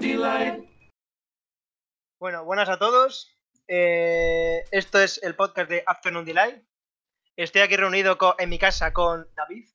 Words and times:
Delight. 0.00 0.64
Bueno, 2.18 2.44
buenas 2.44 2.68
a 2.68 2.78
todos. 2.78 3.34
Eh, 3.68 4.64
esto 4.72 4.98
es 5.00 5.22
el 5.22 5.36
podcast 5.36 5.70
de 5.70 5.82
Afternoon 5.86 6.24
Delight. 6.24 6.64
Estoy 7.36 7.62
aquí 7.62 7.76
reunido 7.76 8.18
en 8.38 8.48
mi 8.50 8.58
casa 8.58 8.92
con 8.92 9.28
David, 9.34 9.68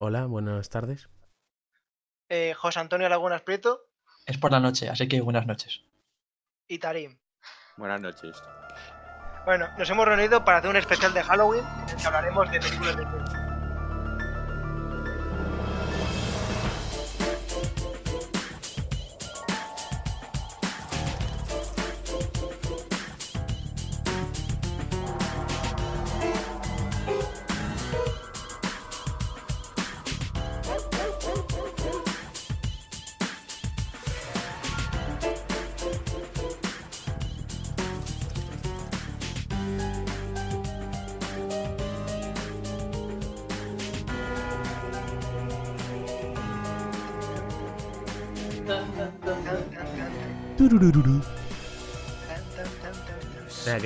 Hola, 0.00 0.26
buenas 0.26 0.68
tardes. 0.68 1.08
eh, 2.28 2.54
José 2.54 2.78
Antonio 2.80 3.08
Lagunas 3.08 3.42
Prieto 3.42 3.88
Es 4.26 4.38
por 4.38 4.52
la 4.52 4.60
noche, 4.60 4.88
así 4.88 5.08
que 5.08 5.20
buenas 5.20 5.46
noches. 5.46 5.82
y 6.68 6.78
Tarim. 6.78 7.18
Buenas 7.76 8.00
noches. 8.00 8.40
Bueno, 9.44 9.66
nos 9.78 9.88
hemos 9.90 10.06
reunido 10.06 10.44
para 10.44 10.58
hacer 10.58 10.70
un 10.70 10.76
especial 10.76 11.14
de 11.14 11.22
Halloween 11.22 11.64
en 11.64 11.88
el 11.88 11.96
que 11.96 12.06
hablaremos 12.06 12.50
de 12.50 12.60
películas 12.60 12.96
de 12.96 13.06
miedo. 13.06 13.24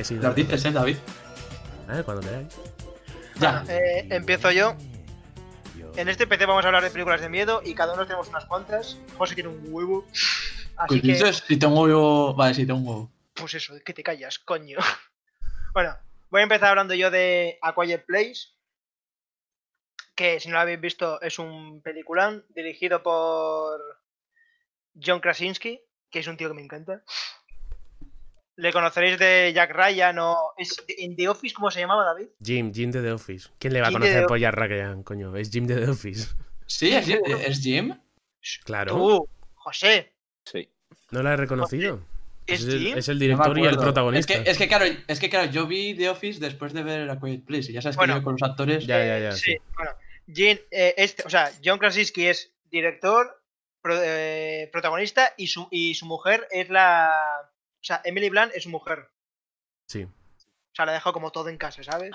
Que 0.02 0.08
sí. 0.08 0.14
Los 0.14 0.24
dale. 0.24 0.34
dices, 0.34 0.64
¿eh, 0.64 0.72
David? 0.72 0.96
A 1.88 1.92
ver, 1.94 2.04
cuando 2.04 2.22
queráis. 2.22 2.48
Ya. 3.36 3.64
Eh, 3.68 4.08
empiezo 4.10 4.50
yo. 4.50 4.76
En 5.96 6.08
este 6.08 6.26
PC 6.26 6.46
vamos 6.46 6.64
a 6.64 6.68
hablar 6.68 6.82
de 6.82 6.90
películas 6.90 7.20
de 7.20 7.28
miedo 7.28 7.60
y 7.64 7.74
cada 7.74 7.94
uno 7.94 8.06
tenemos 8.06 8.28
unas 8.28 8.46
cuantas. 8.46 8.98
José 9.16 9.34
tiene 9.34 9.50
un 9.50 9.60
huevo. 9.66 10.06
Así 10.76 10.96
¿Qué 10.96 11.02
que, 11.02 11.12
dices? 11.12 11.44
Si 11.46 11.56
tengo 11.58 11.82
huevo. 11.82 12.34
Vale, 12.34 12.54
si 12.54 12.66
tengo 12.66 12.80
un 12.80 12.86
huevo. 12.86 13.10
pues 13.34 13.54
eso, 13.54 13.74
que 13.84 13.94
te 13.94 14.02
callas, 14.02 14.38
coño. 14.38 14.78
Bueno, 15.74 15.96
voy 16.28 16.40
a 16.40 16.42
empezar 16.42 16.68
hablando 16.68 16.92
yo 16.92 17.10
de 17.10 17.58
A 17.62 17.74
Quiet 17.74 18.04
Place. 18.04 18.50
Que 20.14 20.38
si 20.38 20.48
no 20.48 20.56
lo 20.56 20.60
habéis 20.60 20.82
visto 20.82 21.18
es 21.22 21.38
un 21.38 21.80
peliculón 21.80 22.44
dirigido 22.50 23.02
por 23.02 23.80
John 25.02 25.20
Krasinski, 25.20 25.80
que 26.10 26.18
es 26.18 26.26
un 26.26 26.36
tío 26.36 26.48
que 26.48 26.54
me 26.54 26.62
encanta. 26.62 27.02
Le 28.56 28.72
conoceréis 28.72 29.18
de 29.18 29.52
Jack 29.54 29.70
Ryan 29.72 30.18
o... 30.18 30.36
¿Es 30.58 30.84
¿En 30.98 31.16
The 31.16 31.28
Office 31.28 31.54
cómo 31.54 31.70
se 31.70 31.80
llamaba 31.80 32.04
David? 32.04 32.26
Jim, 32.44 32.72
Jim 32.72 32.90
de 32.90 33.00
The 33.02 33.12
Office. 33.12 33.48
¿Quién 33.58 33.72
le 33.72 33.80
va 33.80 33.86
a 33.86 33.90
Jim 33.90 33.98
conocer 34.00 34.20
The 34.22 34.26
por 34.28 34.38
Jack 34.38 34.54
Ryan, 34.54 35.02
coño? 35.02 35.34
Es 35.36 35.50
Jim 35.50 35.66
de 35.66 35.76
The 35.84 35.90
Office. 35.90 36.28
Sí, 36.66 36.94
es, 36.94 37.08
es 37.08 37.60
Jim. 37.62 37.98
Claro. 38.64 38.92
Tú, 38.94 39.28
José, 39.54 40.12
Sí. 40.44 40.68
¿No 41.10 41.22
la 41.22 41.34
he 41.34 41.36
reconocido? 41.36 42.00
¿es 42.46 42.64
el, 42.64 42.78
Jim? 42.80 42.98
es 42.98 43.08
el 43.08 43.16
No 43.16 43.20
me 43.20 43.24
director 43.26 43.58
y 43.58 43.66
el 43.66 43.76
protagonista. 43.78 44.34
Es 44.34 44.40
que, 44.42 44.50
es 44.50 44.58
que 44.58 44.68
claro, 44.68 44.84
es 45.06 45.20
que 45.20 45.30
claro, 45.30 45.50
yo 45.50 45.66
vi 45.66 45.94
The 45.94 46.10
Office 46.10 46.40
después 46.40 46.72
de 46.72 46.82
ver 46.82 47.08
A 47.08 47.18
Quiet 47.20 47.44
Place. 47.44 47.70
Y 47.70 47.74
ya 47.74 47.80
sabes 47.82 47.96
que 47.96 48.00
Bueno. 48.00 48.16
yo 48.18 48.22
con 48.24 48.34
los 48.34 48.42
actores. 48.42 48.86
Ya, 48.86 48.98
ya, 49.04 49.18
ya. 49.18 49.32
Sí, 49.32 49.52
sí. 49.52 49.56
bueno. 49.76 49.92
Jim, 50.32 50.58
eh, 50.70 50.94
este, 50.96 51.22
o 51.26 51.30
sea, 51.30 51.50
John 51.64 51.78
Krasinski 51.78 52.26
es 52.26 52.52
director, 52.70 53.40
pro- 53.80 54.00
eh, 54.02 54.68
protagonista 54.72 55.32
y 55.36 55.46
su, 55.48 55.68
y 55.70 55.94
su 55.94 56.06
mujer 56.06 56.46
es 56.50 56.68
la. 56.68 57.10
O 57.82 57.84
sea, 57.84 58.00
Emily 58.04 58.30
Blunt 58.30 58.52
es 58.54 58.62
su 58.62 58.70
mujer. 58.70 59.10
Sí. 59.88 60.04
O 60.04 60.74
sea, 60.74 60.86
la 60.86 60.92
deja 60.92 61.12
como 61.12 61.32
todo 61.32 61.48
en 61.48 61.58
casa, 61.58 61.82
¿sabes? 61.82 62.12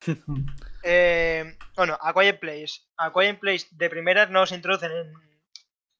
Eh, 0.84 1.58
bueno, 1.74 1.98
A 2.00 2.14
Quiet 2.14 2.38
Place. 2.38 2.82
A 2.96 3.12
Quiet 3.12 3.40
Place 3.40 3.66
de 3.72 3.90
primeras 3.90 4.30
nos 4.30 4.52
introducen 4.52 4.92
en, 4.92 5.12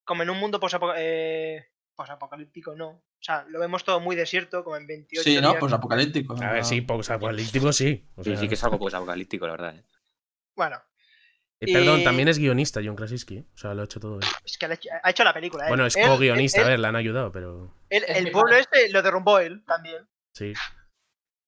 como 0.04 0.22
en 0.22 0.30
un 0.30 0.38
mundo 0.38 0.60
eh, 0.96 1.66
posapocalíptico, 1.96 2.76
no. 2.76 2.88
O 2.90 3.02
sea, 3.20 3.44
lo 3.48 3.58
vemos 3.58 3.82
todo 3.84 3.98
muy 3.98 4.14
desierto, 4.14 4.62
como 4.62 4.76
en 4.76 4.86
28 4.86 5.24
Sí, 5.24 5.34
¿no? 5.40 5.48
días. 5.48 5.60
Pues 5.60 5.72
apocalíptico. 5.72 6.36
A 6.40 6.52
ver, 6.52 6.64
sí, 6.64 6.86
apocalíptico 6.88 7.72
sí. 7.72 8.06
O 8.14 8.22
Sí, 8.22 8.30
sea, 8.30 8.38
sí 8.38 8.48
que 8.48 8.54
es 8.54 8.62
algo 8.64 8.78
pues 8.78 8.94
apocalíptico, 8.94 9.46
la 9.46 9.52
verdad. 9.52 9.74
¿eh? 9.76 9.84
Bueno, 10.54 10.80
eh, 11.60 11.72
Perdón, 11.72 12.00
y- 12.00 12.04
también 12.04 12.28
es 12.28 12.38
guionista 12.38 12.80
John 12.84 12.94
Krasinski. 12.96 13.44
O 13.54 13.58
sea, 13.58 13.74
lo 13.74 13.82
ha 13.82 13.84
hecho 13.84 13.98
todo 14.00 14.16
él. 14.20 14.26
es 14.44 14.56
que 14.58 14.66
ha 14.66 14.72
hecho, 14.74 14.88
ha 15.02 15.10
hecho 15.10 15.24
la 15.24 15.34
película. 15.34 15.64
¿eh? 15.64 15.68
Bueno, 15.68 15.86
es 15.86 15.96
Él- 15.96 16.06
co-guionista, 16.06 16.60
él- 16.60 16.66
a 16.66 16.70
ver, 16.70 16.78
le 16.80 16.86
han 16.88 16.96
ayudado, 16.96 17.32
pero 17.32 17.74
él- 17.90 18.04
el 18.08 18.30
pueblo 18.30 18.56
este 18.56 18.88
lo 18.90 19.02
derrumbó 19.02 19.38
él 19.38 19.64
también. 19.66 20.06
sí. 20.32 20.52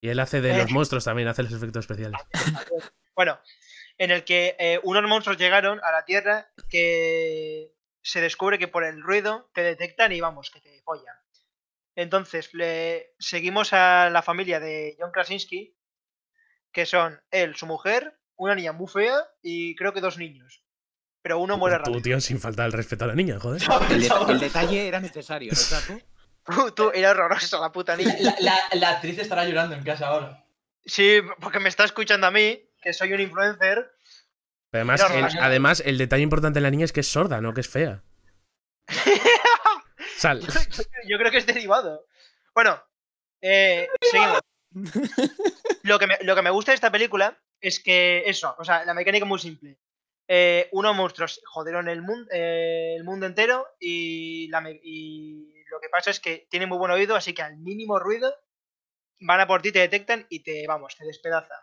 Y 0.02 0.08
él 0.08 0.18
hace 0.18 0.40
de 0.40 0.52
Eh. 0.52 0.56
los 0.58 0.70
monstruos 0.70 1.04
también, 1.04 1.28
hace 1.28 1.42
los 1.42 1.52
efectos 1.52 1.84
especiales. 1.84 2.18
Bueno, 3.14 3.38
en 3.98 4.10
el 4.12 4.24
que 4.24 4.56
eh, 4.58 4.80
unos 4.82 5.02
monstruos 5.02 5.36
llegaron 5.36 5.78
a 5.84 5.92
la 5.92 6.06
Tierra 6.06 6.50
que 6.70 7.74
se 8.02 8.22
descubre 8.22 8.58
que 8.58 8.66
por 8.66 8.82
el 8.82 9.02
ruido 9.02 9.50
te 9.52 9.62
detectan 9.62 10.10
y 10.12 10.20
vamos, 10.22 10.50
que 10.50 10.60
te 10.62 10.80
follan. 10.84 11.14
Entonces, 11.96 12.54
le 12.54 13.12
seguimos 13.18 13.74
a 13.74 14.08
la 14.08 14.22
familia 14.22 14.58
de 14.58 14.96
John 14.98 15.10
Krasinski, 15.12 15.76
que 16.72 16.86
son 16.86 17.20
él, 17.30 17.54
su 17.56 17.66
mujer, 17.66 18.18
una 18.40 18.54
niña 18.54 18.72
muy 18.72 18.88
fea 18.88 19.16
y 19.42 19.74
creo 19.76 19.92
que 19.92 20.00
dos 20.00 20.16
niños. 20.18 20.62
Pero 21.22 21.38
uno 21.38 21.58
muere 21.58 21.76
Tú, 21.76 21.82
rápido. 21.84 22.02
tío, 22.02 22.20
sin 22.20 22.40
faltar 22.40 22.66
el 22.66 22.72
respeto 22.72 23.04
a 23.04 23.08
la 23.08 23.14
niña, 23.14 23.38
joder. 23.38 23.60
El, 23.90 24.00
de- 24.00 24.10
el 24.28 24.40
detalle 24.40 24.88
era 24.88 25.00
necesario, 25.00 25.52
¿no? 25.52 26.00
Tú, 26.56 26.70
tú, 26.72 26.90
era 26.94 27.10
horrorosa 27.10 27.60
la 27.60 27.70
puta 27.70 27.94
niña. 27.96 28.14
La, 28.20 28.34
la- 28.40 28.58
la 28.72 28.90
actriz 28.90 29.18
estará 29.18 29.44
llorando 29.44 29.74
en 29.76 29.84
casa 29.84 30.06
ahora. 30.08 30.44
Sí, 30.86 31.20
porque 31.40 31.60
me 31.60 31.68
está 31.68 31.84
escuchando 31.84 32.26
a 32.26 32.30
mí, 32.30 32.58
que 32.82 32.94
soy 32.94 33.12
un 33.12 33.20
influencer. 33.20 33.92
Pero 34.70 34.80
además, 34.90 35.04
el, 35.10 35.38
además, 35.42 35.82
el 35.84 35.98
detalle 35.98 36.22
importante 36.22 36.58
de 36.58 36.62
la 36.62 36.70
niña 36.70 36.86
es 36.86 36.92
que 36.92 37.00
es 37.00 37.08
sorda, 37.08 37.42
no 37.42 37.52
que 37.52 37.60
es 37.60 37.68
fea. 37.68 38.02
Sal. 40.16 40.40
Yo 41.06 41.18
creo 41.18 41.30
que 41.30 41.38
es 41.38 41.46
derivado. 41.46 42.06
Bueno, 42.54 42.82
eh, 43.42 43.88
seguimos. 44.10 44.40
Lo 45.82 45.98
que, 45.98 46.06
me, 46.06 46.18
lo 46.22 46.34
que 46.36 46.42
me 46.42 46.50
gusta 46.50 46.72
de 46.72 46.76
esta 46.76 46.90
película 46.92 47.38
es 47.60 47.80
que 47.80 48.22
eso, 48.26 48.54
o 48.58 48.64
sea, 48.64 48.84
la 48.84 48.94
mecánica 48.94 49.24
es 49.24 49.28
muy 49.28 49.38
simple. 49.38 49.78
Eh, 50.28 50.68
unos 50.72 50.94
monstruos 50.94 51.40
jodieron 51.44 51.88
el, 51.88 52.02
mundo 52.02 52.28
el 52.30 53.02
mundo 53.02 53.26
entero 53.26 53.66
y 53.80 54.48
lo 55.70 55.80
que 55.80 55.88
pasa 55.88 56.10
es 56.10 56.20
que 56.20 56.46
tienen 56.50 56.68
muy 56.68 56.78
buen 56.78 56.92
oído, 56.92 57.16
así 57.16 57.32
que 57.32 57.42
al 57.42 57.56
mínimo 57.58 57.98
ruido 57.98 58.34
van 59.20 59.40
a 59.40 59.46
por 59.46 59.62
ti, 59.62 59.72
te 59.72 59.80
detectan 59.80 60.26
y 60.28 60.42
te, 60.42 60.66
vamos, 60.66 60.96
te 60.96 61.04
despedazan. 61.04 61.60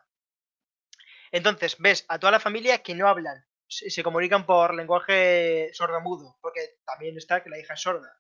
Entonces, 1.32 1.76
ves 1.80 2.06
a 2.08 2.20
toda 2.20 2.32
la 2.32 2.40
familia 2.40 2.82
que 2.82 2.96
no 2.96 3.08
hablan, 3.08 3.46
se, 3.68 3.90
se 3.90 4.04
comunican 4.04 4.46
por 4.46 4.74
lenguaje 4.74 5.70
sordomudo, 5.74 6.38
porque 6.42 6.80
también 6.86 7.18
está 7.18 7.44
que 7.44 7.50
la 7.50 7.60
hija 7.60 7.74
es 7.74 7.82
sorda. 7.82 8.18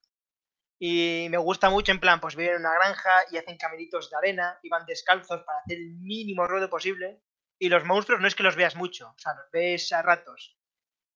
Y 0.79 1.27
me 1.29 1.37
gusta 1.37 1.69
mucho 1.69 1.91
en 1.91 1.99
plan, 1.99 2.19
pues 2.19 2.35
viven 2.35 2.55
en 2.55 2.61
una 2.61 2.73
granja 2.73 3.25
y 3.31 3.37
hacen 3.37 3.57
caminitos 3.57 4.09
de 4.09 4.17
arena 4.17 4.59
y 4.61 4.69
van 4.69 4.85
descalzos 4.85 5.43
para 5.43 5.59
hacer 5.59 5.77
el 5.77 5.95
mínimo 5.95 6.45
ruido 6.47 6.69
posible. 6.69 7.23
Y 7.59 7.69
los 7.69 7.85
monstruos 7.85 8.21
no 8.21 8.27
es 8.27 8.35
que 8.35 8.43
los 8.43 8.55
veas 8.55 8.75
mucho, 8.75 9.09
o 9.09 9.19
sea, 9.19 9.33
los 9.33 9.49
ves 9.51 9.91
a 9.91 10.01
ratos. 10.01 10.57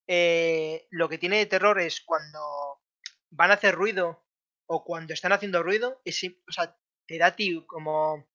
Eh, 0.06 0.86
lo 0.90 1.08
que 1.08 1.18
tiene 1.18 1.38
de 1.38 1.46
terror 1.46 1.80
es 1.80 2.00
cuando 2.00 2.40
van 3.30 3.50
a 3.50 3.54
hacer 3.54 3.74
ruido 3.74 4.26
o 4.66 4.84
cuando 4.84 5.14
están 5.14 5.32
haciendo 5.32 5.62
ruido, 5.62 6.00
es, 6.04 6.22
o 6.24 6.52
sea, 6.52 6.76
te 7.06 7.18
da 7.18 7.36
ti 7.36 7.64
como... 7.66 8.28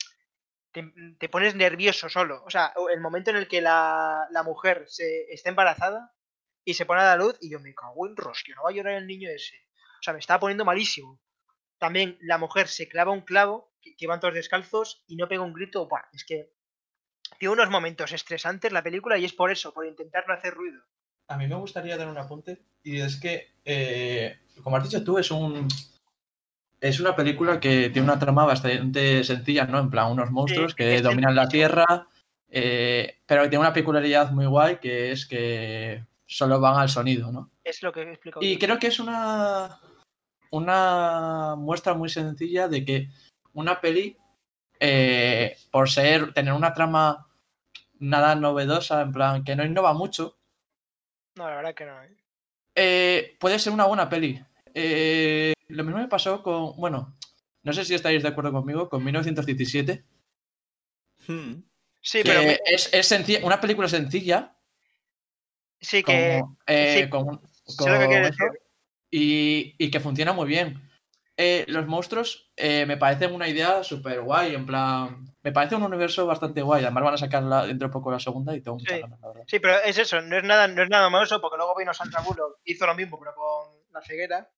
Te, 0.72 1.29
pones 1.29 1.56
nervioso 1.56 2.07
solo. 2.07 2.44
O 2.45 2.51
sea, 2.51 2.72
el 2.94 3.01
momento 3.01 3.31
en 3.31 3.38
el 3.38 3.47
que 3.47 3.62
la, 3.62 4.28
la 4.29 4.44
mujer 4.44 4.85
se 4.88 5.25
está 5.31 5.50
embarazada 5.50 6.13
y 6.63 6.75
se 6.75 6.85
pone 6.85 7.01
a 7.01 7.06
la 7.06 7.16
luz 7.16 7.35
y 7.41 7.50
yo 7.50 7.59
me 7.59 7.74
cago 7.74 8.07
en 8.07 8.16
rosquio, 8.16 8.56
no 8.56 8.63
va 8.63 8.69
a 8.69 8.74
llorar 8.74 8.94
el 8.94 9.07
niño 9.07 9.27
ese. 9.31 9.56
O 10.00 10.04
sea, 10.04 10.13
me 10.13 10.19
estaba 10.19 10.39
poniendo 10.39 10.65
malísimo. 10.65 11.19
También 11.80 12.19
la 12.21 12.38
mujer 12.38 12.68
se 12.68 12.88
clava 12.88 13.12
un 13.12 13.21
clavo, 13.21 13.74
que, 13.81 13.95
que 13.95 14.06
van 14.06 14.19
todos 14.19 14.36
descalzos, 14.36 15.04
y 15.07 15.15
no 15.15 15.27
pega 15.27 15.42
un 15.42 15.54
grito. 15.54 15.88
Buah, 15.88 16.04
es 16.13 16.24
que 16.25 16.51
tiene 17.38 17.54
unos 17.54 17.69
momentos 17.69 18.12
estresantes 18.12 18.72
la 18.72 18.84
película 18.84 19.18
y 19.18 19.25
es 19.25 19.34
por 19.34 19.51
eso, 19.51 19.74
por 19.74 19.86
intentar 19.86 20.25
no 20.28 20.34
hacer 20.34 20.54
ruido. 20.54 20.81
A 21.30 21.38
mí 21.38 21.48
me 21.48 21.56
gustaría 21.56 21.98
dar 21.98 22.07
un 22.07 22.18
apunte. 22.18 22.62
Y 22.84 23.01
es 23.01 23.19
que, 23.19 23.51
eh, 23.66 24.38
como 24.63 24.78
has 24.78 24.84
dicho 24.84 25.04
tú, 25.04 25.18
es 25.18 25.30
un. 25.31 25.68
Es 26.80 27.00
una 27.00 27.16
película 27.16 27.60
que 27.60 27.89
tiene 27.89 28.07
una 28.07 28.19
trama 28.19 28.45
bastante 28.45 29.24
sencilla, 29.24 29.66
¿no? 29.66 29.80
En 29.80 29.89
plan, 29.89 30.12
unos 30.12 30.31
monstruos 30.31 30.75
que 30.75 31.01
dominan 31.01 31.36
la. 31.36 31.50
Tierra, 31.50 32.07
eh, 32.50 33.19
pero 33.25 33.44
que 33.44 33.50
tiene 33.50 33.66
una 33.66 33.74
peculiaridad 33.74 34.31
muy 34.31 34.45
guay, 34.45 34.78
que 34.78 35.12
es 35.12 35.25
que 35.25 36.06
solo 36.25 36.60
van 36.60 36.80
al 36.80 36.90
sonido, 36.90 37.31
¿no? 37.31 37.51
Es 37.63 37.81
lo 37.81 37.92
que 37.92 38.01
he 38.01 38.10
explicado. 38.12 38.45
Y 38.45 38.57
creo 38.57 38.80
que 38.80 38.88
es 38.88 39.00
una, 39.00 39.80
una 40.51 41.56
muestra 41.57 41.94
muy 41.94 42.10
sencilla 42.10 42.68
de 42.68 42.86
que 42.86 43.10
una 43.54 43.81
peli, 43.81 44.18
eh, 44.79 45.57
por 45.71 45.89
ser, 45.89 46.33
tener 46.33 46.53
una 46.53 46.74
trama 46.74 47.27
nada 48.00 48.35
novedosa, 48.35 49.01
en 49.01 49.12
plan, 49.12 49.44
que 49.44 49.56
no 49.56 49.65
innova 49.65 49.94
mucho, 49.94 50.38
No, 51.35 51.50
la 51.50 51.56
verdad 51.57 51.75
que 51.75 51.85
no. 51.85 52.01
¿eh? 52.03 52.15
eh, 52.75 53.38
puede 53.39 53.59
ser 53.59 53.74
una 53.74 53.85
buena 53.85 54.09
peli. 54.09 54.39
Eh, 54.74 55.53
lo 55.69 55.83
mismo 55.83 56.00
me 56.00 56.07
pasó 56.07 56.41
con, 56.44 56.75
bueno, 56.77 57.15
no 57.63 57.74
sé 57.74 57.83
si 57.85 57.94
estáis 57.95 58.21
de 58.24 58.29
acuerdo 58.29 58.51
conmigo, 58.51 58.89
con 58.89 59.03
1917, 59.03 60.03
Hmm. 61.27 61.62
Sí, 62.01 62.19
que 62.23 62.30
pero 62.30 62.41
es, 62.65 62.89
es 62.94 63.12
senci- 63.12 63.44
una 63.44 63.59
película 63.59 63.88
sencilla, 63.89 64.56
sí 65.81 66.03
que. 66.03 66.39
como, 66.39 66.57
eh, 66.68 67.01
sí, 67.03 67.09
con- 67.09 67.41
sé 67.65 67.89
lo 67.91 68.09
que 68.09 68.15
decir. 68.21 68.47
y, 69.12 69.75
y 69.77 69.91
que 69.91 70.00
funciona 70.00 70.31
muy 70.33 70.47
bien. 70.47 70.87
Eh, 71.39 71.66
los 71.68 71.86
monstruos 71.86 72.51
eh, 72.56 72.86
me 72.88 72.98
parecen 72.98 73.31
una 73.34 73.48
idea 73.48 73.84
súper 73.84 74.22
guay, 74.22 74.56
en 74.56 74.66
plan, 74.66 75.24
me 75.44 75.51
parece 75.51 75.75
un 75.75 75.84
universo 75.84 76.25
bastante 76.25 76.63
guay. 76.63 76.84
Además 76.84 77.04
van 77.04 77.13
a 77.13 77.18
sacar 77.18 77.44
la- 77.44 77.66
dentro 77.68 77.88
de 77.89 77.92
poco 77.94 78.10
la 78.12 78.19
segunda 78.19 78.56
y 78.56 78.62
tengo 78.62 78.78
muchas 78.78 78.95
Sí. 78.95 79.01
ganas, 79.01 79.19
la 79.22 79.28
verdad. 79.28 79.44
Sí, 79.48 79.60
pero 79.60 79.75
es 79.86 79.98
eso, 80.00 80.19
no 80.22 80.36
es 80.36 80.44
nada, 80.44 80.68
no 80.68 80.81
es 80.81 80.89
nada 80.89 81.10
malo 81.12 81.28
porque 81.39 81.57
luego 81.57 81.75
vino 81.78 81.94
Sandra 81.94 82.22
Bullock, 82.22 82.57
hizo 82.66 82.88
lo 82.88 82.95
mismo, 82.95 83.19
pero 83.19 83.36
con 83.36 83.69
la 83.94 84.01
ceguera. 84.01 84.50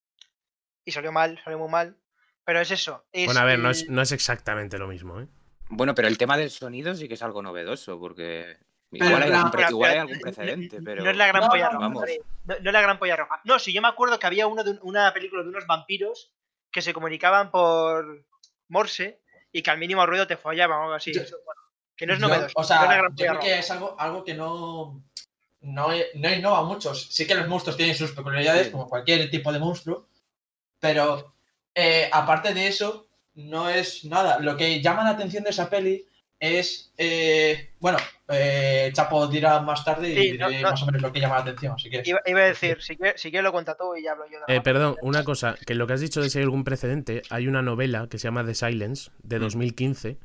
Y 0.86 0.92
salió 0.92 1.12
mal, 1.12 1.40
salió 1.44 1.60
muy 1.60 1.70
mal. 1.70 1.98
Pero 2.46 2.62
es 2.62 2.72
eso. 2.72 3.06
es 3.12 3.25
Bueno, 3.25 3.42
a 3.42 3.46
ver, 3.46 3.60
no 3.60 3.70
es, 3.70 3.88
no 3.90 4.02
es 4.02 4.12
exactamente 4.14 4.78
lo 4.80 4.88
mismo, 4.88 5.20
¿eh? 5.20 5.28
Bueno, 5.70 5.94
pero 5.94 6.08
el 6.08 6.18
tema 6.18 6.36
del 6.38 6.50
sonido 6.50 6.96
sí 6.96 7.08
que 7.08 7.14
es 7.14 7.22
algo 7.22 7.44
novedoso, 7.44 8.00
porque 8.00 8.58
Pero 8.90 9.06
igual, 9.06 9.22
hay, 9.24 9.30
la- 9.30 9.36
algún 9.38 9.52
pre- 9.52 9.64
pero- 9.66 9.72
igual 9.72 9.90
hay 9.92 9.96
pero 9.98 10.02
algún 10.02 10.16
no- 10.18 10.22
precedente, 10.22 10.78
no- 10.80 10.84
pero... 10.86 11.04
No 11.04 11.10
es 11.12 11.18
la 11.18 11.28
gran 11.28 11.44
No, 11.44 11.50
polla 11.50 11.66
no, 11.66 11.72
roja. 11.74 11.90
No, 11.90 12.56
no 12.62 12.70
es 12.70 12.74
la 12.74 12.82
gran 12.82 12.98
polla 12.98 13.16
roja. 13.18 13.42
No, 13.44 13.60
sí, 13.60 13.72
yo 13.74 13.82
me 13.84 13.88
acuerdo 13.90 14.18
que 14.18 14.25
había 14.25 14.48
uno 14.48 14.64
de 14.64 14.72
un- 14.72 14.80
una 14.82 15.14
película 15.14 15.44
de 15.44 15.50
unos 15.50 15.68
vampiros 15.68 16.34
que 16.71 16.81
se 16.81 16.94
comunicaban 16.94 17.51
por 17.51 18.25
Morse 18.68 19.21
y 19.51 19.62
que 19.63 19.71
al 19.71 19.77
mínimo 19.80 20.06
ruido 20.06 20.27
te 20.27 20.38
follaban 20.38 20.80
o 20.80 20.83
algo 20.83 20.94
así. 20.95 21.13
Yo- 21.13 21.21
Eso, 21.21 21.38
bueno, 21.45 21.62
que 21.95 22.06
no 22.06 22.13
es 22.13 22.19
novedoso. 22.19 22.54
o 22.56 22.62
no 22.62 22.68
sea, 22.68 22.83
es 22.86 23.01
yo 23.16 23.25
creo 23.27 23.39
que 23.39 23.60
es 23.60 23.71
algo, 23.71 23.95
algo 24.00 24.24
que 24.24 24.33
no, 24.33 25.04
no, 25.62 25.88
no 26.16 26.33
innova 26.33 26.63
mucho. 26.63 26.94
Sí 26.95 27.25
que 27.27 27.36
los 27.36 27.48
monstruos 27.48 27.75
tienen 27.77 27.95
sus 27.95 28.12
peculiaridades, 28.12 28.68
Sí. 28.68 28.71
como 28.71 28.88
cualquier 28.88 29.30
tipo 29.30 29.51
de 29.51 29.60
monstruo, 29.60 30.07
pero 30.80 31.33
eh, 31.75 32.10
aparte 32.12 32.54
de 32.54 32.68
eso, 32.68 33.07
no 33.36 33.69
es 33.69 34.06
nada. 34.06 34.39
Lo 34.39 34.56
que 34.57 34.81
llama 34.81 35.04
la 35.04 35.12
atención 35.12 35.44
de 35.44 35.50
esa 35.51 35.69
peli 35.69 36.06
es, 36.39 36.94
eh, 36.97 37.71
bueno, 37.80 37.97
eh, 38.30 38.89
Chapo 38.94 39.27
dirá 39.27 39.59
más 39.59 39.83
tarde 39.83 40.09
y 40.09 40.15
Sí, 40.15 40.21
diré 40.31 40.38
no, 40.39 40.50
no. 40.50 40.62
más 40.71 40.81
o 40.83 40.86
menos 40.86 41.01
lo 41.01 41.12
que 41.12 41.19
llama 41.19 41.36
la 41.36 41.41
atención, 41.41 41.74
así 41.74 41.89
que... 41.89 42.01
Iba, 42.06 42.21
iba 42.25 42.39
a 42.39 42.45
decir, 42.45 42.81
si 42.81 42.95
quieres, 42.95 43.19
si 43.21 43.30
quieres 43.30 43.44
lo 43.44 43.51
cuenta 43.51 43.75
tú 43.75 43.95
y 43.95 44.03
ya 44.03 44.12
hablo 44.13 44.25
yo. 44.31 44.38
de 44.47 44.53
Eh, 44.53 44.57
la- 44.57 44.63
perdón, 44.63 44.95
una 45.01 45.24
cosa, 45.24 45.56
que 45.65 45.75
lo 45.75 45.86
que 45.88 45.94
has 45.94 46.01
dicho 46.01 46.21
de 46.21 46.30
si 46.30 46.38
hay 46.38 46.44
algún 46.45 46.63
precedente, 46.63 47.21
hay 47.30 47.47
una 47.47 47.62
novela 47.62 48.07
que 48.09 48.18
se 48.19 48.24
llama 48.27 48.45
The 48.45 48.56
Silence, 48.56 49.12
de 49.24 49.38
Mm. 49.38 49.41
2015, 49.41 50.18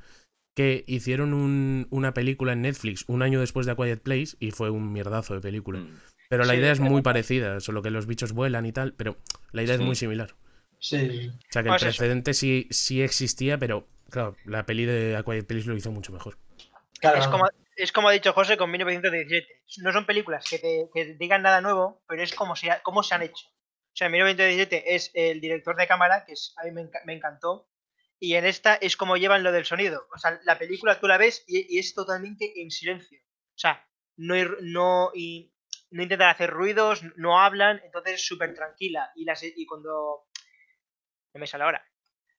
que 0.56 0.84
hicieron 0.87 1.34
un- 1.34 1.88
una 1.90 2.14
película 2.14 2.52
en 2.52 2.62
Netflix 2.62 3.05
un 3.08 3.22
año 3.22 3.40
después 3.40 3.66
de 3.66 3.72
A 3.72 3.76
Quiet 3.76 4.00
Place 4.00 4.37
y 4.38 4.52
fue 4.52 4.70
un 4.70 4.93
mierdazo 4.93 5.34
de 5.34 5.40
película. 5.40 5.81
Hmm. 5.81 5.99
Pero 6.28 6.44
la 6.44 6.52
Sí, 6.55 6.61
idea 6.61 6.72
es 6.72 6.81
muy 6.81 7.02
parecida, 7.02 7.58
solo 7.61 7.82
que 7.82 7.90
los 7.90 8.06
bichos 8.06 8.32
vuelan 8.32 8.64
y 8.66 8.72
tal, 8.72 8.94
pero 8.94 9.16
la 9.52 9.62
idea 9.62 9.76
Sí. 9.76 9.82
es 9.82 9.87
muy 9.87 9.96
similar. 9.96 10.34
Sí, 10.78 11.31
O 11.49 11.52
sea 11.52 11.62
que 11.62 11.70
Pues 11.70 11.82
el 11.82 11.88
eso. 11.88 11.99
precedente 11.99 12.34
sí, 12.34 12.69
sí 12.70 13.02
existía, 13.02 13.58
pero 13.58 13.88
claro, 14.14 14.37
la 14.44 14.64
peli 14.64 14.84
de 14.87 15.16
A 15.16 15.22
Quiet 15.25 15.46
Place 15.46 15.66
lo 15.69 15.76
hizo 15.76 15.90
mucho 15.90 16.12
mejor. 16.12 16.38
claro. 17.00 17.19
Es 17.19 17.26
como, 17.28 17.44
es 17.76 17.93
como 17.93 18.08
ha 18.08 18.12
dicho 18.12 18.32
José 18.32 18.56
con 18.56 18.70
1917. 18.70 19.46
No 19.82 19.93
son 19.93 20.06
películas 20.06 20.46
que 20.49 20.58
te, 20.58 20.88
que 20.94 21.05
te 21.05 21.14
digan 21.14 21.43
nada 21.43 21.61
nuevo, 21.61 22.02
pero 22.08 22.22
es 22.22 22.32
como 22.34 22.55
se, 22.56 22.70
ha- 22.70 22.82
cómo 22.82 23.02
se 23.02 23.14
han 23.14 23.22
hecho. 23.22 23.46
O 23.49 23.96
sea, 23.96 24.06
en 24.06 24.12
1917 24.12 24.94
es 24.94 25.11
el 25.14 25.40
director 25.40 25.76
de 25.76 25.87
cámara, 25.87 26.25
que 26.25 26.32
es, 26.32 26.55
a 26.56 26.64
mí 26.64 26.70
me, 26.70 26.88
me 27.05 27.12
encantó. 27.14 27.69
Y 28.20 28.34
en 28.37 28.46
esta 28.46 28.75
es 28.76 28.96
como 28.96 29.16
llevan 29.16 29.43
lo 29.43 29.52
del 29.52 29.64
sonido. 29.64 30.06
O 30.14 30.19
sea, 30.19 30.40
la 30.44 30.58
película 30.58 30.99
tú 30.99 31.06
la 31.08 31.19
ves 31.19 31.44
y, 31.46 31.76
y 31.76 31.78
es 31.78 31.93
totalmente 31.94 32.61
en 32.62 32.70
silencio. 32.70 33.19
O 33.20 33.58
sea, 33.58 33.87
no, 34.16 34.34
hay 34.34 34.46
no, 34.62 35.11
y, 35.14 35.52
no 35.90 36.02
intentan 36.02 36.31
hacer 36.31 36.50
ruidos, 36.50 37.02
no 37.16 37.40
hablan, 37.40 37.81
entonces 37.84 38.14
es 38.14 38.26
súper 38.26 38.55
tranquila. 38.55 39.11
Y, 39.16 39.25
las, 39.25 39.43
y 39.43 39.66
cuando... 39.66 40.26
No 41.34 41.40
me 41.40 41.46
sale 41.46 41.64
ahora. 41.64 41.84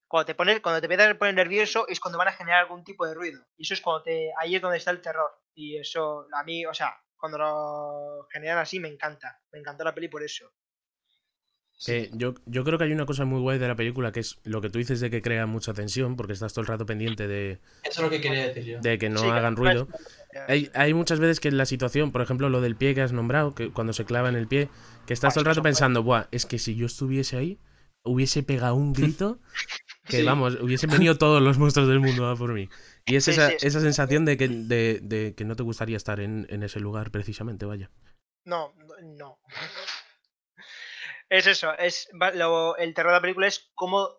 Cuando 0.07 0.25
te 0.25 0.35
pones, 0.35 0.59
cuando 0.61 0.79
te 0.81 0.85
empiezas 0.85 1.09
a 1.13 1.17
poner 1.17 1.33
nervioso 1.35 1.87
es 1.87 1.99
cuando 1.99 2.17
van 2.17 2.27
a 2.27 2.33
generar 2.33 2.61
algún 2.61 2.83
tipo 2.83 3.05
de 3.07 3.13
ruido. 3.15 3.45
Y 3.57 3.63
eso 3.63 3.73
es 3.73 3.81
cuando 3.81 4.03
te. 4.03 4.29
Ahí 4.39 4.55
es 4.55 4.61
donde 4.61 4.77
está 4.77 4.91
el 4.91 5.01
terror. 5.01 5.31
Y 5.53 5.77
eso, 5.77 6.27
a 6.33 6.43
mí, 6.43 6.65
o 6.65 6.73
sea, 6.73 6.93
cuando 7.17 7.37
lo 7.37 8.27
generan 8.31 8.59
así 8.59 8.79
me 8.79 8.87
encanta. 8.87 9.41
Me 9.51 9.59
encantó 9.59 9.83
la 9.83 9.93
peli 9.95 10.07
por 10.07 10.23
eso. 10.23 10.51
Yo, 12.13 12.33
yo 12.45 12.63
creo 12.63 12.77
que 12.77 12.85
hay 12.85 12.93
una 12.93 13.05
cosa 13.05 13.25
muy 13.25 13.41
guay 13.41 13.59
de 13.59 13.67
la 13.67 13.75
película 13.75 14.13
que 14.13 14.21
es 14.21 14.39
lo 14.45 14.61
que 14.61 14.69
tú 14.69 14.79
dices 14.79 15.01
de 15.01 15.09
que 15.09 15.21
crea 15.21 15.45
mucha 15.45 15.73
tensión, 15.73 16.15
porque 16.15 16.31
estás 16.31 16.53
todo 16.53 16.61
el 16.61 16.67
rato 16.67 16.85
pendiente 16.85 17.27
de, 17.27 17.59
Eso 17.83 17.99
es 17.99 17.99
lo 17.99 18.09
que 18.09 18.21
quería 18.21 18.47
decir 18.47 18.63
yo. 18.63 18.79
de 18.79 18.97
que 18.97 19.09
no 19.09 19.19
Sí, 19.19 19.27
hagan 19.27 19.57
ruido. 19.57 19.89
Hay, 20.47 20.71
hay 20.73 20.93
muchas 20.93 21.19
veces 21.19 21.41
que 21.41 21.49
en 21.49 21.57
la 21.57 21.65
situación, 21.65 22.13
por 22.13 22.21
ejemplo, 22.21 22.47
lo 22.49 22.61
del 22.61 22.77
pie 22.77 22.95
que 22.95 23.01
has 23.01 23.11
nombrado, 23.11 23.53
que 23.55 23.71
cuando 23.71 23.91
se 23.91 24.05
clava 24.05 24.29
en 24.29 24.35
el 24.35 24.47
pie, 24.47 24.69
que 25.05 25.13
estás 25.13 25.33
Ah, 25.33 25.35
todo 25.35 25.41
el 25.41 25.45
rato 25.47 25.61
pensando, 25.63 26.01
Buah, 26.01 26.27
es 26.31 26.45
que 26.45 26.59
si 26.59 26.75
yo 26.75 26.85
estuviese 26.85 27.35
ahí, 27.35 27.59
hubiese 28.03 28.41
pegado 28.41 28.75
un 28.75 28.93
grito 28.93 29.39
que, 30.05 30.17
Sí. 30.17 30.23
vamos, 30.23 30.55
hubiesen 30.61 30.89
venido 30.89 31.17
todos 31.17 31.41
los 31.41 31.57
monstruos 31.57 31.87
del 31.89 31.99
mundo 31.99 32.27
a 32.27 32.35
por 32.35 32.53
mí. 32.53 32.69
Y 33.05 33.15
es 33.15 33.25
Sí, 33.25 33.31
esa, 33.31 33.49
sí, 33.49 33.55
sí. 33.59 33.67
esa 33.67 33.79
sensación 33.81 34.25
de 34.25 34.37
que, 34.37 34.47
de, 34.47 34.99
de 35.01 35.33
que 35.35 35.45
no 35.45 35.55
te 35.55 35.63
gustaría 35.63 35.97
estar 35.97 36.19
en, 36.19 36.45
en 36.49 36.63
ese 36.63 36.79
lugar, 36.79 37.11
precisamente, 37.11 37.65
vaya. 37.65 37.89
No, 38.45 38.73
no-. 39.03 39.39
Es 41.29 41.47
eso, 41.47 41.75
es 41.77 42.07
lo- 42.35 42.77
el 42.77 42.93
terror 42.93 43.11
de 43.11 43.17
la 43.17 43.21
película 43.21 43.47
es 43.47 43.71
cómo 43.73 44.09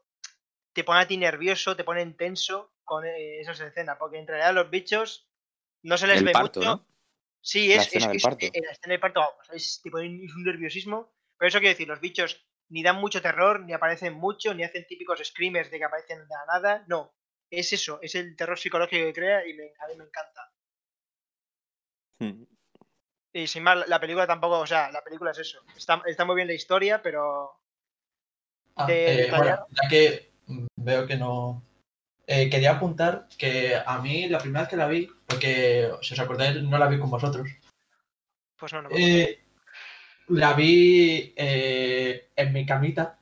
te 0.75 0.85
pone 0.85 1.01
a 1.01 1.07
ti 1.09 1.17
nervioso, 1.17 1.77
te 1.77 1.85
pone 1.85 2.05
tenso 2.15 2.73
con 2.85 3.05
eh, 3.07 3.41
esas 3.41 3.61
escenas, 3.61 3.97
porque 3.99 4.19
en 4.19 4.27
realidad 4.27 4.55
los 4.55 4.71
bichos 4.71 5.29
no 5.83 5.97
se 5.97 6.07
les 6.07 6.19
El 6.19 6.25
ve 6.25 6.33
parto, 6.33 6.61
mucho. 6.61 6.71
¿no? 6.71 6.87
Sí, 7.41 7.69
La 7.69 7.75
es, 7.77 7.83
escena 7.87 8.05
es, 8.07 8.09
del 8.09 8.17
es- 8.17 8.23
parto. 8.25 8.47
en 8.53 8.65
la 8.65 8.73
escena 8.73 8.93
del 8.93 9.01
parto, 9.01 9.21
vamos, 9.21 9.49
es 9.53 9.81
tipo 9.83 9.99
es 9.99 10.07
un 10.09 10.45
nerviosismo. 10.45 11.13
Pero 11.39 11.49
eso 11.49 11.59
quiero 11.59 11.73
decir, 11.75 11.87
los 11.89 12.01
bichos 12.01 12.45
ni 12.69 12.83
dan 12.83 12.97
mucho 12.97 13.23
terror, 13.23 13.61
ni 13.61 13.73
aparecen 13.73 14.15
mucho, 14.15 14.55
ni 14.55 14.65
hacen 14.65 14.87
típicos 14.87 15.21
screamers 15.25 15.71
de 15.71 15.79
que 15.79 15.85
aparecen 15.85 16.19
de 16.19 16.35
la 16.35 16.47
nada. 16.47 16.85
No, 16.89 17.15
es 17.51 17.73
eso, 17.73 17.99
es 18.03 18.15
el 18.15 18.35
terror 18.37 18.59
psicológico 18.59 19.05
que 19.07 19.13
crea 19.13 19.47
y 19.47 19.55
me- 19.55 19.73
a 19.79 19.87
mí 19.89 19.97
me 19.97 20.05
encanta. 20.05 20.53
Hmm. 22.19 22.45
Y 23.33 23.47
sin 23.47 23.63
más, 23.63 23.87
la 23.89 24.01
película 24.01 24.27
tampoco, 24.27 24.59
o 24.61 24.67
sea, 24.67 24.91
la 24.91 25.03
película 25.05 25.31
es 25.33 25.39
eso. 25.39 25.61
Está, 25.77 26.03
está 26.07 26.25
muy 26.25 26.37
bien 26.37 26.49
la 26.49 26.55
historia, 26.55 27.03
pero 27.03 27.61
Ah, 28.77 28.87
de- 28.87 29.25
eh, 29.27 29.31
bueno, 29.31 29.67
ya 29.71 29.89
que 29.89 30.33
veo 30.77 31.07
que 31.07 31.17
no. 31.17 31.63
eh, 32.27 32.51
quería 32.51 32.73
apuntar 32.73 33.29
que 33.39 33.77
a 33.77 33.99
mí 34.01 34.29
la 34.29 34.39
primera 34.39 34.63
vez 34.63 34.71
que 34.71 34.77
la 34.77 34.89
vi, 34.89 35.09
porque 35.27 35.91
si 36.03 36.15
os 36.15 36.21
acordáis, 36.21 36.61
no 36.63 36.77
la 36.79 36.89
vi 36.89 36.99
con 36.99 37.11
vosotros. 37.11 37.49
pues 38.59 38.73
no, 38.73 38.83
no 38.83 38.89
me 38.89 38.97
acuerdo. 38.97 39.15
Eh, 39.31 39.45
la 40.29 40.55
vi 40.55 41.33
eh, 41.37 42.31
en 42.37 42.53
mi 42.53 42.67
camita, 42.67 43.19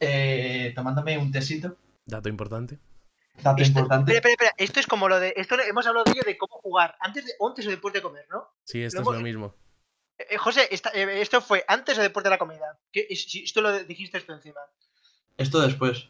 eh, 0.00 0.72
tomándome 0.74 1.18
un 1.18 1.30
tesito, 1.32 1.76
Dato 2.04 2.28
importante. 2.28 2.78
dato 3.42 3.62
Esto- 3.62 3.78
importante. 3.80 4.12
espera, 4.14 4.32
espera, 4.32 4.50
espera, 4.50 4.64
esto 4.64 4.80
es 4.80 4.86
como 4.86 5.08
lo 5.08 5.18
de. 5.20 5.34
Esto 5.36 5.56
hemos 5.60 5.86
hablado 5.86 6.04
de 6.04 6.12
ello 6.12 6.22
de 6.26 6.36
cómo 6.38 6.56
jugar 6.60 6.96
antes, 7.00 7.24
de, 7.26 7.32
o 7.38 7.48
antes 7.48 7.66
o 7.66 7.70
después 7.70 7.94
de 7.94 8.02
comer, 8.02 8.26
¿no? 8.30 8.48
Sí, 8.64 8.82
esto 8.82 9.02
Lo 9.02 9.12
es 9.12 9.18
lo 9.18 9.22
mismo. 9.22 9.54
Eh, 10.18 10.26
eh, 10.30 10.36
José, 10.36 10.68
esta- 10.70 10.90
eh, 10.90 11.20
esto 11.20 11.40
fue 11.40 11.64
antes 11.68 11.96
o 11.98 12.02
después 12.02 12.24
de 12.24 12.30
la 12.30 12.38
comida. 12.38 12.78
¿Qué- 12.92 13.06
y 13.08 13.16
si- 13.16 13.44
esto 13.44 13.60
lo 13.60 13.82
dijiste 13.84 14.18
esto 14.18 14.32
encima. 14.32 14.60
Esto 15.36 15.60
después. 15.60 16.08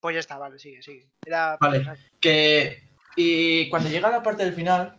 Pues 0.00 0.14
ya 0.14 0.20
está, 0.20 0.38
vale, 0.38 0.58
sigue, 0.58 0.82
sigue. 0.82 1.10
Era- 1.26 1.56
Vale. 1.60 1.84
Que. 2.20 2.88
Y 3.16 3.68
cuando 3.68 3.88
llega 3.90 4.08
la 4.10 4.22
parte 4.22 4.44
del 4.44 4.54
final, 4.54 4.98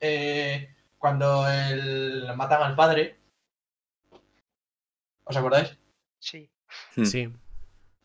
eh, 0.00 0.74
cuando 0.98 1.46
el, 1.48 2.26
matan 2.36 2.62
al 2.62 2.74
padre. 2.74 3.18
¿Os 5.32 5.36
acordáis? 5.38 5.76
Sí. 6.18 6.50
Hmm. 6.94 7.04
Sí, 7.04 7.32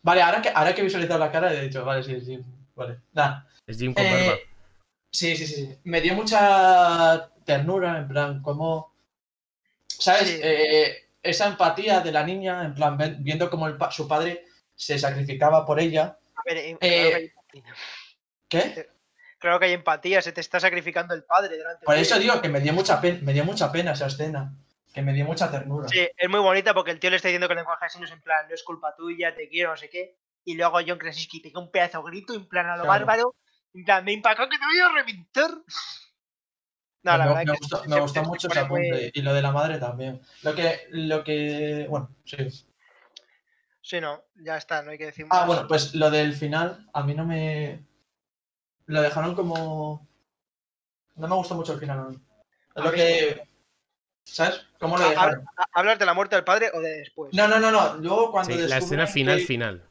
Vale, 0.02 0.22
ahora 0.22 0.40
que, 0.40 0.48
ahora 0.48 0.74
que 0.74 0.80
he 0.80 0.84
visualizado 0.84 1.18
la 1.20 1.30
cara, 1.30 1.52
he 1.52 1.62
dicho, 1.68 1.84
vale, 1.84 2.02
sí, 2.02 2.18
sí. 2.20 2.40
Vale. 2.74 3.00
Nada. 3.12 3.46
es 3.66 3.78
Jim 3.78 3.92
con 3.92 4.02
Eh, 4.04 4.26
barba. 4.26 4.38
sí, 5.10 5.36
sí, 5.36 5.46
sí. 5.46 5.78
Me 5.84 6.00
dio 6.00 6.14
mucha 6.14 7.30
ternura, 7.44 7.98
en 7.98 8.08
plan, 8.08 8.42
como. 8.42 8.94
¿Sabes? 9.86 10.28
Sí. 10.28 10.40
Eh, 10.42 11.08
esa 11.22 11.48
empatía 11.48 12.00
de 12.00 12.12
la 12.12 12.22
niña, 12.24 12.64
en 12.64 12.74
plan, 12.74 12.96
viendo 13.20 13.50
cómo 13.50 13.76
pa- 13.76 13.90
su 13.90 14.06
padre 14.08 14.44
se 14.74 14.98
sacrificaba 14.98 15.66
por 15.66 15.78
ella. 15.80 16.16
A 16.36 16.42
ver, 16.46 16.56
eh, 16.58 16.78
Eh, 16.80 16.88
claro, 16.88 17.10
que 17.10 17.16
hay 17.16 17.24
empatía. 17.26 17.74
¿Qué? 18.48 18.88
Claro 19.38 19.58
que 19.60 19.66
hay 19.66 19.72
empatía, 19.72 20.22
se 20.22 20.32
te 20.32 20.40
está 20.40 20.58
sacrificando 20.60 21.14
el 21.14 21.24
padre 21.24 21.56
delante 21.58 21.84
Por 21.84 21.94
de 21.96 22.00
eso 22.00 22.18
digo 22.18 22.40
que 22.40 22.48
me 22.48 22.60
dio 22.60 22.72
mucha 22.72 23.00
pena, 23.00 23.18
me 23.22 23.32
dio 23.32 23.44
mucha 23.44 23.70
pena 23.70 23.92
esa 23.92 24.06
escena. 24.06 24.52
Que 24.92 25.02
me 25.02 25.12
dio 25.12 25.24
mucha 25.24 25.50
ternura. 25.50 25.88
Sí, 25.88 26.08
es 26.16 26.28
muy 26.30 26.40
bonita 26.40 26.72
porque 26.74 26.90
el 26.90 26.98
tío 27.00 27.10
le 27.10 27.16
está 27.16 27.28
diciendo 27.28 27.46
con 27.46 27.56
lenguaje 27.56 27.84
así, 27.86 27.98
no 27.98 28.06
es 28.06 28.10
en 28.12 28.22
plan, 28.22 28.46
no 28.48 28.54
es 28.54 28.62
culpa 28.62 28.94
tuya, 28.96 29.34
te 29.34 29.48
quiero, 29.48 29.70
no 29.70 29.76
sé 29.76 29.88
qué. 29.90 30.16
Y 30.44 30.54
luego 30.54 30.78
John 30.86 30.98
Krasinski 30.98 31.40
pega 31.40 31.60
un 31.60 31.70
pedazo 31.70 32.02
de 32.02 32.10
grito, 32.10 32.34
en 32.34 32.46
plan 32.48 32.66
a 32.66 32.76
lo 32.76 32.84
Claro. 32.84 33.06
bárbaro. 33.06 33.36
En 33.74 33.84
plan, 33.84 34.04
me 34.04 34.12
impactó 34.12 34.48
que 34.48 34.56
te 34.58 34.64
voy 34.64 34.78
a 34.78 34.88
reventar. 34.94 35.50
No, 37.02 37.16
la 37.16 37.18
me, 37.18 37.24
verdad 37.28 37.38
me 37.40 37.44
que 37.52 37.58
gustó, 37.58 37.84
me 37.86 38.00
gustó 38.00 38.22
mucho 38.24 38.48
ese 38.48 38.64
muy- 38.64 38.88
apunte. 38.88 39.10
Y 39.14 39.22
lo 39.22 39.34
de 39.34 39.42
la 39.42 39.52
madre 39.52 39.78
también. 39.78 40.20
Lo 40.42 40.54
que, 40.54 40.86
lo 40.90 41.22
que. 41.22 41.86
Bueno, 41.88 42.14
sí. 42.24 42.36
Sí, 43.80 44.00
no, 44.00 44.22
ya 44.34 44.56
está, 44.56 44.82
no 44.82 44.90
hay 44.90 44.98
que 44.98 45.06
decir 45.06 45.26
Ah, 45.30 45.38
más. 45.40 45.46
bueno, 45.46 45.68
pues 45.68 45.94
lo 45.94 46.10
del 46.10 46.34
final, 46.34 46.88
a 46.92 47.02
mí 47.04 47.14
no 47.14 47.24
me. 47.24 47.84
Lo 48.86 49.00
dejaron 49.02 49.34
como. 49.34 50.08
No 51.14 51.28
me 51.28 51.34
gustó 51.36 51.54
mucho 51.54 51.74
el 51.74 51.80
final. 51.80 51.98
a 52.00 52.04
mí. 52.04 52.18
Es 52.74 52.84
lo 52.84 52.90
que. 52.92 53.48
¿Sabes? 54.24 54.66
¿Cómo 54.78 54.96
lo 54.96 55.08
dejaron? 55.08 55.44
¿Hablas 55.72 55.98
de 55.98 56.06
la 56.06 56.14
muerte 56.14 56.36
del 56.36 56.44
padre 56.44 56.70
o 56.72 56.80
de 56.80 56.98
después? 56.98 57.34
No, 57.34 57.48
no, 57.48 57.58
no, 57.58 57.70
no. 57.70 57.96
Luego 57.96 58.30
cuando 58.30 58.54
Sí, 58.54 58.58
la 58.68 58.78
escena 58.78 59.06
final, 59.06 59.38
que- 59.38 59.44
final. 59.46 59.82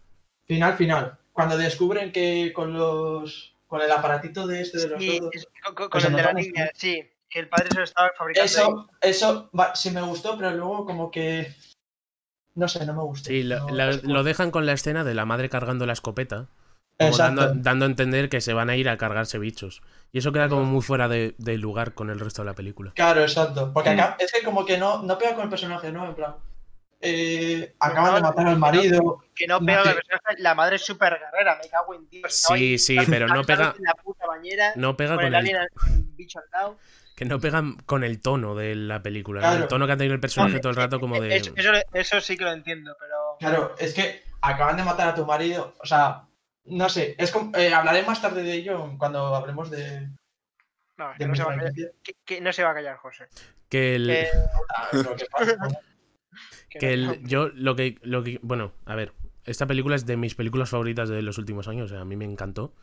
Final, 0.45 0.73
final. 0.77 1.17
Cuando 1.33 1.57
descubren 1.57 2.11
que 2.11 2.51
con 2.53 2.73
los. 2.73 3.53
Con 3.67 3.81
el 3.81 3.91
aparatito 3.91 4.47
de 4.47 4.61
este 4.61 4.79
de 4.79 4.87
los 4.87 4.99
Sí, 5.01 5.19
es- 5.33 5.47
con, 5.75 5.89
Pues 5.89 6.05
el 6.05 6.13
de 6.15 6.23
la 6.23 6.31
niña, 6.33 6.69
sí. 6.73 7.03
Que 7.29 7.39
el 7.39 7.49
padre 7.49 7.67
se 7.69 7.77
lo 7.79 7.83
estaba 7.83 8.11
fabricando. 8.17 8.43
ahí. 8.49 8.49
Eso, 8.49 8.89
eso 9.01 9.49
va, 9.57 9.75
sí 9.75 9.91
me 9.91 10.01
gustó, 10.01 10.37
pero 10.37 10.51
luego 10.51 10.85
como 10.85 11.11
que. 11.11 11.53
No 12.55 12.67
sé, 12.69 12.85
no 12.85 12.93
me 12.93 13.03
gustó. 13.03 13.27
Sí, 13.29 13.43
lo, 13.43 13.59
No, 13.67 13.69
la- 13.75 13.89
es- 13.89 14.03
lo 14.05 14.23
dejan 14.23 14.51
con 14.51 14.65
la 14.65 14.71
escena 14.71 15.03
de 15.03 15.13
la 15.13 15.25
madre 15.25 15.49
cargando 15.49 15.85
la 15.85 15.93
escopeta. 15.93 16.47
Exacto. 16.99 17.41
dando, 17.45 17.61
dando 17.61 17.85
a 17.85 17.89
entender 17.89 18.27
que 18.29 18.41
se 18.41 18.53
van 18.53 18.71
a 18.71 18.75
ir 18.77 18.89
a 18.89 18.97
cargarse 18.97 19.37
bichos. 19.37 19.83
Y 20.11 20.19
eso 20.19 20.31
queda 20.31 20.47
como 20.49 20.63
muy 20.63 20.81
fuera 20.81 21.07
de, 21.07 21.35
de 21.37 21.57
lugar 21.57 21.93
con 21.93 22.09
el 22.09 22.19
resto 22.19 22.41
de 22.41 22.45
la 22.47 22.53
película. 22.53 22.91
Claro, 22.95 23.21
exacto. 23.21 23.71
Porque 23.73 23.89
Mm. 23.91 23.99
acá 23.99 24.15
es 24.19 24.31
que 24.31 24.41
como 24.43 24.65
que 24.65 24.77
no, 24.77 25.03
no 25.03 25.17
pega 25.17 25.35
con 25.35 25.43
el 25.43 25.49
personaje, 25.49 25.91
¿no? 25.91 26.05
En 26.05 26.15
plan. 26.15 26.35
eh, 26.99 27.75
acaban 27.79 28.09
No, 28.11 28.15
de 28.15 28.21
matar 28.23 28.47
al 28.47 28.57
marido. 28.57 29.23
Que 29.35 29.45
no 29.45 29.59
No 29.59 29.65
pega 29.67 29.83
te- 29.83 29.89
la 29.89 29.93
personaje. 29.95 30.35
La 30.39 30.55
madre 30.55 30.77
es 30.77 30.81
súper 30.85 31.19
guerrera, 31.19 31.59
me 31.61 31.69
cago 31.69 31.93
en 31.93 32.07
ahí 32.11 32.21
Sí, 32.29 32.77
sí, 32.79 32.97
pero 33.07 33.27
no 33.27 33.43
pega, 33.43 33.75
en 33.77 33.83
la 33.83 33.93
puta 33.93 34.25
bañera, 34.25 34.73
no 34.75 34.97
pega 34.97 35.11
con 35.15 35.17
con 35.17 35.25
el 35.25 35.33
el, 35.33 35.39
alien 35.39 35.57
al- 35.57 35.69
con 35.69 35.89
el 35.93 36.03
bicho 36.15 36.39
al 36.39 36.45
lado. 36.51 36.77
que 37.15 37.25
no 37.25 37.39
pegan 37.39 37.75
con 37.85 38.03
el 38.03 38.19
tono 38.21 38.55
de 38.55 38.73
la 38.75 39.03
película. 39.03 39.55
El 39.55 39.67
tono 39.67 39.85
que 39.85 39.93
ha 39.93 39.97
tenido 39.97 40.15
el 40.15 40.19
personaje 40.21 40.55
No, 40.55 40.61
todo 40.61 40.69
el 40.71 40.75
rato 40.77 40.99
como 40.99 41.19
de... 41.21 41.35
Eso, 41.35 41.51
eso, 41.55 41.71
eso 41.93 42.21
sí 42.21 42.35
que 42.37 42.43
lo 42.45 42.51
entiendo, 42.51 42.95
pero. 42.99 43.37
Claro, 43.39 43.75
es 43.77 43.93
que 43.93 44.23
acaban 44.41 44.77
de 44.77 44.83
matar 44.83 45.09
a 45.09 45.13
tu 45.15 45.23
marido. 45.25 45.75
O 45.79 45.85
sea, 45.85 46.23
no 46.67 46.89
sé. 46.89 47.15
Es 47.17 47.31
como, 47.31 47.55
eh, 47.57 47.73
hablaré 47.73 48.03
más 48.03 48.21
tarde 48.21 48.43
de 48.43 48.53
ello 48.53 48.93
cuando 48.97 49.35
hablemos 49.35 49.69
de, 49.71 50.09
No, 50.97 51.11
de 51.17 51.27
no, 51.27 51.35
se 51.35 51.43
va 51.43 51.53
a 51.53 51.57
callar, 51.57 51.73
que- 52.03 52.15
que 52.25 52.41
no 52.41 52.51
se 52.53 52.63
va 52.63 52.71
a 52.71 52.73
callar, 52.73 52.97
José. 52.97 53.25
Que 53.69 53.95
el, 53.95 54.09
Eh, 54.09 54.27
Ah, 54.75 54.89
que 56.69 56.93
el- 56.93 57.25
yo 57.27 57.49
lo 57.49 57.75
que, 57.75 57.97
lo 58.03 58.23
que... 58.23 58.39
Bueno, 58.41 58.73
a 58.85 58.95
ver. 58.95 59.13
Esta 59.45 59.65
película 59.65 59.95
es 59.95 60.05
de 60.05 60.17
mis 60.17 60.35
películas 60.35 60.69
favoritas 60.69 61.07
de 61.09 61.21
los 61.21 61.37
últimos 61.37 61.67
años. 61.67 61.85
O 61.91 61.93
sea, 61.93 62.01
a 62.01 62.05
mí 62.05 62.15
me 62.17 62.25
encantó. 62.25 62.75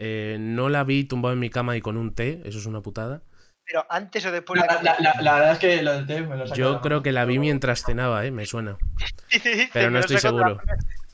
Eh, 0.00 0.36
no 0.38 0.68
la 0.68 0.84
vi 0.84 1.04
tumbado 1.04 1.32
en 1.32 1.40
mi 1.40 1.50
cama 1.50 1.76
y 1.76 1.80
con 1.80 1.96
un 1.96 2.14
té. 2.14 2.40
Eso 2.44 2.58
es 2.58 2.66
una 2.66 2.80
putada. 2.80 3.22
Pero 3.64 3.84
antes 3.90 4.24
o 4.24 4.30
después 4.30 4.60
La, 4.64 4.76
de 4.76 4.82
la- 4.84 4.96
la- 5.00 5.20
la 5.20 5.34
verdad 5.34 5.52
es 5.52 5.58
que 5.58 5.82
lo 5.82 5.92
del 5.94 6.06
té 6.06 6.20
me 6.22 6.36
lo 6.36 6.44
Yo 6.54 6.80
creo 6.80 7.02
que 7.02 7.10
la 7.10 7.24
vi 7.24 7.40
mientras 7.40 7.82
cenaba, 7.84 8.24
¿eh? 8.24 8.30
Me 8.30 8.46
suena. 8.46 8.78
Pero 9.72 9.90
no 9.90 9.98
estoy 9.98 10.18
seguro. 10.18 10.60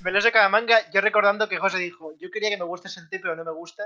Me 0.02 0.10
lo 0.10 0.20
saca 0.20 0.42
de 0.42 0.48
manga, 0.48 0.90
yo 0.92 1.00
recordando 1.00 1.48
que 1.48 1.58
José 1.58 1.78
dijo, 1.78 2.12
yo 2.18 2.30
quería 2.30 2.50
que 2.50 2.58
me 2.58 2.64
gustase 2.64 3.00
el 3.00 3.08
té, 3.08 3.18
pero 3.20 3.36
no 3.36 3.44
me 3.44 3.52
gusta. 3.52 3.84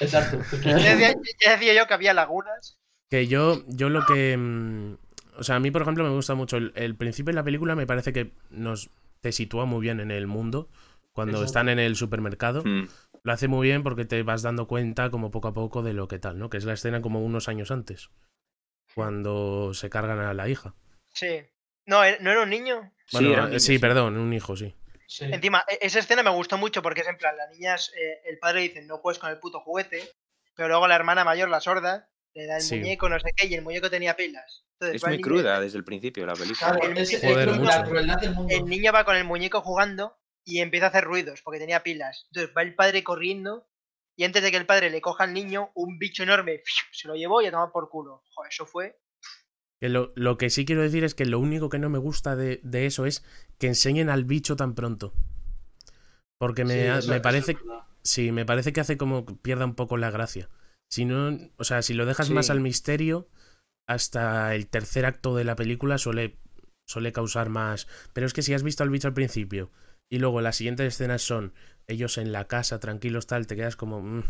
Exacto. 0.00 0.38
Ya 0.62 0.76
decía, 0.76 1.14
ya 1.40 1.52
decía 1.52 1.74
yo 1.74 1.86
que 1.86 1.94
había 1.94 2.14
lagunas. 2.14 2.78
Que 3.10 3.26
yo, 3.26 3.64
yo 3.68 3.88
lo 3.88 4.04
que. 4.04 4.36
mm, 4.36 4.96
O 5.38 5.42
sea, 5.42 5.56
a 5.56 5.60
mí, 5.60 5.70
por 5.70 5.82
ejemplo, 5.82 6.04
me 6.04 6.10
gusta 6.10 6.34
mucho. 6.34 6.56
El, 6.58 6.72
el 6.76 6.94
principio 6.94 7.32
de 7.32 7.36
la 7.36 7.44
película 7.44 7.74
me 7.74 7.86
parece 7.86 8.12
que 8.12 8.32
nos 8.50 8.90
te 9.20 9.32
sitúa 9.32 9.64
muy 9.64 9.80
bien 9.80 10.00
en 10.00 10.10
el 10.10 10.26
mundo. 10.26 10.68
Cuando 11.12 11.38
Exacto. 11.38 11.46
están 11.46 11.68
en 11.70 11.78
el 11.78 11.96
supermercado. 11.96 12.62
Mm. 12.64 12.88
Lo 13.24 13.32
hace 13.32 13.48
muy 13.48 13.66
bien 13.66 13.82
porque 13.82 14.04
te 14.04 14.22
vas 14.22 14.42
dando 14.42 14.68
cuenta, 14.68 15.10
como 15.10 15.30
poco 15.30 15.48
a 15.48 15.54
poco, 15.54 15.82
de 15.82 15.92
lo 15.92 16.06
que 16.06 16.18
tal, 16.18 16.38
¿no? 16.38 16.50
Que 16.50 16.58
es 16.58 16.64
la 16.64 16.74
escena 16.74 17.00
como 17.00 17.24
unos 17.24 17.48
años 17.48 17.70
antes. 17.70 18.10
Cuando 18.94 19.74
se 19.74 19.90
cargan 19.90 20.20
a 20.20 20.34
la 20.34 20.48
hija. 20.48 20.74
Sí. 21.12 21.40
No, 21.86 22.04
¿eh? 22.04 22.18
¿no 22.20 22.30
era 22.30 22.42
un 22.42 22.50
niño? 22.50 22.92
Bueno, 23.12 23.28
era 23.32 23.42
un 23.42 23.46
eh, 23.46 23.50
niño, 23.50 23.60
sí, 23.60 23.78
perdón, 23.78 24.16
un 24.16 24.32
hijo, 24.32 24.56
sí. 24.56 24.74
Sí. 25.10 25.24
Encima, 25.24 25.64
e- 25.66 25.78
esa 25.80 26.00
escena 26.00 26.22
me 26.22 26.30
gustó 26.30 26.58
mucho 26.58 26.82
porque 26.82 27.00
es 27.00 27.08
en 27.08 27.16
plan, 27.16 27.34
la 27.36 27.48
niña, 27.48 27.74
es, 27.76 27.90
eh, 27.96 28.20
el 28.26 28.38
padre 28.38 28.60
dice, 28.60 28.82
no 28.82 29.00
puedes 29.00 29.18
con 29.18 29.30
el 29.30 29.38
puto 29.38 29.60
juguete, 29.60 30.06
pero 30.54 30.68
luego 30.68 30.86
la 30.86 30.96
hermana 30.96 31.24
mayor, 31.24 31.48
la 31.48 31.60
sorda, 31.60 32.10
le 32.34 32.46
da 32.46 32.56
el 32.56 32.62
Sí. 32.62 32.76
muñeco, 32.76 33.08
no 33.08 33.18
sé 33.18 33.30
qué, 33.34 33.46
y 33.46 33.54
el 33.54 33.62
muñeco 33.62 33.88
tenía 33.88 34.14
pilas. 34.16 34.66
Entonces, 34.74 34.96
Es 34.96 35.02
el 35.04 35.08
muy 35.08 35.16
niño- 35.16 35.24
cruda 35.26 35.60
desde 35.60 35.78
el 35.78 35.84
principio 35.84 36.26
la 36.26 36.34
película. 36.34 36.72
Claro, 36.78 36.92
es, 36.94 37.12
es 37.12 37.20
Joder, 37.22 37.48
cru- 37.48 37.54
mucho. 37.56 37.70
la 37.70 37.84
crueldad 37.84 38.20
del 38.20 38.34
mundo. 38.34 38.54
El 38.54 38.64
niño 38.66 38.92
va 38.92 39.04
con 39.04 39.16
el 39.16 39.24
muñeco 39.24 39.62
jugando 39.62 40.16
y 40.44 40.60
empieza 40.60 40.86
a 40.86 40.88
hacer 40.90 41.04
ruidos 41.04 41.40
porque 41.42 41.58
tenía 41.58 41.82
pilas. 41.82 42.26
Entonces 42.30 42.54
va 42.56 42.62
el 42.62 42.74
padre 42.74 43.02
corriendo 43.02 43.66
y 44.14 44.24
antes 44.24 44.42
de 44.42 44.50
que 44.50 44.56
el 44.58 44.66
padre 44.66 44.90
le 44.90 45.00
coja 45.00 45.24
al 45.24 45.32
niño, 45.32 45.70
un 45.74 45.98
bicho 45.98 46.22
enorme 46.22 46.60
se 46.92 47.08
lo 47.08 47.14
llevó 47.16 47.40
y 47.42 47.46
a 47.46 47.50
tomar 47.50 47.70
por 47.72 47.88
culo. 47.88 48.22
Joder, 48.34 48.50
eso 48.52 48.66
fue. 48.66 48.98
Que 49.80 49.88
lo, 49.88 50.12
lo 50.16 50.38
que 50.38 50.50
sí 50.50 50.64
quiero 50.64 50.82
decir 50.82 51.04
es 51.04 51.14
que 51.14 51.24
lo 51.24 51.38
único 51.38 51.68
que 51.68 51.78
no 51.78 51.88
me 51.88 51.98
gusta 51.98 52.36
de, 52.36 52.60
de 52.64 52.86
eso 52.86 53.06
es 53.06 53.24
que 53.58 53.68
enseñen 53.68 54.10
al 54.10 54.24
bicho 54.24 54.56
tan 54.56 54.74
pronto. 54.74 55.12
Porque 56.38 56.64
me, 56.64 56.74
Sí, 56.74 56.80
ha- 56.88 56.98
eso- 56.98 57.10
me 57.10 57.20
parece 57.20 57.52
es. 57.52 57.58
Sí, 58.02 58.32
me 58.32 58.46
parece 58.46 58.72
que 58.72 58.80
hace 58.80 58.96
como 58.96 59.26
que 59.26 59.34
pierda 59.34 59.64
un 59.66 59.74
poco 59.74 59.96
la 59.96 60.10
gracia. 60.10 60.48
Si 60.88 61.04
no, 61.04 61.36
o 61.56 61.64
sea, 61.64 61.82
si 61.82 61.94
lo 61.94 62.06
dejas 62.06 62.30
más 62.30 62.48
al 62.48 62.60
misterio, 62.60 63.28
hasta 63.88 64.54
el 64.54 64.68
tercer 64.68 65.06
acto 65.06 65.36
de 65.36 65.44
la 65.44 65.56
película 65.56 65.98
suele, 65.98 66.38
suele 66.86 67.12
causar 67.12 67.50
más. 67.50 67.88
Pero 68.14 68.26
es 68.26 68.32
que 68.34 68.42
si 68.42 68.54
has 68.54 68.62
visto 68.62 68.82
al 68.84 68.90
bicho 68.90 69.08
al 69.08 69.14
principio 69.14 69.70
y 70.10 70.18
luego 70.20 70.40
las 70.40 70.56
siguientes 70.56 70.86
escenas 70.94 71.22
son 71.22 71.54
ellos 71.86 72.18
en 72.18 72.32
la 72.32 72.46
casa, 72.46 72.80
tranquilos, 72.80 73.26
tal, 73.26 73.46
te 73.46 73.56
quedas 73.56 73.76
como. 73.76 74.00
mm, 74.02 74.24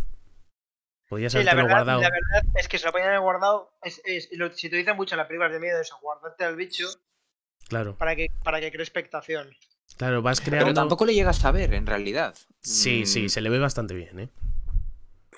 podías 1.09 1.33
Sí, 1.33 1.43
la 1.43 1.53
habértelo 1.53 1.62
verdad, 1.65 1.77
guardado. 1.77 2.00
la 2.03 2.11
verdad 2.11 2.43
es 2.55 2.69
que 2.69 2.79
se 2.79 2.87
lo 2.87 2.93
podían 2.93 3.09
haber 3.09 3.21
guardado. 3.21 3.73
Es, 3.83 4.00
es- 4.05 4.29
lo- 4.33 4.53
si 4.53 4.69
te 4.71 4.77
dicen 4.77 4.97
mucho 4.97 5.15
en 5.15 5.19
las 5.19 5.27
películas 5.27 5.53
de 5.53 5.61
miedo 5.61 5.81
eso, 5.81 5.99
guardarte 6.03 6.45
al 6.45 6.57
bicho 6.57 6.87
Claro, 7.69 7.97
para 7.97 8.17
que, 8.17 8.29
para 8.45 8.61
que 8.61 8.71
cree 8.71 8.83
expectación. 8.83 9.55
claro, 9.97 10.23
vas 10.23 10.41
Pero 10.41 10.50
creando. 10.50 10.75
tampoco 10.75 11.05
le 11.05 11.15
llegas 11.15 11.45
a 11.45 11.50
ver, 11.50 11.75
en 11.75 11.87
realidad. 11.87 12.35
Sí, 12.61 13.05
sí, 13.07 13.25
Mm, 13.25 13.29
se 13.29 13.41
le 13.41 13.50
ve 13.50 13.59
bastante 13.59 13.95
bien, 13.95 14.21
¿eh? 14.21 14.29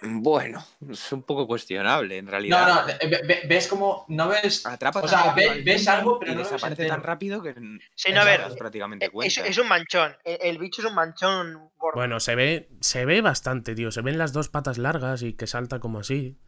Bueno, 0.03 0.65
es 0.91 1.13
un 1.13 1.23
poco 1.23 1.47
cuestionable, 1.47 2.19
en 2.19 2.27
realidad. 2.27 2.67
No, 2.67 2.75
no, 2.81 2.87
ve- 2.87 3.21
ve- 3.27 3.43
ves 3.49 3.67
como. 3.69 4.05
No 4.09 4.29
ves. 4.29 4.65
Atrapa 4.67 5.01
O 5.01 5.09
sea, 5.09 5.35
ves 5.35 5.89
algo, 5.89 6.19
pero 6.19 6.33
y 6.33 6.35
no 6.37 6.41
desaparece 6.43 6.87
tan 6.87 7.03
rápido 7.03 7.43
que 7.43 7.55
Sí, 7.95 8.13
no, 8.13 8.21
a 8.21 8.25
ver, 8.25 8.41
prácticamente 8.59 9.07
Es, 9.07 9.13
cuenta. 9.13 9.47
es 9.47 9.59
un 9.59 9.69
manchón. 9.69 10.17
El, 10.25 10.39
el 10.41 10.59
bicho 10.59 10.81
es 10.83 10.89
un 10.89 10.95
manchón 10.95 11.71
gordo. 11.77 11.97
Bueno, 11.97 12.19
se 12.21 12.35
ve, 12.35 12.69
se 12.81 13.05
ve 13.05 13.21
bastante, 13.21 13.75
tío. 13.75 13.91
Se 13.91 14.01
ven 14.01 14.17
las 14.19 14.33
dos 14.33 14.49
patas 14.49 14.79
largas 14.79 15.23
y 15.23 15.35
que 15.35 15.47
salta 15.47 15.81
como 15.81 15.99
así. 16.01 16.39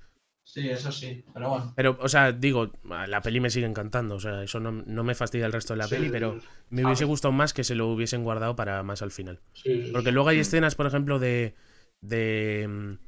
Sí, 0.44 0.68
eso 0.68 0.90
sí. 0.90 1.24
Pero 1.32 1.50
bueno. 1.50 1.72
Pero, 1.76 1.96
o 2.00 2.08
sea, 2.08 2.32
digo, 2.32 2.72
la 2.84 3.20
peli 3.20 3.38
me 3.38 3.48
sigue 3.50 3.66
encantando. 3.66 4.16
O 4.16 4.20
sea, 4.20 4.42
eso 4.42 4.58
no, 4.60 4.72
no 4.72 5.04
me 5.04 5.14
fastidia 5.14 5.46
el 5.46 5.52
resto 5.52 5.74
de 5.74 5.78
la 5.78 5.86
Sí, 5.86 5.94
peli, 5.94 6.08
pero 6.10 6.40
me 6.70 6.84
hubiese 6.84 7.04
gustado 7.04 7.30
más 7.32 7.52
que 7.54 7.62
se 7.64 7.74
lo 7.76 7.86
hubiesen 7.88 8.24
guardado 8.24 8.56
para 8.56 8.82
más 8.82 9.02
al 9.02 9.12
final. 9.12 9.40
Sí, 9.52 9.90
Porque 9.92 10.08
sí. 10.08 10.12
luego 10.14 10.30
hay 10.30 10.38
Mm. 10.38 10.40
escenas, 10.40 10.74
por 10.74 10.86
ejemplo, 10.86 11.18
de. 11.18 11.54
de. 12.00 12.98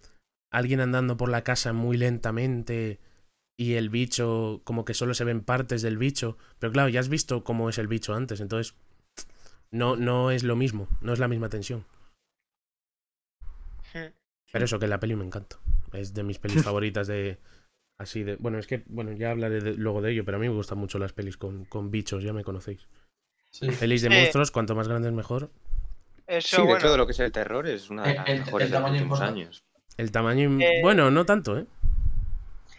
Alguien 0.57 0.81
andando 0.81 1.17
por 1.17 1.29
la 1.29 1.43
casa 1.45 1.73
muy 1.73 1.97
lentamente 1.97 3.01
y 3.57 3.75
el 3.75 3.89
bicho, 3.91 4.61
como 4.65 4.85
que 4.85 4.95
solo 4.95 5.15
se 5.15 5.25
ven 5.25 5.43
partes 5.43 5.83
del 5.83 5.97
bicho. 5.99 6.37
Pero 6.59 6.73
claro, 6.73 6.89
ya 6.89 7.01
has 7.01 7.09
visto 7.09 7.45
cómo 7.45 7.69
es 7.69 7.79
el 7.79 7.89
bicho 7.89 8.15
antes, 8.15 8.41
entonces. 8.41 8.75
No, 9.71 9.97
no 9.97 10.31
es 10.31 10.45
lo 10.45 10.55
mismo, 10.57 10.89
no 11.01 11.13
es 11.13 11.19
la 11.19 11.29
misma 11.29 11.49
tensión. 11.49 11.85
Hmm. 13.93 14.13
Pero 14.53 14.65
eso, 14.65 14.79
que 14.79 14.87
la 14.87 15.01
peli 15.01 15.17
me 15.17 15.25
encanta. 15.25 15.57
Es 15.93 16.15
de 16.15 16.23
mis 16.23 16.39
pelis 16.39 16.63
favoritas 16.65 17.07
de. 17.07 17.39
Así 17.99 18.23
de. 18.23 18.37
Bueno, 18.37 18.59
es 18.59 18.67
que. 18.67 18.85
Bueno, 18.87 19.13
ya 19.13 19.31
hablaré 19.31 19.61
de- 19.61 19.75
luego 19.75 20.03
de 20.03 20.13
ello, 20.13 20.25
pero 20.25 20.37
a 20.37 20.41
mí 20.41 20.49
me 20.49 20.55
gustan 20.55 20.79
mucho 20.79 20.99
las 20.99 21.13
pelis 21.13 21.37
con, 21.37 21.65
con 21.65 21.91
bichos, 21.91 22.23
ya 22.23 22.33
me 22.33 22.45
conocéis. 22.45 22.87
Sí. 23.51 23.69
Pelis 23.79 24.03
de 24.03 24.11
monstruos, 24.11 24.51
cuanto 24.51 24.75
más 24.75 24.89
grandes 24.89 25.13
mejor. 25.13 25.51
Eso, 26.27 26.57
Sí, 26.57 26.63
de 26.63 26.69
bueno, 26.69 26.81
todo 26.81 26.97
lo 26.97 27.07
que 27.07 27.13
es 27.13 27.21
el 27.21 27.31
terror 27.31 27.67
es 27.69 27.91
una 27.91 28.03
de 28.05 28.15
las 28.15 28.29
el- 28.29 28.39
mejores 28.41 28.67
el 28.67 28.73
de 28.73 28.81
los 28.81 28.91
últimos 28.91 29.21
años. 29.21 29.63
El 29.97 30.11
tamaño. 30.11 30.59
Eh. 30.61 30.81
Bueno, 30.83 31.11
no 31.11 31.25
tanto, 31.25 31.59
¿eh? 31.59 31.67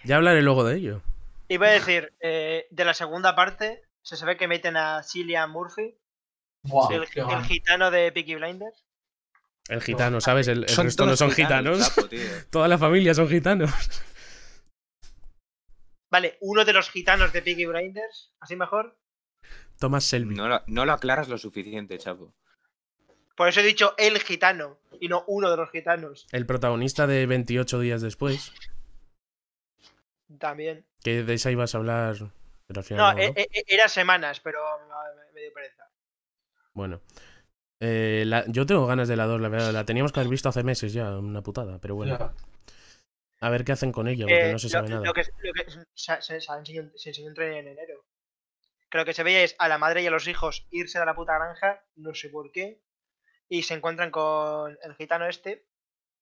Ya 0.03 0.17
hablaré 0.17 0.41
luego 0.41 0.63
de 0.63 0.77
ello. 0.77 1.01
Iba 1.47 1.67
a 1.67 1.71
decir, 1.71 2.13
eh, 2.19 2.67
de 2.69 2.85
la 2.85 2.93
segunda 2.93 3.35
parte, 3.35 3.83
se 4.01 4.17
sabe 4.17 4.37
que 4.37 4.47
meten 4.47 4.77
a 4.77 5.03
Cillian 5.03 5.51
Murphy, 5.51 5.95
Buah, 6.63 6.93
el, 6.93 7.05
gitano 7.43 7.91
de 7.91 8.11
Peaky 8.11 8.35
Blinders. 8.35 8.85
El 9.67 9.81
gitano, 9.81 10.21
¿sabes? 10.21 10.47
El, 10.47 10.63
el 10.63 10.75
resto 10.75 11.03
no 11.05 11.09
todos 11.09 11.19
son 11.19 11.31
gitanos. 11.31 11.93
Toda 12.49 12.67
la 12.67 12.77
familia 12.77 13.13
son 13.13 13.27
gitanos. 13.27 13.71
Vale, 16.11 16.37
uno 16.41 16.65
de 16.65 16.73
los 16.73 16.89
gitanos 16.89 17.33
de 17.33 17.41
Peaky 17.41 17.65
Blinders, 17.65 18.31
así 18.39 18.55
mejor. 18.55 18.97
Thomas 19.79 20.05
Selby. 20.05 20.35
No 20.35 20.47
lo, 20.47 20.61
no 20.67 20.85
lo 20.85 20.93
aclaras 20.93 21.27
lo 21.27 21.37
suficiente, 21.37 21.97
chapo. 21.97 22.33
Por 23.35 23.49
eso 23.49 23.59
he 23.59 23.63
dicho 23.63 23.93
el 23.97 24.17
gitano 24.19 24.77
y 24.99 25.07
no 25.09 25.23
uno 25.27 25.51
de 25.51 25.57
los 25.57 25.69
gitanos. 25.71 26.27
El 26.31 26.45
protagonista 26.45 27.05
de 27.07 27.25
28 27.25 27.79
días 27.79 28.01
después. 28.01 28.53
También. 30.39 30.85
Que 31.03 31.23
de 31.23 31.33
esa 31.33 31.51
ibas 31.51 31.75
a 31.75 31.77
hablar. 31.79 32.15
Pero 32.67 32.79
al 32.79 32.83
final. 32.83 32.99
No, 32.99 33.13
no, 33.13 33.19
e- 33.21 33.27
¿no? 33.27 33.33
e- 33.37 33.63
era 33.67 33.87
semanas, 33.87 34.39
pero 34.39 34.59
me, 35.33 35.41
dio 35.41 35.53
pereza. 35.53 35.87
Bueno. 36.73 37.01
Eh, 37.79 38.23
la- 38.25 38.45
yo 38.47 38.65
tengo 38.65 38.87
ganas 38.87 39.07
de 39.07 39.15
la 39.15 39.25
2, 39.25 39.39
la 39.41 39.49
verdad. 39.49 39.71
La 39.71 39.85
teníamos 39.85 40.11
que 40.11 40.19
haber 40.19 40.29
visto 40.31 40.49
hace 40.49 40.63
meses 40.63 40.93
ya, 40.93 41.17
una 41.17 41.41
putada. 41.43 41.79
Pero 41.79 41.95
bueno. 41.95 42.33
A 43.41 43.49
ver 43.49 43.65
qué 43.65 43.73
hacen 43.73 43.91
con 43.91 44.07
ella, 44.07 44.25
porque 44.25 44.49
Eh, 44.49 44.51
no 44.53 44.59
se 44.59 44.67
lo- 44.67 44.71
sabe 44.71 44.89
nada. 44.89 45.05
Lo 45.05 45.13
que, 45.13 45.23
lo 45.39 45.53
que 45.53 45.69
se, 45.93 46.21
se- 46.21 46.41
se 46.41 46.53
enseñó, 46.53 46.89
se 46.95 47.09
enseñó 47.09 47.27
un 47.27 47.33
trailer 47.35 47.59
en 47.59 47.67
enero. 47.67 48.05
Que 48.89 48.97
lo 48.97 49.05
que 49.05 49.13
se 49.13 49.23
veía 49.23 49.43
es 49.43 49.55
a 49.59 49.67
la 49.67 49.77
madre 49.77 50.01
y 50.01 50.07
a 50.07 50.11
los 50.11 50.27
hijos 50.27 50.65
irse 50.71 50.99
de 50.99 51.05
la 51.05 51.15
puta 51.15 51.35
granja, 51.35 51.83
no 51.97 52.15
sé 52.15 52.29
por 52.29 52.51
qué, 52.51 52.79
y 53.49 53.63
se 53.63 53.73
encuentran 53.75 54.11
con 54.11 54.77
el 54.83 54.95
gitano 54.95 55.27
este 55.27 55.65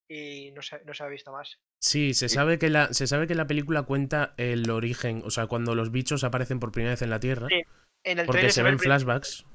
y 0.07 0.51
no 0.51 0.61
se, 0.61 0.83
no 0.85 0.93
se 0.93 1.03
ha 1.03 1.07
visto 1.07 1.31
más. 1.31 1.59
Sí, 1.79 2.13
se 2.13 2.29
sabe, 2.29 2.59
que 2.59 2.69
la, 2.69 2.93
se 2.93 3.07
sabe 3.07 3.27
que 3.27 3.35
la 3.35 3.47
película 3.47 3.83
cuenta 3.83 4.33
el 4.37 4.69
origen, 4.69 5.21
o 5.25 5.29
sea, 5.31 5.47
cuando 5.47 5.75
los 5.75 5.91
bichos 5.91 6.23
aparecen 6.23 6.59
por 6.59 6.71
primera 6.71 6.93
vez 6.93 7.01
en 7.01 7.09
la 7.09 7.19
Tierra, 7.19 7.47
Sí, 7.49 7.61
En 8.03 8.19
el 8.19 8.25
porque 8.25 8.49
se 8.51 8.63
ven 8.63 8.79
flashbacks. 8.79 9.45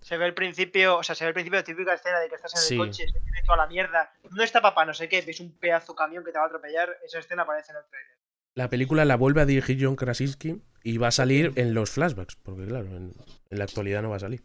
Se 0.00 0.16
ve 0.16 0.24
el 0.26 0.32
principio, 0.34 0.96
o 0.96 1.02
sea, 1.02 1.14
se 1.14 1.24
ve 1.24 1.28
el 1.28 1.34
principio 1.34 1.58
de 1.58 1.62
típica 1.62 1.92
escena 1.92 2.18
de 2.20 2.28
que 2.30 2.34
estás 2.36 2.54
en 2.54 2.58
el 2.60 2.64
Sí. 2.66 2.76
coche, 2.78 3.06
se 3.06 3.20
tiene 3.20 3.42
toda 3.44 3.58
la 3.58 3.66
mierda. 3.66 4.12
¿Dónde 4.22 4.44
está 4.44 4.62
papá? 4.62 4.86
No 4.86 4.94
sé 4.94 5.08
qué, 5.10 5.20
ves 5.20 5.40
un 5.40 5.52
pedazo 5.58 5.94
camión 5.94 6.24
que 6.24 6.32
te 6.32 6.38
va 6.38 6.44
a 6.44 6.46
atropellar. 6.48 6.96
Esa 7.04 7.18
escena 7.18 7.42
aparece 7.42 7.72
en 7.72 7.78
el 7.78 7.84
trailer. 7.90 8.16
La 8.54 8.68
película 8.70 9.04
la 9.04 9.16
vuelve 9.16 9.42
a 9.42 9.46
dirigir 9.46 9.78
John 9.80 9.96
Krasinski 9.96 10.62
y 10.82 10.96
va 10.96 11.08
a 11.08 11.12
salir 11.12 11.52
en 11.56 11.74
los 11.74 11.90
flashbacks, 11.90 12.36
porque 12.36 12.66
claro, 12.66 12.86
en, 12.96 13.12
en 13.50 13.58
la 13.58 13.64
actualidad 13.64 14.00
no 14.02 14.08
va 14.10 14.16
a 14.16 14.20
salir. 14.20 14.42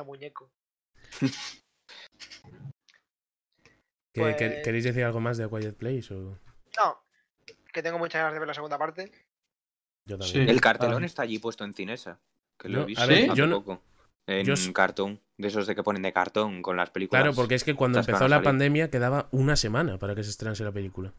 Está 0.00 0.04
muñeco. 0.04 0.50
¿Que- 4.12 4.34
que- 4.36 4.48
Pues- 4.48 4.62
¿Queréis 4.64 4.84
decir 4.84 5.04
algo 5.04 5.20
más 5.20 5.36
de 5.36 5.44
A 5.44 5.48
Quiet 5.48 5.76
Place? 5.76 6.12
O... 6.14 6.38
No, 6.78 7.02
que 7.72 7.82
tengo 7.82 7.98
muchas 7.98 8.20
ganas 8.20 8.32
de 8.32 8.38
ver 8.40 8.48
la 8.48 8.54
segunda 8.54 8.78
parte. 8.78 9.12
Yo 10.06 10.16
Sí. 10.22 10.32
también. 10.32 10.48
El 10.48 10.60
cartelón 10.60 11.02
Ah. 11.02 11.06
está 11.06 11.22
allí 11.22 11.38
puesto 11.38 11.64
en 11.64 11.74
Cinesa. 11.74 12.18
Que 12.58 12.68
lo 12.68 12.78
No, 12.78 12.82
he 12.82 12.86
visto 12.86 13.02
a 13.02 13.06
ver, 13.06 13.30
hace 13.30 13.36
yo 13.38 13.46
no- 13.46 13.60
poco. 13.62 13.82
En 14.26 14.46
yo 14.46 14.54
cartón. 14.72 15.20
De 15.38 15.48
esos 15.48 15.66
de 15.66 15.74
que 15.74 15.82
ponen 15.82 16.02
de 16.02 16.12
cartón 16.12 16.62
con 16.62 16.76
las 16.76 16.90
películas. 16.90 17.22
Claro, 17.22 17.34
porque 17.34 17.54
es 17.54 17.64
que 17.64 17.74
cuando 17.74 17.98
empezó 18.00 18.24
la 18.28 18.36
salir. 18.36 18.44
pandemia 18.44 18.90
quedaba 18.90 19.28
una 19.32 19.56
semana 19.56 19.98
para 19.98 20.14
que 20.14 20.22
se 20.24 20.30
estrenase 20.30 20.62
la 20.64 20.72
película. 20.72 21.12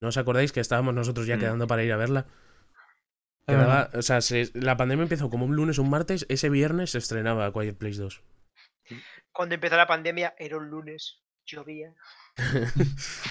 ¿No 0.00 0.08
os 0.08 0.16
acordáis 0.16 0.50
que 0.52 0.60
estábamos 0.60 0.94
nosotros 0.94 1.26
ya 1.26 1.36
Mm. 1.36 1.40
quedando 1.40 1.66
para 1.66 1.84
ir 1.84 1.92
a 1.92 1.96
verla? 1.96 2.26
Quedaba, 3.46 3.90
o 3.94 4.02
sea, 4.02 4.20
se- 4.20 4.50
la 4.54 4.76
pandemia 4.76 5.02
empezó 5.02 5.28
como 5.30 5.44
un 5.44 5.54
lunes 5.56 5.78
o 5.78 5.82
un 5.82 5.90
martes, 5.90 6.24
ese 6.28 6.48
viernes 6.48 6.90
se 6.92 6.98
estrenaba 6.98 7.46
A 7.46 7.52
Quiet 7.52 7.76
Place 7.76 7.98
2. 8.00 8.22
Cuando 9.32 9.54
empezó 9.54 9.76
la 9.76 9.86
pandemia 9.86 10.34
era 10.38 10.56
un 10.56 10.70
lunes, 10.70 11.22
llovía. 11.44 11.94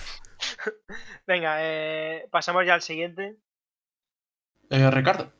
Venga, 1.27 1.57
eh, 1.59 2.27
pasamos 2.31 2.65
ya 2.65 2.73
al 2.75 2.81
siguiente. 2.81 3.37
Eh, 4.69 4.91
Ricardo. 4.91 5.31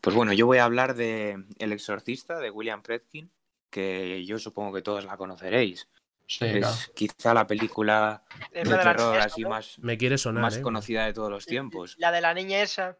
Pues 0.00 0.14
bueno, 0.14 0.32
yo 0.32 0.46
voy 0.46 0.58
a 0.58 0.64
hablar 0.64 0.94
de 0.94 1.44
El 1.58 1.72
Exorcista 1.72 2.38
de 2.38 2.50
William 2.50 2.82
Friedkin, 2.82 3.30
que 3.70 4.24
yo 4.24 4.38
supongo 4.38 4.72
que 4.74 4.82
todos 4.82 5.04
la 5.04 5.16
conoceréis. 5.16 5.88
Sí, 6.26 6.44
es 6.46 6.58
claro. 6.58 6.76
quizá 6.94 7.34
la 7.34 7.46
película 7.46 8.24
Es 8.50 8.68
de 8.68 8.76
terror 8.76 9.12
niña 9.12 9.24
así 9.24 9.44
más, 9.44 9.78
Me 9.80 9.98
quiere 9.98 10.16
sonar, 10.18 10.42
más 10.42 10.56
¿eh? 10.56 10.62
conocida 10.62 11.04
de 11.04 11.12
todos 11.12 11.30
los 11.30 11.44
tiempos. 11.46 11.96
La 11.98 12.10
de 12.12 12.20
la 12.20 12.32
niña 12.32 12.62
esa, 12.62 12.98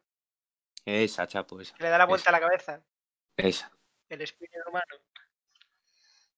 Esa, 0.85 1.27
chapo, 1.27 1.61
esa. 1.61 1.75
que 1.75 1.85
le 1.85 1.89
da 1.91 1.99
la 1.99 2.05
vuelta 2.07 2.29
Esa. 2.29 2.37
a 2.37 2.41
la 2.41 2.47
cabeza. 2.47 2.85
esa. 3.37 3.73
El 4.11 4.21
espíritu 4.21 4.59
humano. 4.69 4.85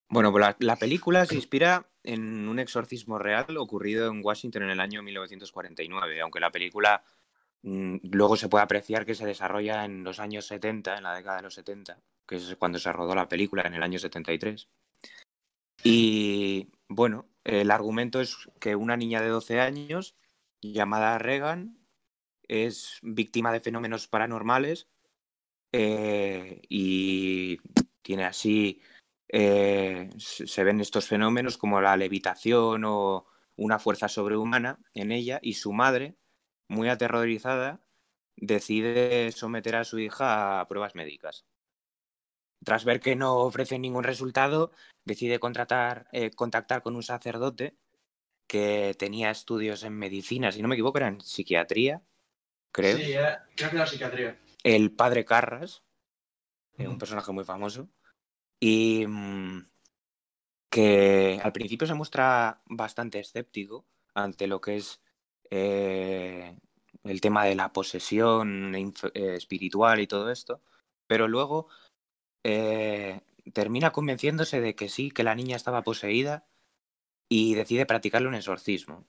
Bueno, 0.08 0.30
pues 0.30 0.40
la, 0.42 0.56
la 0.60 0.76
película 0.76 1.26
se 1.26 1.34
inspira 1.34 1.90
en 2.04 2.46
un 2.48 2.60
exorcismo 2.60 3.18
real 3.18 3.56
ocurrido 3.56 4.06
en 4.08 4.24
Washington 4.24 4.62
en 4.62 4.70
el 4.70 4.78
año 4.80 5.02
1949, 5.02 6.20
aunque 6.20 6.38
la 6.38 6.52
película 6.52 7.02
mm, 7.62 7.96
luego 8.12 8.36
se 8.36 8.48
puede 8.48 8.62
apreciar 8.62 9.04
que 9.04 9.16
se 9.16 9.26
desarrolla 9.26 9.84
en 9.84 10.04
los 10.04 10.20
años 10.20 10.46
70, 10.46 10.96
en 10.98 11.02
la 11.02 11.16
década 11.16 11.38
de 11.38 11.42
los 11.42 11.54
70, 11.54 11.98
que 12.24 12.36
es 12.36 12.54
cuando 12.56 12.78
se 12.78 12.92
rodó 12.92 13.16
la 13.16 13.28
película, 13.28 13.62
en 13.62 13.74
el 13.74 13.82
año 13.82 13.98
73. 13.98 14.68
Y 15.82 16.70
bueno, 16.88 17.28
el 17.44 17.70
argumento 17.70 18.20
es 18.20 18.48
que 18.60 18.76
una 18.76 18.96
niña 18.96 19.20
de 19.20 19.28
12 19.28 19.60
años, 19.60 20.16
llamada 20.60 21.18
Regan, 21.18 21.78
es 22.48 22.98
víctima 23.02 23.52
de 23.52 23.60
fenómenos 23.60 24.08
paranormales 24.08 24.88
eh, 25.72 26.60
y 26.68 27.58
tiene 28.02 28.24
así 28.24 28.80
eh, 29.28 30.08
se 30.18 30.46
se 30.46 30.64
ven 30.64 30.80
estos 30.80 31.06
fenómenos 31.08 31.58
como 31.58 31.80
la 31.80 31.96
levitación 31.96 32.84
o 32.84 33.26
una 33.56 33.78
fuerza 33.78 34.08
sobrehumana 34.08 34.78
en 34.94 35.12
ella 35.12 35.40
y 35.42 35.54
su 35.54 35.72
madre, 35.72 36.16
muy 36.68 36.88
aterrorizada, 36.88 37.80
decide 38.36 39.32
someter 39.32 39.76
a 39.76 39.84
su 39.84 39.98
hija 39.98 40.60
a 40.60 40.68
pruebas 40.68 40.94
médicas. 40.94 41.46
Tras 42.66 42.84
ver 42.84 42.98
que 42.98 43.14
no 43.14 43.36
ofrecen 43.36 43.82
ningún 43.82 44.02
resultado, 44.02 44.72
decide 45.04 45.38
contratar, 45.38 46.08
eh, 46.10 46.32
contactar 46.32 46.82
con 46.82 46.96
un 46.96 47.04
sacerdote 47.04 47.76
que 48.48 48.96
tenía 48.98 49.30
estudios 49.30 49.84
en 49.84 49.96
medicina, 49.96 50.50
si 50.50 50.62
no 50.62 50.66
me 50.66 50.74
equivoco, 50.74 50.98
era 50.98 51.06
en 51.06 51.20
psiquiatría, 51.20 52.02
creo 52.72 52.98
Sí, 52.98 53.14
creo 53.54 53.70
que 53.70 53.76
la 53.76 53.86
psiquiatría. 53.86 54.40
el 54.64 54.90
padre 54.90 55.24
Carras, 55.24 55.84
eh, 56.76 56.88
un 56.88 56.98
personaje 56.98 57.30
muy 57.30 57.44
famoso, 57.44 57.88
y 58.58 59.06
mm, 59.06 59.64
que 60.68 61.40
al 61.40 61.52
principio 61.52 61.86
se 61.86 61.94
muestra 61.94 62.62
bastante 62.66 63.20
escéptico 63.20 63.86
ante 64.12 64.48
lo 64.48 64.60
que 64.60 64.78
es 64.78 65.00
eh, 65.50 66.58
el 67.04 67.20
tema 67.20 67.44
de 67.44 67.54
la 67.54 67.72
posesión 67.72 68.74
espiritual 69.14 70.00
y 70.00 70.08
todo 70.08 70.32
esto, 70.32 70.60
pero 71.06 71.28
luego 71.28 71.68
eh, 72.48 73.20
termina 73.52 73.90
convenciéndose 73.90 74.60
de 74.60 74.76
que 74.76 74.88
sí, 74.88 75.10
que 75.10 75.24
la 75.24 75.34
niña 75.34 75.56
estaba 75.56 75.82
poseída 75.82 76.46
y 77.28 77.54
decide 77.54 77.86
practicarle 77.86 78.28
un 78.28 78.36
exorcismo. 78.36 79.04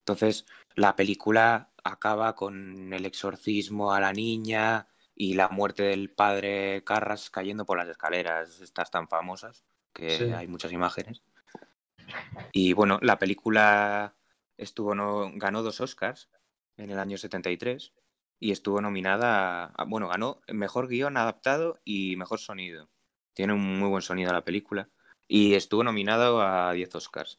Entonces, 0.00 0.44
la 0.74 0.94
película 0.94 1.70
acaba 1.84 2.34
con 2.34 2.92
el 2.92 3.06
exorcismo 3.06 3.92
a 3.94 4.00
la 4.00 4.12
niña 4.12 4.88
y 5.14 5.34
la 5.34 5.48
muerte 5.48 5.84
del 5.84 6.10
padre 6.10 6.84
Carras 6.84 7.30
cayendo 7.30 7.64
por 7.64 7.78
las 7.78 7.88
escaleras, 7.88 8.60
estas 8.60 8.90
tan 8.90 9.08
famosas, 9.08 9.64
que 9.94 10.10
Sí. 10.18 10.24
hay 10.24 10.46
muchas 10.46 10.72
imágenes. 10.72 11.22
Y 12.52 12.74
bueno, 12.74 12.98
la 13.00 13.18
película 13.18 14.14
estuvo 14.58 14.94
no, 14.94 15.30
ganó 15.34 15.62
dos 15.62 15.80
Oscars 15.80 16.28
en 16.76 16.90
el 16.90 16.98
año 16.98 17.16
73 17.16 17.92
y 18.40 18.50
estuvo 18.52 18.80
nominada, 18.80 19.66
a- 19.66 19.84
bueno, 19.84 20.08
ganó 20.08 20.40
mejor 20.48 20.88
guion 20.88 21.16
adaptado 21.16 21.78
y 21.84 22.16
mejor 22.16 22.40
sonido. 22.40 22.88
Tiene 23.34 23.52
un 23.52 23.78
muy 23.78 23.88
buen 23.88 24.02
sonido 24.02 24.32
la 24.32 24.44
película 24.44 24.88
y 25.28 25.54
estuvo 25.54 25.84
nominado 25.84 26.40
a 26.42 26.72
10 26.72 26.94
Oscars. 26.94 27.38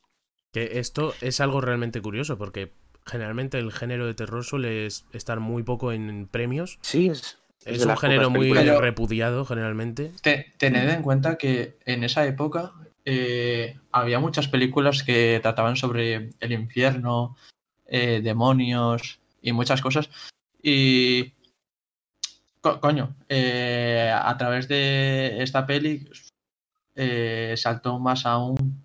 Que 0.54 0.80
esto 0.80 1.14
es 1.22 1.42
algo 1.42 1.60
realmente 1.62 2.02
curioso, 2.02 2.38
porque 2.38 2.72
generalmente 3.06 3.58
el 3.58 3.72
género 3.72 4.06
de 4.06 4.14
terror 4.14 4.44
suele 4.46 4.86
es- 4.86 5.06
estar 5.12 5.40
muy 5.40 5.64
poco 5.64 5.92
en 5.92 6.28
premios. 6.28 6.78
Sí, 6.82 7.08
es, 7.10 7.40
Es, 7.66 7.86
un 7.86 7.98
género 7.98 8.30
muy 8.30 8.52
repudiado 8.80 9.46
generalmente. 9.46 10.12
Te- 10.22 10.54
tened 10.58 10.90
en 10.90 11.02
cuenta 11.02 11.38
que 11.38 11.78
en 11.86 12.04
esa 12.04 12.26
época 12.26 12.74
eh, 13.06 13.80
había 13.92 14.20
muchas 14.20 14.48
películas 14.48 15.04
que 15.04 15.40
trataban 15.42 15.76
sobre 15.76 16.30
el 16.40 16.52
infierno, 16.52 17.36
eh, 17.88 18.22
demonios 18.24 19.20
y 19.42 19.52
muchas 19.54 19.82
cosas. 19.82 20.10
Y. 20.64 21.34
co- 22.62 22.80
coño, 22.80 23.16
eh, 23.30 24.12
a 24.14 24.38
través 24.38 24.68
de 24.68 25.42
esta 25.42 25.66
peli 25.66 26.08
eh, 26.96 27.54
saltó 27.58 28.00
más 28.00 28.26
aún. 28.26 28.84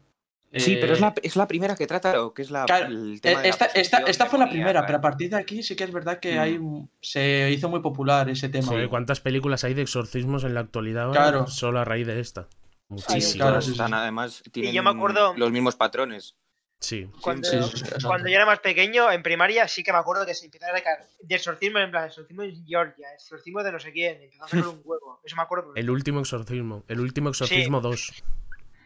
Sí, 0.55 0.77
pero 0.81 0.95
es 0.95 1.01
eh, 1.01 1.03
la, 1.03 1.15
es 1.23 1.37
la 1.37 1.47
primera 1.47 1.75
que 1.77 1.87
trata 1.87 2.23
o 2.25 2.33
que 2.33 2.41
es 2.41 2.51
la, 2.51 2.65
Claro, 2.65 2.87
el 2.87 3.21
tema 3.21 3.41
de 3.41 3.49
la 3.49 3.51
esta, 3.51 3.67
esta, 3.67 3.99
esta 3.99 4.25
fue 4.27 4.39
la 4.39 4.49
primera, 4.49 4.87
pero 4.87 4.97
a 4.99 5.01
partir 5.03 5.29
de 5.29 5.37
aquí 5.37 5.62
sí 5.62 5.77
que 5.77 5.85
es 5.85 5.93
verdad 5.93 6.19
que 6.19 6.37
Mm. 6.37 6.39
hay, 6.39 6.61
se 7.03 7.51
hizo 7.51 7.69
muy 7.69 7.81
popular 7.81 8.31
ese 8.31 8.49
tema. 8.49 8.69
Joder, 8.69 8.89
¿Cuántas 8.89 9.21
películas 9.21 9.65
hay 9.65 9.75
de 9.75 9.83
exorcismos 9.83 10.45
en 10.45 10.55
la 10.55 10.61
actualidad 10.61 11.05
ahora 11.07 11.21
Claro. 11.21 11.47
solo 11.49 11.81
a 11.81 11.85
raíz 11.85 12.07
de 12.07 12.21
esta? 12.21 12.49
Sí, 12.49 12.57
Muchísimas. 12.89 13.25
sí, 13.25 13.39
claro, 13.39 13.61
sí, 13.61 13.73
sí, 13.73 13.77
sí. 13.77 13.93
además 13.93 14.43
tienen 14.53 14.73
yo 14.73 14.83
me 14.83 14.91
acuerdo- 14.91 15.35
los 15.37 15.51
mismos 15.51 15.77
patrones. 15.77 16.37
Sí. 16.79 17.11
Cuando, 17.23 17.49
Sí, 17.49 17.57
sí, 17.62 17.71
sí, 17.79 17.85
exacto. 17.85 18.07
cuando 18.09 18.29
yo 18.29 18.35
era 18.37 18.47
más 18.47 18.61
pequeño, 18.61 19.11
en 19.11 19.23
primaria, 19.23 19.67
sí 19.67 19.83
que 19.83 19.93
me 19.93 19.99
acuerdo 19.99 20.27
que 20.27 20.35
se 20.35 20.45
empezaba 20.45 20.77
a 20.79 20.83
caer 20.83 21.07
de 21.23 21.35
exorcismo 21.35 21.79
en 21.79 21.91
plan, 21.91 22.05
exorcismo 22.07 22.43
en 22.43 22.65
Georgia, 22.67 23.12
exorcismo 23.15 23.62
de 23.62 23.73
no 23.73 23.81
sé 23.81 23.93
quién, 23.93 24.21
empezó 24.23 24.43
a 24.43 24.47
hacer 24.47 24.67
un 24.67 24.81
huevo. 24.85 25.21
Eso 25.25 25.37
me 25.37 25.43
acuerdo. 25.43 25.73
El 25.75 25.89
último 25.91 26.21
exorcismo. 26.21 26.85
El 26.87 27.01
último 27.01 27.31
exorcismo 27.31 27.81
2. 27.81 28.23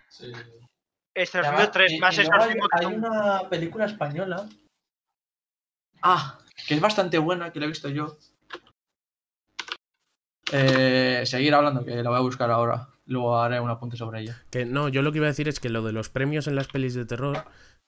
Sí. 0.09 0.33
Exorcismo 1.13 1.57
Además, 1.57 1.73
3, 1.73 1.93
y- 1.93 1.99
más 1.99 2.17
y 2.17 2.21
hay, 2.21 2.27
exorcismo 2.27 2.69
hay 2.73 2.87
un- 2.87 3.05
una 3.05 3.49
película 3.51 3.85
española. 3.87 4.49
Ah, 6.03 6.39
que 6.67 6.75
es 6.75 6.81
bastante 6.81 7.19
buena, 7.19 7.53
que 7.53 7.59
la 7.59 7.67
he 7.67 7.69
visto 7.69 7.89
yo. 7.89 8.17
Eh, 10.53 11.23
seguir 11.27 11.55
hablando, 11.55 11.85
que 11.85 12.03
la 12.03 12.11
voy 12.11 12.19
a 12.19 12.23
buscar 12.23 12.51
ahora. 12.51 12.89
Luego 13.07 13.39
haré 13.41 13.61
un 13.61 13.71
apunte 13.71 13.97
sobre 13.97 14.21
ella. 14.21 14.41
Que 14.51 14.65
no, 14.65 14.89
yo 14.89 15.03
lo 15.03 15.11
que 15.13 15.19
iba 15.19 15.27
a 15.27 15.31
decir 15.31 15.49
es 15.49 15.59
que 15.61 15.69
lo 15.69 15.83
de 15.83 15.93
los 15.93 16.09
premios 16.11 16.47
en 16.47 16.55
las 16.55 16.69
pelis 16.69 16.95
de 16.95 17.05
terror, 17.05 17.45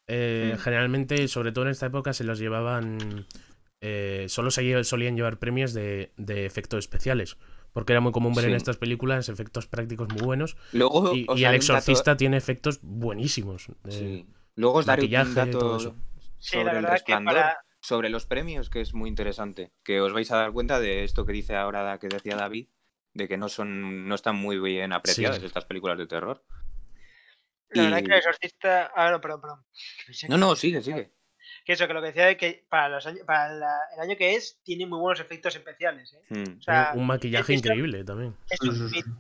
eh, 0.08 0.56
generalmente, 0.60 1.28
sobre 1.28 1.52
todo 1.52 1.64
en 1.64 1.70
esta 1.70 1.86
época, 1.86 2.12
se 2.12 2.24
los 2.24 2.38
llevaban. 2.38 3.26
eh, 3.80 4.26
solo 4.28 4.50
se 4.50 4.84
solían 4.84 5.16
llevar 5.16 5.38
premios 5.38 5.72
de, 5.74 6.12
de 6.16 6.46
efectos 6.46 6.78
especiales. 6.80 7.36
Porque 7.72 7.94
era 7.94 8.00
muy 8.00 8.12
común 8.12 8.34
ver 8.34 8.44
en 8.44 8.54
estas 8.54 8.76
películas 8.76 9.28
efectos 9.30 9.66
prácticos 9.66 10.08
muy 10.12 10.22
buenos. 10.22 10.56
Luego, 10.72 11.14
Y, 11.14 11.20
y 11.20 11.32
el 11.36 11.42
dato- 11.42 11.56
exorcista 11.56 12.16
tiene 12.18 12.36
efectos 12.36 12.80
buenísimos. 12.82 13.68
eh, 13.70 13.74
Sí. 13.88 14.26
Luego 14.56 14.78
os 14.80 14.86
daré 14.86 15.02
un 15.06 15.10
maquillaje, 15.10 15.50
todo 15.50 15.72
dato 15.72 15.76
eso. 15.78 15.96
Sí, 16.38 16.56
la 16.58 16.64
sobre 16.64 16.78
el 16.78 16.84
resplandor, 16.84 17.34
para... 17.34 17.58
sobre 17.80 18.10
los 18.10 18.26
premios, 18.26 18.68
que 18.68 18.82
es 18.82 18.92
muy 18.92 19.08
interesante. 19.08 19.72
Que 19.82 20.02
os 20.02 20.12
vais 20.12 20.30
a 20.30 20.36
dar 20.36 20.52
cuenta 20.52 20.78
de 20.80 21.04
esto 21.04 21.24
que 21.24 21.32
dice 21.32 21.56
ahora, 21.56 21.98
que 21.98 22.08
decía 22.08 22.36
David, 22.36 22.68
de 23.14 23.26
que 23.26 23.38
no 23.38 23.48
son, 23.48 24.06
no 24.06 24.14
están 24.14 24.36
muy 24.36 24.58
bien 24.58 24.92
apreciadas 24.92 25.38
Sí. 25.38 25.46
estas 25.46 25.64
películas 25.64 25.96
de 25.96 26.06
terror. 26.06 26.44
La 27.74 27.82
verdad 27.84 27.98
es 28.00 28.04
que 28.04 28.12
el 28.12 28.18
exorcista. 28.18 28.92
Ah, 28.94 29.10
no, 29.10 29.20
perdón, 29.20 29.40
perdón. 29.40 29.64
No, 30.28 30.36
no, 30.38 30.56
sigue, 30.56 30.82
sigue. 30.82 31.12
Que 31.64 31.74
eso, 31.74 31.86
que 31.86 31.94
lo 31.94 32.00
que 32.00 32.08
decía 32.08 32.28
es 32.28 32.38
que 32.38 32.66
para, 32.68 32.88
los 32.88 33.06
años, 33.06 33.24
para 33.24 33.52
la- 33.54 33.80
el 33.94 34.00
año 34.00 34.16
que 34.16 34.34
es, 34.34 34.60
tiene 34.64 34.84
muy 34.84 34.98
buenos 34.98 35.20
efectos 35.20 35.54
especiales. 35.54 36.12
¿eh? 36.12 36.22
Mm. 36.30 36.58
O 36.58 36.62
sea, 36.62 36.90
un 36.94 37.06
maquillaje 37.06 37.54
increíble 37.54 38.02
también. 38.04 38.36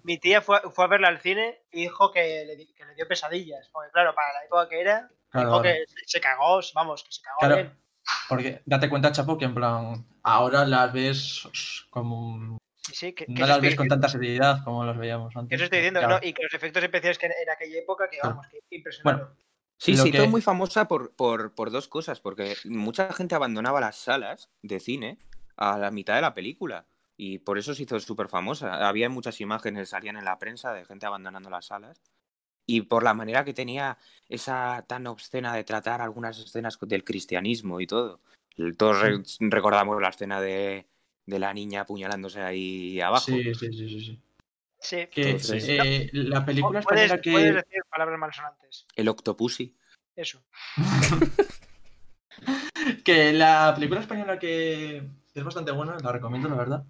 mi, 0.02 0.18
tía 0.18 0.40
fue, 0.40 0.60
fue 0.74 0.84
a 0.84 0.88
verla 0.88 1.06
al 1.08 1.20
cine 1.20 1.60
y 1.70 1.82
dijo 1.82 2.10
que 2.10 2.44
le, 2.44 2.56
que 2.74 2.84
le 2.84 2.94
dio 2.96 3.06
pesadillas. 3.06 3.68
Porque, 3.72 3.92
claro, 3.92 4.12
para 4.14 4.32
la 4.32 4.44
época 4.44 4.68
que 4.68 4.80
era, 4.80 5.08
Claro, 5.30 5.48
dijo 5.50 5.62
que 5.62 5.84
se- 5.86 5.94
se 6.06 6.20
cagó, 6.20 6.60
vamos, 6.74 7.04
que 7.04 7.12
se 7.12 7.22
cagó 7.22 7.38
Claro. 7.38 7.54
bien. 7.56 7.78
Porque 8.28 8.62
date 8.66 8.88
cuenta, 8.88 9.12
Chapo, 9.12 9.38
que 9.38 9.44
en 9.44 9.54
plan, 9.54 10.04
ahora 10.24 10.64
las 10.66 10.92
ves 10.92 11.46
como. 11.90 12.58
Sí, 12.84 12.94
sí, 12.94 13.12
que, 13.12 13.26
No 13.28 13.46
las 13.46 13.60
ves 13.60 13.76
con 13.76 13.88
tanta 13.88 14.08
seriedad 14.08 14.62
como 14.64 14.84
las 14.84 14.96
veíamos 14.98 15.34
antes. 15.36 15.54
eso 15.56 15.64
estoy 15.64 15.78
diciendo, 15.78 16.00
Claro. 16.00 16.18
¿no? 16.20 16.26
Y 16.26 16.32
que 16.32 16.42
los 16.42 16.52
efectos 16.54 16.82
especiales 16.82 17.18
que 17.18 17.26
en, 17.26 17.32
en 17.42 17.50
aquella 17.50 17.78
época, 17.78 18.08
que 18.10 18.18
vamos, 18.22 18.46
que 18.48 18.60
impresionaron. 18.70 19.20
Bueno, 19.28 19.36
Sí, 19.78 19.92
hizo 19.92 20.04
que- 20.04 20.28
muy 20.28 20.40
famosa 20.40 20.86
por, 20.86 21.12
por, 21.14 21.54
por 21.56 21.70
dos 21.72 21.88
cosas, 21.88 22.20
porque 22.20 22.54
mucha 22.64 23.12
gente 23.12 23.34
abandonaba 23.34 23.80
las 23.80 23.96
salas 23.96 24.48
de 24.62 24.78
cine 24.78 25.18
a 25.56 25.76
la 25.76 25.90
mitad 25.90 26.14
de 26.14 26.20
la 26.20 26.34
película 26.34 26.86
y 27.16 27.38
por 27.38 27.58
eso 27.58 27.74
se 27.74 27.82
hizo 27.82 27.98
súper 27.98 28.28
famosa. 28.28 28.86
Había 28.88 29.08
muchas 29.08 29.40
imágenes, 29.40 29.88
salían 29.88 30.16
en 30.16 30.24
la 30.24 30.38
prensa 30.38 30.72
de 30.72 30.84
gente 30.84 31.06
abandonando 31.06 31.50
las 31.50 31.66
salas 31.66 32.00
y 32.64 32.82
por 32.82 33.02
la 33.02 33.12
manera 33.14 33.44
que 33.44 33.54
tenía 33.54 33.98
esa 34.28 34.84
tan 34.86 35.06
obscena 35.08 35.52
de 35.54 35.64
tratar 35.64 36.00
algunas 36.00 36.38
escenas 36.38 36.78
del 36.80 37.02
cristianismo 37.02 37.80
y 37.80 37.86
todo. 37.88 38.20
Todos 38.76 39.00
re- 39.00 39.22
recordamos 39.40 40.00
la 40.00 40.10
escena 40.10 40.40
de, 40.40 40.86
de 41.26 41.38
la 41.38 41.54
niña 41.54 41.82
apuñalándose 41.82 42.40
ahí 42.40 43.00
abajo. 43.00 43.26
sí, 43.26 43.54
sí, 43.54 43.72
sí, 43.72 43.88
sí. 43.88 44.00
sí. 44.00 44.20
Sí. 44.80 44.96
Que 45.12 45.22
Entonces- 45.30 45.64
eh, 45.68 46.10
la 46.12 46.44
película 46.44 46.80
Puedes, 46.80 47.04
española 47.04 47.22
que. 47.22 47.30
puedes 47.30 47.54
decir 47.54 47.82
palabras 47.88 48.18
malsonantes. 48.18 48.86
El 48.96 49.08
Octopussy. 49.08 49.76
Eso. 50.16 50.42
que 53.04 53.32
la 53.32 53.72
película 53.74 54.00
española 54.00 54.38
que 54.38 55.02
es 55.34 55.44
bastante 55.44 55.72
buena, 55.72 55.96
la 56.02 56.12
recomiendo, 56.12 56.48
la 56.48 56.56
verdad, 56.56 56.84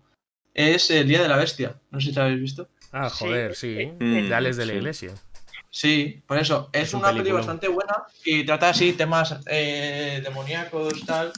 es 0.55 0.91
El 0.91 1.09
Día 1.09 1.23
de 1.23 1.29
la 1.29 1.37
Bestia. 1.37 1.77
No 1.91 2.01
sé 2.01 2.11
si 2.11 2.15
la 2.15 2.25
habéis 2.25 2.41
visto. 2.41 2.69
Ah, 2.93 3.09
Sí, 3.11 3.25
joder, 3.27 3.55
sí. 3.55 3.77
eh, 3.79 3.97
eh, 4.01 4.05
De 4.29 4.35
Alex 4.35 4.57
de 4.57 4.67
la 4.67 4.73
sí. 4.73 4.79
Iglesia. 4.79 5.15
Sí, 5.71 6.23
por 6.27 6.39
eso. 6.39 6.69
Es, 6.73 6.83
Es 6.89 6.95
un 6.95 7.01
una 7.01 7.09
peli 7.09 7.21
peliculón. 7.21 7.41
bastante 7.47 7.69
buena 7.69 7.95
y 8.25 8.45
trata 8.45 8.69
así 8.71 8.93
temas 8.93 9.41
eh, 9.47 10.21
demoníacos, 10.23 11.05
tal. 11.07 11.33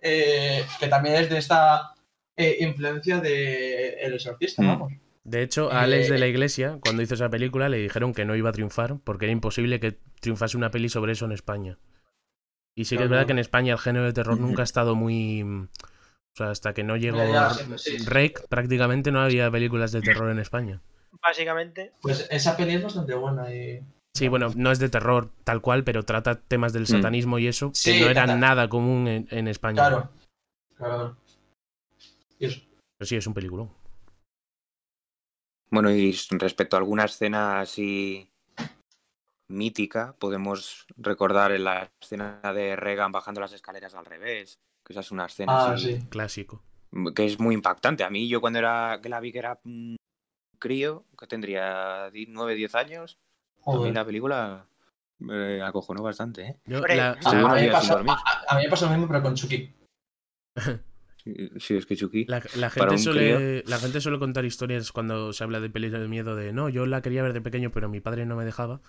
eh, 0.00 0.64
que 0.80 0.88
también 0.88 1.16
es 1.16 1.28
de 1.30 1.38
esta 1.38 1.92
eh, 2.38 2.56
influencia 2.60 3.20
de 3.20 3.94
El 4.00 4.14
Exorcista, 4.14 4.62
Mm. 4.62 4.66
vamos. 4.66 4.92
De 5.24 5.42
hecho, 5.42 5.70
a 5.70 5.82
Alex 5.82 6.08
Eh, 6.08 6.12
de 6.12 6.18
la 6.18 6.26
Iglesia, 6.26 6.78
cuando 6.80 7.02
hizo 7.02 7.12
esa 7.12 7.28
película, 7.28 7.68
le 7.68 7.76
dijeron 7.76 8.14
que 8.14 8.24
no 8.24 8.34
iba 8.34 8.48
a 8.48 8.52
triunfar 8.52 8.96
porque 9.04 9.26
era 9.26 9.32
imposible 9.32 9.78
que 9.78 9.98
triunfase 10.20 10.56
una 10.56 10.70
peli 10.70 10.88
sobre 10.88 11.12
eso 11.12 11.26
en 11.26 11.32
España. 11.32 11.76
Y 12.74 12.86
sí 12.86 12.96
que 12.96 13.02
es 13.04 13.10
verdad 13.10 13.26
que 13.26 13.32
en 13.32 13.38
España 13.40 13.72
el 13.74 13.78
género 13.78 14.06
de 14.06 14.12
terror 14.14 14.38
nunca 14.40 14.62
ha 14.62 14.64
estado 14.64 14.94
muy... 14.94 15.42
O 15.42 16.36
sea, 16.36 16.50
hasta 16.50 16.72
que 16.72 16.84
no 16.84 16.96
llegó 16.96 17.18
Ya, 17.18 17.30
ya, 17.32 17.50
siempre, 17.50 17.78
sí. 17.78 17.98
Rec, 18.06 18.46
prácticamente 18.48 19.10
no 19.10 19.20
había 19.20 19.50
películas 19.50 19.90
de 19.92 20.00
terror 20.00 20.30
en 20.30 20.38
España. 20.38 20.80
Básicamente. 21.20 21.92
Pues 22.00 22.26
esa 22.30 22.56
peli 22.56 22.74
es 22.74 22.82
bastante 22.84 23.14
buena 23.14 23.52
y. 23.52 23.80
Sí, 24.14 24.28
bueno, 24.28 24.48
no 24.54 24.70
es 24.70 24.78
de 24.78 24.88
terror 24.88 25.30
tal 25.44 25.60
cual, 25.60 25.82
pero 25.84 26.04
trata 26.04 26.40
temas 26.40 26.72
del 26.72 26.84
Mm. 26.84 26.86
satanismo 26.86 27.38
y 27.40 27.48
eso, 27.48 27.70
que 27.70 27.74
Sí, 27.78 28.00
no 28.00 28.08
era 28.08 28.26
nada 28.26 28.68
común 28.68 29.08
en, 29.08 29.28
en 29.30 29.48
España. 29.48 29.74
Claro. 29.88 30.10
Claro. 30.76 31.16
Eso. 32.38 32.60
Pero 32.98 33.06
sí, 33.08 33.16
es 33.16 33.26
un 33.26 33.34
peliculón. 33.34 33.70
Bueno, 35.70 35.90
y 35.90 36.16
respecto 36.30 36.76
a 36.76 36.78
alguna 36.78 37.04
escena 37.04 37.60
así 37.60 38.30
mítica, 39.48 40.14
podemos 40.18 40.86
recordar 40.96 41.52
en 41.52 41.64
la 41.64 41.90
escena 42.00 42.40
de 42.54 42.76
Reagan 42.76 43.12
bajando 43.12 43.40
las 43.40 43.52
escaleras 43.52 43.94
al 43.94 44.04
revés, 44.06 44.58
que 44.84 44.92
esa 44.92 45.00
es 45.00 45.10
una 45.10 45.26
escena 45.26 45.52
Ah, 45.56 45.72
así, 45.72 45.98
sí. 46.00 46.06
Clásico. 46.08 46.62
que 47.14 47.26
es 47.26 47.38
muy 47.38 47.54
impactante. 47.54 48.02
A 48.04 48.10
mí, 48.10 48.28
yo 48.28 48.40
cuando 48.40 48.58
era 48.58 48.98
que 49.02 49.08
la 49.10 49.20
vi 49.20 49.30
que 49.32 49.38
era 49.40 49.60
un 49.64 49.96
crío, 50.58 51.04
que 51.18 51.26
tendría 51.26 52.10
9, 52.28 52.54
10 52.54 52.74
años, 52.74 53.18
a 53.66 53.70
mí 53.72 53.76
Joder. 53.76 53.94
la 53.94 54.04
película 54.06 54.66
me 55.18 55.60
acojonó 55.62 56.02
bastante, 56.02 56.42
¿eh? 56.42 56.60
Yo, 56.64 56.80
la- 56.80 57.12
a- 57.12 57.54
mí 57.54 57.60
me 57.66 57.70
pasó, 57.70 57.98
a- 57.98 58.44
a 58.48 58.56
mí 58.56 58.64
me 58.64 58.70
pasó 58.70 58.86
lo 58.86 58.92
mismo, 58.92 59.06
pero 59.08 59.22
con 59.22 59.34
Chucky. 59.34 59.74
Sí, 61.58 61.76
es 61.76 61.86
que 61.86 61.96
Chucky. 61.96 62.26
La, 62.26 62.40
gente 62.70 62.98
suele, 62.98 63.62
la 63.66 63.78
gente 63.78 64.00
suele 64.00 64.18
contar 64.18 64.44
historias 64.44 64.92
cuando 64.92 65.32
se 65.32 65.44
habla 65.44 65.60
de 65.60 65.70
pelis 65.70 65.92
de 65.92 66.06
miedo 66.08 66.36
de 66.36 66.52
no, 66.52 66.68
yo 66.68 66.86
la 66.86 67.02
quería 67.02 67.22
ver 67.22 67.32
de 67.32 67.40
pequeño, 67.40 67.70
pero 67.70 67.88
mi 67.88 68.00
padre 68.00 68.26
no 68.26 68.36
me 68.36 68.44
dejaba. 68.44 68.80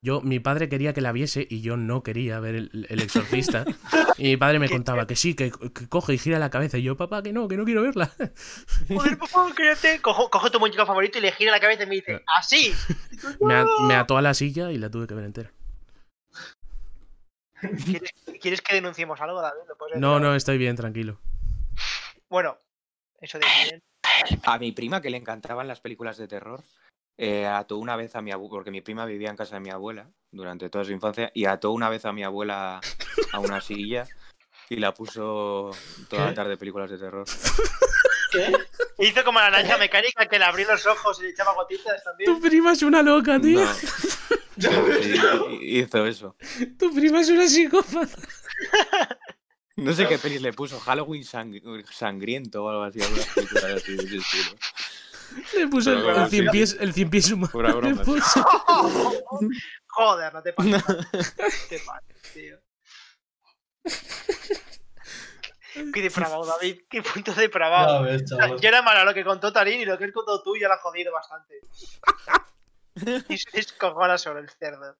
Yo, 0.00 0.20
mi 0.20 0.38
padre 0.38 0.68
quería 0.68 0.92
que 0.92 1.00
la 1.00 1.10
viese 1.10 1.44
y 1.50 1.60
yo 1.60 1.76
no 1.76 2.04
quería 2.04 2.38
ver 2.38 2.54
el, 2.54 2.86
el 2.88 3.00
exorcista. 3.00 3.64
y 4.18 4.24
mi 4.24 4.36
padre 4.36 4.60
me 4.60 4.68
contaba 4.68 5.08
que 5.08 5.16
sí, 5.16 5.34
que, 5.34 5.50
que 5.50 5.88
coge 5.88 6.14
y 6.14 6.18
gira 6.18 6.38
la 6.38 6.50
cabeza. 6.50 6.78
Y 6.78 6.84
yo, 6.84 6.96
papá, 6.96 7.22
que 7.22 7.32
no, 7.32 7.48
que 7.48 7.56
no 7.56 7.64
quiero 7.64 7.82
verla. 7.82 8.12
Joder, 8.88 9.18
papá, 9.18 9.48
cállate. 9.56 10.00
Cojo, 10.00 10.30
cojo 10.30 10.50
tu 10.52 10.60
muñeco 10.60 10.86
favorito 10.86 11.18
y 11.18 11.22
le 11.22 11.32
gira 11.32 11.50
la 11.50 11.58
cabeza 11.58 11.82
y 11.82 11.86
me 11.86 11.96
dice, 11.96 12.22
así. 12.38 12.72
me, 13.40 13.54
a- 13.54 13.66
me 13.88 13.94
ató 13.94 14.16
a 14.16 14.22
la 14.22 14.34
silla 14.34 14.70
y 14.70 14.78
la 14.78 14.88
tuve 14.88 15.08
que 15.08 15.14
ver 15.14 15.24
entera. 15.24 15.52
¿Quieres, 17.60 18.12
quieres 18.40 18.62
que 18.62 18.74
denunciemos 18.74 19.20
algo, 19.20 19.42
No, 19.96 20.20
no, 20.20 20.36
estoy 20.36 20.58
bien, 20.58 20.76
tranquilo. 20.76 21.18
Bueno, 22.28 22.58
eso 23.20 23.38
de 23.38 23.46
bien. 23.64 23.82
A 24.44 24.58
mi 24.58 24.72
prima, 24.72 25.00
que 25.00 25.10
le 25.10 25.16
encantaban 25.16 25.68
las 25.68 25.80
películas 25.80 26.16
de 26.18 26.28
terror, 26.28 26.62
eh, 27.16 27.46
ató 27.46 27.78
una 27.78 27.96
vez 27.96 28.14
a 28.16 28.22
mi 28.22 28.32
abuela, 28.32 28.50
porque 28.50 28.70
mi 28.70 28.80
prima 28.80 29.06
vivía 29.06 29.30
en 29.30 29.36
casa 29.36 29.56
de 29.56 29.60
mi 29.60 29.70
abuela 29.70 30.10
durante 30.30 30.70
toda 30.70 30.84
su 30.84 30.92
infancia, 30.92 31.30
y 31.34 31.46
ató 31.46 31.70
una 31.72 31.88
vez 31.88 32.04
a 32.04 32.12
mi 32.12 32.22
abuela 32.22 32.80
a 33.32 33.38
una 33.40 33.60
silla 33.60 34.06
y 34.68 34.76
la 34.76 34.92
puso 34.92 35.70
toda 36.08 36.26
la 36.26 36.34
tarde 36.34 36.56
películas 36.56 36.90
de 36.90 36.98
terror. 36.98 37.26
¿Qué? 38.32 38.52
Hizo 38.98 39.24
como 39.24 39.38
la 39.38 39.50
naranja 39.50 39.78
mecánica 39.78 40.26
que 40.26 40.38
le 40.38 40.44
abrió 40.44 40.66
los 40.66 40.84
ojos 40.86 41.20
y 41.20 41.22
le 41.22 41.28
echaba 41.30 41.54
gotitas 41.54 42.02
también. 42.02 42.34
Tu 42.34 42.40
prima 42.40 42.72
es 42.72 42.82
una 42.82 43.00
loca, 43.00 43.40
tío. 43.40 43.64
No, 44.56 45.50
hizo 45.60 46.04
eso. 46.04 46.36
Tu 46.76 46.92
prima 46.92 47.20
es 47.20 47.28
una 47.28 47.46
psicópata. 47.46 48.18
No 49.78 49.92
sé 49.92 50.06
qué 50.08 50.18
pelis 50.18 50.42
le 50.42 50.52
puso, 50.52 50.78
Halloween 50.80 51.22
sang- 51.22 51.84
sangriento 51.90 52.64
o 52.64 52.68
algo 52.68 52.82
así, 52.82 53.00
así 53.00 53.94
de 53.96 54.04
ese 54.04 54.16
estilo. 54.16 54.58
Le 55.56 55.68
puso 55.68 55.92
el, 55.92 56.02
Pero, 56.02 56.24
el 56.24 56.30
cien 56.30 56.46
pies, 56.50 56.76
el 56.80 56.92
cien 56.92 57.10
pies 57.10 57.30
humano. 57.30 57.52
Pura 57.52 57.68
le 57.70 57.76
broma. 57.76 58.02
puso. 58.02 58.42
Joder, 59.86 60.32
no 60.34 60.42
te 60.42 60.52
pases. 60.52 60.84
Te 61.68 61.78
pases, 61.80 62.22
tío. 62.34 62.58
Qué 65.94 66.02
depravado, 66.02 66.44
David. 66.44 66.80
Qué 66.90 67.02
punto 67.02 67.32
depravado. 67.34 68.04
Ya 68.04 68.10
ves, 68.10 68.22
O 68.24 68.26
sea, 68.28 68.38
chaval. 68.38 68.60
Yo 68.60 68.68
era 68.68 68.82
malo 68.82 69.04
lo 69.04 69.14
que 69.14 69.22
contó 69.24 69.52
Tarín 69.52 69.80
y 69.80 69.84
lo 69.84 69.96
que 69.98 70.04
has 70.06 70.12
contado 70.12 70.42
tú 70.42 70.56
ya 70.56 70.66
lo 70.68 70.74
has 70.74 70.80
jodido 70.80 71.12
bastante. 71.12 71.60
Y 73.28 73.38
se 73.38 73.48
descojona 73.52 74.18
sobre 74.18 74.40
el 74.40 74.50
cerdo. 74.50 74.96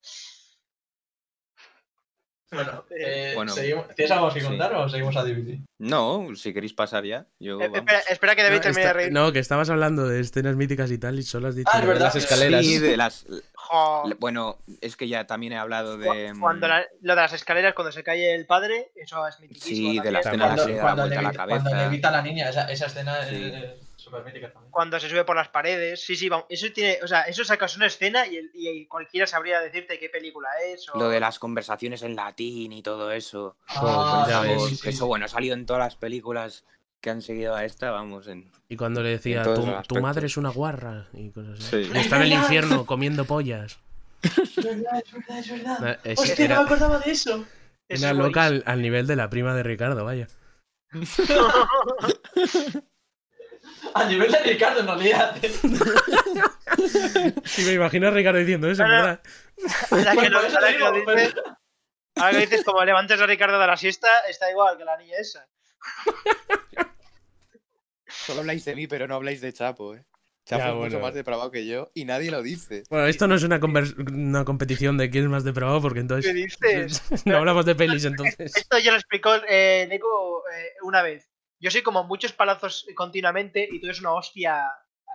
Bueno, 2.50 2.84
eh, 2.90 3.32
Bueno, 3.34 3.52
seguimos- 3.52 3.88
¿tienes 3.94 4.10
algo 4.10 4.32
que 4.32 4.40
sí. 4.40 4.46
contar 4.46 4.74
o 4.74 4.88
seguimos 4.88 5.16
a 5.16 5.22
DVD? 5.24 5.58
No, 5.78 6.28
si 6.34 6.52
queréis 6.54 6.72
pasar 6.72 7.04
ya, 7.04 7.26
yo... 7.38 7.60
Eh, 7.60 7.70
espera, 7.74 7.98
espera 8.08 8.36
que 8.36 8.42
David 8.42 8.56
No, 8.56 8.62
termine 8.62 8.86
de 8.86 8.92
reír. 8.92 9.12
no, 9.12 9.32
que 9.32 9.38
estabas 9.38 9.68
hablando 9.70 10.08
de 10.08 10.20
escenas 10.20 10.56
míticas 10.56 10.90
y 10.90 10.98
tal, 10.98 11.18
y 11.18 11.22
solo 11.22 11.48
has 11.48 11.54
dicho 11.56 11.70
Ah, 11.72 11.82
las 11.84 12.16
escaleras. 12.16 12.64
Sí, 12.64 12.78
de 12.78 12.96
las... 12.96 13.26
Jo. 13.54 14.04
Bueno, 14.18 14.58
es 14.80 14.96
que 14.96 15.08
ya 15.08 15.26
también 15.26 15.52
he 15.52 15.58
hablado 15.58 15.98
de... 15.98 16.32
Cu- 16.32 16.40
Cuando 16.40 16.68
la- 16.68 16.86
lo 17.02 17.14
de 17.14 17.20
las 17.20 17.32
escaleras, 17.34 17.74
cuando 17.74 17.92
se 17.92 18.02
cae 18.02 18.34
el 18.34 18.46
padre, 18.46 18.90
eso 18.96 19.26
es 19.28 19.38
mitiquísimo. 19.40 19.90
Sí, 19.92 20.00
de 20.00 20.10
la 20.10 20.20
escena 20.20 20.36
la 20.48 20.54
Cuando, 20.54 20.66
le 20.66 20.72
vuelta 20.80 21.22
la 21.22 21.46
cuando 21.46 21.70
a 22.18 22.22
niña, 22.22 22.48
esa, 22.48 22.64
esa 22.72 22.86
escena 22.86 23.24
Sí. 23.24 23.36
eh, 23.36 23.78
súper 24.08 24.24
mítica 24.24 24.52
también. 24.52 24.70
Cuando 24.70 24.98
se 25.00 25.08
sube 25.08 25.24
por 25.24 25.36
las 25.36 25.48
paredes. 25.48 26.00
Sí, 26.04 26.16
sí, 26.16 26.28
vamos. 26.28 26.46
Eso 26.48 26.66
tiene. 26.72 26.98
O 27.02 27.06
sea, 27.06 27.22
eso 27.22 27.44
sacas 27.44 27.76
una 27.76 27.86
escena 27.86 28.26
y, 28.26 28.36
el- 28.36 28.50
y 28.54 28.86
cualquiera 28.86 29.26
sabría 29.26 29.60
decirte 29.60 29.98
qué 29.98 30.08
película 30.08 30.48
es. 30.66 30.88
O... 30.88 30.98
Lo 30.98 31.08
de 31.08 31.20
las 31.20 31.38
conversaciones 31.38 32.02
en 32.02 32.16
latín 32.16 32.72
y 32.72 32.82
todo 32.82 33.12
eso. 33.12 33.56
Ah, 33.68 34.44
sí, 34.68 34.76
Que 34.76 34.76
sí, 34.76 34.96
eso, 34.96 35.06
bueno, 35.06 35.26
ha 35.26 35.28
salido 35.28 35.54
en 35.54 35.66
todas 35.66 35.80
las 35.80 35.96
películas 35.96 36.64
que 37.00 37.10
han 37.10 37.22
seguido 37.22 37.54
a 37.54 37.64
esta, 37.64 37.92
vamos, 37.92 38.26
en... 38.26 38.50
Y 38.68 38.76
cuando 38.76 39.04
le 39.04 39.10
decía, 39.10 39.44
tu, 39.44 40.00
madre 40.00 40.26
es 40.26 40.36
una 40.36 40.48
guarra, 40.50 41.06
y 41.12 41.30
cosas 41.30 41.60
así. 41.60 41.84
Sí. 41.84 41.90
Está 41.94 42.16
en 42.16 42.22
el 42.22 42.32
infierno 42.40 42.86
comiendo 42.86 43.24
pollas. 43.24 43.78
Es 44.22 44.56
verdad, 44.56 45.00
es 45.04 45.12
verdad, 45.12 45.38
es 45.38 45.50
verdad. 45.50 46.00
Es- 46.02 46.18
Hostia, 46.18 46.44
era 46.44 46.54
no 46.56 46.62
me 46.62 46.66
acordaba 46.66 46.98
de 46.98 47.10
eso. 47.12 47.44
Eso 47.88 48.02
una 48.04 48.10
es 48.10 48.16
loca 48.16 48.44
al, 48.46 48.64
al 48.66 48.82
nivel 48.82 49.06
de 49.06 49.14
la 49.14 49.30
prima 49.30 49.54
de 49.54 49.62
Ricardo, 49.62 50.04
vaya. 50.04 50.26
A 53.94 54.04
nivel 54.04 54.30
de 54.30 54.38
Ricardo, 54.40 54.80
en 54.80 54.86
realidad. 54.86 55.36
Sí, 57.44 57.62
me 57.64 57.72
imagino 57.72 58.08
a 58.08 58.10
Ricardo 58.10 58.38
diciendo 58.38 58.70
eso, 58.70 58.82
en 58.82 58.88
Ahora- 58.90 59.02
verdad. 59.02 59.22
Ahora 59.90 60.10
que 60.12 60.16
Pues 60.16 60.30
lo, 60.30 60.38
por 60.40 60.46
eso 60.48 60.56
ahora 60.58 60.72
que 60.72 60.78
lo 60.78 60.92
digo, 60.92 61.14
dices, 61.14 61.34
ahora 62.16 62.30
que 62.32 62.38
dices, 62.46 62.64
como 62.64 62.84
levantes 62.84 63.20
a 63.20 63.26
Ricardo 63.26 63.58
de 63.58 63.66
la 63.66 63.76
siesta, 63.76 64.08
está 64.28 64.50
igual 64.50 64.76
que 64.78 64.84
la 64.84 64.96
niña 64.96 65.16
esa. 65.18 65.46
Solo 68.06 68.40
habláis 68.40 68.64
de 68.64 68.74
mí, 68.74 68.86
pero 68.86 69.06
no 69.06 69.14
habláis 69.16 69.40
de 69.40 69.52
Chapo, 69.52 69.94
¿eh? 69.94 70.04
Chafo 70.46 70.62
Ya, 70.62 70.68
es 70.70 70.74
mucho 70.74 70.80
bueno. 70.92 71.00
más 71.00 71.14
depravado 71.14 71.50
que 71.50 71.66
yo 71.66 71.90
y 71.92 72.06
nadie 72.06 72.30
lo 72.30 72.42
dice. 72.42 72.84
Bueno, 72.88 73.06
esto 73.06 73.26
no 73.28 73.34
es 73.34 73.42
una, 73.42 73.60
convers- 73.60 73.94
una 74.10 74.44
competición 74.46 74.96
de 74.96 75.10
quién 75.10 75.24
es 75.24 75.30
más 75.30 75.44
depravado, 75.44 75.82
porque 75.82 75.96
¿Qué 75.96 76.00
entonces. 76.00 76.34
dices? 76.34 77.02
no 77.26 77.36
hablamos 77.36 77.66
de 77.66 77.74
pelis 77.74 78.04
entonces. 78.06 78.56
Esto 78.56 78.78
ya 78.78 78.92
lo 78.92 78.96
explicó 78.96 79.34
eh, 79.46 79.86
Neko 79.90 80.42
eh, 80.54 80.72
una 80.82 81.02
vez. 81.02 81.28
Yo 81.60 81.70
soy 81.70 81.82
como 81.82 82.04
muchos 82.04 82.32
palazos 82.32 82.86
continuamente 82.94 83.68
y 83.70 83.80
tú 83.80 83.86
eres 83.86 84.00
una 84.00 84.12
hostia 84.12 84.64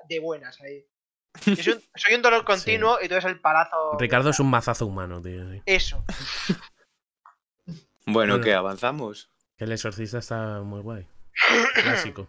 de 0.09 0.19
buenas 0.19 0.59
ahí. 0.61 0.85
Yo 1.45 1.55
soy 1.55 1.73
un, 1.73 1.81
soy 1.95 2.15
un 2.15 2.21
dolor 2.21 2.43
continuo 2.45 2.97
y 3.01 3.07
tú 3.07 3.13
eres 3.13 3.25
el 3.25 3.39
palazo. 3.39 3.97
Ricardo 3.97 4.29
es 4.29 4.39
un 4.39 4.49
mazazo 4.49 4.85
humano, 4.85 5.21
tío. 5.21 5.49
sí. 5.51 5.61
Eso. 5.65 6.03
Bueno, 8.05 8.33
Bueno. 8.33 8.43
¿qué? 8.43 8.53
¿Avanzamos? 8.53 9.29
Que 9.57 9.63
el 9.63 9.71
exorcista 9.71 10.17
está 10.17 10.59
muy 10.61 10.81
guay. 10.81 11.07
Clásico. 11.75 12.27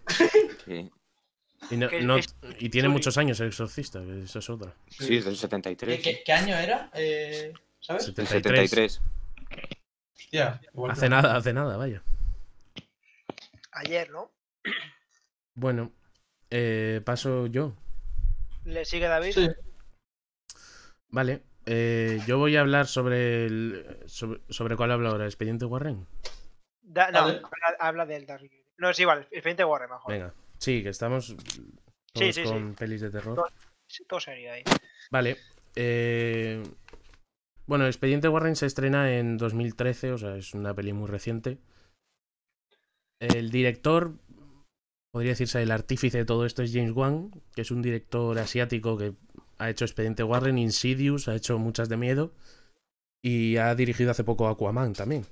Sí, 0.64 0.88
Y, 1.70 1.76
no- 1.76 1.88
Que 1.88 2.00
no- 2.02 2.16
es- 2.16 2.36
y 2.60 2.68
tiene 2.68 2.88
muchos 2.88 3.18
años 3.18 3.40
el 3.40 3.48
exorcista, 3.48 4.00
que 4.00 4.22
eso 4.22 4.38
es 4.38 4.50
otra. 4.50 4.72
sí 4.88 5.16
es 5.16 5.24
del 5.24 5.34
¿Qué, 5.34 5.40
73. 5.40 6.00
qué- 6.02 6.22
qué 6.24 6.32
año 6.32 6.56
era? 6.56 6.90
Eh, 6.94 7.52
¿Sabes? 7.80 8.06
Del 8.14 8.24
73. 8.26 8.70
73. 8.70 9.00
Hostia, 10.16 10.60
igual 10.72 10.92
Hace 10.92 11.08
nada, 11.08 11.34
hace 11.36 11.52
nada, 11.52 11.76
vaya. 11.76 12.02
Ayer, 13.74 14.10
¿no? 14.10 14.32
Bueno, 15.56 15.92
eh, 16.50 17.00
paso 17.04 17.46
yo. 17.46 17.74
Le 18.64 18.84
sigue 18.84 19.06
David. 19.08 19.32
Sí. 19.32 19.48
Vale. 21.08 21.42
eh, 21.66 22.20
yo 22.26 22.38
voy 22.38 22.56
a 22.56 22.60
hablar 22.60 22.86
sobre 22.86 23.46
el. 23.46 23.98
Sobre, 24.06 24.40
sobre 24.48 24.76
cuál 24.76 24.90
hablo 24.92 25.08
ahora, 25.10 25.24
Expediente 25.26 25.64
Warren. 25.64 26.06
Da- 26.82 27.10
no, 27.10 27.18
habla, 27.20 27.42
habla 27.78 28.06
del 28.06 28.26
Dark. 28.26 28.50
No, 28.78 28.92
sí, 28.92 29.04
vale. 29.04 29.22
Expediente 29.30 29.64
Warren, 29.64 29.90
mejor. 29.90 30.12
Venga. 30.12 30.34
Sí, 30.58 30.82
que 30.82 30.88
estamos 30.90 31.28
todos 31.36 31.46
Sí, 32.16 32.32
sí, 32.32 32.42
sí. 32.44 32.48
con 32.52 32.74
pelis 32.74 33.00
de 33.00 33.10
terror. 33.10 33.34
Todo- 33.36 33.48
Sí, 33.86 34.04
Todo 34.08 34.18
serio 34.18 34.52
ahí. 34.52 34.62
Vale. 35.10 35.36
eh, 35.76 36.62
bueno, 37.66 37.86
Expediente 37.86 38.28
Warren 38.28 38.56
se 38.56 38.66
estrena 38.66 39.16
en 39.18 39.36
2013, 39.36 40.12
o 40.12 40.18
sea, 40.18 40.36
es 40.36 40.52
una 40.54 40.74
peli 40.74 40.92
muy 40.92 41.08
reciente. 41.08 41.58
El 43.28 43.50
director, 43.50 44.14
podría 45.12 45.32
decirse 45.32 45.62
el 45.62 45.70
artífice 45.70 46.18
de 46.18 46.24
todo 46.24 46.46
esto, 46.46 46.62
es 46.62 46.72
James 46.72 46.92
Wan, 46.92 47.30
que 47.54 47.62
es 47.62 47.70
un 47.70 47.82
director 47.82 48.38
asiático 48.38 48.96
que 48.96 49.14
ha 49.58 49.70
hecho 49.70 49.84
Expediente 49.84 50.24
Warren, 50.24 50.58
Insidious, 50.58 51.28
ha 51.28 51.34
hecho 51.34 51.58
muchas 51.58 51.88
de 51.88 51.96
miedo 51.96 52.32
y 53.22 53.56
ha 53.56 53.74
dirigido 53.74 54.10
hace 54.10 54.24
poco 54.24 54.48
Aquaman 54.48 54.92
también. 54.92 55.24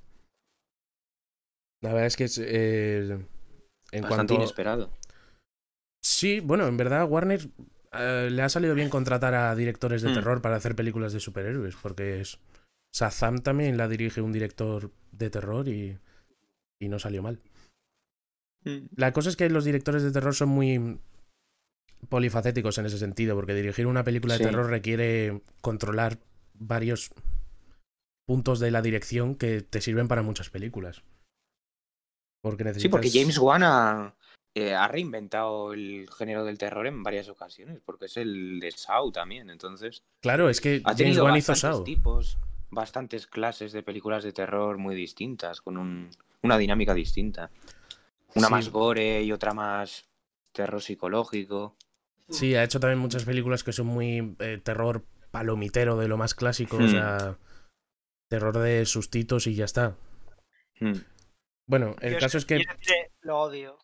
La 1.82 1.90
verdad 1.92 2.06
es 2.06 2.16
que 2.16 2.24
es... 2.24 2.38
eh, 2.38 3.00
en 3.90 4.02
Bastante 4.02 4.08
cuanto... 4.08 4.34
inesperado. 4.34 4.90
Sí, 6.04 6.40
bueno, 6.40 6.66
en 6.66 6.76
verdad 6.76 7.08
Warner 7.08 7.48
eh, 7.92 8.28
le 8.30 8.42
ha 8.42 8.48
salido 8.48 8.74
bien 8.74 8.88
contratar 8.88 9.34
a 9.34 9.54
directores 9.54 10.02
de 10.02 10.10
Mm. 10.10 10.14
terror 10.14 10.42
para 10.42 10.56
hacer 10.56 10.74
películas 10.74 11.12
de 11.12 11.20
superhéroes, 11.20 11.76
porque 11.76 12.20
es 12.20 12.38
Shazam 12.94 13.38
también 13.42 13.76
la 13.76 13.88
dirige 13.88 14.20
un 14.20 14.32
director 14.32 14.90
de 15.10 15.30
terror 15.30 15.68
y, 15.68 15.98
y 16.80 16.88
no 16.88 16.98
salió 16.98 17.22
mal. 17.22 17.40
Mm. 18.64 18.86
La 18.96 19.12
cosa 19.12 19.28
es 19.28 19.36
que 19.36 19.48
los 19.50 19.64
directores 19.64 20.02
de 20.02 20.12
terror 20.12 20.34
son 20.34 20.48
muy 20.50 20.98
polifacéticos 22.08 22.78
en 22.78 22.86
ese 22.86 22.98
sentido, 22.98 23.34
porque 23.36 23.54
dirigir 23.54 23.86
una 23.86 24.04
película 24.04 24.36
Sí. 24.36 24.42
de 24.44 24.50
terror 24.50 24.68
requiere 24.68 25.40
controlar 25.60 26.18
varios 26.54 27.10
puntos 28.26 28.60
de 28.60 28.70
la 28.70 28.82
dirección 28.82 29.34
que 29.34 29.62
te 29.62 29.80
sirven 29.80 30.08
para 30.08 30.22
muchas 30.22 30.50
películas. 30.50 31.02
Porque 32.42 32.64
necesitas... 32.64 32.82
Sí, 32.82 32.88
porque 32.88 33.10
James 33.10 33.38
Wan 33.38 33.62
ha, 33.62 34.14
eh, 34.56 34.74
ha 34.74 34.88
reinventado 34.88 35.72
el 35.72 36.08
género 36.16 36.44
del 36.44 36.58
terror 36.58 36.86
en 36.86 37.02
varias 37.02 37.28
ocasiones, 37.28 37.80
porque 37.84 38.06
es 38.06 38.16
el 38.16 38.58
de 38.60 38.70
Saw 38.72 39.12
también, 39.12 39.48
entonces 39.50 40.02
Claro, 40.20 40.48
es 40.48 40.60
que 40.60 40.82
ha 40.84 40.94
James 40.96 41.18
Wan 41.18 41.36
hizo 41.36 41.52
bastantes 41.52 41.76
Saw. 41.76 41.84
tipos, 41.84 42.38
bastantes 42.70 43.26
clases 43.26 43.72
de 43.72 43.82
películas 43.82 44.24
de 44.24 44.32
terror 44.32 44.78
muy 44.78 44.94
distintas, 44.96 45.60
con 45.60 45.76
un- 45.76 46.10
una 46.42 46.58
dinámica 46.58 46.94
distinta. 46.94 47.50
Una 48.34 48.46
Sí. 48.48 48.52
más 48.52 48.68
gore 48.70 49.22
y 49.22 49.32
otra 49.32 49.52
más 49.54 50.08
terror 50.52 50.80
psicológico. 50.82 51.76
Sí, 52.28 52.54
ha 52.54 52.64
hecho 52.64 52.80
también 52.80 52.98
muchas 52.98 53.24
películas 53.24 53.62
que 53.64 53.72
son 53.72 53.86
muy 53.86 54.36
eh, 54.38 54.58
terror 54.62 55.04
palomitero 55.30 55.96
de 55.96 56.08
lo 56.08 56.16
más 56.16 56.34
clásico, 56.34 56.76
o 56.76 56.80
Hmm. 56.80 56.88
sea, 56.90 57.38
terror 58.30 58.58
de 58.58 58.84
sustitos 58.86 59.46
y 59.46 59.54
ya 59.54 59.64
está. 59.66 59.96
Mm. 60.80 60.92
Bueno, 61.68 61.94
el 62.00 62.14
Yo 62.14 62.18
caso 62.18 62.38
es 62.38 62.44
que 62.46 62.58
yo 62.58 62.64
cine 62.80 63.10
lo 63.20 63.38
odio. 63.40 63.78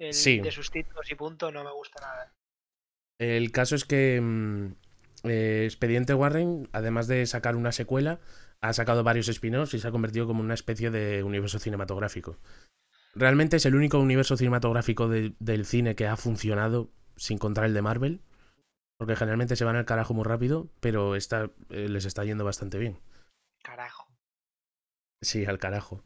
El 0.00 0.14
Sí. 0.14 0.40
de 0.40 0.50
sustitos 0.50 1.10
y 1.10 1.14
punto 1.14 1.50
no 1.52 1.64
me 1.64 1.72
gusta 1.72 2.00
nada. 2.00 2.32
el 3.20 3.50
caso 3.50 3.74
es 3.74 3.84
que 3.84 4.20
mm, 4.20 4.74
eh, 5.24 5.64
Expediente 5.64 6.14
Warren, 6.14 6.68
además 6.72 7.08
de 7.08 7.26
sacar 7.26 7.56
una 7.56 7.72
secuela, 7.72 8.20
ha 8.60 8.72
sacado 8.72 9.02
varios 9.02 9.28
spin-offs 9.28 9.74
y 9.74 9.80
se 9.80 9.88
ha 9.88 9.90
convertido 9.90 10.26
como 10.28 10.40
una 10.40 10.54
especie 10.54 10.90
de 10.90 11.22
universo 11.24 11.58
cinematográfico. 11.58 12.36
Realmente 13.18 13.56
es 13.56 13.66
el 13.66 13.74
único 13.74 13.98
universo 13.98 14.36
cinematográfico 14.36 15.08
de- 15.08 15.34
del 15.40 15.64
cine 15.66 15.94
que 15.96 16.06
ha 16.06 16.16
funcionado 16.16 16.90
sin 17.16 17.38
contar 17.38 17.64
el 17.64 17.74
de 17.74 17.82
Marvel, 17.82 18.20
porque 18.96 19.16
generalmente 19.16 19.56
se 19.56 19.64
van 19.64 19.76
al 19.76 19.84
carajo 19.86 20.14
muy 20.14 20.24
rápido, 20.24 20.70
pero 20.80 21.16
está, 21.16 21.50
eh, 21.70 21.88
les 21.88 22.04
está 22.04 22.24
yendo 22.24 22.44
bastante 22.44 22.78
bien. 22.78 23.00
Carajo. 23.62 24.06
Sí, 25.20 25.44
al 25.46 25.58
carajo. 25.58 26.04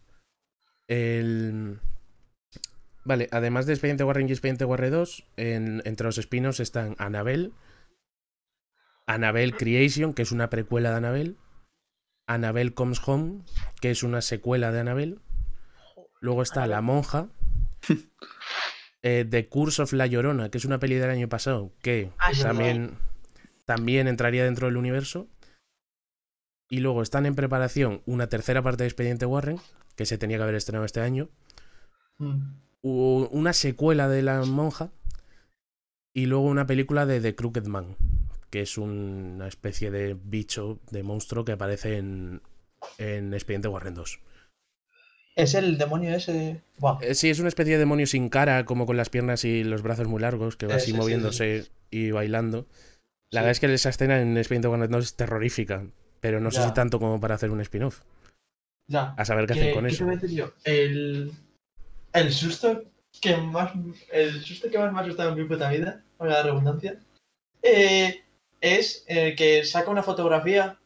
El... 0.88 1.80
Vale, 3.04 3.28
además 3.32 3.66
de 3.66 3.72
Expediente 3.74 4.04
Warren 4.04 4.28
y 4.28 4.32
Expediente 4.32 4.64
Warren 4.64 4.92
2, 4.92 5.26
en- 5.36 5.82
entre 5.84 6.06
los 6.06 6.16
espinos 6.18 6.60
están 6.60 6.94
Annabelle, 6.98 7.50
Annabelle 9.06 9.52
Creation, 9.56 10.14
que 10.14 10.22
es 10.22 10.32
una 10.32 10.48
precuela 10.48 10.90
de 10.90 10.96
Annabelle, 10.96 11.36
Annabelle 12.26 12.72
Comes 12.74 13.00
Home, 13.06 13.42
que 13.80 13.90
es 13.90 14.02
una 14.02 14.22
secuela 14.22 14.70
de 14.72 14.80
Annabelle, 14.80 15.18
luego 16.22 16.42
está 16.42 16.66
La 16.66 16.80
Monja, 16.80 17.28
eh, 19.02 19.26
The 19.28 19.48
Curse 19.48 19.82
of 19.82 19.92
La 19.92 20.06
Llorona, 20.06 20.48
que 20.50 20.56
es 20.58 20.64
una 20.64 20.78
peli 20.78 20.94
del 20.94 21.10
año 21.10 21.28
pasado, 21.28 21.72
que 21.82 22.10
Ah, 22.18 22.30
también, 22.40 22.96
también 23.66 24.08
entraría 24.08 24.44
dentro 24.44 24.66
del 24.68 24.76
universo. 24.78 25.28
Y 26.70 26.80
luego 26.80 27.02
están 27.02 27.26
en 27.26 27.34
preparación 27.34 28.00
una 28.06 28.28
tercera 28.28 28.62
parte 28.62 28.84
de 28.84 28.88
Expediente 28.88 29.26
Warren, 29.26 29.58
que 29.94 30.06
se 30.06 30.16
tenía 30.16 30.38
que 30.38 30.44
haber 30.44 30.54
estrenado 30.54 30.86
este 30.86 31.00
año, 31.00 31.28
Mm. 32.18 32.54
una 32.82 33.52
secuela 33.52 34.08
de 34.08 34.22
La 34.22 34.44
Monja 34.44 34.90
y 36.14 36.26
luego 36.26 36.44
una 36.44 36.66
película 36.66 37.04
de 37.06 37.20
The 37.20 37.34
Crooked 37.34 37.66
Man, 37.66 37.96
que 38.50 38.60
es 38.62 38.78
una 38.78 39.48
especie 39.48 39.90
de 39.90 40.14
bicho, 40.14 40.78
de 40.90 41.02
monstruo 41.02 41.44
que 41.44 41.52
aparece 41.52 41.96
en, 41.96 42.42
en 42.98 43.34
Expediente 43.34 43.68
Warren 43.68 43.94
2. 43.94 44.20
Es 45.34 45.54
el 45.54 45.78
demonio 45.78 46.14
ese. 46.14 46.62
Buah. 46.78 46.98
Eh, 47.00 47.14
Sí, 47.14 47.30
es 47.30 47.38
una 47.38 47.48
especie 47.48 47.74
de 47.74 47.78
demonio 47.78 48.06
sin 48.06 48.28
cara, 48.28 48.64
como 48.64 48.86
con 48.86 48.96
las 48.96 49.08
piernas 49.08 49.44
y 49.44 49.64
los 49.64 49.82
brazos 49.82 50.08
muy 50.08 50.20
largos, 50.20 50.56
que 50.56 50.66
va 50.66 50.74
así 50.76 50.90
sí, 50.92 50.96
moviéndose 50.96 51.66
y 51.90 52.10
bailando. 52.10 52.66
La 53.30 53.40
verdad 53.40 53.52
es 53.52 53.60
que 53.60 53.72
esa 53.72 53.88
escena 53.88 54.20
en 54.20 54.36
Expediente 54.36 54.68
2 54.68 55.04
es 55.04 55.16
terrorífica, 55.16 55.86
pero 56.20 56.38
no 56.40 56.50
sé 56.50 56.62
si 56.62 56.74
tanto 56.74 56.98
como 56.98 57.18
para 57.18 57.34
hacer 57.34 57.50
un 57.50 57.60
spin-off. 57.62 58.02
Ya. 58.88 59.14
A 59.16 59.24
saber 59.24 59.46
qué 59.46 59.54
¿Qué, 59.54 59.60
hacen 59.60 59.74
con 59.74 59.84
qué 59.84 59.88
te 59.88 59.94
eso. 59.94 60.04
voy 60.04 60.14
a 60.14 60.18
decir 60.18 60.36
yo? 60.36 60.52
El, 60.64 61.32
el 62.12 62.32
susto 62.32 62.84
que 63.20 63.36
más 63.36 63.72
el 64.10 64.42
susto 64.42 64.70
que 64.70 64.78
más 64.78 64.92
me 64.92 64.98
ha 64.98 65.02
asustado 65.02 65.30
en 65.32 65.38
mi 65.38 65.44
puta 65.44 65.70
vida, 65.70 66.02
valga 66.18 66.34
la 66.34 66.42
redundancia, 66.42 66.98
eh, 67.62 68.22
es 68.60 69.04
eh, 69.08 69.34
que 69.34 69.64
saca 69.64 69.90
una 69.90 70.02
fotografía. 70.02 70.78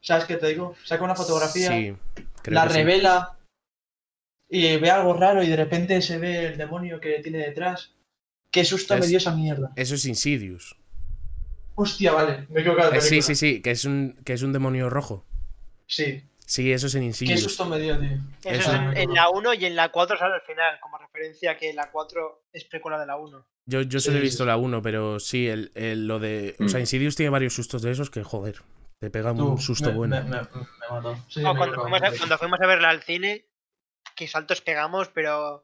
¿Sabes 0.00 0.26
qué 0.26 0.36
te 0.36 0.48
digo? 0.48 0.76
Saca 0.84 1.02
una 1.02 1.14
fotografía, 1.14 1.68
Sí, 1.68 1.96
creo 2.44 2.54
la 2.54 2.64
que 2.68 2.72
sí. 2.72 2.78
revela 2.78 3.38
y 4.48 4.76
ve 4.76 4.90
algo 4.90 5.14
raro 5.14 5.42
y 5.42 5.48
de 5.48 5.56
repente 5.56 6.00
se 6.02 6.18
ve 6.18 6.46
el 6.46 6.56
demonio 6.58 7.00
que 7.00 7.18
tiene 7.20 7.38
detrás. 7.38 7.92
Qué 8.52 8.64
susto 8.64 8.94
me 8.94 9.00
Es- 9.00 9.08
dio 9.08 9.18
esa 9.18 9.34
mierda. 9.34 9.72
Eso 9.74 9.96
es 9.96 10.04
Insidious. 10.06 10.76
Hostia, 11.74 12.12
vale, 12.12 12.46
me 12.50 12.58
he 12.58 12.62
equivocado 12.62 12.92
de 12.92 12.98
Eh, 12.98 13.00
sí, 13.00 13.20
sí, 13.20 13.34
sí, 13.34 13.60
que 13.60 13.72
es 13.72 13.84
un, 13.84 14.16
que 14.24 14.34
es 14.34 14.42
un 14.42 14.52
demonio 14.52 14.88
rojo. 14.90 15.24
Sí, 15.86 16.22
Sí, 16.46 16.70
eso 16.72 16.88
es 16.88 16.94
en 16.94 17.00
qué 17.00 17.06
Insidious. 17.06 17.40
susto 17.42 17.64
me 17.64 17.78
dio, 17.78 17.98
tío. 17.98 18.18
Eso 18.44 18.60
Eso- 18.60 18.72
es 18.74 18.78
en, 18.78 18.96
en 18.98 19.14
la 19.14 19.30
1 19.30 19.54
y 19.54 19.64
en 19.64 19.74
la 19.74 19.90
4 19.90 20.18
sale 20.18 20.34
al 20.34 20.42
final, 20.42 20.78
como 20.82 20.98
referencia 20.98 21.56
que 21.56 21.72
la 21.72 21.90
4 21.90 22.42
es 22.52 22.64
precuela 22.64 23.00
de 23.00 23.06
la 23.06 23.16
1. 23.16 23.46
Yo, 23.64 23.80
yo 23.80 23.98
Sí, 23.98 24.04
solo 24.04 24.18
he 24.18 24.20
visto 24.20 24.44
sí. 24.44 24.48
la 24.48 24.58
1, 24.58 24.82
pero 24.82 25.18
sí, 25.20 25.48
el, 25.48 25.72
el- 25.74 26.06
lo 26.06 26.18
de. 26.18 26.54
O 26.60 26.68
sea, 26.68 26.78
Mm. 26.78 26.82
Insidious 26.82 27.16
tiene 27.16 27.30
varios 27.30 27.54
sustos 27.54 27.80
de 27.80 27.92
esos 27.92 28.10
que, 28.10 28.22
joder, 28.22 28.56
te 29.04 29.10
pega 29.10 29.34
Tú, 29.34 29.52
un 29.52 29.58
susto 29.60 29.90
me, 29.90 29.94
bueno. 29.96 30.16
Me, 30.16 30.22
me- 30.30 30.40
me 30.40 30.88
mató. 30.90 31.16
Sí, 31.28 31.40
No, 31.42 31.52
me 31.52 31.58
cuando, 31.58 31.80
fuimos 31.82 32.02
a, 32.02 32.10
de 32.10 32.16
cuando 32.18 32.38
fuimos 32.38 32.60
a 32.60 32.66
verla 32.66 32.88
al 32.90 33.02
cine, 33.02 33.46
qué 34.16 34.26
saltos 34.28 34.60
pegamos, 34.60 35.08
pero. 35.08 35.62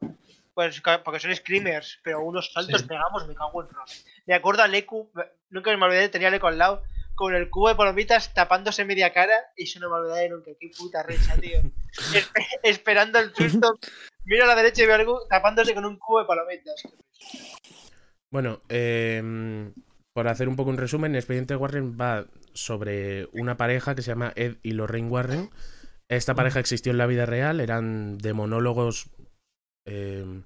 Pues 0.52 0.82
porque 1.04 1.20
son 1.20 1.34
screamers, 1.34 2.00
pero 2.02 2.22
unos 2.22 2.52
saltos 2.52 2.82
Sí. 2.82 2.86
pegamos, 2.88 3.26
me 3.26 3.34
cago 3.34 3.62
en 3.62 3.68
Dios. 3.70 4.04
Me 4.26 4.34
acuerdo 4.34 4.62
a 4.62 4.68
Leku, 4.68 5.10
nunca 5.48 5.74
me 5.74 5.84
olvidé, 5.86 6.08
tenía 6.10 6.28
a 6.28 6.30
Leku 6.32 6.48
al 6.48 6.58
lado, 6.58 6.82
con 7.14 7.34
el 7.34 7.48
cubo 7.48 7.68
de 7.68 7.76
palomitas 7.76 8.34
tapándose 8.34 8.84
media 8.84 9.12
cara, 9.12 9.34
y 9.56 9.62
eso 9.62 9.78
no 9.80 9.88
me 9.88 9.96
olvidaré 9.96 10.28
nunca. 10.28 10.50
Qué 10.60 10.70
puta 10.76 11.02
recha, 11.02 11.34
tío. 11.36 11.60
Espe- 12.12 12.46
esperando 12.64 13.18
el 13.20 13.34
susto, 13.34 13.78
miro 14.24 14.44
a 14.44 14.48
la 14.48 14.56
derecha 14.56 14.82
y 14.82 14.86
veo 14.86 14.96
a 14.96 14.98
Leku 14.98 15.18
tapándose 15.30 15.72
con 15.72 15.86
un 15.86 15.96
cubo 15.98 16.20
de 16.20 16.26
palomitas. 16.26 16.82
Bueno, 18.30 18.60
em, 18.68 19.72
por 20.14 20.28
hacer 20.28 20.48
un 20.48 20.56
poco 20.56 20.70
un 20.70 20.76
resumen, 20.78 21.14
Expediente 21.14 21.56
Warren 21.56 21.96
va 22.00 22.26
sobre 22.52 23.28
una 23.32 23.56
pareja 23.56 23.94
que 23.94 24.02
se 24.02 24.10
llama 24.10 24.32
Ed 24.36 24.56
y 24.62 24.72
Lorraine 24.72 25.08
Warren. 25.08 25.50
Esta 26.08 26.34
pareja 26.34 26.58
existió 26.60 26.90
en 26.92 26.98
la 26.98 27.06
vida 27.06 27.26
real, 27.26 27.60
eran 27.60 28.18
demonólogos 28.18 29.10
em, 29.86 30.42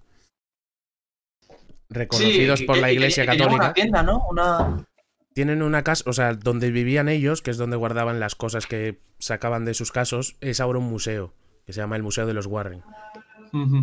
reconocidos 1.88 2.60
Sí, 2.60 2.64
por 2.66 2.76
la 2.78 2.88
que- 2.88 2.92
Iglesia 2.94 3.24
que 3.24 3.30
tenían 3.32 3.48
Católica. 3.48 3.64
Una 3.66 3.74
tienda, 3.74 4.02
¿no? 4.02 4.26
Una... 4.28 4.86
Tienen 5.32 5.62
una 5.62 5.82
casa, 5.82 6.04
o 6.08 6.12
sea, 6.12 6.34
donde 6.34 6.70
vivían 6.70 7.08
ellos, 7.08 7.42
que 7.42 7.50
es 7.50 7.56
donde 7.56 7.76
guardaban 7.76 8.20
las 8.20 8.34
cosas 8.36 8.66
que 8.66 9.00
sacaban 9.18 9.64
de 9.64 9.74
sus 9.74 9.90
casos, 9.90 10.36
es 10.40 10.60
ahora 10.60 10.78
un 10.78 10.84
museo, 10.88 11.32
que 11.66 11.72
se 11.72 11.80
llama 11.80 11.96
el 11.96 12.02
Museo 12.04 12.26
de 12.26 12.34
los 12.34 12.46
Warren. 12.46 12.82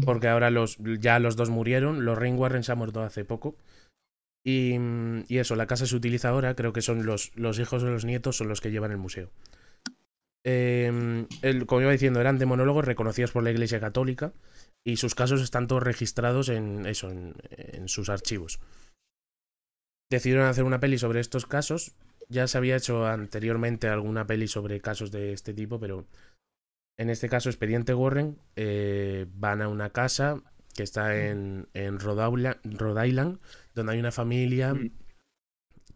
Porque 0.06 0.28
ahora 0.28 0.50
los, 0.50 0.78
ya 1.00 1.20
los 1.20 1.36
dos 1.38 1.50
murieron, 1.50 2.04
los 2.06 2.18
Rain 2.18 2.38
Warren 2.38 2.64
se 2.64 2.72
ha 2.74 2.76
muerto 2.76 3.02
hace 3.04 3.24
poco. 3.26 3.56
Y, 4.44 4.78
mm, 4.80 5.26
y 5.28 5.38
eso, 5.38 5.56
la 5.56 5.68
casa 5.68 5.86
se 5.86 5.96
utiliza 5.96 6.30
ahora, 6.30 6.56
creo 6.56 6.74
que 6.74 6.82
son 6.82 7.06
los, 7.06 7.32
los 7.36 7.60
hijos 7.60 7.84
o 7.84 7.90
los 7.90 8.06
nietos 8.06 8.38
son 8.38 8.48
los 8.48 8.62
que 8.62 8.72
llevan 8.72 8.92
el 8.92 8.98
museo. 8.98 9.32
Eh, 10.44 11.28
el- 11.44 11.66
como 11.68 11.82
iba 11.82 11.92
diciendo, 11.92 12.20
eran 12.20 12.40
demonólogos 12.40 12.86
reconocidos 12.86 13.32
por 13.32 13.44
la 13.44 13.52
Iglesia 13.52 13.80
Católica 13.80 14.34
y 14.84 14.98
sus 14.98 15.14
casos 15.14 15.42
están 15.42 15.68
todos 15.68 15.84
registrados 15.84 16.50
en 16.50 16.86
eso, 16.88 17.12
en, 17.12 17.88
sus 17.88 18.10
archivos. 18.10 18.60
Decidieron 20.10 20.48
hacer 20.48 20.64
una 20.64 20.80
peli 20.80 20.98
sobre 20.98 21.20
estos 21.20 21.46
casos. 21.46 21.94
Ya 22.28 22.48
se 22.48 22.58
había 22.58 22.76
hecho 22.76 23.06
anteriormente 23.06 23.88
alguna 23.88 24.26
peli 24.26 24.48
sobre 24.48 24.82
casos 24.82 25.12
de 25.12 25.34
este 25.34 25.54
tipo, 25.54 25.80
pero 25.80 26.06
en 26.98 27.10
este 27.10 27.30
caso, 27.30 27.50
Expediente 27.50 27.94
Warren, 27.94 28.38
eh, 28.56 29.26
van 29.34 29.62
a 29.62 29.68
una 29.70 29.90
casa 29.92 30.42
que 30.76 30.84
está 30.84 31.16
en, 31.18 31.68
en 31.74 32.00
Rhode 32.00 33.08
Island, 33.08 33.40
donde 33.74 33.94
hay 33.94 34.00
una 34.00 34.12
familia 34.12 34.74
Mm. 34.74 34.92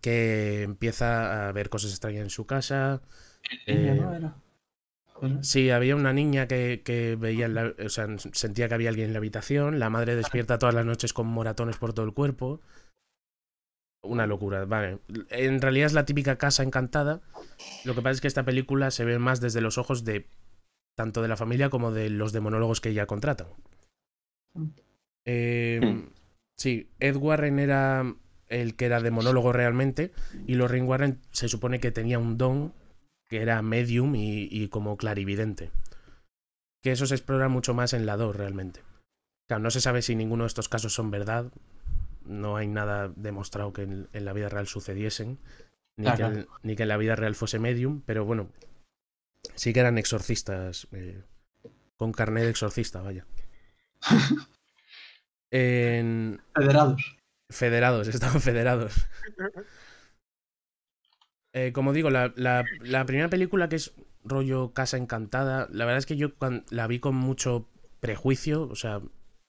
que 0.01 0.63
empieza 0.63 1.47
a 1.47 1.51
ver 1.51 1.69
cosas 1.69 1.91
extrañas 1.91 2.23
en 2.23 2.29
su 2.29 2.45
casa. 2.45 3.01
Niña, 3.67 3.93
Eh, 3.93 3.95
¿no? 3.99 4.13
Era. 4.15 4.35
Era. 5.21 5.43
Sí, 5.43 5.69
había 5.69 5.95
una 5.95 6.11
niña 6.13 6.47
que, 6.47 6.81
que 6.83 7.15
veía, 7.15 7.45
en 7.45 7.53
la- 7.55 7.73
o 7.83 7.89
sea, 7.89 8.07
sentía 8.33 8.67
que 8.67 8.73
había 8.73 8.89
alguien 8.89 9.07
en 9.07 9.13
la 9.13 9.19
habitación. 9.19 9.79
La 9.79 9.89
madre 9.89 10.15
despierta 10.15 10.59
todas 10.59 10.75
las 10.75 10.85
noches 10.85 11.13
con 11.13 11.27
moratones 11.27 11.77
por 11.77 11.93
todo 11.93 12.05
el 12.05 12.13
cuerpo. 12.13 12.59
Una 14.03 14.27
locura, 14.27 14.65
vale. 14.65 14.99
En 15.29 15.61
realidad 15.61 15.87
es 15.87 15.93
la 15.93 16.05
típica 16.05 16.37
casa 16.37 16.63
encantada. 16.63 17.21
Lo 17.85 17.95
que 17.95 18.01
pasa 18.01 18.11
es 18.11 18.21
que 18.21 18.27
esta 18.27 18.43
película 18.43 18.91
se 18.91 19.05
ve 19.05 19.17
más 19.17 19.39
desde 19.41 19.61
los 19.61 19.77
ojos 19.77 20.03
de 20.03 20.27
tanto 20.95 21.21
de 21.21 21.27
la 21.29 21.37
familia 21.37 21.69
como 21.69 21.91
de 21.91 22.09
los 22.09 22.31
demonólogos 22.33 22.81
que 22.81 22.89
ella 22.89 23.07
contratan. 23.07 23.47
Eh. 25.25 26.05
Sí, 26.57 26.89
Ed 26.99 27.15
Warren 27.17 27.59
era 27.59 28.15
el 28.47 28.75
que 28.75 28.85
era 28.85 29.01
demonólogo 29.01 29.51
realmente 29.51 30.11
y 30.45 30.55
Lorraine 30.55 30.87
Warren 30.87 31.19
se 31.31 31.49
supone 31.49 31.79
que 31.79 31.91
tenía 31.91 32.19
un 32.19 32.37
don 32.37 32.73
que 33.27 33.41
era 33.41 33.61
medium 33.61 34.15
y, 34.15 34.47
y 34.51 34.67
como 34.69 34.97
clarividente. 34.97 35.71
Que 36.81 36.91
eso 36.91 37.07
se 37.07 37.15
explora 37.15 37.49
mucho 37.49 37.73
más 37.73 37.93
en 37.93 38.05
la 38.05 38.15
2 38.17 38.35
realmente. 38.35 38.81
Claro, 39.47 39.63
no 39.63 39.71
se 39.71 39.81
sabe 39.81 40.01
si 40.01 40.15
ninguno 40.15 40.43
de 40.43 40.47
estos 40.49 40.69
casos 40.69 40.93
son 40.93 41.11
verdad. 41.11 41.51
No 42.23 42.55
hay 42.57 42.67
nada 42.67 43.11
demostrado 43.15 43.73
que 43.73 43.83
en, 43.83 44.07
en 44.13 44.25
la 44.25 44.33
vida 44.33 44.49
real 44.49 44.67
sucediesen. 44.67 45.39
Ni, 45.97 46.05
Claro, 46.05 46.33
que 46.33 46.39
en, 46.39 46.47
ni 46.63 46.75
que 46.75 46.83
en 46.83 46.89
la 46.89 46.97
vida 46.97 47.15
real 47.15 47.35
fuese 47.35 47.59
medium. 47.59 48.01
Pero 48.05 48.25
bueno, 48.25 48.49
sí 49.55 49.73
que 49.73 49.79
eran 49.79 49.97
exorcistas. 49.97 50.87
eh, 50.91 51.21
con 51.97 52.11
carnet 52.11 52.43
de 52.43 52.49
exorcista, 52.51 53.01
vaya. 53.01 53.25
en, 55.55 56.41
Federados. 56.53 57.17
Federados, 57.49 58.07
estaban 58.13 58.41
federados. 58.41 59.07
Eh, 61.53 61.71
como 61.73 61.93
digo, 61.93 62.09
la, 62.09 62.33
la- 62.35 62.65
la 62.81 63.05
primera 63.05 63.29
película 63.29 63.69
que 63.69 63.77
es 63.77 63.93
rollo 64.23 64.73
Casa 64.73 64.97
Encantada, 64.97 65.67
la 65.71 65.85
verdad 65.85 65.99
es 65.99 66.05
que 66.05 66.17
yo 66.17 66.31
la 66.69 66.87
vi 66.87 66.99
con 66.99 67.15
mucho 67.15 67.69
prejuicio, 68.01 68.63
o 68.63 68.75
sea, 68.75 69.01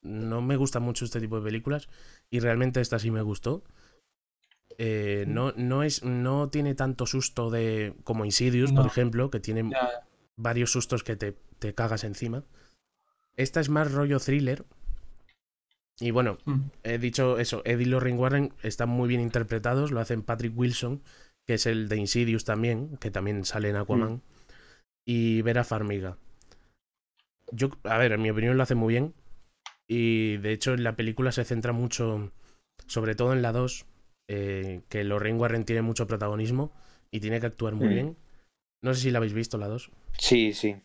no 0.03 0.41
me 0.43 0.57
gusta 0.57 0.79
mucho 0.79 1.05
este 1.05 1.21
tipo 1.21 1.37
de 1.41 1.45
películas 1.47 1.89
y 2.31 2.39
realmente 2.41 2.81
esta 2.81 2.99
sí 2.99 3.11
me 3.11 3.23
gustó. 3.23 3.65
Eh, 4.79 5.25
no, 5.27 5.53
no, 5.57 5.83
es, 5.83 6.05
no 6.05 6.51
tiene 6.51 6.75
tanto 6.75 7.07
susto 7.07 7.51
de 7.51 7.95
como 8.05 8.25
Insidious, 8.25 8.73
por 8.73 8.87
ejemplo, 8.87 9.31
que 9.31 9.41
tiene 9.41 9.69
Ya, 9.71 10.07
varios 10.37 10.71
sustos 10.71 11.03
que 11.03 11.17
te, 11.17 11.33
te 11.59 11.75
cagas 11.75 12.05
encima. 12.05 12.45
Esta 13.37 13.61
es 13.61 13.69
más 13.69 13.91
rollo 13.91 14.21
thriller. 14.21 14.65
Y 15.99 16.11
bueno, 16.11 16.39
mm. 16.45 16.61
he 16.83 16.99
dicho 16.99 17.39
eso, 17.39 17.63
Ed 17.65 17.79
y 17.81 17.87
Lorraine 17.87 18.19
Warren 18.19 18.53
están 18.63 18.89
muy 18.91 19.09
bien 19.09 19.21
interpretados, 19.21 19.91
lo 19.93 20.01
hacen 20.01 20.23
Patrick 20.23 20.57
Wilson, 20.57 21.03
que 21.47 21.55
es 21.55 21.67
el 21.67 21.89
de 21.89 21.97
Insidious 21.97 22.45
también, 22.45 22.97
que 22.99 23.11
también 23.11 23.45
sale 23.45 23.71
en 23.71 23.77
Aquaman, 23.77 24.21
y 25.07 25.41
Vera 25.43 25.65
Farmiga. 25.65 26.19
Yo, 27.53 27.71
a 27.85 27.99
ver, 27.99 28.13
en 28.13 28.21
mi 28.23 28.31
opinión 28.31 28.57
lo 28.57 28.63
hace 28.63 28.75
muy 28.75 28.93
bien, 28.95 29.15
y 29.89 30.37
de 30.39 30.53
hecho 30.53 30.75
en 30.75 30.83
la 30.85 30.97
película 30.97 31.33
se 31.33 31.45
centra 31.45 31.73
mucho, 31.73 32.33
sobre 32.87 33.15
todo 33.15 33.33
en 33.33 33.41
la 33.43 33.53
2, 33.53 33.87
eh, 34.29 34.83
que 34.89 35.05
Lorraine 35.05 35.39
Warren 35.39 35.65
tiene 35.65 35.83
mucho 35.83 36.07
protagonismo 36.07 36.73
y 37.11 37.21
tiene 37.21 37.41
que 37.41 37.47
actuar 37.47 37.75
muy 37.75 37.87
Mm. 37.87 37.91
bien. 37.91 38.17
No 38.83 38.93
sé 38.93 39.01
si 39.01 39.11
la 39.11 39.19
habéis 39.19 39.33
visto 39.33 39.57
la 39.57 39.69
2. 39.69 39.91
Sí, 40.19 40.53
sí. 40.53 40.77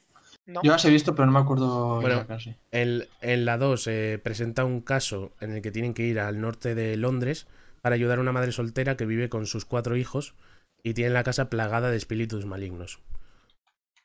¿No? 0.51 0.61
Yo 0.63 0.71
las 0.71 0.85
he 0.85 0.89
visto, 0.89 1.15
pero 1.15 1.25
no 1.25 1.31
me 1.31 1.39
acuerdo 1.39 2.01
Bueno, 2.01 2.25
casi. 2.27 2.55
El- 2.71 3.07
en 3.21 3.45
la 3.45 3.57
2 3.57 3.83
se 3.83 4.19
presenta 4.23 4.65
un 4.65 4.81
caso 4.81 5.31
en 5.39 5.51
el 5.53 5.61
que 5.61 5.71
tienen 5.71 5.93
que 5.93 6.03
ir 6.03 6.19
al 6.19 6.39
norte 6.41 6.75
de 6.75 6.97
Londres 6.97 7.47
para 7.81 7.95
ayudar 7.95 8.19
a 8.19 8.21
una 8.21 8.31
madre 8.31 8.51
soltera 8.51 8.95
que 8.97 9.05
vive 9.05 9.29
con 9.29 9.45
sus 9.47 9.65
cuatro 9.65 9.95
hijos 9.95 10.35
y 10.83 10.93
tiene 10.93 11.11
la 11.11 11.23
casa 11.23 11.49
plagada 11.49 11.89
de 11.91 11.97
espíritus 11.97 12.45
malignos. 12.45 12.99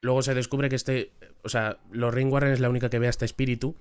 Luego 0.02 0.22
se 0.22 0.34
descubre 0.34 0.68
que 0.68 0.76
este, 0.76 1.10
o 1.42 1.48
sea, 1.48 1.78
Lorraine 1.90 2.30
Warren 2.30 2.52
es 2.52 2.60
la 2.60 2.70
única 2.70 2.90
que 2.90 2.98
ve 2.98 3.06
a 3.06 3.10
este 3.10 3.24
espíritu 3.24 3.76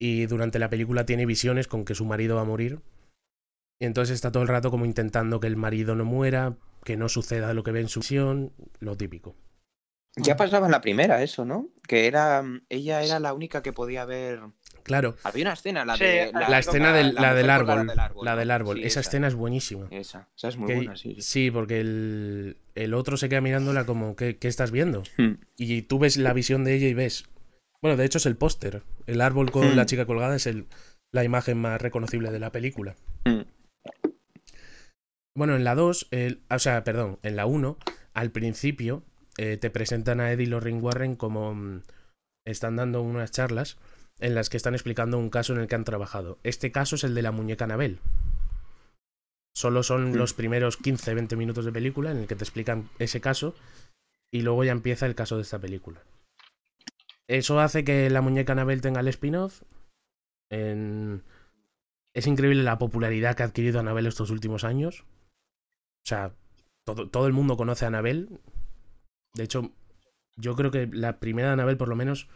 y 0.00 0.26
durante 0.26 0.58
la 0.58 0.68
película 0.68 1.06
tiene 1.06 1.24
visiones 1.26 1.68
con 1.68 1.84
que 1.84 1.94
su 1.94 2.04
marido 2.04 2.36
va 2.36 2.42
a 2.42 2.46
morir. 2.46 2.80
Y 3.80 3.86
entonces 3.86 4.14
está 4.14 4.32
todo 4.32 4.42
el 4.42 4.48
rato 4.48 4.70
como 4.70 4.84
intentando 4.84 5.38
que 5.40 5.46
el 5.46 5.56
marido 5.56 5.94
no 5.94 6.04
muera, 6.04 6.56
que 6.84 6.96
no 6.96 7.08
suceda 7.08 7.54
lo 7.54 7.62
que 7.62 7.72
ve 7.72 7.80
en 7.80 7.88
su 7.88 8.00
visión, 8.00 8.52
lo 8.80 8.96
típico. 8.96 9.34
Ya 10.16 10.36
pasaba 10.36 10.66
en 10.66 10.72
la 10.72 10.80
primera 10.80 11.22
eso, 11.22 11.44
¿no? 11.44 11.68
Que 11.86 12.06
era 12.06 12.42
ella 12.70 13.02
era 13.02 13.20
la 13.20 13.34
única 13.34 13.62
que 13.62 13.72
podía 13.72 14.04
ver. 14.06 14.40
Claro, 14.82 15.16
Había 15.24 15.44
una 15.44 15.52
escena, 15.54 15.84
la 15.84 15.96
Sí, 15.96 16.04
de 16.04 16.30
la, 16.32 16.58
escena 16.60 16.92
del, 16.92 17.14
la 17.16 17.34
del 17.34 17.50
árbol, 17.50 17.90
la 18.22 18.36
del 18.36 18.50
árbol, 18.52 18.76
Sí, 18.78 18.84
esa 18.84 19.00
escena 19.00 19.26
es 19.26 19.34
buenísima. 19.34 19.88
Esa, 19.90 20.28
esa 20.36 20.48
es 20.48 20.56
muy 20.56 20.68
Que- 20.68 20.74
buena, 20.76 20.96
sí. 20.96 21.14
sí. 21.16 21.22
sí, 21.22 21.50
porque 21.50 21.80
el, 21.80 22.56
el 22.76 22.94
otro 22.94 23.16
se 23.16 23.28
queda 23.28 23.40
mirándola 23.40 23.84
como, 23.84 24.14
¿qué, 24.14 24.38
qué 24.38 24.46
estás 24.46 24.70
viendo? 24.70 25.02
Hmm. 25.18 25.34
Y 25.58 25.82
tú 25.82 25.98
ves 25.98 26.16
la 26.16 26.32
visión 26.32 26.62
de 26.64 26.74
ella 26.76 26.86
y 26.86 26.94
ves. 26.94 27.24
Bueno, 27.82 27.96
de 27.96 28.04
hecho 28.04 28.18
es 28.18 28.26
el 28.26 28.36
póster. 28.36 28.84
El 29.06 29.20
árbol 29.20 29.50
con 29.50 29.72
Hmm. 29.72 29.76
la 29.76 29.86
chica 29.86 30.06
colgada 30.06 30.36
es 30.36 30.46
el, 30.46 30.66
la 31.12 31.24
imagen 31.24 31.58
más 31.60 31.82
reconocible 31.82 32.30
de 32.30 32.38
la 32.38 32.52
película. 32.52 32.94
Hmm. 33.24 33.40
Bueno, 35.34 35.56
en 35.56 35.64
la 35.64 35.74
2, 35.74 36.08
el- 36.12 36.42
o 36.48 36.58
sea, 36.60 36.84
perdón, 36.84 37.18
en 37.24 37.34
la 37.36 37.46
1, 37.46 37.76
al 38.14 38.30
principio 38.30 39.02
eh, 39.38 39.56
te 39.56 39.70
presentan 39.70 40.20
a 40.20 40.32
Eddie 40.32 40.44
y 40.44 40.46
Lorraine 40.50 40.80
Warren 40.80 41.16
como 41.16 41.54
mm, 41.54 41.82
están 42.44 42.76
dando 42.76 43.02
unas 43.02 43.30
charlas 43.30 43.76
en 44.18 44.34
las 44.34 44.48
que 44.48 44.56
están 44.56 44.74
explicando 44.74 45.18
un 45.18 45.28
caso 45.30 45.52
en 45.52 45.60
el 45.60 45.66
que 45.68 45.74
han 45.74 45.84
trabajado. 45.84 46.38
Este 46.42 46.72
caso 46.72 46.96
es 46.96 47.04
el 47.04 47.14
de 47.14 47.22
la 47.22 47.32
muñeca 47.32 47.64
Anabel. 47.64 47.98
Solo 49.54 49.82
son 49.82 50.16
los 50.18 50.34
primeros 50.34 50.78
15-20 50.80 51.36
minutos 51.36 51.64
de 51.64 51.72
película 51.72 52.10
en 52.10 52.18
el 52.18 52.26
que 52.26 52.36
te 52.36 52.44
explican 52.44 52.88
ese 52.98 53.20
caso 53.20 53.54
y 54.30 54.42
luego 54.42 54.64
ya 54.64 54.72
empieza 54.72 55.06
el 55.06 55.14
caso 55.14 55.36
de 55.36 55.42
esta 55.42 55.58
película. 55.58 56.02
Eso 57.28 57.58
hace 57.60 57.82
que 57.84 58.08
la 58.10 58.20
muñeca 58.20 58.52
Anabel 58.52 58.80
tenga 58.82 59.00
el 59.00 59.08
spin-off. 59.08 59.62
En- 60.50 61.22
Es 62.14 62.26
increíble 62.26 62.62
la 62.62 62.78
popularidad 62.78 63.34
que 63.34 63.42
ha 63.42 63.46
adquirido 63.46 63.80
Anabel 63.80 64.06
estos 64.06 64.30
últimos 64.30 64.64
años. 64.64 65.00
O 66.04 66.08
sea, 66.08 66.32
todo, 66.84 67.08
todo 67.10 67.26
el 67.26 67.32
mundo 67.32 67.56
conoce 67.56 67.84
a 67.84 67.88
Anabel. 67.88 68.40
De 69.36 69.44
hecho, 69.44 69.70
yo 70.36 70.56
creo 70.56 70.70
que 70.70 70.88
la 70.90 71.18
primera 71.20 71.48
de 71.48 71.54
Anabel, 71.54 71.76
por 71.76 71.88
lo 71.88 71.96
menos, 71.96 72.28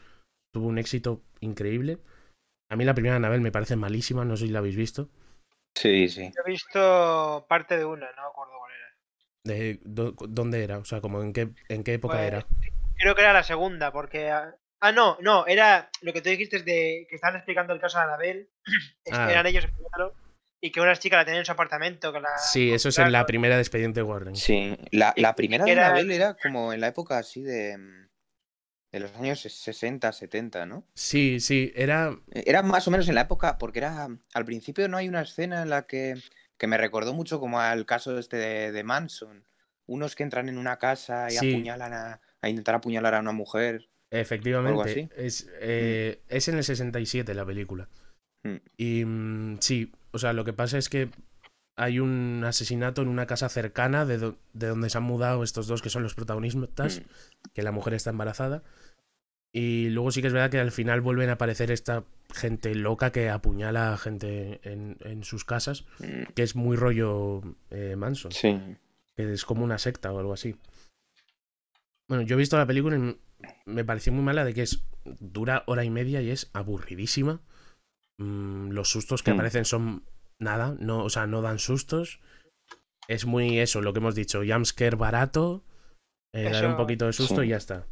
tuvo 0.52 0.68
un 0.68 0.78
éxito 0.78 1.22
increíble. 1.40 1.98
A 2.70 2.76
mí 2.76 2.84
la 2.84 2.94
primera 2.94 3.14
de 3.14 3.18
Anabel 3.18 3.40
me 3.40 3.52
parece 3.52 3.76
malísima, 3.76 4.24
no 4.24 4.36
sé 4.36 4.46
si 4.46 4.52
la 4.52 4.60
habéis 4.60 4.76
visto. 4.76 5.08
Sí, 5.74 6.08
sí. 6.08 6.30
Yo 6.34 6.42
he 6.46 6.50
visto 6.50 7.46
parte 7.48 7.76
de 7.78 7.84
una, 7.84 8.06
no 8.12 8.22
me 8.22 8.28
acuerdo 8.28 8.52
cuál 8.58 8.72
era. 8.72 8.88
De, 9.44 9.80
do- 9.82 10.14
¿Dónde 10.28 10.62
era? 10.62 10.78
O 10.78 10.84
sea, 10.84 11.00
como 11.00 11.22
en 11.22 11.32
qué, 11.32 11.48
en 11.68 11.82
qué 11.82 11.94
época 11.94 12.16
Pues, 12.18 12.26
era. 12.26 12.46
Creo 12.98 13.14
que 13.14 13.22
era 13.22 13.32
la 13.32 13.42
segunda, 13.42 13.92
porque. 13.92 14.30
ah, 14.30 14.54
Ah, 14.82 14.92
no, 14.92 15.18
no, 15.20 15.46
era 15.46 15.90
lo 16.00 16.12
que 16.14 16.22
tú 16.22 16.30
dijiste 16.30 16.60
de 16.62 17.06
que 17.08 17.14
estaban 17.16 17.36
explicando 17.36 17.74
el 17.74 17.80
caso 17.80 17.98
de 17.98 18.04
Anabel. 18.04 18.50
Ah. 19.12 19.30
Eran 19.30 19.46
ellos 19.46 19.64
explicándolo. 19.64 20.14
Y 20.60 20.72
que 20.72 20.80
una 20.80 20.94
chica 20.96 21.16
la 21.16 21.24
tenía 21.24 21.40
en 21.40 21.46
su 21.46 21.52
apartamento. 21.52 22.12
Que 22.12 22.20
la, 22.20 22.36
Sí, 22.38 22.72
eso 22.72 22.90
es 22.90 22.98
en 22.98 23.12
la 23.12 23.24
primera 23.26 23.54
de 23.56 23.62
Expediente 23.62 24.02
Warren. 24.02 24.36
Sí. 24.36 24.76
La, 24.90 25.14
la 25.16 25.34
primera 25.34 25.64
de 25.64 25.72
Era- 25.72 25.86
Anabel 25.86 26.10
era 26.10 26.36
como 26.42 26.72
en 26.72 26.80
la 26.80 26.88
época 26.88 27.18
así 27.18 27.42
de. 27.42 27.78
mm, 27.78 28.08
de 28.92 29.00
los 29.00 29.14
años 29.14 29.40
60, 29.40 30.12
70, 30.12 30.66
¿no? 30.66 30.84
Sí, 30.94 31.40
sí, 31.40 31.72
era. 31.74 32.14
Era 32.32 32.62
más 32.62 32.86
o 32.88 32.90
menos 32.90 33.08
en 33.08 33.14
la 33.14 33.22
época, 33.22 33.56
porque 33.56 33.78
era. 33.78 34.08
Al 34.34 34.44
principio 34.44 34.88
no 34.88 34.96
hay 34.98 35.08
una 35.08 35.22
escena 35.22 35.62
en 35.62 35.70
la 35.70 35.86
que 35.86 36.14
que 36.58 36.66
me 36.66 36.76
recordó 36.76 37.14
mucho 37.14 37.40
como 37.40 37.58
al 37.58 37.86
caso 37.86 38.18
este 38.18 38.36
de, 38.36 38.70
de 38.72 38.84
Manson. 38.84 39.46
Unos 39.86 40.14
que 40.14 40.24
entran 40.24 40.48
en 40.50 40.58
una 40.58 40.78
casa 40.78 41.28
y 41.30 41.36
Sí. 41.36 41.52
apuñalan 41.54 41.94
a, 41.94 42.20
a 42.42 42.48
intentar 42.50 42.74
apuñalar 42.74 43.14
a 43.14 43.20
una 43.20 43.32
mujer. 43.32 43.88
Efectivamente. 44.10 45.08
Es, 45.16 45.48
eh, 45.60 46.20
es 46.28 46.48
en 46.48 46.58
el 46.58 46.64
67 46.64 47.32
la 47.32 47.46
película. 47.46 47.88
Mm. 48.44 48.56
Y 48.76 49.04
mm, 49.06 49.58
sí, 49.60 49.90
o 50.12 50.18
sea, 50.18 50.32
lo 50.32 50.44
que 50.44 50.52
pasa 50.52 50.78
es 50.78 50.88
que 50.88 51.10
hay 51.76 51.98
un 51.98 52.42
asesinato 52.44 53.00
en 53.02 53.08
una 53.08 53.26
casa 53.26 53.48
cercana 53.48 54.04
de, 54.04 54.18
do- 54.18 54.36
de 54.52 54.66
donde 54.68 54.90
se 54.90 54.98
han 54.98 55.04
mudado 55.04 55.42
estos 55.42 55.66
dos 55.66 55.80
que 55.82 55.88
son 55.90 56.02
los 56.02 56.14
protagonistas, 56.14 57.00
Mm. 57.00 57.48
que 57.54 57.62
la 57.62 57.72
mujer 57.72 57.94
está 57.94 58.10
embarazada. 58.10 58.62
Y 59.52 59.88
luego 59.90 60.10
sí 60.12 60.20
que 60.20 60.28
es 60.28 60.32
verdad 60.32 60.50
que 60.50 60.60
al 60.60 60.70
final 60.72 61.00
vuelven 61.00 61.28
a 61.30 61.32
aparecer 61.32 61.70
esta 61.72 62.04
gente 62.32 62.74
loca 62.74 63.10
que 63.10 63.30
apuñala 63.30 63.92
a 63.92 63.98
gente 63.98 64.60
en, 64.62 64.96
en 65.00 65.24
sus 65.24 65.44
casas, 65.44 65.84
Mm, 65.98 66.32
que 66.34 66.42
es 66.42 66.54
muy 66.54 66.76
rollo 66.76 67.40
eh, 67.70 67.96
Manson, 67.96 68.30
Sí. 68.32 68.58
que 69.16 69.32
es 69.32 69.44
como 69.44 69.64
una 69.64 69.78
secta 69.78 70.12
o 70.12 70.18
algo 70.18 70.32
así. 70.34 70.54
Bueno, 72.08 72.22
yo 72.24 72.34
he 72.34 72.38
visto 72.38 72.56
la 72.58 72.66
película 72.66 72.96
y 72.96 73.16
me 73.66 73.84
pareció 73.84 74.12
muy 74.12 74.22
mala 74.22 74.44
de 74.44 74.52
que 74.54 74.62
es 74.62 74.84
dura 75.04 75.62
hora 75.66 75.84
y 75.84 75.90
media 75.90 76.20
y 76.20 76.30
es 76.30 76.50
aburridísima. 76.52 77.40
Mm, 78.20 78.70
los 78.72 78.90
sustos 78.90 79.22
que 79.22 79.30
Mm. 79.30 79.34
aparecen 79.34 79.64
son 79.64 80.04
nada, 80.38 80.76
no, 80.78 81.04
o 81.04 81.10
sea, 81.10 81.26
no 81.26 81.40
dan 81.42 81.58
sustos. 81.58 82.20
Es 83.08 83.24
muy 83.24 83.58
eso, 83.58 83.80
lo 83.80 83.92
que 83.92 83.98
hemos 83.98 84.14
dicho, 84.14 84.42
jumpscare 84.46 84.96
barato, 84.96 85.64
eh, 86.34 86.50
dar 86.50 86.66
un 86.66 86.76
poquito 86.76 87.06
de 87.06 87.12
susto 87.12 87.40
Sí. 87.40 87.46
y 87.46 87.48
ya 87.50 87.56
está. 87.56 87.86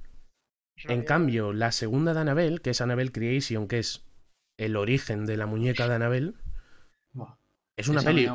En 0.84 1.02
cambio, 1.02 1.52
la 1.52 1.72
segunda 1.72 2.14
de 2.14 2.20
Annabelle, 2.20 2.60
que 2.60 2.70
es 2.70 2.80
Annabelle 2.80 3.10
Creation, 3.10 3.66
que 3.66 3.80
es 3.80 4.04
el 4.58 4.76
origen 4.76 5.26
de 5.26 5.36
la 5.36 5.46
muñeca 5.46 5.88
de 5.88 5.94
Annabelle, 5.94 6.34
Buah, 7.12 7.36
es 7.76 7.88
una 7.88 8.02
peli, 8.02 8.28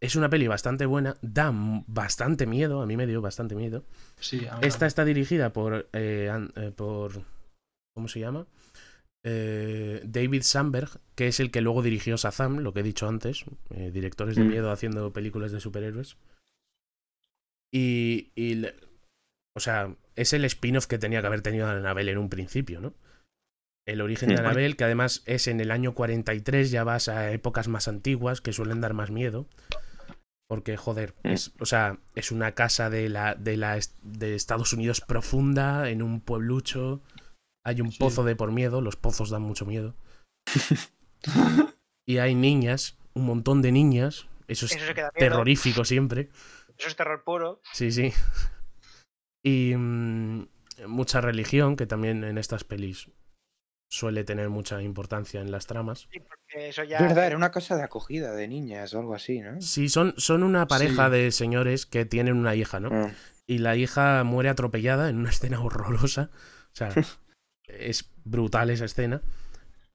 es 0.00 0.16
una 0.16 0.28
peli 0.28 0.48
bastante 0.48 0.86
buena, 0.86 1.16
da 1.22 1.52
bastante 1.86 2.46
miedo, 2.46 2.82
a 2.82 2.86
mí 2.86 2.96
me 2.96 3.06
dio 3.06 3.20
bastante 3.20 3.54
miedo. 3.54 3.84
Sí, 4.18 4.46
Esta 4.62 4.86
está 4.86 5.04
dirigida 5.04 5.52
por, 5.52 5.88
eh, 5.92 6.30
eh, 6.56 6.72
por 6.74 7.22
¿cómo 7.94 8.08
se 8.08 8.20
llama? 8.20 8.46
Eh, 9.28 10.02
David 10.04 10.42
Sandberg, 10.42 11.00
que 11.16 11.26
es 11.26 11.40
el 11.40 11.50
que 11.50 11.60
luego 11.60 11.82
dirigió 11.82 12.16
Shazam, 12.16 12.58
lo 12.60 12.72
que 12.72 12.80
he 12.80 12.84
dicho 12.84 13.08
antes, 13.08 13.44
eh, 13.70 13.90
directores 13.92 14.36
de 14.36 14.44
Mm. 14.44 14.48
miedo 14.48 14.70
haciendo 14.70 15.12
películas 15.12 15.50
de 15.50 15.58
superhéroes. 15.58 16.16
Y, 17.72 18.30
y 18.36 18.54
le- 18.54 18.74
o 19.56 19.60
sea, 19.60 19.96
es 20.14 20.32
el 20.32 20.44
spin-off 20.44 20.86
que 20.86 20.98
tenía 20.98 21.20
que 21.20 21.26
haber 21.26 21.40
tenido 21.42 21.66
Annabelle 21.68 22.12
en 22.12 22.18
un 22.18 22.28
principio, 22.28 22.80
¿no? 22.80 22.94
El 23.86 24.00
origen 24.00 24.28
de. 24.28 24.36
Annabelle, 24.36 24.76
que 24.76 24.84
además 24.84 25.22
es 25.26 25.46
en 25.48 25.60
el 25.60 25.70
año 25.70 25.94
43, 25.94 26.70
ya 26.70 26.84
vas 26.84 27.08
a 27.08 27.32
épocas 27.32 27.68
más 27.68 27.88
antiguas 27.88 28.40
que 28.40 28.52
suelen 28.52 28.80
dar 28.80 28.94
más 28.94 29.10
miedo. 29.10 29.48
Porque, 30.48 30.76
joder, 30.76 31.14
Mm. 31.24 31.28
es, 31.30 31.52
o 31.58 31.66
sea, 31.66 31.98
es 32.14 32.30
una 32.30 32.52
casa 32.52 32.90
de 32.90 33.08
la, 33.08 33.34
de 33.34 33.56
la 33.56 33.78
de 34.02 34.34
Estados 34.36 34.72
Unidos 34.72 35.00
profunda, 35.00 35.90
en 35.90 36.02
un 36.02 36.20
pueblucho. 36.20 37.00
Hay 37.66 37.80
un 37.80 37.90
Sí. 37.90 37.98
pozo 37.98 38.22
de 38.22 38.36
por 38.36 38.52
miedo, 38.52 38.80
los 38.80 38.94
pozos 38.94 39.28
dan 39.30 39.42
mucho 39.42 39.66
miedo. 39.66 39.96
y 42.06 42.18
hay 42.18 42.34
niñas, 42.34 42.96
un 43.14 43.26
montón 43.26 43.60
de 43.62 43.72
niñas. 43.72 44.26
Eso 44.48 44.66
es 44.66 44.72
Eso 44.76 44.92
terrorífico 45.18 45.84
siempre. 45.84 46.30
Eso 46.78 46.88
es 46.88 46.94
terror 46.96 47.24
puro. 47.24 47.60
Sí, 47.72 47.90
sí. 47.90 48.12
Y 49.44 49.74
mm, 49.76 50.46
mucha 50.86 51.20
religión, 51.20 51.74
que 51.76 51.86
también 51.86 52.22
en 52.22 52.38
estas 52.38 52.62
pelis 52.64 53.10
suele 53.90 54.24
tener 54.24 54.48
mucha 54.48 54.82
importancia 54.82 55.40
en 55.40 55.50
las 55.50 55.66
tramas. 55.66 56.08
Sí, 56.12 56.20
porque 56.20 56.68
eso 56.68 56.84
ya. 56.84 56.98
Es 56.98 57.02
verdad, 57.02 57.26
era 57.26 57.36
una 57.36 57.50
casa 57.50 57.76
de 57.76 57.82
acogida 57.82 58.32
de 58.32 58.46
niñas 58.46 58.94
o 58.94 59.00
algo 59.00 59.14
así, 59.14 59.40
¿no? 59.40 59.60
Sí, 59.60 59.88
son, 59.88 60.14
son 60.18 60.42
una 60.44 60.66
pareja 60.68 61.06
Sí. 61.06 61.12
de 61.12 61.32
señores 61.32 61.86
que 61.86 62.04
tienen 62.04 62.36
una 62.36 62.54
hija, 62.54 62.78
¿no? 62.78 62.90
Ah, 62.92 63.10
Y 63.46 63.58
la 63.58 63.74
hija 63.76 64.22
muere 64.24 64.48
atropellada 64.50 65.08
en 65.08 65.16
una 65.18 65.30
escena 65.30 65.60
horrorosa. 65.60 66.30
O 66.32 66.76
sea, 66.76 66.90
es 67.68 68.10
brutal 68.24 68.70
esa 68.70 68.84
escena. 68.84 69.22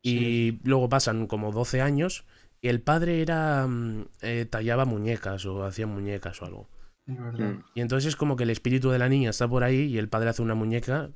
Y 0.02 0.60
luego 0.64 0.90
pasan 0.90 1.28
como 1.28 1.52
12 1.52 1.82
años 1.82 2.26
y 2.60 2.70
el 2.70 2.82
padre 2.82 3.22
era 3.22 3.68
mm, 3.68 4.06
eh, 4.22 4.46
tallaba 4.50 4.86
muñecas 4.86 5.46
o 5.46 5.64
hacía 5.64 5.86
muñecas 5.88 6.42
o 6.42 6.46
algo. 6.46 6.70
Es 7.06 7.18
verdad. 7.20 7.52
mm. 7.54 7.64
Y 7.76 7.82
entonces 7.82 8.10
es 8.10 8.16
como 8.16 8.36
que 8.36 8.44
el 8.44 8.50
espíritu 8.50 8.90
de 8.90 9.00
la 9.00 9.10
niña 9.10 9.30
está 9.30 9.48
por 9.48 9.64
ahí 9.64 9.82
y 9.84 9.98
el 10.00 10.10
padre 10.10 10.30
hace 10.30 10.42
una 10.42 10.56
muñeca 10.56 11.10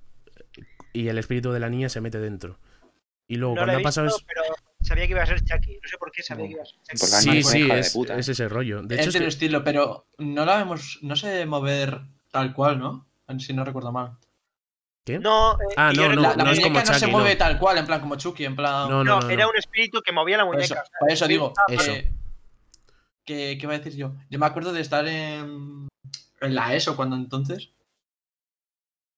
y 0.94 1.08
el 1.08 1.18
espíritu 1.18 1.52
de 1.52 1.60
la 1.60 1.70
niña 1.70 1.90
se 1.90 2.02
mete 2.02 2.20
dentro. 2.20 2.60
Y 3.28 3.38
luego 3.38 3.56
no 3.56 3.62
lo 3.62 3.66
cuando 3.68 3.80
ha 3.80 3.84
pasado 3.84 4.08
es... 4.08 4.24
pero 4.28 4.42
sabía 4.82 5.06
que 5.08 5.12
iba 5.14 5.24
a 5.24 5.26
ser 5.26 5.44
Chucky. 5.44 5.80
No 5.82 5.90
sé 5.90 5.98
por 5.98 6.12
qué 6.12 6.22
sabía 6.22 6.46
que 6.46 6.52
iba 6.52 6.62
a 6.62 6.66
ser 6.66 6.78
Chucky. 6.84 7.42
Sí, 7.42 7.44
sí, 7.44 7.72
es, 7.72 7.94
puta. 7.94 8.18
es 8.20 8.30
ese 8.30 8.48
rollo. 8.48 8.84
De 8.84 8.96
hecho, 8.96 9.10
es 9.10 9.16
que- 9.18 9.26
estilo, 9.26 9.64
pero 9.64 10.08
no 10.20 10.46
la 10.46 10.58
vemos, 10.58 11.00
no 11.02 11.16
sé 11.16 11.46
mover 11.48 12.02
tal 12.32 12.54
cual, 12.54 12.78
¿no? 12.78 13.08
Si 13.40 13.54
no 13.54 13.66
recuerdo 13.66 13.92
mal. 13.92 14.18
¿Qué? 15.06 15.20
No, 15.20 15.54
eh, 15.54 15.58
Ah, 15.78 15.94
no, 15.96 16.10
la 16.10 16.36
la 16.36 16.44
no 16.44 16.52
es 16.52 16.60
muñeca 16.60 16.64
como 16.64 16.80
no 16.94 17.00
se 17.00 17.08
mueve 17.08 17.32
no. 17.34 17.38
tal 17.38 17.60
cual, 17.60 17.78
en 17.78 17.86
plan 17.86 18.02
como 18.02 18.16
Chucky, 18.18 18.44
en 18.46 18.56
plan. 18.56 18.90
No, 18.90 19.04
No, 19.04 19.20
no, 19.22 19.30
era 19.30 19.44
no. 19.46 19.50
un 19.52 19.58
espíritu 19.58 20.02
que 20.02 20.12
movía 20.12 20.38
la 20.38 20.46
Por 20.46 20.56
muñeca. 20.56 20.74
eso, 20.74 20.82
o 20.84 20.86
sea, 20.86 21.00
por 21.00 21.12
eso 21.12 21.28
digo, 21.28 21.54
ah, 21.58 21.64
Eso. 21.70 21.92
que- 21.92 23.58
¿qué 23.58 23.60
iba 23.62 23.74
a 23.74 23.78
decir 23.78 23.96
yo? 23.96 24.16
Yo 24.30 24.40
me 24.40 24.46
acuerdo 24.46 24.74
de 24.74 24.82
estar 24.82 25.08
en, 25.08 25.88
en 26.42 26.56
la 26.56 26.76
ESO 26.76 26.96
cuando 26.96 27.16
entonces 27.16 27.72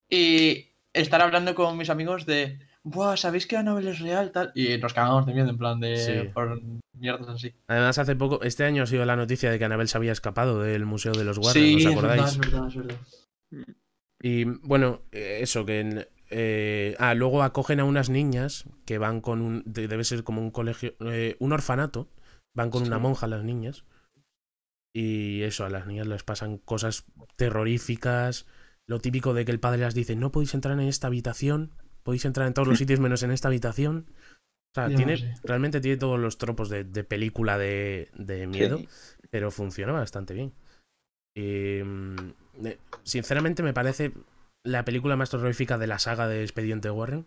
y 0.09 0.69
estar 0.93 1.21
hablando 1.21 1.53
con 1.55 1.77
mis 1.77 1.89
amigos 1.89 2.25
de, 2.25 2.59
Buah, 2.83 3.17
¿sabéis 3.17 3.45
que 3.47 3.57
Annabelle 3.57 3.89
es 3.91 3.99
real? 3.99 4.31
Tal? 4.31 4.51
Y 4.55 4.77
nos 4.77 4.93
cagamos 4.93 5.25
de 5.25 5.33
miedo, 5.33 5.49
en 5.49 5.57
plan 5.57 5.79
de. 5.81 5.97
Sí. 5.97 6.29
por 6.33 6.61
mierdas 6.93 7.27
así. 7.27 7.53
Además, 7.67 7.97
hace 7.97 8.15
poco, 8.15 8.41
este 8.43 8.63
año 8.63 8.83
ha 8.83 8.87
sido 8.87 9.03
la 9.05 9.17
noticia 9.17 9.51
de 9.51 9.59
que 9.59 9.65
Annabelle 9.65 9.89
se 9.89 9.97
había 9.97 10.13
escapado 10.13 10.61
del 10.61 10.85
Museo 10.85 11.11
de 11.11 11.25
los 11.25 11.37
Warren, 11.37 11.51
sí, 11.53 11.75
¿os 11.75 11.81
es 11.81 11.87
acordáis? 11.91 12.37
verdad, 12.37 12.67
es 12.67 12.75
verdad, 12.75 12.97
es 13.51 13.51
verdad. 13.51 13.75
Y 14.21 14.43
bueno, 14.45 15.01
eh, 15.11 15.39
eso, 15.41 15.65
que... 15.65 15.79
en- 15.79 16.07
eh, 16.29 16.95
ah, 16.99 17.13
luego 17.13 17.41
acogen 17.41 17.79
a 17.79 17.85
unas 17.85 18.09
niñas 18.09 18.65
que 18.85 18.97
van 18.97 19.21
con 19.21 19.41
un... 19.41 19.63
de- 19.65 19.87
Debe 19.87 20.03
ser 20.03 20.23
como 20.23 20.41
un 20.41 20.51
colegio... 20.51 20.95
eh, 21.01 21.35
un 21.39 21.53
orfanato. 21.53 22.09
Van 22.55 22.69
con 22.71 22.83
una 22.83 22.97
monja 22.99 23.27
las 23.27 23.43
niñas. 23.43 23.85
Y 24.93 25.43
eso, 25.43 25.63
a 25.65 25.69
las 25.69 25.85
niñas 25.85 26.07
les 26.07 26.23
pasan 26.23 26.57
cosas 26.57 27.05
terroríficas. 27.35 28.47
Lo 28.87 28.99
típico 28.99 29.33
de 29.33 29.45
que 29.45 29.51
el 29.51 29.59
padre 29.59 29.81
las 29.81 29.93
dice, 29.93 30.15
no 30.15 30.31
podéis 30.31 30.53
entrar 30.53 30.79
en 30.79 30.87
esta 30.87 31.07
habitación. 31.07 31.71
Podéis 32.03 32.25
entrar 32.25 32.47
en 32.47 32.53
todos 32.53 32.67
los 32.67 32.77
sitios 32.79 32.99
menos 32.99 33.21
en 33.23 33.31
esta 33.31 33.47
habitación. 33.49 34.07
O 34.75 34.79
sea, 34.79 34.95
tiene, 34.95 35.17
sé. 35.17 35.33
realmente 35.43 35.81
tiene 35.81 35.97
todos 35.97 36.19
los 36.19 36.37
tropos 36.37 36.69
de, 36.69 36.83
de 36.83 37.03
película 37.03 37.57
de, 37.57 38.09
de 38.15 38.47
miedo 38.47 38.79
Sí. 38.79 38.87
pero 39.31 39.49
funciona 39.51 39.91
bastante 39.91 40.33
bien. 40.33 40.53
Mm, 41.35 41.39
eh, 41.39 42.33
sinceramente 43.03 43.63
me 43.63 43.73
parece 43.73 44.13
la 44.63 44.83
película 44.85 45.15
más 45.15 45.29
terrorífica 45.29 45.77
de 45.77 45.87
la 45.87 45.99
saga 45.99 46.27
de 46.27 46.41
Expediente 46.43 46.89
Warren, 46.89 47.25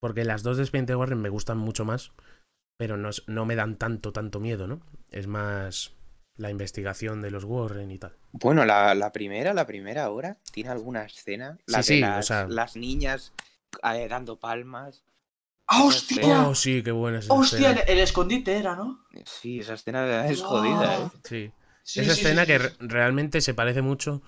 porque 0.00 0.24
las 0.24 0.42
dos 0.42 0.56
de 0.56 0.62
Expediente 0.64 0.94
Warren 0.94 1.20
me 1.20 1.28
gustan 1.28 1.58
mucho 1.58 1.84
más, 1.84 2.12
pero 2.76 2.96
no, 2.96 3.08
es- 3.08 3.24
no 3.26 3.44
me 3.46 3.56
dan 3.56 3.76
tanto, 3.76 4.12
tanto 4.12 4.40
miedo, 4.40 4.66
¿no? 4.66 4.80
Es 5.10 5.26
más 5.26 5.94
la 6.36 6.50
investigación 6.50 7.22
de 7.22 7.30
los 7.30 7.44
Warren 7.44 7.90
y 7.90 7.98
tal. 7.98 8.12
Bueno, 8.32 8.64
la, 8.64 8.94
la 8.94 9.10
primera, 9.10 9.54
la 9.54 9.66
primera 9.66 10.10
hora, 10.10 10.36
tiene 10.52 10.70
alguna 10.70 11.04
escena. 11.04 11.58
La 11.66 11.82
Sí, 11.82 11.94
de 11.94 12.00
sí, 12.00 12.02
o 12.04 12.06
las, 12.14 12.26
sea- 12.26 12.46
las 12.48 12.76
niñas 12.76 13.32
eh, 13.82 14.06
dando 14.08 14.38
palmas. 14.38 15.02
¡Ah, 15.66 15.82
¡Hostia! 15.84 16.46
Oh, 16.48 16.54
sí, 16.54 16.82
qué 16.82 16.92
buena 16.92 17.18
es 17.18 17.26
esa 17.26 17.34
¡Hostia! 17.34 17.70
El, 17.70 17.78
escena. 17.78 17.92
el 17.92 17.98
escondite 17.98 18.56
era, 18.56 18.76
¿no? 18.76 19.04
Sí, 19.26 19.60
esa 19.60 19.74
escena 19.74 20.26
es 20.28 20.38
Wow. 20.40 20.48
jodida, 20.48 20.96
¿eh? 20.96 21.10
Sí. 21.24 21.50
Sí, 21.82 22.00
Esa 22.02 22.12
sí, 22.14 22.20
escena 22.20 22.42
sí, 22.42 22.46
que 22.46 22.58
realmente 22.80 23.40
se 23.40 23.54
parece 23.54 23.82
mucho 23.82 24.22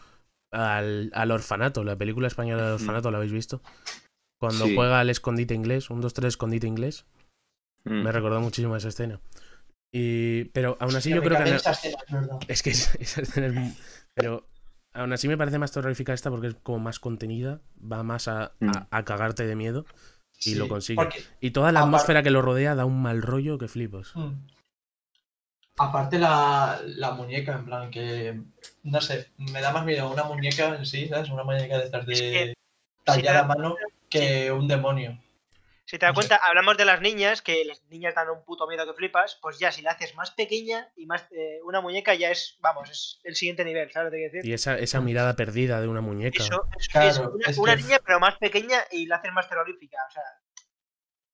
al, 0.52 1.10
al 1.14 1.30
orfanato, 1.30 1.84
la 1.84 1.96
película 1.96 2.26
española 2.28 2.64
del 2.64 2.72
orfanato, 2.74 3.10
¿la 3.10 3.18
habéis 3.18 3.32
visto? 3.32 3.62
Cuando 4.40 4.64
Sí. 4.66 4.74
juega 4.74 5.00
al 5.00 5.10
escondite 5.10 5.54
inglés, 5.54 5.90
un 5.90 6.00
2-3 6.02 6.26
escondite 6.28 6.66
inglés, 6.66 7.06
Mm. 7.84 8.02
me 8.02 8.12
recordó 8.12 8.40
muchísimo 8.40 8.76
esa 8.76 8.88
escena. 8.88 9.20
Y, 9.92 10.44
pero 10.46 10.76
aún 10.80 10.94
así 10.94 11.10
yo 11.10 11.22
creo 11.22 11.42
que... 11.42 11.54
esa 11.54 11.70
escena, 11.72 11.96
es 12.06 12.12
verdad. 12.12 12.38
Es 12.48 12.62
que 12.62 12.70
esa 12.70 12.96
esa 13.00 13.22
escena 13.22 13.46
es 13.48 13.76
Pero 14.14 14.46
aún 14.92 15.12
así 15.12 15.28
me 15.28 15.36
parece 15.38 15.58
más 15.58 15.72
terrorífica 15.72 16.12
esta 16.12 16.30
porque 16.30 16.48
es 16.48 16.54
como 16.62 16.78
más 16.78 16.98
contenida, 17.00 17.60
va 17.80 18.02
más 18.02 18.28
a, 18.28 18.52
Mm. 18.60 18.68
a- 18.70 18.86
a 18.90 19.02
cagarte 19.04 19.46
de 19.46 19.56
miedo. 19.56 19.84
Y 20.44 20.54
lo 20.54 20.68
consigue. 20.68 20.96
porque, 20.96 21.22
Y 21.40 21.50
toda 21.50 21.70
la 21.70 21.80
atmósfera 21.80 22.22
que 22.22 22.30
lo 22.30 22.40
rodea 22.40 22.74
da 22.74 22.84
un 22.86 23.02
mal 23.02 23.20
rollo 23.20 23.58
que 23.58 23.68
flipas. 23.68 24.12
mm, 24.16 24.30
Aparte 25.82 26.18
la, 26.18 26.78
la 26.84 27.12
muñeca, 27.12 27.52
en 27.52 27.64
plan 27.64 27.90
que... 27.90 28.38
No 28.82 29.00
sé, 29.00 29.30
me 29.38 29.60
da 29.62 29.72
más 29.72 29.84
miedo 29.84 30.10
una 30.10 30.24
muñeca 30.24 30.74
en 30.76 30.84
sí, 30.84 31.08
¿sabes? 31.08 31.30
Una 31.30 31.42
muñeca 31.44 31.78
de 31.78 31.84
estas 31.84 32.02
Es 32.02 32.06
de 32.06 32.14
que- 32.14 32.54
tallada 33.04 33.40
a 33.40 33.44
mano 33.44 33.76
que 34.10 34.52
un 34.52 34.68
demonio. 34.68 35.18
Si 35.86 35.98
te 35.98 36.06
das 36.06 36.14
No 36.14 36.22
sé. 36.22 36.28
cuenta, 36.28 36.46
hablamos 36.46 36.76
de 36.76 36.84
las 36.84 37.00
niñas, 37.00 37.42
que 37.42 37.64
las 37.64 37.82
niñas 37.90 38.14
dan 38.14 38.28
un 38.30 38.44
puto 38.44 38.66
miedo 38.68 38.86
que 38.86 38.92
flipas, 38.92 39.38
pues 39.42 39.58
ya 39.58 39.72
si 39.72 39.82
la 39.82 39.92
haces 39.92 40.14
más 40.14 40.30
pequeña 40.30 40.88
y 40.96 41.06
más 41.06 41.22
eh, 41.32 41.58
una 41.64 41.80
muñeca 41.80 42.14
ya 42.14 42.30
es, 42.30 42.58
vamos, 42.60 42.90
es 42.90 43.18
el 43.24 43.34
siguiente 43.34 43.64
nivel, 43.64 43.90
¿sabes 43.90 44.06
lo 44.06 44.10
que 44.12 44.16
quiero 44.18 44.32
decir? 44.34 44.48
Y 44.50 44.52
esa, 44.54 44.78
esa 44.78 45.00
mirada 45.00 45.34
perdida 45.34 45.80
de 45.80 45.88
una 45.88 46.00
muñeca. 46.00 46.44
Eso 46.44 46.64
es, 46.78 46.88
Claro, 46.88 47.08
es 47.08 47.18
una, 47.18 47.46
es 47.48 47.58
una 47.58 47.76
que- 47.76 47.82
niña 47.82 47.98
pero 48.04 48.20
más 48.20 48.36
pequeña 48.36 48.78
y 48.92 49.06
la 49.06 49.16
haces 49.16 49.32
más 49.32 49.48
terrorífica, 49.48 49.96
o 50.08 50.12
sea, 50.12 50.22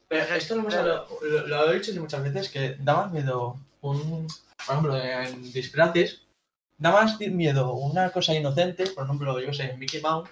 Pero 0.08 0.34
esto 0.36 0.54
lo 0.54 0.60
hemos 0.62 0.74
hablado- 0.74 1.08
lo, 1.20 1.46
lo 1.48 1.72
he 1.72 1.78
dicho 1.80 2.00
muchas 2.00 2.22
veces 2.22 2.48
que 2.48 2.76
da 2.78 2.94
más 2.94 3.12
miedo 3.12 3.58
un, 3.80 4.26
por 4.66 4.74
ejemplo, 4.74 4.96
en 4.96 5.52
disfraces, 5.52 6.22
da 6.78 6.92
más 6.92 7.18
miedo 7.20 7.74
una 7.74 8.10
cosa 8.10 8.34
inocente, 8.34 8.86
por 8.88 9.04
ejemplo, 9.04 9.40
yo 9.40 9.52
sé, 9.52 9.76
Mickey 9.76 10.00
Mouse, 10.00 10.28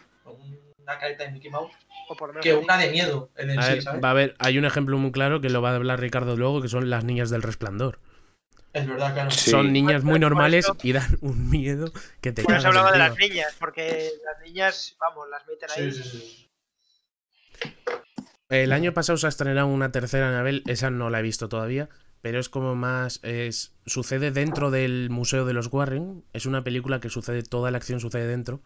una 0.78 0.98
careta 0.98 1.24
de 1.24 1.32
Mickey 1.32 1.50
Mouse, 1.50 1.72
O 2.08 2.16
por 2.16 2.38
que 2.40 2.54
una 2.54 2.76
de 2.76 2.90
miedo 2.90 3.30
en 3.36 3.50
el 3.50 3.58
A 3.58 3.62
sí, 3.62 3.72
ver, 3.72 3.82
¿sabes? 3.82 4.04
va 4.04 4.08
a 4.08 4.10
haber, 4.10 4.34
hay 4.38 4.58
un 4.58 4.64
ejemplo 4.64 4.98
muy 4.98 5.12
claro 5.12 5.40
que 5.40 5.50
lo 5.50 5.62
va 5.62 5.70
a 5.70 5.76
hablar 5.76 6.00
Ricardo 6.00 6.36
luego, 6.36 6.60
que 6.60 6.68
son 6.68 6.90
las 6.90 7.04
niñas 7.04 7.30
del 7.30 7.42
resplandor. 7.42 7.98
Es 8.72 8.88
verdad, 8.88 9.14
claro. 9.14 9.30
Sí. 9.30 9.50
Son 9.50 9.72
niñas 9.72 10.02
muy 10.02 10.18
normales 10.18 10.66
y 10.82 10.92
dan 10.92 11.16
un 11.20 11.48
miedo 11.48 11.92
que 12.20 12.32
te 12.32 12.42
Por 12.42 12.56
eso 12.56 12.68
hablaba 12.68 12.90
de 12.90 12.98
las 12.98 13.16
niñas, 13.16 13.54
porque 13.58 14.10
las 14.24 14.40
niñas, 14.44 14.96
vamos, 14.98 15.28
las 15.30 15.46
meten 15.46 15.68
ahí. 15.70 15.92
Sí, 15.92 16.02
sí, 16.02 16.18
sí. 16.18 16.50
El 18.48 18.72
año 18.72 18.92
pasado 18.92 19.16
se 19.16 19.26
ha 19.26 19.28
estrenado 19.28 19.68
una 19.68 19.92
tercera 19.92 20.28
Anabel, 20.28 20.62
esa 20.66 20.90
no 20.90 21.08
la 21.08 21.20
he 21.20 21.22
visto 21.22 21.48
todavía, 21.48 21.88
pero 22.24 22.38
es 22.40 22.48
como 22.48 22.74
más. 22.74 23.20
Es, 23.22 23.74
sucede 23.84 24.30
dentro 24.30 24.70
del 24.70 25.10
Museo 25.10 25.44
de 25.44 25.52
los 25.52 25.70
Warren. 25.70 26.24
Es 26.32 26.46
una 26.46 26.64
película 26.64 26.98
que 26.98 27.10
sucede, 27.10 27.42
toda 27.42 27.70
la 27.70 27.76
acción 27.76 28.00
sucede 28.00 28.26
dentro. 28.26 28.62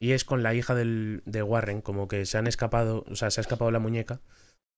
Y 0.00 0.12
es 0.12 0.24
con 0.24 0.42
la 0.42 0.54
hija 0.54 0.74
del, 0.74 1.22
de 1.26 1.42
Warren, 1.42 1.82
como 1.82 2.08
que 2.08 2.24
se 2.24 2.38
han 2.38 2.46
escapado, 2.46 3.04
o 3.10 3.14
sea, 3.14 3.30
se 3.30 3.40
ha 3.40 3.42
escapado 3.42 3.70
la 3.70 3.80
muñeca 3.80 4.22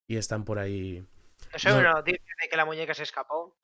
y 0.08 0.16
están 0.16 0.44
por 0.44 0.58
ahí. 0.58 1.06
Eso 1.52 1.68
No. 1.68 1.76
es 1.76 1.80
una 1.82 1.92
noticia 1.92 2.34
de 2.42 2.48
que 2.48 2.56
la 2.56 2.64
muñeca 2.64 2.92
se 2.92 3.04
escapó. 3.04 3.56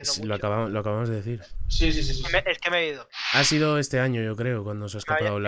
Sí. 0.00 0.24
Lo 0.24 0.34
acabamos, 0.34 0.72
lo 0.72 0.80
acabamos 0.80 1.08
de 1.08 1.14
decir. 1.14 1.42
Sí, 1.68 1.92
sí, 1.92 2.02
sí, 2.02 2.14
sí, 2.14 2.22
sí. 2.24 2.32
Me- 2.32 2.42
Es 2.50 2.58
que 2.58 2.68
me 2.72 2.78
he 2.80 2.88
ido. 2.88 3.08
Ha 3.34 3.44
sido 3.44 3.78
este 3.78 4.00
año, 4.00 4.22
yo 4.22 4.34
creo, 4.34 4.64
cuando 4.64 4.88
se 4.88 4.96
ha 4.96 4.98
escapado 4.98 5.36
me 5.38 5.40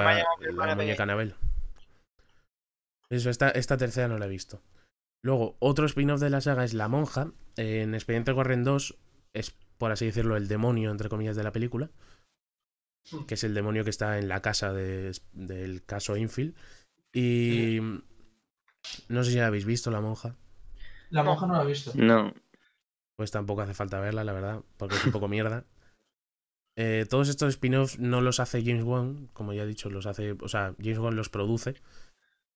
la, 0.52 0.74
muñeca. 0.76 1.02
Anabel. 1.02 1.34
Eso, 3.10 3.28
esta, 3.28 3.50
esta 3.50 3.76
tercera 3.76 4.06
no 4.06 4.18
la 4.18 4.26
he 4.26 4.28
visto. 4.28 4.62
Luego, 5.23 5.57
otro 5.61 5.87
spin-off 5.87 6.20
de 6.20 6.31
la 6.31 6.41
saga 6.41 6.64
es 6.64 6.75
La 6.75 6.89
Monja. 6.89 7.33
En 7.57 7.95
Expediente 7.95 8.33
Warren 8.33 8.64
2 8.64 8.99
es, 9.35 9.53
por 9.79 9.93
así 9.93 10.07
decirlo, 10.07 10.37
el 10.37 10.49
demonio, 10.49 10.91
entre 10.91 11.09
comillas, 11.09 11.37
de 11.37 11.45
la 11.45 11.53
película. 11.53 11.91
Que 13.27 13.35
es 13.35 13.45
el 13.45 13.55
demonio 13.55 13.85
que 13.85 13.91
está 13.91 14.18
en 14.18 14.29
la 14.29 14.43
casa 14.43 14.73
de- 14.73 15.12
del 15.33 15.85
caso 15.85 16.16
Infield. 16.16 16.55
Y. 17.12 17.79
No 19.09 19.23
sé 19.23 19.31
si 19.33 19.37
la 19.39 19.47
habéis 19.49 19.64
visto, 19.64 19.91
La 19.91 20.01
Monja. 20.01 20.37
La 21.11 21.23
monja 21.23 21.47
no 21.47 21.55
la 21.55 21.62
he 21.62 21.66
visto. 21.66 21.93
No. 21.95 22.33
Pues 23.16 23.31
tampoco 23.31 23.61
hace 23.61 23.75
falta 23.75 24.01
verla, 24.01 24.25
la 24.25 24.33
verdad, 24.33 24.62
porque 24.77 24.97
es 24.97 25.05
un 25.05 25.12
poco 25.12 25.29
mierda. 25.29 25.64
Eh, 26.75 27.05
todos 27.07 27.29
estos 27.29 27.51
spin-offs 27.51 27.99
no 27.99 28.23
los 28.23 28.41
hace 28.41 28.64
James 28.64 28.83
Wan, 28.85 29.29
como 29.35 29.53
ya 29.53 29.64
he 29.64 29.66
dicho, 29.66 29.91
los 29.91 30.07
hace. 30.07 30.33
O 30.41 30.49
sea, 30.49 30.75
James 30.81 30.97
Wan 31.01 31.16
los 31.16 31.29
produce, 31.29 31.75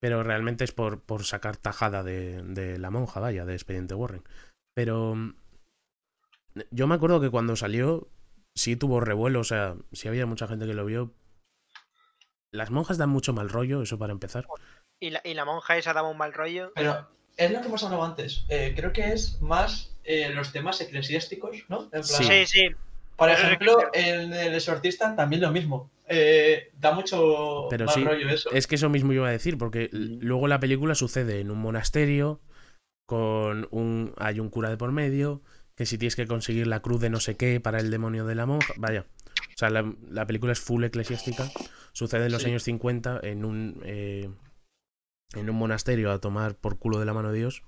pero 0.01 0.23
realmente 0.23 0.65
es 0.65 0.73
por, 0.73 1.01
por 1.01 1.25
sacar 1.25 1.57
tajada 1.57 2.03
de, 2.03 2.43
de 2.43 2.79
la 2.79 2.91
monja, 2.91 3.21
vaya, 3.21 3.45
de 3.45 3.55
Expediente 3.55 3.95
Warren. 3.95 4.23
Pero. 4.75 5.15
mm, 5.15 5.35
Yo 6.71 6.87
me 6.87 6.95
acuerdo 6.95 7.21
que 7.21 7.31
cuando 7.31 7.57
salió, 7.57 8.09
sí 8.55 8.77
tuvo 8.77 9.01
revuelo, 9.01 9.41
o 9.41 9.45
sea, 9.45 9.77
sí 9.93 10.09
había 10.09 10.27
mucha 10.27 10.47
gente 10.49 10.67
que 10.67 10.75
lo 10.75 10.85
vio. 10.85 11.13
Las 12.53 12.71
monjas 12.71 12.97
dan 12.99 13.11
mucho 13.11 13.33
mal 13.33 13.49
rollo, 13.51 13.83
eso 13.83 13.99
para 13.99 14.13
empezar. 14.13 14.47
Y 15.01 15.11
la, 15.11 15.21
y 15.25 15.35
la 15.35 15.45
monja 15.45 15.77
esa 15.77 15.93
daba 15.93 16.09
un 16.09 16.17
mal 16.17 16.33
rollo. 16.33 16.73
Pero 16.75 17.09
es 17.37 17.51
lo 17.51 17.61
que 17.61 17.67
hemos 17.67 17.85
hablado 17.85 18.05
antes. 18.05 18.47
Eh, 18.49 18.73
creo 18.75 18.93
que 18.93 19.13
es 19.13 19.41
más 19.43 19.95
eh, 20.05 20.31
los 20.31 20.53
temas 20.53 20.81
eclesiásticos, 20.81 21.65
¿no? 21.69 21.83
En 21.85 21.91
plan, 21.91 22.05
Sí. 22.05 22.25
Sí, 22.25 22.47
sí. 22.47 22.69
Por 23.17 23.31
ejemplo, 23.31 23.79
en 23.95 24.33
El 24.33 24.55
Exorcista 24.55 25.17
también 25.17 25.43
lo 25.43 25.51
mismo. 25.51 25.91
Eh, 26.09 26.71
da 26.75 26.93
mucho 26.93 27.67
Pero 27.71 27.87
mal 27.87 27.95
sí, 27.95 28.05
rollo 28.05 28.29
eso. 28.29 28.51
Es 28.53 28.67
que 28.67 28.77
eso 28.77 28.89
mismo 28.89 29.13
iba 29.13 29.27
a 29.29 29.33
decir, 29.33 29.59
porque 29.59 29.89
luego 29.93 30.47
la 30.49 30.61
película 30.61 30.95
sucede 30.95 31.41
en 31.41 31.51
un 31.51 31.59
monasterio, 31.59 32.41
con 33.07 33.67
un. 33.71 34.13
hay 34.17 34.41
un 34.41 34.49
cura 34.51 34.71
de 34.71 34.77
por 34.77 34.93
medio, 34.93 35.43
que 35.75 35.87
si 35.87 35.99
tienes 35.99 36.17
que 36.17 36.27
conseguir 36.27 36.67
la 36.67 36.81
cruz 36.81 37.01
de 37.01 37.11
no 37.11 37.21
sé 37.21 37.37
qué 37.37 37.61
para 37.61 37.79
el 37.81 37.91
demonio 37.91 38.25
de 38.27 38.35
la 38.35 38.47
monja. 38.47 38.73
Vaya. 38.77 39.07
O 39.55 39.59
sea, 39.59 39.71
la, 39.71 39.93
la 40.09 40.27
película 40.27 40.53
es 40.53 40.61
full 40.61 40.85
eclesiástica. 40.85 41.51
Sucede 41.93 42.27
en 42.27 42.33
los 42.33 42.43
Sí. 42.43 42.49
años 42.49 42.63
50 42.63 43.21
en 43.23 43.45
un. 43.45 43.81
eh, 43.85 44.31
en 45.35 45.51
un 45.51 45.57
monasterio 45.57 46.13
a 46.13 46.21
tomar 46.21 46.55
por 46.55 46.79
culo 46.79 47.01
de 47.01 47.07
la 47.07 47.15
mano 47.15 47.33
de 47.33 47.39
Dios. 47.39 47.63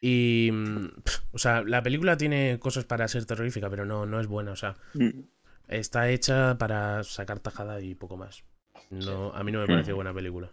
Y. 0.00 0.50
mm, 0.52 0.88
o 1.32 1.38
sea, 1.38 1.62
la 1.62 1.82
película 1.82 2.16
tiene 2.16 2.58
cosas 2.58 2.84
para 2.84 3.08
ser 3.08 3.24
terrorífica, 3.24 3.70
pero 3.70 3.84
no, 3.86 4.04
no 4.06 4.20
es 4.20 4.26
buena. 4.26 4.52
O 4.52 4.56
sea, 4.56 4.74
Mm. 4.94 5.20
Está 5.68 6.08
hecha 6.10 6.56
para 6.58 7.02
sacar 7.04 7.40
tajada 7.40 7.80
y 7.80 7.94
poco 7.94 8.16
más. 8.16 8.44
No, 8.90 9.32
a 9.34 9.42
mí 9.42 9.50
no 9.52 9.60
me 9.60 9.66
pareció 9.66 9.94
buena 9.96 10.14
película. 10.14 10.52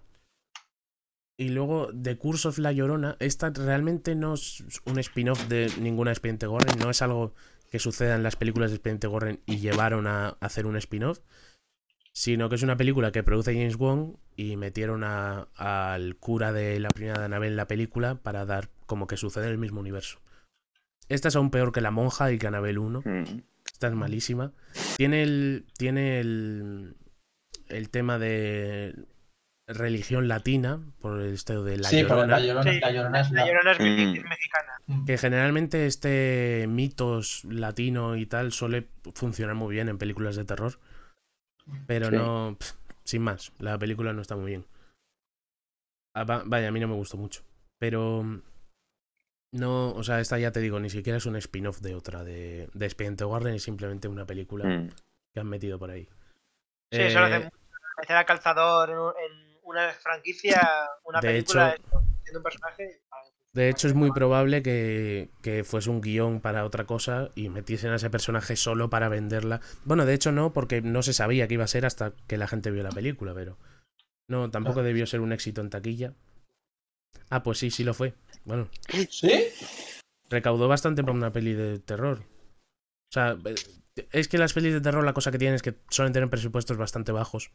Y 1.37 1.49
luego, 1.49 1.89
The 1.99 2.17
Curse 2.17 2.47
of 2.49 2.57
La 2.59 2.71
Llorona, 2.71 3.15
esta 3.19 3.49
realmente 3.49 4.15
no 4.15 4.35
es 4.35 4.63
un 4.85 4.99
spin-off 4.99 5.47
de 5.47 5.71
ninguna 5.79 6.11
Expediente 6.11 6.47
Warren, 6.47 6.79
no 6.79 6.89
es 6.89 7.01
algo 7.01 7.33
que 7.71 7.79
suceda 7.79 8.15
en 8.15 8.23
las 8.23 8.35
películas 8.35 8.69
de 8.69 8.75
Expediente 8.77 9.07
Warren 9.07 9.41
y 9.47 9.57
llevaron 9.57 10.05
a 10.05 10.29
hacer 10.41 10.67
un 10.67 10.77
spin-off, 10.77 11.19
sino 12.13 12.49
que 12.49 12.55
es 12.55 12.61
una 12.63 12.77
película 12.77 13.11
que 13.11 13.23
produce 13.23 13.53
James 13.53 13.75
Wan 13.77 14.15
y 14.35 14.57
metieron 14.57 15.03
a- 15.03 15.47
al 15.55 16.15
cura 16.17 16.53
de 16.53 16.79
la 16.79 16.89
primera 16.91 17.17
de 17.19 17.25
Annabelle 17.25 17.51
en 17.53 17.57
la 17.57 17.67
película 17.67 18.15
para 18.15 18.45
dar 18.45 18.69
como 18.85 19.07
que 19.07 19.17
sucede 19.17 19.45
en 19.45 19.51
el 19.51 19.57
mismo 19.57 19.79
universo. 19.79 20.19
Esta 21.09 21.27
es 21.29 21.35
aún 21.35 21.49
peor 21.49 21.71
que 21.71 21.81
La 21.81 21.91
Monja 21.91 22.31
y 22.31 22.37
que 22.37 22.45
Annabelle 22.47 22.77
1. 22.79 23.01
Mm. 23.03 23.41
Esta 23.73 23.87
es 23.87 23.93
malísima. 23.93 24.53
Tiene 24.97 25.23
el. 25.23 25.65
Tiene 25.77 26.19
el. 26.19 26.95
El 27.69 27.89
tema 27.89 28.19
de 28.19 28.93
religión 29.67 30.27
latina, 30.27 30.79
por 30.99 31.19
el 31.21 31.33
estado 31.33 31.63
de 31.63 31.77
la 31.77 31.87
sí, 31.89 32.03
pero 32.03 32.15
llorona. 32.17 32.39
la 32.39 32.45
llorona, 32.45 32.71
Sí, 32.73 32.79
la 32.81 32.91
llorona 32.91 33.21
es 33.21 33.31
La 33.31 33.41
la- 33.41 33.47
llorona 33.47 33.71
es, 33.71 33.79
me- 33.79 34.05
Mm. 34.05 34.27
mexicana. 34.29 34.73
Mm. 34.87 35.05
Que 35.05 35.17
generalmente 35.17 35.85
este 35.85 36.65
mitos 36.69 37.45
latino 37.45 38.15
y 38.17 38.25
tal 38.25 38.51
suele 38.51 38.89
funcionar 39.15 39.55
muy 39.55 39.73
bien 39.73 39.87
en 39.89 39.97
películas 39.97 40.35
de 40.35 40.45
terror. 40.45 40.79
Pero 41.87 42.07
Sí. 42.09 42.15
no. 42.15 42.57
sin 43.05 43.21
más, 43.21 43.51
la 43.59 43.77
película 43.79 44.11
no 44.13 44.21
está 44.21 44.35
muy 44.35 44.51
bien. 44.51 44.65
Ah, 46.15 46.25
va- 46.25 46.43
vaya, 46.45 46.67
a 46.67 46.71
mí 46.71 46.79
no 46.79 46.87
me 46.89 46.95
gustó 46.95 47.17
mucho. 47.17 47.41
Pero. 47.79 48.41
No, 49.53 49.91
o 49.93 50.03
sea, 50.03 50.19
esta 50.19 50.39
ya 50.39 50.51
te 50.51 50.59
digo, 50.59 50.79
ni 50.79 50.89
siquiera 50.89 51.17
es 51.17 51.25
un 51.27 51.35
spin-off 51.35 51.79
de 51.81 51.93
otra, 51.95 52.23
de, 52.23 52.69
de 52.73 52.85
Expediente 52.85 53.23
Warren, 53.23 53.53
es 53.55 53.63
simplemente 53.63 54.07
una 54.07 54.25
película 54.25 54.65
Mm. 54.67 54.89
que 55.33 55.39
han 55.39 55.47
metido 55.47 55.77
por 55.79 55.91
ahí. 55.91 56.05
Sí, 56.91 57.01
eso 57.01 57.19
lo 57.19 57.25
hace 57.27 57.39
mucho. 57.39 57.57
Meter 58.01 58.15
al 58.17 58.25
calzador 58.25 58.89
en, 58.89 58.97
un- 58.97 59.09
en 59.11 59.57
una 59.63 59.89
franquicia, 59.91 60.59
una 61.05 61.19
De 61.21 61.27
película, 61.27 61.75
hecho- 61.75 62.01
siendo 62.23 62.39
un 62.39 62.43
personaje. 62.43 62.99
De 63.53 63.69
hecho, 63.69 63.87
es 63.87 63.93
muy 63.93 64.11
probable 64.11 64.63
que, 64.63 65.29
que 65.43 65.63
fuese 65.63 65.91
un 65.91 66.01
guion 66.01 66.41
para 66.41 66.65
otra 66.65 66.85
cosa 66.85 67.29
y 67.35 67.49
metiesen 67.49 67.91
a 67.91 67.97
ese 67.97 68.09
personaje 68.09 68.55
solo 68.55 68.89
para 68.89 69.09
venderla. 69.09 69.61
Bueno, 69.85 70.07
de 70.07 70.15
hecho 70.15 70.31
no, 70.31 70.53
porque 70.53 70.81
no 70.81 71.03
se 71.03 71.13
sabía 71.13 71.47
que 71.47 71.53
iba 71.53 71.63
a 71.63 71.67
ser 71.67 71.85
hasta 71.85 72.13
que 72.27 72.37
la 72.37 72.47
gente 72.47 72.71
vio 72.71 72.81
la 72.81 72.89
película, 72.89 73.35
pero... 73.35 73.59
No, 74.27 74.49
tampoco 74.49 74.81
debió 74.81 75.05
ser 75.05 75.19
un 75.19 75.31
éxito 75.33 75.61
en 75.61 75.69
taquilla. 75.69 76.13
Ah, 77.29 77.43
pues 77.43 77.57
sí, 77.57 77.71
sí 77.71 77.83
lo 77.83 77.93
fue. 77.93 78.13
Bueno, 78.45 78.69
¿Sí? 79.09 79.31
recaudó 80.29 80.67
bastante 80.67 81.03
para 81.03 81.13
una 81.15 81.31
peli 81.33 81.53
de 81.53 81.79
terror. 81.79 82.19
O 82.21 83.11
sea, 83.13 83.37
eh, 83.45 83.55
es 84.11 84.27
que 84.27 84.37
las 84.37 84.53
pelis 84.53 84.73
de 84.73 84.81
terror 84.81 85.03
la 85.03 85.13
cosa 85.13 85.31
que 85.31 85.37
tienen 85.37 85.55
es 85.55 85.61
que 85.61 85.75
suelen 85.89 86.13
tener 86.13 86.29
presupuestos 86.29 86.77
bastante 86.77 87.11
bajos. 87.11 87.51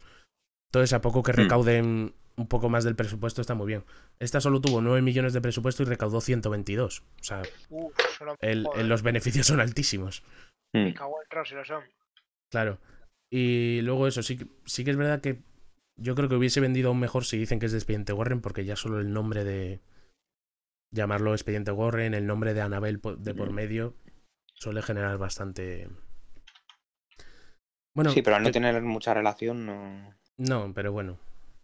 Entonces, 0.70 0.92
a 0.92 1.00
poco 1.00 1.22
que 1.22 1.32
Hmm. 1.32 1.36
recauden 1.36 2.14
un 2.36 2.46
poco 2.46 2.68
más 2.68 2.84
del 2.84 2.94
presupuesto 2.94 3.40
está 3.40 3.54
muy 3.54 3.66
bien. 3.66 3.84
Esta 4.20 4.40
solo 4.40 4.60
tuvo 4.60 4.80
9 4.80 5.02
millones 5.02 5.32
de 5.32 5.40
presupuesto 5.40 5.82
y 5.82 5.86
recaudó 5.86 6.20
122. 6.20 7.00
O 7.20 7.24
sea, 7.24 7.42
Uh, 7.68 7.90
el- 8.40 8.66
el- 8.76 8.88
los 8.88 9.02
beneficios 9.02 9.46
son 9.46 9.60
altísimos. 9.60 10.22
Mm. 10.74 10.84
me 10.84 10.94
cago 10.94 11.16
en 11.22 11.30
Ross, 11.30 11.48
si 11.48 11.54
lo 11.54 11.64
son. 11.64 11.82
Claro. 12.50 12.78
Y 13.30 13.80
luego 13.82 14.06
eso, 14.06 14.22
sí, 14.22 14.38
sí 14.66 14.84
que 14.84 14.90
es 14.92 14.96
verdad 14.96 15.20
que 15.20 15.42
yo 15.98 16.14
creo 16.14 16.28
que 16.28 16.36
hubiese 16.36 16.60
vendido 16.60 16.88
aún 16.88 17.00
mejor 17.00 17.24
si 17.24 17.36
dicen 17.38 17.58
que 17.60 17.66
es 17.66 17.72
de 17.72 17.78
Expediente 17.78 18.12
Warren, 18.12 18.40
porque 18.40 18.64
ya 18.64 18.76
solo 18.76 18.98
el 19.00 19.12
nombre 19.12 19.44
de 19.44 19.80
llamarlo 20.92 21.32
Expediente 21.34 21.70
Warren, 21.72 22.14
el 22.14 22.26
nombre 22.26 22.54
de 22.54 22.60
Annabelle 22.62 22.98
po- 22.98 23.16
de 23.16 23.34
por 23.34 23.52
medio, 23.52 23.94
suele 24.54 24.80
generar 24.82 25.18
bastante... 25.18 25.88
Bueno, 27.94 28.10
sí, 28.10 28.22
pero 28.22 28.36
al 28.36 28.42
no 28.42 28.48
que- 28.48 28.52
tener 28.52 28.80
mucha 28.82 29.12
relación, 29.12 29.66
no. 29.66 30.14
no, 30.36 30.72
pero 30.74 30.92
bueno. 30.92 31.18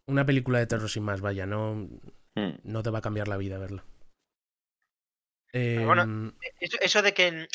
Una 0.06 0.26
película 0.26 0.58
de 0.58 0.66
terror 0.66 0.90
sin 0.90 1.02
más, 1.04 1.20
vaya, 1.20 1.46
no, 1.46 1.88
Mm. 2.36 2.58
no 2.64 2.82
te 2.82 2.90
va 2.90 2.98
a 2.98 3.02
cambiar 3.02 3.28
la 3.28 3.36
vida 3.36 3.58
verla. 3.58 3.84
Pero 5.52 5.86
bueno, 5.86 6.02
Em, 6.02 6.32
Eso, 6.58 6.76
eso 6.80 7.00
de 7.02 7.14
que 7.14 7.46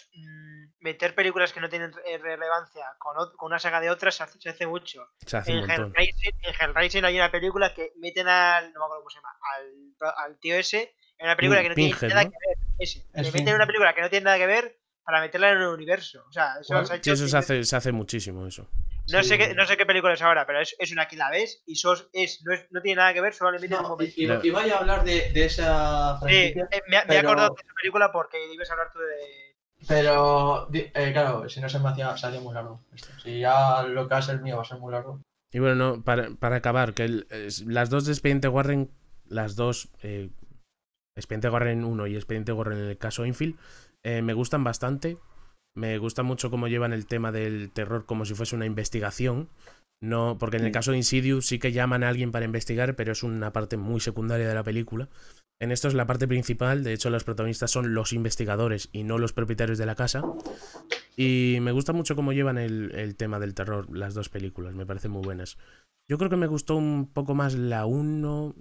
meter 0.82 1.14
películas 1.16 1.52
que 1.54 1.60
no 1.60 1.70
tienen 1.70 1.92
eh, 2.06 2.18
relevancia 2.18 2.86
con, 2.98 3.16
una 3.42 3.60
saga 3.60 3.80
de 3.82 3.90
otras 3.90 4.16
se 4.16 4.24
hace, 4.24 4.40
se 4.40 4.50
hace 4.50 4.66
mucho. 4.68 5.08
se 5.26 5.38
hace 5.38 5.52
En. 5.52 5.70
Hellraiser, 5.70 6.34
en 6.42 6.54
Hellraiser 6.60 7.06
hay 7.06 7.16
una 7.16 7.32
película 7.32 7.74
que 7.74 7.92
meten 7.98 8.28
al. 8.28 8.72
No 8.74 8.80
me 8.80 8.86
acuerdo 8.86 9.02
cómo 9.04 9.10
se 9.10 9.18
llama. 9.18 9.30
Al, 9.56 10.26
al 10.26 10.40
tío 10.40 10.56
ese. 10.56 10.96
En 11.18 11.26
una 11.26 11.36
película 11.36 11.62
que 11.62 11.70
no 11.70 11.76
tiene 11.76 11.96
nada 12.08 12.24
¿no? 12.24 12.30
que 12.32 12.38
ver. 12.48 12.58
Ese. 12.80 13.00
Es 13.14 13.26
Le 13.26 13.32
meten 13.32 13.56
una 13.56 13.66
película 13.68 13.94
que 13.94 14.02
no 14.02 14.10
tiene 14.10 14.24
nada 14.26 14.38
que 14.38 14.48
ver 14.48 14.80
para 15.04 15.20
meterla 15.22 15.50
en 15.52 15.58
el 15.58 15.68
universo. 15.68 16.24
O 16.28 16.32
sea, 16.32 16.54
eso 16.62 16.74
Bueno, 16.74 16.86
se 16.86 16.94
ha 16.94 16.96
Sí, 16.96 17.00
hecho. 17.00 17.14
eso 17.14 17.28
se 17.28 17.38
hace, 17.38 17.64
se 17.64 17.76
hace 17.76 17.92
muchísimo, 17.92 18.46
eso. 18.48 18.70
No, 19.12 19.24
Sí. 19.24 19.30
sé 19.30 19.38
qué, 19.40 19.56
no 19.56 19.66
sé 19.66 19.76
qué 19.76 19.88
película 19.88 20.14
es 20.14 20.22
ahora, 20.22 20.46
pero 20.46 20.62
es, 20.62 20.76
es 20.78 20.92
una 20.92 21.08
que 21.08 21.16
la 21.18 21.32
ves 21.32 21.64
y 21.66 21.76
sos, 21.78 22.10
es, 22.14 22.44
no, 22.46 22.54
es, 22.54 22.68
no 22.70 22.80
tiene 22.80 22.98
nada 22.98 23.12
que 23.12 23.22
ver, 23.22 23.34
solo 23.34 23.50
le 23.52 23.58
meten 23.60 23.78
un 23.78 23.84
No, 23.84 23.90
momento. 23.90 24.14
y, 24.16 24.24
y- 24.24 24.28
La- 24.28 24.40
iba 24.44 24.68
yo 24.68 24.76
a 24.76 24.78
hablar 24.78 25.04
de, 25.04 25.32
de 25.32 25.46
esa 25.46 26.16
franquicia. 26.20 26.68
eh, 26.72 26.82
me, 26.88 26.98
me 26.98 27.02
he 27.02 27.06
pero- 27.08 27.20
acordado 27.30 27.56
de 27.56 27.62
esa 27.64 27.74
película 27.74 28.12
porque 28.12 28.54
ibas 28.54 28.70
a 28.70 28.74
hablar 28.74 28.92
tú 28.94 29.00
de. 29.00 29.49
Pero, 29.88 30.68
eh, 30.74 30.92
claro, 31.14 31.48
si 31.50 31.62
no 31.62 31.70
se 31.70 31.80
me 31.80 31.90
hacía, 31.90 32.16
se 32.18 32.28
hacía 32.28 32.42
muy 32.42 32.54
largo. 32.54 32.82
esto. 32.94 33.08
Si 33.24 33.40
ya 33.40 33.84
lo 33.84 34.08
que 34.08 34.14
va 34.14 34.18
a 34.20 34.22
ser 34.22 34.42
mío 34.42 34.58
va 34.58 34.64
a 34.64 34.66
ser 34.66 34.80
muy 34.80 34.92
largo. 34.92 35.22
Y 35.52 35.60
bueno, 35.60 35.76
no, 35.76 36.04
para, 36.04 36.30
para 36.36 36.58
acabar, 36.58 36.94
que 36.94 37.06
el- 37.06 37.28
las 37.66 37.90
dos 37.90 38.06
de 38.06 38.12
Expediente 38.12 38.48
Warren, 38.48 38.92
las 39.26 39.56
dos, 39.56 39.90
eh, 40.04 40.30
Expediente 41.18 41.50
Warren 41.50 41.84
1 41.84 42.08
y 42.08 42.16
Expediente 42.16 42.52
Warren 42.52 42.78
en 42.80 42.86
el 42.90 42.98
caso 42.98 43.26
Infield, 43.26 43.56
eh, 44.04 44.22
me 44.22 44.34
gustan 44.34 44.64
bastante. 44.64 45.18
Me 45.76 45.98
gusta 45.98 46.24
mucho 46.24 46.50
cómo 46.52 46.68
llevan 46.68 46.94
el 46.94 47.06
tema 47.08 47.32
del 47.32 47.72
terror 47.72 48.06
como 48.06 48.26
si 48.26 48.34
fuese 48.36 48.56
una 48.56 48.66
investigación. 48.66 49.50
No, 50.02 50.38
porque 50.40 50.58
en 50.58 50.64
el 50.64 50.70
Mm. 50.70 50.74
caso 50.74 50.92
de 50.92 50.98
Insidious 50.98 51.46
sí 51.48 51.60
que 51.60 51.72
llaman 51.74 52.04
a 52.04 52.10
alguien 52.10 52.32
para 52.32 52.46
investigar, 52.46 52.96
pero 52.96 53.12
es 53.12 53.22
una 53.24 53.52
parte 53.52 53.76
muy 53.76 54.00
secundaria 54.00 54.48
de 54.48 54.56
la 54.56 54.64
película. 54.64 55.10
En 55.62 55.72
esto 55.72 55.90
es 55.90 55.94
la 55.94 56.08
parte 56.08 56.28
principal, 56.28 56.84
de 56.84 56.94
hecho 56.94 57.10
los 57.10 57.26
protagonistas 57.26 57.70
son 57.70 57.94
los 57.94 58.14
investigadores 58.14 58.90
y 58.94 59.04
no 59.04 59.18
los 59.18 59.34
propietarios 59.34 59.78
de 59.78 59.86
la 59.86 59.96
casa. 59.96 60.24
Y 61.18 61.58
me 61.62 61.74
gusta 61.74 61.92
mucho 61.92 62.16
cómo 62.16 62.32
llevan 62.32 62.58
el, 62.58 63.16
tema 63.18 63.40
del 63.40 63.54
terror, 63.54 63.94
las 63.96 64.14
dos 64.14 64.30
películas, 64.30 64.74
me 64.74 64.86
parecen 64.86 65.12
muy 65.12 65.22
buenas. 65.22 65.58
Yo 66.08 66.18
creo 66.18 66.30
que 66.30 66.38
me 66.38 66.48
gustó 66.48 66.78
un 66.78 67.12
poco 67.12 67.36
más 67.36 67.56
la 67.56 67.86
1, 67.86 68.56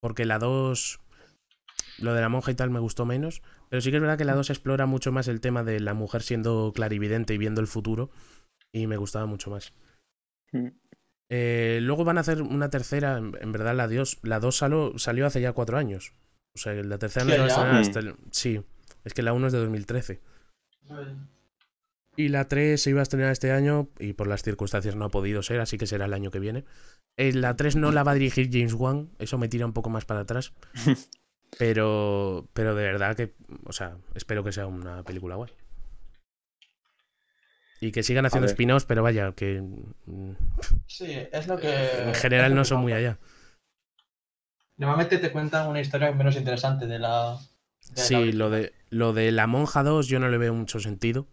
porque 0.00 0.26
la 0.26 0.38
2, 0.38 1.00
lo 2.00 2.12
de 2.12 2.20
la 2.20 2.28
monja 2.28 2.50
y 2.50 2.54
tal 2.54 2.68
me 2.68 2.80
gustó 2.80 3.06
menos, 3.06 3.42
pero 3.70 3.80
sí 3.80 3.90
que 3.90 3.96
es 3.96 4.02
verdad 4.02 4.18
que 4.18 4.26
la 4.26 4.34
2 4.34 4.50
explora 4.50 4.84
mucho 4.84 5.10
más 5.10 5.26
el 5.26 5.40
tema 5.40 5.64
de 5.64 5.80
la 5.80 5.94
mujer 5.94 6.22
siendo 6.22 6.72
clarividente 6.74 7.32
y 7.32 7.38
viendo 7.38 7.62
el 7.62 7.66
futuro, 7.66 8.10
y 8.72 8.86
me 8.86 8.98
gustaba 8.98 9.24
mucho 9.24 9.50
más. 9.50 9.72
Mm. 10.52 10.68
Eh, 11.36 11.78
luego 11.82 12.04
van 12.04 12.18
a 12.18 12.20
hacer 12.20 12.42
una 12.42 12.70
tercera, 12.70 13.18
en, 13.18 13.32
en 13.40 13.50
verdad 13.50 13.74
la, 13.74 13.88
Dios, 13.88 14.18
la 14.22 14.38
2 14.38 14.56
salió, 14.56 14.98
salió 14.98 15.26
hace 15.26 15.40
ya 15.40 15.52
cuatro 15.52 15.76
años. 15.78 16.12
O 16.54 16.58
sea, 16.58 16.72
la 16.74 16.98
tercera 16.98 17.24
no 17.26 17.32
¿Sí, 17.32 17.50
se 17.50 17.60
va 17.60 17.70
a 17.70 17.72
Mm. 17.72 17.76
hasta 17.76 17.98
el- 17.98 18.14
Sí, 18.30 18.62
es 19.04 19.14
que 19.14 19.22
la 19.22 19.32
1 19.32 19.48
es 19.48 19.52
de 19.52 19.58
2013. 19.58 20.20
Y 22.16 22.28
la 22.28 22.46
3 22.46 22.80
se 22.80 22.90
iba 22.90 23.00
a 23.00 23.02
estrenar 23.02 23.32
este 23.32 23.50
año 23.50 23.88
y 23.98 24.12
por 24.12 24.28
las 24.28 24.42
circunstancias 24.42 24.94
no 24.94 25.04
ha 25.06 25.10
podido 25.10 25.42
ser, 25.42 25.58
así 25.60 25.76
que 25.78 25.86
será 25.88 26.04
el 26.04 26.12
año 26.14 26.30
que 26.30 26.38
viene. 26.38 26.64
Eh, 27.16 27.32
la 27.32 27.56
3 27.56 27.74
no 27.74 27.90
la 27.90 28.04
va 28.04 28.12
a 28.12 28.14
dirigir 28.14 28.50
James 28.52 28.74
Wan, 28.74 29.10
eso 29.18 29.36
me 29.38 29.48
tira 29.48 29.66
un 29.66 29.72
poco 29.72 29.90
más 29.90 30.04
para 30.04 30.20
atrás. 30.20 30.52
Pero, 31.56 32.48
pero 32.52 32.74
de 32.74 32.82
verdad 32.82 33.14
que, 33.14 33.32
o 33.64 33.70
sea, 33.72 33.96
espero 34.16 34.42
que 34.42 34.50
sea 34.50 34.66
una 34.66 35.04
película 35.04 35.36
guay. 35.36 35.52
Y 37.80 37.92
que 37.92 38.02
sigan 38.02 38.24
haciendo 38.26 38.46
spin-offs, 38.46 38.86
pero 38.86 39.02
vaya, 39.02 39.32
que 39.32 39.60
mm, 39.60 40.32
Sí, 40.86 41.12
es 41.32 41.46
lo 41.46 41.58
que. 41.58 41.72
en 42.06 42.14
general 42.14 42.54
no 42.54 42.64
son 42.64 42.80
muy 42.80 42.92
allá. 42.92 43.18
Normalmente 44.76 45.18
te 45.18 45.30
cuentan 45.30 45.68
una 45.68 45.80
historia 45.80 46.12
menos 46.12 46.36
interesante 46.36 46.86
de 46.86 46.98
la. 46.98 47.38
de 47.90 47.96
la 47.96 48.02
Sí, 48.02 48.32
lo 48.32 48.50
de, 48.50 48.72
lo 48.90 49.12
de 49.12 49.32
La 49.32 49.46
Monja 49.46 49.82
2 49.82 50.06
yo 50.08 50.18
no 50.18 50.28
le 50.28 50.38
veo 50.38 50.54
mucho 50.54 50.80
sentido. 50.80 51.26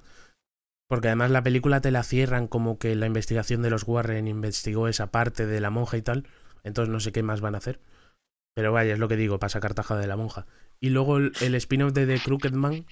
Porque 0.88 1.08
además 1.08 1.32
la 1.32 1.42
película 1.42 1.80
te 1.80 1.90
la 1.90 2.04
cierran 2.04 2.48
como 2.48 2.78
que 2.78 2.96
la 2.96 3.06
investigación 3.06 3.62
de 3.62 3.70
los 3.70 3.88
Warren 3.88 4.28
investigó 4.28 4.90
esa 4.90 5.10
parte 5.10 5.46
de 5.46 5.62
la 5.62 5.70
monja 5.70 5.96
y 5.96 6.02
tal. 6.02 6.28
Entonces 6.64 6.92
no 6.92 7.00
sé 7.00 7.14
qué 7.14 7.24
más 7.24 7.40
van 7.40 7.56
a 7.56 7.60
hacer. 7.60 7.80
Pero 8.54 8.74
vaya, 8.74 8.94
es 8.94 9.00
lo 9.00 9.08
que 9.08 9.16
digo, 9.16 9.40
para 9.40 9.50
sacar 9.50 9.74
tajada 9.74 10.02
de 10.02 10.08
la 10.08 10.18
monja. 10.18 10.48
Y 10.82 10.90
luego 10.90 11.18
el, 11.18 11.32
el 11.42 11.56
spin-off 11.56 11.94
de 11.94 12.06
The 12.06 12.20
Crooked 12.20 12.52
Man, 12.52 12.86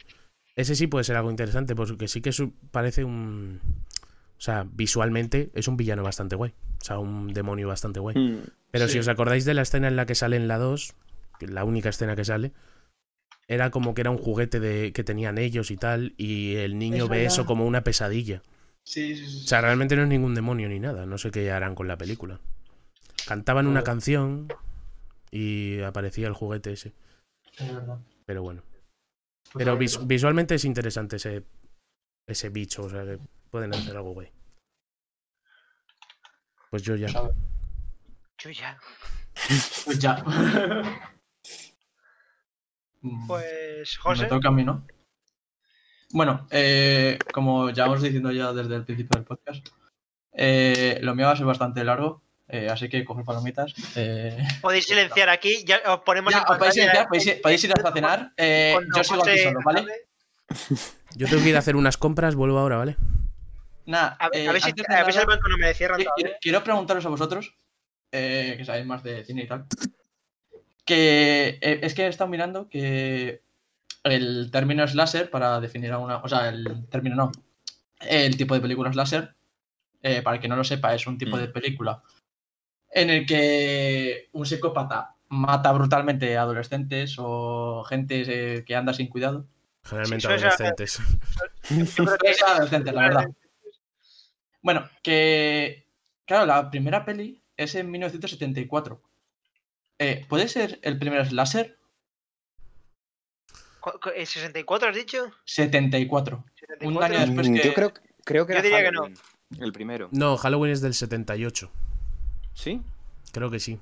ese 0.60 0.76
sí 0.76 0.88
puede 0.88 1.04
ser 1.04 1.16
algo 1.16 1.30
interesante, 1.32 1.76
porque 1.76 2.08
sí 2.08 2.22
que 2.22 2.32
su- 2.32 2.54
parece 2.72 3.04
un... 3.04 3.60
O 4.38 4.42
sea, 4.42 4.66
visualmente 4.72 5.50
es 5.54 5.68
un 5.68 5.76
villano 5.78 6.04
bastante 6.04 6.36
guay. 6.36 6.54
O 6.82 6.86
sea, 6.86 6.98
un 7.00 7.28
demonio 7.34 7.68
bastante 7.68 8.00
guay. 8.00 8.16
Mm. 8.18 8.38
Pero 8.72 8.88
Sí. 8.88 8.94
si 8.94 9.00
os 9.00 9.08
acordáis 9.08 9.46
de 9.46 9.54
la 9.54 9.62
escena 9.64 9.88
en 9.88 9.96
la 9.96 10.06
que 10.06 10.16
sale 10.16 10.38
en 10.38 10.48
la 10.48 10.58
2, 10.58 10.94
que 11.40 11.48
la 11.48 11.64
única 11.66 11.90
escena 11.90 12.16
que 12.16 12.24
sale, 12.26 12.54
era 13.48 13.70
como 13.72 13.94
que 13.94 14.02
era 14.02 14.12
un 14.12 14.18
juguete 14.18 14.60
de, 14.60 14.94
que 14.94 15.04
tenían 15.04 15.38
ellos 15.38 15.72
y 15.72 15.78
tal, 15.78 16.14
y 16.18 16.56
el 16.56 16.78
niño 16.78 17.08
ve 17.08 17.26
eso 17.26 17.46
como 17.46 17.66
una 17.66 17.84
pesadilla. 17.84 18.42
Sí, 18.84 19.16
sí, 19.16 19.26
sí. 19.28 19.42
O 19.44 19.48
sea, 19.48 19.62
realmente 19.62 19.96
no 19.96 20.04
es 20.04 20.08
ningún 20.08 20.36
demonio 20.36 20.70
ni 20.70 20.80
nada, 20.80 21.06
no 21.06 21.18
sé 21.18 21.32
qué 21.32 21.52
harán 21.52 21.76
con 21.76 21.88
la 21.88 21.98
película. 21.98 22.40
Cantaban 23.28 23.68
una 23.68 23.84
canción 23.84 24.48
y 25.32 25.82
aparecía 25.82 26.28
el 26.28 26.34
juguete 26.34 26.72
ese, 26.74 26.94
es 27.58 27.74
verdad. 27.74 28.00
pero 28.26 28.42
bueno. 28.44 28.62
Pues 29.52 29.66
Pero 29.66 29.78
vis- 29.78 30.06
visualmente 30.08 30.56
es 30.56 30.66
interesante 30.66 31.16
ese, 31.16 31.44
ese 32.28 32.50
bicho, 32.50 32.84
o 32.84 32.90
sea 32.90 33.04
que 33.04 33.20
pueden 33.50 33.74
hacer 33.74 33.96
algo 33.98 34.14
guay. 34.14 34.32
Pues 36.70 36.84
yo 36.84 36.96
ya. 36.96 37.08
pues. 37.08 37.36
Yo 38.38 38.50
ya. 38.52 38.80
Pues 39.86 40.00
ya. 40.00 40.24
Mm, 43.02 43.28
Pues, 43.28 43.96
Me 43.98 44.02
José. 44.02 44.26
toca 44.26 44.50
a 44.50 44.52
mí, 44.52 44.64
¿no? 44.66 44.86
Bueno, 46.12 46.48
eh, 46.52 47.18
como 47.34 47.70
ya 47.70 47.86
vamos 47.86 48.02
diciendo 48.02 48.30
ya 48.32 48.52
desde 48.52 48.76
el 48.76 48.84
principio 48.84 49.12
del 49.18 49.24
podcast, 49.26 49.66
eh, 50.34 51.00
lo 51.02 51.16
mío 51.16 51.28
va 51.28 51.32
a 51.32 51.36
ser 51.38 51.46
bastante 51.46 51.84
largo, 51.86 52.22
eh, 52.50 52.68
así 52.70 52.90
que 52.90 53.06
coger 53.06 53.24
palomitas. 53.26 53.74
eh, 53.96 54.38
Podéis 54.62 54.86
silenciar 54.86 55.30
aquí, 55.30 55.64
ya 55.66 55.82
os 55.88 56.00
ponemos 56.02 56.32
ya, 56.34 56.40
en 56.40 56.44
os 56.52 56.58
podéis, 56.58 56.74
silenciar, 56.74 57.08
podéis, 57.08 57.28
ir- 57.28 57.42
podéis 57.42 57.64
ir 57.64 57.74
a 57.74 57.92
cenar. 57.94 58.34
eh, 58.38 58.72
cuando 58.76 58.98
yo 58.98 59.04
sigo 59.04 59.24
aquí 59.24 59.38
solo, 59.40 59.60
¿vale? 59.64 59.86
Yo 61.16 61.28
tengo 61.28 61.44
que 61.44 61.50
ir 61.50 61.56
a 61.56 61.60
hacer 61.60 61.76
unas 61.76 61.98
compras, 61.98 62.36
vuelvo 62.36 62.60
ahora, 62.60 62.78
¿vale? 62.78 62.96
Nada, 63.86 64.18
A 64.20 64.30
ver, 64.30 64.40
eh, 64.42 64.48
a 64.50 64.52
ver 64.52 64.62
si, 64.62 64.70
antes 64.70 64.86
de 64.88 64.96
a 64.96 65.04
ver 65.04 65.14
si 65.14 65.20
el 65.20 65.26
nada, 65.26 65.36
banco 65.38 65.50
no 65.50 65.58
me 65.58 65.74
todavía. 65.74 66.08
quiero, 66.16 66.32
quiero 66.42 66.64
preguntaros 66.64 67.06
a 67.06 67.10
vosotros, 67.10 67.56
eh, 68.12 68.56
que 68.58 68.66
sabéis 68.66 68.86
más 68.86 69.02
de 69.04 69.24
cine 69.26 69.44
y 69.44 69.48
tal, 69.48 69.66
que 70.86 71.60
eh, 71.62 71.80
es 71.84 71.94
que 71.94 72.04
he 72.04 72.08
estado 72.08 72.30
mirando 72.30 72.68
que 72.70 73.42
el 74.04 74.50
término 74.52 74.88
slasher 74.88 75.30
para 75.30 75.60
definir 75.60 75.92
a 75.92 75.98
una. 76.00 76.18
O 76.18 76.28
sea, 76.28 76.50
el 76.50 76.88
término 76.90 77.16
no. 77.16 77.32
El 78.00 78.38
tipo 78.38 78.54
de 78.56 78.62
película 78.62 78.92
slasher, 78.92 79.34
eh, 80.02 80.22
para 80.22 80.38
el 80.38 80.42
que 80.42 80.48
no 80.48 80.56
lo 80.56 80.64
sepa, 80.64 80.94
es 80.96 81.06
un 81.06 81.18
tipo 81.18 81.36
Mm. 81.36 81.40
de 81.40 81.48
película 81.50 82.02
en 82.92 83.10
el 83.10 83.26
que 83.26 84.30
un 84.34 84.46
psicópata 84.46 85.16
mata 85.30 85.72
brutalmente 85.72 86.38
a 86.38 86.42
adolescentes 86.42 87.16
o 87.20 87.84
gente 87.84 88.24
eh, 88.58 88.66
que 88.66 88.76
anda 88.76 88.94
sin 88.94 89.08
cuidado. 89.08 89.46
Generalmente 89.84 90.28
Sí, 90.28 90.34
adolescentes. 90.34 91.00
Es 92.24 92.44
adolescentes, 92.44 92.94
la 92.94 93.02
verdad. 93.02 93.26
Bueno, 94.62 94.90
que. 95.04 95.88
Claro, 96.26 96.46
la 96.46 96.70
primera 96.70 97.06
peli 97.06 97.42
es 97.58 97.76
en 97.76 97.90
1974. 97.92 99.02
Eh, 100.00 100.26
¿Puede 100.30 100.48
ser 100.48 100.80
el 100.84 100.98
primer 101.00 101.28
slasher? 101.28 101.78
cu- 103.80 104.00
cu- 104.02 104.10
¿eh, 104.16 104.24
¿64 104.26 104.90
has 104.90 104.96
dicho? 104.96 105.32
74. 105.46 106.46
74. 106.56 107.04
año 107.06 107.20
después 107.26 107.50
Mm, 107.50 107.54
que- 107.56 107.64
Yo 107.68 107.74
creo, 107.74 107.94
creo 108.26 108.46
que 108.46 108.54
Yo 108.54 108.60
era 108.60 108.64
diría 108.68 108.84
que 108.84 108.92
no. 108.92 109.08
El 109.60 109.72
primero. 109.72 110.10
No, 110.12 110.38
Halloween 110.38 110.72
es 110.74 110.82
del 110.82 110.94
78. 110.94 111.72
¿Sí? 112.60 112.82
Creo 113.32 113.50
que 113.50 113.60
sí. 113.62 113.80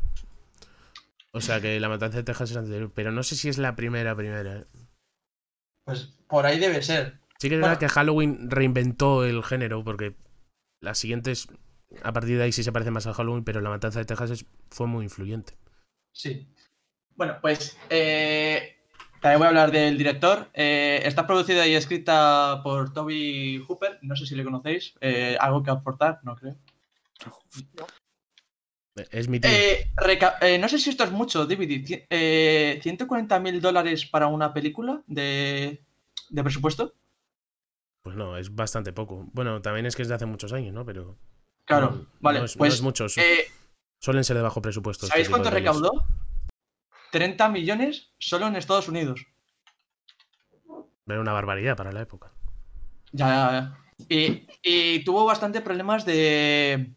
O 1.31 1.41
sea 1.41 1.59
que 1.59 1.79
la 1.79 1.89
matanza 1.89 2.17
de 2.17 2.23
Texas 2.23 2.51
es 2.51 2.57
anterior. 2.57 2.91
Pero 2.93 3.11
no 3.11 3.23
sé 3.23 3.35
si 3.35 3.49
es 3.49 3.57
la 3.57 3.75
primera, 3.75 4.15
primera. 4.15 4.57
¿eh? 4.57 4.65
Pues 5.83 6.13
por 6.27 6.45
ahí 6.45 6.59
debe 6.59 6.83
ser. 6.83 7.19
Sí 7.39 7.49
que 7.49 7.55
es 7.55 7.59
Bueno. 7.61 7.73
verdad 7.73 7.79
que 7.79 7.89
Halloween 7.89 8.51
reinventó 8.51 9.25
el 9.25 9.43
género, 9.43 9.83
porque 9.83 10.15
las 10.79 10.99
siguientes, 10.99 11.47
a 12.03 12.13
partir 12.13 12.37
de 12.37 12.43
ahí 12.43 12.51
sí 12.51 12.61
se 12.63 12.71
parece 12.71 12.91
más 12.91 13.07
a 13.07 13.13
Halloween, 13.15 13.43
pero 13.43 13.61
la 13.61 13.69
matanza 13.71 13.97
de 13.97 14.05
Texas 14.05 14.29
es- 14.29 14.45
fue 14.69 14.85
muy 14.85 15.05
influyente. 15.05 15.53
Sí. 16.11 16.47
Bueno, 17.15 17.37
pues 17.41 17.75
eh, 17.89 18.77
también 19.21 19.39
voy 19.39 19.45
a 19.47 19.49
hablar 19.49 19.71
del 19.71 19.97
director. 19.97 20.49
Eh, 20.53 21.01
está 21.03 21.25
producida 21.25 21.65
y 21.65 21.73
escrita 21.73 22.61
por 22.63 22.93
Toby 22.93 23.57
Hooper. 23.67 23.97
No 24.03 24.15
sé 24.15 24.27
si 24.27 24.35
le 24.35 24.43
conocéis. 24.43 24.93
Eh, 25.01 25.35
¿Algo 25.39 25.63
que 25.63 25.71
aportar? 25.71 26.19
No 26.23 26.35
creo. 26.35 26.55
Es 29.11 29.27
mi 29.27 29.39
tío. 29.39 29.49
Eh, 29.51 29.87
eh, 30.41 30.57
no 30.57 30.67
sé 30.67 30.79
si 30.79 30.89
esto 30.89 31.03
es 31.03 31.11
mucho, 31.11 31.45
David. 31.45 31.85
Eh, 32.09 32.79
¿140 32.83 33.39
mil 33.41 33.61
dólares 33.61 34.05
para 34.05 34.27
una 34.27 34.53
película 34.53 35.01
de, 35.07 35.83
de 36.29 36.43
presupuesto? 36.43 36.93
Pues 38.01 38.15
no, 38.15 38.37
es 38.37 38.53
bastante 38.55 38.93
poco. 38.93 39.27
Bueno, 39.33 39.61
también 39.61 39.85
es 39.85 39.95
que 39.95 40.01
es 40.01 40.07
de 40.07 40.15
hace 40.15 40.25
muchos 40.25 40.53
años, 40.53 40.73
¿no? 40.73 40.85
Pero. 40.85 41.17
Claro, 41.65 41.91
no- 41.91 42.07
vale. 42.21 42.39
No 42.39 42.45
es, 42.45 42.55
no 42.55 42.59
pues, 42.59 42.73
es 42.75 42.81
mucho. 42.81 43.07
su- 43.09 43.19
eh, 43.19 43.45
Suelen 43.99 44.23
ser 44.23 44.37
de 44.37 44.43
bajo 44.43 44.61
presupuesto. 44.61 45.05
este 45.05 45.13
¿sabéis 45.13 45.29
cuánto 45.29 45.49
recaudó? 45.49 45.91
30 47.11 47.49
millones 47.49 48.11
solo 48.19 48.47
en 48.47 48.55
Estados 48.55 48.87
Unidos. 48.87 49.25
Era 51.07 51.19
una 51.21 51.33
barbaridad 51.33 51.75
para 51.77 51.91
la 51.91 52.01
época. 52.01 52.31
Ya, 53.11 53.27
ya, 53.27 53.51
ya. 53.51 54.05
Y, 54.15 54.47
y 54.61 55.03
tuvo 55.03 55.25
bastante 55.25 55.61
problemas 55.61 56.05
de. 56.05 56.93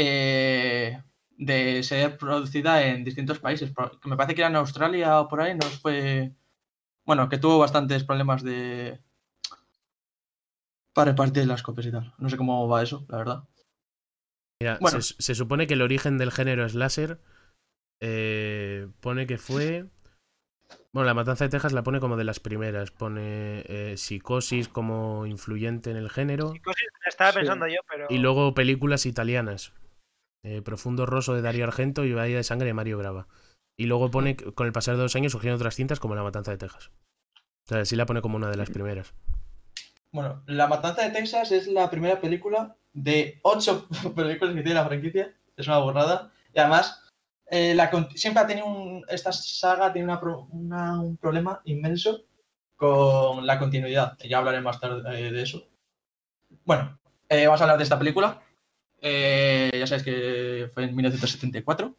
Eh, 0.00 1.02
de 1.36 1.82
ser 1.82 2.16
producida 2.16 2.84
en 2.86 3.02
distintos 3.04 3.38
países. 3.40 3.72
Que 4.00 4.08
Me 4.08 4.16
parece 4.16 4.34
que 4.34 4.42
era 4.42 4.50
en 4.50 4.56
Australia 4.56 5.20
o 5.20 5.28
por 5.28 5.40
ahí, 5.40 5.54
no 5.54 5.66
fue. 5.66 6.32
Bueno, 7.04 7.28
que 7.28 7.38
tuvo 7.38 7.58
bastantes 7.58 8.04
problemas 8.04 8.42
de. 8.44 9.00
Para 10.94 11.12
repartir 11.12 11.46
las 11.46 11.62
copias 11.62 11.86
y 11.86 11.92
tal. 11.92 12.12
No 12.18 12.28
sé 12.28 12.36
cómo 12.36 12.68
va 12.68 12.82
eso, 12.82 13.04
la 13.08 13.18
verdad. 13.18 13.44
Mira, 14.60 14.78
Bueno. 14.80 15.00
se, 15.00 15.14
se 15.22 15.34
supone 15.34 15.66
que 15.66 15.74
el 15.74 15.82
origen 15.82 16.18
del 16.18 16.32
género 16.32 16.68
slasher 16.68 17.20
eh, 18.00 18.88
pone 19.00 19.26
que 19.26 19.38
fue 19.38 19.86
Bueno, 20.92 21.06
la 21.06 21.14
matanza 21.14 21.44
de 21.44 21.50
Texas 21.50 21.72
la 21.72 21.82
pone 21.84 22.00
como 22.00 22.16
de 22.16 22.24
las 22.24 22.40
primeras. 22.40 22.90
Pone 22.90 23.62
eh, 23.68 23.94
psicosis 23.96 24.68
como 24.68 25.26
influyente 25.26 25.90
en 25.90 25.96
el 25.96 26.10
género. 26.10 26.50
Psicosis, 26.52 26.88
estaba 27.06 27.30
Sí. 27.32 27.38
pensando 27.38 27.66
yo, 27.68 27.78
pero. 27.88 28.06
Y 28.10 28.18
luego 28.18 28.52
películas 28.54 29.06
italianas. 29.06 29.72
Eh, 30.48 30.62
Profundo 30.62 31.04
Rosso 31.04 31.34
de 31.34 31.42
Dario 31.42 31.64
Argento 31.64 32.04
y 32.06 32.14
Bahía 32.14 32.36
de 32.38 32.42
Sangre 32.42 32.68
de 32.68 32.74
Mario 32.74 32.96
Brava. 32.96 33.26
Y 33.76 33.84
luego 33.84 34.10
pone 34.10 34.34
con 34.34 34.66
el 34.66 34.72
pasar 34.72 34.96
de 34.96 35.02
los 35.02 35.14
años 35.14 35.32
surgieron 35.32 35.56
otras 35.56 35.74
cintas 35.74 36.00
como 36.00 36.14
La 36.14 36.22
Matanza 36.22 36.50
de 36.52 36.56
Texas. 36.56 36.90
O 37.36 37.68
sea, 37.68 37.84
sí 37.84 37.96
la 37.96 38.06
pone 38.06 38.22
como 38.22 38.36
una 38.36 38.48
de 38.48 38.56
las 38.56 38.70
primeras. 38.70 39.12
Bueno, 40.10 40.42
La 40.46 40.66
Matanza 40.66 41.02
de 41.02 41.10
Texas 41.10 41.52
es 41.52 41.66
la 41.68 41.90
primera 41.90 42.18
película 42.18 42.76
de 42.94 43.38
ocho 43.42 43.86
películas 44.16 44.54
que 44.54 44.62
tiene 44.62 44.80
la 44.80 44.86
franquicia. 44.86 45.34
Es 45.54 45.66
una 45.66 45.78
borrada. 45.78 46.32
Y 46.54 46.58
además, 46.60 47.04
eh, 47.50 47.76
siempre 48.14 48.42
ha 48.42 48.46
tenido 48.46 48.66
esta 49.08 49.32
saga 49.32 49.92
tiene 49.92 50.16
una- 50.50 51.00
un 51.00 51.18
problema 51.18 51.60
inmenso 51.66 52.22
con 52.76 53.46
la 53.46 53.58
continuidad. 53.58 54.16
Ya 54.26 54.38
hablaré 54.38 54.62
más 54.62 54.80
tarde 54.80 55.02
eh, 55.28 55.30
de 55.30 55.42
eso. 55.42 55.68
Bueno, 56.64 56.98
eh, 57.28 57.46
vamos 57.46 57.60
a 57.60 57.64
hablar 57.64 57.76
de 57.76 57.84
esta 57.84 57.98
película. 57.98 58.40
Eh, 59.00 59.70
ya 59.78 59.86
sabéis 59.86 60.04
que 60.04 60.70
fue 60.74 60.84
en 60.84 60.94
1974. 60.94 61.96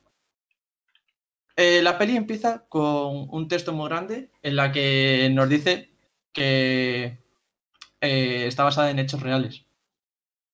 Eh, 1.55 1.81
la 1.81 1.97
peli 1.97 2.15
empieza 2.15 2.65
con 2.69 3.27
un 3.29 3.47
texto 3.47 3.73
muy 3.73 3.89
grande 3.89 4.31
en 4.41 4.55
la 4.55 4.71
que 4.71 5.29
nos 5.33 5.49
dice 5.49 5.91
que 6.31 7.19
eh, 8.01 8.45
está 8.47 8.63
basada 8.63 8.91
en 8.91 8.99
hechos 8.99 9.21
reales. 9.21 9.65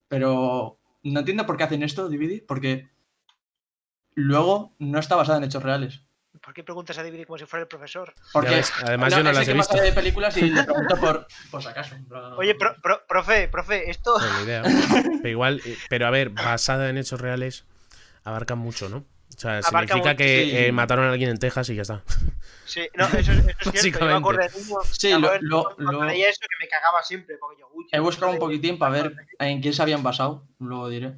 Pero 0.08 0.80
no 1.04 1.20
entiendo 1.20 1.46
por 1.46 1.58
qué 1.58 1.64
hacen 1.64 1.84
esto, 1.84 2.10
DVD, 2.10 2.44
porque 2.46 2.90
luego 4.16 4.74
no 4.80 5.00
está 5.00 5.16
basada 5.16 5.38
en 5.38 5.44
hechos 5.44 5.64
reales. 5.64 6.05
¿Por 6.46 6.54
qué 6.54 6.64
preguntas 6.64 6.96
a 7.00 7.04
David 7.04 7.26
como 7.26 7.40
si 7.40 7.46
fuera 7.46 7.64
el 7.64 7.68
profesor? 7.68 8.14
Porque 8.32 8.52
ves, 8.52 8.72
además 8.84 9.12
yo 9.16 9.24
no 9.24 9.32
las 9.32 9.44
he 9.44 9.52
que 9.52 9.54
visto. 9.58 9.76
de 9.82 9.92
películas 9.92 10.38
y 10.38 10.42
le 10.52 10.64
pregunto 10.64 10.96
por, 10.98 11.28
por 11.50 11.62
si 11.64 11.68
acaso. 11.70 11.96
Oye, 12.38 12.54
pro- 12.56 12.76
pro- 12.84 13.02
profe, 13.08 13.48
profe, 13.48 13.90
esto. 13.90 14.18
No, 14.20 14.38
ni 14.38 14.44
idea. 14.44 14.64
Pero 15.22 15.30
igual, 15.30 15.62
eh, 15.66 15.76
pero 15.90 16.06
a 16.06 16.12
ver, 16.12 16.30
basada 16.30 16.88
en 16.90 16.98
hechos 17.00 17.20
reales, 17.20 17.66
abarca 18.24 18.54
mucho, 18.54 18.90
¿no? 18.90 18.98
O 18.98 19.38
sea, 19.38 19.58
Abarca 19.58 19.96
significa 19.96 20.16
que 20.16 20.44
sí. 20.46 20.56
eh, 20.56 20.72
mataron 20.72 21.06
a 21.08 21.12
alguien 21.12 21.30
en 21.32 21.40
Texas 21.40 21.68
y 21.70 21.76
ya 21.76 21.82
está. 21.82 22.04
Sí, 22.66 22.88
no, 22.94 23.06
eso, 23.08 23.32
es- 23.34 23.40
eso 23.40 23.72
es 23.74 23.82
cierto. 23.82 24.00
Yo 24.02 24.06
me 24.06 24.14
acuerdo 24.14 24.42
de 24.44 24.50
niño. 24.62 24.76
Sí, 24.92 25.10
lo- 25.12 25.20
lo- 25.42 25.76
lo- 25.78 26.10
eso 26.10 26.40
que 26.42 26.64
me 26.64 26.68
cagaba 26.70 27.02
siempre. 27.04 27.36
Porque 27.38 27.60
yo, 27.60 27.68
uy, 27.74 27.86
He 27.92 28.00
buscado 28.00 28.32
un 28.32 28.38
poquitín 28.40 28.78
para 28.78 28.92
ver 28.92 29.16
en 29.40 29.62
quién 29.62 29.74
se 29.74 29.82
habían 29.82 30.04
basado, 30.04 30.46
luego 30.60 30.88
diré. 30.90 31.16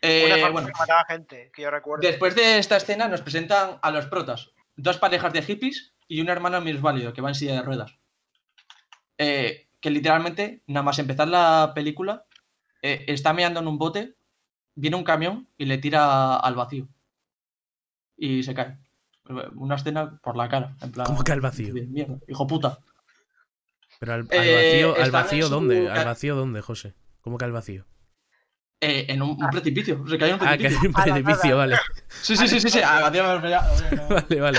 Eh, 0.00 0.24
Una 0.26 0.34
familia 0.34 0.50
bueno, 0.52 0.66
que 0.68 0.72
mataba 0.78 1.04
gente, 1.06 1.50
que 1.54 1.62
yo 1.62 1.70
recuerdo. 1.70 2.06
después 2.06 2.34
de 2.34 2.58
esta 2.58 2.76
escena 2.76 3.08
nos 3.08 3.20
presentan 3.22 3.78
a 3.82 3.90
los 3.90 4.06
protas. 4.06 4.50
Dos 4.76 4.98
parejas 4.98 5.32
de 5.32 5.42
hippies 5.42 5.92
y 6.06 6.20
un 6.20 6.28
hermano 6.28 6.60
minusválido 6.60 7.12
que 7.12 7.20
va 7.20 7.30
en 7.30 7.34
silla 7.34 7.54
de 7.54 7.62
ruedas. 7.62 7.92
Eh, 9.18 9.68
que 9.80 9.90
literalmente, 9.90 10.62
nada 10.66 10.82
más 10.84 10.98
empezar 10.98 11.28
la 11.28 11.72
película, 11.74 12.24
eh, 12.82 13.04
está 13.08 13.32
meando 13.32 13.60
en 13.60 13.66
un 13.68 13.78
bote, 13.78 14.14
viene 14.74 14.96
un 14.96 15.04
camión 15.04 15.48
y 15.56 15.64
le 15.64 15.78
tira 15.78 16.36
al 16.36 16.54
vacío. 16.54 16.88
Y 18.16 18.42
se 18.42 18.54
cae. 18.54 18.78
Una 19.56 19.74
escena 19.76 20.18
por 20.22 20.36
la 20.36 20.48
cara. 20.48 20.76
En 20.80 20.90
plan, 20.92 21.06
¿Cómo 21.06 21.22
que 21.22 21.32
al 21.32 21.40
vacío? 21.40 21.74
Mierda, 21.74 22.18
hijo 22.28 22.46
puta. 22.46 22.78
Pero 24.00 24.14
al, 24.14 24.20
al 24.20 24.28
Eh, 24.30 24.84
vacío, 24.84 25.04
¿al 25.04 25.10
vacío 25.10 25.46
su 25.46 25.50
dónde? 25.50 25.90
¿Al 25.90 26.04
vacío 26.04 26.36
dónde, 26.36 26.62
José? 26.62 26.94
¿Cómo 27.20 27.36
que 27.36 27.44
al 27.44 27.52
vacío? 27.52 27.84
Eh, 28.80 29.06
en 29.08 29.22
un, 29.22 29.30
un 29.30 29.50
precipicio. 29.50 30.04
Se 30.06 30.16
cayó 30.18 30.34
en 30.36 30.40
un 30.40 30.46
Ah, 30.46 30.56
que 30.56 30.68
hay 30.68 30.74
precipicio. 30.74 30.88
un 30.90 30.96
A 30.96 31.06
la 31.06 31.14
precipicio, 31.14 31.56
vale. 31.56 31.76
Sí, 32.22 32.36
sí, 32.36 32.48
sí, 32.48 32.60
sí, 32.60 32.70
sí. 32.70 32.78
me 32.78 32.84
Vale, 34.08 34.40
vale. 34.40 34.58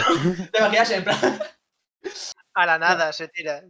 Te 0.51 0.57
imaginas 0.59 0.91
en 0.91 1.03
plan. 1.05 1.39
A 2.53 2.65
la 2.65 2.77
nada 2.77 3.13
se 3.13 3.27
tira. 3.29 3.63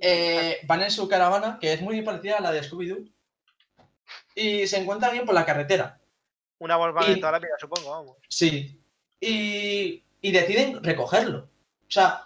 Eh, 0.00 0.58
van 0.66 0.82
en 0.82 0.90
su 0.90 1.08
caravana, 1.08 1.58
que 1.60 1.72
es 1.72 1.80
muy 1.80 2.02
parecida 2.02 2.38
a 2.38 2.40
la 2.40 2.50
de 2.52 2.62
Scooby-Doo. 2.62 3.08
Y 4.34 4.66
se 4.66 4.78
encuentran 4.78 5.12
bien 5.12 5.24
por 5.24 5.34
la 5.34 5.44
carretera. 5.46 6.00
Una 6.58 6.76
Volkswagen 6.76 7.14
de 7.14 7.20
toda 7.20 7.32
la 7.32 7.38
vida, 7.38 7.50
supongo, 7.60 7.90
vamos. 7.90 8.16
Sí. 8.28 8.80
Y, 9.20 10.02
y 10.20 10.32
deciden 10.32 10.82
recogerlo. 10.82 11.38
O 11.86 11.90
sea, 11.90 12.24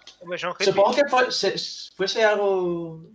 supongo 0.59 0.95
que 0.95 1.03
fue- 1.07 1.31
se- 1.31 1.55
fuese 1.95 2.23
algo 2.23 3.05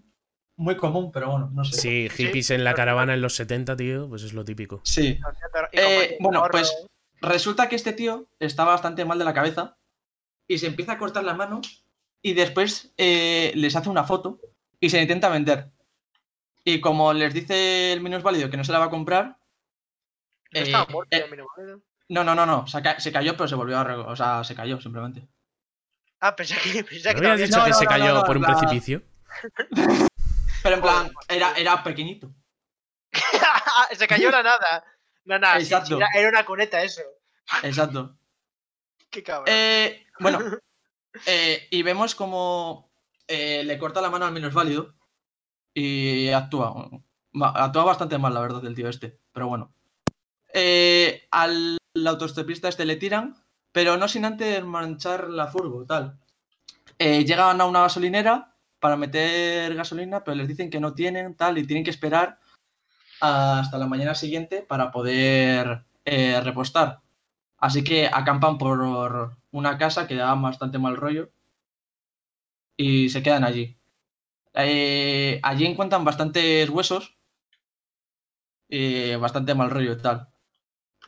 muy 0.59 0.77
común, 0.77 1.11
pero 1.13 1.31
bueno, 1.31 1.51
no 1.53 1.65
sé. 1.65 1.81
Sí, 1.81 2.09
hippies 2.11 2.51
en 2.51 2.65
la 2.65 2.75
caravana 2.75 3.15
en 3.15 3.23
los 3.23 3.35
70, 3.35 3.77
tío, 3.77 4.09
pues 4.09 4.23
es 4.25 4.33
lo 4.35 4.45
típico. 4.45 4.81
Sí. 4.85 5.19
Eh, 5.73 6.17
bueno, 6.21 6.45
pues 6.51 6.71
resulta 7.21 7.69
que 7.69 7.77
este 7.77 7.93
tío 7.93 8.29
está 8.39 8.65
bastante 8.65 9.05
mal 9.05 9.19
de 9.19 9.25
la 9.25 9.33
cabeza 9.35 9.77
y 10.47 10.59
se 10.59 10.67
empieza 10.67 10.93
a 10.93 10.99
cortar 10.99 11.25
la 11.25 11.35
mano 11.35 11.61
y 12.23 12.35
después 12.35 12.93
eh, 12.99 13.53
les 13.55 13.75
hace 13.77 13.89
una 13.89 14.05
foto 14.05 14.41
y 14.81 14.91
se 14.91 15.01
intenta 15.01 15.29
vender. 15.29 15.71
Y 16.65 16.81
como 16.81 17.13
les 17.13 17.33
dice 17.33 17.93
el 17.93 18.01
minusválido 18.01 18.51
que 18.51 18.57
no 18.57 18.65
se 18.65 18.73
la 18.73 18.79
va 18.81 18.87
a 18.87 18.91
comprar, 18.91 19.39
¿No 20.53 20.61
estaba 20.61 20.85
eh, 20.85 20.93
muerto 20.93 21.17
eh, 21.17 21.23
el 21.25 21.31
minusválido? 21.31 21.81
no, 22.09 22.25
no, 22.25 22.35
no, 22.35 22.47
no, 22.47 22.67
se, 22.67 22.83
ca- 22.83 22.99
se 23.01 23.13
cayó, 23.13 23.37
pero 23.37 23.49
se 23.49 23.55
volvió 23.55 23.79
a... 23.79 24.11
O 24.11 24.17
sea, 24.17 24.43
se 24.45 24.55
cayó 24.55 24.81
simplemente. 24.81 25.29
Ah, 26.21 26.35
pensé 26.35 26.57
que. 26.63 26.83
Pensé 26.85 27.15
¿No 27.15 27.21
que 27.21 27.27
habías 27.29 27.49
dicho 27.49 27.59
no, 27.59 27.65
que 27.65 27.71
no, 27.71 27.77
se 27.77 27.85
no, 27.85 27.91
cayó 27.91 28.15
no, 28.15 28.25
por 28.25 28.37
un 28.37 28.43
la- 28.43 28.49
precipicio? 28.49 29.03
Pero 30.63 30.75
en 30.77 30.83
plan, 30.83 31.11
era, 31.29 31.53
era 31.55 31.83
pequeñito. 31.83 32.33
se 33.93 34.07
cayó 34.07 34.31
la 34.31 34.43
nada. 34.43 34.85
No, 35.25 35.39
nada, 35.39 35.59
sí, 35.59 35.67
sí, 35.67 35.75
Exacto. 35.75 35.97
era, 35.97 36.09
era 36.15 36.29
una 36.29 36.45
coneta 36.45 36.83
eso. 36.83 37.03
Exacto. 37.63 38.17
Qué 39.11 39.23
cabrón. 39.23 39.47
Eh, 39.49 40.07
bueno, 40.21 40.39
eh, 41.27 41.67
y 41.71 41.83
vemos 41.83 42.15
como 42.15 42.91
eh, 43.27 43.63
le 43.65 43.79
corta 43.79 44.01
la 44.01 44.11
mano 44.11 44.27
al 44.27 44.33
minusválido 44.33 44.95
y 45.75 46.29
actúa. 46.31 46.91
Actúa 47.55 47.85
bastante 47.85 48.19
mal, 48.19 48.35
la 48.35 48.41
verdad, 48.41 48.65
el 48.65 48.75
tío 48.75 48.89
este. 48.89 49.21
Pero 49.33 49.49
bueno. 49.49 49.75
Al 51.31 51.79
autostopista 52.07 52.69
este 52.69 52.85
le 52.85 52.97
tiran, 52.97 53.45
pero 53.71 53.97
no 53.97 54.09
sin 54.09 54.25
antes 54.25 54.65
manchar 54.65 55.29
la 55.29 55.47
furgo, 55.47 55.85
tal. 55.85 56.19
Llegan 56.99 57.61
a 57.61 57.67
una 57.67 57.83
gasolinera 57.83 58.57
para 58.81 58.97
meter 58.97 59.75
gasolina, 59.75 60.25
pero 60.25 60.37
les 60.37 60.49
dicen 60.49 60.71
que 60.71 60.81
no 60.81 60.95
tienen, 60.95 61.35
tal, 61.35 61.59
y 61.59 61.67
tienen 61.67 61.85
que 61.85 61.91
esperar 61.91 62.39
hasta 63.21 63.79
la 63.79 63.87
mañana 63.87 64.15
siguiente 64.15 64.63
para 64.63 64.91
poder 64.91 65.85
eh, 66.05 66.41
repostar. 66.41 67.01
Así 67.59 67.83
que 67.83 68.07
acampan 68.07 68.59
por 68.59 69.37
una 69.51 69.79
casa 69.79 70.07
que 70.07 70.15
da 70.15 70.35
bastante 70.35 70.79
mal 70.79 70.97
rollo 70.97 71.31
y 72.77 73.09
se 73.11 73.23
quedan 73.23 73.45
allí. 73.45 73.77
Eh, 74.55 75.41
allí 75.43 75.67
encuentran 75.67 76.05
bastantes 76.05 76.71
huesos 76.71 77.17
y 78.69 79.15
bastante 79.17 79.55
mal 79.55 79.71
rollo 79.71 79.93
y 79.93 79.99
tal. 79.99 80.29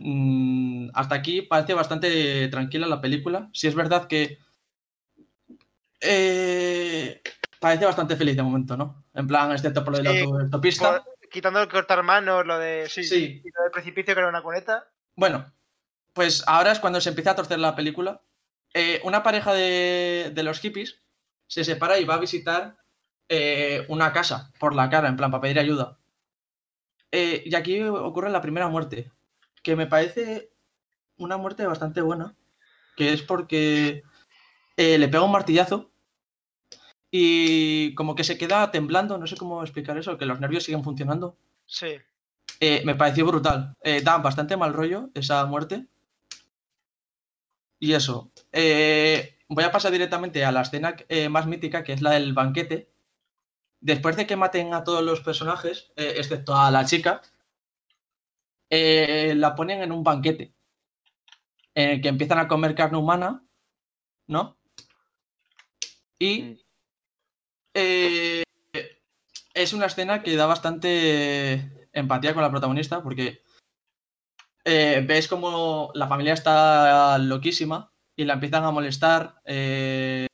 Mm, 0.01 0.91
hasta 0.95 1.15
aquí 1.15 1.43
parece 1.43 1.75
bastante 1.75 2.49
tranquila 2.49 2.87
la 2.87 3.01
película. 3.01 3.51
Si 3.53 3.67
es 3.69 3.75
verdad 3.75 4.09
que 4.09 4.39
eh, 6.01 7.21
parece 7.61 7.85
bastante 7.87 8.17
feliz 8.17 8.35
de 8.37 8.43
momento, 8.43 8.77
¿no? 8.77 9.05
En 9.15 9.29
plan, 9.29 9.53
excepto 9.53 9.85
por 9.85 9.93
lo 9.97 10.03
del 10.03 10.13
Sí, 10.13 10.25
auto- 10.25 10.39
autopista. 10.41 11.03
Por- 11.05 11.29
quitando 11.31 11.63
el 11.63 11.69
cortar 11.69 12.03
manos, 12.03 12.45
lo 12.45 12.59
de. 12.59 12.89
Sí, 12.89 13.05
Sí. 13.05 13.41
Y 13.45 13.51
lo 13.53 13.63
del 13.63 13.71
precipicio 13.71 14.15
que 14.15 14.21
era 14.21 14.29
una 14.29 14.43
coneta. 14.43 14.89
Bueno, 15.15 15.53
pues 16.13 16.43
ahora 16.49 16.73
es 16.73 16.81
cuando 16.81 17.01
se 17.01 17.11
empieza 17.11 17.31
a 17.31 17.37
torcer 17.37 17.61
la 17.61 17.77
película. 17.77 18.23
Eh, 18.75 19.01
una 19.05 19.23
pareja 19.23 19.53
de, 19.55 20.33
de 20.35 20.43
los 20.43 20.59
hippies 20.59 21.01
se 21.47 21.63
separa 21.63 21.99
y 21.99 22.05
va 22.05 22.15
a 22.15 22.19
visitar 22.19 22.77
eh, 23.29 23.85
una 23.89 24.13
casa 24.13 24.51
por 24.59 24.75
la 24.75 24.91
cara, 24.91 25.09
en 25.09 25.17
plan, 25.17 25.31
para 25.31 25.41
pedir 25.43 25.59
ayuda. 25.61 25.99
Eh, 27.13 27.43
y 27.45 27.55
aquí 27.55 27.81
ocurre 27.83 28.31
la 28.31 28.41
primera 28.41 28.69
muerte, 28.69 29.11
que 29.63 29.75
me 29.77 29.87
parece 29.87 30.51
una 31.17 31.37
muerte 31.37 31.67
bastante 31.67 32.01
buena, 32.01 32.35
que 32.97 33.13
es 33.13 33.23
porque 33.23 34.03
le 34.77 35.09
pega 35.09 35.23
un 35.25 35.33
martillazo 35.33 35.90
y 37.11 37.95
como 37.95 38.15
que 38.15 38.25
se 38.25 38.39
queda 38.39 38.71
temblando, 38.71 39.19
no 39.19 39.27
sé 39.27 39.37
cómo 39.37 39.63
explicar 39.63 39.99
eso, 39.99 40.17
que 40.17 40.27
los 40.27 40.41
nervios 40.41 40.65
siguen 40.65 40.85
funcionando. 40.85 41.37
Sí. 41.67 41.97
Eh, 42.61 42.83
me 42.85 42.95
pareció 42.95 43.27
brutal. 43.27 43.77
Eh, 43.83 44.03
da 44.03 44.19
bastante 44.19 44.57
mal 44.57 44.75
rollo 44.75 45.11
esa 45.15 45.45
muerte. 45.47 45.87
Y 47.79 47.95
eso. 47.95 48.31
Eh, 48.53 49.39
voy 49.49 49.65
a 49.65 49.73
pasar 49.73 49.91
directamente 49.91 50.45
a 50.45 50.53
la 50.53 50.63
escena 50.63 50.95
más 51.31 51.47
mítica, 51.47 51.83
que 51.83 51.95
es 51.95 52.03
la 52.03 52.11
del 52.13 52.35
banquete. 52.35 52.91
Después 53.81 54.17
de 54.17 54.27
que 54.27 54.37
maten 54.37 54.75
a 54.75 54.85
todos 54.85 55.03
los 55.03 55.21
personajes, 55.21 55.91
excepto 55.97 56.55
a 56.55 56.71
la 56.71 56.85
chica, 56.85 57.23
la 58.69 59.55
ponen 59.55 59.83
en 59.83 59.93
un 59.93 60.05
banquete. 60.05 60.53
En 61.75 61.91
el 61.91 62.01
que 62.03 62.09
empiezan 62.09 62.39
a 62.39 62.49
comer 62.49 62.75
carne 62.75 62.99
humana, 62.99 63.43
¿no? 64.27 64.59
Y 66.19 66.59
eh, 67.75 68.43
es 69.55 69.73
una 69.73 69.87
escena 69.87 70.23
que 70.23 70.37
da 70.37 70.47
bastante 70.47 71.89
empatía 71.93 72.35
con 72.35 72.43
la 72.43 72.51
protagonista 72.51 73.03
porque 73.03 73.43
eh, 74.65 75.05
ves 75.07 75.29
como 75.29 75.91
la 75.95 76.09
familia 76.09 76.35
está 76.35 77.19
loquísima 77.19 77.93
y 78.17 78.25
la 78.25 78.35
empiezan 78.35 78.65
a 78.65 78.71
molestar. 78.71 79.41
eh, 79.45 80.27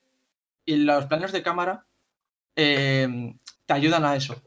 Y 0.65 0.77
los 0.77 1.07
planos 1.07 1.33
de 1.33 1.43
cámara 1.43 1.87
te 2.55 3.15
ayudan 3.69 4.05
a 4.05 4.17
eso. 4.17 4.43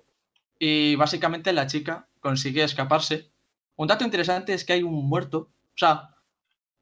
Y 0.59 0.95
básicamente 0.95 1.53
la 1.53 1.67
chica 1.67 2.07
consigue 2.19 2.63
escaparse. 2.63 3.31
Un 3.75 3.87
dato 3.87 4.03
interesante 4.03 4.53
es 4.53 4.65
que 4.65 4.73
hay 4.73 4.83
un 4.83 5.07
muerto, 5.07 5.37
o 5.39 5.77
sea, 5.77 6.15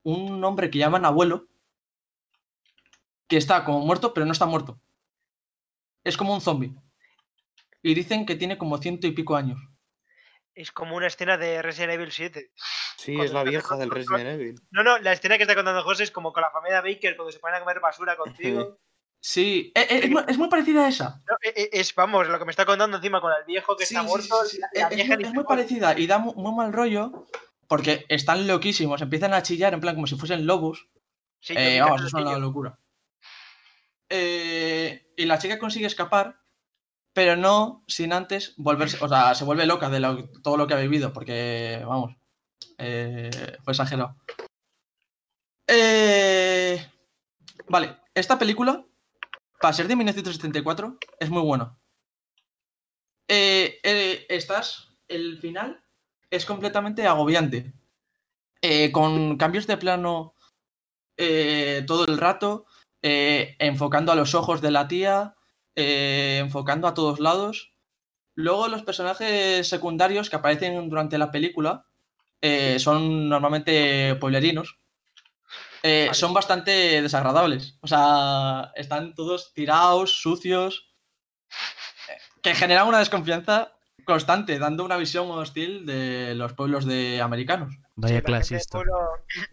un 0.03 0.43
hombre 0.43 0.71
que 0.71 0.79
llaman 0.79 1.05
abuelo, 1.05 1.47
que 3.27 3.37
está 3.37 3.63
como 3.65 3.85
muerto, 3.85 4.13
pero 4.13 4.25
no 4.25 4.31
está 4.31 4.45
muerto. 4.45 4.79
Es 6.07 6.17
como 6.17 6.33
un 6.33 6.41
zombie. 6.41 6.73
Y 7.83 7.93
dicen 7.93 8.25
que 8.25 8.35
tiene 8.35 8.57
como 8.57 8.77
ciento 8.77 9.07
y 9.07 9.11
pico 9.11 9.35
años. 9.35 9.59
Es 10.55 10.71
como 10.71 10.95
una 10.95 11.07
escena 11.07 11.37
de 11.37 11.61
Resident 11.61 11.93
Evil 11.93 12.11
7. 12.11 12.51
Sí, 12.97 13.13
Cuando 13.13 13.23
es 13.25 13.33
la 13.33 13.43
vieja 13.43 13.77
del 13.77 13.89
con- 13.89 13.97
Resident 13.97 14.27
Evil. 14.29 14.55
No, 14.71 14.83
no, 14.83 14.97
la 14.97 15.11
escena 15.13 15.37
que 15.37 15.43
está 15.43 15.53
contando 15.55 15.83
José 15.83 16.03
es 16.03 16.11
como 16.11 16.33
con 16.33 16.41
la 16.41 16.49
familia 16.49 16.81
Baker 16.81 17.15
cuando 17.15 17.31
se 17.31 17.39
ponen 17.39 17.57
a 17.57 17.59
comer 17.59 17.79
basura 17.79 18.15
contigo. 18.15 18.79
Sí, 19.19 19.71
eh, 19.73 19.87
eh, 19.89 19.99
es, 20.03 20.09
mu- 20.11 20.23
es 20.27 20.37
muy 20.37 20.47
parecida 20.47 20.85
a 20.85 20.89
esa. 20.89 21.21
No, 21.27 21.35
e- 21.41 21.49
e- 21.63 21.69
es, 21.73 21.93
vamos, 21.95 22.27
lo 22.29 22.37
que 22.37 22.45
me 22.45 22.51
está 22.51 22.65
contando 22.67 22.97
encima 22.97 23.19
con 23.19 23.31
el 23.33 23.43
viejo 23.45 23.75
que 23.75 23.83
Sí, 23.85 23.95
está 23.95 24.03
sí, 24.05 24.09
muerto. 24.09 24.45
sí, 24.45 24.55
sí. 24.55 24.59
la- 24.61 24.67
Es- 24.71 24.81
la 24.81 24.87
es, 24.89 24.95
vieja 24.95 25.15
muy, 25.15 25.23
es 25.23 25.33
muere. 25.33 25.47
parecida 25.47 25.99
y 25.99 26.05
da 26.07 26.19
mu- 26.19 26.35
muy, 26.35 26.53
mal 26.55 26.71
rollo 26.71 27.25
porque 27.67 28.05
están 28.09 28.47
loquísimos, 28.47 29.01
empiezan 29.01 29.33
a 29.33 29.41
chillar 29.41 29.73
en 29.73 29.81
plan 29.81 29.95
como 29.95 30.05
si 30.05 30.15
fuesen 30.15 30.45
lobos. 30.45 30.87
Eh, 31.49 31.79
vamos, 31.81 32.01
que 32.01 32.07
es 32.07 32.13
una 32.13 32.37
locura. 32.37 32.79
Eh, 34.07 35.06
y 35.17 35.25
la 35.25 35.39
chica 35.39 35.59
consigue 35.59 35.87
escapar, 35.87 36.39
pero 37.11 37.35
no 37.35 37.83
sin 37.87 38.13
antes 38.13 38.53
volverse, 38.55 38.97
o 39.03 39.09
sea, 39.09 39.35
se 39.35 39.43
vuelve 39.43 39.65
loca 39.65 39.89
de 39.89 40.29
todo 40.43 40.55
lo 40.55 40.67
que 40.67 40.75
ha 40.75 40.79
vivido, 40.79 41.11
porque, 41.11 41.83
vamos, 41.85 42.15
eh, 42.77 43.57
fue 43.63 43.73
exagerado. 43.73 44.15
Eh, 45.67 46.79
vale, 47.67 47.97
esta 48.13 48.37
película, 48.37 48.85
para 49.59 49.73
ser 49.73 49.87
de 49.87 49.95
1974, 49.95 50.97
es 51.19 51.29
muy 51.29 51.41
buena. 51.41 51.77
Eh, 53.27 53.79
eh, 53.83 54.25
estás, 54.29 54.95
el 55.07 55.39
final 55.39 55.83
es 56.29 56.45
completamente 56.45 57.07
agobiante, 57.07 57.73
eh, 58.61 58.91
con 58.91 59.37
cambios 59.37 59.65
de 59.65 59.77
plano 59.77 60.35
eh, 61.17 61.83
todo 61.87 62.05
el 62.05 62.19
rato, 62.19 62.67
eh, 63.01 63.55
enfocando 63.59 64.11
a 64.11 64.15
los 64.15 64.35
ojos 64.35 64.61
de 64.61 64.71
la 64.71 64.87
tía, 64.87 65.35
eh, 65.75 66.39
enfocando 66.41 66.87
a 66.87 66.93
todos 66.93 67.19
lados. 67.19 67.73
Luego 68.35 68.67
los 68.67 68.83
personajes 68.83 69.67
secundarios 69.67 70.29
que 70.29 70.35
aparecen 70.35 70.89
durante 70.89 71.17
la 71.17 71.31
película 71.31 71.85
eh, 72.41 72.77
son 72.79 73.29
normalmente 73.29 74.15
pueblerinos. 74.15 74.79
Vale. 75.83 76.13
Son 76.13 76.33
bastante 76.33 77.01
desagradables. 77.01 77.77
O 77.81 77.87
sea, 77.87 78.71
están 78.75 79.15
todos 79.15 79.53
tirados, 79.53 80.19
sucios, 80.21 80.93
que 82.41 82.55
generan 82.55 82.87
una 82.87 82.99
desconfianza 82.99 83.73
constante, 84.03 84.59
dando 84.59 84.83
una 84.83 84.97
visión 84.97 85.29
hostil 85.31 85.85
de 85.85 86.35
los 86.35 86.53
pueblos 86.53 86.85
de 86.85 87.21
americanos. 87.21 87.77
Vaya 87.99 88.13
La 88.15 88.19
gente, 88.19 88.31
de 88.31 88.37
clasista. 88.37 88.77
pueblo, 88.77 88.93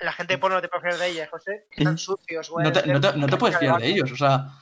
la 0.01 0.13
gente 0.13 0.35
de 0.35 0.39
pueblo 0.39 0.57
no 0.57 0.63
te 0.63 0.69
puede 0.69 0.83
fiar 0.83 0.99
de 0.99 1.09
ella, 1.09 1.29
José. 1.31 1.67
Están 1.71 1.97
sucios, 1.99 2.51
güey. 2.51 2.65
No 2.67 2.73
te, 2.73 2.87
no 2.87 3.01
te- 3.01 3.17
no 3.17 3.27
te 3.27 3.37
puedes 3.39 3.59
fiar 3.59 3.81
de 3.81 3.87
ellos, 3.89 4.13
o 4.13 4.17
sea, 4.17 4.61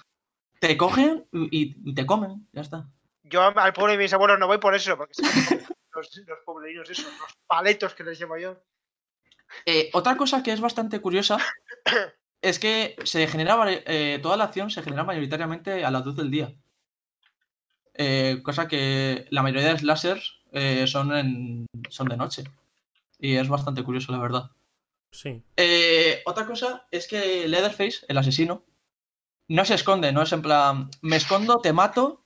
te 0.61 0.77
cogen 0.77 1.27
y, 1.33 1.75
y 1.91 1.95
te 1.95 2.07
comen, 2.07 2.47
ya 2.53 2.61
está. 2.63 2.89
Yo 3.25 3.43
al 3.43 3.73
pueblo 3.73 3.93
de 3.93 3.99
mis 3.99 4.13
abuelos 4.13 4.39
no 4.39 4.47
voy 4.47 4.59
por 4.59 4.75
eso, 4.75 4.97
porque 4.97 5.15
los, 5.95 6.17
los 6.27 6.39
pueblerinos, 6.45 6.89
esos, 6.91 7.07
los 7.07 7.33
paletos 7.47 7.95
que 7.95 8.05
les 8.05 8.21
llamo 8.21 8.37
yo. 8.39 8.57
Eh, 9.67 9.91
otra 9.95 10.17
cosa 10.17 10.43
que 10.43 10.53
es 10.53 10.61
bastante 10.61 11.01
curiosa 11.01 11.39
es 12.41 12.59
que 12.61 12.95
se 13.05 13.27
genera 13.27 13.57
vari- 13.57 13.83
eh, 13.87 14.21
toda 14.23 14.37
la 14.37 14.45
acción 14.45 14.71
se 14.71 14.83
genera 14.83 15.03
mayoritariamente 15.05 15.85
a 15.85 15.91
las 15.91 16.05
luz 16.07 16.17
del 16.17 16.31
día. 16.31 16.55
Eh, 17.95 18.41
cosa 18.45 18.69
que 18.69 19.27
la 19.31 19.43
mayoría 19.43 19.73
de 19.73 19.79
slashers 19.79 20.41
eh, 20.53 20.87
son, 20.87 21.15
en, 21.17 21.67
son 21.91 22.09
de 22.09 22.17
noche. 22.17 22.45
Y 23.23 23.37
es 23.37 23.49
bastante 23.49 23.83
curioso, 23.85 24.11
la 24.13 24.19
verdad. 24.19 24.51
Sí. 25.13 25.43
Eh, 25.57 26.23
otra 26.27 26.45
cosa 26.45 26.87
es 26.91 27.07
que 27.07 27.47
Leatherface, 27.47 28.05
el 28.09 28.19
asesino, 28.19 28.65
no 29.49 29.65
se 29.65 29.75
esconde, 29.75 30.13
no 30.13 30.23
es 30.23 30.33
en 30.33 30.43
plan, 30.43 30.91
me 31.03 31.17
escondo, 31.17 31.61
te 31.61 31.73
mato 31.73 32.25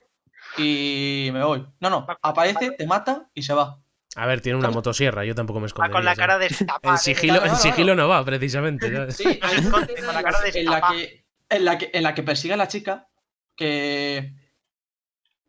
y 0.56 1.28
me 1.32 1.44
voy. 1.44 1.66
No, 1.80 1.90
no, 1.90 2.06
aparece, 2.22 2.70
te 2.70 2.86
mata 2.86 3.28
y 3.34 3.42
se 3.42 3.52
va. 3.52 3.82
A 4.14 4.24
ver, 4.26 4.40
tiene 4.40 4.58
una 4.58 4.70
motosierra, 4.70 5.26
yo 5.26 5.34
tampoco 5.34 5.58
me 5.60 5.64
Va 5.64 5.66
escondería. 5.66 5.94
con 5.96 6.04
la 6.06 6.14
cara 6.16 6.38
destapada. 6.38 6.94
En 6.94 6.98
sigilo, 6.98 7.44
en 7.44 7.56
sigilo 7.56 7.94
no 7.94 8.08
va, 8.08 8.24
precisamente. 8.24 9.10
Sí, 9.12 9.38
Con- 9.70 9.80
la 9.86 10.18
en 10.18 10.22
cara 10.22 10.30
la- 10.30 10.48
en 10.48 10.64
la 10.64 10.76
destapada. 10.76 10.92
que 10.94 11.24
en 11.50 11.64
la 11.64 11.78
que 11.78 11.90
en 11.92 12.02
la 12.02 12.14
que 12.14 12.22
persigue 12.22 12.54
a 12.54 12.56
la 12.56 12.68
chica 12.68 13.08
que 13.54 14.34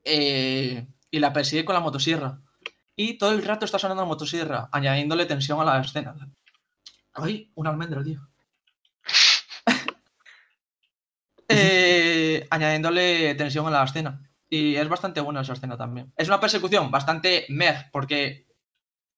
eh, 0.03 0.87
y 1.11 1.19
la 1.19 1.31
persigue 1.33 1.65
con 1.65 1.73
la 1.75 1.79
motosierra 1.81 2.41
y 2.99 3.17
todo 3.19 3.31
el 3.31 3.45
rato 3.45 3.63
está 3.63 3.77
sonando 3.77 4.01
la 4.01 4.07
motosierra 4.07 4.69
añadiéndole 4.71 5.27
tensión 5.27 5.61
a 5.61 5.63
la 5.63 5.79
escena. 5.79 6.15
Ay, 7.13 7.51
un 7.55 7.67
almendro, 7.67 8.03
tío. 8.03 8.19
Eh, 11.49 12.45
añadiéndole 12.49 13.33
tensión 13.35 13.65
a 13.67 13.71
la 13.71 13.85
escena. 13.85 14.19
Y 14.49 14.75
es 14.75 14.89
bastante 14.89 15.21
buena 15.21 15.39
esa 15.39 15.53
escena 15.53 15.77
también. 15.77 16.11
Es 16.17 16.27
una 16.27 16.41
persecución 16.41 16.91
bastante 16.91 17.45
meh, 17.47 17.89
porque 17.89 18.47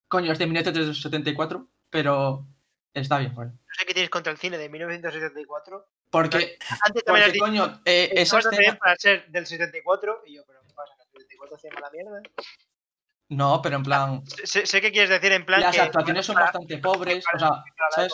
coño, 0.08 0.32
es 0.32 0.38
de 0.38 0.46
1974, 0.46 1.68
pero 1.90 2.46
está 2.94 3.18
bien, 3.18 3.34
bueno. 3.34 3.54
No 3.54 3.74
sé 3.76 3.84
qué 3.84 3.96
tienes 3.96 4.12
contra 4.12 4.32
el 4.32 4.38
cine 4.38 4.60
de 4.60 4.70
1974. 4.70 5.90
Porque, 6.12 6.60
Antes 6.86 7.04
también 7.04 7.26
porque 7.26 7.32
dicho 7.32 7.46
coño, 7.46 7.82
eh, 7.86 8.12
esa 8.14 8.38
escena... 8.38 8.78
para 8.78 8.96
ser 8.96 9.28
del 9.30 9.48
74. 9.48 10.22
Y 10.28 10.36
yo, 10.36 10.44
pero 10.46 10.62
¿qué 10.68 10.74
pasa? 10.76 10.94
¿Que 11.12 11.18
el 11.18 11.24
74 11.24 11.56
hacía 11.56 11.72
mala 11.74 11.90
mierda? 11.90 12.22
No, 13.30 13.62
pero 13.62 13.76
en 13.78 13.84
plan, 13.84 14.24
Sé, 14.44 14.66
sé 14.66 14.82
qué 14.82 14.92
quieres 14.92 15.10
decir 15.10 15.32
en 15.32 15.46
plan. 15.46 15.62
las 15.62 15.76
que- 15.76 15.82
actuaciones 15.82 16.26
son 16.26 16.34
para- 16.36 16.46
bastante 16.48 16.78
pobres, 16.80 17.24
o 17.34 17.40
sea. 17.40 18.10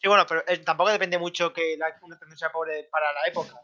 Sí, 0.00 0.08
bueno, 0.08 0.24
pero 0.26 0.42
eh, 0.46 0.58
tampoco 0.58 0.90
depende 0.90 1.18
mucho 1.18 1.52
que 1.52 1.76
la, 1.76 1.96
una 2.02 2.14
actuación 2.14 2.38
sea 2.38 2.50
pobre 2.52 2.88
para 2.90 3.12
la 3.12 3.26
época. 3.26 3.54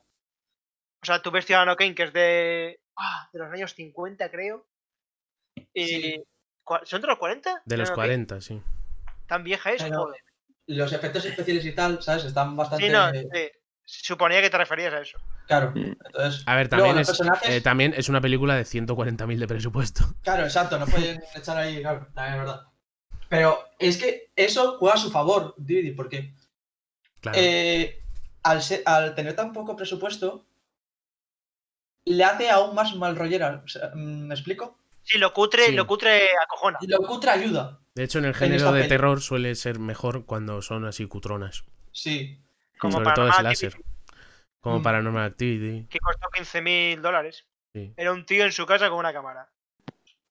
O 1.02 1.06
sea, 1.06 1.20
tú 1.22 1.30
ves 1.30 1.46
Ciudadano 1.46 1.76
Kane, 1.76 1.94
que 1.94 2.04
es 2.04 2.12
de. 2.12 2.80
ah, 2.96 3.28
de 3.32 3.38
los 3.38 3.52
años 3.52 3.74
50, 3.74 4.30
creo. 4.30 4.66
Y. 5.72 5.84
Sí. 5.86 6.24
¿Son 6.84 7.00
de 7.00 7.06
los 7.06 7.18
40? 7.18 7.62
De 7.64 7.76
los 7.76 7.88
Ciudadano 7.88 8.02
Kane? 8.08 8.26
40, 8.26 8.40
sí. 8.40 8.62
Tan 9.26 9.42
vieja 9.44 9.72
es, 9.72 9.82
Pero- 9.82 10.02
joder. 10.04 10.20
Los 10.66 10.92
efectos 10.92 11.24
especiales 11.24 11.64
y 11.64 11.74
tal, 11.74 12.02
¿sabes? 12.02 12.24
Están 12.26 12.54
bastante... 12.54 12.84
Sí, 12.86 12.92
no, 12.92 13.10
sí. 13.10 13.50
Suponía 13.84 14.42
que 14.42 14.50
te 14.50 14.58
referías 14.58 14.92
a 14.92 15.00
eso. 15.00 15.18
Claro, 15.48 15.72
Mm. 15.74 15.96
entonces... 16.04 16.42
A 16.46 16.54
ver, 16.54 16.68
también 16.68 16.98
es, 16.98 17.08
personajes- 17.08 17.48
eh, 17.50 17.60
también 17.60 17.92
es 17.96 18.08
una 18.08 18.20
película 18.20 18.54
de 18.54 18.64
140.000 18.64 19.38
de 19.40 19.48
presupuesto. 19.48 20.04
Claro, 20.22 20.44
exacto, 20.44 20.78
no 20.78 20.86
pueden 20.86 21.20
echar 21.34 21.56
ahí, 21.56 21.80
claro, 21.80 22.06
también 22.14 22.34
es 22.34 22.40
verdad. 22.46 22.62
Pero 23.30 23.58
es 23.80 23.96
que 23.96 24.30
eso 24.36 24.76
juega 24.78 24.94
a 24.94 24.98
su 24.98 25.10
favor, 25.10 25.54
Didi, 25.56 25.90
porque 25.92 26.32
Claro. 27.20 27.36
eh, 27.40 28.00
al, 28.42 29.14
tener 29.16 29.34
tan 29.34 29.52
poco 29.52 29.74
presupuesto, 29.74 30.44
le 32.04 32.24
hace 32.24 32.50
aún 32.50 32.74
más 32.74 32.94
mal 32.94 33.16
rollera. 33.16 33.62
O 33.64 33.68
sea, 33.68 33.90
mm, 33.94 34.26
¿Me 34.28 34.34
explico? 34.34 34.78
Sí, 35.02 35.18
lo 35.18 35.32
cutre, 35.32 35.66
Sí. 35.66 35.72
lo 35.72 35.86
cutre 35.86 36.28
acojona. 36.42 36.78
Lo 36.86 36.98
cutre 36.98 37.30
ayuda. 37.30 37.80
de 37.94 38.04
hecho, 38.04 38.18
en 38.20 38.26
el 38.26 38.34
género 38.34 38.70
de 38.72 38.80
peli. 38.82 38.88
terror 38.88 39.20
suele 39.20 39.54
ser 39.56 39.78
mejor 39.80 40.24
cuando 40.24 40.62
son 40.62 40.84
así 40.84 41.06
cutronas. 41.06 41.64
Sí. 41.92 42.38
Como 42.78 42.98
Sobre 42.98 43.12
todo 43.12 43.32
slasher. 43.32 43.72
Activity, 43.74 43.90
Como 44.60 44.80
Mm. 44.80 44.82
Paranormal 44.82 45.24
Activity. 45.24 45.86
Que 45.88 45.98
costó 45.98 46.28
15.000 46.30 47.00
dólares. 47.00 47.46
Sí. 47.72 47.92
Era 47.96 48.12
un 48.12 48.26
tío 48.26 48.44
en 48.44 48.52
su 48.52 48.66
casa 48.66 48.88
con 48.88 48.98
una 48.98 49.12
cámara. 49.12 49.48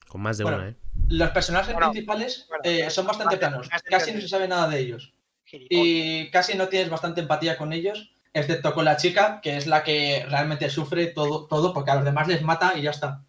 Con 0.08 0.20
más 0.20 0.38
de 0.38 0.44
Bueno, 0.44 0.58
una, 0.58 0.68
¿eh? 0.70 0.76
Los 1.08 1.30
personajes 1.30 1.72
Bueno, 1.74 1.90
principales 1.90 2.46
bueno, 2.48 2.62
eh, 2.64 2.90
son 2.90 3.06
bastante 3.06 3.36
planos. 3.36 3.68
Casi 3.84 4.12
no 4.12 4.20
se 4.20 4.28
sabe 4.28 4.48
nada 4.48 4.68
de 4.68 4.78
ellos. 4.78 5.14
Gilipollas. 5.44 5.84
Y 5.84 6.30
casi 6.30 6.56
no 6.56 6.68
tienes 6.68 6.90
bastante 6.90 7.20
empatía 7.22 7.56
con 7.56 7.72
ellos, 7.72 8.12
excepto 8.34 8.74
con 8.74 8.84
la 8.84 8.96
chica, 8.96 9.40
que 9.40 9.56
es 9.56 9.66
la 9.66 9.82
que 9.82 10.26
realmente 10.28 10.68
sufre 10.68 11.06
todo, 11.06 11.46
todo 11.46 11.72
porque 11.72 11.90
a 11.90 11.94
los 11.96 12.04
demás 12.04 12.28
les 12.28 12.42
mata 12.42 12.76
y 12.76 12.82
ya 12.82 12.90
está. 12.90 13.24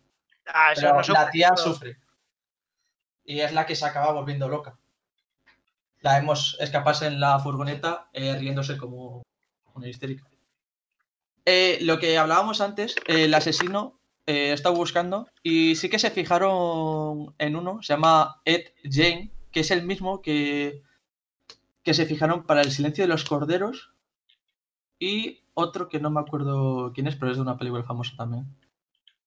Ah, 0.46 0.74
eso 0.74 0.82
Pero 0.82 1.02
no 1.02 1.14
la 1.14 1.30
tía 1.30 1.56
sufre. 1.56 1.98
Y 3.24 3.40
es 3.42 3.54
la 3.54 3.66
que 3.66 3.76
se 3.76 3.86
acaba 3.86 4.12
volviendo 4.12 4.50
loca. 4.50 4.78
La 6.02 6.18
vemos 6.18 6.58
escaparse 6.60 7.08
en 7.08 7.20
la 7.20 7.40
furgoneta 7.40 8.10
eh, 8.14 8.36
riéndose 8.38 8.78
como 8.78 9.22
una 9.74 9.88
histérica. 9.88 10.26
Eh, 11.46 11.80
lo 11.82 12.00
que 12.00 12.18
hablábamos 12.18 12.62
antes, 12.62 12.96
eh, 13.08 13.26
el 13.26 13.34
asesino 13.34 14.00
eh, 14.26 14.54
está 14.54 14.70
buscando 14.70 15.28
y 15.42 15.76
sí 15.76 15.90
que 15.90 16.00
se 16.00 16.12
fijaron 16.12 17.34
en 17.38 17.56
uno, 17.56 17.82
se 17.82 17.94
llama 17.94 18.42
Ed 18.46 18.68
Jane, 18.84 19.32
que 19.52 19.62
es 19.62 19.72
el 19.72 19.84
mismo 19.84 20.22
que, 20.22 20.84
que 21.84 21.94
se 21.94 22.06
fijaron 22.06 22.46
para 22.46 22.62
El 22.62 22.72
silencio 22.72 23.04
de 23.04 23.08
los 23.08 23.26
corderos 23.26 23.94
y 25.00 25.44
otro 25.54 25.90
que 25.90 26.00
no 26.00 26.10
me 26.10 26.20
acuerdo 26.20 26.92
quién 26.94 27.08
es, 27.08 27.16
pero 27.16 27.32
es 27.32 27.38
de 27.38 27.42
una 27.42 27.58
película 27.58 27.84
famosa 27.84 28.14
también. 28.18 28.46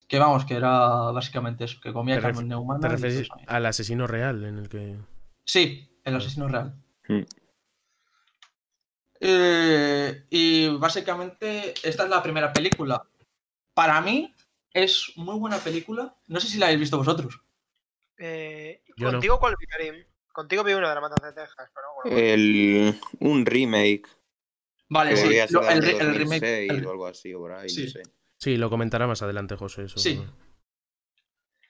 Que 0.07 0.19
vamos, 0.19 0.45
que 0.45 0.55
era 0.55 1.11
básicamente 1.11 1.65
eso, 1.65 1.81
que 1.81 1.93
comía 1.93 2.21
carne 2.21 2.55
humana. 2.55 2.81
Te 2.81 2.89
refieres 2.89 3.29
al 3.47 3.67
asesino 3.67 4.07
real 4.07 4.45
en 4.45 4.59
el 4.59 4.69
que. 4.69 4.99
Sí, 5.45 5.89
el 6.05 6.17
asesino 6.17 6.49
real. 6.49 6.75
Mm. 7.09 7.23
Eh, 9.25 10.27
y 10.31 10.69
básicamente 10.79 11.75
esta 11.85 12.03
es 12.05 12.09
la 12.11 12.23
primera 12.23 12.53
película. 12.53 13.03
Para 13.73 14.01
mí 14.01 14.35
es 14.73 15.13
muy 15.17 15.39
buena 15.39 15.59
película. 15.59 16.17
No 16.27 16.41
sé 16.41 16.49
si 16.49 16.59
la 16.59 16.67
habéis 16.67 16.81
visto 16.81 16.99
vosotros. 16.99 17.41
Eh, 18.19 18.83
Yo 18.97 19.07
no. 19.07 19.13
¿Contigo 19.13 19.39
cuál 19.39 19.55
vi, 19.59 19.67
Karim? 19.67 20.05
Contigo 20.33 20.65
vi 20.65 20.73
uno 20.75 20.89
de 20.89 20.95
la 20.95 21.01
Matanza 21.01 21.27
de 21.29 21.33
Texas, 21.35 21.71
pero 21.73 21.87
no, 21.87 21.95
bueno. 22.11 22.19
El, 22.19 23.01
un 23.21 23.47
remake. 23.47 24.03
Vale, 24.89 25.17
sí. 25.17 25.29
lo- 25.51 25.69
el, 25.69 25.85
el 25.85 26.15
remake. 26.15 26.41
2006 26.41 26.71
el- 26.73 26.87
o 26.87 26.91
algo 26.91 27.07
así, 27.07 27.33
o 27.35 27.39
por 27.39 27.53
ahí, 27.53 27.69
Sí. 27.69 27.85
no 27.85 27.91
sé. 27.91 28.03
Sí, 28.39 28.57
lo 28.57 28.71
comentará 28.71 29.07
más 29.07 29.23
adelante, 29.23 29.55
José. 29.57 29.85
Eso, 29.85 29.99
Sí. 29.99 30.21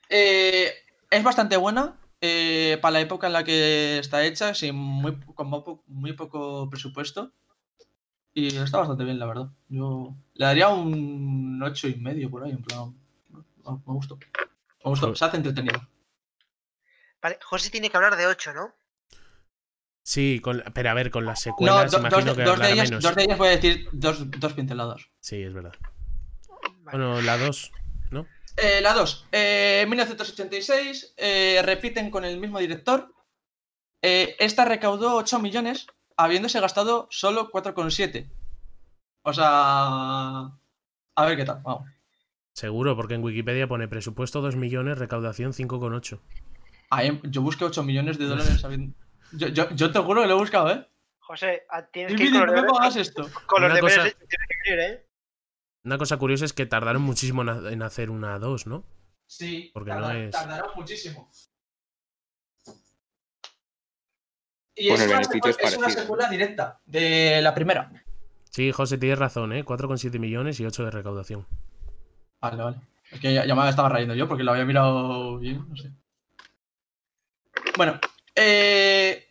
Eh, 0.09 0.73
es 1.11 1.23
bastante 1.23 1.57
buena 1.57 1.99
eh, 2.21 2.79
para 2.81 2.93
la 2.93 3.01
época 3.01 3.27
en 3.27 3.33
la 3.33 3.45
que 3.45 3.99
está 3.99 4.25
hecha, 4.25 4.55
sin 4.55 4.75
muy, 4.77 5.19
con 5.35 5.49
muy 5.87 6.13
poco 6.13 6.69
presupuesto. 6.71 7.33
Y 8.35 8.57
está 8.57 8.78
bastante 8.78 9.05
bien, 9.05 9.18
la 9.18 9.26
verdad. 9.26 9.49
Yo 9.68 10.14
le 10.35 10.47
daría 10.47 10.68
un 10.68 11.62
ocho 11.62 11.89
y 11.89 11.97
medio 11.97 12.30
por 12.30 12.45
ahí, 12.45 12.51
en 12.53 12.62
plan. 12.62 12.95
Me 13.64 13.93
gustó. 13.93 14.16
Me 14.16 14.91
gustó, 14.91 15.14
se 15.14 15.24
hace 15.24 15.37
entretenido. 15.37 15.80
Vale, 17.20 17.39
José 17.43 17.70
tiene 17.70 17.89
que 17.91 17.97
hablar 17.97 18.16
de 18.16 18.26
8, 18.26 18.53
¿no? 18.53 18.74
Sí, 20.03 20.41
con, 20.43 20.62
pero 20.74 20.91
a 20.91 20.95
ver, 20.95 21.11
con 21.12 21.24
las 21.24 21.39
No, 21.47 21.53
secuelas 21.53 21.91
do- 21.93 21.99
imagino 22.01 22.24
dos, 22.26 22.35
que 22.35 22.41
de- 22.43 22.49
dos 22.49 22.59
de 22.59 22.72
ellas, 22.72 22.89
menos. 22.91 23.03
dos 23.05 23.14
de 23.14 23.22
ellas 23.22 23.39
voy 23.39 23.49
a 23.49 23.51
decir 23.53 23.89
dos, 23.93 24.30
dos 24.41 24.53
pinceladas. 24.55 25.03
Sí, 25.20 25.41
es 25.43 25.53
verdad. 25.53 25.74
Vale. 26.80 26.99
Bueno, 26.99 27.20
la 27.22 27.39
2. 27.39 27.70
Eh, 28.57 28.80
la 28.83 28.93
2. 28.93 29.26
Eh, 29.33 29.87
1986. 29.89 31.14
eh, 31.16 31.62
repiten 31.64 32.11
con 32.11 32.24
el 32.24 32.39
mismo 32.39 32.59
director. 32.59 33.14
Eh, 34.03 34.37
esta 34.41 34.64
recaudó 34.66 35.14
8 35.16 35.39
millones, 35.39 35.87
habiéndose 36.17 36.61
gastado 36.61 37.07
solo 37.11 37.51
4,7. 37.51 38.29
O 39.23 39.33
sea. 39.33 39.47
A 41.15 41.25
ver 41.27 41.37
qué 41.37 41.45
tal. 41.45 41.61
Vamos. 41.63 41.89
Seguro, 42.55 42.97
porque 42.97 43.15
en 43.15 43.23
Wikipedia 43.23 43.67
pone 43.69 43.89
presupuesto 43.89 44.41
2 44.41 44.57
millones, 44.57 44.99
recaudación 44.99 45.53
5,8. 45.53 46.21
Ahí, 46.91 47.21
yo 47.25 47.41
busqué 47.43 47.65
8 47.65 47.83
millones 47.83 48.19
de 48.19 48.27
dólares. 48.27 48.61
sabiendo- 48.61 48.95
Yo, 49.33 49.49
yo, 49.49 49.71
yo 49.71 49.91
te 49.93 49.99
juro 50.01 50.23
que 50.23 50.29
lo 50.29 50.35
he 50.35 50.39
buscado, 50.39 50.71
¿eh? 50.71 50.87
José, 51.21 51.63
ah, 51.71 51.87
tienes 51.87 52.15
que 52.17 52.25
ir 52.25 52.31
con 52.33 52.41
no 52.41 52.47
los 52.47 52.55
me 52.55 52.61
deberes, 52.61 52.79
hagas 52.81 52.97
esto. 52.97 53.23
con 53.47 53.63
los 53.63 53.71
Una 53.71 53.75
deberes 53.77 53.97
cosa- 53.97 54.09
hechos, 54.09 54.29
tienes 54.29 54.49
que 54.65 54.73
ir, 54.73 54.79
¿eh? 54.81 55.07
Una 55.85 55.99
cosa 55.99 56.17
curiosa 56.19 56.45
es 56.45 56.53
que 56.53 56.67
tardaron 56.67 57.01
muchísimo 57.03 57.43
en 57.43 57.49
ha- 57.49 57.71
en 57.73 57.83
hacer 57.83 58.11
una 58.11 58.39
2, 58.39 58.67
¿no? 58.67 58.85
Sí, 59.27 59.71
Porque 59.73 59.91
no 59.93 60.03
tarda- 60.03 60.19
es- 60.19 60.31
tardará 60.33 60.67
muchísimo. 60.77 61.31
Y 64.83 64.89
Bueno, 64.89 65.05
es, 65.05 65.11
el 65.11 65.16
una 65.16 65.18
beneficio 65.20 65.51
es 65.51 65.57
secuela, 65.57 65.68
es 65.68 65.76
una 65.76 65.80
parecido. 65.87 66.03
secuela 66.03 66.28
directa 66.28 66.80
de 66.87 67.41
la 67.43 67.55
primera. 67.55 67.93
Sí, 68.51 68.72
José, 68.72 68.99
tienes 68.99 69.18
razón, 69.18 69.53
¿eh? 69.53 69.64
4,7 69.64 70.18
millones 70.18 70.59
y 70.61 70.66
8 70.66 70.85
de 70.85 70.91
recaudación. 70.91 71.47
Vale, 72.41 72.62
vale. 72.62 72.76
Es 73.11 73.20
que 73.20 73.33
ya, 73.33 73.45
ya 73.47 73.55
me 73.55 73.68
estaba 73.68 73.89
rayando 73.89 74.14
yo 74.14 74.26
porque 74.26 74.43
lo 74.43 74.53
había 74.53 74.64
mirado 74.64 75.39
bien, 75.39 75.64
no 75.68 75.76
sé. 75.76 75.91
Bueno, 77.76 77.99
eh, 78.35 79.26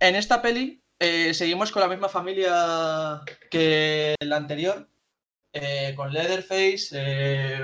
en 0.00 0.16
esta 0.16 0.42
peli 0.42 0.82
eh, 0.98 1.32
seguimos 1.34 1.70
con 1.70 1.82
la 1.82 1.88
misma 1.88 2.08
familia 2.08 3.20
que 3.50 4.14
la 4.20 4.36
anterior, 4.36 4.88
eh, 5.52 5.92
con 5.96 6.12
Leatherface, 6.12 6.88
eh, 6.92 7.60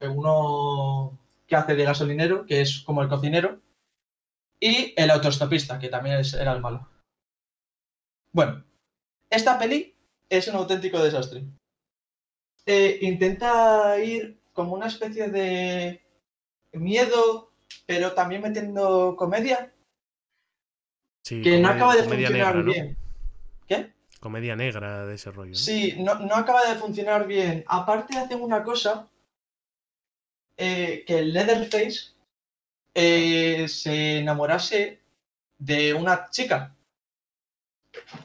uno 0.00 1.18
que 1.46 1.56
hace 1.56 1.74
de 1.74 1.84
gasolinero, 1.84 2.46
que 2.46 2.60
es 2.60 2.80
como 2.82 3.02
el 3.02 3.08
cocinero, 3.08 3.60
y 4.60 4.94
el 4.96 5.10
autostopista, 5.10 5.78
que 5.78 5.88
también 5.88 6.22
era 6.38 6.52
el 6.52 6.60
malo. 6.60 6.88
Bueno, 8.32 8.64
esta 9.30 9.58
peli 9.58 9.94
es 10.28 10.48
un 10.48 10.56
auténtico 10.56 11.02
desastre 11.02 11.44
eh, 12.66 12.98
intenta 13.02 13.98
ir 14.00 14.40
como 14.52 14.74
una 14.74 14.88
especie 14.88 15.28
de 15.28 16.02
miedo, 16.72 17.52
pero 17.86 18.12
también 18.12 18.42
metiendo 18.42 19.14
comedia, 19.16 19.72
Sí, 21.22 21.42
que 21.42 21.58
no 21.58 21.68
acaba 21.68 21.96
de 21.96 22.04
funcionar 22.04 22.32
negra, 22.32 22.52
¿no? 22.54 22.72
bien. 22.72 22.96
¿Qué? 23.66 23.92
Comedia 24.20 24.54
negra 24.54 25.06
de 25.06 25.14
ese 25.14 25.30
rollo. 25.32 25.50
¿no? 25.50 25.56
Sí, 25.56 25.94
no, 25.98 26.16
no 26.20 26.36
acaba 26.36 26.64
de 26.64 26.76
funcionar 26.76 27.26
bien. 27.26 27.64
Aparte 27.66 28.16
hacen 28.16 28.40
una 28.40 28.62
cosa 28.62 29.08
eh, 30.56 31.04
que 31.04 31.18
el 31.18 31.32
Leatherface 31.32 32.12
eh, 32.98 33.68
se 33.68 34.18
enamorase 34.20 35.02
de 35.58 35.92
una 35.92 36.30
chica. 36.30 36.74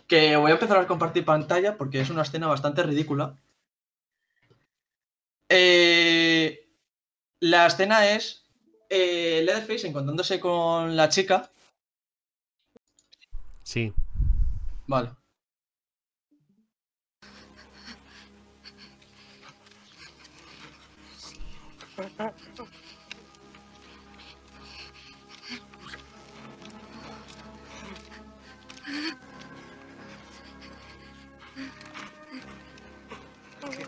Que 0.07 0.38
voy 0.38 0.51
a 0.51 0.53
empezar 0.53 0.78
a 0.78 0.88
compartir 0.88 1.26
pantalla 1.26 1.76
porque 1.78 1.99
es 1.99 2.09
una 2.09 2.22
escena 2.22 2.47
bastante 2.47 2.82
ridícula. 2.84 3.38
Eh, 5.49 6.69
la 7.41 7.65
escena 7.65 8.07
es 8.11 8.45
eh, 8.89 9.41
Leatherface 9.43 9.88
encontrándose 9.88 10.39
con 10.39 10.95
la 10.95 11.09
chica. 11.09 11.51
Sí. 13.63 13.93
Vale. 14.88 15.11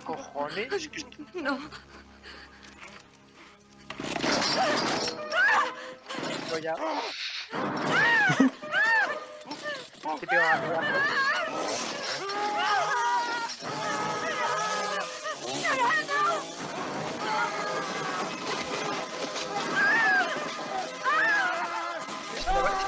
Cojones? 0.03 0.89
No, 1.33 1.59
ya. 6.59 6.75
¿Qué 10.19 10.27
te 10.27 10.37
va 10.37 10.53
a 10.53 11.23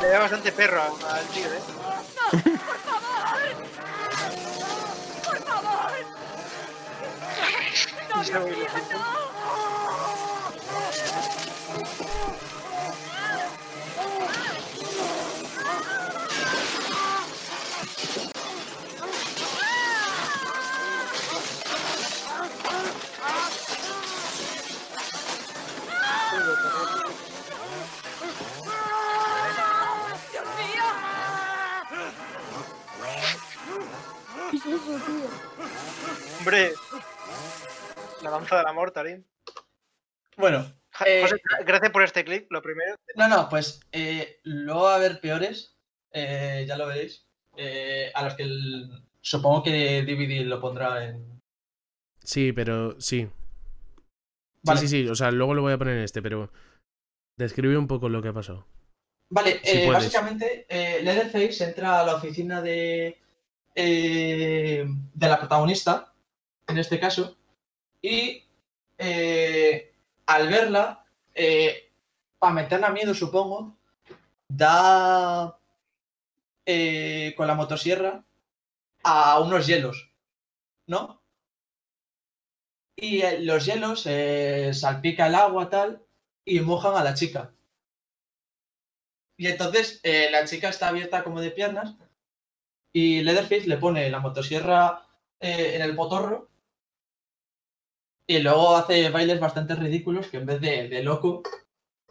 le 0.02 0.12
da 0.12 0.20
bastante 0.20 0.52
perro 0.52 0.82
al 0.84 1.26
tío, 1.28 1.46
¿eh? 1.46 1.62
por 2.64 2.78
favor. 2.78 3.36
Por 5.24 5.38
favor. 5.44 5.92
No, 8.14 8.15
Se 8.26 8.36
oye. 8.38 8.68
Hombre. 36.40 36.74
La 38.26 38.32
danza 38.32 38.58
del 38.58 38.66
amor, 38.66 38.90
Tarín. 38.90 39.24
Bueno, 40.36 40.66
Eh, 41.06 41.22
José, 41.22 41.36
gracias 41.64 41.92
por 41.92 42.02
este 42.04 42.26
clip, 42.26 42.52
lo 42.52 42.62
primero. 42.62 42.96
No, 43.16 43.28
no, 43.28 43.48
pues 43.50 43.82
eh, 43.92 44.40
luego 44.44 44.84
va 44.84 44.94
a 44.94 44.96
haber 44.96 45.20
peores, 45.20 45.78
eh, 46.12 46.66
ya 46.68 46.76
lo 46.76 46.88
veréis, 46.88 47.28
eh, 47.56 48.12
a 48.16 48.24
los 48.24 48.34
que 48.34 48.44
el- 48.44 49.04
supongo 49.22 49.62
que 49.62 50.02
DVD 50.04 50.44
lo 50.46 50.60
pondrá 50.60 51.06
en... 51.06 51.40
Sí, 52.24 52.52
pero 52.52 53.00
sí. 53.00 53.30
Vale, 54.64 54.80
Sí, 54.80 54.88
sí, 54.88 55.04
sí. 55.04 55.10
O 55.10 55.14
sea, 55.16 55.30
luego 55.32 55.54
lo 55.54 55.62
voy 55.62 55.74
a 55.74 55.78
poner 55.78 55.98
en 55.98 56.04
este, 56.04 56.22
pero. 56.24 56.52
Describe 57.38 57.78
un 57.78 57.88
poco 57.88 58.10
lo 58.10 58.22
que 58.24 58.30
ha 58.30 58.34
pasado. 58.34 58.66
Vale, 59.30 59.60
Si 59.64 59.78
eh, 59.84 59.88
básicamente 59.92 60.66
eh, 60.70 61.04
Leatherface 61.04 61.64
entra 61.66 62.00
a 62.00 62.06
la 62.06 62.16
oficina 62.16 62.62
de, 62.62 63.20
eh, 63.76 64.86
de 65.14 65.28
la 65.28 65.38
protagonista, 65.38 66.14
en 66.68 66.78
este 66.80 67.00
caso, 67.00 67.38
y 68.06 68.44
eh, 68.98 69.94
al 70.26 70.48
verla, 70.48 71.06
para 72.40 72.54
meterla 72.54 72.90
miedo 72.90 73.14
supongo, 73.14 73.76
da 74.48 75.58
eh, 76.66 77.34
con 77.36 77.48
la 77.48 77.56
motosierra 77.56 78.24
a 79.04 79.40
unos 79.40 79.68
hielos, 79.68 80.12
¿no? 80.88 81.22
Y 82.96 83.22
eh, 83.22 83.40
los 83.42 83.66
hielos 83.66 84.06
eh, 84.06 84.72
salpica 84.74 85.28
el 85.28 85.36
agua 85.36 85.70
tal 85.70 86.06
y 86.46 86.60
mojan 86.62 86.96
a 86.96 87.04
la 87.04 87.14
chica. 87.14 87.52
Y 89.38 89.48
entonces 89.48 90.00
eh, 90.04 90.30
la 90.32 90.46
chica 90.46 90.70
está 90.70 90.88
abierta 90.88 91.24
como 91.24 91.42
de 91.42 91.52
piernas 91.52 91.96
y 92.94 93.22
Leatherface 93.22 93.68
le 93.68 93.78
pone 93.78 94.10
la 94.10 94.20
motosierra 94.20 95.06
eh, 95.40 95.76
en 95.76 95.82
el 95.82 95.96
potorro 95.96 96.50
y 98.28 98.40
luego 98.40 98.76
hace 98.76 99.10
bailes 99.10 99.40
bastante 99.40 99.76
ridículos 99.76 100.28
que 100.28 100.38
en 100.38 100.46
vez 100.46 100.62
de, 100.62 100.88
de 100.90 101.04
loco, 101.04 101.44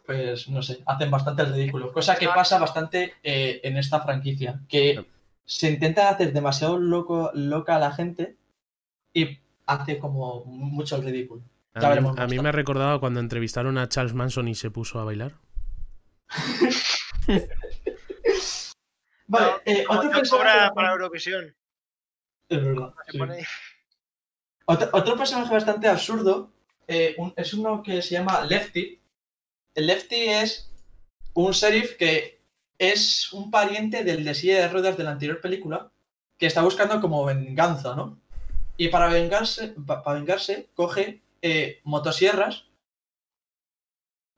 pues 0.05 0.47
no 0.49 0.61
sé, 0.61 0.81
hacen 0.85 1.11
bastante 1.11 1.43
ridículos. 1.45 1.91
Cosa 1.91 2.15
que 2.15 2.27
pasa 2.27 2.59
bastante 2.59 3.13
eh, 3.23 3.59
en 3.63 3.77
esta 3.77 4.01
franquicia, 4.01 4.61
que 4.69 5.05
se 5.45 5.69
intenta 5.69 6.09
hacer 6.09 6.33
demasiado 6.33 6.77
loco, 6.77 7.31
loca 7.33 7.75
a 7.75 7.79
la 7.79 7.91
gente 7.91 8.35
y 9.13 9.39
hace 9.65 9.97
como 9.99 10.45
mucho 10.45 10.95
el 10.95 11.03
ridículo. 11.03 11.43
A 11.73 11.81
Ya 11.81 11.87
mí, 11.87 11.95
veremos 11.95 12.17
a 12.17 12.27
mí 12.27 12.39
me 12.39 12.49
ha 12.49 12.53
recordado 12.53 12.99
cuando 12.99 13.19
entrevistaron 13.19 13.77
a 13.77 13.89
Charles 13.89 14.13
Manson 14.13 14.47
y 14.47 14.55
se 14.55 14.71
puso 14.71 14.99
a 14.99 15.03
bailar. 15.03 15.33
Vale, 19.27 19.45
No, 19.51 19.61
eh, 19.65 19.85
no 19.89 20.01
personaje 20.01 20.29
cobra 20.29 20.71
para 20.73 20.91
Eurovisión. 20.91 21.55
Es 22.47 22.63
verdad, 22.63 22.93
sí. 23.11 23.19
Otro, 24.65 24.89
otro 24.93 25.15
personaje 25.17 25.53
bastante 25.53 25.87
absurdo 25.87 26.49
eh, 26.87 27.15
un- 27.17 27.33
es 27.35 27.53
uno 27.53 27.81
que 27.83 28.01
se 28.01 28.11
llama 28.15 28.45
Lefty. 28.45 28.99
El 29.73 29.87
Lefty 29.87 30.15
es 30.27 30.71
un 31.33 31.51
sheriff 31.51 31.95
que 31.97 32.39
es 32.77 33.31
un 33.33 33.49
pariente 33.51 34.03
del 34.03 34.23
de 34.23 34.35
silla 34.35 34.59
de 34.59 34.67
ruedas 34.69 34.97
de 34.97 35.03
la 35.03 35.11
anterior 35.11 35.39
película 35.41 35.91
que 36.37 36.45
está 36.47 36.61
buscando 36.61 36.99
como 37.01 37.23
venganza, 37.25 37.95
¿no? 37.95 38.19
Y 38.77 38.89
para 38.89 39.07
vengarse, 39.07 39.69
pa- 39.85 40.03
para 40.03 40.19
vengarse 40.19 40.69
coge 40.75 41.21
eh, 41.41 41.79
motosierras 41.83 42.65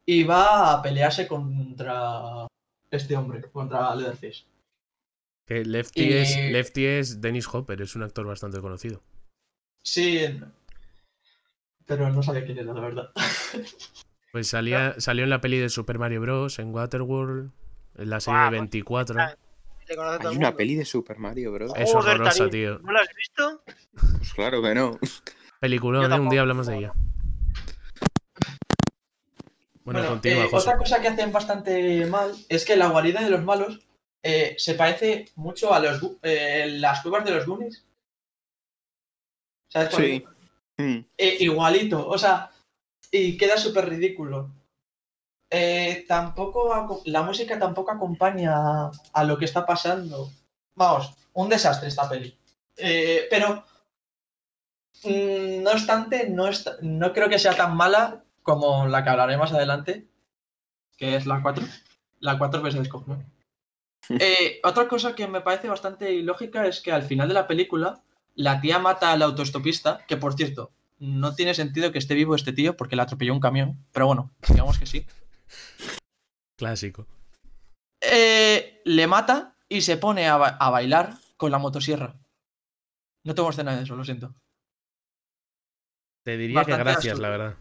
y 0.05 0.23
va 0.23 0.73
a 0.73 0.81
pelearse 0.81 1.27
contra 1.27 2.47
este 2.91 3.15
hombre, 3.15 3.41
contra 3.51 3.93
Leatherface. 3.95 4.43
Que 5.45 5.65
Lefty, 5.65 6.03
Y- 6.03 6.13
es, 6.13 6.35
Lefty 6.51 6.85
es 6.85 7.21
Dennis 7.21 7.47
Hopper, 7.53 7.81
es 7.81 7.95
un 7.95 8.03
actor 8.03 8.25
bastante 8.25 8.59
conocido. 8.61 9.01
Sí, 9.87 10.19
pero 11.85 12.09
no 12.09 12.21
sabía 12.21 12.43
quién 12.43 12.57
era, 12.57 12.73
la 12.73 12.81
verdad. 12.81 13.09
Pues 14.33 14.49
salía, 14.49 14.99
salió 14.99 15.23
en 15.23 15.29
la 15.31 15.39
peli 15.39 15.57
de 15.57 15.69
Super 15.69 15.97
Mario 15.97 16.19
Bros. 16.21 16.59
en 16.59 16.75
Waterworld, 16.75 17.49
en 17.95 18.09
la 18.09 18.19
serie 18.19 18.39
de 18.41 18.47
pues, 18.49 18.59
24. 18.59 19.19
ah, 19.19 19.35
Le 19.87 19.95
conoce 19.95 20.19
todo 20.19 20.29
Hay 20.29 20.37
una 20.37 20.55
peli 20.55 20.75
de 20.75 20.85
Super 20.85 21.17
Mario, 21.17 21.53
bro. 21.53 21.73
Es 21.73 21.95
horrorosa, 21.95 22.49
tío. 22.49 22.77
¿No 22.79 22.91
la 22.91 22.99
has 22.99 23.15
visto? 23.15 23.63
Pues 24.17 24.33
claro 24.33 24.61
que 24.61 24.75
no. 24.75 24.99
Peliculón, 25.61 26.11
¿eh? 26.11 26.19
Un 26.19 26.29
día 26.29 26.41
hablamos 26.41 26.67
de 26.67 26.77
ella. 26.77 26.93
Bueno, 29.85 30.05
continúa, 30.05 30.43
eh, 30.43 30.49
José. 30.51 30.69
otra 30.69 30.77
cosa 30.77 31.01
que 31.01 31.07
hacen 31.07 31.31
bastante 31.31 32.05
mal 32.05 32.33
es 32.49 32.65
que 32.65 32.75
la 32.75 32.89
guarida 32.89 33.23
de 33.23 33.29
los 33.29 33.43
malos 33.43 33.79
eh, 34.21 34.53
se 34.57 34.75
parece 34.75 35.31
mucho 35.35 35.73
a 35.73 35.79
los 35.79 36.01
eh, 36.21 36.67
las 36.77 37.01
cuevas 37.01 37.23
de 37.23 37.31
los 37.31 37.45
Goonies. 37.45 37.87
¿Sabes? 39.69 39.93
Sí. 39.95 40.23
Mm. 40.77 40.99
Eh, 41.17 41.37
igualito, 41.39 42.07
o 42.07 42.17
sea, 42.17 42.51
y 43.11 43.37
queda 43.37 43.57
súper 43.57 43.89
ridículo. 43.89 44.51
Eh, 45.49 46.05
tampoco 46.07 47.01
la 47.05 47.21
música 47.23 47.57
tampoco 47.57 47.91
acompaña 47.91 48.89
a 49.13 49.23
lo 49.23 49.37
que 49.37 49.45
está 49.45 49.65
pasando. 49.65 50.29
Vamos, 50.75 51.13
un 51.33 51.49
desastre 51.49 51.87
esta 51.87 52.07
peli. 52.09 52.37
Eh, 52.75 53.27
pero 53.29 53.63
mm, 55.03 55.63
no 55.63 55.71
obstante, 55.71 56.29
no, 56.29 56.47
está- 56.47 56.77
no 56.81 57.13
creo 57.13 57.29
que 57.29 57.39
sea 57.39 57.55
tan 57.55 57.75
mala 57.75 58.23
como 58.43 58.87
la 58.87 59.03
que 59.03 59.09
hablaré 59.09 59.37
más 59.37 59.51
adelante, 59.53 60.07
que 60.97 61.15
es 61.15 61.25
la 61.25 61.41
4. 61.41 61.65
La 62.19 62.37
4 62.37 62.61
veces 62.61 62.79
descojonó. 62.81 63.23
Eh, 64.09 64.59
otra 64.63 64.87
cosa 64.87 65.15
que 65.15 65.27
me 65.27 65.41
parece 65.41 65.67
bastante 65.69 66.11
ilógica 66.13 66.65
es 66.65 66.79
que 66.81 66.91
al 66.91 67.03
final 67.03 67.27
de 67.27 67.33
la 67.33 67.47
película 67.47 68.01
la 68.37 68.61
tía 68.61 68.79
mata 68.79 69.11
al 69.11 69.21
autostopista, 69.21 70.05
que 70.07 70.15
por 70.15 70.33
cierto, 70.35 70.71
no 70.99 71.35
tiene 71.35 71.53
sentido 71.53 71.91
que 71.91 71.97
esté 71.99 72.13
vivo 72.15 72.35
este 72.35 72.53
tío 72.53 72.77
porque 72.77 72.95
le 72.95 73.01
atropelló 73.01 73.33
un 73.33 73.39
camión, 73.41 73.85
pero 73.91 74.07
bueno, 74.07 74.31
digamos 74.47 74.79
que 74.79 74.85
sí. 74.85 75.05
Clásico. 76.57 77.05
Eh, 78.01 78.81
le 78.85 79.07
mata 79.07 79.55
y 79.67 79.81
se 79.81 79.97
pone 79.97 80.27
a, 80.27 80.37
ba- 80.37 80.57
a 80.59 80.69
bailar 80.69 81.13
con 81.35 81.51
la 81.51 81.57
motosierra. 81.57 82.15
No 83.25 83.35
tengo 83.35 83.49
escena 83.49 83.75
de 83.75 83.83
eso, 83.83 83.95
lo 83.95 84.05
siento. 84.05 84.33
Te 86.23 86.37
diría 86.37 86.63
que 86.63 86.77
gracias, 86.77 87.13
absurdo. 87.19 87.21
la 87.21 87.29
verdad. 87.29 87.55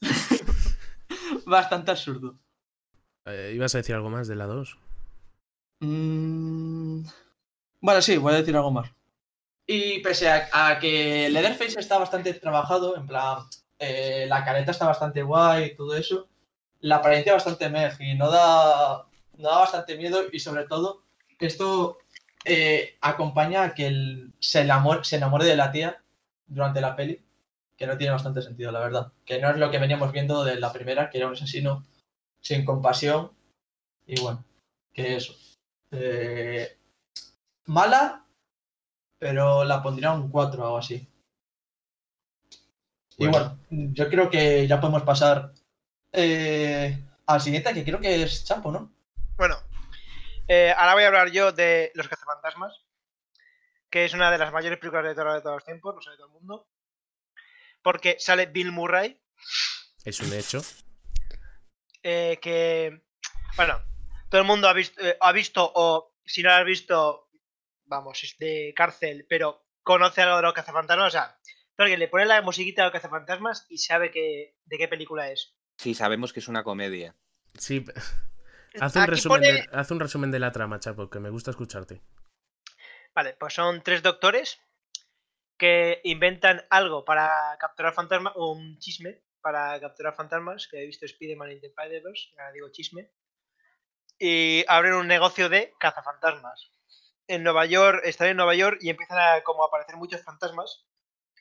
Bastante 1.46 1.90
absurdo. 1.92 2.38
Eh, 3.26 3.52
¿Ibas 3.54 3.74
a 3.74 3.78
decir 3.78 3.94
algo 3.94 4.10
más 4.10 4.28
de 4.28 4.36
la 4.36 4.46
2? 4.46 4.78
Mm, 5.80 7.02
Bueno, 7.80 8.02
sí, 8.02 8.16
voy 8.18 8.32
a 8.34 8.36
decir 8.38 8.54
algo 8.56 8.70
más. 8.70 8.90
Y 9.72 10.00
pese 10.00 10.28
a, 10.28 10.48
a 10.52 10.78
que 10.80 11.28
Leatherface 11.30 11.78
está 11.78 11.96
bastante 11.98 12.34
trabajado, 12.34 12.96
en 12.96 13.06
plan, 13.06 13.38
eh, 13.78 14.26
la 14.28 14.44
careta 14.44 14.72
está 14.72 14.86
bastante 14.86 15.22
guay 15.22 15.64
y 15.66 15.76
todo 15.76 15.94
eso, 15.96 16.28
la 16.80 16.96
apariencia 16.96 17.34
bastante 17.34 17.68
mej 17.68 17.94
y 18.00 18.14
no 18.14 18.30
da, 18.30 19.06
no 19.36 19.48
da 19.48 19.58
bastante 19.58 19.96
miedo 19.96 20.22
y 20.32 20.40
sobre 20.40 20.64
todo 20.66 21.04
esto 21.38 21.98
eh, 22.44 22.96
acompaña 23.00 23.62
a 23.62 23.74
que 23.74 23.86
el- 23.86 24.32
se, 24.40 24.62
enamore, 24.62 25.04
se 25.04 25.16
enamore 25.16 25.44
de 25.44 25.56
la 25.56 25.70
tía 25.70 26.02
durante 26.48 26.80
la 26.80 26.96
peli, 26.96 27.22
que 27.76 27.86
no 27.86 27.96
tiene 27.96 28.12
bastante 28.12 28.42
sentido, 28.42 28.72
la 28.72 28.80
verdad. 28.80 29.12
Que 29.24 29.38
no 29.40 29.50
es 29.50 29.56
lo 29.56 29.70
que 29.70 29.78
veníamos 29.78 30.10
viendo 30.12 30.42
de 30.44 30.58
la 30.58 30.72
primera, 30.72 31.08
que 31.10 31.18
era 31.18 31.28
un 31.28 31.34
asesino 31.34 31.86
sin 32.40 32.64
compasión 32.64 33.30
y 34.06 34.20
bueno, 34.20 34.44
que 34.92 35.14
eso. 35.16 35.34
Eh, 35.92 36.76
mala, 37.66 38.24
pero 39.20 39.62
la 39.64 39.82
pondría 39.82 40.10
un 40.12 40.30
4 40.30 40.60
o 40.62 40.64
algo 40.64 40.78
así. 40.78 41.06
Y 43.18 43.28
Bueno. 43.28 43.60
yo 43.70 44.08
creo 44.08 44.30
que 44.30 44.66
ya 44.66 44.80
podemos 44.80 45.02
pasar 45.02 45.52
eh, 46.12 47.04
al 47.26 47.40
siguiente, 47.40 47.74
que 47.74 47.84
creo 47.84 48.00
que 48.00 48.22
es 48.22 48.44
Chapo, 48.44 48.72
¿no? 48.72 48.92
Bueno, 49.36 49.56
eh, 50.48 50.72
ahora 50.76 50.94
voy 50.94 51.04
a 51.04 51.08
hablar 51.08 51.30
yo 51.30 51.52
de 51.52 51.92
Los 51.94 52.08
Cazafantasmas, 52.08 52.72
que 53.90 54.06
es 54.06 54.14
una 54.14 54.30
de 54.30 54.38
las 54.38 54.52
mayores 54.52 54.78
películas 54.78 55.04
de 55.04 55.14
terror 55.14 55.34
de 55.34 55.42
todos 55.42 55.56
los 55.56 55.64
tiempos, 55.64 55.94
lo 55.94 56.00
sabe 56.02 56.16
todo 56.16 56.26
el 56.28 56.32
mundo. 56.32 56.68
Porque 57.82 58.16
sale 58.18 58.46
Bill 58.46 58.72
Murray, 58.72 59.20
Es 60.04 60.20
un 60.20 60.32
hecho. 60.32 60.62
eh, 62.02 62.38
que, 62.40 63.02
bueno, 63.56 63.82
todo 64.30 64.40
el 64.40 64.46
mundo 64.46 64.66
ha 64.68 64.72
visto, 64.72 64.98
eh, 65.04 65.16
ha 65.20 65.32
visto 65.32 65.70
o 65.74 66.14
si 66.24 66.42
no 66.42 66.48
lo 66.48 66.54
has 66.56 66.64
visto, 66.64 67.29
vamos, 67.90 68.22
es 68.24 68.38
de 68.38 68.72
cárcel, 68.74 69.26
pero 69.28 69.66
conoce 69.82 70.22
algo 70.22 70.36
de 70.36 70.42
los 70.42 70.54
cazafantasmas, 70.54 71.08
o 71.08 71.10
sea, 71.10 71.38
porque 71.76 71.98
le 71.98 72.08
pone 72.08 72.24
la 72.24 72.40
musiquita 72.40 72.82
a 72.82 72.84
los 72.86 72.92
cazafantasmas 72.92 73.66
y 73.68 73.78
sabe 73.78 74.10
que, 74.10 74.56
de 74.64 74.78
qué 74.78 74.88
película 74.88 75.30
es. 75.30 75.54
Sí, 75.76 75.94
sabemos 75.94 76.32
que 76.32 76.40
es 76.40 76.48
una 76.48 76.64
comedia. 76.64 77.16
Sí. 77.58 77.84
Haz 78.80 78.94
un, 78.94 79.06
resumen 79.08 79.40
pone- 79.40 79.52
de, 79.52 79.68
haz 79.72 79.90
un 79.90 79.98
resumen 79.98 80.30
de 80.30 80.38
la 80.38 80.52
trama, 80.52 80.78
Chapo, 80.78 81.10
que 81.10 81.18
me 81.18 81.28
gusta 81.28 81.50
escucharte. 81.50 82.02
Vale, 83.12 83.34
pues 83.34 83.52
son 83.52 83.82
tres 83.82 84.00
doctores 84.00 84.60
que 85.58 86.00
inventan 86.04 86.64
algo 86.70 87.04
para 87.04 87.56
capturar 87.58 87.92
fantasmas, 87.94 88.32
un 88.36 88.78
chisme 88.78 89.24
para 89.40 89.80
capturar 89.80 90.14
fantasmas, 90.14 90.68
que 90.68 90.84
he 90.84 90.86
visto 90.86 91.04
Spider-Man 91.04 91.50
in 91.50 91.60
the 91.60 91.66
Spider-Verse, 91.66 92.28
ahora 92.38 92.52
digo 92.52 92.68
chisme, 92.70 93.10
y 94.20 94.64
abren 94.68 94.94
un 94.94 95.08
negocio 95.08 95.48
de 95.48 95.72
cazafantasmas. 95.80 96.70
En 97.30 97.42
Nueva 97.44 97.64
York, 97.66 98.00
están 98.04 98.28
en 98.28 98.36
Nueva 98.36 98.54
York 98.54 98.78
y 98.80 98.90
empiezan 98.90 99.18
a 99.18 99.42
como 99.42 99.64
aparecer 99.64 99.96
muchos 99.96 100.22
fantasmas. 100.22 100.84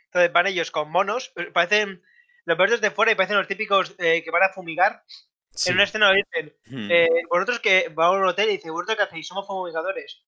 Entonces 0.06 0.32
van 0.32 0.48
ellos 0.48 0.72
con 0.72 0.90
monos, 0.92 1.32
eh, 1.36 1.46
parecen, 1.52 2.04
los 2.46 2.58
ves 2.58 2.72
desde 2.72 2.92
fuera 2.92 3.12
y 3.12 3.16
parecen 3.16 3.38
los 3.38 3.48
típicos 3.48 3.96
eh, 3.98 4.24
que 4.24 4.32
van 4.32 4.44
a 4.44 4.50
fumigar. 4.50 5.04
Sí. 5.52 5.70
En 5.70 5.76
una 5.76 5.84
escena 5.86 6.12
dicen, 6.12 6.56
Mm. 6.68 6.92
eh, 6.92 7.10
vosotros 7.30 7.60
que 7.60 7.90
va 7.90 8.06
a 8.08 8.12
un 8.12 8.26
hotel 8.28 8.50
y 8.50 8.58
dice, 8.58 8.70
¿vosotros 8.70 8.98
qué 8.98 9.04
hacéis? 9.04 9.28
Somos 9.28 9.48
fumigadores. 9.48 10.24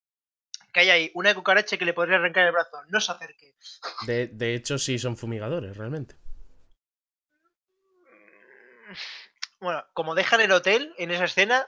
Que 0.74 0.80
hay 0.82 0.90
ahí 0.90 1.12
una 1.14 1.36
cucaracha 1.36 1.78
que 1.78 1.86
le 1.86 1.94
podría 1.94 2.16
arrancar 2.18 2.46
el 2.46 2.54
brazo. 2.54 2.82
No 2.88 3.00
se 3.00 3.12
acerque. 3.12 3.54
De, 4.08 4.28
de 4.28 4.56
hecho, 4.56 4.78
sí 4.78 4.98
son 4.98 5.16
fumigadores, 5.18 5.78
realmente. 5.78 6.16
Bueno, 9.60 9.86
como 9.94 10.16
dejan 10.16 10.42
el 10.42 10.52
hotel 10.52 10.94
en 10.98 11.12
esa 11.12 11.26
escena, 11.26 11.68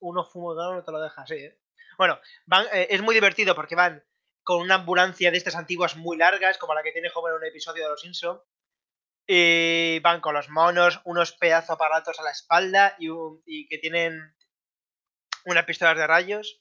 uno 0.00 0.24
fumigador 0.24 0.76
no 0.76 0.84
te 0.84 0.92
lo 0.92 1.00
deja 1.00 1.22
así, 1.22 1.34
¿eh? 1.34 1.58
Bueno, 1.98 2.18
van, 2.46 2.66
eh, 2.72 2.88
es 2.90 3.02
muy 3.02 3.14
divertido 3.14 3.54
porque 3.54 3.74
van 3.74 4.04
con 4.42 4.60
una 4.60 4.76
ambulancia 4.76 5.30
de 5.30 5.36
estas 5.36 5.56
antiguas 5.56 5.96
muy 5.96 6.16
largas, 6.16 6.58
como 6.58 6.74
la 6.74 6.82
que 6.82 6.92
tiene 6.92 7.10
Homer 7.14 7.32
en 7.32 7.38
un 7.38 7.44
episodio 7.46 7.84
de 7.84 7.90
Los 7.90 8.00
Simpson. 8.00 8.40
Y 9.26 10.00
van 10.00 10.20
con 10.20 10.34
los 10.34 10.48
monos, 10.50 11.00
unos 11.04 11.32
pedazos 11.32 11.70
aparatos 11.70 12.18
a 12.20 12.24
la 12.24 12.32
espalda 12.32 12.96
y, 12.98 13.08
un- 13.08 13.42
y 13.46 13.68
que 13.68 13.78
tienen 13.78 14.34
unas 15.44 15.64
pistolas 15.64 15.96
de 15.96 16.06
rayos. 16.06 16.60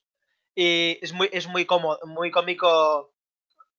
Y 0.55 0.99
es 1.01 1.13
muy, 1.13 1.29
es 1.31 1.47
muy 1.47 1.65
cómodo, 1.65 1.99
muy 2.05 2.31
cómico, 2.31 3.15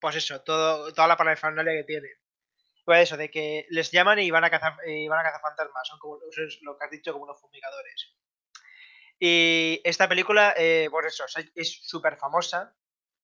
pues 0.01 0.16
eso, 0.16 0.43
todo, 0.43 0.93
toda 0.95 1.09
la 1.09 1.16
parafernalia 1.16 1.73
que 1.74 1.85
tiene. 1.85 2.09
Pues 2.85 3.05
eso, 3.05 3.16
de 3.16 3.31
que 3.31 3.66
les 3.70 3.91
llaman 3.93 4.19
y 4.20 4.31
van 4.31 4.45
a 4.45 4.51
cazar, 4.51 4.77
y 4.87 5.09
van 5.09 5.20
a 5.20 5.24
cazar 5.24 5.43
fantasmas, 5.43 5.89
son 5.89 5.99
como 6.01 6.19
lo 6.62 6.79
que 6.79 6.85
has 6.85 6.91
dicho, 6.91 7.12
como 7.12 7.24
unos 7.27 7.41
fumigadores. 7.41 8.15
Y 9.24 9.81
esta 9.85 10.09
película, 10.09 10.53
eh, 10.59 10.89
pues 10.90 11.15
eso, 11.15 11.24
es- 11.55 11.81
súper 11.86 12.16
famosa. 12.16 12.74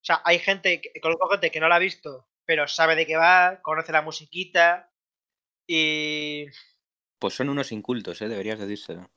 O 0.01 0.05
sea, 0.05 0.23
hay 0.25 0.39
gente, 0.39 0.81
que, 0.81 1.01
conozco 1.01 1.29
gente 1.29 1.51
que 1.51 1.59
no 1.59 1.69
la 1.69 1.75
ha 1.75 1.81
visto, 1.81 2.29
pero 2.45 2.69
sabe 2.69 2.95
de 2.95 3.05
qué 3.05 3.16
va, 3.16 3.59
conoce 3.62 3.91
la 3.91 4.03
musiquita 4.03 4.93
y... 5.66 6.47
Pues 7.19 7.35
son 7.35 7.49
unos 7.49 7.73
incultos, 7.73 8.23
¿eh? 8.23 8.29
Deberías 8.29 8.61
decírselo. 8.61 9.11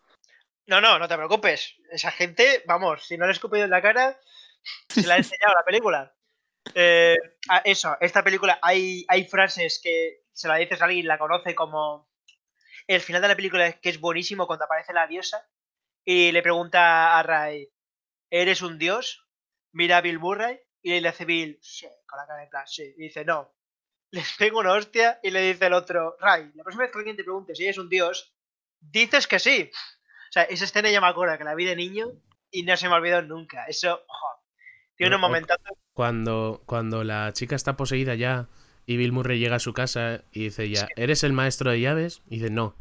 No, 0.65 0.81
no, 0.81 0.97
no 0.97 1.07
te 1.07 1.15
preocupes. 1.17 1.75
Esa 1.91 2.09
gente, 2.09 2.63
vamos, 2.65 3.05
si 3.05 3.15
no 3.15 3.25
le 3.25 3.33
he 3.33 3.35
escupido 3.35 3.65
en 3.65 3.69
la 3.69 3.83
cara, 3.83 4.19
se 4.89 5.05
la 5.05 5.17
he 5.17 5.17
enseñado 5.19 5.53
la 5.53 5.63
película. 5.63 6.15
Eh, 6.73 7.15
eso, 7.63 7.95
esta 8.01 8.23
película 8.23 8.57
hay, 8.59 9.05
hay 9.07 9.25
frases 9.25 9.79
que 9.83 10.23
se 10.33 10.47
la 10.47 10.55
dices 10.55 10.81
a 10.81 10.85
alguien 10.85 11.05
y 11.05 11.07
la 11.07 11.19
conoce 11.19 11.53
como... 11.53 12.09
El 12.87 13.01
final 13.01 13.21
de 13.21 13.27
la 13.27 13.35
película 13.35 13.67
es 13.67 13.75
que 13.75 13.89
es 13.89 13.99
buenísimo 13.99 14.47
cuando 14.47 14.65
aparece 14.65 14.93
la 14.93 15.05
diosa 15.05 15.47
y 16.05 16.31
le 16.31 16.41
pregunta 16.41 17.17
a 17.17 17.23
Ray, 17.23 17.69
¿eres 18.29 18.61
un 18.61 18.77
dios? 18.77 19.27
Mira 19.73 19.97
a 19.97 20.01
Bill 20.01 20.19
Murray 20.19 20.59
y 20.81 20.99
le 20.99 21.09
dice 21.11 21.25
Bill, 21.25 21.57
sí, 21.61 21.87
con 22.07 22.17
la 22.19 22.25
cara 22.27 22.41
de 22.41 22.47
plan, 22.47 22.67
sí. 22.67 22.93
Y 22.97 23.03
dice, 23.03 23.23
no. 23.25 23.53
Les 24.11 24.33
pego 24.37 24.59
una 24.59 24.73
hostia 24.73 25.19
y 25.23 25.31
le 25.31 25.41
dice 25.41 25.67
el 25.67 25.73
otro, 25.73 26.17
Ray, 26.19 26.51
la 26.55 26.63
próxima 26.63 26.83
vez 26.83 26.91
que 26.91 26.97
alguien 26.97 27.15
te 27.15 27.23
pregunte 27.23 27.55
si 27.55 27.63
eres 27.63 27.77
un 27.77 27.87
dios, 27.87 28.33
dices 28.79 29.25
que 29.27 29.39
sí. 29.39 29.71
O 29.73 30.31
sea, 30.33 30.43
esa 30.43 30.65
escena 30.65 30.89
ya 30.91 30.99
me 31.01 31.07
acuerdo 31.07 31.37
que 31.37 31.43
la 31.45 31.55
vi 31.55 31.65
de 31.65 31.75
niño 31.77 32.07
y 32.49 32.63
no 32.63 32.75
se 32.75 32.87
me 32.89 32.93
ha 32.93 32.97
olvidado 32.97 33.21
nunca. 33.21 33.65
Eso, 33.67 33.93
ojo, 34.07 34.27
tiene 34.95 35.11
No, 35.11 35.15
unos 35.17 35.25
o- 35.25 35.29
momentazos. 35.29 35.77
Cuando, 35.93 36.61
cuando 36.65 37.03
la 37.03 37.31
chica 37.33 37.55
está 37.55 37.77
poseída 37.77 38.15
ya 38.15 38.47
y 38.85 38.97
Bill 38.97 39.11
Murray 39.13 39.39
llega 39.39 39.57
a 39.57 39.59
su 39.59 39.71
casa 39.73 40.23
y 40.31 40.45
dice 40.45 40.69
ya, 40.69 40.87
¿eres 40.97 41.23
el 41.23 41.31
maestro 41.33 41.71
de 41.71 41.79
llaves? 41.79 42.21
Y 42.27 42.37
dice, 42.39 42.49
no. 42.49 42.75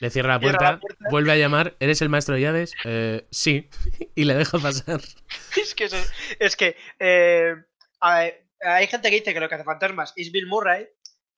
Le 0.00 0.10
cierra 0.10 0.34
la 0.34 0.38
Cierra 0.40 0.58
puerta, 0.58 0.72
la 0.72 0.80
puerta. 0.80 1.04
vuelve 1.10 1.32
a 1.32 1.36
llamar, 1.36 1.76
¿eres 1.78 2.00
el 2.02 2.08
maestro 2.08 2.34
de 2.34 2.40
llaves? 2.40 2.72
"Eh, 2.84 3.26
sí. 3.30 3.68
y 4.14 4.24
le 4.24 4.34
deja 4.34 4.58
pasar. 4.58 5.00
Es 5.56 5.74
que, 5.74 5.84
eso- 5.84 5.96
es 6.38 6.56
que 6.56 6.76
eh, 6.98 7.54
ver, 8.02 8.46
hay 8.60 8.86
gente 8.86 9.10
que 9.10 9.16
dice 9.20 9.32
que 9.34 9.40
lo 9.40 9.48
que 9.48 9.54
hace 9.56 9.64
fantasmas 9.64 10.12
es 10.16 10.32
Bill 10.32 10.46
Murray. 10.46 10.88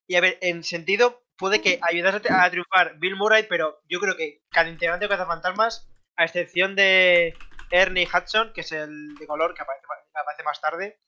Y 0.09 0.17
a 0.17 0.21
ver, 0.21 0.39
en 0.43 0.63
sentido, 0.65 1.25
puede 1.37 1.61
que 1.61 1.79
ayudase 1.83 2.21
a, 2.33 2.51
triunfar 2.51 2.99
Bill 2.99 3.17
Murray, 3.17 3.47
pero 3.49 3.81
yo 3.89 4.01
creo 4.01 4.17
que 4.17 4.43
cada 4.51 4.69
integrante 4.69 5.07
de 5.09 5.17
fantasmas, 5.27 5.89
a 6.17 6.25
excepción 6.25 6.75
de 6.77 7.35
Ernie 7.71 8.07
Hudson, 8.13 8.53
que 8.53 8.61
es 8.63 8.73
el 8.73 9.15
de 9.17 9.27
color 9.27 9.55
que 9.55 9.63
aparece, 9.63 9.85
que 9.87 10.21
aparece 10.21 10.43
más 10.43 10.61
tarde, 10.61 11.01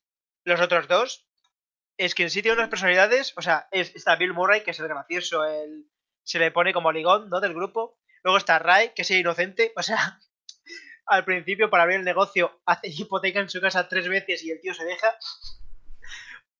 los 0.45 0.59
otros 0.61 0.87
dos, 0.87 1.27
es 1.97 2.15
que 2.15 2.23
en 2.23 2.29
sí 2.29 2.41
tiene 2.41 2.57
unas 2.57 2.69
personalidades. 2.69 3.33
O 3.37 3.41
sea, 3.41 3.67
es, 3.71 3.95
está 3.95 4.15
Bill 4.15 4.33
Murray, 4.33 4.61
que 4.63 4.71
es 4.71 4.79
el 4.79 4.87
gracioso, 4.87 5.45
el, 5.45 5.85
se 6.25 6.39
le 6.39 6.51
pone 6.51 6.73
como 6.73 6.91
ligón 6.91 7.29
¿no? 7.29 7.39
del 7.39 7.53
grupo. 7.53 7.97
Luego 8.23 8.37
está 8.37 8.59
Ray, 8.59 8.91
que 8.95 9.03
es 9.03 9.11
inocente. 9.11 9.71
O 9.77 9.83
sea, 9.83 10.19
al 11.05 11.23
principio 11.23 11.69
para 11.69 11.83
abrir 11.83 11.99
el 11.99 12.05
negocio 12.05 12.59
hace 12.65 12.89
hipoteca 12.89 13.39
en 13.39 13.49
su 13.49 13.61
casa 13.61 13.87
tres 13.87 14.09
veces 14.09 14.43
y 14.43 14.51
el 14.51 14.59
tío 14.59 14.73
se 14.73 14.83
deja. 14.83 15.15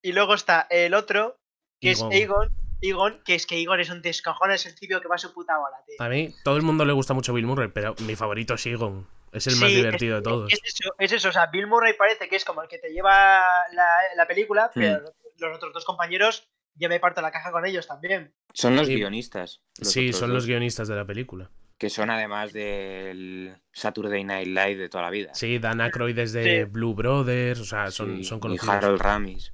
Y 0.02 0.14
luego 0.14 0.36
está 0.36 0.68
el 0.70 0.94
otro, 0.94 1.40
que 1.82 1.92
Egon. 1.92 2.14
es 2.14 2.22
Egon. 2.22 2.50
Egon, 2.82 3.24
que 3.26 3.34
es 3.34 3.48
que 3.48 3.60
Egon 3.60 3.80
es 3.80 3.90
un 3.90 4.04
descojones, 4.04 4.66
es 4.66 4.74
el 4.74 4.80
tío 4.80 5.02
que 5.02 5.08
va 5.08 5.16
a 5.16 5.18
su 5.18 5.34
puta 5.34 5.58
bola, 5.58 5.78
tío. 5.88 5.96
A 6.00 6.10
mí, 6.10 6.36
todo 6.44 6.58
el 6.58 6.62
mundo 6.62 6.86
le 6.86 6.94
gusta 6.94 7.16
mucho 7.16 7.34
Bill 7.34 7.48
Murray, 7.48 7.70
pero 7.70 7.96
mi 8.02 8.16
favorito 8.16 8.54
es 8.54 8.66
Egon. 8.68 9.08
Es 9.32 9.48
el 9.48 9.56
más 9.56 9.70
divertido 9.70 10.18
es, 10.18 10.24
de 10.24 10.30
todos. 10.30 10.54
Es 10.54 10.60
eso, 10.64 10.94
es 11.00 11.12
eso, 11.12 11.30
o 11.30 11.32
sea, 11.32 11.48
Bill 11.48 11.66
Murray 11.66 11.94
parece 11.94 12.30
que 12.30 12.36
es 12.36 12.46
como 12.46 12.62
el 12.62 12.70
que 12.70 12.78
te 12.78 12.90
lleva 12.90 13.42
la, 13.74 14.00
la 14.16 14.28
película, 14.28 14.70
pero 14.74 15.02
los 15.38 15.58
otros 15.58 15.74
dos 15.74 15.86
compañeros 15.86 16.48
ya 16.76 16.88
me 16.88 17.00
parto 17.00 17.22
la 17.22 17.32
caja 17.32 17.52
con 17.52 17.66
ellos 17.66 17.88
también. 17.88 18.34
Son 18.56 18.76
los 18.76 18.88
Sí. 18.88 18.96
guionistas. 18.96 19.62
los 19.78 19.92
Sí, 19.92 20.14
son 20.14 20.30
dos, 20.30 20.36
los 20.36 20.46
guionistas 20.48 20.88
de 20.88 20.96
la 20.96 21.06
película. 21.06 21.52
Que 21.78 21.90
son 21.90 22.10
además 22.10 22.54
del 22.54 23.58
Saturday 23.74 24.24
Night 24.24 24.48
Live 24.48 24.78
de 24.78 24.88
toda 24.90 25.04
la 25.04 25.10
vida. 25.10 25.34
Sí, 25.34 25.60
Dan 25.60 25.82
Aykroyd 25.82 26.16
desde 26.16 26.64
Sí. 26.64 26.72
Blue 26.72 26.94
Brothers, 26.96 27.60
o 27.60 27.66
sea, 27.66 27.92
son, 27.92 28.18
Sí, 28.18 28.24
son 28.24 28.38
y 28.38 28.42
conocidos. 28.42 28.70
Harold 28.76 29.02
Ramis. 29.02 29.54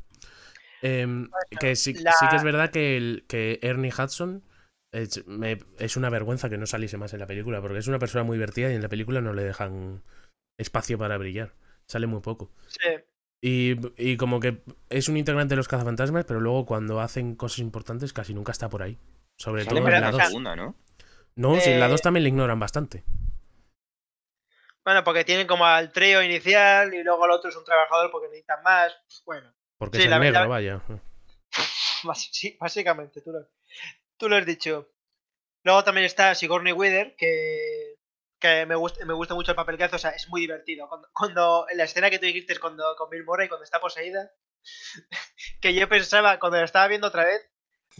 Em, 0.84 1.30
que 1.60 1.76
sí, 1.76 1.94
la- 1.95 2.11
sí 2.14 2.26
que 2.30 2.36
es 2.36 2.44
verdad 2.44 2.69
que, 2.72 2.98
el, 2.98 3.26
que 3.28 3.60
Ernie 3.64 3.91
Hudson 3.91 4.44
es, 4.91 5.26
me- 5.28 5.57
es 5.80 5.98
una 5.98 6.10
vergüenza 6.11 6.49
que 6.49 6.57
no 6.60 6.65
saliese 6.68 6.98
más 6.98 7.14
en 7.14 7.19
la 7.19 7.28
película, 7.28 7.60
porque 7.61 7.80
es 7.80 7.88
una 7.88 7.98
persona 7.99 8.23
muy 8.23 8.38
divertida 8.38 8.72
y 8.72 8.76
en 8.76 8.82
la 8.84 8.90
película 8.90 9.22
no 9.22 9.34
le 9.34 9.44
dejan 9.44 10.03
espacio 10.60 10.98
para 10.99 11.18
brillar. 11.18 11.53
Sale 11.88 12.06
muy 12.07 12.22
poco. 12.22 12.52
Sí. 12.68 12.90
Y, 13.43 13.76
y 13.97 14.18
como 14.18 14.39
que 14.39 14.61
es 14.89 15.09
un 15.09 15.18
integrante 15.18 15.53
de 15.53 15.57
los 15.57 15.68
cazafantasmas, 15.68 16.26
pero 16.26 16.39
luego 16.39 16.65
cuando 16.65 16.99
hacen 17.01 17.35
cosas 17.35 17.59
importantes 17.59 18.13
casi 18.13 18.34
nunca 18.35 18.51
está 18.51 18.69
por 18.69 18.84
ahí. 18.84 18.97
Sobre 19.38 19.65
todo 19.65 19.80
en 19.80 19.88
en 19.88 19.91
la 19.93 19.99
la 20.01 20.11
2. 20.11 20.23
segunda, 20.27 20.55
¿no? 20.55 20.76
No, 21.35 21.59
sí, 21.59 21.72
en 21.72 21.80
la 21.80 21.88
Eh, 21.88 21.89
2 21.89 22.01
también 22.01 22.23
le 22.23 22.30
ignoran 22.30 22.59
bastante. 22.59 23.03
Bueno, 24.84 25.03
porque 25.03 25.23
tienen 25.23 25.47
como 25.47 25.65
al 25.65 25.91
trío 25.91 26.22
inicial 26.23 26.93
y 26.93 27.03
luego 27.03 27.26
el 27.26 27.31
otro 27.31 27.49
es 27.49 27.55
un 27.55 27.63
trabajador 27.63 28.09
porque 28.11 28.27
necesitan 28.27 28.61
más. 28.63 28.93
Bueno, 29.26 29.51
Porque 29.77 29.97
sí, 29.97 30.01
es 30.01 30.05
el 30.05 30.11
la- 30.11 30.18
la- 30.19 30.23
negro, 30.23 30.49
vaya. 30.49 30.81
sí, 32.15 32.57
básicamente, 32.59 33.22
tú 33.22 33.31
lo, 33.31 33.47
tú 34.18 34.30
lo 34.30 34.35
has 34.38 34.45
dicho. 34.45 34.89
Luego 35.63 35.84
también 35.84 36.05
está 36.05 36.34
Sigourney 36.35 36.73
Weaver, 36.73 37.15
que, 37.15 37.80
que 38.41 38.65
me, 38.65 38.76
gusta, 38.76 39.05
me 39.05 39.13
gusta 39.13 39.35
mucho 39.35 39.51
el 39.51 39.55
papel 39.55 39.77
que 39.77 39.85
hace, 39.85 39.95
o 39.95 39.99
sea, 39.99 40.11
es 40.11 40.27
muy 40.27 40.41
divertido. 40.41 40.89
Cuando, 40.89 41.07
cuando 41.13 41.65
en 41.69 41.77
la 41.77 41.85
escena 41.85 42.09
que 42.09 42.19
tú 42.19 42.26
dijiste 42.26 42.53
es 42.53 42.59
cuando, 42.59 42.84
con 42.97 43.09
Bill 43.09 43.23
Murray, 43.23 43.47
cuando 43.47 43.63
está 43.63 43.80
poseída, 43.80 44.31
que 45.61 45.73
yo 45.73 45.88
pensaba, 45.88 46.39
cuando 46.39 46.57
la 46.57 46.65
estaba 46.65 46.88
viendo 46.88 47.07
otra 47.07 47.23
vez, 47.23 47.49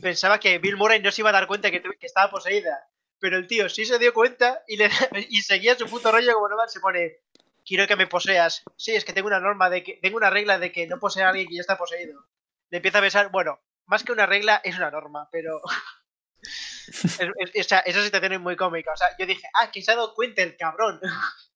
pensaba 0.02 0.40
que 0.40 0.58
Bill 0.58 0.76
Murray 0.76 1.02
no 1.02 1.12
se 1.12 1.22
iba 1.22 1.30
a 1.30 1.34
dar 1.34 1.48
cuenta 1.48 1.72
que, 1.72 1.82
que 1.82 2.06
estaba 2.06 2.30
poseída. 2.30 2.90
Pero 3.20 3.38
el 3.38 3.48
tío 3.48 3.70
sí 3.70 3.86
se 3.86 4.00
dio 4.00 4.14
cuenta 4.14 4.64
y, 4.68 4.78
le, 4.78 4.90
y 5.30 5.42
seguía 5.44 5.78
su 5.78 5.86
puto 5.88 6.12
rollo 6.12 6.34
como 6.34 6.50
normal. 6.50 6.70
Se 6.70 6.80
pone, 6.80 7.20
quiero 7.64 7.88
que 7.88 7.96
me 7.96 8.08
poseas. 8.08 8.64
Sí, 8.76 8.96
es 8.96 9.06
que 9.06 9.14
tengo 9.14 9.28
una 9.28 9.40
norma 9.40 9.70
de 9.70 9.84
que, 9.84 10.00
tengo 10.02 10.18
una 10.18 10.32
regla 10.32 10.58
de 10.58 10.72
que 10.72 10.88
no 10.88 11.00
posee 11.00 11.24
a 11.24 11.30
alguien 11.30 11.48
que 11.48 11.56
ya 11.56 11.62
está 11.62 11.78
poseído. 11.78 12.26
Le 12.70 12.78
empieza 12.78 12.98
a 12.98 13.02
besar, 13.02 13.30
bueno, 13.30 13.62
más 13.86 14.04
que 14.04 14.12
una 14.12 14.26
regla 14.26 14.60
es 14.64 14.76
una 14.78 14.90
norma, 14.90 15.30
pero 15.32 15.62
es- 16.42 17.20
es- 17.20 17.52
esa, 17.54 17.80
esa 17.80 18.04
situación 18.04 18.34
es 18.34 18.40
muy 18.42 18.56
cómica. 18.56 18.92
O 18.94 18.98
sea, 18.98 19.08
yo 19.18 19.26
dije, 19.26 19.48
ah, 19.54 19.72
que 19.72 19.82
se 19.82 19.92
ha 19.92 19.96
dado 19.96 20.14
cuenta 20.14 20.42
el 20.44 20.56
cabrón. 20.58 21.00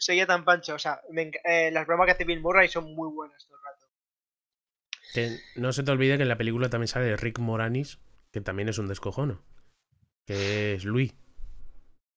Seguía 0.00 0.26
tan 0.26 0.44
pancho. 0.44 0.74
O 0.74 0.78
sea, 0.78 1.00
me 1.10 1.30
eh, 1.44 1.70
las 1.70 1.86
bromas 1.86 2.06
que 2.06 2.12
hace 2.12 2.24
Bill 2.24 2.40
Murray 2.40 2.68
son 2.68 2.94
muy 2.94 3.12
buenas 3.12 3.46
todo 3.46 3.56
el 3.58 3.64
rato. 3.64 3.86
Que 5.14 5.38
no 5.60 5.72
se 5.72 5.82
te 5.82 5.90
olvide 5.90 6.16
que 6.16 6.22
en 6.22 6.28
la 6.28 6.38
película 6.38 6.68
también 6.70 6.88
sale 6.88 7.16
Rick 7.16 7.38
Moranis, 7.38 7.98
que 8.32 8.40
también 8.40 8.68
es 8.68 8.78
un 8.78 8.88
descojono. 8.88 9.42
Que 10.26 10.74
es 10.74 10.84
Luis. 10.84 11.14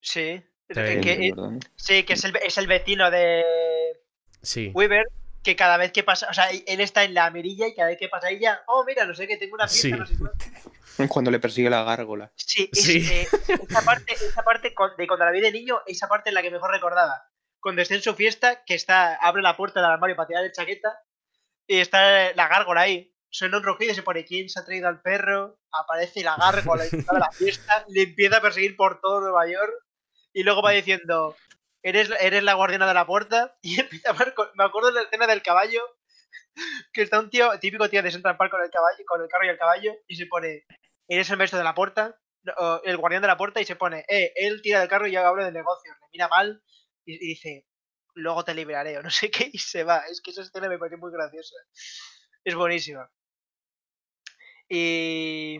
Sí. 0.02 0.42
Sí, 0.70 0.76
que- 0.76 1.34
sí, 1.76 2.04
que 2.04 2.14
es 2.14 2.24
el, 2.24 2.36
es 2.38 2.58
el 2.58 2.68
vecino 2.68 3.12
de 3.12 3.44
Sí. 4.42 4.72
Weaver, 4.74 5.06
que 5.44 5.56
cada 5.56 5.78
vez 5.78 5.92
que 5.92 6.04
pasa, 6.04 6.28
o 6.30 6.34
sea, 6.34 6.50
él 6.52 6.82
está 6.82 7.04
en 7.04 7.14
la 7.14 7.30
mirilla 7.32 7.68
y 7.68 7.74
cada 7.76 7.88
vez 7.90 7.98
que 7.98 8.10
pasa 8.10 8.30
ella, 8.30 8.62
oh, 8.68 8.84
mira, 8.86 9.06
no 9.06 9.14
sé 9.16 9.28
qué, 9.28 9.38
tengo 9.38 9.56
una 9.56 9.68
fiesta, 9.68 9.88
Sí. 9.88 9.92
no 9.94 10.06
sé 10.06 10.16
cuál". 10.18 10.32
Cuando 11.10 11.32
le 11.32 11.40
persigue 11.40 11.70
la 11.70 11.84
gárgola. 11.84 12.32
Sí, 12.36 12.70
es, 12.72 12.84
Sí. 12.84 12.98
eh, 13.12 13.28
esa 13.70 13.82
parte, 13.82 14.14
esa 14.14 14.44
parte 14.44 14.74
con- 14.74 14.96
de 14.98 15.08
cuando 15.08 15.26
la 15.26 15.32
vi 15.32 15.42
de 15.42 15.52
niño, 15.52 15.82
esa 15.88 16.08
parte 16.08 16.30
es 16.30 16.34
la 16.34 16.42
que 16.44 16.52
mejor 16.52 16.70
recordaba. 16.72 17.24
Cuando 17.60 17.82
está 17.82 17.96
en 17.96 18.02
su 18.04 18.14
fiesta, 18.14 18.64
que 18.66 18.76
está, 18.76 19.16
abre 19.16 19.42
la 19.42 19.56
puerta 19.58 19.82
del 19.82 19.90
armario 19.90 20.16
para 20.16 20.28
tirar 20.28 20.44
el 20.44 20.52
chaqueta, 20.52 21.00
y 21.68 21.80
está 21.80 22.34
la 22.34 22.48
gárgola 22.48 22.82
ahí. 22.82 23.16
Suena 23.30 23.58
un 23.58 23.64
rugido 23.64 23.94
y 23.94 23.96
se 23.96 24.04
pone 24.04 24.26
quién 24.26 24.50
se 24.50 24.60
ha 24.60 24.66
traído 24.66 24.90
al 24.90 25.02
perro, 25.02 25.58
aparece 25.72 26.22
la 26.24 26.36
gárgola 26.36 26.86
y 26.86 26.90
la 26.98 27.32
fiesta, 27.32 27.86
le 27.88 28.02
empieza 28.04 28.38
a 28.38 28.42
perseguir 28.42 28.76
por 28.76 29.00
todo 29.00 29.22
Nueva 29.22 29.48
York, 29.48 29.74
y 30.34 30.44
luego 30.44 30.62
va 30.62 30.72
diciendo, 30.72 31.36
eres, 31.84 32.10
eres 32.20 32.44
la 32.44 32.54
guardiana 32.54 32.88
de 32.88 32.94
la 32.94 33.06
puerta, 33.06 33.58
y 33.62 33.80
empieza 33.80 34.12
a 34.12 34.34
con- 34.34 34.50
me 34.56 34.64
acuerdo 34.64 34.90
de 34.90 34.96
la 34.96 35.02
escena 35.04 35.28
del 35.28 35.42
caballo, 35.42 35.82
que 36.94 37.02
está 37.02 37.20
un 37.20 37.30
tío, 37.30 37.58
típico 37.60 37.90
tío 37.90 38.04
de 38.04 38.12
Central 38.12 38.38
Park 38.38 38.52
con 38.52 38.64
el 38.64 38.70
caballo, 38.70 39.04
con 39.06 39.22
el 39.22 39.28
carro 39.28 39.46
y 39.46 39.50
el 39.50 39.58
caballo, 39.58 39.94
y 40.08 40.16
se 40.16 40.26
pone, 40.28 40.66
eres 41.08 41.30
el 41.30 41.38
maestro 41.38 41.58
de 41.58 41.66
la 41.66 41.76
puerta, 41.76 42.18
el 42.84 42.98
guardián 42.98 43.22
de 43.22 43.28
la 43.28 43.38
puerta, 43.38 43.62
y 43.62 43.66
se 43.66 43.76
pone, 43.76 44.06
eh, 44.08 44.34
él 44.36 44.62
tira 44.62 44.80
del 44.80 44.90
carro 44.90 45.08
y 45.08 45.12
yo 45.12 45.26
hablo 45.26 45.44
de 45.44 45.52
negocios, 45.52 45.96
le 46.00 46.08
mira 46.12 46.28
mal, 46.28 46.64
y, 47.06 47.18
dice, 47.18 47.66
luego 48.16 48.44
te 48.44 48.54
liberaré, 48.54 48.98
o 48.98 49.04
no 49.04 49.10
sé 49.10 49.32
qué, 49.32 49.50
y 49.52 49.58
se 49.58 49.84
va. 49.84 50.00
Es 50.10 50.22
que 50.22 50.32
esa 50.32 50.42
escena 50.42 50.70
me 50.70 50.78
pareció 50.78 50.98
muy 50.98 51.12
graciosa. 51.12 51.56
Es 52.44 52.56
buenísima. 52.56 53.10
Y, 54.70 55.60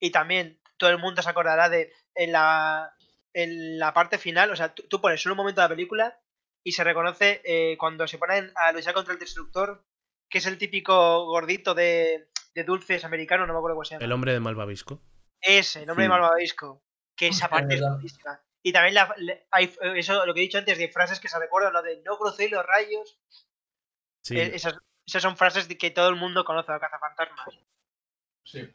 y 0.00 0.10
también 0.10 0.60
todo 0.76 0.90
el 0.90 0.98
mundo 0.98 1.22
se 1.22 1.30
acordará 1.30 1.68
de 1.68 1.92
en 2.14 2.32
la, 2.32 2.92
en 3.34 3.78
la 3.78 3.92
parte 3.92 4.16
final, 4.18 4.50
o 4.50 4.56
sea, 4.56 4.74
tú, 4.74 4.84
tú 4.88 5.00
pones 5.00 5.20
solo 5.20 5.34
un 5.34 5.38
momento 5.38 5.60
de 5.60 5.64
la 5.68 5.74
película 5.74 6.18
y 6.64 6.72
se 6.72 6.84
reconoce 6.84 7.42
eh, 7.44 7.76
cuando 7.76 8.06
se 8.06 8.16
ponen 8.18 8.50
a 8.56 8.72
luchar 8.72 8.94
contra 8.94 9.12
el 9.12 9.18
destructor, 9.20 9.84
que 10.30 10.38
es 10.38 10.46
el 10.46 10.56
típico 10.56 11.26
gordito 11.26 11.74
de, 11.74 12.30
de 12.54 12.64
dulces 12.64 13.04
americano, 13.04 13.46
no 13.46 13.52
me 13.52 13.58
acuerdo 13.58 13.74
cómo 13.76 13.84
se 13.84 13.94
llama. 13.96 14.04
El 14.04 14.12
hombre 14.12 14.32
de 14.32 14.40
Malvavisco. 14.40 15.00
Ese, 15.40 15.84
nombre 15.84 16.04
de 16.04 16.08
Hmm. 16.08 16.12
malvavisco. 16.12 16.82
Que 17.16 17.28
esa 17.28 17.48
parte 17.48 17.74
es 17.74 17.80
buenísima. 17.80 18.40
Y 18.62 18.72
también 18.72 18.94
la, 18.94 19.14
hay, 19.50 19.72
eso, 19.94 20.24
lo 20.24 20.32
que 20.32 20.40
he 20.40 20.44
dicho 20.44 20.56
antes 20.58 20.78
de 20.78 20.88
frases 20.88 21.20
que 21.20 21.28
se 21.28 21.38
recuerdan, 21.38 21.74
lo 21.74 21.82
de 21.82 22.00
no 22.02 22.16
crucéis 22.16 22.50
los 22.50 22.64
rayos. 22.64 23.20
Sí. 24.22 24.38
eh, 24.38 24.52
esas, 24.54 24.78
esas 25.06 25.22
son 25.22 25.36
frases 25.36 25.68
de 25.68 25.76
que 25.76 25.90
todo 25.90 26.08
el 26.08 26.16
mundo 26.16 26.44
conoce 26.46 26.72
a 26.72 26.80
Cazafantasmas. 26.80 27.58
Sí. 28.44 28.68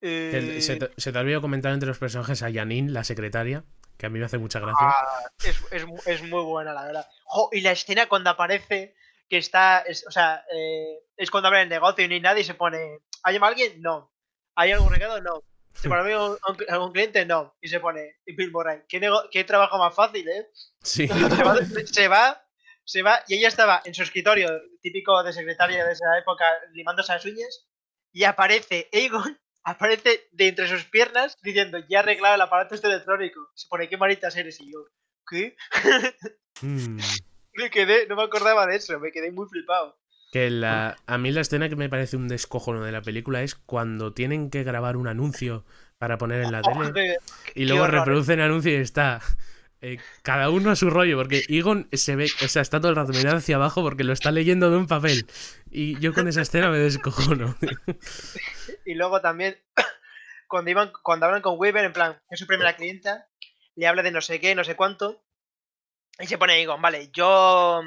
Que 0.00 0.56
Eh, 0.58 0.60
Se, 0.62 0.76
te, 0.76 0.90
se 0.96 1.12
te 1.12 1.18
olvidó 1.18 1.40
comentar 1.40 1.72
entre 1.72 1.88
los 1.88 1.98
personajes 1.98 2.42
a 2.42 2.52
Janine, 2.52 2.90
la 2.90 3.04
secretaria, 3.04 3.64
que 3.96 4.06
a 4.06 4.10
mí 4.10 4.18
me 4.18 4.24
hace 4.26 4.38
mucha 4.38 4.60
gracia. 4.60 4.76
ah, 4.88 5.30
es, 5.44 5.60
es 5.72 5.84
es 6.06 6.22
muy 6.22 6.42
buena, 6.44 6.72
la 6.72 6.84
verdad. 6.84 7.06
Jo, 7.24 7.48
y 7.52 7.60
la 7.60 7.72
escena 7.72 8.06
cuando 8.08 8.30
aparece, 8.30 8.94
que 9.28 9.38
está, 9.38 9.80
es- 9.80 10.06
o 10.06 10.10
sea, 10.10 10.44
eh, 10.54 11.00
es 11.16 11.30
cuando 11.30 11.48
abre 11.48 11.62
el 11.62 11.68
negocio 11.68 12.04
y 12.04 12.08
no 12.08 12.14
hay 12.14 12.20
nadie 12.20 12.42
y 12.42 12.44
se 12.44 12.54
pone, 12.54 13.00
¿ha 13.24 13.32
llamado 13.32 13.50
alguien? 13.52 13.80
No. 13.82 14.12
¿Hay 14.54 14.72
algún 14.72 14.92
recado? 14.92 15.20
No. 15.20 15.42
¿Se 15.74 15.88
pone 15.88 16.12
algún, 16.12 16.38
algún 16.68 16.92
cliente? 16.92 17.26
No. 17.26 17.56
Y 17.60 17.68
se 17.68 17.80
pone, 17.80 18.16
y 18.24 18.34
Bill 18.36 18.52
Murray, 18.52 18.82
¿qué, 18.88 19.00
qué 19.30 19.44
trabajo 19.44 19.78
más 19.78 19.94
fácil, 19.94 20.28
eh? 20.28 20.48
Sí. 20.82 21.08
Se 21.08 21.42
va, 21.42 21.56
se 21.86 22.08
va, 22.08 22.44
se 22.84 23.02
va, 23.02 23.20
y 23.28 23.34
ella 23.34 23.48
estaba 23.48 23.82
en 23.84 23.94
su 23.94 24.02
escritorio, 24.02 24.48
típico 24.80 25.22
de 25.22 25.32
secretaria 25.32 25.84
de 25.84 25.92
esa 25.92 26.16
época, 26.18 26.46
limándose 26.72 27.12
las 27.12 27.24
uñas, 27.26 27.66
y 28.12 28.24
aparece 28.24 28.88
Aegon, 28.92 29.38
aparece 29.70 30.28
de 30.32 30.48
entre 30.48 30.68
sus 30.68 30.84
piernas 30.84 31.36
diciendo, 31.42 31.78
ya 31.88 31.98
he 31.98 32.02
arreglado 32.02 32.34
el 32.34 32.40
aparato 32.40 32.74
este 32.74 32.88
electrónico. 32.88 33.50
Se 33.54 33.68
pone, 33.68 33.88
qué 33.88 33.96
maritas 33.96 34.36
eres, 34.36 34.60
y 34.60 34.72
yo, 34.72 34.86
¿qué? 35.28 35.56
Mm. 36.62 36.98
Me 37.54 37.70
quedé, 37.70 38.06
no 38.06 38.14
me 38.14 38.22
acordaba 38.22 38.66
de 38.66 38.76
eso, 38.76 39.00
me 39.00 39.10
quedé 39.10 39.32
muy 39.32 39.48
flipado. 39.48 39.98
Que 40.30 40.48
la, 40.48 40.96
a 41.06 41.18
mí 41.18 41.32
la 41.32 41.40
escena 41.40 41.68
que 41.68 41.74
me 41.74 41.88
parece 41.88 42.16
un 42.16 42.28
descojono 42.28 42.84
de 42.84 42.92
la 42.92 43.02
película 43.02 43.42
es 43.42 43.56
cuando 43.56 44.12
tienen 44.12 44.48
que 44.48 44.62
grabar 44.62 44.96
un 44.96 45.08
anuncio 45.08 45.64
para 45.98 46.18
poner 46.18 46.42
en 46.42 46.52
la 46.52 46.62
tele 46.62 47.16
y 47.56 47.64
luego 47.64 47.88
reproducen 47.88 48.38
el 48.38 48.44
anuncio 48.44 48.70
y 48.70 48.76
está 48.76 49.20
eh, 49.80 49.98
cada 50.22 50.50
uno 50.50 50.70
a 50.70 50.76
su 50.76 50.90
rollo, 50.90 51.16
porque 51.16 51.44
Egon 51.48 51.88
se 51.92 52.16
ve, 52.16 52.28
o 52.44 52.48
sea, 52.48 52.62
está 52.62 52.80
todo 52.80 52.90
el 52.90 52.96
rato 52.96 53.12
mirando 53.12 53.38
hacia 53.38 53.56
abajo 53.56 53.82
porque 53.82 54.04
lo 54.04 54.12
está 54.12 54.32
leyendo 54.32 54.70
de 54.70 54.76
un 54.76 54.86
papel. 54.86 55.26
Y 55.70 55.98
yo 56.00 56.12
con 56.12 56.26
esa 56.26 56.42
escena 56.42 56.70
me 56.70 56.78
descojono. 56.78 57.56
Y 58.84 58.94
luego 58.94 59.20
también, 59.20 59.56
cuando 60.48 60.70
iban, 60.70 60.92
cuando 61.02 61.26
hablan 61.26 61.42
con 61.42 61.58
Weaver, 61.58 61.84
en 61.84 61.92
plan, 61.92 62.20
es 62.30 62.38
su 62.38 62.46
primera 62.46 62.74
clienta, 62.74 63.28
le 63.76 63.86
habla 63.86 64.02
de 64.02 64.10
no 64.10 64.20
sé 64.20 64.40
qué, 64.40 64.54
no 64.54 64.64
sé 64.64 64.74
cuánto, 64.76 65.22
y 66.18 66.26
se 66.26 66.38
pone 66.38 66.60
Egon, 66.60 66.82
vale, 66.82 67.10
yo. 67.12 67.82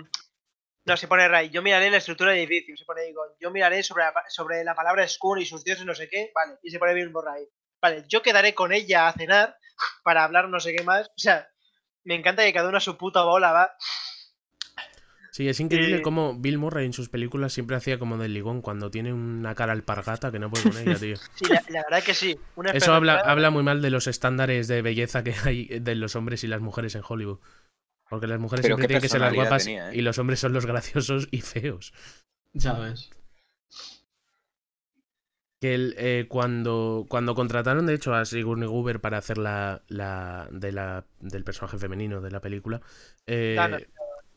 No, 0.83 0.97
se 0.97 1.07
pone 1.07 1.27
Ray, 1.27 1.49
yo 1.49 1.61
miraré 1.61 1.91
la 1.91 1.97
estructura 1.97 2.31
del 2.31 2.39
edificio, 2.39 2.75
se 2.75 2.85
pone 2.85 3.03
Egon, 3.03 3.27
yo 3.39 3.51
miraré 3.51 3.83
sobre 3.83 4.03
la, 4.05 4.13
sobre 4.29 4.63
la 4.63 4.73
palabra 4.73 5.07
Skun 5.07 5.39
y 5.39 5.45
sus 5.45 5.63
dioses, 5.63 5.85
no 5.85 5.93
sé 5.93 6.09
qué, 6.09 6.31
vale, 6.33 6.57
y 6.63 6.71
se 6.71 6.79
pone 6.79 6.93
Bill 6.93 7.11
Murray. 7.11 7.45
Vale, 7.81 8.05
yo 8.07 8.21
quedaré 8.21 8.53
con 8.53 8.71
ella 8.71 9.07
a 9.07 9.13
cenar 9.13 9.57
para 10.03 10.23
hablar 10.23 10.49
no 10.49 10.59
sé 10.59 10.75
qué 10.75 10.83
más. 10.83 11.07
O 11.07 11.17
sea, 11.17 11.49
me 12.03 12.15
encanta 12.15 12.43
que 12.43 12.53
cada 12.53 12.69
uno 12.69 12.77
a 12.77 12.81
su 12.81 12.97
puta 12.97 13.23
bola 13.23 13.51
va. 13.51 13.71
Sí, 15.31 15.47
es 15.47 15.61
increíble 15.61 15.97
Eh, 15.97 16.01
cómo 16.01 16.37
Bill 16.37 16.57
Murray 16.57 16.85
en 16.85 16.91
sus 16.91 17.07
películas 17.07 17.53
siempre 17.53 17.77
hacía 17.77 17.97
como 17.97 18.17
del 18.17 18.33
ligón 18.33 18.61
cuando 18.61 18.91
tiene 18.91 19.13
una 19.13 19.55
cara 19.55 19.71
alpargata 19.71 20.29
que 20.29 20.39
no 20.39 20.49
puede 20.49 20.69
con 20.69 20.77
ella, 20.77 20.99
tío. 20.99 21.15
Sí, 21.35 21.45
la, 21.47 21.63
la 21.69 21.83
verdad 21.89 22.03
que 22.03 22.13
sí. 22.13 22.37
Una 22.55 22.71
Eso 22.71 22.93
habla, 22.93 23.17
habla 23.19 23.49
muy 23.49 23.63
mal 23.63 23.81
de 23.81 23.91
los 23.91 24.07
estándares 24.07 24.67
de 24.67 24.81
belleza 24.81 25.23
que 25.23 25.33
hay 25.45 25.67
de 25.67 25.95
los 25.95 26.17
hombres 26.17 26.43
y 26.43 26.47
las 26.47 26.59
mujeres 26.59 26.95
en 26.95 27.03
Hollywood. 27.07 27.39
Porque 28.09 28.27
las 28.27 28.41
mujeres 28.41 28.63
Pero 28.63 28.75
siempre 28.75 28.87
tienen 28.87 29.01
que 29.01 29.07
ser 29.07 29.21
las 29.21 29.33
guapas 29.33 29.63
tenía, 29.63 29.91
¿eh? 29.91 29.95
y 29.95 30.01
los 30.01 30.17
hombres 30.17 30.37
son 30.41 30.51
los 30.51 30.65
graciosos 30.65 31.29
y 31.31 31.39
feos. 31.39 31.93
Ya 32.51 32.73
ves. 32.73 33.09
Que 35.61 35.75
el, 35.75 35.95
eh, 35.97 36.25
cuando, 36.27 37.05
cuando 37.07 37.35
contrataron, 37.35 37.85
de 37.85 37.93
hecho, 37.93 38.15
a 38.15 38.25
Sigourney 38.25 38.67
Weaver 38.67 38.99
para 38.99 39.19
hacer 39.19 39.37
la, 39.37 39.83
la, 39.87 40.49
de 40.51 40.71
la 40.71 41.05
del 41.19 41.43
personaje 41.43 41.77
femenino 41.77 42.19
de 42.19 42.31
la 42.31 42.41
película, 42.41 42.81
eh, 43.27 43.53
Dana. 43.55 43.77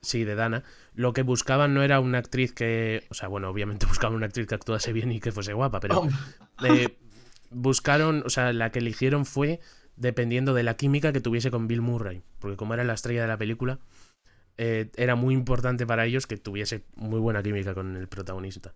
sí, 0.03 0.25
de 0.25 0.35
Dana, 0.35 0.65
lo 0.93 1.15
que 1.15 1.23
buscaban 1.23 1.73
no 1.73 1.83
era 1.83 1.99
una 1.99 2.19
actriz 2.19 2.53
que, 2.53 3.07
o 3.09 3.15
sea, 3.15 3.29
bueno, 3.29 3.49
obviamente 3.49 3.87
buscaban 3.87 4.15
una 4.15 4.27
actriz 4.27 4.47
que 4.47 4.55
actuase 4.55 4.93
bien 4.93 5.13
y 5.13 5.21
que 5.21 5.33
fuese 5.33 5.55
guapa, 5.55 5.81
pero 5.81 6.07
eh, 6.63 6.99
buscaron, 7.49 8.23
o 8.27 8.29
sea, 8.29 8.53
la 8.53 8.71
que 8.71 8.81
eligieron 8.81 9.25
fue 9.25 9.61
dependiendo 9.97 10.53
de 10.53 10.63
la 10.63 10.77
química 10.77 11.13
que 11.13 11.21
tuviese 11.23 11.51
con 11.51 11.69
Bill 11.69 11.81
Murray, 11.81 12.23
porque 12.39 12.59
como 12.59 12.75
era 12.75 12.85
la 12.85 12.95
estrella 12.95 13.23
de 13.23 13.29
la 13.29 13.39
película, 13.39 13.79
eh, 14.57 14.91
era 14.97 15.15
muy 15.15 15.35
importante 15.35 15.87
para 15.87 16.05
ellos 16.05 16.27
que 16.27 16.37
tuviese 16.37 16.85
muy 16.95 17.19
buena 17.19 17.43
química 17.43 17.75
con 17.75 17.97
el 17.97 18.09
protagonista. 18.09 18.73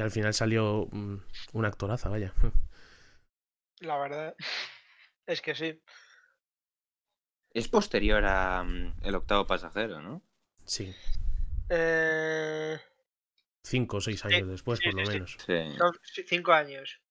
Y 0.00 0.02
al 0.02 0.10
final 0.10 0.32
salió 0.32 0.88
mm, 0.90 1.16
una 1.52 1.68
actoraza, 1.68 2.08
vaya. 2.08 2.32
La 3.80 3.98
verdad. 3.98 4.34
Es 5.26 5.42
que 5.42 5.54
sí. 5.54 5.78
Es 7.52 7.68
posterior 7.68 8.24
a 8.24 8.62
mm, 8.64 8.94
El 9.02 9.14
octavo 9.14 9.46
pasajero, 9.46 10.00
¿no? 10.00 10.22
Sí, 10.64 10.94
Eh, 11.68 12.78
cinco 13.62 13.98
o 13.98 14.00
seis 14.00 14.24
años 14.24 14.48
después, 14.48 14.78
sí, 14.78 14.86
por 14.90 15.00
lo 15.00 15.06
sí, 15.06 15.12
menos. 15.12 15.36
Sí. 15.44 16.22
cinco 16.26 16.52
años. 16.54 17.02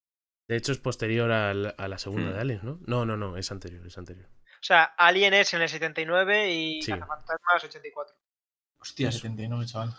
De 0.47 0.55
hecho, 0.57 0.71
es 0.71 0.79
posterior 0.79 1.31
al- 1.31 1.75
a 1.77 1.87
la 1.87 1.97
segunda 1.99 2.31
Hmm. 2.31 2.33
de 2.33 2.39
Aliens, 2.39 2.63
¿no? 2.63 2.79
No, 2.87 3.05
no, 3.05 3.15
no, 3.17 3.37
es 3.37 3.51
anterior, 3.51 3.85
es 3.85 3.97
anterior. 3.99 4.27
O 4.27 4.63
sea, 4.63 4.83
Alien 4.97 5.35
es 5.35 5.53
en 5.53 5.61
el 5.61 5.69
79 5.69 6.51
y 6.51 6.81
Sí. 6.81 6.91
Cazafantasmas 6.91 7.63
84. 7.63 8.15
hostia, 8.79 9.11
79, 9.11 9.65
chaval. 9.67 9.93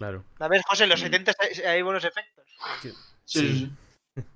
Claro. 0.00 0.24
A 0.38 0.48
ver, 0.48 0.62
José, 0.66 0.84
en 0.84 0.88
los 0.90 1.00
Mm. 1.00 1.04
70 1.04 1.32
hay- 1.38 1.60
hay 1.62 1.82
buenos 1.82 2.02
efectos. 2.04 2.46
Sí, 2.80 2.90
Sí. 3.26 3.40
sí, 3.40 3.58
sí. 3.58 3.76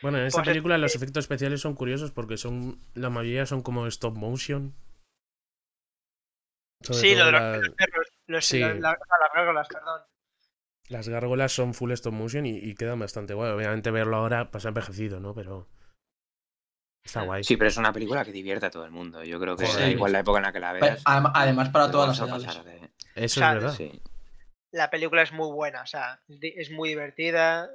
Bueno, 0.00 0.16
en 0.18 0.24
esta 0.26 0.38
Pues 0.38 0.48
es 0.48 0.50
película 0.52 0.78
los 0.78 0.94
efectos 0.96 1.24
especiales 1.24 1.60
son 1.60 1.74
curiosos 1.74 2.10
porque 2.10 2.38
son 2.38 2.80
la 2.94 3.10
mayoría 3.10 3.44
son 3.44 3.60
como 3.62 3.86
stop 3.86 4.16
motion. 4.16 4.74
Sobre 6.82 6.98
Sí, 6.98 7.14
lo 7.14 7.26
de 7.26 7.32
los, 7.32 7.40
la- 7.42 7.56
los 7.58 7.70
perros. 7.70 8.06
Los, 8.26 8.46
Sí. 8.46 8.60
la- 8.60 8.74
las 8.74 8.96
gárgolas, 9.34 9.68
perdón. 9.68 10.00
las 10.88 11.08
gárgolas 11.08 11.52
son 11.52 11.72
full 11.74 11.92
stop 11.92 12.12
motion 12.14 12.44
y, 12.46 12.56
y 12.58 12.74
quedan 12.74 12.98
bastante 12.98 13.32
guay. 13.34 13.50
Obviamente 13.52 13.90
verlo 13.90 14.16
ahora 14.16 14.50
pasa 14.50 14.68
envejecido, 14.68 15.20
¿no? 15.20 15.34
Pero 15.34 15.68
está 17.02 17.22
Mm. 17.22 17.26
guay. 17.26 17.44
Sí, 17.44 17.56
pero 17.58 17.68
es 17.68 17.76
una 17.78 17.92
película 17.92 18.24
que 18.24 18.32
divierte 18.32 18.64
a 18.66 18.70
todo 18.70 18.84
el 18.86 18.90
mundo. 18.90 19.22
Yo 19.24 19.38
creo 19.40 19.56
que 19.56 19.66
Joder. 19.66 19.80
da 19.80 19.88
igual 19.90 20.12
la 20.12 20.20
época 20.20 20.38
en 20.38 20.42
la 20.44 20.52
que 20.52 20.60
la 20.60 20.72
veas. 20.72 21.04
adem- 21.04 21.30
Además, 21.34 21.68
para 21.70 21.90
todas 21.90 22.08
las 22.18 22.28
edades. 22.28 22.64
de- 22.64 22.90
Eso 23.14 23.40
o 23.40 23.42
sea, 23.42 23.48
es 23.50 23.54
verdad. 23.54 23.74
Sí. 23.76 24.00
La 24.72 24.90
película 24.90 25.22
es 25.22 25.32
muy 25.32 25.52
buena, 25.52 25.82
o 25.82 25.86
sea, 25.86 26.20
es 26.28 26.70
muy 26.70 26.88
divertida. 26.90 27.70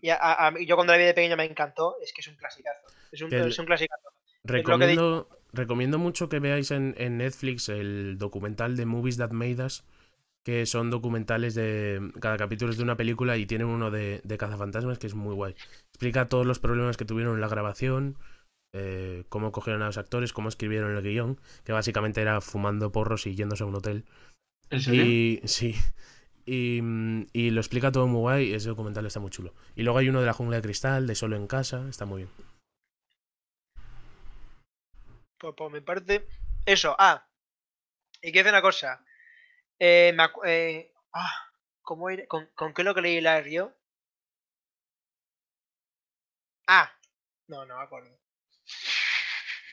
Y 0.00 0.10
a- 0.10 0.52
yo 0.66 0.76
cuando 0.76 0.92
la 0.92 0.98
vi 0.98 1.04
de 1.04 1.14
pequeño 1.14 1.36
me 1.36 1.44
encantó, 1.44 1.96
es 2.02 2.12
que 2.12 2.20
es 2.20 2.28
un 2.28 2.36
clasicazo. 2.36 2.80
Es 3.10 3.22
un, 3.22 3.32
el- 3.32 3.48
es 3.48 3.58
un 3.58 3.66
clasicazo. 3.66 4.08
Recomiendo, 4.44 5.28
recomiendo 5.52 5.98
mucho 5.98 6.28
que 6.28 6.40
veáis 6.40 6.70
en, 6.70 6.94
en 6.98 7.18
Netflix 7.18 7.68
el 7.68 8.16
documental 8.18 8.76
de 8.76 8.86
Movies 8.86 9.18
That 9.18 9.30
Made 9.30 9.64
Us, 9.64 9.84
que 10.44 10.66
son 10.66 10.90
documentales 10.90 11.54
de. 11.54 12.10
Cada 12.20 12.36
capítulo 12.36 12.72
es 12.72 12.76
de 12.76 12.82
una 12.82 12.96
película 12.96 13.36
y 13.36 13.46
tienen 13.46 13.68
uno 13.68 13.90
de, 13.92 14.20
de 14.24 14.38
cazafantasmas 14.38 14.98
que 14.98 15.06
es 15.06 15.14
muy 15.14 15.34
guay. 15.34 15.54
Explica 15.90 16.26
todos 16.26 16.46
los 16.46 16.58
problemas 16.58 16.96
que 16.96 17.04
tuvieron 17.04 17.34
en 17.34 17.40
la 17.40 17.48
grabación, 17.48 18.16
eh, 18.72 19.24
cómo 19.28 19.52
cogieron 19.52 19.82
a 19.82 19.86
los 19.86 19.98
actores, 19.98 20.32
cómo 20.32 20.48
escribieron 20.48 20.96
el 20.96 21.02
guion, 21.04 21.40
que 21.64 21.72
básicamente 21.72 22.20
era 22.22 22.40
fumando 22.40 22.90
porros 22.90 23.26
y 23.28 23.36
yéndose 23.36 23.62
a 23.62 23.66
un 23.66 23.76
hotel. 23.76 24.04
¿En 24.72 24.80
serio? 24.80 25.04
Y 25.04 25.40
sí. 25.44 25.74
Y, 26.44 26.80
y 27.32 27.50
lo 27.50 27.60
explica 27.60 27.92
todo 27.92 28.06
muy 28.08 28.18
guay. 28.20 28.52
Ese 28.52 28.68
documental 28.70 29.06
está 29.06 29.20
muy 29.20 29.30
chulo. 29.30 29.54
Y 29.76 29.82
luego 29.82 29.98
hay 29.98 30.08
uno 30.08 30.20
de 30.20 30.26
la 30.26 30.32
jungla 30.32 30.56
de 30.56 30.62
cristal, 30.62 31.06
de 31.06 31.14
solo 31.14 31.36
en 31.36 31.46
casa. 31.46 31.86
Está 31.88 32.04
muy 32.04 32.22
bien. 32.24 32.30
Por, 35.38 35.54
por 35.54 35.72
mi 35.72 35.80
parte, 35.80 36.26
eso. 36.66 36.94
Ah, 36.98 37.26
y 38.20 38.32
quiero 38.32 38.44
decir 38.46 38.52
una 38.52 38.62
cosa. 38.62 39.04
Eh, 39.78 40.12
me 40.16 40.22
acu- 40.24 40.46
eh, 40.46 40.92
ah, 41.12 41.32
¿cómo 41.82 42.08
era? 42.10 42.26
¿Con, 42.26 42.46
¿Con 42.54 42.72
qué 42.74 42.82
lo 42.84 42.94
que 42.94 43.02
leí 43.02 43.20
la 43.20 43.40
río? 43.40 43.72
Ah, 46.68 46.90
no, 47.48 47.66
no 47.66 47.76
me 47.76 47.82
acuerdo. 47.82 48.10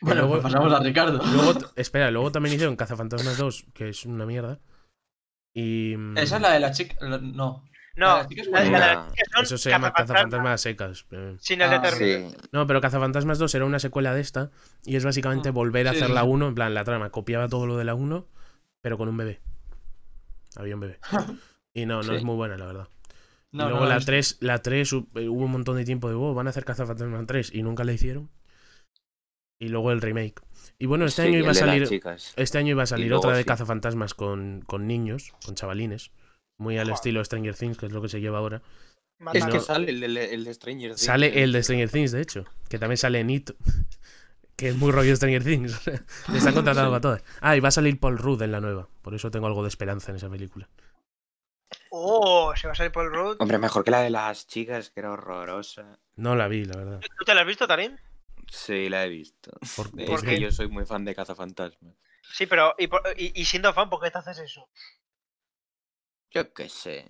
bueno, 0.01 0.21
luego- 0.21 0.41
pues 0.41 0.43
pasamos 0.53 0.73
a 0.73 0.79
Ricardo. 0.83 1.19
Luego, 1.33 1.59
espera, 1.75 2.09
luego 2.11 2.31
también 2.31 2.55
hicieron 2.55 2.75
Cazafantasmas 2.75 3.37
2, 3.37 3.65
que 3.73 3.89
es 3.89 4.05
una 4.05 4.25
mierda. 4.25 4.59
Y. 5.59 5.95
mm, 5.97 6.17
Esa 6.17 6.35
es 6.37 6.41
la 6.41 6.51
de 6.53 6.59
la 6.59 6.71
chica. 6.71 6.95
la- 7.01 7.17
No. 7.17 7.65
No, 7.95 8.05
las 8.17 8.27
chicas 8.29 8.47
la, 8.47 8.61
buenas. 8.61 8.79
la- 8.79 8.95
No. 8.95 9.13
son 9.33 9.43
Eso 9.43 9.57
se 9.57 9.69
llama 9.69 9.91
cazafantasmas 9.91 10.61
secas. 10.61 11.05
eh. 11.11 11.35
Sin 11.41 11.61
el 11.61 11.69
de 11.69 11.75
Ah. 11.75 11.91
Sí. 11.91 12.27
No, 12.53 12.65
pero 12.65 12.79
Cazafantasmas 12.79 13.39
2 13.39 13.53
era 13.55 13.65
una 13.65 13.79
secuela 13.79 14.13
de 14.13 14.21
esta. 14.21 14.51
Y 14.85 14.95
es 14.95 15.03
básicamente 15.03 15.51
Mm. 15.51 15.53
volver 15.53 15.87
a 15.87 15.91
Sí, 15.91 15.97
hacer 15.97 16.09
la 16.11 16.21
sí. 16.21 16.27
1. 16.29 16.47
En 16.47 16.55
plan, 16.55 16.73
la 16.73 16.85
trama 16.85 17.09
copiaba 17.09 17.49
todo 17.49 17.67
lo 17.67 17.75
de 17.75 17.83
la 17.83 17.95
1, 17.95 18.25
pero 18.81 18.97
con 18.97 19.09
un 19.09 19.17
bebé. 19.17 19.41
Había 20.55 20.75
un 20.75 20.81
bebé. 20.81 20.99
Y 21.73 21.85
no, 21.85 21.97
no 21.97 22.03
Sí. 22.03 22.15
es 22.15 22.23
muy 22.23 22.35
buena, 22.35 22.57
la 22.57 22.65
verdad. 22.65 22.87
No, 23.51 23.63
y 23.63 23.65
no 23.65 23.69
luego 23.71 23.85
la 23.85 23.95
visto. 23.97 24.11
3, 24.11 24.37
la 24.39 24.59
3 24.61 24.91
hu- 24.93 25.07
eh, 25.15 25.27
hubo 25.29 25.43
un 25.45 25.51
montón 25.51 25.75
de 25.77 25.83
tiempo 25.85 26.07
de, 26.09 26.15
oh, 26.15 26.33
van 26.33 26.47
a 26.47 26.51
hacer 26.51 26.65
Cazafantasmas 26.65 27.25
3 27.27 27.51
y 27.53 27.61
nunca 27.63 27.83
la 27.83 27.91
hicieron. 27.93 28.29
Y 29.59 29.67
luego 29.69 29.91
el 29.91 30.01
remake. 30.01 30.41
Y 30.77 30.85
bueno, 30.85 31.05
este 31.05 31.23
Sí, 31.23 31.27
año 31.29 31.39
iba 31.39 31.51
a 31.51 31.53
salir 31.53 32.01
este 32.35 32.57
año 32.57 32.69
iba 32.71 32.83
a 32.83 32.87
salir 32.87 33.07
luego 33.07 33.23
otra 33.25 33.35
de 33.37 33.43
sí. 33.43 33.47
Cazafantasmas 33.47 34.13
con, 34.13 34.61
con 34.65 34.87
niños, 34.87 35.33
con 35.45 35.55
chavalines, 35.55 36.11
muy 36.57 36.77
al 36.77 36.85
Joder. 36.85 36.95
estilo 36.95 37.23
Stranger 37.25 37.55
Things, 37.55 37.77
que 37.77 37.87
es 37.87 37.91
lo 37.91 38.01
que 38.01 38.09
se 38.09 38.21
lleva 38.21 38.37
ahora. 38.37 38.61
Es 39.33 39.45
que 39.45 39.59
sale 39.59 39.89
el 39.91 39.99
de, 40.13 40.33
el 40.33 40.43
de 40.45 40.53
Stranger 40.53 40.91
Things. 40.91 41.01
Sale 41.01 41.43
el 41.43 41.51
de 41.51 41.63
Stranger 41.63 41.89
Things, 41.89 42.11
de 42.11 42.21
hecho, 42.21 42.45
que 42.69 42.79
también 42.79 42.97
sale 42.97 43.19
en 43.19 43.29
It, 43.29 43.51
que 44.55 44.69
es 44.69 44.75
muy 44.77 44.91
rollo 44.91 45.13
Stranger 45.15 45.43
Things. 45.43 45.85
Le 46.31 46.37
están 46.37 46.53
contratando 46.53 46.89
Sí. 46.89 46.91
para 46.91 47.01
todas. 47.01 47.23
Ah, 47.41 47.57
y 47.57 47.59
va 47.59 47.67
a 47.67 47.71
salir 47.71 47.99
Paul 47.99 48.17
Rudd 48.17 48.41
en 48.43 48.51
la 48.53 48.61
nueva, 48.61 48.87
por 49.01 49.13
eso 49.15 49.29
tengo 49.31 49.47
algo 49.47 49.61
de 49.63 49.67
esperanza 49.69 50.11
en 50.11 50.17
esa 50.17 50.29
película. 50.29 50.69
Oh, 51.91 52.53
se 52.55 52.67
va 52.67 52.73
a 52.73 52.75
salir 52.75 52.91
el 52.95 53.11
road. 53.11 53.37
Hombre, 53.39 53.57
mejor 53.57 53.83
que 53.83 53.91
la 53.91 54.01
de 54.01 54.09
las 54.09 54.47
chicas, 54.47 54.89
que 54.89 54.99
era 55.01 55.11
horrorosa. 55.11 55.99
No 56.15 56.35
la 56.35 56.47
vi, 56.47 56.65
la 56.65 56.77
verdad. 56.77 56.99
¿Tú 57.17 57.25
te 57.25 57.33
la 57.35 57.41
has 57.41 57.47
visto, 57.47 57.67
Tarín? 57.67 57.99
Sí, 58.51 58.89
la 58.89 59.05
he 59.05 59.09
visto. 59.09 59.51
Por- 59.75 59.89
Es 59.99 60.07
¿por 60.07 60.23
que 60.23 60.39
yo 60.39 60.51
soy 60.51 60.67
muy 60.67 60.85
fan 60.85 61.05
de 61.05 61.15
Cazafantasmas. 61.15 61.95
Sí, 62.33 62.45
pero 62.45 62.75
y, 62.77 62.87
por- 62.87 63.01
y- 63.17 63.31
y 63.39 63.45
siendo 63.45 63.73
fan, 63.73 63.89
¿por 63.89 64.01
qué 64.01 64.11
te 64.11 64.17
haces 64.19 64.39
eso? 64.39 64.69
Yo 66.31 66.53
qué 66.53 66.69
sé. 66.69 67.05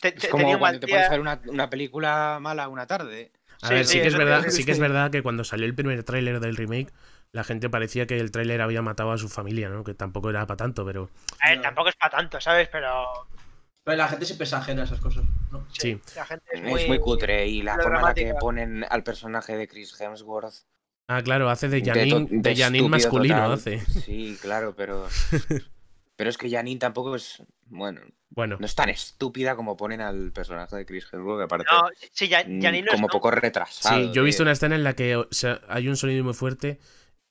Te, 0.00 0.08
Es 0.16 0.28
como 0.28 0.44
cuando 0.58 0.60
mal 0.60 0.80
te 0.80 0.86
día. 0.86 1.06
a 1.06 1.10
ver 1.10 1.20
una, 1.20 1.40
una 1.46 1.70
película 1.70 2.38
mala 2.40 2.68
una 2.68 2.86
tarde. 2.86 3.32
A 3.62 3.68
Sí, 3.68 3.74
ver, 3.74 3.84
sí, 3.84 3.92
sí, 3.92 4.00
que 4.00 4.06
es 4.08 4.14
eso 4.14 4.18
te 4.18 4.24
verdad, 4.24 4.48
sí 4.50 4.64
que 4.64 4.72
es 4.72 4.78
verdad 4.78 5.10
que 5.10 5.22
cuando 5.22 5.44
salió 5.44 5.66
el 5.66 5.74
primer 5.74 6.02
tráiler 6.04 6.40
del 6.40 6.56
remake, 6.56 6.92
la 7.32 7.44
gente 7.44 7.68
parecía 7.68 8.06
que 8.06 8.18
el 8.18 8.30
tráiler 8.30 8.60
había 8.62 8.82
matado 8.82 9.12
a 9.12 9.18
su 9.18 9.28
familia, 9.28 9.68
¿no? 9.68 9.84
Que 9.84 9.94
tampoco 9.94 10.30
era 10.30 10.46
para 10.46 10.56
tanto, 10.56 10.84
pero 10.86 11.10
A 11.40 11.48
ver, 11.50 11.58
No. 11.58 11.62
tampoco 11.62 11.88
es 11.90 11.96
para 11.96 12.16
tanto, 12.16 12.40
¿sabes? 12.40 12.68
Pero 12.68 13.28
Pero 13.84 13.96
la 13.96 14.08
gente 14.08 14.26
siempre 14.26 14.44
exagera 14.44 14.84
esas 14.84 15.00
cosas, 15.00 15.24
¿no? 15.50 15.66
sí. 15.72 16.00
la 16.14 16.26
gente 16.26 16.44
es 16.52 16.60
Es 16.60 16.88
muy, 16.88 16.98
cutre 16.98 17.46
y 17.48 17.62
la 17.62 17.76
forma 17.76 17.98
en 17.98 18.04
la 18.04 18.14
que 18.14 18.34
ponen 18.38 18.84
al 18.88 19.02
personaje 19.02 19.56
de 19.56 19.66
Chris 19.68 19.98
Hemsworth. 19.98 20.66
Ah, 21.08 21.22
claro, 21.22 21.50
hace 21.50 21.68
de 21.68 21.82
Janine, 21.82 22.28
de 22.30 22.50
de 22.50 22.56
Janine 22.56 22.88
masculino, 22.88 23.34
total. 23.34 23.52
hace. 23.52 23.80
Sí, 23.80 24.38
claro, 24.40 24.74
pero. 24.76 25.08
Pero 26.20 26.28
es 26.28 26.36
que 26.36 26.50
Janine 26.50 26.78
tampoco 26.78 27.14
es. 27.14 27.42
Bueno, 27.64 28.02
Bueno, 28.28 28.58
no 28.60 28.66
es 28.66 28.74
tan 28.74 28.90
estúpida 28.90 29.56
como 29.56 29.74
ponen 29.74 30.02
al 30.02 30.32
personaje 30.32 30.76
de 30.76 30.84
Chris 30.84 31.06
Hemsworth, 31.10 31.40
que 31.40 31.48
parece 31.48 31.70
No, 31.72 31.88
sí, 32.12 32.28
ya, 32.28 32.44
mm, 32.46 32.60
Janine 32.60 32.82
no 32.82 32.88
es 32.88 32.96
como 32.96 33.06
tonta. 33.06 33.12
poco 33.12 33.30
retrasado. 33.30 34.02
sí, 34.02 34.10
yo 34.12 34.20
he 34.20 34.24
visto 34.26 34.40
tío. 34.40 34.44
una 34.44 34.52
escena 34.52 34.74
en 34.74 34.84
la 34.84 34.92
que 34.92 35.16
o 35.16 35.26
sea, 35.30 35.62
hay 35.66 35.88
un 35.88 35.96
sonido 35.96 36.22
muy 36.22 36.34
fuerte 36.34 36.78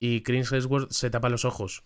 y 0.00 0.24
Chris 0.24 0.50
Hemsworth 0.50 0.90
se 0.90 1.08
tapa 1.08 1.28
los 1.28 1.44
ojos. 1.44 1.84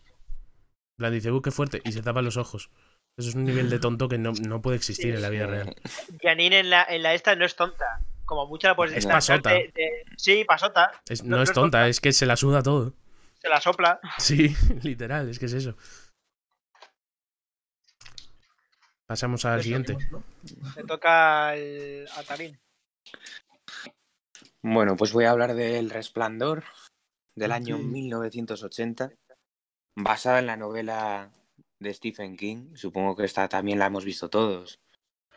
Plan, 0.96 1.12
dice, 1.12 1.30
uh, 1.30 1.42
qué 1.42 1.50
fuerte, 1.50 1.82
y 1.84 1.92
se 1.92 2.00
tapa 2.00 2.22
los 2.22 2.38
ojos. 2.38 2.70
Eso 3.16 3.28
es 3.28 3.34
un 3.36 3.44
nivel 3.44 3.70
de 3.70 3.78
tonto 3.78 4.08
que 4.08 4.18
no, 4.18 4.32
no 4.32 4.60
puede 4.60 4.76
existir 4.76 5.14
en 5.14 5.22
la 5.22 5.28
vida 5.28 5.44
Sí. 5.46 5.50
real. 5.52 5.76
Janine 6.22 6.58
en 6.60 6.70
la, 6.70 6.84
en 6.88 7.02
la 7.02 7.14
esta 7.14 7.36
no 7.36 7.44
es 7.44 7.54
tonta. 7.54 8.00
Como 8.24 8.46
mucha 8.46 8.68
la 8.68 8.76
puedes 8.76 8.96
Es 8.96 9.06
pasota. 9.06 9.50
de- 9.50 9.70
de- 9.74 10.04
Sí, 10.16 10.44
pasota. 10.44 10.90
Es- 11.08 11.22
No- 11.22 11.36
no 11.36 11.42
es 11.42 11.52
tonta, 11.52 11.86
es 11.88 12.00
que 12.00 12.12
se 12.12 12.26
la 12.26 12.36
suda 12.36 12.62
todo. 12.62 12.92
Se 13.40 13.48
la 13.48 13.60
sopla. 13.60 14.00
Sí, 14.18 14.48
literal, 14.82 15.28
es 15.28 15.38
que 15.38 15.46
es 15.46 15.52
eso. 15.52 15.76
Pasamos 19.06 19.44
al 19.44 19.62
siguiente. 19.62 19.96
Le 20.76 20.82
toca 20.84 21.48
al, 21.50 22.08
a 22.16 22.22
Tarín. 22.22 22.58
Bueno, 24.62 24.96
pues 24.96 25.12
voy 25.12 25.26
a 25.26 25.30
hablar 25.30 25.54
del 25.54 25.90
Resplandor 25.90 26.64
del 27.36 27.52
año 27.52 27.76
Sí. 27.76 27.82
1980, 27.84 29.12
basada 29.94 30.38
en 30.38 30.46
la 30.46 30.56
novela 30.56 31.30
de 31.84 31.94
Stephen 31.94 32.36
King. 32.36 32.74
Supongo 32.74 33.14
que 33.14 33.24
esta 33.24 33.48
también 33.48 33.78
la 33.78 33.86
hemos 33.86 34.04
visto 34.04 34.28
todos. 34.28 34.80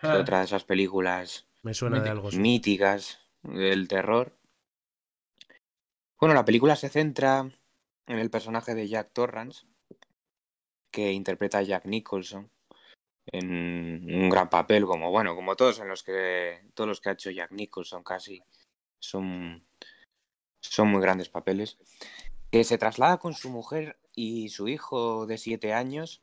Es 0.01 0.09
Ah, 0.09 0.17
otra 0.19 0.39
de 0.39 0.45
esas 0.45 0.63
películas 0.63 1.47
Me 1.63 1.73
suena 1.73 1.97
de 1.97 2.01
Mítico. 2.01 2.11
algo. 2.11 2.31
sí. 2.31 2.39
míticas 2.39 3.19
del 3.43 3.87
terror. 3.87 4.37
Bueno, 6.19 6.33
la 6.35 6.45
película 6.45 6.75
se 6.75 6.89
centra 6.89 7.49
en 8.07 8.19
el 8.19 8.29
personaje 8.29 8.73
de 8.75 8.87
Jack 8.87 9.11
Torrance, 9.13 9.65
que 10.91 11.11
interpreta 11.11 11.59
a 11.59 11.63
Jack 11.63 11.85
Nicholson 11.85 12.49
en 13.31 13.49
un 13.51 14.29
gran 14.29 14.49
papel, 14.49 14.85
como 14.85 15.11
bueno, 15.11 15.35
como 15.35 15.55
todos 15.55 15.79
en 15.79 15.89
los 15.89 16.01
que 16.03 16.61
todos 16.73 16.87
los 16.87 17.01
que 17.01 17.09
ha 17.09 17.13
hecho 17.13 17.29
Jack 17.29 17.51
Nicholson 17.51 18.03
casi 18.03 18.41
son 18.99 19.65
son 20.61 20.87
muy 20.89 21.01
grandes 21.01 21.29
papeles. 21.29 21.77
Que 22.51 22.63
se 22.63 22.77
traslada 22.77 23.17
con 23.17 23.33
su 23.33 23.49
mujer 23.49 23.99
y 24.15 24.49
su 24.49 24.67
hijo 24.69 25.25
de 25.27 25.37
siete 25.37 25.73
años 25.73 26.21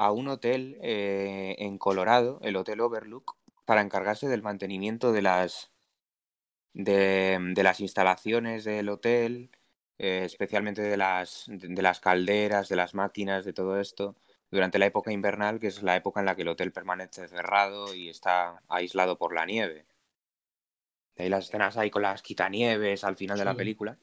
a 0.00 0.12
un 0.12 0.28
hotel 0.28 0.78
eh, 0.80 1.56
en 1.58 1.76
Colorado, 1.76 2.40
el 2.42 2.56
Hotel 2.56 2.80
Overlook, 2.80 3.36
para 3.66 3.82
encargarse 3.82 4.28
del 4.28 4.40
mantenimiento 4.40 5.12
de 5.12 5.20
las 5.20 5.72
de, 6.72 7.38
de 7.54 7.62
las 7.62 7.80
instalaciones 7.80 8.64
del 8.64 8.88
hotel, 8.88 9.50
eh, 9.98 10.22
especialmente 10.24 10.80
de 10.80 10.96
las, 10.96 11.44
de 11.48 11.82
las 11.82 12.00
calderas, 12.00 12.70
de 12.70 12.76
las 12.76 12.94
máquinas, 12.94 13.44
de 13.44 13.52
todo 13.52 13.78
esto, 13.78 14.16
durante 14.50 14.78
la 14.78 14.86
época 14.86 15.12
invernal, 15.12 15.60
que 15.60 15.66
es 15.66 15.82
la 15.82 15.96
época 15.96 16.20
en 16.20 16.26
la 16.26 16.34
que 16.34 16.42
el 16.42 16.48
hotel 16.48 16.72
permanece 16.72 17.28
cerrado 17.28 17.94
y 17.94 18.08
está 18.08 18.62
aislado 18.68 19.18
por 19.18 19.34
la 19.34 19.44
nieve. 19.44 19.84
De 21.14 21.24
ahí 21.24 21.28
las 21.28 21.44
escenas 21.44 21.76
ahí 21.76 21.90
con 21.90 22.00
las 22.00 22.22
quitanieves 22.22 23.04
al 23.04 23.16
final 23.16 23.38
de 23.38 23.44
la 23.44 23.54
película. 23.54 23.98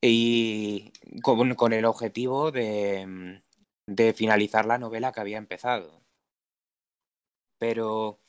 Y 0.00 0.90
con, 1.22 1.54
con 1.54 1.74
el 1.74 1.84
objetivo 1.84 2.50
de, 2.50 3.42
de 3.86 4.12
finalizar 4.12 4.66
la 4.66 4.78
novela 4.78 5.12
que 5.12 5.20
había 5.20 5.38
empezado. 5.38 6.02
Pero 7.58 8.20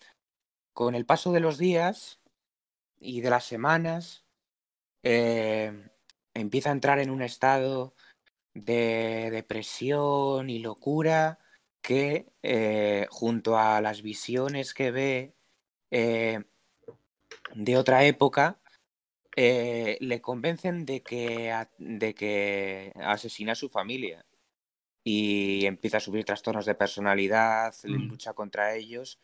con 0.74 0.96
el 0.96 1.06
paso 1.06 1.32
de 1.32 1.40
los 1.40 1.58
días 1.58 2.20
y 3.00 3.22
de 3.22 3.30
las 3.30 3.46
semanas, 3.46 4.26
eh, 5.04 5.90
empieza 6.34 6.70
a 6.70 6.74
entrar 6.74 7.00
en 7.00 7.10
un 7.10 7.22
estado 7.22 7.96
de 8.54 9.30
depresión 9.32 10.50
y 10.50 10.60
locura 10.60 11.40
que, 11.82 12.34
eh, 12.44 13.08
junto 13.12 13.58
a 13.58 13.82
las 13.82 14.02
visiones 14.02 14.74
que 14.74 14.92
ve 14.92 15.36
eh, 15.92 16.44
de 17.56 17.78
otra 17.78 18.06
época, 18.06 18.60
le 19.38 20.22
convencen 20.22 20.86
de 20.86 21.04
que, 21.04 21.54
de 21.78 22.16
que 22.16 22.94
asesina 22.96 23.52
a 23.54 23.56
su 23.56 23.70
familia. 23.70 24.25
Y 25.08 25.68
empieza 25.68 25.98
a 25.98 26.00
sufrir 26.00 26.26
trastornos 26.26 26.66
de 26.66 26.74
personalidad, 26.74 27.76
Mm. 27.84 28.10
lucha 28.10 28.34
contra 28.34 28.74
ellos, 28.74 29.20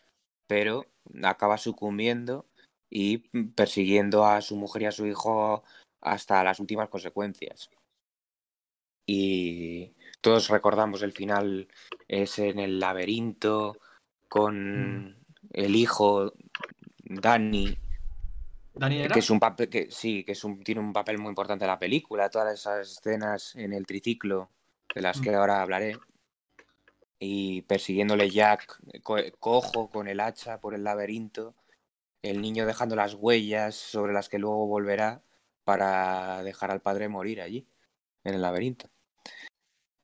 pero 0.47 0.85
acaba 1.23 1.57
sucumbiendo 1.57 2.45
y 2.89 3.17
persiguiendo 3.55 4.25
a 4.25 4.41
su 4.41 4.55
mujer 4.55 4.83
y 4.83 4.85
a 4.85 4.91
su 4.91 5.07
hijo 5.07 5.63
hasta 6.01 6.43
las 6.43 6.59
últimas 6.59 6.89
consecuencias. 6.89 7.71
Y 9.07 9.93
todos 10.21 10.49
recordamos 10.49 11.01
el 11.01 11.13
final 11.13 11.67
es 12.07 12.37
en 12.37 12.59
el 12.59 12.79
laberinto 12.79 13.77
con 14.29 15.17
el 15.51 15.75
hijo 15.75 16.33
Danny, 17.03 17.77
¿Dani 18.73 19.07
que 19.07 19.19
es 19.19 19.29
un 19.29 19.39
papel 19.39 19.69
que 19.69 19.89
sí, 19.89 20.23
que 20.23 20.33
es 20.33 20.43
un, 20.43 20.63
tiene 20.63 20.79
un 20.79 20.93
papel 20.93 21.17
muy 21.17 21.29
importante 21.29 21.65
en 21.65 21.71
la 21.71 21.79
película, 21.79 22.29
todas 22.29 22.53
esas 22.53 22.91
escenas 22.91 23.55
en 23.55 23.73
el 23.73 23.85
triciclo 23.85 24.49
de 24.95 25.01
las 25.01 25.19
que 25.21 25.33
ahora 25.33 25.61
hablaré. 25.61 25.97
Y 27.19 27.61
persiguiéndole 27.63 28.29
Jack 28.29 28.79
co- 29.03 29.17
cojo 29.39 29.89
con 29.89 30.07
el 30.07 30.19
hacha 30.19 30.59
por 30.59 30.73
el 30.73 30.83
laberinto, 30.83 31.55
el 32.23 32.41
niño 32.41 32.65
dejando 32.65 32.95
las 32.95 33.13
huellas 33.13 33.75
sobre 33.75 34.13
las 34.13 34.27
que 34.29 34.39
luego 34.39 34.65
volverá 34.67 35.21
para 35.63 36.41
dejar 36.43 36.71
al 36.71 36.81
padre 36.81 37.09
morir 37.09 37.41
allí, 37.41 37.67
en 38.23 38.33
el 38.33 38.41
laberinto. 38.41 38.89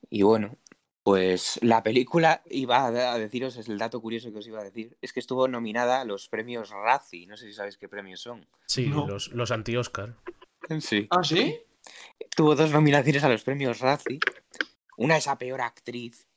Y 0.10 0.22
bueno, 0.22 0.58
pues 1.04 1.60
la 1.64 1.82
película, 1.84 2.42
iba 2.46 2.86
a 2.86 3.18
deciros, 3.18 3.58
es 3.58 3.68
el 3.68 3.78
dato 3.80 4.00
curioso 4.00 4.32
que 4.32 4.38
os 4.40 4.48
iba 4.48 4.60
a 4.62 4.64
decir, 4.64 4.96
es 5.02 5.12
que 5.12 5.20
estuvo 5.20 5.48
nominada 5.48 6.02
a 6.02 6.06
los 6.06 6.30
premios 6.30 6.70
Razzie, 6.70 7.26
no 7.28 7.36
sé 7.36 7.48
si 7.48 7.54
sabéis 7.54 7.78
qué 7.78 7.90
premios 7.90 8.22
son. 8.22 8.48
Sí, 8.68 8.88
No. 8.88 9.08
los, 9.08 9.30
los 9.30 9.52
anti-Oscar. 9.52 10.16
Sí. 10.82 11.08
¿Ah, 11.10 11.24
sí? 11.24 11.60
Tuvo 12.36 12.56
dos 12.56 12.72
nominaciones 12.72 13.24
a 13.24 13.30
los 13.30 13.44
premios 13.44 13.80
Razzie. 13.80 14.20
Una 14.98 15.16
es 15.18 15.28
a 15.28 15.38
peor 15.38 15.62
actriz, 15.62 16.28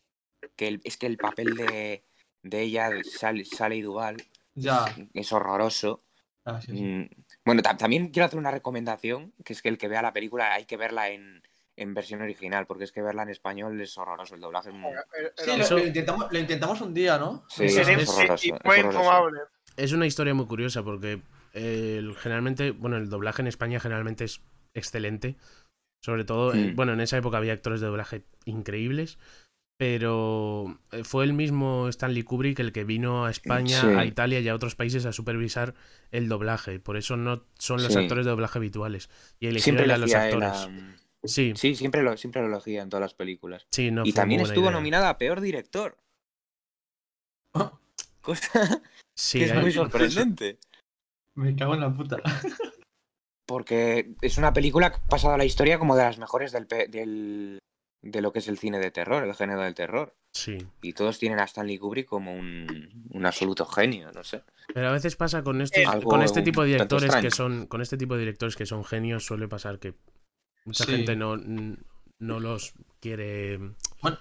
que 0.56 0.68
el- 0.68 0.80
es 0.84 0.96
que 0.96 1.06
el 1.06 1.16
papel 1.16 1.56
de, 1.56 2.04
de 2.42 2.60
ella, 2.60 2.90
Sally, 3.04 3.44
Sally 3.44 3.82
Duval, 3.82 4.16
Ya. 4.54 4.84
es 5.14 5.32
horroroso. 5.32 6.04
Ah, 6.44 6.60
sí, 6.60 6.72
sí. 6.72 6.82
Mm, 6.82 7.08
Bueno, 7.44 7.62
ta- 7.62 7.76
también 7.76 8.08
quiero 8.10 8.26
hacer 8.26 8.38
una 8.38 8.50
recomendación, 8.50 9.32
que 9.44 9.52
es 9.54 9.62
que 9.62 9.68
el 9.70 9.78
que 9.78 9.88
vea 9.88 10.02
la 10.02 10.12
película 10.12 10.52
hay 10.54 10.66
que 10.66 10.76
verla 10.76 11.08
en, 11.10 11.42
en 11.76 11.94
versión 11.94 12.20
original, 12.22 12.66
porque 12.66 12.84
es 12.84 12.92
que 12.92 13.02
verla 13.02 13.22
en 13.22 13.30
español 13.30 13.80
es 13.80 13.96
horroroso, 13.96 14.34
el 14.34 14.40
doblaje 14.42 14.68
es 14.68 14.74
muy... 14.74 14.92
Sí, 15.36 15.56
lo, 15.56 15.78
intentamos, 15.78 16.26
lo 16.30 16.38
intentamos 16.38 16.80
un 16.82 16.92
día, 16.94 17.18
¿no? 17.18 17.44
Sí, 17.48 17.68
Sí, 17.68 17.80
es, 17.80 17.88
es 17.88 18.08
horroroso. 18.08 18.44
es 18.62 18.78
horroroso. 18.78 19.94
una 19.96 20.06
historia 20.06 20.34
muy 20.34 20.46
curiosa 20.46 20.82
porque 20.82 21.22
eh, 21.54 21.96
el- 21.98 22.14
generalmente, 22.16 22.72
bueno, 22.72 22.96
el 22.98 23.08
doblaje 23.08 23.40
en 23.42 23.48
España 23.48 23.80
generalmente 23.80 24.24
es 24.24 24.42
excelente. 24.74 25.36
Sobre 26.02 26.24
todo, 26.24 26.54
eh, 26.54 26.72
Mm. 26.72 26.76
bueno, 26.76 26.92
en 26.94 27.00
esa 27.00 27.18
época 27.18 27.36
había 27.38 27.52
actores 27.52 27.80
de 27.80 27.86
doblaje 27.88 28.24
increíbles. 28.44 29.18
Pero 29.78 30.78
eh, 30.92 31.04
fue 31.04 31.24
el 31.24 31.32
mismo 31.32 31.88
Stanley 31.88 32.22
Kubrick 32.22 32.58
el 32.58 32.70
que 32.72 32.84
vino 32.84 33.24
a 33.24 33.30
España, 33.30 33.80
Sí. 33.80 33.86
a 33.86 34.04
Italia 34.04 34.38
y 34.40 34.48
a 34.48 34.54
otros 34.54 34.74
países 34.74 35.06
a 35.06 35.12
supervisar 35.14 35.74
el 36.10 36.28
doblaje. 36.28 36.80
Por 36.80 36.98
eso 36.98 37.16
no 37.16 37.46
son 37.58 37.82
los 37.82 37.92
Sí. 37.94 37.98
actores 37.98 38.26
de 38.26 38.30
doblaje 38.30 38.58
habituales. 38.58 39.08
Y 39.40 39.58
Siempre 39.58 39.90
a 39.90 39.96
los 39.96 40.12
actores. 40.14 40.68
Sí, 41.24 41.52
Sí, 41.56 41.74
siempre 41.74 42.02
lo, 42.02 42.14
siempre 42.18 42.42
lo 42.42 42.48
elegía 42.48 42.82
en 42.82 42.90
todas 42.90 43.00
las 43.02 43.14
películas. 43.14 43.66
sí, 43.70 43.90
no 43.90 44.02
y 44.04 44.12
también 44.12 44.42
estuvo 44.42 44.64
idea. 44.66 44.72
nominada 44.72 45.08
a 45.08 45.16
Peor 45.18 45.40
Director. 45.40 45.96
Cosa 48.20 48.50
Sí, 49.16 49.38
que 49.38 49.44
es 49.46 49.54
muy 49.54 49.72
sorprendente. 49.72 50.58
Me 51.34 51.56
cago 51.56 51.74
en 51.74 51.80
la 51.80 51.92
puta. 51.94 52.18
Porque 53.50 54.14
es 54.22 54.38
una 54.38 54.52
película 54.52 54.90
que 54.92 54.98
ha 54.98 55.06
pasado 55.08 55.34
a 55.34 55.36
la 55.36 55.44
historia 55.44 55.80
como 55.80 55.96
de 55.96 56.04
las 56.04 56.18
mejores 56.18 56.52
del, 56.52 56.68
pe- 56.68 56.86
del- 56.86 57.58
de 58.00 58.20
lo 58.22 58.32
que 58.32 58.38
es 58.38 58.46
el 58.46 58.58
cine 58.58 58.78
de 58.78 58.92
terror, 58.92 59.24
el 59.24 59.34
género 59.34 59.62
del 59.62 59.74
terror. 59.74 60.14
sí. 60.32 60.56
Y 60.82 60.92
todos 60.92 61.18
tienen 61.18 61.40
a 61.40 61.44
Stanley 61.44 61.76
Kubrick 61.76 62.06
como 62.06 62.32
un, 62.32 63.08
un 63.10 63.26
absoluto 63.26 63.66
genio, 63.66 64.12
no 64.12 64.22
sé. 64.22 64.44
Pero 64.72 64.88
a 64.88 64.92
veces 64.92 65.16
pasa 65.16 65.42
con 65.42 65.60
estos, 65.60 65.84
Algo 65.84 66.08
con 66.10 66.22
este 66.22 66.42
tipo 66.42 66.62
de 66.62 66.68
directores 66.68 67.12
que 67.16 67.32
son, 67.32 67.66
con 67.66 67.80
este 67.82 67.96
tipo 67.96 68.14
de 68.14 68.20
directores 68.20 68.54
que 68.54 68.66
son 68.66 68.84
genios, 68.84 69.26
suele 69.26 69.48
pasar 69.48 69.80
que 69.80 69.94
mucha 70.64 70.84
Sí. 70.84 70.92
gente 70.92 71.16
no, 71.16 71.36
no 71.36 72.38
los 72.38 72.74
quiere. 73.00 73.58
Bueno. 74.00 74.18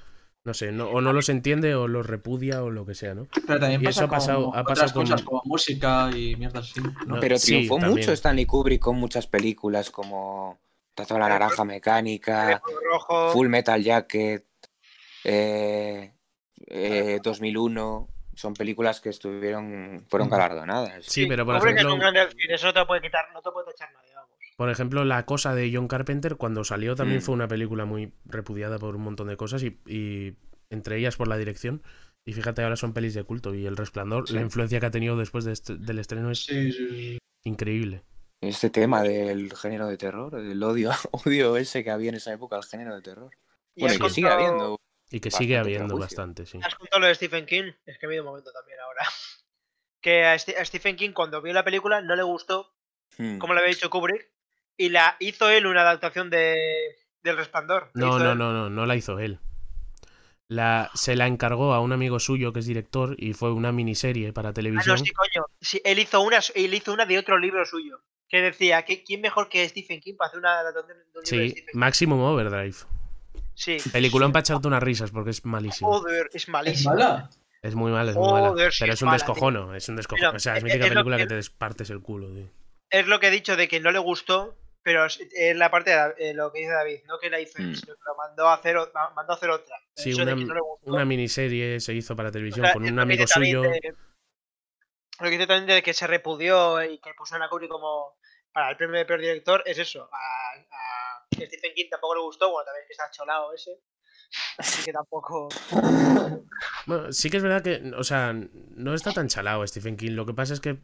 No 0.49 0.55
sé, 0.55 0.71
no- 0.71 0.89
o 0.89 0.99
no 0.99 1.13
los 1.13 1.30
entiende 1.30 1.76
o 1.76 1.88
los 1.88 2.07
repudia 2.07 2.63
o 2.63 2.71
lo 2.71 2.84
que 2.84 2.95
sea, 2.95 3.13
¿no? 3.13 3.27
Pero 3.45 3.59
también 3.59 3.81
Y 3.81 3.85
pasa 3.85 3.99
eso 3.99 4.05
ha 4.05 4.09
pasado- 4.09 4.45
con 4.49 4.57
ha 4.57 4.61
otras 4.63 4.80
pasado 4.80 4.93
con- 4.95 5.03
cosas 5.03 5.21
como 5.21 5.41
música 5.45 6.09
y 6.11 6.35
mierdas 6.38 6.71
así. 6.71 6.81
¿no? 6.81 6.91
No, 7.05 7.19
Pero 7.19 7.38
sí, 7.38 7.51
triunfó 7.51 7.76
también. 7.76 7.99
mucho 7.99 8.11
Stanley 8.13 8.47
Kubrick 8.47 8.81
con 8.81 8.95
muchas 8.95 9.27
películas 9.27 9.91
como 9.91 10.59
Tazo 10.95 11.13
de 11.13 11.19
la 11.19 11.30
Naranja 11.30 11.63
Mecánica, 11.65 12.59
rojo. 12.91 13.30
Full 13.30 13.47
Metal 13.47 13.84
Jacket, 13.84 14.43
eh, 15.23 16.13
eh, 16.65 17.19
2001. 17.23 18.09
Son 18.34 18.53
películas 18.55 19.01
que 19.01 19.09
estuvieron, 19.09 20.03
fueron 20.09 20.30
galardonadas. 20.30 21.05
Sí, 21.05 21.27
pero 21.27 21.45
por 21.45 21.57
ejemplo, 21.57 21.91
cine, 21.91 22.55
eso 22.55 22.67
no 22.67 22.73
te 22.73 22.85
puede 22.85 23.01
quitar, 23.01 23.26
no 23.35 23.41
te 23.43 23.51
puede 23.51 23.69
echar 23.69 23.89
nadie. 23.93 24.09
Por 24.60 24.69
ejemplo, 24.69 25.06
La 25.06 25.26
Cosa 25.26 25.56
de 25.56 25.72
John 25.73 25.88
Carpenter, 25.88 26.36
cuando 26.36 26.65
salió, 26.65 26.94
también 26.94 27.19
Mm. 27.19 27.22
fue 27.22 27.34
una 27.34 27.48
película 27.48 27.86
muy 27.86 28.11
repudiada 28.26 28.77
por 28.77 28.94
un 28.98 29.03
montón 29.03 29.27
de 29.30 29.38
cosas 29.38 29.64
y, 29.64 29.80
y 29.86 30.36
entre 30.69 30.98
ellas 30.98 31.15
por 31.15 31.30
la 31.30 31.38
dirección. 31.38 31.81
Y 32.26 32.34
fíjate, 32.34 32.61
ahora 32.61 32.76
son 32.76 32.91
pelis 32.94 33.14
de 33.14 33.23
culto. 33.23 33.56
Y 33.56 33.65
El 33.65 33.77
Resplandor, 33.77 34.27
Sí. 34.27 34.34
la 34.34 34.41
influencia 34.41 34.81
que 34.81 34.86
ha 34.86 34.91
tenido 34.91 35.15
después 35.15 35.45
de 35.45 35.53
este- 35.53 35.77
del 35.77 35.98
estreno 35.99 36.30
es 36.30 36.44
Sí, 36.44 36.73
sí, 36.73 36.88
sí. 36.90 37.18
increíble. 37.45 38.03
Este 38.41 38.69
tema 38.69 39.02
del 39.02 39.56
género 39.56 39.88
de 39.88 39.95
terror, 39.98 40.36
el 40.36 40.61
odio, 40.61 40.91
odio 41.11 41.56
ese 41.56 41.86
que 41.86 41.91
había 41.91 42.10
en 42.10 42.15
esa 42.15 42.34
época 42.34 42.57
al 42.57 42.65
género 42.65 42.94
de 42.95 43.02
terror. 43.02 43.31
Y 43.76 43.81
Bueno, 43.84 43.94
has 43.94 43.99
y 43.99 44.03
que 44.03 44.10
sigue 44.10 44.30
habiendo. 44.30 44.76
Y 45.10 45.19
que 45.22 45.31
sigue 45.31 45.57
habiendo 45.57 45.88
prejuicio. 45.95 46.18
bastante, 46.18 46.45
sí. 46.45 46.60
Has 46.61 46.76
contado 46.76 46.99
lo 46.99 47.07
de 47.07 47.15
Stephen 47.15 47.45
King, 47.45 47.72
es 47.86 47.98
que 47.98 48.07
me 48.07 48.15
he 48.15 48.19
un 48.19 48.26
momento 48.27 48.52
también 48.52 48.77
ahora. 48.81 48.99
Que 50.02 50.26
a 50.26 50.38
Stephen 50.38 50.95
King 50.98 51.11
cuando 51.14 51.41
vio 51.41 51.53
la 51.53 51.64
película 51.64 52.02
no 52.02 52.15
le 52.18 52.23
gustó, 52.23 52.73
Hmm. 53.18 53.38
como 53.38 53.53
le 53.53 53.60
había 53.61 53.73
dicho 53.73 53.90
Kubrick, 53.90 54.30
y 54.80 54.89
la 54.89 55.15
hizo 55.19 55.49
él 55.49 55.68
una 55.68 55.81
adaptación 55.81 56.30
de 56.31 56.56
del 57.22 57.35
Resplandor. 57.38 57.91
La 57.93 58.06
No, 58.07 58.18
no, 58.18 58.34
no, 58.34 58.53
no, 58.53 58.69
no 58.69 58.85
la 58.88 58.95
hizo 58.95 59.19
él. 59.19 59.39
La, 60.47 60.89
se 60.95 61.15
la 61.15 61.27
encargó 61.27 61.73
a 61.73 61.80
un 61.80 61.91
amigo 61.91 62.19
suyo 62.19 62.51
que 62.53 62.60
es 62.61 62.65
director 62.65 63.15
y 63.19 63.34
fue 63.34 63.51
una 63.53 63.72
miniserie 63.72 64.34
para 64.34 64.49
Ah, 64.49 64.53
televisión. 64.53 64.97
no, 64.97 65.06
sí, 65.06 65.11
coño. 65.11 65.45
Sí, 65.61 65.80
él 65.85 65.99
hizo 65.99 66.22
una, 66.22 66.39
él 66.56 66.73
hizo 66.73 66.91
una 66.91 67.06
de 67.06 67.19
otro 67.19 67.38
libro 67.38 67.64
suyo. 67.65 67.99
Que 68.27 68.41
decía, 68.41 68.84
que 68.84 69.03
¿quién 69.03 69.22
mejor 69.22 69.49
que 69.49 69.68
Stephen 69.68 69.99
King 70.01 70.15
para 70.18 70.30
hacer 70.30 70.39
una 70.39 70.60
adaptación 70.60 70.88
de 70.88 70.93
un 71.03 71.06
libro 71.07 71.22
de 71.22 71.27
Sí, 71.27 71.53
King? 71.56 71.64
Maximum 71.73 72.19
Overdrive. 72.22 72.76
Sí. 73.53 73.77
Peliculón 73.91 74.31
para 74.31 74.41
echarte 74.41 74.68
unas 74.68 74.81
risas 74.81 75.11
porque 75.11 75.31
es 75.31 75.43
malísimo. 75.45 75.91
Joder, 75.91 76.27
es 76.34 76.43
¿Es 76.43 76.49
malísimo. 76.49 76.93
mala? 76.95 77.30
Es 77.61 77.76
muy 77.76 77.91
mal, 77.91 78.07
es 78.10 78.15
muy 78.15 78.31
mala. 78.31 78.49
Joder, 78.49 78.72
sí 78.72 78.77
Pero 78.81 78.93
es 78.93 78.99
es 78.99 79.01
un 79.03 79.07
mala, 79.07 79.18
descojono, 79.18 79.76
es 79.76 79.89
un 79.89 79.95
descojono. 79.97 80.31
O 80.31 80.39
sea, 80.39 80.53
es 80.53 80.60
es- 80.60 80.64
mítica 80.64 80.85
es 80.85 80.91
película 80.91 81.18
que- 81.18 81.23
que 81.23 81.27
te 81.27 81.35
despartes 81.35 81.89
el 81.89 82.01
culo, 82.01 82.34
tío. 82.34 82.47
Es 82.89 83.06
lo 83.07 83.19
que 83.19 83.27
he 83.27 83.31
dicho 83.31 83.56
de 83.57 83.68
que 83.68 83.80
no 83.81 83.91
le 83.91 83.99
gustó, 83.99 84.56
pero 84.84 85.06
es, 85.06 85.19
la 85.56 85.69
parte 85.72 85.91
de 85.91 86.14
eh, 86.18 86.34
lo 86.34 86.51
que 86.51 86.60
dice 86.60 86.72
David, 86.72 86.99
no 87.07 87.19
que 87.19 87.30
la 87.30 87.39
hizo 87.39 87.61
Mm. 87.61 87.73
sino 87.76 87.93
que 87.95 88.01
lo 88.06 88.15
mandó 88.15 88.47
a 88.47 88.56
hacer, 88.56 88.76
mandó 89.15 89.34
a 89.34 89.35
hacer 89.35 89.49
otra. 89.49 89.76
Sí, 89.95 90.14
una, 90.14 90.35
no 90.85 91.06
miniserie 91.06 91.80
se 91.80 91.93
hizo 91.93 92.15
para 92.15 92.31
televisión 92.31 92.65
O 92.65 92.68
sea, 92.68 92.73
con 92.73 92.84
un 92.85 92.99
amigo 92.99 93.26
suyo. 93.27 93.61
de- 93.61 93.95
lo 95.19 95.26
que 95.26 95.31
dice 95.31 95.47
también 95.47 95.68
de 95.76 95.84
que 95.84 95.93
se 95.93 96.07
repudió 96.07 96.81
y 96.84 96.97
que 96.99 97.14
puso 97.14 97.35
a 97.35 97.49
Kubrick 97.49 97.69
como 97.69 98.18
para 98.53 98.69
el 98.72 98.77
premio 98.77 98.97
de 98.97 99.06
peor 99.06 99.19
director 99.19 99.61
es 99.65 99.77
eso. 99.77 100.10
A, 100.11 100.18
a 100.18 101.26
Stephen 101.35 101.73
King 101.76 101.88
tampoco 101.91 102.15
le 102.15 102.22
gustó, 102.22 102.49
bueno, 102.51 102.65
también 102.65 102.85
que 102.88 102.93
está 102.93 103.11
cholado 103.11 103.53
ese. 103.53 103.72
Así 104.57 104.85
que 104.85 104.93
tampoco. 104.93 105.49
Bueno, 106.85 107.11
sí 107.11 107.30
que 107.30 107.38
es 107.38 107.43
verdad 107.43 107.61
que, 107.64 107.91
o 107.97 108.03
sea, 108.03 108.34
no 108.34 108.93
está 108.93 109.11
tan 109.11 109.27
chalado 109.27 109.65
Stephen 109.68 109.97
King. 109.97 110.11
Lo 110.11 110.26
que 110.26 110.34
pasa 110.34 110.53
es 110.53 110.61
que 110.61 110.77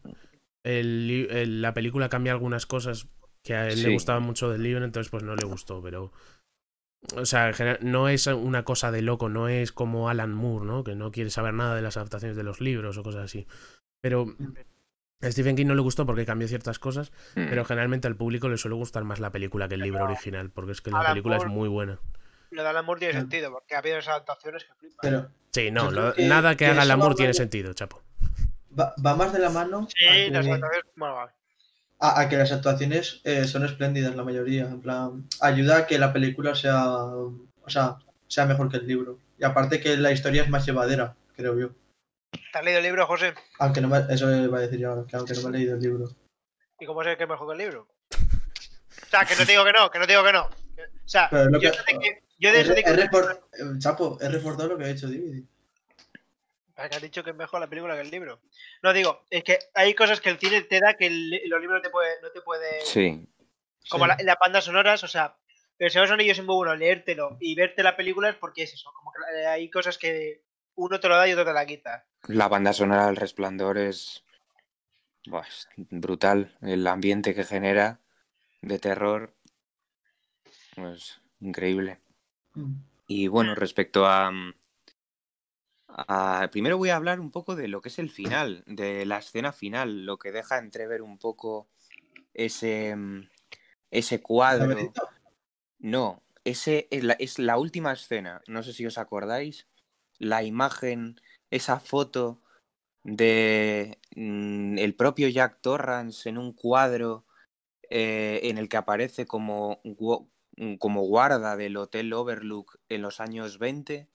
el 0.63 1.07
li- 1.07 1.27
el- 1.29 1.61
la 1.61 1.73
película 1.73 2.09
cambia 2.09 2.33
algunas 2.33 2.65
cosas 2.65 3.07
que 3.45 3.53
a 3.55 3.67
él 3.69 3.75
le 3.81 3.87
Sí. 3.89 3.93
gustaban 3.93 4.23
mucho 4.23 4.49
del 4.49 4.63
libro, 4.63 4.83
entonces 4.83 5.09
pues 5.09 5.23
no 5.23 5.35
le 5.35 5.45
gustó, 5.45 5.81
pero... 5.81 6.11
O 7.15 7.25
sea, 7.25 7.47
en 7.49 7.53
general, 7.53 7.79
no 7.83 8.09
es 8.09 8.25
una 8.25 8.63
cosa 8.63 8.91
de 8.91 9.03
loco, 9.03 9.29
no 9.29 9.47
es 9.47 9.71
como 9.71 10.09
Alan 10.09 10.33
Moore, 10.33 10.65
¿no? 10.65 10.83
Que 10.83 10.95
no 10.95 11.11
quiere 11.11 11.29
saber 11.29 11.53
nada 11.53 11.75
de 11.75 11.83
las 11.83 11.95
adaptaciones 11.97 12.35
de 12.35 12.41
los 12.43 12.59
libros 12.59 12.97
o 12.97 13.03
cosas 13.03 13.25
así. 13.25 13.45
Pero 14.01 14.25
a 15.21 15.31
Stephen 15.31 15.55
King 15.55 15.67
no 15.67 15.75
le 15.75 15.81
gustó 15.81 16.07
porque 16.07 16.25
cambió 16.25 16.47
ciertas 16.47 16.79
cosas, 16.79 17.11
Hmm. 17.35 17.45
pero 17.49 17.63
generalmente 17.63 18.07
al 18.07 18.15
público 18.15 18.49
le 18.49 18.57
suele 18.57 18.75
gustar 18.75 19.03
más 19.03 19.19
la 19.19 19.29
película 19.31 19.67
que 19.67 19.75
el 19.75 19.81
libro 19.81 20.03
original, 20.05 20.49
porque 20.49 20.71
es 20.71 20.81
que 20.81 20.89
la 20.89 21.05
película 21.07 21.37
es 21.37 21.45
muy 21.45 21.69
buena. 21.69 21.99
Lo 22.49 22.63
de 22.63 22.69
Alan 22.69 22.85
Moore 22.85 22.99
tiene 22.99 23.13
sentido, 23.13 23.51
porque 23.51 23.75
ha 23.75 23.79
habido 23.79 23.97
esas 23.99 24.09
adaptaciones 24.15 24.63
que 24.63 24.73
flipan. 24.73 24.97
Pero 25.01 25.29
Sí, 25.51 25.69
no, 25.71 25.91
lo- 25.91 26.13
que- 26.15 26.25
nada 26.27 26.51
que 26.51 26.57
que 26.57 26.65
haga 26.67 26.81
Alan 26.81 26.97
Moore 26.99 27.15
tiene 27.15 27.33
sentido, 27.35 27.71
chapo. 27.73 28.01
va, 28.77 28.95
va 29.05 29.15
más 29.15 29.31
de 29.31 29.39
la 29.39 29.49
mano 29.51 29.87
Sí, 29.95 30.29
las 30.31 30.45
adaptaciones. 30.45 30.91
Bueno, 30.95 31.15
vale. 31.15 31.31
A- 31.99 32.19
a 32.21 32.29
que 32.29 32.37
las 32.37 32.51
actuaciones 32.51 33.21
eh, 33.23 33.45
son 33.45 33.65
espléndidas 33.65 34.15
la 34.15 34.23
mayoría. 34.23 34.63
En 34.65 34.81
plan, 34.81 35.27
ayuda 35.41 35.77
a 35.79 35.87
que 35.87 35.97
la 35.99 36.11
película 36.13 36.55
sea, 36.55 36.85
o 37.05 37.33
sea, 37.67 37.97
sea 38.27 38.45
mejor 38.45 38.69
que 38.69 38.77
el 38.77 38.87
libro. 38.87 39.19
Y 39.37 39.43
aparte 39.43 39.79
que 39.79 39.97
la 39.97 40.11
historia 40.11 40.43
es 40.43 40.49
más 40.49 40.65
llevadera, 40.65 41.15
creo 41.35 41.57
yo. 41.59 41.69
¿Te 42.51 42.59
has 42.59 42.63
leído 42.65 42.79
el 42.79 42.85
libro, 42.85 43.05
José? 43.07 43.33
Aunque 43.59 43.81
no 43.81 43.87
me, 43.87 43.99
eso 44.13 44.29
iba 44.33 44.57
a 44.57 44.61
decir 44.61 44.79
yo 44.79 44.89
ahora, 44.91 45.05
que 45.07 45.15
aunque 45.15 45.33
no 45.33 45.41
me 45.43 45.49
he 45.49 45.59
leído 45.59 45.75
el 45.75 45.81
libro. 45.81 46.09
¿Y 46.79 46.85
cómo 46.85 47.03
sé 47.03 47.15
que 47.17 47.23
es 47.23 47.29
mejor 47.29 47.47
que 47.47 47.51
el 47.53 47.57
libro? 47.59 47.87
O 48.11 49.09
sea, 49.09 49.25
que 49.25 49.35
no 49.35 49.45
te 49.45 49.51
digo 49.51 49.63
que 49.65 49.71
no, 49.71 49.89
que 49.91 49.99
no 49.99 50.05
te 50.05 50.11
digo 50.13 50.23
que 50.23 50.33
no. 50.33 50.43
O 50.43 51.07
sea, 51.07 51.29
yo, 51.31 51.59
que- 51.59 51.69
de 51.71 51.99
que, 51.99 52.23
yo 52.39 52.51
de 52.51 52.61
eso 52.61 52.73
de 52.73 52.83
que, 52.83 52.89
he 52.89 53.03
eh, 53.03 53.79
Chapo, 53.79 54.17
he 54.21 54.27
reforzado 54.29 54.69
lo 54.69 54.77
que 54.77 54.83
ha 54.85 54.87
dicho 54.87 55.07
DVD. 55.07 55.43
Ah, 56.77 56.89
que 56.89 56.97
has 56.97 57.01
dicho 57.01 57.23
que 57.23 57.29
es 57.29 57.35
mejor 57.35 57.59
la 57.61 57.67
película 57.69 57.95
que 57.95 58.01
el 58.01 58.11
libro. 58.11 58.41
No 58.83 58.91
digo, 58.93 59.23
es 59.29 59.43
que 59.43 59.59
hay 59.73 59.93
cosas 59.93 60.19
que 60.19 60.29
el 60.29 60.37
cine 60.39 60.61
te 60.63 60.79
da 60.79 60.93
que 60.95 61.07
el- 61.07 61.41
los 61.47 61.61
libros 61.61 61.77
no 61.79 61.81
te 61.81 61.89
puede, 61.89 62.21
no 62.21 62.29
te 62.31 62.41
puede. 62.41 62.81
Sí. 62.81 63.25
Como 63.89 64.05
Sí. 64.05 64.09
la- 64.09 64.17
las 64.23 64.35
bandas 64.39 64.65
sonoras, 64.65 65.03
o 65.03 65.07
sea, 65.07 65.37
pero 65.77 65.89
si 65.89 66.05
son 66.07 66.19
ellos 66.19 66.37
es 66.39 66.43
muy 66.45 66.55
bueno 66.55 66.75
leértelo 66.75 67.37
y 67.39 67.55
verte 67.55 67.81
la 67.83 67.95
película 67.95 68.29
es 68.29 68.35
porque 68.35 68.63
es 68.63 68.73
eso. 68.73 68.91
Como 68.93 69.11
que 69.13 69.19
eh, 69.41 69.47
hay 69.47 69.69
cosas 69.69 69.97
que 69.97 70.43
uno 70.75 70.99
te 70.99 71.07
lo 71.07 71.15
da 71.15 71.27
y 71.27 71.31
otro 71.33 71.45
te 71.45 71.53
la 71.53 71.65
quita. 71.65 72.05
La 72.27 72.47
banda 72.49 72.73
sonora 72.73 73.05
del 73.05 73.15
Resplandor 73.15 73.77
es, 73.77 74.25
buah, 75.27 75.47
es 75.47 75.67
brutal. 75.77 76.57
El 76.61 76.85
ambiente 76.87 77.33
que 77.33 77.43
genera 77.45 77.99
de 78.61 78.79
terror 78.79 79.33
pues 80.75 81.21
increíble. 81.39 81.99
Mm. 82.53 82.73
Y 83.07 83.27
bueno, 83.27 83.55
respecto 83.55 84.05
a, 84.05 84.31
mm, 85.97 86.01
a- 86.07 86.49
Primero 86.51 86.77
voy 86.77 86.89
a 86.89 86.95
hablar 86.95 87.19
un 87.19 87.31
poco 87.31 87.55
de 87.55 87.67
lo 87.67 87.81
que 87.81 87.89
es 87.89 87.99
el 87.99 88.09
final, 88.09 88.63
de 88.67 89.05
la 89.05 89.17
escena 89.19 89.53
final, 89.53 90.05
lo 90.05 90.17
que 90.17 90.31
deja 90.31 90.57
entrever 90.57 91.01
un 91.01 91.17
poco 91.17 91.67
ese, 92.33 92.95
mm, 92.95 93.29
ese 93.91 94.21
cuadro. 94.21 94.93
No, 95.79 96.23
ese 96.43 96.87
es 96.91 97.03
la, 97.03 97.13
es 97.13 97.39
la 97.39 97.57
última 97.57 97.93
escena. 97.93 98.41
No 98.47 98.63
sé 98.63 98.73
si 98.73 98.85
os 98.85 98.97
acordáis. 98.97 99.67
La 100.17 100.43
imagen, 100.43 101.19
esa 101.49 101.79
foto 101.79 102.41
de 103.03 103.99
mm, 104.15 104.77
el 104.79 104.95
propio 104.95 105.27
Jack 105.29 105.59
Torrance 105.61 106.27
en 106.29 106.37
un 106.37 106.53
cuadro 106.53 107.25
eh, 107.89 108.39
en 108.43 108.57
el 108.57 108.69
que 108.69 108.77
aparece 108.77 109.25
como, 109.27 109.81
mm, 109.83 110.75
como 110.77 111.01
guarda 111.03 111.55
del 111.55 111.77
Hotel 111.77 112.13
Overlook 112.13 112.79
en 112.89 113.01
los 113.01 113.19
años 113.19 113.59
20, 113.59 114.09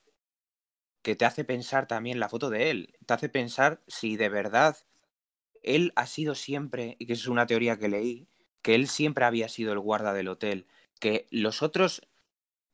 que 1.03 1.17
te 1.17 1.25
hace 1.25 1.45
pensar 1.45 1.87
también 1.89 2.21
la 2.21 2.29
foto 2.29 2.51
de 2.51 2.71
él. 2.71 2.95
Te 3.07 3.15
hace 3.15 3.29
pensar 3.29 3.83
si 3.87 4.17
de 4.17 4.29
verdad 4.29 4.77
él 5.63 5.93
ha 5.97 6.07
sido 6.07 6.35
siempre, 6.35 6.97
y 6.99 7.07
que 7.07 7.15
es 7.15 7.27
una 7.29 7.47
teoría 7.47 7.79
que 7.79 7.89
leí, 7.89 8.29
que 8.63 8.75
él 8.75 8.89
siempre 8.89 9.25
había 9.25 9.49
sido 9.49 9.73
el 9.73 9.81
guarda 9.81 10.13
del 10.13 10.29
hotel 10.29 10.67
que 11.01 11.27
los 11.31 11.63
otros 11.63 12.03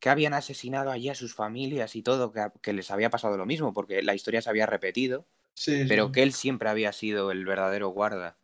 que 0.00 0.10
habían 0.10 0.34
asesinado 0.34 0.90
allí 0.92 1.08
a 1.10 1.14
sus 1.16 1.34
familias 1.34 1.96
y 1.96 2.02
todo, 2.02 2.32
que, 2.32 2.48
que 2.62 2.72
les 2.74 2.90
había 2.90 3.10
pasado 3.10 3.36
lo 3.38 3.46
mismo, 3.46 3.72
porque 3.74 4.02
la 4.02 4.14
historia 4.14 4.42
se 4.42 4.50
había 4.50 4.66
repetido, 4.66 5.28
Sí, 5.54 5.72
pero 5.86 6.12
sí. 6.12 6.12
que 6.12 6.22
él 6.24 6.32
siempre 6.34 6.68
había 6.70 6.92
sido 6.92 7.30
el 7.32 7.44
verdadero 7.46 7.88
guarda. 7.90 8.38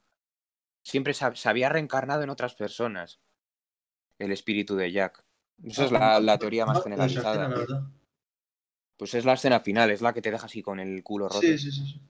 Siempre 0.82 1.14
se, 1.14 1.34
se 1.36 1.48
había 1.48 1.68
reencarnado 1.70 2.22
en 2.22 2.30
otras 2.30 2.54
personas, 2.54 3.20
el 4.18 4.32
espíritu 4.32 4.76
de 4.76 4.90
Jack. 4.92 5.24
Esa 5.64 5.84
es 5.84 5.92
la, 5.92 6.18
la 6.20 6.38
teoría 6.38 6.64
más 6.66 6.78
Ah, 6.78 6.82
generalizada. 6.82 7.48
Pues 9.02 9.14
es 9.14 9.24
la 9.24 9.32
escena 9.32 9.58
final, 9.58 9.90
es 9.90 10.00
la 10.00 10.12
que 10.14 10.22
te 10.22 10.30
deja 10.30 10.46
así 10.46 10.62
con 10.62 10.78
el 10.78 11.02
culo 11.02 11.28
roto. 11.28 11.40
Sí, 11.40 11.58
sí, 11.58 11.72
sí. 11.72 12.00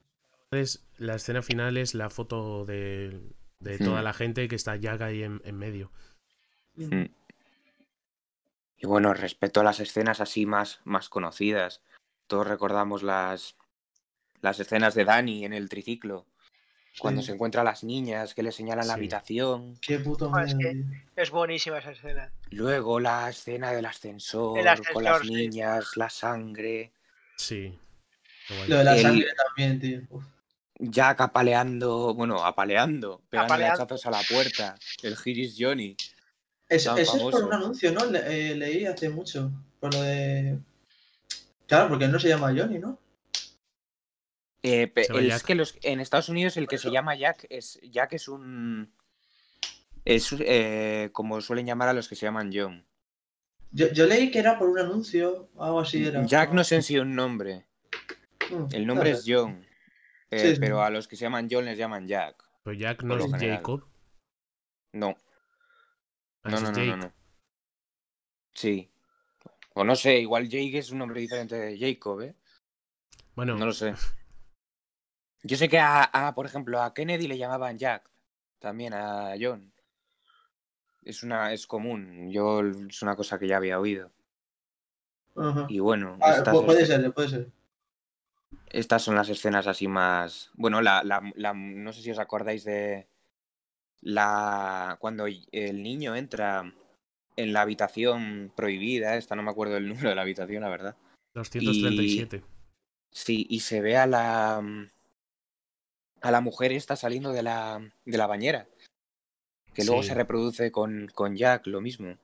Es- 0.51 0.85
la 0.98 1.14
escena 1.14 1.40
final 1.40 1.78
es 1.78 1.94
la 1.94 2.10
foto 2.10 2.66
de, 2.66 3.19
de 3.60 3.78
toda 3.78 4.02
Hmm. 4.02 4.05
la 4.05 4.12
gente 4.12 4.47
que 4.47 4.56
está 4.56 4.77
Jack 4.77 5.01
ahí 5.01 5.23
en, 5.23 5.40
en 5.47 5.56
medio. 5.56 5.90
Mm. 6.74 7.05
Y 8.77 8.86
bueno, 8.86 9.14
respecto 9.14 9.60
a 9.60 9.64
las 9.64 9.81
escenas 9.81 10.20
así 10.20 10.44
más, 10.44 10.82
más 10.85 11.09
conocidas, 11.09 11.81
todos 12.27 12.47
recordamos 12.47 13.02
las, 13.02 13.56
las 14.43 14.60
escenas 14.60 14.94
de 14.94 15.06
Dani 15.06 15.47
en 15.47 15.55
el 15.55 15.70
triciclo, 15.70 16.27
cuando 16.98 17.20
Sí. 17.23 17.27
se 17.28 17.32
encuentra 17.32 17.62
a 17.62 17.64
las 17.64 17.85
niñas 17.85 18.35
que 18.35 18.43
le 18.43 18.52
señalan 18.52 18.86
la 18.86 18.94
habitación, 18.94 19.77
Qué 19.81 19.98
puto 19.98 20.31
Ah, 20.35 20.44
es 20.44 20.55
que-. 20.55 20.85
Es 21.16 21.31
buenísima 21.31 21.78
esa 21.78 21.93
escena. 21.93 22.31
luego 22.51 23.01
la 23.01 23.28
escena 23.31 23.73
del 23.73 23.86
ascensor, 23.86 24.59
El 24.59 24.69
ascensor, 24.69 24.93
con 24.94 25.05
las 25.05 25.20
sí. 25.23 25.31
niñas, 25.32 25.97
la 25.97 26.10
sangre, 26.10 26.93
Sí. 27.36 27.77
Lo 28.69 28.77
de 28.78 28.85
la 28.85 28.97
El- 28.97 29.02
sangre 29.02 29.27
también, 29.47 29.81
tío. 29.81 30.01
Uf. 30.10 30.24
Jack 30.78 31.20
apaleando, 31.20 32.12
bueno, 32.14 32.44
apaleando, 32.44 33.23
pegando 33.31 33.55
hachazos 33.55 34.05
a 34.06 34.10
la 34.10 34.20
puerta, 34.28 34.74
el 35.02 35.16
Giris 35.16 35.55
Johnny. 35.59 35.97
Eso, 36.69 36.90
Tan 36.94 36.98
eso 37.02 37.16
es 37.16 37.23
por 37.23 37.44
un 37.44 37.52
anuncio, 37.52 37.93
¿no? 37.93 38.05
Le- 38.06 38.51
eh, 38.51 38.55
leí 38.56 38.85
hace 38.86 39.09
mucho. 39.09 39.51
Por 39.78 39.94
lo 39.94 40.02
de. 40.02 40.59
Claro, 41.66 41.89
porque 41.89 42.05
él 42.06 42.12
no 42.12 42.19
se 42.19 42.28
llama 42.28 42.52
Johnny, 42.56 42.78
¿no? 42.78 42.98
Eh, 44.62 44.93
es 44.97 45.43
que 45.43 45.55
los, 45.56 45.76
en 45.82 45.98
Estados 46.01 46.28
Unidos 46.28 46.56
el 46.56 46.68
que 46.68 46.78
se 46.78 46.90
llama 46.90 47.16
Jack 47.16 47.47
es 47.51 47.80
Jack 47.82 48.12
es 48.12 48.28
un 48.28 48.93
es 50.05 50.32
eh, 50.39 51.10
como 51.12 51.40
suelen 51.40 51.66
llamar 51.66 51.89
a 51.89 51.93
los 51.93 52.09
que 52.09 52.14
se 52.14 52.26
llaman 52.26 52.51
John. 52.55 52.86
Yo, 53.72 53.90
yo 53.93 54.06
leí 54.06 54.30
que 54.30 54.39
era 54.39 54.59
por 54.59 54.68
un 54.68 54.78
anuncio, 54.78 55.48
algo 55.59 55.80
así 55.80 56.06
era. 56.06 56.24
Jack 56.26 56.52
no 56.52 56.62
sé 56.62 56.76
en 56.76 56.82
sí 56.82 56.98
un 56.98 57.14
nombre. 57.14 57.66
Mm, 58.51 58.66
El 58.74 58.86
nombre 58.86 59.10
claro. 59.10 59.18
es 59.18 59.24
John. 59.26 59.66
Eh, 60.30 60.39
Sí, 60.39 60.55
sí. 60.55 60.60
pero 60.60 60.82
a 60.82 60.90
los 60.90 61.09
que 61.09 61.16
se 61.16 61.22
llaman 61.24 61.48
John 61.51 61.64
les 61.64 61.76
llaman 61.78 62.06
Jack. 62.06 62.44
Pues 62.62 62.78
Jack 62.78 63.02
no 63.02 63.16
es 63.16 63.24
general. 63.24 63.56
Jacob. 63.56 63.84
No, 64.93 65.16
Ah, 66.44 66.51
no, 66.51 66.60
no, 66.60 66.72
no, 66.72 66.84
no, 66.84 66.97
no. 66.97 67.12
Sí. 68.52 68.90
O 69.74 69.84
no 69.84 69.94
sé, 69.97 70.18
igual 70.18 70.48
Jake 70.48 70.78
es 70.78 70.90
un 70.90 70.98
nombre 70.98 71.20
diferente 71.20 71.55
de 71.56 71.78
Jacob, 71.78 72.20
¿eh? 72.20 72.34
Bueno, 73.34 73.56
No 73.56 73.66
lo 73.66 73.72
sé. 73.72 73.94
Yo 75.44 75.56
sé 75.56 75.69
que 75.69 75.78
a, 75.78 76.02
a, 76.05 76.35
por 76.35 76.47
ejemplo, 76.47 76.81
a 76.81 76.94
Kennedy 76.94 77.27
le 77.27 77.39
llamaban 77.39 77.78
Jack. 77.78 78.09
También 78.59 78.94
a 78.94 79.35
John. 79.40 79.73
Es 81.05 81.23
una, 81.24 81.52
es 81.52 81.66
común. 81.66 82.31
Yo 82.31 82.60
es 82.60 83.02
una 83.02 83.16
cosa 83.16 83.39
que 83.39 83.48
ya 83.48 83.56
había 83.56 83.81
oído. 83.81 84.10
Ajá. 85.36 85.66
Y 85.69 85.81
bueno, 85.81 86.16
Ah, 86.20 86.36
estas, 86.36 86.55
puede 86.55 86.86
ser, 86.86 87.12
puede 87.12 87.28
ser. 87.28 87.48
estas 88.69 89.02
son 89.02 89.16
las 89.16 89.28
escenas 89.28 89.66
así 89.66 89.89
más. 89.89 90.51
Bueno, 90.55 90.81
la, 90.81 91.02
la, 91.02 91.23
la- 91.35 91.55
no 91.55 91.93
sé 91.93 92.02
si 92.02 92.10
os 92.12 92.19
acordáis 92.20 92.62
de 92.64 93.09
la 94.01 94.97
cuando 95.01 95.27
el 95.27 95.82
niño 95.82 96.14
entra 96.16 96.73
en 97.36 97.52
la 97.52 97.62
habitación 97.62 98.52
prohibida. 98.55 99.16
Esta 99.16 99.35
no 99.35 99.43
me 99.43 99.51
acuerdo 99.51 99.74
del 99.74 99.89
número 99.89 100.10
de 100.10 100.14
la 100.14 100.23
habitación, 100.23 100.62
la 100.62 100.69
verdad. 100.69 100.97
237. 101.35 102.44
Sí, 103.10 103.47
y 103.48 103.60
se 103.60 103.81
ve 103.81 103.97
a 103.97 104.06
la 104.06 104.62
a 106.22 106.30
la 106.30 106.40
mujer 106.40 106.72
esta 106.72 106.96
saliendo 106.96 107.32
de 107.32 107.42
la, 107.42 107.80
de 108.04 108.18
la 108.18 108.26
bañera. 108.26 108.68
Que 109.74 109.84
luego 109.84 110.02
Sí. 110.02 110.08
se 110.08 110.14
reproduce 110.14 110.70
con, 110.70 111.08
con 111.14 111.36
Jack, 111.36 111.66
lo 111.66 111.80
mismo. 111.80 112.16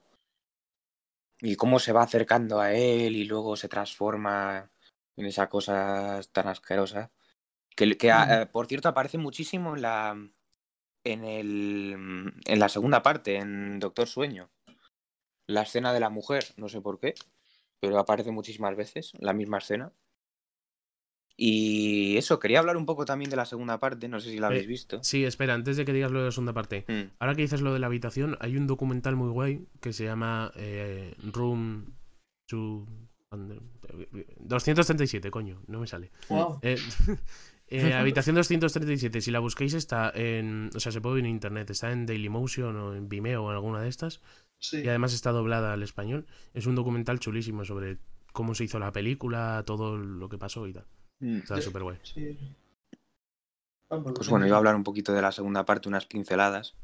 Y 1.40 1.56
cómo 1.56 1.78
se 1.78 1.92
va 1.92 2.02
acercando 2.02 2.60
a 2.60 2.72
él 2.72 3.16
y 3.16 3.24
luego 3.24 3.56
se 3.56 3.68
transforma 3.68 4.70
en 5.16 5.26
esa 5.26 5.48
cosa 5.48 6.20
tan 6.32 6.48
asquerosa. 6.48 7.10
Que, 7.76 7.96
que 7.96 8.10
a- 8.10 8.24
Ujú. 8.24 8.32
eh, 8.42 8.46
por 8.46 8.66
cierto, 8.66 8.88
aparece 8.88 9.18
muchísimo 9.18 9.74
en 9.76 9.82
la 9.82 10.28
en 11.04 11.24
el 11.24 12.32
en 12.44 12.58
la 12.58 12.68
segunda 12.68 13.02
parte, 13.02 13.36
en 13.36 13.78
Doctor 13.78 14.08
Sueño. 14.08 14.50
La 15.46 15.62
escena 15.62 15.92
de 15.94 16.00
la 16.00 16.10
mujer, 16.10 16.44
no 16.56 16.68
sé 16.68 16.80
por 16.80 16.98
qué, 16.98 17.14
pero 17.80 17.98
aparece 17.98 18.30
muchísimas 18.32 18.76
veces, 18.76 19.12
la 19.18 19.32
misma 19.32 19.58
escena. 19.58 19.92
Y 21.40 22.16
eso, 22.16 22.40
quería 22.40 22.58
hablar 22.58 22.76
un 22.76 22.84
poco 22.84 23.04
también 23.04 23.30
de 23.30 23.36
la 23.36 23.46
segunda 23.46 23.78
parte, 23.78 24.08
no 24.08 24.18
sé 24.18 24.30
si 24.30 24.40
la 24.40 24.48
habéis 24.48 24.64
Eh, 24.64 24.66
visto. 24.66 24.98
Sí, 25.04 25.24
espera, 25.24 25.54
antes 25.54 25.76
de 25.76 25.84
que 25.84 25.92
digas 25.92 26.10
lo 26.10 26.18
de 26.18 26.24
la 26.24 26.32
segunda 26.32 26.52
parte. 26.52 26.84
Mm. 26.88 27.12
Ahora 27.20 27.36
que 27.36 27.42
dices 27.42 27.60
lo 27.60 27.72
de 27.72 27.78
la 27.78 27.86
habitación, 27.86 28.36
hay 28.40 28.56
un 28.56 28.66
documental 28.66 29.14
muy 29.14 29.30
guay 29.30 29.64
que 29.80 29.92
se 29.92 30.04
llama 30.04 30.50
eh, 30.56 31.14
Room 31.32 31.94
to... 32.48 32.86
237, 33.30 35.30
coño, 35.30 35.62
no 35.68 35.78
me 35.78 35.86
sale. 35.86 36.10
Wow. 36.28 36.58
Eh, 36.62 36.76
eh, 37.68 37.94
habitación 37.94 38.34
237, 38.34 39.20
si 39.20 39.30
la 39.30 39.38
busquéis 39.38 39.74
está 39.74 40.10
en... 40.12 40.70
O 40.74 40.80
sea, 40.80 40.90
se 40.90 41.00
puede 41.00 41.16
ver 41.16 41.24
en 41.26 41.30
internet, 41.30 41.70
está 41.70 41.92
en 41.92 42.04
Dailymotion 42.04 42.74
o 42.76 42.94
en 42.96 43.08
Vimeo 43.08 43.44
o 43.44 43.50
en 43.50 43.54
alguna 43.54 43.80
de 43.82 43.88
estas. 43.88 44.22
Sí. 44.58 44.80
Y 44.82 44.88
además 44.88 45.14
está 45.14 45.30
doblada 45.30 45.72
al 45.72 45.84
español. 45.84 46.26
Es 46.52 46.66
un 46.66 46.74
documental 46.74 47.20
chulísimo 47.20 47.64
sobre 47.64 47.98
cómo 48.32 48.56
se 48.56 48.64
hizo 48.64 48.80
la 48.80 48.90
película, 48.90 49.62
todo 49.64 49.96
lo 49.98 50.28
que 50.28 50.38
pasó 50.38 50.66
y 50.66 50.72
tal. 50.72 50.86
Mm. 51.20 51.38
Está 51.38 51.60
súper 51.60 51.82
guay. 51.82 51.98
sí. 52.02 52.38
Pues 54.14 54.28
bueno, 54.28 54.46
iba 54.46 54.56
a 54.56 54.58
hablar 54.58 54.74
un 54.74 54.84
poquito 54.84 55.12
de 55.14 55.22
la 55.22 55.32
segunda 55.32 55.64
parte, 55.64 55.88
unas 55.88 56.04
pinceladas. 56.06 56.76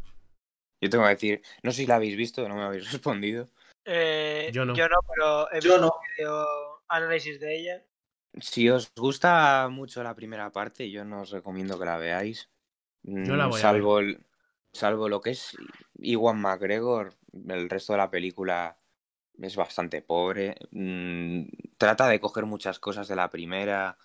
Yo 0.81 0.89
tengo 0.91 1.05
que 1.05 1.11
decir, 1.11 1.43
no 1.63 1.71
sé 1.71 1.79
si 1.83 1.87
la 1.87 1.97
habéis 1.97 2.17
visto, 2.17 2.49
no 2.49 2.55
me 2.57 2.63
habéis 2.63 2.85
respondido. 2.93 3.49
Eh, 3.85 4.51
Yo 4.55 4.65
no. 4.65 4.75
pero 4.75 5.51
he 5.53 5.61
Yo 5.61 5.75
visto 5.75 5.81
no. 5.81 5.87
un 5.89 6.17
video 6.17 6.47
análisis 6.89 7.39
de 7.41 7.57
ella. 7.59 7.85
Si 8.41 8.69
os 8.71 8.91
gusta 8.97 9.69
mucho 9.71 10.03
la 10.03 10.15
primera 10.15 10.51
parte, 10.51 10.91
yo 10.91 11.05
no 11.05 11.21
os 11.21 11.31
recomiendo 11.31 11.79
que 11.79 11.85
la 11.85 11.99
veáis. 11.99 12.51
Yo 13.03 13.37
la 13.37 13.47
Mm, 13.47 13.51
voy 13.51 13.59
a 13.61 13.63
salvo, 13.63 13.99
el- 13.99 14.25
salvo 14.73 15.09
lo 15.11 15.21
que 15.21 15.31
es 15.31 15.57
Iwan 15.99 16.41
McGregor, 16.41 17.13
el 17.49 17.69
resto 17.69 17.93
de 17.93 17.99
la 17.99 18.11
película 18.11 18.79
es 19.39 19.57
bastante 19.57 20.01
pobre. 20.01 20.57
Mm, 20.71 21.45
trata 21.77 22.09
de 22.09 22.19
coger 22.19 22.47
muchas 22.47 22.79
cosas 22.79 23.07
de 23.09 23.17
la 23.17 23.29
primera, 23.31 23.99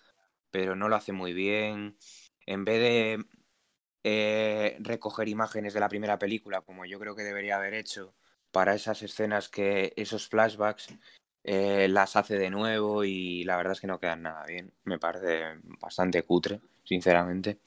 pero 0.51 0.75
no 0.75 0.89
lo 0.89 0.95
hace 0.95 1.11
muy 1.11 1.33
bien. 1.33 1.97
En 2.45 2.65
vez 2.65 2.79
de 2.79 3.25
eh, 4.03 4.77
recoger 4.79 5.27
imágenes 5.27 5.73
de 5.73 5.79
la 5.79 5.89
primera 5.89 6.17
película, 6.19 6.61
como 6.61 6.85
yo 6.85 6.99
creo 6.99 7.15
que 7.15 7.23
debería 7.23 7.57
haber 7.57 7.73
hecho, 7.73 8.13
para 8.51 8.73
esas 8.73 9.01
escenas 9.03 9.49
que 9.49 9.93
esos 9.95 10.27
flashbacks 10.27 10.87
eh, 11.43 11.87
las 11.89 12.15
hace 12.15 12.37
de 12.37 12.49
nuevo 12.49 13.03
y 13.03 13.43
la 13.43 13.57
verdad 13.57 13.73
es 13.73 13.81
que 13.81 13.87
no 13.87 13.99
quedan 13.99 14.23
nada 14.23 14.45
bien. 14.45 14.73
Me 14.83 14.99
parece 14.99 15.59
bastante 15.79 16.23
cutre, 16.23 16.61
sinceramente. 16.83 17.59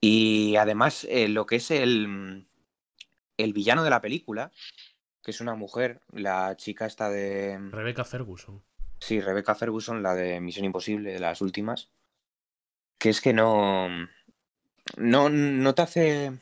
Y 0.00 0.56
además, 0.56 1.06
eh, 1.08 1.28
lo 1.28 1.46
que 1.46 1.56
es 1.56 1.70
el, 1.70 2.44
el 3.36 3.52
villano 3.52 3.84
de 3.84 3.90
la 3.90 4.00
película, 4.00 4.50
que 5.22 5.30
es 5.30 5.40
una 5.40 5.54
mujer, 5.54 6.00
la 6.10 6.56
chica 6.56 6.86
esta 6.86 7.08
de... 7.08 7.58
Rebecca 7.70 8.04
Ferguson. 8.04 8.62
Sí, 8.98 9.20
Rebecca 9.20 9.54
Ferguson, 9.54 10.02
la 10.02 10.14
de 10.14 10.40
Misión 10.40 10.64
Imposible, 10.64 11.12
de 11.12 11.20
las 11.20 11.40
últimas. 11.40 11.90
Que 13.02 13.08
es 13.10 13.20
que 13.20 13.32
no. 13.32 13.88
No, 14.96 15.28
no 15.28 15.74
te 15.74 15.82
hace. 15.82 16.32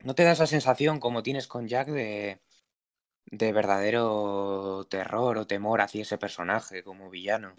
No 0.00 0.14
te 0.14 0.24
da 0.24 0.32
esa 0.32 0.46
sensación 0.46 1.00
como 1.00 1.22
tienes 1.22 1.46
con 1.48 1.66
Jack 1.68 1.88
de. 1.88 2.40
de 3.26 3.52
verdadero 3.52 4.86
terror 4.88 5.38
o 5.38 5.46
temor 5.46 5.80
hacia 5.80 6.02
ese 6.02 6.18
personaje 6.18 6.82
como 6.82 7.10
villano. 7.10 7.54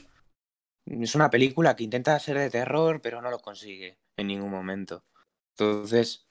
Es 0.85 1.15
una 1.15 1.29
película 1.29 1.75
que 1.75 1.83
intenta 1.83 2.17
ser 2.19 2.37
de 2.37 2.49
terror, 2.49 3.01
pero 3.01 3.21
no 3.21 3.29
lo 3.29 3.39
consigue 3.39 3.97
en 4.17 4.27
ningún 4.27 4.51
momento. 4.51 5.03
Entonces. 5.57 6.27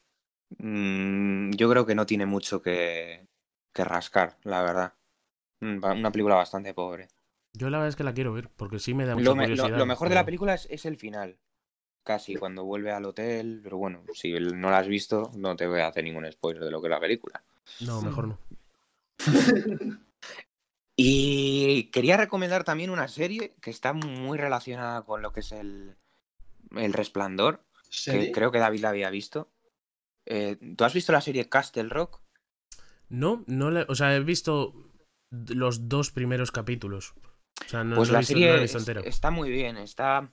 mm, 0.59 1.51
yo 1.53 1.69
creo 1.69 1.85
que 1.85 1.95
no 1.95 2.07
tiene 2.07 2.27
mucho 2.27 2.63
que, 2.63 3.27
que 3.73 3.85
rascar, 3.85 4.39
la 4.45 4.63
verdad. 4.63 4.95
Mm, 5.61 5.85
Una 5.85 6.13
película 6.13 6.37
bastante 6.37 6.73
pobre. 6.75 7.09
Yo 7.55 7.71
la 7.71 7.79
verdad 7.79 7.89
es 7.89 7.97
que 7.97 8.05
la 8.05 8.13
quiero 8.15 8.33
ver, 8.35 8.51
porque 8.57 8.79
sí 8.79 8.93
me 8.95 9.07
da 9.07 9.17
mucha 9.17 9.31
Lo, 9.31 9.35
lo- 9.35 9.87
mejor 9.87 10.09
de 10.11 10.15
la 10.15 10.25
película 10.27 10.55
es, 10.55 10.67
es 10.71 10.85
el 10.85 10.97
final. 10.99 11.39
Casi, 12.07 12.37
cuando 12.37 12.65
vuelve 12.65 12.93
al 12.93 13.05
hotel. 13.05 13.61
Pero 13.65 13.79
bueno, 13.79 14.05
si 14.15 14.33
no 14.33 14.71
la 14.71 14.79
has 14.79 14.87
visto, 14.87 15.33
no 15.37 15.57
te 15.57 15.67
voy 15.67 15.81
a 15.81 15.89
hacer 15.89 16.05
ningún 16.05 16.31
spoiler 16.31 16.63
de 16.65 16.71
lo 16.71 16.81
que 16.81 16.87
es 16.87 16.91
la 16.91 17.01
película. 17.01 17.43
No, 17.81 18.01
mejor 18.01 18.29
no. 18.29 18.39
Y 20.99 21.91
quería 21.91 22.17
recomendar 22.17 22.65
también 22.65 22.89
una 22.89 23.07
serie 23.09 23.55
que 23.61 23.69
está 23.71 23.93
muy 23.93 24.39
relacionada 24.39 25.03
con 25.03 25.21
lo 25.21 25.31
que 25.33 25.41
es 25.41 25.53
el, 25.53 25.95
el 26.75 26.93
resplandor. 26.95 27.63
Creo 28.33 28.51
que 28.51 28.59
David 28.59 28.81
la 28.81 28.89
había 28.91 29.11
visto. 29.11 29.51
Eh, 30.25 30.57
¿Tú 30.77 30.85
has 30.85 30.95
visto 30.95 31.13
la 31.13 31.21
serie 31.21 31.51
Castle 31.51 31.91
Rock? 31.91 32.21
No, 33.11 33.45
no 33.47 33.71
le, 33.71 33.83
o 33.89 33.95
sea, 33.95 34.17
he 34.17 34.21
visto 34.21 34.73
los 35.31 35.89
dos 35.91 36.11
primeros 36.13 36.51
capítulos. 36.51 37.13
O 37.67 37.69
sea, 37.69 37.85
no, 37.85 37.97
Pues 37.97 38.09
no 38.09 38.13
he 38.13 38.15
la 38.15 38.19
visto, 38.21 38.33
no 38.35 38.39
serie 38.39 38.53
la 38.53 38.57
he 38.59 38.63
visto 38.63 38.79
es- 38.79 38.83
entero. 38.89 39.03
está 39.05 39.31
muy 39.31 39.51
bien. 39.51 39.77
Está, 39.77 40.33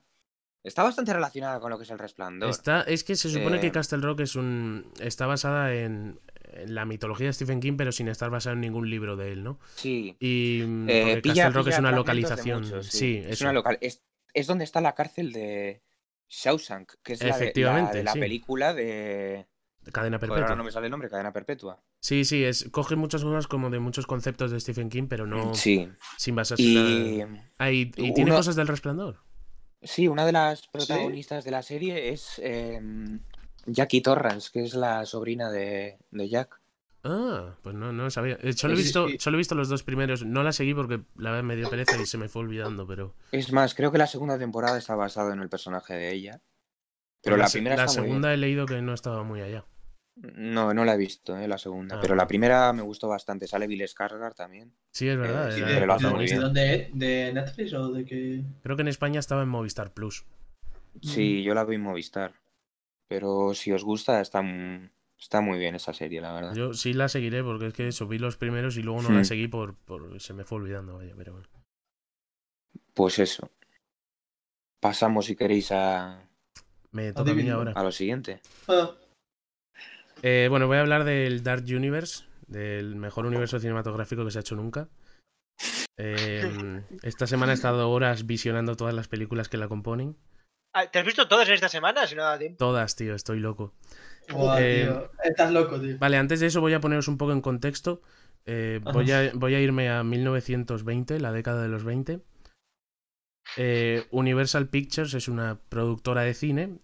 está 0.64 0.84
bastante 0.84 1.14
relacionada 1.14 1.60
con 1.60 1.70
lo 1.72 1.78
que 1.78 1.84
es 1.84 1.90
el 1.92 2.00
resplandor. 2.00 2.50
Está, 2.50 2.82
es 2.82 3.04
que 3.04 3.16
se 3.16 3.30
supone 3.30 3.60
que 3.60 3.68
Eh, 3.68 3.72
Castle 3.72 4.00
Rock 4.00 4.22
es 4.22 4.36
un, 4.36 4.92
está 5.00 5.26
basada 5.28 5.74
en, 5.74 6.20
en 6.54 6.74
la 6.76 6.86
mitología 6.86 7.28
de 7.28 7.34
Stephen 7.34 7.60
King, 7.60 7.74
pero 7.78 7.92
sin 7.92 8.08
estar 8.08 8.30
basada 8.30 8.54
en 8.54 8.62
ningún 8.62 8.90
libro 8.90 9.16
de 9.16 9.32
él, 9.32 9.44
¿no? 9.44 9.60
Sí. 9.76 10.16
Y 10.20 10.62
Eh, 10.88 11.20
pilla- 11.22 11.44
Castle 11.46 11.50
Rock 11.62 11.68
es 11.70 11.80
una 11.80 11.92
localización. 11.92 12.62
muchos, 12.64 12.88
sí, 12.88 13.22
es 13.26 13.42
una 13.42 13.54
local. 13.54 13.78
Es, 13.82 14.04
es 14.34 14.48
donde 14.48 14.64
está 14.64 14.82
la 14.82 14.96
cárcel 14.96 15.32
de 15.34 15.82
Shawshank, 16.30 16.94
que 17.04 17.14
es 17.14 17.20
la 17.22 17.26
de- 17.26 17.32
la 17.32 17.38
de 17.38 17.42
la, 17.42 17.46
Efectivamente, 17.46 18.12
sí. 18.12 18.20
película 18.20 18.74
de. 18.74 19.48
Cadena 19.92 20.16
Joder, 20.18 20.20
perpetua. 20.30 20.44
ahora 20.46 20.56
no 20.56 20.64
me 20.64 20.72
sale 20.72 20.88
el 20.88 20.92
nombre, 20.92 21.10
Cadena 21.10 21.34
Perpetua. 21.34 21.84
Sí, 22.00 22.24
sí, 22.24 22.42
es, 22.46 22.70
coge 22.72 22.96
muchas 22.96 23.22
cosas 23.22 23.48
como 23.48 23.70
de 23.70 23.80
muchos 23.80 24.08
conceptos 24.08 24.50
de 24.50 24.60
Stephen 24.62 24.90
King, 24.90 25.08
pero 25.10 25.28
no 25.28 25.54
Sí. 25.56 25.90
sin 26.18 26.36
basarse 26.38 26.64
en 26.64 27.36
Y. 27.36 27.40
Ah, 27.58 27.70
y, 27.70 27.92
y 27.98 28.14
tiene 28.14 28.32
cosas 28.32 28.56
del 28.56 28.68
resplandor. 28.70 29.18
Sí, 29.84 30.08
una 30.08 30.26
de 30.26 30.32
las 30.32 30.68
protagonistas 30.68 31.44
de 31.44 31.52
la 31.52 31.62
serie 31.62 32.10
es 32.10 32.40
em, 32.44 33.20
Jackie 33.66 34.02
Torrance, 34.02 34.50
que 34.52 34.64
es 34.64 34.74
la 34.74 35.06
sobrina 35.06 35.52
de, 35.52 35.98
de 36.12 36.30
Jack. 36.30 36.60
Ah, 37.06 37.56
pues 37.62 37.76
no, 37.76 37.92
no 37.92 38.04
lo 38.04 38.10
sabía. 38.10 38.38
Eh, 38.42 38.54
Solo 38.54 38.76
he, 38.76 38.78
visto, 38.78 39.10
sí. 39.10 39.18
solo 39.20 39.36
he 39.36 39.40
visto 39.40 39.56
los 39.56 39.68
dos 39.68 39.84
primeros. 39.84 40.24
No 40.26 40.42
la 40.42 40.54
seguí 40.54 40.74
porque 40.74 41.02
la 41.18 41.32
verdad 41.32 41.44
me 41.44 41.58
dio 41.58 41.70
pereza 41.70 42.02
y 42.02 42.06
se 42.06 42.18
me 42.18 42.30
fue 42.30 42.44
olvidando, 42.44 42.88
pero. 42.88 43.14
Es 43.34 43.52
más, 43.52 43.76
creo 43.76 43.92
que 43.92 43.98
la 43.98 44.08
segunda 44.08 44.40
temporada 44.40 44.78
está 44.78 44.96
basada 44.96 45.34
en 45.34 45.42
el 45.42 45.50
personaje 45.50 45.94
de 45.96 46.14
ella. 46.14 46.42
Pero 47.22 47.36
la, 47.36 47.48
se- 47.48 47.58
primera 47.58 47.76
la 47.76 47.84
está 47.86 48.00
muy 48.00 48.04
bien. 48.08 48.14
segunda 48.14 48.34
he 48.34 48.38
leído 48.38 48.66
que 48.66 48.82
no 48.82 48.94
estaba 48.94 49.24
muy 49.24 49.42
allá. 49.42 49.66
No, 50.16 50.74
no 50.74 50.86
la 50.86 50.94
he 50.94 50.98
visto, 50.98 51.36
eh, 51.38 51.48
la 51.48 51.58
segunda. 51.58 51.96
Ah. 51.96 52.00
Pero 52.02 52.16
la 52.16 52.28
primera 52.28 52.72
me 52.72 52.84
gustó 52.84 53.08
bastante. 53.08 53.48
Sale 53.48 53.66
Bill 53.68 53.82
Skarsgård 53.82 54.36
también. 54.36 54.72
Sí, 54.92 55.08
es 55.08 55.18
verdad. 55.18 55.50
Eh, 55.58 56.90
¿De 56.94 57.34
Netflix 57.34 57.74
o 57.74 57.92
de 57.92 58.06
qué? 58.06 58.44
Creo 58.62 58.76
que 58.76 58.84
en 58.84 58.88
España 58.90 59.20
estaba 59.20 59.42
en 59.42 59.50
Movistar 59.50 59.92
Plus. 59.94 60.26
Sí, 61.02 61.42
yo 61.44 61.54
la 61.56 61.66
vi 61.66 61.76
en 61.76 61.82
Movistar. 61.82 62.34
Pero 63.08 63.54
si 63.56 63.72
os 63.72 63.84
gusta, 63.84 64.22
está, 64.22 64.44
está 65.20 65.42
muy 65.42 65.58
bien 65.58 65.76
esa 65.76 65.94
serie, 65.94 66.22
la 66.22 66.32
verdad. 66.34 66.54
Yo 66.54 66.74
sí 66.74 66.94
la 66.94 67.10
seguiré 67.10 67.44
porque 67.44 67.68
es 67.68 67.74
que 67.74 67.92
subí 67.92 68.20
los 68.20 68.38
primeros 68.38 68.78
y 68.78 68.84
luego 68.84 69.02
no 69.02 69.10
la 69.10 69.22
Hmm. 69.22 69.26
seguí 69.26 69.48
por, 69.48 69.76
por 69.76 70.20
se 70.22 70.34
me 70.34 70.44
fue 70.46 70.60
olvidando, 70.60 70.98
vaya, 70.98 71.14
pero 71.18 71.34
bueno. 71.34 71.48
Pues 72.94 73.18
eso. 73.20 73.50
Pasamos, 74.80 75.26
si 75.26 75.36
queréis, 75.36 75.72
a, 75.72 76.28
Me 76.92 77.14
toca 77.14 77.32
a 77.32 77.34
mí 77.34 77.50
ahora. 77.50 77.72
a 77.76 77.84
lo 77.84 77.92
siguiente. 77.92 78.42
Ah, 78.68 78.92
Eh, 80.26 80.48
bueno, 80.50 80.68
voy 80.68 80.78
a 80.78 80.82
hablar 80.82 81.04
del 81.04 81.44
Dark 81.44 81.66
Universe, 81.68 82.24
del 82.48 82.96
mejor 82.96 83.26
universo 83.26 83.60
cinematográfico 83.60 84.24
que 84.24 84.32
se 84.32 84.40
ha 84.40 84.42
hecho 84.42 84.56
nunca. 84.56 84.88
Eh, 85.98 86.82
esta 87.04 87.28
semana 87.28 87.52
he 87.52 87.56
estado 87.56 87.90
horas 87.90 88.26
visionando 88.26 88.76
todas 88.76 88.94
las 88.94 89.10
películas 89.10 89.50
que 89.50 89.58
la 89.58 89.68
componen. 89.68 90.16
Ah, 90.74 90.90
¿Te 90.90 91.00
has 91.00 91.06
visto 91.06 91.28
todas 91.28 91.48
en 91.50 91.56
esta 91.56 91.68
semana? 91.68 92.08
Si 92.08 92.16
no 92.16 92.24
da 92.24 92.40
tiempo. 92.40 92.58
Todas, 92.58 92.96
tío, 92.96 93.14
estoy 93.14 93.40
loco. 93.40 93.74
Eh, 94.58 94.86
tío. 94.86 95.12
Estás 95.24 95.52
loco, 95.52 95.80
tío. 95.80 95.98
Vale, 96.00 96.18
antes 96.18 96.40
de 96.40 96.48
eso 96.48 96.62
voy 96.62 96.74
a 96.74 96.80
poneros 96.80 97.10
un 97.10 97.18
poco 97.18 97.34
en 97.34 97.42
contexto. 97.42 98.02
Eh, 98.46 98.80
voy, 98.82 99.12
a, 99.12 99.32
voy 99.34 99.56
a 99.56 99.60
irme 99.60 99.90
a 99.90 100.04
1920, 100.04 101.20
la 101.20 101.34
década 101.34 101.62
de 101.62 101.68
los 101.68 101.84
20. 101.84 102.22
Eh, 103.58 104.08
Universal 104.10 104.70
Pictures 104.70 105.14
es 105.14 105.28
una 105.28 105.60
productora 105.68 106.22
de 106.22 106.34
cine 106.34 106.80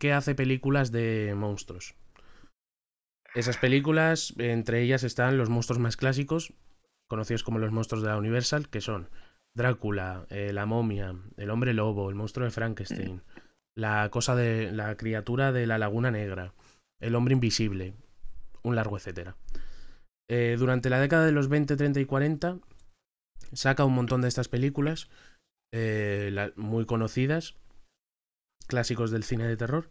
que 0.00 0.12
hace 0.14 0.34
películas 0.34 0.90
de 0.90 1.34
monstruos. 1.36 1.94
Esas 3.34 3.58
películas, 3.58 4.34
entre 4.38 4.82
ellas 4.82 5.04
están 5.04 5.38
los 5.38 5.48
monstruos 5.48 5.78
más 5.78 5.96
clásicos, 5.96 6.52
conocidos 7.08 7.42
como 7.44 7.58
los 7.58 7.70
monstruos 7.72 8.02
de 8.02 8.08
la 8.10 8.16
Universal, 8.18 8.68
que 8.68 8.80
son 8.80 9.08
Drácula, 9.56 10.26
eh, 10.30 10.52
la 10.52 10.66
momia, 10.66 11.14
el 11.36 11.50
hombre 11.50 11.74
lobo, 11.74 12.08
el 12.08 12.14
monstruo 12.16 12.44
de 12.44 12.50
Frankenstein, 12.52 13.22
la 13.76 14.08
cosa 14.10 14.34
de 14.36 14.70
la 14.72 14.96
criatura 14.96 15.52
de 15.52 15.66
la 15.66 15.78
laguna 15.78 16.10
negra, 16.10 16.54
el 17.00 17.14
hombre 17.14 17.34
invisible, 17.34 17.94
un 18.62 18.76
largo 18.76 18.96
etcétera. 18.96 19.36
Eh, 20.28 20.56
durante 20.58 20.90
la 20.90 21.00
década 21.00 21.24
de 21.26 21.32
los 21.32 21.48
20, 21.48 21.76
30 21.76 21.98
y 22.00 22.04
40 22.04 22.58
saca 23.52 23.84
un 23.84 23.94
montón 23.94 24.20
de 24.22 24.28
estas 24.28 24.48
películas 24.48 25.08
eh, 25.72 26.30
la- 26.32 26.52
muy 26.56 26.84
conocidas, 26.86 27.54
clásicos 28.66 29.10
del 29.10 29.24
cine 29.24 29.46
de 29.48 29.56
terror, 29.56 29.88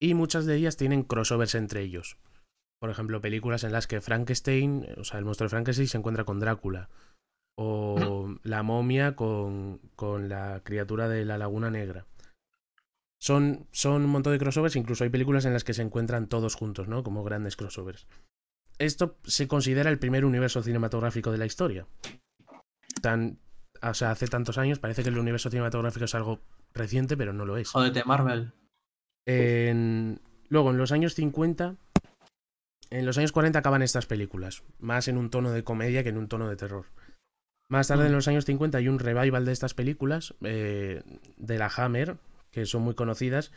y 0.00 0.14
muchas 0.14 0.46
de 0.46 0.56
ellas 0.56 0.76
tienen 0.76 1.02
crossovers 1.04 1.54
entre 1.54 1.82
ellos. 1.82 2.16
Por 2.82 2.90
ejemplo, 2.90 3.20
películas 3.20 3.62
en 3.62 3.70
las 3.70 3.86
que 3.86 4.00
Frankenstein, 4.00 4.88
o 4.96 5.04
sea, 5.04 5.20
el 5.20 5.24
monstruo 5.24 5.44
de 5.46 5.50
Frankenstein 5.50 5.86
se 5.86 5.98
encuentra 5.98 6.24
con 6.24 6.40
Drácula, 6.40 6.88
o 7.56 8.34
la 8.42 8.64
momia 8.64 9.14
con, 9.14 9.78
con 9.94 10.28
la 10.28 10.62
criatura 10.64 11.06
de 11.08 11.24
la 11.24 11.38
laguna 11.38 11.70
negra. 11.70 12.06
Son, 13.20 13.68
son 13.70 14.02
un 14.04 14.10
montón 14.10 14.32
de 14.32 14.40
crossovers, 14.40 14.74
incluso 14.74 15.04
hay 15.04 15.10
películas 15.10 15.44
en 15.44 15.52
las 15.52 15.62
que 15.62 15.74
se 15.74 15.82
encuentran 15.82 16.26
todos 16.26 16.56
juntos, 16.56 16.88
¿no? 16.88 17.04
Como 17.04 17.22
grandes 17.22 17.54
crossovers. 17.54 18.08
Esto 18.78 19.16
se 19.22 19.46
considera 19.46 19.88
el 19.88 20.00
primer 20.00 20.24
universo 20.24 20.60
cinematográfico 20.60 21.30
de 21.30 21.38
la 21.38 21.46
historia. 21.46 21.86
Tan, 23.00 23.38
o 23.80 23.94
sea, 23.94 24.10
hace 24.10 24.26
tantos 24.26 24.58
años 24.58 24.80
parece 24.80 25.04
que 25.04 25.10
el 25.10 25.18
universo 25.18 25.50
cinematográfico 25.50 26.06
es 26.06 26.16
algo 26.16 26.40
reciente, 26.74 27.16
pero 27.16 27.32
no 27.32 27.44
lo 27.44 27.58
es. 27.58 27.68
Jódete, 27.68 28.02
Marvel. 28.04 28.54
En- 29.24 30.20
Luego, 30.48 30.70
en 30.72 30.78
los 30.78 30.90
años 30.92 31.14
50, 31.14 31.76
en 32.92 33.06
los 33.06 33.16
años 33.16 33.32
40 33.32 33.58
acaban 33.58 33.82
estas 33.82 34.06
películas, 34.06 34.62
más 34.78 35.08
en 35.08 35.16
un 35.16 35.30
tono 35.30 35.50
de 35.50 35.64
comedia 35.64 36.02
que 36.02 36.10
en 36.10 36.18
un 36.18 36.28
tono 36.28 36.48
de 36.48 36.56
terror. 36.56 36.86
Más 37.68 37.88
tarde, 37.88 38.06
en 38.06 38.12
los 38.12 38.28
años 38.28 38.44
50, 38.44 38.76
hay 38.76 38.88
un 38.88 38.98
revival 38.98 39.46
de 39.46 39.52
estas 39.52 39.72
películas, 39.72 40.34
eh, 40.42 41.02
de 41.38 41.58
la 41.58 41.72
Hammer, 41.74 42.18
que 42.50 42.66
son 42.66 42.82
muy 42.82 42.94
conocidas, 42.94 43.50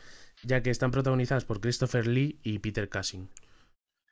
ya 0.44 0.64
que 0.64 0.70
están 0.70 0.92
protagonizadas 0.92 1.44
por 1.44 1.60
Christopher 1.60 2.08
Lee 2.08 2.40
y 2.44 2.60
Peter 2.60 2.90
Cushing. 2.90 3.30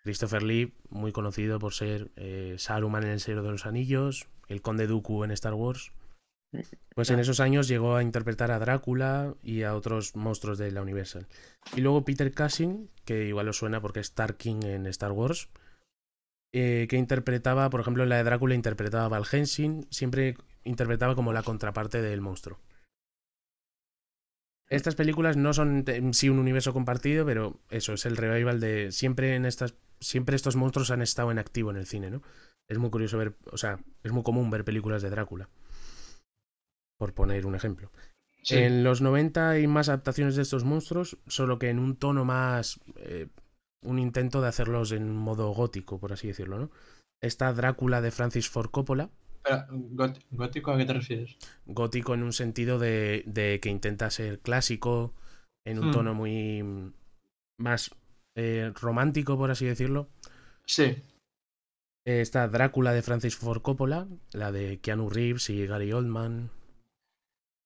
Christopher 0.03 0.43
Lee, 0.43 0.73
muy 0.89 1.13
conocido 1.13 1.57
por 1.57 1.73
ser 1.73 2.11
eh, 2.17 2.55
Saruman 2.57 3.03
en 3.03 3.11
El 3.11 3.21
Señor 3.21 3.43
de 3.43 3.51
los 3.51 3.65
Anillos, 3.65 4.27
el 4.49 4.61
Conde 4.61 4.87
Dooku 4.87 5.23
en 5.23 5.31
Star 5.31 5.53
Wars. 5.53 5.93
Pues 6.95 7.09
en 7.09 7.19
esos 7.19 7.39
años 7.39 7.67
llegó 7.67 7.95
a 7.95 8.03
interpretar 8.03 8.51
a 8.51 8.59
Drácula 8.59 9.33
y 9.41 9.63
a 9.63 9.75
otros 9.75 10.15
monstruos 10.15 10.57
de 10.57 10.71
la 10.71 10.81
Universal. 10.81 11.27
Y 11.75 11.81
luego 11.81 12.05
Peter 12.05 12.33
Cushing, 12.33 12.89
que 13.05 13.25
igual 13.25 13.49
os 13.49 13.57
suena 13.57 13.81
porque 13.81 13.99
es 13.99 14.13
Tarkin 14.13 14.63
en 14.63 14.85
Star 14.87 15.11
Wars, 15.11 15.49
eh, 16.51 16.87
que 16.89 16.97
interpretaba, 16.97 17.69
por 17.69 17.81
ejemplo, 17.81 18.03
en 18.03 18.09
la 18.09 18.17
de 18.17 18.23
Drácula 18.23 18.53
interpretaba 18.53 19.05
a 19.05 19.09
Val 19.09 19.25
siempre 19.25 20.37
interpretaba 20.63 21.15
como 21.15 21.33
la 21.33 21.43
contraparte 21.43 22.01
del 22.01 22.21
monstruo. 22.21 22.59
Estas 24.69 24.95
películas 24.95 25.35
no 25.35 25.53
son 25.53 25.83
en 25.87 26.13
sí 26.13 26.29
un 26.29 26.39
universo 26.39 26.73
compartido, 26.73 27.25
pero 27.25 27.59
eso 27.69 27.93
es 27.93 28.05
el 28.05 28.17
revival 28.17 28.59
de 28.59 28.91
siempre 28.91 29.35
en 29.35 29.45
estas 29.45 29.75
siempre 29.99 30.35
estos 30.35 30.55
monstruos 30.55 30.91
han 30.91 31.01
estado 31.01 31.31
en 31.31 31.39
activo 31.39 31.71
en 31.71 31.77
el 31.77 31.87
cine, 31.87 32.11
¿no? 32.11 32.21
Es 32.67 32.77
muy 32.77 32.89
curioso 32.89 33.17
ver, 33.17 33.35
o 33.51 33.57
sea, 33.57 33.79
es 34.03 34.11
muy 34.11 34.23
común 34.23 34.49
ver 34.49 34.63
películas 34.63 35.01
de 35.01 35.09
Drácula. 35.09 35.49
Por 37.03 37.13
poner 37.13 37.45
un 37.45 37.53
ejemplo. 37.55 37.91
Sí. 38.43 38.55
En 38.55 38.85
los 38.85 39.01
90 39.01 39.49
hay 39.49 39.67
más 39.67 39.89
adaptaciones 39.89 40.37
de 40.37 40.43
estos 40.43 40.63
monstruos, 40.63 41.17
solo 41.27 41.59
que 41.59 41.69
en 41.69 41.79
un 41.79 41.97
tono 41.97 42.23
más. 42.23 42.79
eh, 42.95 43.27
un 43.81 43.99
intento 43.99 44.39
de 44.41 44.47
hacerlos 44.47 44.93
en 44.93 45.13
modo 45.13 45.49
gótico, 45.49 45.99
por 45.99 46.13
así 46.13 46.27
decirlo, 46.27 46.57
¿no? 46.57 46.71
Está 47.21 47.51
Drácula 47.51 47.99
de 47.99 48.11
Francis 48.11 48.47
Ford 48.47 48.69
Coppola, 48.71 49.09
Pero, 49.43 49.65
¿gótico 50.31 50.71
a 50.71 50.77
qué 50.77 50.85
te 50.85 50.93
refieres? 50.93 51.35
gótico 51.65 52.13
en 52.13 52.23
un 52.23 52.31
sentido 52.31 52.79
de, 52.79 53.23
de 53.25 53.59
que 53.59 53.67
intenta 53.69 54.09
ser 54.09 54.39
clásico, 54.39 55.13
en 55.65 55.79
un 55.79 55.89
Hmm. 55.89 55.91
tono 55.91 56.13
muy. 56.13 56.93
más 57.59 57.91
eh, 58.37 58.71
romántico, 58.81 59.37
por 59.37 59.51
así 59.51 59.65
decirlo. 59.65 60.07
Sí. 60.65 60.95
Está 62.05 62.47
Drácula 62.47 62.93
de 62.93 63.01
Francis 63.01 63.35
Ford 63.35 63.61
Coppola, 63.61 64.07
la 64.31 64.53
de 64.53 64.79
Keanu 64.79 65.09
Reeves 65.09 65.49
y 65.49 65.65
Gary 65.67 65.91
Oldman. 65.91 66.49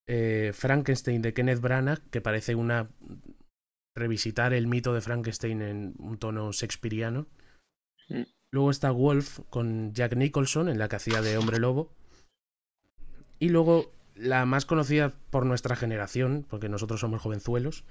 Eh, 0.07 0.51
Frankenstein 0.53 1.21
de 1.21 1.33
Kenneth 1.33 1.59
Branagh, 1.59 1.99
que 2.09 2.21
parece 2.21 2.55
una 2.55 2.89
revisitar 3.95 4.53
el 4.53 4.67
mito 4.67 4.93
de 4.93 5.01
Frankenstein 5.01 5.61
en 5.61 5.93
un 5.99 6.17
tono 6.17 6.51
shakespeariano. 6.51 7.27
Mm. 8.09 8.21
Luego 8.51 8.71
está 8.71 8.91
Wolf 8.91 9.39
con 9.49 9.93
Jack 9.93 10.15
Nicholson, 10.15 10.69
en 10.69 10.77
la 10.79 10.87
que 10.87 10.95
hacía 10.95 11.21
de 11.21 11.37
hombre 11.37 11.59
lobo. 11.59 11.91
Y 13.39 13.49
luego 13.49 13.91
la 14.15 14.45
más 14.45 14.65
conocida 14.65 15.13
por 15.29 15.45
nuestra 15.45 15.75
generación, 15.75 16.45
porque 16.49 16.69
nosotros 16.69 17.01
somos 17.01 17.21
jovenzuelos, 17.21 17.83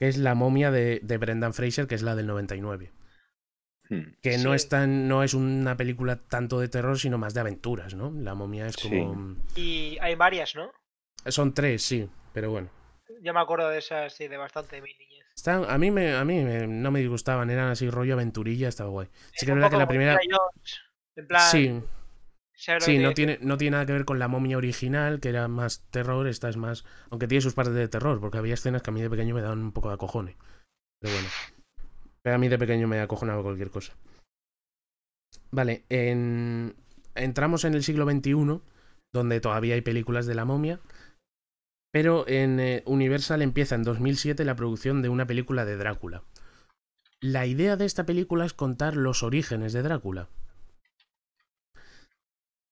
que 0.00 0.08
es 0.08 0.16
La 0.16 0.34
momia 0.34 0.70
de, 0.70 1.00
de 1.02 1.18
Brendan 1.18 1.52
Fraser, 1.54 1.86
que 1.86 1.94
es 1.94 2.02
la 2.02 2.16
del 2.16 2.26
99 2.26 2.92
Hmm. 3.90 4.12
que 4.20 4.36
no 4.36 4.50
Sí. 4.50 4.56
es 4.56 4.68
tan 4.68 5.08
no 5.08 5.22
es 5.22 5.32
una 5.32 5.78
película 5.78 6.16
tanto 6.16 6.60
de 6.60 6.68
terror 6.68 6.98
sino 6.98 7.16
más 7.16 7.32
de 7.32 7.40
aventuras 7.40 7.94
no 7.94 8.10
la 8.10 8.34
momia 8.34 8.66
es 8.66 8.76
como 8.76 9.36
Y 9.56 9.96
hay 10.02 10.14
varias, 10.14 10.54
¿no? 10.54 10.70
Son 11.26 11.52
tres 11.54 11.82
sí 11.82 12.08
pero 12.32 12.50
bueno. 12.50 12.68
Yo 13.22 13.34
me 13.34 13.40
acuerdo 13.40 13.68
de 13.68 13.78
esas, 13.78 14.12
sí, 14.14 14.28
de 14.28 14.36
bastante 14.36 14.76
de 14.76 14.82
mi 14.82 14.92
niñez. 14.94 15.26
Están- 15.34 15.64
a 15.68 15.76
mí 15.78 15.90
me 15.90 16.14
a 16.14 16.24
mí 16.24 16.42
me- 16.44 16.66
no 16.66 16.90
me 16.90 17.00
disgustaban 17.00 17.50
eran 17.50 17.70
así 17.70 17.90
rollo 17.90 18.14
aventurilla 18.14 18.68
estaba 18.68 18.90
guay. 18.90 19.08
Sí 19.32 19.44
que 19.46 19.52
es 19.52 19.54
verdad 19.56 19.70
que 19.70 19.76
la 19.76 19.88
primera 19.88 20.12
Indiana 20.22 20.38
Jones, 20.52 20.80
En 21.16 21.26
plan, 21.26 21.50
sí. 21.50 21.82
¿sabes 22.54 22.82
lo 22.82 22.92
sí 22.92 22.98
no 22.98 23.14
tiene 23.14 23.38
no 23.40 23.56
tiene 23.56 23.72
nada 23.72 23.86
que 23.86 23.92
ver 23.92 24.04
con 24.04 24.18
la 24.18 24.28
momia 24.28 24.56
original 24.56 25.20
que 25.20 25.28
era 25.30 25.48
más 25.48 25.80
terror 25.90 26.26
esta 26.26 26.48
es 26.48 26.56
más 26.56 26.84
aunque 27.10 27.26
tiene 27.28 27.40
sus 27.42 27.54
partes 27.54 27.74
de 27.74 27.88
terror 27.88 28.20
porque 28.20 28.38
había 28.38 28.54
escenas 28.54 28.82
que 28.82 28.90
a 28.90 28.92
mí 28.92 29.00
de 29.00 29.10
pequeño 29.10 29.34
me 29.34 29.42
daban 29.42 29.60
un 29.60 29.72
poco 29.72 29.88
de 29.88 29.94
acojones 29.94 30.36
pero 31.00 31.14
bueno. 31.14 31.28
Pero 32.22 32.34
a 32.34 32.38
mí 32.38 32.48
de 32.48 32.58
pequeño 32.58 32.88
me 32.88 33.00
acojonaba 33.00 33.42
cualquier 33.42 33.70
cosa. 33.70 33.94
Vale, 35.50 35.84
en... 35.88 36.74
entramos 37.14 37.64
en 37.64 37.74
el 37.74 37.82
siglo 37.84 38.04
XXI, 38.04 38.60
donde 39.12 39.40
todavía 39.40 39.74
hay 39.74 39.80
películas 39.80 40.26
de 40.26 40.34
la 40.34 40.44
momia, 40.44 40.80
pero 41.90 42.26
en 42.28 42.60
eh, 42.60 42.82
Universal 42.86 43.42
empieza 43.42 43.74
en 43.74 43.82
2007 43.82 44.44
la 44.44 44.56
producción 44.56 45.02
de 45.02 45.08
una 45.08 45.26
película 45.26 45.64
de 45.64 45.76
Drácula. 45.76 46.22
La 47.20 47.46
idea 47.46 47.76
de 47.76 47.84
esta 47.84 48.06
película 48.06 48.44
es 48.44 48.54
contar 48.54 48.96
los 48.96 49.22
orígenes 49.22 49.72
de 49.72 49.82
Drácula. 49.82 50.28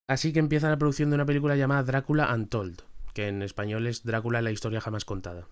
Así 0.08 0.32
que 0.32 0.38
empieza 0.38 0.68
la 0.68 0.78
producción 0.78 1.10
de 1.10 1.16
una 1.16 1.26
película 1.26 1.56
llamada 1.56 1.82
Drácula 1.82 2.32
Untold, 2.32 2.82
que 3.12 3.28
en 3.28 3.42
español 3.42 3.86
es 3.86 4.04
Drácula 4.04 4.42
la 4.42 4.52
historia 4.52 4.80
jamás 4.80 5.04
contada. 5.04 5.48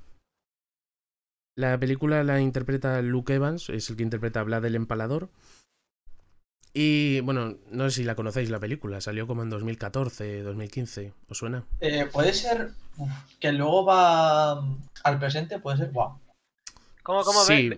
La 1.56 1.78
película 1.78 2.22
la 2.24 2.40
interpreta 2.40 3.00
Luke 3.02 3.34
Evans, 3.34 3.68
es 3.70 3.90
el 3.90 3.96
que 3.96 4.02
interpreta 4.02 4.40
a 4.40 4.44
Vlad 4.44 4.64
el 4.64 4.74
Empalador, 4.74 5.30
y 6.74 7.20
bueno, 7.20 7.54
no 7.70 7.88
sé 7.88 7.96
si 7.96 8.04
la 8.04 8.14
conocéis 8.16 8.50
la 8.50 8.58
película, 8.60 9.00
salió 9.00 9.26
como 9.26 9.42
en 9.42 9.50
2014, 9.50 10.42
2015, 10.42 11.12
¿os 11.28 11.38
suena? 11.38 11.64
Eh, 11.80 12.06
puede 12.12 12.32
ser 12.34 12.70
que 13.40 13.52
luego 13.52 13.84
va 13.84 14.60
mm, 14.60 14.82
al 15.04 15.18
presente, 15.18 15.58
puede 15.60 15.78
ser. 15.78 15.90
Wow. 15.92 16.18
¿Cómo, 17.02 17.22
cómo? 17.22 17.40
Sí. 17.44 17.70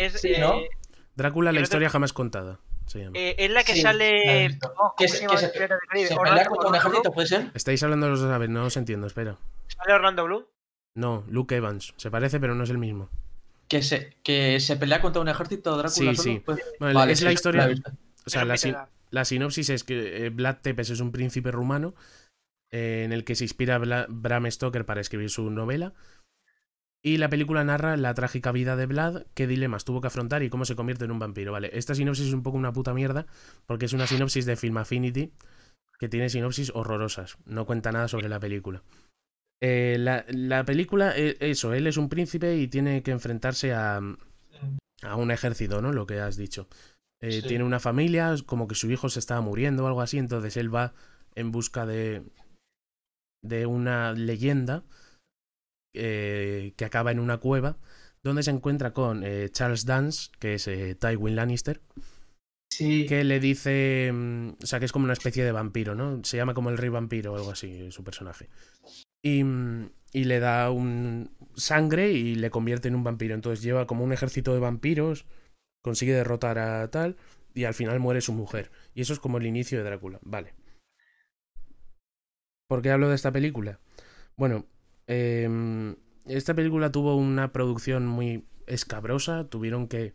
Es, 0.00 0.20
Sí, 0.20 0.32
¿no? 0.38 0.54
eh, 0.60 0.68
Drácula, 1.14 1.52
la 1.52 1.60
historia 1.60 1.88
jamás 1.88 2.12
contada. 2.12 2.58
Se 2.86 3.00
llama. 3.00 3.18
Eh, 3.18 3.34
es 3.38 3.50
la 3.50 3.64
que 3.64 3.72
Sí, 3.74 3.80
sale. 3.82 4.58
oh, 4.78 4.94
Que 4.96 5.06
¿cómo 5.06 5.36
se- 5.38 5.50
que 5.50 6.06
se- 6.06 6.16
pelea 6.16 6.44
contra 6.46 6.68
un 6.68 6.74
ejército, 6.76 7.10
puede 7.12 7.26
ser? 7.26 7.50
Estáis 7.54 7.82
hablando 7.82 8.06
de 8.06 8.10
los 8.12 8.20
dos 8.20 8.30
a 8.30 8.38
ver, 8.38 8.48
no 8.50 8.64
os 8.64 8.76
entiendo, 8.76 9.06
espera. 9.06 9.36
¿Sale 9.68 9.92
Orlando 9.94 10.24
Bloom? 10.24 10.44
No, 10.94 11.24
Luke 11.28 11.56
Evans. 11.56 11.94
Se 11.96 12.10
parece, 12.10 12.38
pero 12.38 12.54
no 12.54 12.62
es 12.64 12.70
el 12.70 12.78
mismo. 12.78 13.08
Que 13.68 13.82
se, 13.82 14.16
que 14.22 14.60
se 14.60 14.76
pelea 14.76 15.00
contra 15.00 15.20
un 15.20 15.28
ejército 15.28 15.72
Drácula 15.76 15.90
Sí, 15.90 16.16
solo, 16.16 16.22
sí. 16.22 16.42
pues- 16.46 16.60
Vale, 16.78 17.12
es 17.12 17.18
sí, 17.18 17.24
la 17.24 17.32
historia. 17.32 17.66
la. 17.66 17.74
O 18.26 18.30
sea, 18.30 18.44
la, 18.44 18.56
sin- 18.56 18.72
la 19.10 19.24
sinopsis 19.24 19.70
es 19.70 19.84
que 19.84 20.26
eh, 20.26 20.30
Vlad 20.30 20.58
Tepes 20.62 20.90
es 20.90 21.00
un 21.00 21.12
príncipe 21.12 21.50
rumano 21.52 21.94
eh, 22.72 23.02
en 23.04 23.12
el 23.12 23.24
que 23.24 23.34
se 23.34 23.44
inspira 23.44 23.78
Bla- 23.78 24.06
Bram 24.08 24.50
Stoker 24.50 24.84
para 24.84 25.00
escribir 25.00 25.30
su 25.30 25.50
novela. 25.50 25.94
Y 27.02 27.18
la 27.18 27.28
película 27.28 27.62
narra 27.62 27.96
la 27.96 28.14
trágica 28.14 28.50
vida 28.50 28.74
de 28.74 28.86
Vlad, 28.86 29.26
qué 29.34 29.46
dilemas 29.46 29.84
tuvo 29.84 30.00
que 30.00 30.08
afrontar 30.08 30.42
y 30.42 30.50
cómo 30.50 30.64
se 30.64 30.74
convierte 30.74 31.04
en 31.04 31.12
un 31.12 31.20
vampiro. 31.20 31.52
Vale, 31.52 31.70
esta 31.72 31.94
sinopsis 31.94 32.26
es 32.28 32.32
un 32.34 32.42
poco 32.42 32.56
una 32.56 32.72
puta 32.72 32.94
mierda 32.94 33.26
porque 33.66 33.84
es 33.86 33.92
una 33.92 34.08
sinopsis 34.08 34.44
de 34.44 34.56
Film 34.56 34.78
Affinity 34.78 35.32
que 36.00 36.08
tiene 36.08 36.28
sinopsis 36.28 36.72
horrorosas. 36.74 37.38
No 37.44 37.64
cuenta 37.64 37.92
nada 37.92 38.08
sobre 38.08 38.28
la 38.28 38.40
película. 38.40 38.82
Eh, 39.62 39.96
la, 40.00 40.24
la 40.28 40.64
película, 40.64 41.16
eh, 41.16 41.36
eso, 41.40 41.74
él 41.74 41.86
es 41.86 41.96
un 41.96 42.08
príncipe 42.08 42.56
y 42.56 42.66
tiene 42.66 43.02
que 43.04 43.12
enfrentarse 43.12 43.72
a, 43.72 44.00
a 45.02 45.16
un 45.16 45.30
ejército, 45.30 45.80
¿no? 45.80 45.92
Lo 45.92 46.06
que 46.06 46.20
has 46.20 46.36
dicho. 46.36 46.68
Eh, 47.22 47.40
Sí. 47.42 47.48
Tiene 47.48 47.64
una 47.64 47.80
familia, 47.80 48.34
como 48.44 48.68
que 48.68 48.74
su 48.74 48.90
hijo 48.90 49.08
se 49.08 49.18
estaba 49.18 49.40
muriendo 49.40 49.84
o 49.84 49.86
algo 49.86 50.02
así, 50.02 50.18
entonces 50.18 50.56
él 50.56 50.74
va 50.74 50.92
en 51.34 51.50
busca 51.52 51.86
de, 51.86 52.22
de 53.44 53.66
una 53.66 54.12
leyenda 54.12 54.84
eh, 55.94 56.74
que 56.76 56.84
acaba 56.84 57.12
en 57.12 57.18
una 57.20 57.38
cueva, 57.38 57.78
donde 58.22 58.42
se 58.42 58.50
encuentra 58.50 58.92
con 58.92 59.22
eh, 59.24 59.48
Charles 59.50 59.86
Dance, 59.86 60.30
que 60.38 60.54
es 60.54 60.68
eh, 60.68 60.94
Tywin 60.94 61.36
Lannister, 61.36 61.80
Sí. 62.70 63.06
que 63.06 63.24
le 63.24 63.40
dice, 63.40 64.10
mm, 64.12 64.48
o 64.62 64.66
sea, 64.66 64.78
que 64.78 64.84
es 64.84 64.92
como 64.92 65.04
una 65.04 65.12
especie 65.14 65.44
de 65.44 65.52
vampiro, 65.52 65.94
¿no? 65.94 66.22
Se 66.24 66.36
llama 66.36 66.52
como 66.52 66.68
el 66.68 66.76
rey 66.76 66.90
vampiro 66.90 67.32
o 67.32 67.36
algo 67.36 67.50
así, 67.52 67.90
su 67.92 68.04
personaje. 68.04 68.50
Y, 69.24 69.44
mm, 69.44 69.90
y 70.12 70.24
le 70.24 70.40
da 70.40 70.70
un 70.70 71.30
sangre 71.54 72.12
y 72.12 72.34
le 72.34 72.50
convierte 72.50 72.88
en 72.88 72.96
un 72.96 73.04
vampiro. 73.04 73.34
Entonces 73.34 73.62
lleva 73.62 73.86
como 73.86 74.04
un 74.04 74.12
ejército 74.12 74.52
de 74.52 74.58
vampiros, 74.60 75.24
consigue 75.86 76.14
derrotar 76.14 76.58
a 76.58 76.90
tal 76.90 77.16
y 77.54 77.62
al 77.62 77.72
final 77.72 78.00
muere 78.00 78.20
su 78.20 78.32
mujer. 78.32 78.72
Y 78.92 79.02
eso 79.02 79.12
es 79.12 79.20
como 79.20 79.38
el 79.38 79.46
inicio 79.46 79.78
de 79.78 79.84
Drácula. 79.84 80.18
Vale. 80.22 80.52
¿Por 82.68 82.82
qué 82.82 82.90
hablo 82.90 83.08
de 83.08 83.14
esta 83.14 83.30
película? 83.30 83.78
Bueno, 84.36 84.66
em, 85.06 85.94
esta 86.24 86.54
película 86.54 86.90
tuvo 86.90 87.14
una 87.14 87.52
producción 87.52 88.04
muy 88.04 88.44
escabrosa. 88.66 89.48
Tuvieron 89.48 89.86
que 89.86 90.12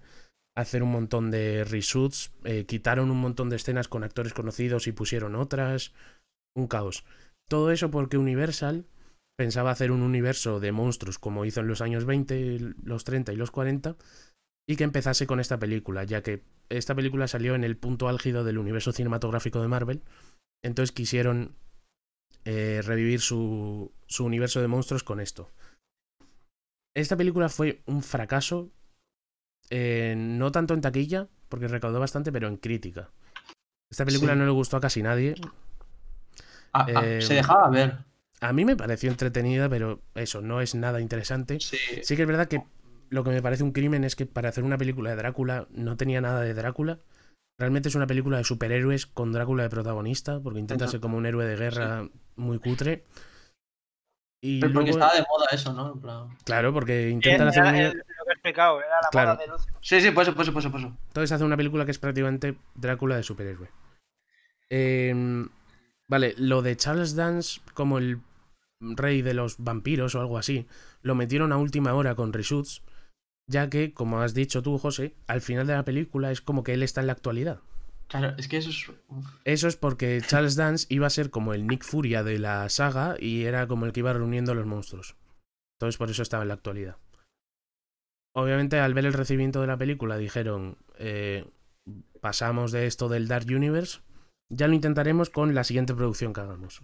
hacer 0.58 0.84
un 0.84 0.92
montón 0.92 1.32
de 1.32 1.64
reshoots, 1.64 2.34
eh, 2.44 2.66
quitaron 2.66 3.10
un 3.10 3.22
montón 3.22 3.50
de 3.50 3.56
escenas 3.56 3.88
con 3.88 4.04
actores 4.04 4.34
conocidos 4.34 4.88
y 4.88 4.92
pusieron 4.92 5.36
otras. 5.36 5.94
Un 6.54 6.68
caos. 6.68 7.06
Todo 7.48 7.72
eso 7.72 7.90
porque 7.92 8.18
Universal 8.18 8.86
pensaba 9.38 9.72
hacer 9.72 9.94
un 9.94 10.02
universo 10.02 10.60
de 10.60 10.74
monstruos 10.74 11.18
como 11.18 11.46
hizo 11.46 11.62
en 11.62 11.68
los 11.68 11.80
años 11.80 12.04
20, 12.04 12.60
los 12.84 13.06
30 13.06 13.32
y 13.32 13.38
los 13.38 13.52
40 13.52 13.96
y 14.68 14.76
que 14.76 14.84
empezase 14.84 15.28
con 15.28 15.40
esta 15.40 15.58
película, 15.60 16.04
ya 16.04 16.22
que 16.22 16.44
esta 16.70 16.96
película 16.96 17.28
salió 17.28 17.56
en 17.56 17.64
el 17.64 17.78
punto 17.78 18.08
álgido 18.08 18.44
del 18.44 18.58
universo 18.58 18.92
cinematográfico 18.92 19.62
de 19.62 19.68
Marvel, 19.68 20.02
entonces 20.64 20.92
quisieron 20.92 21.56
eh, 22.46 22.82
revivir 22.84 23.20
su, 23.22 23.92
su 24.08 24.26
universo 24.26 24.62
de 24.62 24.68
monstruos 24.68 25.04
con 25.04 25.20
esto. 25.20 25.50
Esta 26.96 27.16
película 27.16 27.50
fue 27.50 27.82
un 27.86 28.04
fracaso, 28.04 28.70
eh, 29.70 30.16
no 30.18 30.52
tanto 30.52 30.74
en 30.74 30.82
taquilla, 30.82 31.28
porque 31.50 31.68
recaudó 31.68 32.00
bastante, 32.00 32.32
pero 32.32 32.48
en 32.48 32.58
crítica. 32.58 33.10
Esta 33.90 34.06
película 34.06 34.34
Sí. 34.34 34.40
no 34.40 34.46
le 34.46 34.52
gustó 34.52 34.78
a 34.78 34.82
casi 34.82 35.02
nadie. 35.02 35.36
Ah, 36.74 36.86
ah, 36.96 37.06
eh, 37.06 37.22
se 37.22 37.34
dejaba 37.34 37.70
ver. 37.70 37.98
A 38.40 38.54
mí 38.54 38.66
me 38.66 38.76
pareció 38.76 39.10
entretenida, 39.12 39.70
pero 39.70 40.02
eso, 40.16 40.42
no 40.42 40.62
es 40.62 40.74
nada 40.76 41.02
interesante. 41.02 41.60
Sí. 41.60 41.78
Sí 42.02 42.16
que 42.16 42.22
es 42.24 42.28
verdad 42.28 42.48
que 42.48 42.64
lo 43.12 43.24
que 43.24 43.30
me 43.30 43.42
parece 43.42 43.64
un 43.64 43.72
crimen 43.74 44.04
es 44.04 44.16
que 44.16 44.26
para 44.26 44.50
hacer 44.50 44.64
una 44.64 44.78
película 44.78 45.10
de 45.12 45.16
Drácula 45.18 45.68
no 45.72 45.98
tenía 45.98 46.22
nada 46.22 46.42
de 46.42 46.54
Drácula. 46.54 47.00
Realmente 47.60 47.90
es 47.90 47.96
una 47.96 48.08
película 48.08 48.38
de 48.38 48.44
superhéroes 48.44 49.06
con 49.06 49.32
Drácula 49.34 49.64
de 49.64 49.70
protagonista, 49.70 50.40
porque 50.40 50.60
intenta 50.60 50.86
Exacto. 50.86 50.92
ser 50.94 51.02
como 51.02 51.18
un 51.18 51.26
héroe 51.28 51.46
de 51.46 51.56
guerra 51.58 52.10
muy 52.36 52.58
cutre. 52.58 53.04
Y 54.44 54.60
Pero 54.60 54.74
porque 54.74 54.92
luego- 54.92 55.06
estaba 55.06 55.14
de 55.22 55.28
moda 55.30 55.46
eso, 55.52 55.74
¿no? 55.74 55.94
En 55.94 56.02
plan- 56.02 56.38
Claro, 56.46 56.74
porque 56.74 57.10
intentan 57.10 57.50
hacer 57.50 57.62
un... 57.64 57.76
era 57.76 57.88
el- 57.90 57.98
lo 57.98 58.04
que 58.04 58.30
he 58.30 58.34
explicado, 58.34 58.80
era 58.80 59.02
la 59.04 59.10
Claro. 59.12 59.34
moda 59.36 59.42
de 59.46 59.48
luz. 59.52 59.68
Sí, 59.82 60.02
sí, 60.02 60.10
pues 60.10 60.28
eso, 60.28 60.36
pues 60.36 60.48
eso, 60.48 60.54
pues 60.54 60.66
eso, 60.66 60.72
pues 60.72 60.84
eso. 60.86 60.98
Entonces 61.10 61.32
hace 61.32 61.44
una 61.44 61.58
película 61.58 61.86
que 61.86 61.92
es 61.92 62.00
prácticamente 62.00 62.58
Drácula 62.74 63.18
de 63.18 63.24
superhéroe. 63.24 63.70
Em, 64.70 65.50
vale, 66.08 66.34
lo 66.38 66.62
de 66.62 66.76
Charles 66.78 67.16
Dance 67.16 67.62
como 67.74 67.98
el 67.98 68.22
rey 68.80 69.22
de 69.22 69.34
los 69.34 69.58
vampiros 69.60 70.16
o 70.16 70.22
algo 70.22 70.38
así, 70.38 70.66
lo 71.04 71.14
metieron 71.14 71.52
a 71.52 71.58
última 71.58 71.94
hora 71.94 72.16
con 72.16 72.34
reshoots, 72.34 72.82
ya 73.52 73.70
que, 73.70 73.94
como 73.94 74.22
has 74.22 74.34
dicho 74.34 74.64
tú, 74.64 74.78
José, 74.78 75.14
al 75.28 75.42
final 75.42 75.68
de 75.68 75.74
la 75.74 75.86
película 75.86 76.32
es 76.32 76.42
como 76.42 76.64
que 76.64 76.74
él 76.74 76.82
está 76.82 77.02
en 77.02 77.08
la 77.08 77.14
actualidad. 77.14 77.60
Claro, 78.08 78.34
es 78.38 78.48
que 78.48 78.58
eso 78.58 78.70
es. 78.70 78.92
Eso 79.46 79.68
es 79.68 79.78
porque 79.78 80.22
Charles 80.26 80.56
Dance 80.56 80.86
iba 80.90 81.08
a 81.08 81.12
ser 81.12 81.30
como 81.30 81.54
el 81.54 81.68
Nick 81.68 81.84
Furia 81.84 82.24
de 82.24 82.40
la 82.40 82.68
saga 82.70 83.16
y 83.20 83.46
era 83.46 83.68
como 83.68 83.86
el 83.86 83.94
que 83.94 84.02
iba 84.02 84.12
reuniendo 84.12 84.52
a 84.52 84.56
los 84.56 84.66
monstruos. 84.66 85.16
Entonces 85.78 85.98
por 85.98 86.10
eso 86.10 86.22
estaba 86.22 86.44
en 86.44 86.50
la 86.50 86.56
actualidad. 86.56 86.98
Obviamente 88.34 88.80
al 88.80 88.94
ver 88.94 89.06
el 89.06 89.14
recibimiento 89.14 89.62
de 89.62 89.68
la 89.68 89.78
película 89.78 90.18
dijeron, 90.18 90.78
eh, 90.98 91.46
pasamos 92.22 92.72
de 92.72 92.86
esto 92.86 93.08
del 93.08 93.28
Dark 93.28 93.48
Universe, 93.48 94.00
ya 94.50 94.68
lo 94.68 94.74
intentaremos 94.74 95.30
con 95.30 95.56
la 95.56 95.64
siguiente 95.64 95.94
producción 95.94 96.34
que 96.34 96.42
hagamos. 96.42 96.82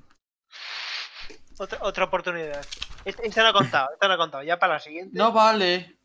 Otra, 1.59 1.79
otra 1.81 2.05
oportunidad. 2.05 2.65
Esta, 3.03 3.23
esta 3.23 3.43
no 3.43 3.49
he 3.49 3.53
contado, 3.53 3.89
esta 3.93 4.07
no 4.07 4.13
he 4.13 4.17
contado. 4.17 4.43
Ya 4.43 4.59
para 4.59 4.73
la 4.73 4.79
siguiente. 4.79 5.17
No 5.17 5.31
vale. 5.31 5.96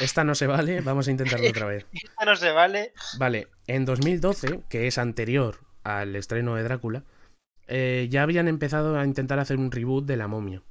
Esta 0.00 0.22
no 0.24 0.34
se 0.34 0.46
vale, 0.46 0.80
vamos 0.80 1.08
a 1.08 1.10
intentarlo 1.10 1.48
otra 1.48 1.66
vez. 1.66 1.86
Esta 1.92 2.24
no 2.24 2.36
se 2.36 2.52
vale. 2.52 2.92
Vale, 3.18 3.48
en 3.66 3.84
2012, 3.84 4.62
que 4.68 4.86
es 4.86 4.98
anterior 4.98 5.58
al 5.82 6.14
estreno 6.16 6.54
de 6.54 6.62
Drácula, 6.62 7.04
eh, 7.66 8.06
ya 8.10 8.22
habían 8.22 8.48
empezado 8.48 8.98
a 8.98 9.04
intentar 9.04 9.38
hacer 9.38 9.56
un 9.58 9.70
reboot 9.72 10.04
de 10.06 10.16
La 10.16 10.28
momia. 10.28 10.62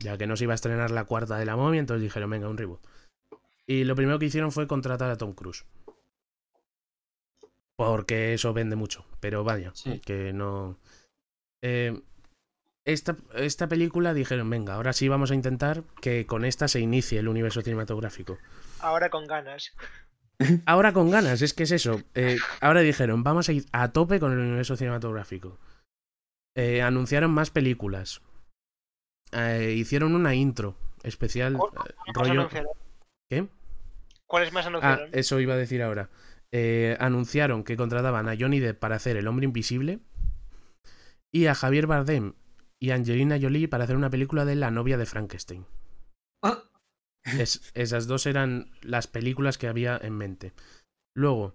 Ya 0.00 0.18
que 0.18 0.26
no 0.26 0.36
se 0.36 0.44
iba 0.44 0.52
a 0.52 0.56
estrenar 0.56 0.90
la 0.90 1.04
cuarta 1.04 1.38
de 1.38 1.46
La 1.46 1.56
momia, 1.56 1.80
entonces 1.80 2.02
dijeron, 2.02 2.28
venga, 2.30 2.48
un 2.48 2.58
reboot. 2.58 2.80
Y 3.66 3.84
lo 3.84 3.94
primero 3.94 4.18
que 4.18 4.26
hicieron 4.26 4.52
fue 4.52 4.66
contratar 4.66 5.10
a 5.10 5.16
Tom 5.16 5.32
Cruise. 5.32 5.64
Porque 7.76 8.34
eso 8.34 8.52
vende 8.52 8.76
mucho, 8.76 9.04
pero 9.20 9.42
vaya, 9.42 9.72
Sí. 9.74 10.00
que 10.00 10.32
no... 10.32 10.78
Eh, 11.62 11.98
esta, 12.84 13.16
esta 13.34 13.66
película 13.68 14.12
dijeron, 14.14 14.50
venga, 14.50 14.74
ahora 14.74 14.92
sí 14.92 15.08
vamos 15.08 15.30
a 15.30 15.34
intentar 15.34 15.82
que 16.00 16.26
con 16.26 16.44
esta 16.44 16.68
se 16.68 16.80
inicie 16.80 17.18
el 17.18 17.28
universo 17.28 17.62
cinematográfico. 17.62 18.38
Ahora 18.80 19.10
con 19.10 19.26
ganas. 19.26 19.72
Ahora 20.66 20.92
con 20.92 21.10
ganas, 21.10 21.42
es 21.42 21.54
que 21.54 21.62
es 21.62 21.70
eso. 21.70 22.02
Eh, 22.14 22.38
ahora 22.60 22.80
dijeron, 22.80 23.22
vamos 23.22 23.48
a 23.48 23.52
ir 23.52 23.64
a 23.72 23.92
tope 23.92 24.18
con 24.20 24.32
el 24.32 24.38
universo 24.38 24.76
cinematográfico. 24.76 25.58
Eh, 26.56 26.82
anunciaron 26.82 27.30
más 27.30 27.50
películas. 27.50 28.20
Eh, 29.32 29.74
hicieron 29.76 30.14
una 30.14 30.34
intro 30.34 30.76
especial. 31.02 31.54
¿Cuál- 31.54 31.70
¿Cuáles 31.72 31.96
más 32.06 32.14
rollo... 32.28 32.40
anunciaron? 32.40 32.72
¿Qué? 33.30 33.46
¿Cuáles 34.26 34.52
más 34.52 34.66
Ah, 34.66 34.68
anunciaron? 34.68 35.08
eso 35.12 35.40
iba 35.40 35.54
a 35.54 35.58
decir 35.58 35.82
ahora. 35.82 36.10
Anunciaron 37.00 37.64
que 37.64 37.76
contrataban 37.76 38.28
a 38.28 38.36
Johnny 38.38 38.60
Depp 38.60 38.78
para 38.78 38.94
hacer 38.96 39.16
El 39.16 39.26
Hombre 39.26 39.44
Invisible 39.46 39.98
y 41.32 41.46
a 41.46 41.54
Javier 41.56 41.86
Bardem 41.88 42.34
y 42.84 42.90
Angelina 42.90 43.38
Jolie 43.40 43.68
para 43.68 43.84
hacer 43.84 43.96
una 43.96 44.10
película 44.10 44.44
de 44.44 44.56
La 44.56 44.70
novia 44.70 44.98
de 44.98 45.06
Frankenstein. 45.06 45.64
Ah. 46.42 46.62
Es- 47.24 47.70
esas 47.74 48.06
dos 48.06 48.26
eran 48.26 48.70
las 48.82 49.06
películas 49.06 49.56
que 49.56 49.68
había 49.68 49.96
en 50.02 50.12
mente. 50.18 50.52
Luego, 51.16 51.54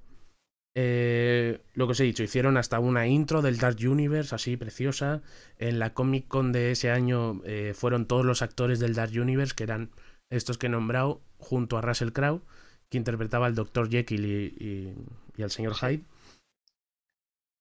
eh, 0.75 1.61
lo 1.73 1.85
que 1.85 1.91
os 1.91 1.99
he 1.99 2.03
dicho, 2.05 2.23
hicieron 2.23 2.57
hasta 2.57 2.79
una 2.79 3.05
intro 3.07 3.41
del 3.41 3.57
Dark 3.57 3.77
Universe, 3.87 4.33
así 4.33 4.57
preciosa. 4.57 5.21
En 5.57 5.77
la 5.77 5.93
Comic 5.93 6.27
Con 6.27 6.51
de 6.51 6.71
ese 6.71 6.89
año 6.89 7.41
eh, 7.45 7.73
fueron 7.75 8.07
todos 8.07 8.25
los 8.25 8.41
actores 8.41 8.79
del 8.79 8.95
Dark 8.95 9.11
Universe, 9.13 9.53
que 9.55 9.63
eran 9.63 9.91
estos 10.31 10.57
que 10.57 10.67
he 10.67 10.69
nombrado, 10.69 11.21
junto 11.37 11.77
a 11.77 11.81
Russell 11.81 12.11
Crowe, 12.11 12.41
que 12.89 12.97
interpretaba 12.97 13.45
al 13.45 13.55
Dr. 13.55 13.89
Jekyll 13.89 14.25
y, 14.25 14.45
y- 14.59 14.95
y 15.37 15.43
al 15.43 15.51
señor 15.51 15.75
Hyde. 15.75 16.03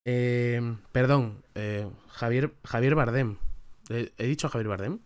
Eh, 0.07 0.77
perdón, 0.93 1.43
Javier, 2.09 2.55
Javier 2.65 2.95
Bardem. 2.95 3.37
¿He, 3.89 4.27
dicho 4.27 4.49
Javier 4.49 4.69
Bardem? 4.69 5.01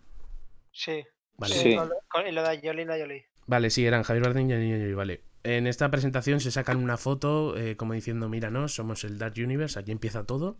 Sí. 0.71 1.03
Vale. 1.37 1.55
Sí. 1.55 1.75
Con- 2.09 2.35
lo 2.35 2.43
de 2.47 2.61
Yolina 2.61 2.97
Jolie. 2.97 3.25
Vale, 3.45 3.69
sí, 3.69 3.85
eran 3.85 4.03
Javier 4.03 4.23
Bardem 4.25 4.49
y 4.49 4.53
Angelina 4.53 4.77
Jolie, 4.77 4.95
vale. 4.95 5.21
En 5.43 5.67
esta 5.67 5.91
presentación 5.91 6.39
se 6.39 6.51
sacan 6.51 6.77
una 6.77 6.97
foto 6.97 7.57
eh, 7.57 7.75
como 7.75 7.93
diciendo, 7.93 8.29
míranos, 8.29 8.73
somos 8.73 9.03
el 9.03 9.17
Dark 9.17 9.33
Universe, 9.37 9.77
aquí 9.77 9.91
empieza 9.91 10.25
todo. 10.25 10.57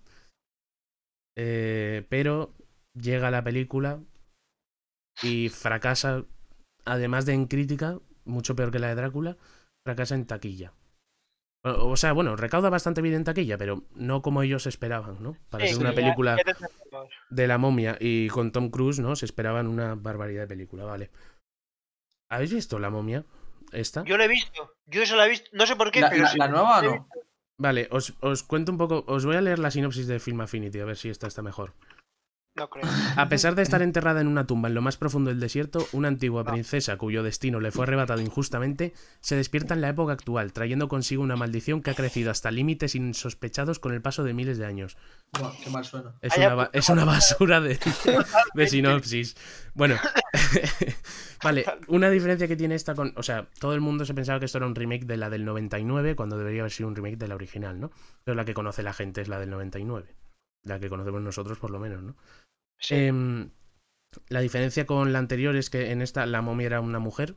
Eh, 1.37 2.05
pero 2.09 2.53
llega 2.93 3.31
la 3.31 3.43
película 3.43 4.01
y 5.21 5.49
fracasa, 5.49 6.25
además 6.85 7.25
de 7.25 7.33
en 7.33 7.47
crítica, 7.47 7.99
mucho 8.25 8.55
peor 8.55 8.71
que 8.71 8.79
la 8.79 8.89
de 8.89 8.95
Drácula, 8.95 9.37
fracasa 9.85 10.15
en 10.15 10.25
taquilla. 10.25 10.73
O, 11.65 11.95
sea, 11.95 12.11
bueno, 12.11 12.35
recauda 12.35 12.69
bastante 12.69 13.01
bien 13.01 13.15
en 13.15 13.23
taquilla, 13.23 13.57
pero 13.57 13.83
no 13.95 14.21
como 14.21 14.43
ellos 14.43 14.67
esperaban, 14.67 15.23
¿no? 15.23 15.37
Para 15.49 15.65
Sí, 15.65 15.73
ser 15.73 15.81
una 15.81 15.93
película 15.93 16.35
ya 16.35 16.53
de 17.29 17.47
la 17.47 17.57
momia 17.57 17.95
y 18.01 18.27
con 18.27 18.51
Tom 18.51 18.69
Cruise, 18.69 18.99
¿no? 18.99 19.15
Se 19.15 19.25
esperaban 19.25 19.67
una 19.67 19.95
barbaridad 19.95 20.41
de 20.41 20.47
película, 20.47 20.83
vale. 20.83 21.09
¿Habéis 22.29 22.53
visto 22.53 22.79
la 22.79 22.89
momia? 22.89 23.23
¿Esta? 23.71 24.03
Yo 24.03 24.17
lo 24.17 24.23
he 24.23 24.27
visto. 24.27 24.73
Yo 24.87 25.03
eso 25.03 25.15
lo 25.15 25.23
he 25.23 25.29
visto. 25.29 25.49
No 25.53 25.65
sé 25.65 25.77
por 25.77 25.89
qué, 25.91 26.01
La, 26.01 26.09
pero 26.09 26.23
la- 26.23 26.29
sí. 26.29 26.37
la 26.37 26.47
nueva 26.49 26.81
no. 26.81 27.07
Vale, 27.57 27.87
os, 27.91 28.13
os 28.19 28.43
cuento 28.43 28.71
un 28.73 28.77
poco. 28.77 29.05
Os 29.07 29.25
voy 29.25 29.37
a 29.37 29.41
leer 29.41 29.59
la 29.59 29.71
sinopsis 29.71 30.07
de 30.07 30.19
Film 30.19 30.41
Affinity, 30.41 30.79
a 30.81 30.85
ver 30.85 30.97
si 30.97 31.09
esta 31.09 31.27
está 31.27 31.41
mejor. 31.41 31.73
No 32.55 32.69
creo. 32.69 32.85
A 33.17 33.29
pesar 33.29 33.55
de 33.55 33.63
estar 33.63 33.81
enterrada 33.81 34.21
en 34.21 34.27
una 34.27 34.45
tumba 34.45 34.69
en 34.69 34.75
lo 34.75 34.81
más 34.81 34.97
profundo 34.97 35.29
del 35.31 35.39
desierto, 35.39 35.87
una 35.91 36.07
antigua 36.07 36.43
princesa 36.43 36.97
cuyo 36.97 37.23
destino 37.23 37.59
le 37.59 37.71
fue 37.71 37.85
arrebatado 37.85 38.21
injustamente 38.21 38.93
se 39.21 39.35
despierta 39.35 39.73
en 39.73 39.81
la 39.81 39.89
época 39.89 40.13
actual, 40.13 40.53
trayendo 40.53 40.87
consigo 40.87 41.23
una 41.23 41.35
maldición 41.35 41.81
que 41.81 41.91
ha 41.91 41.95
crecido 41.95 42.29
hasta 42.29 42.51
límites 42.51 42.93
insospechados 42.93 43.79
con 43.79 43.93
el 43.93 44.01
paso 44.01 44.23
de 44.23 44.33
miles 44.33 44.59
de 44.59 44.65
años. 44.65 44.97
Buah, 45.37 45.51
qué 45.63 45.69
mal 45.71 45.83
suena. 45.83 46.13
Una, 46.21 46.69
es 46.73 46.89
una 46.89 47.05
basura 47.05 47.59
de, 47.59 47.79
de 48.53 48.67
sinopsis. 48.67 49.35
Bueno, 49.73 49.95
vale, 51.43 51.65
una 51.87 52.11
diferencia 52.11 52.47
que 52.47 52.55
tiene 52.55 52.75
esta 52.75 52.93
con... 52.93 53.13
O 53.15 53.23
sea, 53.23 53.47
todo 53.59 53.73
el 53.73 53.81
mundo 53.81 54.05
se 54.05 54.13
pensaba 54.13 54.39
que 54.39 54.45
esto 54.45 54.59
era 54.59 54.67
un 54.67 54.75
remake 54.75 55.05
de 55.05 55.17
la 55.17 55.31
del 55.31 55.43
99, 55.43 56.15
cuando 56.15 56.37
debería 56.37 56.61
haber 56.61 56.71
sido 56.71 56.87
un 56.87 56.95
remake 56.95 57.17
de 57.17 57.27
la 57.27 57.35
original, 57.35 57.79
¿no? 57.79 57.91
Pero 58.23 58.35
la 58.35 58.45
que 58.45 58.53
conoce 58.53 58.83
la 58.83 58.93
gente 58.93 59.21
es 59.21 59.27
la 59.27 59.39
del 59.39 59.49
99. 59.49 60.15
La 60.63 60.79
que 60.79 60.89
conocemos 60.89 61.21
nosotros, 61.21 61.59
por 61.59 61.71
lo 61.71 61.79
menos, 61.79 62.01
¿no? 62.01 62.15
Sí. 62.83 62.95
Em, 62.95 63.51
la 64.27 64.41
diferencia 64.41 64.85
con 64.85 65.11
la 65.13 65.19
anterior 65.19 65.55
es 65.55 65.69
que 65.69 65.91
en 65.91 66.01
esta 66.01 66.25
la 66.25 66.41
momia 66.41 66.67
era 66.67 66.81
una 66.81 66.99
mujer. 66.99 67.35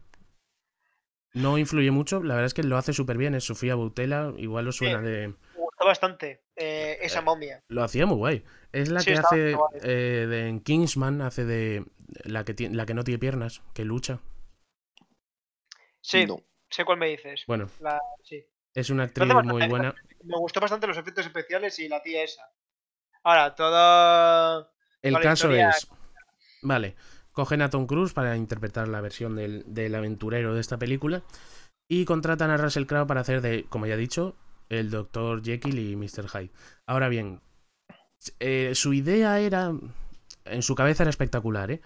No 1.34 1.56
influye 1.58 1.90
mucho, 1.90 2.22
la 2.22 2.34
verdad 2.34 2.46
es 2.46 2.54
que 2.54 2.62
lo 2.62 2.76
hace 2.76 2.92
súper 2.92 3.16
bien, 3.18 3.34
es 3.34 3.44
Sofía 3.44 3.74
Boutella, 3.74 4.32
igual 4.38 4.68
os 4.68 4.76
suena 4.76 4.98
Sí. 5.00 5.04
de... 5.04 5.28
Me 5.28 5.34
gustó 5.58 5.84
bastante 5.86 6.44
eh, 6.56 6.98
esa 7.02 7.20
momia. 7.20 7.62
Lo 7.68 7.82
hacía 7.82 8.06
muy 8.06 8.16
guay. 8.16 8.44
Es 8.72 8.88
la 8.90 9.00
Sí, 9.00 9.12
que 9.12 9.18
hace 9.18 9.56
eh, 9.82 10.26
de 10.26 10.48
en 10.48 10.60
Kingsman, 10.60 11.20
hace 11.20 11.44
de 11.44 11.84
la 12.24 12.44
que, 12.44 12.54
tiene, 12.54 12.74
la 12.74 12.86
que 12.86 12.94
no 12.94 13.04
tiene 13.04 13.18
piernas, 13.18 13.62
que 13.74 13.84
lucha. 13.84 14.20
Sí, 16.00 16.24
No. 16.26 16.40
sé 16.70 16.84
cuál 16.84 16.98
me 16.98 17.08
dices. 17.08 17.44
Bueno, 17.46 17.68
La, 17.80 18.00
sí. 18.22 18.44
es 18.74 18.90
una 18.90 19.04
actriz 19.04 19.26
muy 19.44 19.68
buena. 19.68 19.94
Me 20.24 20.38
gustó 20.38 20.60
bastante 20.60 20.86
los 20.86 20.96
efectos 20.96 21.26
especiales 21.26 21.78
y 21.78 21.88
la 21.88 22.02
tía 22.02 22.22
esa. 22.24 22.50
Ahora, 23.22 23.54
todo. 23.54 24.72
El 25.06 25.20
caso 25.20 25.46
historia- 25.48 25.70
es... 25.70 25.88
Vale, 26.62 26.96
cogen 27.32 27.62
a 27.62 27.70
Tom 27.70 27.86
Cruise 27.86 28.12
para 28.12 28.36
interpretar 28.36 28.88
la 28.88 29.00
versión 29.00 29.36
del, 29.36 29.64
del 29.66 29.94
aventurero 29.94 30.54
de 30.54 30.60
esta 30.60 30.78
película 30.78 31.22
y 31.88 32.04
contratan 32.04 32.50
a 32.50 32.56
Russell 32.56 32.86
Crowe 32.86 33.06
para 33.06 33.20
hacer 33.20 33.40
de, 33.40 33.64
como 33.68 33.86
ya 33.86 33.94
he 33.94 33.98
dicho, 33.98 34.36
el 34.68 34.90
Dr. 34.90 35.42
Jekyll 35.44 35.78
y 35.78 35.96
Mr. 35.96 36.28
Hyde. 36.28 36.50
Ahora 36.86 37.08
bien, 37.08 37.40
eh, 38.40 38.72
su 38.74 38.92
idea 38.92 39.38
era... 39.40 39.72
En 40.44 40.62
su 40.62 40.74
cabeza 40.74 41.02
era 41.02 41.10
espectacular, 41.10 41.70
¿eh? 41.72 41.80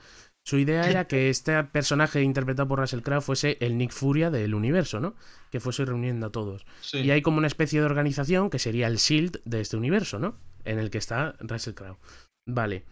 Su 0.46 0.56
idea 0.58 0.88
era 0.88 1.06
que 1.06 1.28
este 1.28 1.62
personaje 1.64 2.22
interpretado 2.22 2.66
por 2.68 2.78
Russell 2.78 3.00
Crowe 3.02 3.20
fuese 3.20 3.58
el 3.60 3.76
Nick 3.76 3.92
Furia 3.92 4.30
del 4.30 4.54
universo, 4.54 4.98
¿no? 5.00 5.14
Que 5.50 5.60
fuese 5.60 5.84
reuniendo 5.84 6.26
a 6.26 6.32
todos. 6.32 6.64
Sí. 6.80 6.98
Y 7.00 7.10
hay 7.10 7.20
como 7.20 7.38
una 7.38 7.46
especie 7.46 7.80
de 7.80 7.86
organización 7.86 8.48
que 8.48 8.58
sería 8.58 8.86
el 8.86 8.96
SHIELD 8.98 9.40
de 9.44 9.60
este 9.60 9.76
universo, 9.76 10.18
¿no? 10.18 10.36
En 10.64 10.78
el 10.78 10.90
que 10.90 10.98
está 10.98 11.36
Russell 11.40 11.74
Crowe. 11.74 11.98
Vale. 12.46 12.84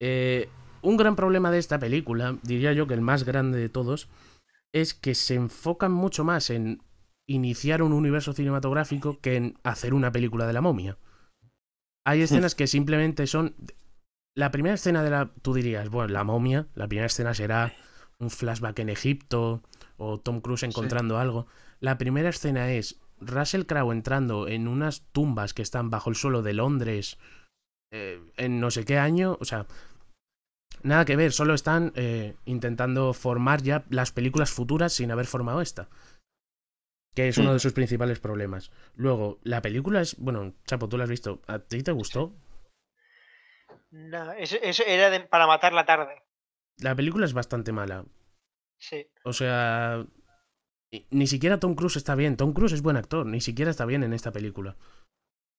Eh, 0.00 0.48
un 0.82 0.96
gran 0.96 1.16
problema 1.16 1.50
de 1.50 1.58
esta 1.58 1.78
película, 1.78 2.38
diría 2.42 2.72
yo 2.72 2.86
que 2.86 2.94
el 2.94 3.00
más 3.00 3.24
grande 3.24 3.58
de 3.58 3.68
todos, 3.68 4.08
es 4.72 4.92
que 4.92 5.14
se 5.14 5.34
enfocan 5.34 5.92
mucho 5.92 6.24
más 6.24 6.50
en 6.50 6.82
iniciar 7.26 7.82
un 7.82 7.92
universo 7.92 8.32
cinematográfico 8.32 9.18
que 9.20 9.36
en 9.36 9.58
hacer 9.62 9.94
una 9.94 10.12
película 10.12 10.46
de 10.46 10.52
la 10.52 10.60
momia. 10.60 10.98
Hay 12.06 12.20
escenas 12.20 12.54
que 12.54 12.66
simplemente 12.66 13.26
son... 13.26 13.54
La 14.36 14.50
primera 14.50 14.74
escena 14.74 15.02
de 15.02 15.10
la... 15.10 15.32
Tú 15.42 15.54
dirías, 15.54 15.88
bueno, 15.88 16.12
la 16.12 16.24
momia, 16.24 16.66
la 16.74 16.88
primera 16.88 17.06
escena 17.06 17.32
será 17.34 17.72
un 18.18 18.30
flashback 18.30 18.80
en 18.80 18.88
Egipto 18.90 19.62
o 19.96 20.18
Tom 20.18 20.40
Cruise 20.40 20.64
encontrando 20.64 21.18
algo. 21.18 21.46
La 21.80 21.96
primera 21.96 22.28
escena 22.28 22.70
es 22.72 23.00
Russell 23.20 23.64
Crowe 23.64 23.92
entrando 23.92 24.48
en 24.48 24.68
unas 24.68 25.06
tumbas 25.12 25.54
que 25.54 25.62
están 25.62 25.88
bajo 25.88 26.10
el 26.10 26.16
suelo 26.16 26.42
de 26.42 26.52
Londres 26.52 27.16
eh, 27.94 28.20
en 28.36 28.60
no 28.60 28.70
sé 28.70 28.84
qué 28.84 28.98
año. 28.98 29.36
O 29.40 29.44
sea, 29.44 29.66
nada 30.82 31.04
que 31.04 31.16
ver, 31.16 31.32
solo 31.32 31.54
están 31.54 31.92
eh, 31.94 32.34
intentando 32.44 33.12
formar 33.14 33.62
ya 33.62 33.84
las 33.88 34.10
películas 34.12 34.50
futuras 34.50 34.92
sin 34.92 35.10
haber 35.10 35.26
formado 35.26 35.60
esta. 35.60 35.88
Que 37.14 37.28
es 37.28 37.38
uno 37.38 37.52
de 37.52 37.60
sus 37.60 37.72
principales 37.72 38.18
problemas. 38.18 38.72
Luego, 38.96 39.38
la 39.44 39.62
película 39.62 40.00
es. 40.00 40.16
Bueno, 40.18 40.52
Chapo, 40.66 40.88
tú 40.88 40.98
la 40.98 41.04
has 41.04 41.10
visto. 41.10 41.40
¿A 41.46 41.60
ti 41.60 41.80
te 41.84 41.92
gustó? 41.92 42.32
No, 43.90 44.32
eso, 44.32 44.56
eso 44.60 44.82
era 44.84 45.10
de- 45.10 45.20
para 45.20 45.46
matar 45.46 45.72
la 45.72 45.86
tarde. 45.86 46.22
La 46.78 46.94
película 46.96 47.24
es 47.24 47.32
bastante 47.32 47.70
mala. 47.72 48.04
Sí. 48.78 49.06
O 49.24 49.32
sea. 49.32 50.04
Ni 51.10 51.26
siquiera 51.26 51.58
Tom 51.60 51.74
Cruise 51.74 51.96
está 51.96 52.14
bien. 52.16 52.36
Tom 52.36 52.52
Cruise 52.52 52.72
es 52.72 52.82
buen 52.82 52.96
actor. 52.96 53.26
Ni 53.26 53.40
siquiera 53.40 53.70
está 53.70 53.84
bien 53.84 54.02
en 54.02 54.12
esta 54.12 54.32
película. 54.32 54.76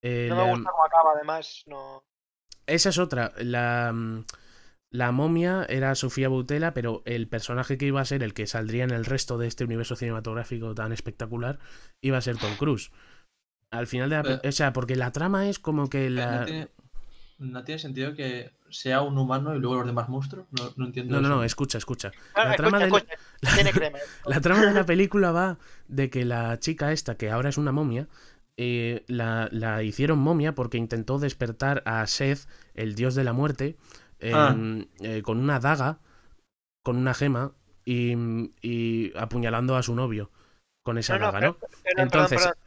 Eh, 0.01 0.27
No 0.29 0.35
la- 0.35 0.43
me 0.45 0.51
gusta 0.51 0.71
cómo 0.71 0.85
acaba, 0.85 1.11
además. 1.15 1.63
No. 1.67 2.03
Esa 2.67 2.89
es 2.89 2.97
otra. 2.97 3.33
La, 3.37 3.91
mm, 3.93 4.25
la 4.91 5.11
momia 5.11 5.65
era 5.69 5.93
Sofía 5.95 6.29
Boutella, 6.29 6.73
pero 6.73 7.01
el 7.05 7.27
personaje 7.27 7.77
que 7.77 7.85
iba 7.87 8.01
a 8.01 8.05
ser 8.05 8.23
el 8.23 8.33
que 8.33 8.47
saldría 8.47 8.83
en 8.83 8.91
el 8.91 9.05
resto 9.05 9.37
de 9.37 9.47
este 9.47 9.63
universo 9.65 9.95
cinematográfico 9.95 10.73
tan 10.73 10.91
espectacular 10.91 11.59
iba 12.01 12.17
a 12.17 12.21
ser 12.21 12.37
Tom 12.37 12.55
Cruise. 12.57 12.91
Al 13.71 13.87
final 13.87 14.09
de 14.09 14.15
la... 14.17 14.23
pe- 14.23 14.39
Eh. 14.43 14.49
O 14.49 14.51
sea, 14.51 14.73
porque 14.73 14.95
la 14.95 15.11
trama 15.11 15.49
es 15.49 15.59
como 15.59 15.89
que 15.89 16.07
Eh, 16.07 16.09
la... 16.11 16.39
¿No, 16.39 16.45
tiene, 16.45 16.67
no 17.39 17.63
tiene 17.63 17.79
sentido 17.79 18.13
que 18.15 18.51
sea 18.69 19.01
un 19.01 19.17
humano 19.17 19.55
y 19.55 19.59
luego 19.59 19.75
los 19.77 19.85
demás 19.85 20.07
monstruos? 20.07 20.47
No, 20.51 20.71
no 20.77 20.85
entiendo. 20.85 21.13
No, 21.15 21.21
no, 21.21 21.27
eso. 21.27 21.35
no, 21.37 21.43
escucha, 21.43 21.77
escucha. 21.77 22.11
Ah, 22.33 22.45
La 22.45 22.55
trama, 22.55 22.83
escucha, 22.83 23.05
de 23.05 23.13
escucha, 23.15 23.55
tiene 23.55 23.71
crema. 23.73 23.97
la 24.25 24.41
trama 24.41 24.65
de 24.65 24.73
la 24.73 24.85
película 24.85 25.31
va 25.31 25.57
de 25.87 26.09
que 26.09 26.23
la 26.25 26.57
chica 26.59 26.91
esta, 26.93 27.15
que 27.15 27.29
ahora 27.31 27.49
es 27.49 27.57
una 27.57 27.71
momia, 27.73 28.07
eh, 28.57 29.03
la, 29.07 29.49
la 29.51 29.83
hicieron 29.83 30.19
momia 30.19 30.55
porque 30.55 30.77
intentó 30.77 31.19
despertar 31.19 31.81
a 31.85 32.05
Seth, 32.07 32.47
el 32.73 32.95
dios 32.95 33.15
de 33.15 33.23
la 33.23 33.33
muerte, 33.33 33.75
Ah. 34.21 34.51
em, 34.53 34.87
eh, 35.01 35.21
con 35.21 35.39
una 35.39 35.59
daga, 35.59 35.99
con 36.83 36.95
una 36.97 37.13
gema 37.13 37.53
y, 37.83 38.13
y 38.61 39.11
apuñalando 39.17 39.75
a 39.75 39.83
su 39.83 39.93
novio 39.93 40.31
con 40.83 40.97
esa 40.97 41.13
No, 41.17 41.19
no, 41.19 41.25
daga, 41.31 41.39
pero- 41.39 41.51
¿no? 41.51 41.59
Perdón, 41.59 41.81
perdón, 41.83 42.03
Entonces- 42.03 42.39
perdón. 42.41 42.57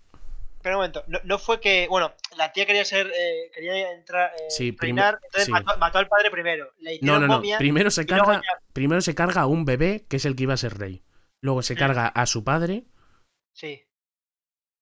Espera 0.59 0.75
un 0.77 0.81
momento. 0.81 1.05
No, 1.07 1.21
no 1.23 1.39
fue 1.39 1.61
que. 1.61 1.87
Bueno, 1.89 2.13
la 2.37 2.53
tía 2.53 2.67
quería 2.67 2.85
ser. 2.85 3.07
eh, 3.17 3.51
quería 3.55 3.93
entrar. 3.93 4.33
eh, 4.37 4.51
Sí, 4.51 4.77
reinar, 4.77 5.15
entonces 5.23 5.47
sí. 5.47 5.53
mató, 5.53 5.79
mató 5.79 5.99
al 5.99 6.09
padre 6.09 6.33
primero. 6.33 6.73
Le 6.81 6.99
No, 7.01 7.21
no, 7.21 7.29
no. 7.29 7.43
Primero 7.59 7.91
se 7.93 8.05
carga, 8.07 8.35
ya- 8.43 8.61
primero 8.73 9.01
se 9.01 9.15
carga 9.15 9.43
a 9.43 9.47
un 9.47 9.65
bebé, 9.65 10.05
que 10.09 10.17
es 10.17 10.25
el 10.25 10.35
que 10.35 10.43
iba 10.43 10.55
a 10.55 10.59
ser 10.59 10.77
rey. 10.77 11.05
Luego 11.43 11.63
se 11.63 11.75
Mm. 11.75 11.79
carga 11.79 12.09
a 12.09 12.27
su 12.27 12.43
padre. 12.43 12.85
Sí. 13.55 13.85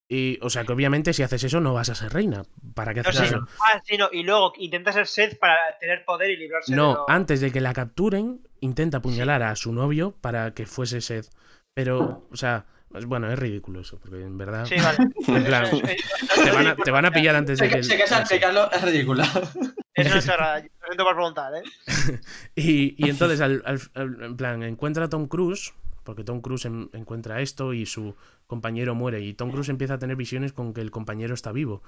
Y, 0.09 0.39
o 0.41 0.51
sea, 0.51 0.65
que 0.65 0.73
obviamente 0.73 1.13
si 1.13 1.23
haces 1.25 1.43
eso 1.43 1.61
no 1.61 1.75
vas 1.75 1.89
a 1.91 1.95
ser 1.97 2.13
reina. 2.13 2.43
¿Para 2.75 2.95
qué 2.95 3.03
No, 3.03 3.09
haces 3.11 3.23
sí. 3.29 3.35
eso? 3.35 3.47
Ah, 3.61 3.83
sí, 3.85 3.97
no. 3.97 4.09
Y 4.13 4.23
luego 4.23 4.53
intenta 4.59 4.93
ser 4.93 5.07
Seth 5.09 5.39
para 5.39 5.57
tener 5.81 6.05
poder 6.05 6.31
y 6.31 6.37
librarse 6.37 6.71
de 6.73 6.77
No, 6.77 6.95
lo- 6.95 7.11
antes 7.11 7.41
de 7.41 7.51
que 7.51 7.61
la 7.61 7.73
capturen, 7.73 8.41
intenta 8.61 8.99
apuñalar 8.99 9.43
a 9.43 9.57
su 9.57 9.73
novio 9.73 10.15
para 10.21 10.55
que 10.55 10.65
fuese 10.67 11.01
Seth. 11.01 11.27
Pero, 11.75 12.29
o 12.31 12.37
sea, 12.37 12.67
es- 12.95 13.05
bueno, 13.05 13.31
es 13.33 13.37
ridículo 13.39 13.81
eso, 13.81 13.99
porque 13.99 14.23
en 14.23 14.39
verdad 14.39 14.65
Sí, 14.65 14.77
vale. 14.77 14.99
En 15.27 15.45
plan, 15.45 15.65
Eso 15.65 15.77
es- 15.77 15.83
eso 15.83 16.43
te, 16.45 16.49
es 16.51 16.55
van 16.55 16.67
a, 16.69 16.77
te 16.77 16.91
van 16.93 17.05
a 17.05 17.11
pillar 17.11 17.35
antes 17.35 17.59
de 17.59 17.69
que... 17.69 17.81
que 17.81 18.03
esa 18.05 18.25
sí. 18.25 18.35
que 18.35 18.41
Carlos 18.41 18.69
es 18.73 18.83
ridícula. 18.83 19.25
Es 19.97 20.13
una 20.13 20.21
chorrada. 20.21 20.59
Lo 20.61 20.87
siento 20.89 21.05
por 21.05 21.15
preguntar, 21.15 21.53
¿eh? 21.55 21.63
Y, 22.55 22.95
y 23.03 23.09
entonces, 23.09 23.41
al- 23.41 23.63
al- 23.65 23.81
al- 23.95 24.23
en 24.25 24.37
plan, 24.37 24.63
encuentra 24.63 25.07
a 25.07 25.09
Tom 25.09 25.27
Cruise, 25.27 25.73
porque 26.07 26.25
Tom 26.25 26.41
Cruise 26.41 26.65
en- 26.65 26.89
encuentra 26.95 27.43
esto 27.43 27.75
y 27.75 27.85
su 27.85 28.17
compañero 28.47 28.95
muere. 28.95 29.21
Y 29.21 29.35
Tom 29.35 29.51
Cruise 29.51 29.69
empieza 29.69 29.95
a 29.95 29.99
tener 29.99 30.17
visiones 30.17 30.55
con 30.55 30.73
que 30.73 30.81
el 30.81 30.91
compañero 30.91 31.35
está 31.35 31.53
vivo. 31.53 31.83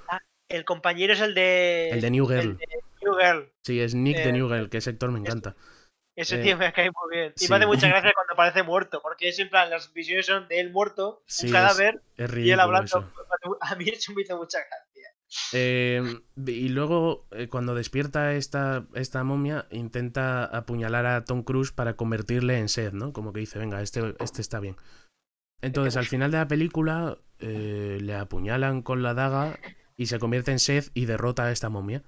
El 0.50 0.64
compañero 0.66 1.14
es 1.14 1.20
el 1.20 1.34
de. 1.34 1.88
El 1.90 2.00
de 2.02 2.10
New 2.10 2.26
Girl. 2.26 2.40
el 2.50 2.56
de 2.58 2.66
New 3.02 3.14
Girl. 3.14 3.52
Sí, 3.64 3.80
es 3.80 3.94
Nick 3.94 4.16
de 4.18 4.28
Eh, 4.28 4.32
New 4.32 4.48
Girl, 4.48 4.68
que 4.68 4.78
ese 4.78 4.90
actor 4.90 5.10
me 5.10 5.18
encanta. 5.20 5.54
Ese 6.16 6.40
Eh, 6.40 6.42
tío 6.42 6.56
me 6.56 6.72
cae 6.72 6.90
muy 6.90 7.16
bien. 7.16 7.32
Y 7.36 7.40
sí. 7.44 7.48
me 7.48 7.56
hace 7.56 7.66
mucha 7.66 7.86
gracia 7.88 8.12
cuando 8.12 8.34
parece 8.34 8.62
muerto. 8.64 9.00
Porque 9.02 9.28
es 9.28 9.38
en 9.38 9.48
plan, 9.50 9.70
las 9.70 9.92
visiones 9.92 10.26
son 10.26 10.48
de 10.48 10.58
él 10.60 10.72
muerto, 10.72 11.22
Sí, 11.26 11.46
un 11.46 11.52
cadáver, 11.52 12.02
Es 12.16 12.34
y 12.36 12.50
él 12.50 12.58
hablando. 12.60 12.86
eso. 12.86 13.12
A 13.60 13.74
mí 13.76 13.84
eso 13.88 14.12
me 14.14 14.22
hizo 14.22 14.36
mucha 14.36 14.58
gracia. 14.58 14.87
Eh, 15.52 16.02
y 16.46 16.68
luego, 16.68 17.26
eh, 17.32 17.48
cuando 17.48 17.74
despierta 17.74 18.34
esta, 18.34 18.86
esta 18.94 19.24
momia, 19.24 19.66
intenta 19.70 20.44
apuñalar 20.44 21.06
a 21.06 21.24
Tom 21.24 21.42
Cruise 21.42 21.72
para 21.72 21.96
convertirle 21.96 22.58
en 22.58 22.68
Seth, 22.68 22.94
¿no? 22.94 23.12
Como 23.12 23.32
que 23.32 23.40
dice, 23.40 23.58
venga, 23.58 23.82
este, 23.82 24.14
este 24.20 24.40
está 24.40 24.60
bien. 24.60 24.76
Entonces, 25.60 25.96
al 25.96 26.06
final 26.06 26.30
de 26.30 26.38
la 26.38 26.48
película, 26.48 27.18
eh, 27.40 27.98
le 28.00 28.14
apuñalan 28.14 28.82
con 28.82 29.02
la 29.02 29.14
daga 29.14 29.58
y 29.96 30.06
se 30.06 30.18
convierte 30.18 30.52
en 30.52 30.58
Seth 30.58 30.90
y 30.94 31.06
derrota 31.06 31.44
a 31.44 31.52
esta 31.52 31.68
momia. 31.68 32.02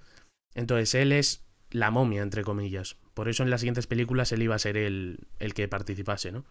Entonces, 0.54 0.94
él 0.94 1.12
es 1.12 1.44
la 1.70 1.90
momia, 1.90 2.22
entre 2.22 2.44
comillas. 2.44 2.96
Por 3.14 3.28
eso 3.28 3.42
en 3.42 3.50
las 3.50 3.60
siguientes 3.60 3.86
películas 3.86 4.32
él 4.32 4.42
iba 4.42 4.54
a 4.54 4.58
ser 4.58 4.76
el, 4.76 5.28
el 5.38 5.54
que 5.54 5.68
participase, 5.68 6.32
¿no? 6.32 6.44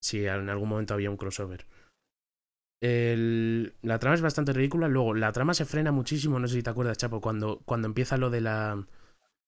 Si 0.00 0.24
en 0.24 0.48
algún 0.48 0.68
momento 0.68 0.94
había 0.94 1.10
un 1.10 1.16
crossover. 1.16 1.66
El- 2.80 3.74
la 3.82 3.98
trama 3.98 4.14
es 4.14 4.22
bastante 4.22 4.52
ridícula. 4.52 4.88
Luego, 4.88 5.14
la 5.14 5.32
trama 5.32 5.54
se 5.54 5.64
frena 5.64 5.92
muchísimo. 5.92 6.38
No 6.38 6.46
sé 6.48 6.54
si 6.56 6.62
te 6.62 6.70
acuerdas, 6.70 6.98
Chapo, 6.98 7.20
cuando, 7.20 7.60
cuando 7.64 7.86
empieza 7.88 8.16
lo 8.16 8.30
de 8.30 8.40
la. 8.40 8.86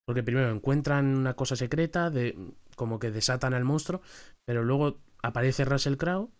Porque 0.06 0.22
primero 0.22 0.50
encuentran 0.50 1.06
una 1.16 1.34
cosa 1.34 1.54
secreta, 1.56 2.08
de 2.10 2.36
como 2.76 2.98
que 2.98 3.10
desatan 3.10 3.52
al 3.54 3.64
monstruo, 3.64 4.00
pero 4.46 4.64
luego 4.64 4.98
aparece 5.22 5.64
Russell 5.66 5.96
Crowe, 5.96 6.30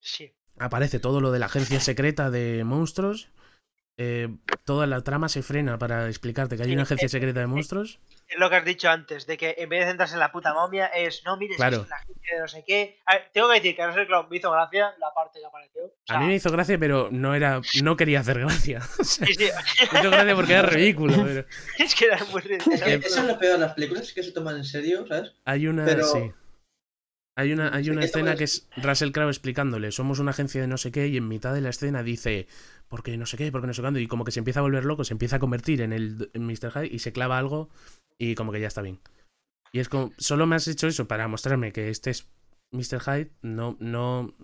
Sí. 0.00 0.32
aparece 0.58 1.00
todo 1.00 1.20
lo 1.20 1.32
de 1.32 1.40
la 1.40 1.46
agencia 1.46 1.80
secreta 1.80 2.30
de 2.30 2.62
monstruos. 2.64 3.30
Eh, 3.98 4.28
toda 4.64 4.86
la 4.86 5.00
trama 5.02 5.28
se 5.28 5.42
frena 5.42 5.78
para 5.78 6.06
explicarte 6.08 6.56
que 6.56 6.62
hay 6.64 6.72
una 6.72 6.82
agencia 6.82 7.08
secreta 7.08 7.40
de 7.40 7.46
monstruos. 7.46 7.98
Es 8.28 8.38
lo 8.38 8.50
que 8.50 8.56
has 8.56 8.64
dicho 8.64 8.90
antes, 8.90 9.26
de 9.26 9.36
que 9.38 9.54
en 9.58 9.68
vez 9.68 9.80
de 9.80 9.86
centrarse 9.86 10.14
en 10.14 10.20
la 10.20 10.32
puta 10.32 10.52
momia, 10.52 10.86
es, 10.88 11.22
no, 11.24 11.36
mires, 11.36 11.56
Claro. 11.56 11.82
es 11.82 11.88
la 11.88 11.98
gente 12.00 12.20
de 12.34 12.40
no 12.40 12.48
sé 12.48 12.64
qué. 12.66 12.98
A 13.06 13.14
ver, 13.14 13.30
tengo 13.32 13.48
que 13.48 13.54
decir 13.54 13.76
que 13.76 13.82
a 13.82 13.86
Russell 13.86 14.06
Crowe 14.06 14.26
me 14.28 14.36
hizo 14.36 14.50
gracia 14.50 14.92
la 14.98 15.14
parte 15.14 15.38
que 15.38 15.46
apareció. 15.46 15.82
O 15.84 15.92
A 16.08 16.18
mí 16.18 16.26
me 16.26 16.34
hizo 16.34 16.50
gracia, 16.50 16.76
pero 16.78 17.08
no 17.12 17.34
era. 17.34 17.60
no 17.82 17.96
quería 17.96 18.20
hacer 18.20 18.40
gracia. 18.40 18.80
O 18.98 19.04
sea, 19.04 19.26
sí, 19.26 19.34
sí. 19.34 19.48
me 19.92 20.00
hizo 20.00 20.10
gracia 20.10 20.34
porque 20.34 20.52
era 20.52 20.62
ridículo. 20.62 21.14
pero 21.24 21.44
es 21.78 21.94
que 21.94 22.04
era 22.06 22.18
muy 22.32 22.40
ridículo. 22.42 22.74
Es 22.76 22.82
que 22.82 22.94
eso 22.94 23.20
es 23.20 23.26
lo 23.26 23.38
peor 23.38 23.52
de 23.54 23.58
las 23.60 23.74
películas, 23.74 24.12
que 24.12 24.22
se 24.22 24.32
toman 24.32 24.56
en 24.56 24.64
serio, 24.64 25.06
¿sabes? 25.06 25.32
Hay 25.44 25.66
una. 25.68 25.84
Pero- 25.84 26.04
Sí. 26.06 26.32
Hay 27.38 27.52
una, 27.52 27.74
hay 27.74 27.90
una 27.90 28.02
escena 28.04 28.32
es- 28.32 28.38
que 28.38 28.44
es 28.44 28.68
Russell 28.76 29.10
Crowe 29.12 29.28
explicándole, 29.28 29.92
somos 29.92 30.18
una 30.20 30.30
agencia 30.30 30.60
de 30.60 30.66
no 30.66 30.78
sé 30.78 30.90
qué, 30.90 31.06
y 31.08 31.16
en 31.18 31.28
mitad 31.28 31.52
de 31.54 31.60
la 31.60 31.68
escena 31.68 32.02
dice, 32.02 32.46
porque 32.88 33.16
no 33.18 33.26
sé 33.26 33.36
qué, 33.36 33.52
porque 33.52 33.66
no 33.66 33.74
sé 33.74 33.82
cuándo, 33.82 34.00
y 34.00 34.06
como 34.08 34.24
que 34.24 34.32
se 34.32 34.38
empieza 34.38 34.60
a 34.60 34.62
volver 34.62 34.84
loco, 34.86 35.04
se 35.04 35.12
empieza 35.12 35.36
a 35.36 35.38
convertir 35.38 35.82
en 35.82 35.92
el 35.92 36.30
en 36.32 36.46
Mr. 36.46 36.72
Hyde 36.72 36.86
y 36.94 36.98
se 37.00 37.12
clava 37.12 37.38
algo 37.38 37.68
y 38.18 38.34
como 38.34 38.52
que 38.52 38.60
ya 38.60 38.68
está 38.68 38.80
bien. 38.82 39.00
Y 39.72 39.80
es 39.80 39.88
como, 39.90 40.12
solo 40.16 40.46
me 40.46 40.56
has 40.56 40.66
hecho 40.68 40.86
eso 40.86 41.06
para 41.06 41.28
mostrarme 41.28 41.72
que 41.72 41.90
este 41.90 42.08
es 42.10 42.26
Mr. 42.72 43.00
Hyde, 43.00 43.32
no, 43.42 43.76
no, 43.80 44.34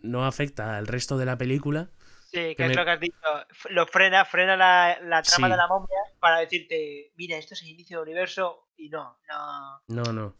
no 0.00 0.24
afecta 0.24 0.78
al 0.78 0.86
resto 0.86 1.18
de 1.18 1.26
la 1.26 1.36
película. 1.36 1.90
Sí, 2.30 2.38
que, 2.38 2.56
que 2.56 2.62
es 2.62 2.68
me- 2.70 2.74
lo 2.76 2.84
que 2.86 2.90
has 2.92 3.00
dicho. 3.00 3.16
Lo 3.68 3.86
frena, 3.86 4.24
frena 4.24 4.56
la, 4.56 4.98
la 5.02 5.20
trama 5.22 5.48
Sí. 5.48 5.50
de 5.50 5.56
la 5.58 5.68
momia 5.68 5.98
para 6.18 6.38
decirte, 6.38 7.12
mira, 7.16 7.36
esto 7.36 7.52
es 7.52 7.62
el 7.62 7.68
inicio 7.68 7.98
del 7.98 8.08
universo 8.08 8.68
y 8.74 8.88
no, 8.88 9.18
no. 9.28 9.82
No, 9.88 10.12
no. 10.14 10.34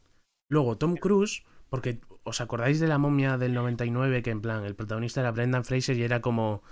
Luego, 0.49 0.79
Tom 0.79 0.97
Cruise, 0.97 1.43
porque 1.73 2.03
os 2.23 2.43
acordáis 2.43 2.81
de 2.81 2.87
la 2.87 2.99
momia 2.99 3.39
del 3.39 3.55
99, 3.55 4.23
que 4.23 4.29
en 4.29 4.43
plan, 4.43 4.63
el 4.67 4.75
protagonista 4.75 5.23
era 5.23 5.31
Brendan 5.31 5.65
Fraser 5.65 5.97
y 5.97 6.03
era 6.03 6.21
como 6.21 6.63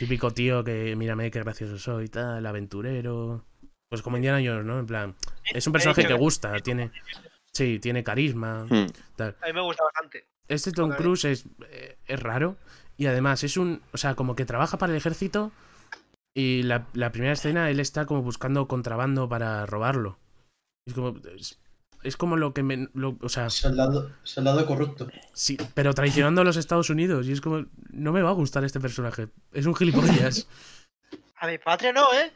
típico 0.00 0.32
tío 0.32 0.64
que, 0.64 0.96
mírame 0.96 1.30
qué 1.30 1.38
gracioso 1.38 1.78
soy, 1.78 2.08
tal, 2.08 2.44
aventurero. 2.44 3.44
Pues 3.88 4.02
como 4.02 4.16
Indiana 4.16 4.42
Jones, 4.44 4.66
¿no? 4.66 4.80
En 4.80 4.86
plan, 4.86 5.14
es 5.54 5.64
un 5.64 5.72
personaje 5.72 6.04
que 6.04 6.14
gusta, 6.14 6.58
tiene. 6.58 6.90
Sí, 7.52 7.78
tiene 7.78 8.02
carisma. 8.02 8.66
Hmm. 8.68 8.88
tal. 9.14 9.36
A 9.40 9.46
mí 9.46 9.52
me 9.52 9.60
gusta 9.60 9.84
bastante. 9.84 10.26
Este 10.48 10.72
Tom. 10.72 10.90
Cruise 10.90 11.26
es, 11.26 11.46
eh, 11.70 11.96
es 12.08 12.20
raro 12.20 12.56
y 12.96 13.06
además 13.06 13.44
es 13.44 13.56
un. 13.58 13.80
O 13.92 13.96
sea, 13.96 14.16
como 14.16 14.34
que 14.34 14.44
trabaja 14.44 14.76
para 14.76 14.90
el 14.90 14.96
ejército 14.96 15.52
y 16.34 16.64
la, 16.64 16.88
la 16.94 17.12
primera 17.12 17.34
escena 17.34 17.70
él 17.70 17.78
está 17.78 18.06
como 18.06 18.22
buscando 18.22 18.66
contrabando 18.66 19.28
para 19.28 19.66
robarlo. 19.66 20.18
Es 20.84 20.94
como. 20.94 21.16
Es, 21.36 21.60
es 22.02 22.16
como 22.16 22.36
lo 22.36 22.54
que 22.54 22.62
me. 22.62 22.88
lo- 22.94 23.18
o 23.20 23.28
sea, 23.28 23.50
Soldado, 23.50 24.10
soldado 24.22 24.64
corrupto. 24.66 25.08
sí, 25.32 25.56
pero 25.74 25.92
traicionando 25.94 26.40
a 26.40 26.44
los 26.44 26.56
Estados 26.56 26.90
Unidos. 26.90 27.26
Y 27.26 27.32
es 27.32 27.40
como. 27.40 27.66
No 27.90 28.12
me 28.12 28.22
va 28.22 28.30
a 28.30 28.34
gustar 28.34 28.64
este 28.64 28.80
personaje. 28.80 29.28
Es 29.52 29.66
un 29.66 29.74
gilipollas. 29.74 30.48
A 31.40 31.46
mi 31.46 31.58
patria 31.58 31.92
no, 31.92 32.12
¿eh? 32.14 32.32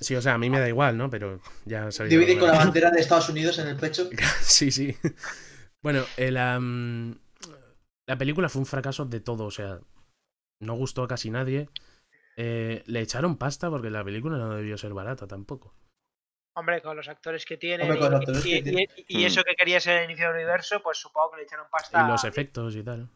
Sí, 0.00 0.14
o 0.16 0.22
sea, 0.22 0.34
a 0.34 0.38
mí 0.38 0.50
me 0.50 0.60
da 0.60 0.68
igual, 0.68 0.96
¿no? 0.96 1.08
Pero 1.10 1.40
ya 1.64 1.90
sabéis. 1.92 2.10
Divide 2.10 2.38
con 2.38 2.48
la 2.48 2.58
bandera 2.58 2.90
de 2.90 3.00
Estados 3.00 3.28
Unidos 3.28 3.58
en 3.58 3.68
el 3.68 3.76
pecho. 3.76 4.08
Sí, 4.40 4.70
sí. 4.70 4.96
Bueno, 5.82 6.04
el, 6.16 6.34
la 6.34 8.18
película 8.18 8.48
fue 8.48 8.60
un 8.60 8.66
fracaso 8.66 9.04
de 9.04 9.20
todo, 9.20 9.44
o 9.44 9.50
sea, 9.50 9.80
no 10.60 10.74
gustó 10.74 11.02
a 11.02 11.08
casi 11.08 11.30
nadie. 11.30 11.68
Eh, 12.36 12.82
le 12.86 13.00
echaron 13.00 13.36
pasta 13.36 13.70
porque 13.70 13.90
la 13.90 14.04
película 14.04 14.36
no 14.38 14.54
debió 14.54 14.76
ser 14.78 14.92
barata 14.94 15.26
tampoco. 15.26 15.74
Hombre, 16.56 16.80
con 16.82 16.96
los 16.96 17.08
actores 17.08 17.44
que 17.44 17.56
tiene 17.56 17.82
Hombre, 17.84 17.98
actores 18.16 18.46
y, 18.46 18.50
que 18.50 18.56
y- 18.58 18.62
tiene. 18.62 18.88
y- 19.08 19.18
y 19.18 19.22
Mm. 19.24 19.26
eso 19.26 19.42
que 19.42 19.54
quería 19.56 19.80
ser 19.80 19.98
el 19.98 20.04
inicio 20.04 20.26
del 20.28 20.36
universo, 20.36 20.80
pues 20.82 20.98
supongo 20.98 21.32
que 21.32 21.38
le 21.38 21.42
echaron 21.44 21.66
pasta. 21.70 22.04
Y 22.04 22.08
los 22.08 22.24
efectos 22.24 22.76
y 22.76 22.82
tal. 22.82 23.08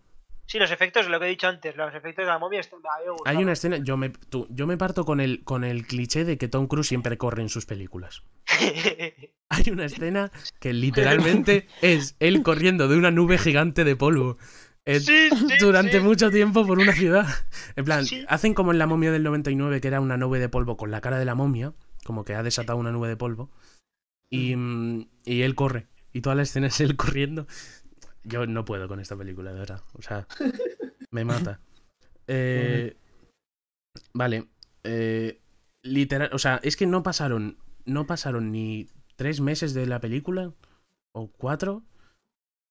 Sí, 0.46 0.58
los 0.58 0.70
efectos, 0.70 1.06
lo 1.08 1.20
que 1.20 1.26
he 1.26 1.28
dicho 1.28 1.46
antes, 1.46 1.76
los 1.76 1.94
efectos 1.94 2.24
de 2.24 2.30
la 2.30 2.38
momia 2.38 2.60
están 2.60 2.80
Hay 3.26 3.36
una 3.36 3.52
escena, 3.52 3.76
yo 3.76 3.96
me, 3.98 4.08
tú- 4.08 4.46
yo 4.48 4.66
me 4.66 4.78
parto 4.78 5.04
con 5.04 5.20
el, 5.20 5.44
con 5.44 5.62
el 5.62 5.86
cliché 5.86 6.24
de 6.24 6.38
que 6.38 6.48
Tom 6.48 6.66
Cruise 6.66 6.88
siempre 6.88 7.18
corre 7.18 7.42
en 7.42 7.50
sus 7.50 7.66
películas. 7.66 8.22
Hay 9.50 9.70
una 9.70 9.84
escena 9.84 10.30
que 10.60 10.72
literalmente 10.72 11.66
es 11.82 12.16
él 12.18 12.42
corriendo 12.42 12.88
de 12.88 12.96
una 12.96 13.10
nube 13.10 13.38
gigante 13.38 13.84
de 13.84 13.94
polvo. 13.96 14.36
eh, 14.84 15.00
Sí, 15.00 15.28
sí, 15.30 15.46
durante 15.60 15.98
sí. 15.98 16.00
mucho 16.00 16.30
tiempo 16.30 16.66
por 16.66 16.78
una 16.78 16.92
ciudad. 16.94 17.26
En 17.76 17.84
plan, 17.84 18.06
Sí. 18.06 18.24
hacen 18.26 18.54
como 18.54 18.72
en 18.72 18.78
la 18.78 18.86
momia 18.86 19.12
del 19.12 19.22
99, 19.22 19.82
que 19.82 19.88
era 19.88 20.00
una 20.00 20.16
nube 20.16 20.38
de 20.38 20.48
polvo 20.48 20.78
con 20.78 20.90
la 20.90 21.02
cara 21.02 21.18
de 21.18 21.26
la 21.26 21.34
momia, 21.34 21.74
como 22.08 22.24
que 22.24 22.34
ha 22.34 22.42
desatado 22.42 22.80
una 22.80 22.92
nube 22.92 23.08
de 23.08 23.18
polvo, 23.18 23.52
y, 24.30 24.56
mm, 24.56 25.08
y 25.26 25.42
él 25.42 25.54
corre. 25.54 25.88
Y 26.12 26.22
toda 26.22 26.36
la 26.36 26.42
escena 26.42 26.68
es 26.68 26.80
él 26.80 26.96
corriendo. 26.96 27.46
Yo 28.24 28.46
no 28.46 28.64
puedo 28.64 28.88
con 28.88 29.00
esta 29.00 29.16
película, 29.16 29.52
de 29.52 29.60
verdad. 29.60 29.82
O 29.94 30.02
sea, 30.02 30.26
me 31.12 31.24
mata. 31.24 31.60
Eh, 32.28 32.96
vale. 34.14 34.48
eh, 34.84 35.40
literal, 35.82 36.30
o 36.32 36.38
sea, 36.38 36.60
es 36.62 36.76
que 36.76 36.86
no 36.86 37.02
pasaron, 37.02 37.58
no 37.84 38.06
pasaron 38.06 38.52
ni 38.52 38.88
tres 39.16 39.40
meses 39.40 39.74
de 39.74 39.86
la 39.86 40.00
película, 40.00 40.54
o 41.14 41.30
cuatro, 41.32 41.84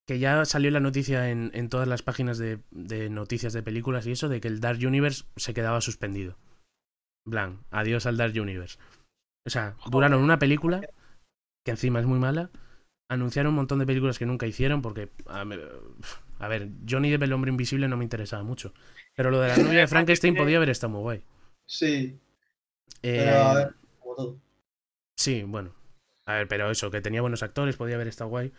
que 0.06 0.18
ya 0.18 0.44
salió 0.46 0.70
la 0.70 0.80
noticia 0.80 1.30
en, 1.30 1.50
en 1.54 1.68
todas 1.68 1.88
las 1.88 2.02
páginas 2.02 2.38
de, 2.38 2.60
de 2.70 3.10
noticias 3.10 3.52
de 3.52 3.62
películas 3.62 4.06
y 4.06 4.12
eso, 4.12 4.28
de 4.28 4.40
que 4.40 4.48
el 4.48 4.60
Dark 4.60 4.80
Universe 4.84 5.24
se 5.36 5.54
quedaba 5.54 5.80
suspendido. 5.80 6.38
Blan, 7.26 7.64
adiós 7.70 8.06
al 8.06 8.16
Dark 8.16 8.34
Universe. 8.40 8.78
O 9.48 9.50
sea, 9.50 9.76
duraron 9.90 10.22
una 10.22 10.38
película, 10.40 10.86
que 11.64 11.72
encima 11.72 12.00
es 12.00 12.06
muy 12.06 12.18
mala, 12.20 12.50
anunciaron 13.10 13.50
un 13.50 13.56
montón 13.56 13.78
de 13.80 13.86
películas 13.86 14.18
que 14.18 14.26
nunca 14.26 14.46
hicieron, 14.46 14.82
porque, 14.82 15.10
a, 15.26 15.44
a 16.40 16.48
ver, 16.48 16.70
Johnny 16.88 17.10
Depp, 17.10 17.24
el 17.24 17.32
hombre 17.34 17.50
invisible, 17.50 17.88
no 17.88 17.96
me 17.96 18.04
interesaba 18.04 18.42
mucho. 18.44 18.74
Pero 19.16 19.30
lo 19.30 19.40
de 19.40 19.48
la 19.48 19.56
novia 19.58 19.80
de 19.80 19.88
Frankenstein 19.88 20.36
podía 20.36 20.58
haber 20.58 20.70
estado 20.70 20.92
muy 20.92 21.02
guay. 21.02 21.24
Sí, 21.66 22.18
Eh, 23.02 23.24
pero 23.24 23.36
a 23.42 23.54
ver, 23.54 23.74
como 24.00 24.14
todo. 24.14 24.40
Sí, 25.16 25.42
bueno. 25.42 25.74
A 26.26 26.34
ver, 26.34 26.48
pero 26.48 26.70
eso, 26.70 26.90
que 26.90 27.00
tenía 27.00 27.20
buenos 27.22 27.42
actores, 27.42 27.76
podía 27.76 27.96
haber 27.96 28.08
estado 28.08 28.30
guay. 28.30 28.52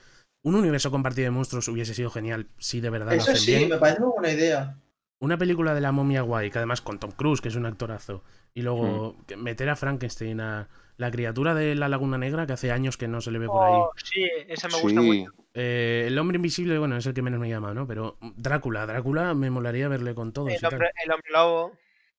Un 0.43 0.55
universo 0.55 0.91
compartido 0.91 1.25
de 1.25 1.31
monstruos 1.31 1.67
hubiese 1.67 1.93
sido 1.93 2.09
genial 2.09 2.47
si 2.57 2.81
de 2.81 2.89
verdad 2.89 3.15
lo 3.15 3.23
Eso 3.23 3.23
hacen 3.23 3.45
sí, 3.45 3.51
bien. 3.51 3.69
me 3.69 3.77
parece 3.77 4.01
una 4.01 4.11
buena 4.11 4.31
idea. 4.31 4.77
Una 5.19 5.37
película 5.37 5.73
de 5.73 5.81
la 5.81 5.91
momia 5.91 6.21
guay, 6.21 6.49
que 6.49 6.59
además 6.59 6.81
con 6.81 6.97
Tom 6.99 7.11
Cruise, 7.11 7.41
que 7.41 7.49
es 7.49 7.55
un 7.55 7.65
actorazo, 7.65 8.23
y 8.53 8.61
luego 8.61 9.17
que 9.27 9.35
meter 9.35 9.69
a 9.69 9.75
Frankenstein, 9.75 10.39
a 10.39 10.69
la 10.95 11.11
criatura 11.11 11.53
de 11.53 11.75
la 11.75 11.89
Laguna 11.89 12.17
Negra, 12.17 12.47
que 12.47 12.53
hace 12.53 12.71
años 12.71 12.95
que 12.97 13.07
no 13.07 13.19
se 13.21 13.31
le 13.31 13.39
ve 13.39 13.47
por 13.47 13.63
ahí. 13.63 13.73
Oh, 13.75 13.91
sí, 13.95 14.23
esa 14.47 14.67
me 14.69 14.81
gusta 14.81 15.01
Sí, 15.01 15.07
mucho. 15.07 15.33
Eh, 15.53 16.05
el 16.07 16.17
hombre 16.19 16.37
invisible, 16.37 16.77
bueno, 16.77 16.95
es 16.95 17.05
el 17.05 17.13
que 17.13 17.21
menos 17.21 17.39
me 17.39 17.49
llama, 17.49 17.73
¿no? 17.73 17.85
Pero 17.85 18.17
Drácula, 18.21 18.85
Drácula 18.85 19.33
me 19.33 19.49
molaría 19.49 19.87
verle 19.89 20.13
con 20.15 20.31
todos. 20.31 20.51
y 20.51 20.55
El 20.55 20.65
hombre, 20.65 20.91
el 21.03 21.11
hombre 21.11 21.31
lobo. 21.31 21.71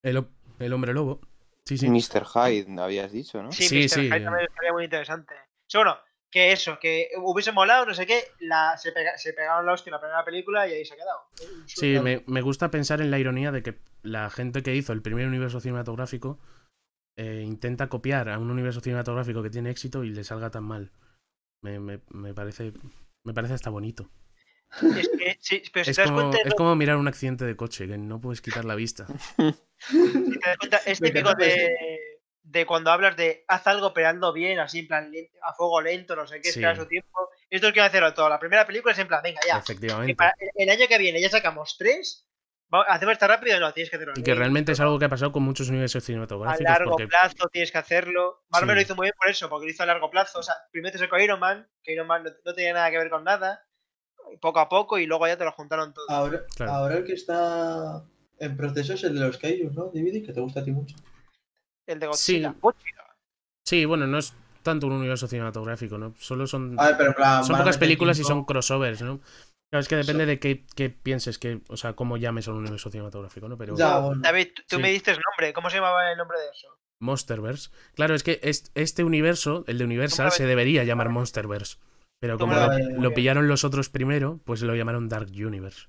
El, 0.03 0.17
ho- 0.19 0.29
el 0.59 0.73
hombre 0.73 0.93
lobo. 0.93 1.21
Sí, 1.65 1.79
sí. 1.79 1.89
Mr. 1.89 2.25
Hyde, 2.27 2.81
habías 2.83 3.13
dicho, 3.13 3.43
¿no? 3.43 3.53
Sí, 3.53 3.65
Sí, 3.65 3.77
Mr. 3.85 3.89
sí. 3.89 4.01
Hyde 4.09 4.21
también 4.25 4.47
estaría 4.49 4.73
muy 4.73 4.85
interesante. 4.85 5.35
Sí, 5.67 5.79
bueno, 5.79 5.97
que 6.31 6.53
eso, 6.53 6.79
que 6.79 7.09
hubiese 7.19 7.53
molado, 7.53 7.87
no 7.87 7.95
sé 7.95 8.07
qué, 8.07 8.25
la, 8.41 8.77
se, 8.79 8.93
pega- 8.93 9.17
se 9.17 9.33
pegaron 9.33 9.67
la 9.67 9.73
hostia 9.73 9.91
en 9.91 9.95
la 9.95 10.01
primera 10.01 10.25
película 10.25 10.69
y 10.69 10.73
ahí 10.73 10.85
se 10.85 10.95
ha 10.95 10.97
quedado. 10.97 11.21
Sí, 11.67 11.99
me, 12.01 12.23
me 12.27 12.43
gusta 12.43 12.71
pensar 12.71 13.01
en 13.01 13.11
la 13.11 13.19
ironía 13.19 13.53
de 13.53 13.63
que 13.63 13.79
la 14.03 14.31
gente 14.31 14.63
que 14.63 14.75
hizo 14.75 14.93
el 14.93 15.03
primer 15.03 15.27
universo 15.27 15.61
cinematográfico 15.61 16.39
eh, 17.17 17.43
intenta 17.47 17.89
copiar 17.89 18.29
a 18.29 18.39
un 18.39 18.51
universo 18.51 18.81
cinematográfico 18.81 19.43
que 19.43 19.51
tiene 19.51 19.71
éxito 19.71 20.05
y 20.05 20.11
le 20.11 20.25
salga 20.25 20.51
tan 20.51 20.65
mal. 20.65 20.91
Me, 21.63 21.79
me- 21.81 22.01
me 22.11 22.35
parece 22.35 22.73
me 23.25 23.35
parece 23.35 23.55
hasta 23.55 23.71
bonito. 23.71 24.11
Es 24.97 25.09
que, 25.09 25.37
sí, 25.41 25.63
pero 25.73 25.85
si 25.85 25.91
Es 25.91 25.97
te 25.97 26.03
das 26.03 26.11
como, 26.11 26.31
cuenta, 26.31 26.49
es 26.49 26.55
como 26.55 26.77
mirar 26.77 26.97
un 26.97 27.09
accidente 27.09 27.45
de 27.45 27.57
coche, 27.57 27.87
que 27.87 27.99
no 27.99 28.21
puedes 28.21 28.41
quitar 28.41 28.65
la 28.65 28.75
vista. 28.75 29.07
si 29.79 30.39
te 30.39 30.49
das 30.49 30.57
cuenta, 30.59 30.77
es 30.87 31.01
típico 31.01 31.35
de, 31.35 32.10
de 32.43 32.67
cuando 32.67 32.91
hablas 32.91 33.17
de 33.17 33.45
haz 33.49 33.67
algo 33.67 33.93
peleando 33.95 34.33
bien, 34.33 34.59
así 34.59 34.81
en 34.81 34.89
plan 34.89 35.11
lento- 35.13 35.39
a 35.43 35.53
fuego 35.55 35.81
lento, 35.81 36.17
no 36.17 36.27
sé 36.27 36.37
qué, 36.41 36.51
Sí. 36.53 36.59
espera 36.61 36.75
su 36.77 36.87
tiempo. 36.87 37.29
Esto 37.49 37.69
es 37.69 37.73
que 37.73 37.81
hacerlo 37.81 38.13
todo. 38.15 38.29
La 38.29 38.39
primera 38.39 38.67
película 38.67 38.93
es 38.93 38.99
en 38.99 39.09
plan, 39.09 39.21
venga, 39.23 39.41
ya. 39.47 39.59
Efectivamente. 39.59 40.15
para 40.15 40.35
el- 40.39 40.51
el 40.57 40.71
año 40.71 40.87
que 40.89 40.99
viene 40.99 41.21
ya 41.21 41.29
sacamos 41.29 41.77
tres. 41.79 42.27
¿Hacemos 42.89 43.15
esta 43.15 43.27
rápido? 43.27 43.59
No, 43.59 43.73
tienes 43.73 43.91
que 43.91 43.97
hacerlo. 43.97 44.13
Y 44.17 44.23
que 44.23 44.31
bien, 44.31 44.39
realmente 44.39 44.71
es 44.73 44.79
algo 44.81 44.97
que 44.99 45.05
ha 45.07 45.09
pasado 45.09 45.33
con 45.33 45.43
muchos 45.43 45.69
universos 45.71 46.05
A 46.05 46.07
cinematográficos. 46.07 46.65
largo 46.65 46.91
Porque 46.93 47.09
plazo 47.09 47.49
tienes 47.51 47.73
que 47.73 47.79
hacerlo. 47.79 48.45
Marvel 48.49 48.71
Sí. 48.71 48.75
lo 48.77 48.81
hizo 48.83 48.95
muy 48.97 49.07
bien 49.07 49.15
por 49.19 49.29
eso, 49.29 49.49
porque 49.51 49.67
lo 49.67 49.73
hizo 49.73 49.83
a 49.83 49.87
largo 49.87 50.09
plazo. 50.09 50.39
O 50.39 50.43
sea, 50.45 50.55
primero 50.71 50.93
te 50.93 50.99
sacó 50.99 51.19
Iron 51.19 51.41
Man, 51.41 51.69
que 51.83 51.93
Iron 51.95 52.07
Man 52.07 52.23
no, 52.23 52.31
no 52.45 52.55
tenía 52.55 52.73
nada 52.73 52.89
que 52.93 52.99
ver 52.99 53.11
con 53.11 53.25
nada. 53.25 53.65
Poco 54.41 54.61
a 54.61 54.69
poco 54.69 54.99
y 54.99 55.07
luego 55.07 55.27
ya 55.27 55.37
te 55.37 55.45
lo 55.45 55.51
juntaron 55.51 55.93
todo. 55.93 56.05
Ahora, 56.09 56.43
Claro. 56.55 56.73
ahora 56.73 56.97
el 56.99 57.05
que 57.05 57.15
está 57.15 58.05
en 58.39 58.57
proceso 58.57 58.95
es 58.95 59.03
el 59.03 59.15
de 59.15 59.21
los 59.27 59.37
Kaiju, 59.39 59.71
¿no? 59.73 59.87
DVD, 59.93 60.23
que 60.25 60.33
te 60.33 60.41
gusta 60.41 60.61
a 60.61 60.65
ti 60.65 60.71
mucho. 60.71 60.95
El 61.93 61.99
de 61.99 62.07
Sí. 62.15 62.41
Godzilla. 62.43 62.55
Godzilla. 62.61 63.05
sí, 63.67 63.85
bueno, 63.85 64.07
no 64.07 64.19
es 64.19 64.35
tanto 64.63 64.87
un 64.87 64.93
universo 64.95 65.27
cinematográfico, 65.27 65.97
¿no? 65.99 66.15
Solo 66.19 66.47
son, 66.47 66.79
A 66.79 66.87
ver, 66.89 66.97
pero 66.99 67.15
plan. 67.15 67.45
son 67.45 67.57
pocas 67.59 67.79
películas 67.79 68.19
y 68.19 68.25
son 68.25 68.45
crossovers, 68.45 69.01
¿no? 69.03 69.21
Claro, 69.71 69.81
es 69.83 69.89
que 69.89 69.97
depende 69.97 70.27
de 70.27 70.39
qué, 70.41 70.65
qué 70.75 70.91
pienses, 70.91 71.39
que, 71.39 71.61
o 71.69 71.77
sea, 71.77 71.93
cómo 71.95 72.17
llames 72.17 72.49
a 72.49 72.51
un 72.53 72.59
universo 72.59 72.91
cinematográfico, 72.91 73.49
¿no? 73.49 73.57
Pero 73.57 73.77
Ya, 73.77 73.99
bueno. 74.01 74.21
David, 74.23 74.49
tú- 74.69 74.77
Sí. 74.77 74.83
me 74.83 74.91
diste 74.91 75.13
nombre. 75.13 75.53
¿Cómo 75.53 75.71
se 75.71 75.77
llamaba 75.77 76.11
el 76.11 76.19
nombre 76.19 76.39
de 76.39 76.47
eso? 76.51 76.69
Monsterverse. 77.01 77.71
Claro, 77.95 78.15
es 78.15 78.23
que 78.23 78.41
est- 78.43 78.69
este 78.75 79.05
universo, 79.05 79.65
el 79.69 79.79
de 79.79 79.85
Universal, 79.85 80.31
se 80.33 80.45
debería 80.47 80.85
llamar 80.85 81.09
Monsterverse. 81.09 81.79
Pero 82.21 82.37
como 82.39 82.55
lo 82.99 83.15
pillaron 83.15 83.49
los 83.49 83.65
otros 83.65 83.89
primero, 83.89 84.41
pues 84.45 84.61
lo 84.63 84.75
llamaron 84.75 85.09
Dark 85.09 85.29
Universe. 85.31 85.87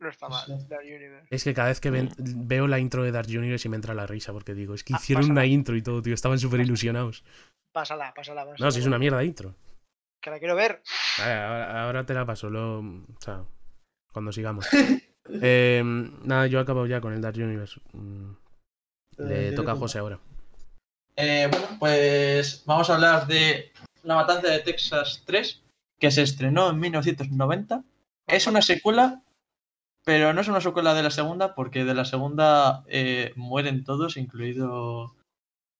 No 0.00 0.08
está 0.08 0.28
mal. 0.28 0.44
Sí. 0.46 0.52
Dark 0.68 0.84
Universe. 0.84 1.26
Es 1.30 1.44
que 1.44 1.54
cada 1.54 1.68
vez 1.68 1.80
que 1.80 1.90
ven- 1.90 2.10
veo 2.18 2.66
la 2.68 2.78
intro 2.78 3.02
de 3.02 3.10
Dark 3.12 3.28
Universe 3.28 3.66
y 3.66 3.70
me 3.70 3.76
entra 3.76 3.94
la 3.94 4.06
risa 4.06 4.32
porque 4.32 4.54
digo, 4.54 4.74
es 4.74 4.84
que 4.84 4.94
Ah, 4.94 4.98
hicieron 5.00 5.22
pásala. 5.22 5.32
una 5.32 5.46
intro 5.46 5.76
y 5.76 5.82
todo, 5.82 6.00
tío, 6.02 6.14
estaban 6.14 6.38
súper 6.38 6.60
ilusionados. 6.60 7.24
Pásala, 7.72 8.14
pásala. 8.14 8.42
pásala. 8.46 8.64
No, 8.64 8.70
si 8.70 8.80
es 8.80 8.86
una 8.86 8.98
mierda 8.98 9.24
intro. 9.24 9.54
Que 10.22 10.30
la 10.30 10.38
quiero 10.38 10.54
ver. 10.56 10.82
Ahora, 11.20 11.48
ahora- 11.48 11.84
ahora 11.84 12.06
te 12.06 12.14
la 12.14 12.26
paso, 12.26 12.48
lo, 12.50 12.78
o 12.80 13.04
sea, 13.20 13.44
cuando 14.12 14.32
sigamos. 14.32 14.66
Eh, 15.42 15.82
nada, 16.24 16.46
yo 16.46 16.58
he 16.58 16.62
acabado 16.62 16.86
ya 16.86 17.02
con 17.02 17.12
el 17.12 17.20
Dark 17.20 17.36
Universe. 17.36 17.78
Mm, 17.92 18.30
Le 19.18 19.48
Eh, 19.48 19.52
toca 19.52 19.72
a 19.72 19.76
José 19.76 19.98
ahora. 19.98 20.18
Eh, 21.16 21.48
bueno, 21.50 21.66
pues 21.78 22.62
vamos 22.64 22.88
a 22.88 22.94
hablar 22.94 23.26
de 23.26 23.70
La 24.04 24.14
Matanza 24.14 24.48
de 24.48 24.60
Texas 24.60 25.22
3, 25.26 25.62
que 26.00 26.10
se 26.10 26.22
estrenó 26.22 26.70
en 26.70 26.80
1990. 26.80 27.84
Es 28.26 28.46
una 28.46 28.62
secuela, 28.62 29.20
pero 30.08 30.32
no 30.32 30.40
es 30.40 30.48
una 30.48 30.62
secuela 30.62 30.94
de 30.94 31.02
la 31.02 31.10
segunda, 31.10 31.54
porque 31.54 31.84
de 31.84 31.92
la 31.92 32.06
segunda 32.06 32.82
eh, 32.88 33.34
mueren 33.36 33.84
todos, 33.84 34.16
incluido 34.16 35.14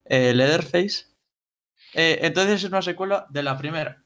eh, 0.04 0.34
Leatherface. 0.34 1.06
Eh, 1.94 2.18
entonces 2.20 2.62
es 2.62 2.68
una 2.68 2.82
secuela 2.82 3.26
de 3.30 3.42
la 3.42 3.56
primera. 3.56 4.02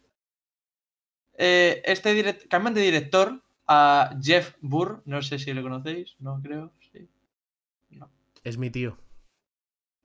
Eh, 1.36 1.82
este 1.84 2.14
direct- 2.14 2.46
cambian 2.46 2.72
de 2.72 2.82
director 2.82 3.42
a 3.66 4.16
Jeff 4.22 4.54
Burr, 4.60 5.02
no 5.06 5.20
sé 5.22 5.40
si 5.40 5.52
lo 5.52 5.62
conocéis, 5.64 6.14
no 6.20 6.40
creo, 6.40 6.72
sí. 6.92 7.08
Es 8.44 8.56
mi 8.58 8.70
tío. 8.70 8.96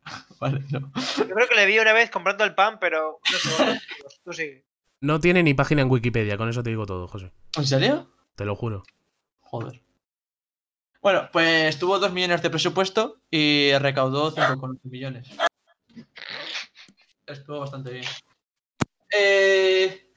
Vale, 0.39 0.63
no. 0.71 0.91
Yo 1.17 1.29
creo 1.29 1.47
que 1.47 1.53
le 1.55 1.67
vi 1.67 1.77
una 1.77 1.93
vez 1.93 2.09
comprando 2.09 2.43
el 2.43 2.55
pan, 2.55 2.79
pero 2.79 3.19
no 3.31 3.37
sé. 3.37 3.79
tú 4.25 4.33
sigue. 4.33 4.65
No 4.99 5.19
tiene 5.19 5.43
ni 5.43 5.53
página 5.53 5.83
en 5.83 5.91
Wikipedia, 5.91 6.37
con 6.37 6.49
eso 6.49 6.63
te 6.63 6.71
digo 6.71 6.87
todo, 6.87 7.07
José. 7.07 7.31
¿En 7.55 7.67
serio? 7.67 8.09
Te 8.35 8.45
lo 8.45 8.55
juro. 8.55 8.81
Joder. 9.41 9.83
Bueno, 11.07 11.29
pues 11.31 11.79
tuvo 11.79 11.99
2 11.99 12.11
millones 12.11 12.41
de 12.41 12.49
presupuesto 12.49 13.21
y 13.31 13.71
recaudó 13.77 14.29
5,8 14.29 14.79
millones. 14.83 15.29
Estuvo 17.25 17.61
bastante 17.61 17.91
bien. 17.91 18.03
Eh, 19.17 20.11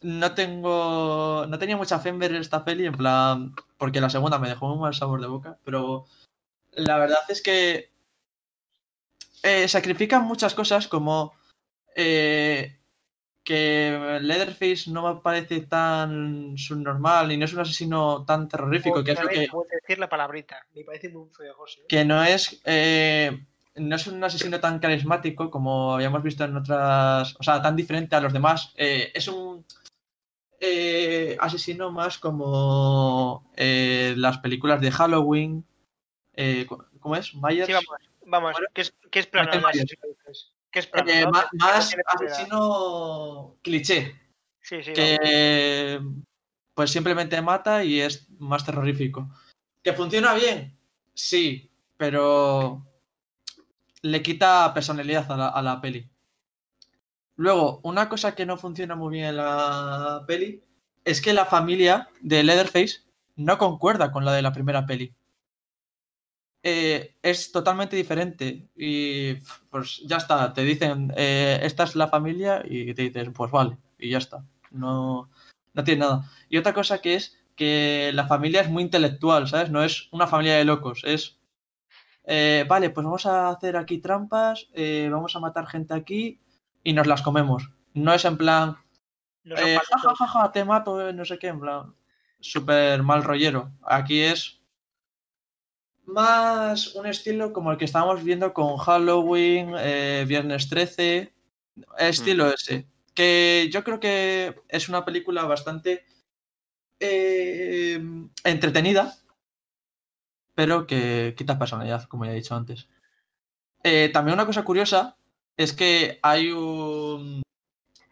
no 0.00 0.34
tengo. 0.34 1.44
No 1.46 1.58
tenía 1.58 1.76
mucha 1.76 1.98
fe 1.98 2.08
en 2.08 2.18
ver 2.18 2.34
esta 2.34 2.64
peli, 2.64 2.86
en 2.86 2.96
plan. 2.96 3.54
Porque 3.76 4.00
la 4.00 4.08
segunda 4.08 4.38
me 4.38 4.48
dejó 4.48 4.72
un 4.72 4.80
mal 4.80 4.94
sabor 4.94 5.20
de 5.20 5.26
boca, 5.26 5.58
pero 5.66 6.06
la 6.72 6.96
verdad 6.96 7.20
es 7.28 7.42
que. 7.42 7.92
eh, 9.42 9.68
sacrifican 9.68 10.24
muchas 10.24 10.54
cosas 10.54 10.88
como. 10.88 11.34
eh, 11.94 12.79
que 13.50 14.18
Leatherface 14.22 14.88
no 14.92 15.12
me 15.12 15.20
parece 15.20 15.62
tan 15.62 16.56
subnormal 16.56 17.32
y 17.32 17.36
no 17.36 17.46
es 17.46 17.52
un 17.52 17.58
asesino 17.58 18.24
tan 18.24 18.46
terrorífico, 18.46 19.02
que 19.02 19.10
es 19.10 19.20
lo 19.20 19.28
que, 19.28 19.48
decir 19.80 19.98
la 19.98 20.08
palabrita. 20.08 20.64
Me 20.72 20.84
parece 20.84 21.08
muy 21.08 21.28
feo, 21.30 21.52
José. 21.56 21.80
que 21.88 22.04
no 22.04 22.22
es 22.22 22.62
eh, 22.64 23.44
no 23.74 23.96
es 23.96 24.06
un 24.06 24.22
asesino 24.22 24.60
tan 24.60 24.78
carismático 24.78 25.50
como 25.50 25.94
habíamos 25.94 26.22
visto 26.22 26.44
en 26.44 26.58
otras, 26.58 27.34
o 27.40 27.42
sea, 27.42 27.60
tan 27.60 27.74
diferente 27.74 28.14
a 28.14 28.20
los 28.20 28.32
demás. 28.32 28.72
Eh, 28.76 29.10
es 29.12 29.26
un 29.26 29.66
eh, 30.60 31.36
asesino 31.40 31.90
más 31.90 32.18
como 32.18 33.50
eh, 33.56 34.14
las 34.16 34.38
películas 34.38 34.80
de 34.80 34.92
Halloween. 34.92 35.66
eh, 36.34 36.68
¿Cómo 37.00 37.16
es? 37.16 37.34
Myers. 37.34 37.66
Sí, 37.66 37.72
vamos. 37.72 37.88
Vamos. 38.26 38.52
Bueno. 38.52 38.68
¿Qué 38.72 38.82
es, 38.82 38.94
qué 39.10 39.18
es 39.18 39.26
plano? 39.26 39.50
Es 40.72 40.86
plano? 40.86 41.10
Eh, 41.10 41.24
no? 41.24 41.30
más 41.30 41.94
asesino 42.06 43.56
cliché. 43.62 44.20
Sí, 44.60 44.82
sí. 44.82 44.92
vamos. 44.96 45.18
que 45.18 46.00
pues 46.74 46.90
simplemente 46.90 47.40
mata 47.42 47.84
y 47.84 48.00
es 48.00 48.28
más 48.38 48.64
terrorífico. 48.64 49.28
¿Que 49.82 49.92
funciona 49.92 50.34
bien? 50.34 50.78
Sí, 51.14 51.70
pero 51.96 52.86
le 54.02 54.22
quita 54.22 54.72
personalidad 54.72 55.30
a 55.30 55.36
la, 55.36 55.48
a 55.48 55.62
la 55.62 55.80
peli. 55.80 56.08
Luego, 57.36 57.80
una 57.82 58.08
cosa 58.08 58.34
que 58.34 58.46
no 58.46 58.56
funciona 58.56 58.94
muy 58.94 59.12
bien 59.12 59.24
en 59.26 59.36
la 59.38 60.24
peli 60.26 60.62
es 61.04 61.20
que 61.20 61.32
la 61.32 61.46
familia 61.46 62.08
de 62.20 62.42
Leatherface 62.42 63.00
no 63.36 63.58
concuerda 63.58 64.12
con 64.12 64.24
la 64.24 64.32
de 64.32 64.42
la 64.42 64.52
primera 64.52 64.86
peli. 64.86 65.14
Eh, 66.62 67.16
es 67.22 67.52
totalmente 67.52 67.96
diferente 67.96 68.68
y 68.76 69.34
pues 69.70 70.02
ya 70.04 70.18
está, 70.18 70.52
te 70.52 70.62
dicen 70.62 71.10
eh, 71.16 71.58
esta 71.62 71.84
es 71.84 71.96
la 71.96 72.08
familia 72.08 72.62
y 72.68 72.92
te 72.92 73.04
dices 73.04 73.30
pues 73.34 73.50
vale 73.50 73.78
y 73.98 74.10
ya 74.10 74.18
está, 74.18 74.44
no, 74.70 75.30
no 75.72 75.84
tiene 75.84 76.00
nada. 76.00 76.30
Y 76.50 76.58
otra 76.58 76.74
cosa 76.74 77.00
que 77.00 77.14
es 77.14 77.38
que 77.56 78.10
la 78.12 78.26
familia 78.26 78.60
es 78.60 78.68
muy 78.68 78.82
intelectual, 78.82 79.48
¿sabes? 79.48 79.70
No 79.70 79.82
es 79.82 80.08
una 80.12 80.26
familia 80.26 80.56
de 80.56 80.66
locos, 80.66 81.02
es 81.04 81.38
eh, 82.24 82.66
vale, 82.68 82.90
pues 82.90 83.06
vamos 83.06 83.24
a 83.24 83.48
hacer 83.48 83.78
aquí 83.78 83.96
trampas, 83.96 84.68
vamos 85.10 85.34
a 85.34 85.40
matar 85.40 85.66
gente 85.66 85.94
aquí 85.94 86.42
y 86.84 86.92
nos 86.92 87.06
las 87.06 87.22
comemos. 87.22 87.70
No 87.94 88.12
es 88.12 88.26
en 88.26 88.36
plan, 88.36 88.76
No 89.44 89.56
ja, 89.56 90.14
ja, 90.14 90.26
ja, 90.26 90.52
te 90.52 90.66
mato, 90.66 91.10
no 91.10 91.24
sé 91.24 91.38
qué, 91.38 91.48
en 91.48 91.60
plan, 91.60 91.94
súper 92.38 93.02
mal 93.02 93.24
rollero. 93.24 93.72
Aquí 93.82 94.20
es 94.20 94.59
más 96.06 96.94
un 96.94 97.06
estilo 97.06 97.52
como 97.52 97.72
el 97.72 97.78
que 97.78 97.84
estábamos 97.84 98.24
viendo 98.24 98.52
con 98.52 98.76
Halloween, 98.76 99.74
eh, 99.78 100.24
Viernes 100.26 100.68
13, 100.68 101.32
estilo 101.98 102.52
ese. 102.52 102.86
Que 103.14 103.68
yo 103.72 103.84
creo 103.84 104.00
que 104.00 104.62
es 104.68 104.88
una 104.88 105.04
película 105.04 105.44
bastante 105.44 106.04
eh, 107.00 108.00
entretenida, 108.44 109.16
pero 110.54 110.86
que 110.86 111.34
quita 111.36 111.58
personalidad, 111.58 112.04
como 112.04 112.24
ya 112.24 112.32
he 112.32 112.36
dicho 112.36 112.54
antes. 112.54 112.88
Eh, 113.82 114.10
también 114.12 114.34
una 114.34 114.46
cosa 114.46 114.64
curiosa 114.64 115.16
es 115.56 115.72
que 115.72 116.18
hay 116.22 116.50
un 116.50 117.42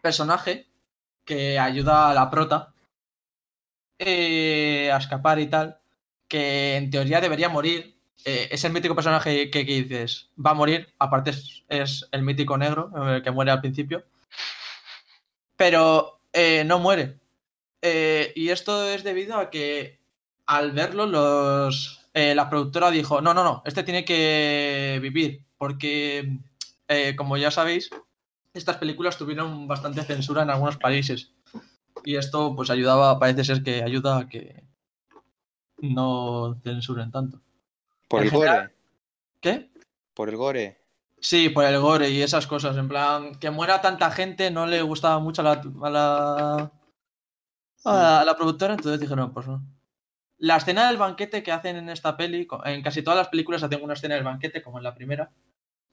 personaje 0.01 0.67
que 1.25 1.59
ayuda 1.59 2.09
a 2.09 2.13
la 2.13 2.29
prota 2.29 2.73
eh, 3.99 4.89
a 4.91 4.97
escapar 4.97 5.39
y 5.39 5.47
tal, 5.47 5.78
que 6.29 6.77
en 6.77 6.89
teoría 6.89 7.19
debería 7.19 7.49
morir. 7.49 7.97
Eh, 8.23 8.49
es 8.51 8.63
el 8.63 8.71
mítico 8.71 8.95
personaje 8.95 9.49
que, 9.49 9.63
dices, 9.63 10.29
va 10.45 10.51
a 10.51 10.53
morir, 10.53 10.93
aparte 10.99 11.31
es, 11.67 12.07
el 12.11 12.21
mítico 12.21 12.57
negro, 12.57 12.91
que 13.23 13.31
muere 13.31 13.51
al 13.51 13.61
principio, 13.61 14.05
pero 15.57 16.21
eh, 16.31 16.63
no 16.65 16.79
muere. 16.79 17.17
Eh, 17.81 18.31
y 18.35 18.49
esto 18.49 18.87
es 18.89 19.03
debido 19.03 19.37
a 19.37 19.49
que 19.49 19.99
al 20.45 20.71
verlo 20.73 21.05
los, 21.05 22.07
la 22.13 22.49
productora 22.49 22.91
dijo, 22.91 23.21
no, 23.21 23.33
no, 23.33 23.43
no, 23.43 23.63
este 23.65 23.83
tiene 23.83 24.03
que 24.03 24.99
vivir, 25.01 25.45
porque 25.57 26.37
como 27.15 27.37
ya 27.37 27.51
sabéis, 27.51 27.89
estas 28.53 28.77
películas 28.77 29.17
tuvieron 29.17 29.67
bastante 29.67 30.03
censura 30.03 30.43
en 30.43 30.49
algunos 30.49 30.77
países. 30.77 31.31
Y 32.03 32.15
esto 32.15 32.55
pues 32.55 32.69
ayudaba, 32.69 33.19
parece 33.19 33.43
ser 33.43 33.63
que 33.63 33.83
ayuda 33.83 34.17
a 34.17 34.27
que 34.27 34.68
no 35.81 36.59
censuren 36.63 37.11
tanto. 37.11 37.41
Por 38.07 38.21
En 38.21 38.25
el 38.25 38.31
general- 38.31 38.57
gore. 38.61 38.75
¿Qué? 39.41 39.69
Por 40.13 40.29
el 40.29 40.35
gore. 40.37 40.77
Sí, 41.21 41.49
por 41.49 41.65
el 41.65 41.79
gore 41.79 42.09
y 42.09 42.21
esas 42.21 42.47
cosas. 42.47 42.77
En 42.77 42.87
plan, 42.87 43.35
que 43.35 43.49
muera 43.49 43.81
tanta 43.81 44.09
gente 44.11 44.51
no 44.51 44.65
le 44.65 44.81
gustaba 44.81 45.19
mucho 45.19 45.41
a 45.41 45.45
la, 45.45 45.61
a 45.83 45.89
la, 45.89 46.71
a 47.85 48.23
la 48.25 48.35
productora, 48.37 48.73
entonces 48.73 48.99
dijeron, 48.99 49.33
pues 49.33 49.47
no. 49.47 49.61
La 50.37 50.55
escena 50.57 50.87
del 50.87 50.97
banquete 50.97 51.43
que 51.43 51.51
hacen 51.51 51.75
en 51.75 51.89
esta 51.89 52.15
peli, 52.15 52.47
en 52.63 52.81
casi 52.81 53.01
todas 53.03 53.17
las 53.17 53.27
películas 53.27 53.61
hacen 53.63 53.83
una 53.83 53.93
escena 53.95 54.15
del 54.15 54.23
banquete, 54.23 54.61
como 54.61 54.77
en 54.77 54.85
la 54.85 54.95
primera, 54.95 55.31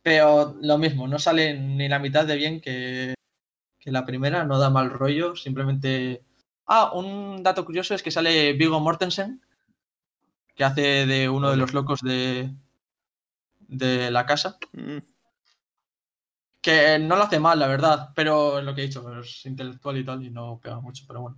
pero 0.02 0.56
lo 0.60 0.78
mismo, 0.78 1.08
no 1.08 1.18
sale 1.18 1.58
ni 1.58 1.88
la 1.88 1.98
mitad 1.98 2.24
de 2.24 2.36
bien 2.36 2.60
que, 2.60 3.14
que 3.80 3.90
la 3.90 4.06
primera, 4.06 4.44
no 4.44 4.58
da 4.58 4.70
mal 4.70 4.90
rollo, 4.90 5.34
simplemente... 5.34 6.22
Ah, 6.68 6.92
un 6.94 7.42
dato 7.42 7.64
curioso 7.64 7.94
es 7.94 8.02
que 8.04 8.12
sale 8.12 8.52
Vigo 8.52 8.78
Mortensen, 8.78 9.40
que 10.56 10.64
hace 10.64 11.06
de 11.06 11.28
uno 11.28 11.50
de 11.50 11.56
los 11.56 11.74
locos 11.74 12.00
de, 12.00 12.50
de 13.60 14.10
la 14.10 14.26
casa. 14.26 14.58
Mm. 14.72 14.98
Que 16.60 16.98
no 16.98 17.14
lo 17.14 17.22
hace 17.22 17.38
mal, 17.38 17.58
la 17.58 17.68
verdad, 17.68 18.10
pero 18.14 18.60
lo 18.60 18.74
que 18.74 18.82
he 18.82 18.86
dicho, 18.86 19.20
es 19.20 19.46
intelectual 19.46 19.98
y 19.98 20.04
tal, 20.04 20.24
y 20.24 20.30
no 20.30 20.58
pega 20.60 20.80
mucho, 20.80 21.04
pero 21.06 21.20
bueno. 21.20 21.36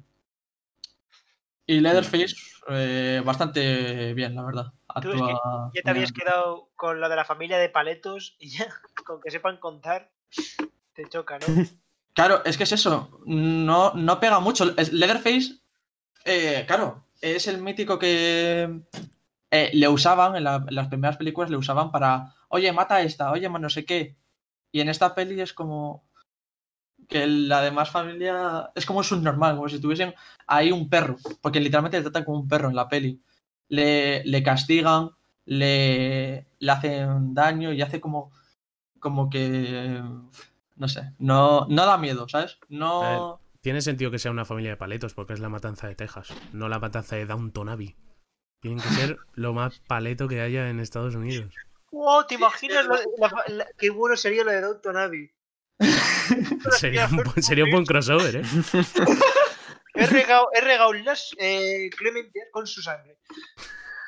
Y 1.67 1.81
Leatherface, 1.81 2.35
eh, 2.69 3.21
bastante 3.23 4.15
bien, 4.15 4.35
la 4.35 4.43
verdad. 4.43 4.73
Tú 5.03 5.13
es 5.13 5.21
que 5.21 5.31
Actúa 5.31 5.71
Ya 5.75 5.83
te 5.83 5.91
habías 5.91 6.13
bien. 6.15 6.27
quedado 6.27 6.71
con 6.77 6.99
lo 6.99 7.11
de 7.11 7.17
la 7.17 7.27
familia 7.27 7.59
de 7.59 7.69
paletos 7.69 8.37
y 8.39 8.49
ya, 8.51 8.69
con 9.05 9.21
que 9.21 9.31
sepan 9.31 9.59
contar, 9.59 10.11
te 10.95 11.09
choca, 11.09 11.39
¿no? 11.39 11.47
Claro, 12.15 12.45
es 12.45 12.57
que 12.57 12.65
es 12.65 12.73
eso, 12.73 13.21
no, 13.27 13.93
no 13.95 14.19
pega 14.19 14.41
mucho. 14.41 14.65
Leatherface 14.65 15.61
eh, 16.25 16.65
claro, 16.67 17.05
es 17.21 17.47
el 17.49 17.61
mítico 17.63 17.99
que 17.99 18.83
eh, 19.51 19.71
le 19.73 19.89
usaban, 19.89 20.37
en, 20.37 20.45
la- 20.45 20.65
en 20.69 20.75
las 20.75 20.89
primeras 20.89 21.17
películas 21.17 21.51
le 21.51 21.57
usaban 21.57 21.91
para, 21.91 22.35
oye, 22.49 22.73
mata 22.73 22.97
a 22.97 23.03
esta, 23.03 23.31
oye, 23.33 23.49
no 23.49 23.71
sé 23.71 23.85
qué. 23.85 24.17
Y 24.73 24.81
en 24.81 24.89
esta 24.89 25.15
peli 25.15 25.41
es 25.41 25.53
como 25.53 26.05
que 27.09 27.27
la 27.27 27.63
demás 27.63 27.91
familia 27.91 28.71
es 28.75 28.85
como 28.85 29.03
subnormal, 29.03 29.57
como 29.57 29.69
si 29.69 29.81
tuviesen 29.81 30.15
ahí 30.47 30.71
un 30.73 30.91
perro, 30.91 31.17
porque 31.41 31.61
literalmente 31.61 31.97
le 31.97 32.03
tratan 32.03 32.25
como 32.25 32.41
un 32.41 32.49
perro 32.49 32.69
en 32.69 32.77
la 32.77 32.89
peli. 32.89 33.23
Le, 33.69 34.23
le 34.25 34.43
castigan, 34.43 35.11
le, 35.47 36.47
le 36.59 36.71
hacen 36.73 37.33
daño 37.35 37.73
y 37.73 37.81
hace 37.81 38.01
como, 38.01 38.31
como 38.99 39.31
que, 39.31 40.03
no 40.77 40.89
sé, 40.89 41.13
no, 41.19 41.67
no 41.67 41.87
da 41.87 41.97
miedo, 41.99 42.29
¿sabes? 42.29 42.59
No... 42.69 43.41
Tiene 43.69 43.83
sentido 43.83 44.11
que 44.11 44.19
sea 44.19 44.31
una 44.31 44.47
familia 44.47 44.71
de 44.71 44.77
paletos 44.79 45.13
porque 45.13 45.35
es 45.35 45.41
la 45.41 45.51
matanza 45.51 45.89
de 45.89 45.95
Texas, 45.95 46.33
no 46.55 46.71
la 46.71 46.79
matanza 46.79 47.17
de 47.17 47.27
Downton 47.27 47.69
Abbey. 47.69 47.95
Tienen 48.63 48.81
que 48.81 48.89
ser 48.89 49.19
lo 49.35 49.53
más 49.53 49.81
paleto 49.81 50.27
que 50.27 50.41
haya 50.41 50.71
en 50.71 50.81
Estados 50.81 51.15
Unidos. 51.15 51.53
Wow, 51.93 52.27
¿te 52.27 52.37
imaginas 52.37 52.87
lo- 52.87 52.97
la- 53.19 53.45
la- 53.49 53.67
qué 53.77 53.91
bueno 53.91 54.17
sería 54.17 54.43
lo 54.43 54.53
de 54.53 54.63
Downton 54.63 54.97
Abbey? 54.97 55.31
Sería 56.79 57.09
un, 57.13 57.19
bu- 57.19 57.43
sería 57.43 57.65
un 57.65 57.71
buen 57.71 57.85
crossover, 57.85 58.37
¿eh? 58.37 58.43
He 59.93 60.07
regado, 60.07 60.49
he 60.55 60.63
regado 60.63 60.95
las 60.95 61.37
eh, 61.39 61.91
con 62.53 62.67
su 62.67 62.81
sangre. 62.81 63.19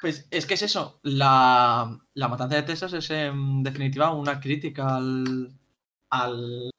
Pues 0.00 0.26
es 0.30 0.46
que 0.46 0.54
es 0.54 0.62
eso. 0.62 1.00
La, 1.02 1.98
la 2.14 2.28
matanza 2.28 2.56
de 2.56 2.62
Texas 2.62 2.94
es 2.94 3.10
en 3.10 3.62
definitiva 3.62 4.10
una 4.14 4.40
crítica 4.40 4.96
al, 4.96 5.52
al 6.08 6.69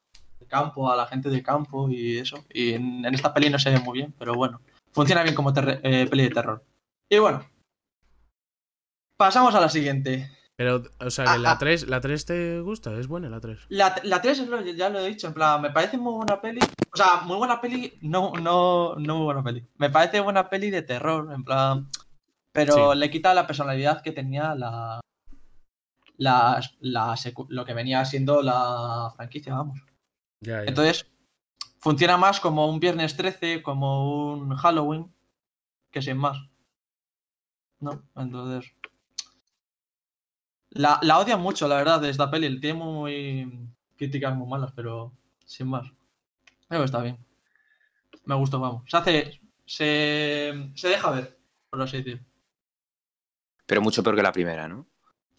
campo, 0.51 0.91
a 0.91 0.95
la 0.95 1.07
gente 1.07 1.29
de 1.29 1.41
campo 1.41 1.89
y 1.89 2.19
eso. 2.19 2.45
Y 2.53 2.73
en, 2.73 3.03
en 3.03 3.15
esta 3.15 3.33
peli 3.33 3.49
no 3.49 3.57
se 3.57 3.71
ve 3.71 3.79
muy 3.79 3.97
bien, 3.97 4.13
pero 4.19 4.35
bueno. 4.35 4.61
Funciona 4.91 5.23
bien 5.23 5.33
como 5.33 5.51
eh, 5.55 6.05
peli 6.07 6.23
de 6.23 6.29
terror. 6.29 6.63
Y 7.09 7.17
bueno. 7.17 7.43
Pasamos 9.17 9.55
a 9.55 9.61
la 9.61 9.69
siguiente. 9.69 10.29
Pero, 10.57 10.83
o 10.99 11.09
sea, 11.09 11.25
que 11.25 11.39
la 11.39 11.57
3, 11.57 11.87
¿la 11.87 12.01
3 12.01 12.25
te 12.25 12.59
gusta? 12.61 12.93
¿Es 12.93 13.07
buena 13.07 13.29
la 13.29 13.39
3? 13.39 13.65
La, 13.69 13.95
la 14.03 14.21
3 14.21 14.39
es 14.39 14.47
lo, 14.47 14.61
ya 14.61 14.89
lo 14.89 14.99
he 14.99 15.07
dicho, 15.07 15.25
en 15.27 15.33
plan, 15.33 15.59
me 15.61 15.71
parece 15.71 15.97
muy 15.97 16.13
buena 16.13 16.39
peli. 16.39 16.59
O 16.93 16.97
sea, 16.97 17.21
muy 17.23 17.37
buena 17.37 17.59
peli, 17.59 17.97
no, 18.01 18.33
no, 18.33 18.95
no 18.95 19.15
muy 19.15 19.25
buena 19.25 19.43
peli. 19.43 19.65
Me 19.77 19.89
parece 19.89 20.19
buena 20.19 20.49
peli 20.49 20.69
de 20.69 20.83
terror, 20.83 21.31
en 21.33 21.43
plan. 21.43 21.87
Pero 22.51 22.91
Sí. 22.93 22.99
le 22.99 23.09
quita 23.09 23.33
la 23.33 23.47
personalidad 23.47 24.01
que 24.03 24.11
tenía 24.11 24.53
la. 24.53 24.99
la, 26.17 26.61
la 26.81 27.15
lo 27.47 27.65
que 27.65 27.73
venía 27.73 28.03
siendo 28.05 28.41
la 28.41 29.11
franquicia, 29.15 29.55
vamos. 29.55 29.79
Ya, 30.41 30.63
ya. 30.63 30.69
Entonces, 30.69 31.05
funciona 31.79 32.17
más 32.17 32.39
como 32.39 32.67
un 32.67 32.79
Viernes 32.79 33.15
13, 33.15 33.61
como 33.61 34.33
un 34.33 34.55
Halloween, 34.55 35.13
que 35.91 36.01
sin 36.01 36.17
más. 36.17 36.37
¿No? 37.79 38.03
Entonces. 38.15 38.73
La, 40.69 40.99
la 41.01 41.19
odian 41.19 41.41
mucho, 41.41 41.67
la 41.67 41.75
verdad, 41.75 41.99
de 41.99 42.09
esta 42.09 42.29
peli. 42.29 42.59
Tiene 42.59 42.79
muy. 42.79 43.69
críticas 43.97 44.35
muy 44.35 44.47
malas, 44.47 44.71
pero 44.75 45.11
sin 45.45 45.67
más. 45.67 45.91
Que 46.69 46.83
está 46.83 47.01
bien. 47.01 47.17
Me 48.25 48.35
gustó, 48.35 48.59
vamos. 48.59 48.83
Se 48.89 48.97
hace. 48.97 49.41
Se, 49.65 50.71
se 50.75 50.89
deja 50.89 51.11
ver, 51.11 51.37
por 51.69 51.81
así 51.81 51.97
decir. 51.97 52.21
Pero 53.65 53.81
mucho 53.81 54.03
peor 54.03 54.15
que 54.15 54.23
la 54.23 54.31
primera, 54.31 54.67
¿no? 54.67 54.85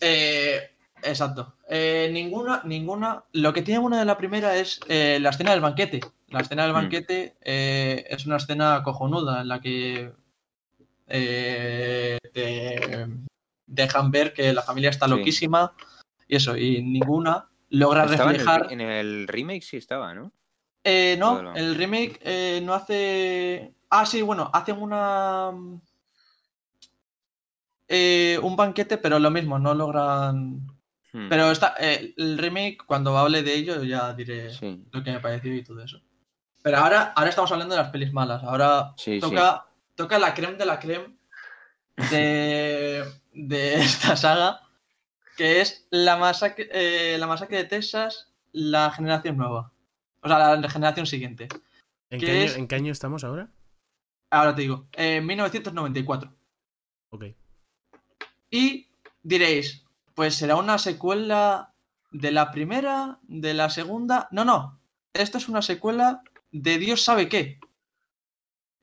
Eh, 0.00 0.71
exacto. 1.02 1.54
Eh, 1.68 2.08
ninguna, 2.12 2.62
ninguna. 2.64 3.24
Lo 3.32 3.52
que 3.52 3.62
tiene 3.62 3.80
una 3.80 3.98
de 3.98 4.04
la 4.04 4.16
primera 4.16 4.56
es 4.56 4.80
eh, 4.88 5.18
la 5.20 5.30
escena 5.30 5.52
del 5.52 5.60
banquete. 5.60 6.00
La 6.28 6.40
escena 6.40 6.62
del 6.62 6.72
Mm. 6.72 6.74
banquete 6.76 7.36
eh, 7.42 8.04
es 8.08 8.24
una 8.26 8.36
escena 8.36 8.82
cojonuda 8.82 9.42
en 9.42 9.48
la 9.48 9.60
que 9.60 10.12
te 11.06 12.18
dejan 13.66 14.10
ver 14.10 14.32
que 14.32 14.52
la 14.52 14.62
familia 14.62 14.90
está 14.90 15.06
Sí. 15.06 15.10
loquísima 15.10 15.72
y 16.28 16.36
eso, 16.36 16.56
y 16.56 16.82
ninguna 16.82 17.48
logra 17.70 18.04
Estaba 18.04 18.30
en 18.30 18.36
el, 18.36 18.46
reflejar. 18.46 18.72
en 18.72 18.80
el 18.80 19.28
remake 19.28 19.62
sí 19.62 19.76
estaba, 19.76 20.14
¿no? 20.14 20.32
Eh, 20.84 21.16
no, 21.18 21.54
el 21.54 21.74
remake 21.76 22.60
no 22.62 22.74
hace. 22.74 23.72
Ah, 23.90 24.06
sí, 24.06 24.22
bueno, 24.22 24.50
hacen 24.52 24.80
una. 24.80 25.50
eh, 27.88 28.38
un 28.42 28.56
banquete, 28.56 28.96
pero 28.96 29.18
lo 29.18 29.30
mismo, 29.30 29.58
no 29.58 29.74
logran. 29.74 30.71
Hmm, 31.12 31.28
Pero 31.28 31.50
está, 31.50 31.74
eh, 31.78 32.14
el 32.16 32.38
remake, 32.38 32.78
cuando 32.86 33.16
hable 33.18 33.42
de 33.42 33.54
ello, 33.54 33.82
ya 33.84 34.14
diré 34.14 34.50
Sí, 34.52 34.82
lo 34.90 35.02
que 35.02 35.12
me 35.12 35.20
pareció 35.20 35.54
y 35.54 35.62
todo 35.62 35.82
eso. 35.82 36.00
Pero 36.62 36.78
ahora, 36.78 37.12
ahora 37.14 37.30
estamos 37.30 37.52
hablando 37.52 37.74
de 37.74 37.82
las 37.82 37.90
pelis 37.90 38.12
malas. 38.12 38.42
Ahora 38.42 38.94
sí, 38.96 39.14
sí. 39.14 39.20
toca, 39.20 39.66
toca 39.94 40.18
la 40.18 40.32
creme 40.32 40.56
de 40.56 40.64
la 40.64 40.78
creme 40.78 41.16
de, 42.10 43.04
de 43.32 43.74
esta 43.74 44.16
saga, 44.16 44.60
que 45.36 45.60
es 45.60 45.86
la 45.90 46.16
masacre, 46.16 46.68
eh, 46.72 47.18
la 47.18 47.26
masacre 47.26 47.58
de 47.58 47.64
Texas, 47.64 48.32
la 48.52 48.90
generación 48.92 49.36
nueva. 49.36 49.72
O 50.22 50.28
sea, 50.28 50.56
la 50.56 50.70
generación 50.70 51.06
siguiente. 51.06 51.48
¿En 52.10 52.20
¿qué 52.20 52.30
año, 52.30 52.40
es? 52.40 52.56
¿En 52.56 52.68
qué 52.68 52.76
año 52.76 52.92
estamos 52.92 53.24
ahora? 53.24 53.50
Ahora 54.30 54.54
te 54.54 54.62
digo, 54.62 54.86
eh, 54.92 55.20
1994. 55.20 56.32
Ok. 57.10 57.24
Y 58.50 58.88
diréis, 59.22 59.81
pues 60.14 60.34
será 60.34 60.56
una 60.56 60.78
secuela 60.78 61.72
de 62.10 62.30
la 62.30 62.50
primera, 62.50 63.18
de 63.22 63.54
la 63.54 63.70
segunda. 63.70 64.28
No, 64.30 64.44
no. 64.44 64.78
Esto 65.12 65.38
es 65.38 65.48
una 65.48 65.62
secuela 65.62 66.22
de 66.50 66.78
Dios 66.78 67.02
sabe 67.02 67.28
qué. 67.28 67.58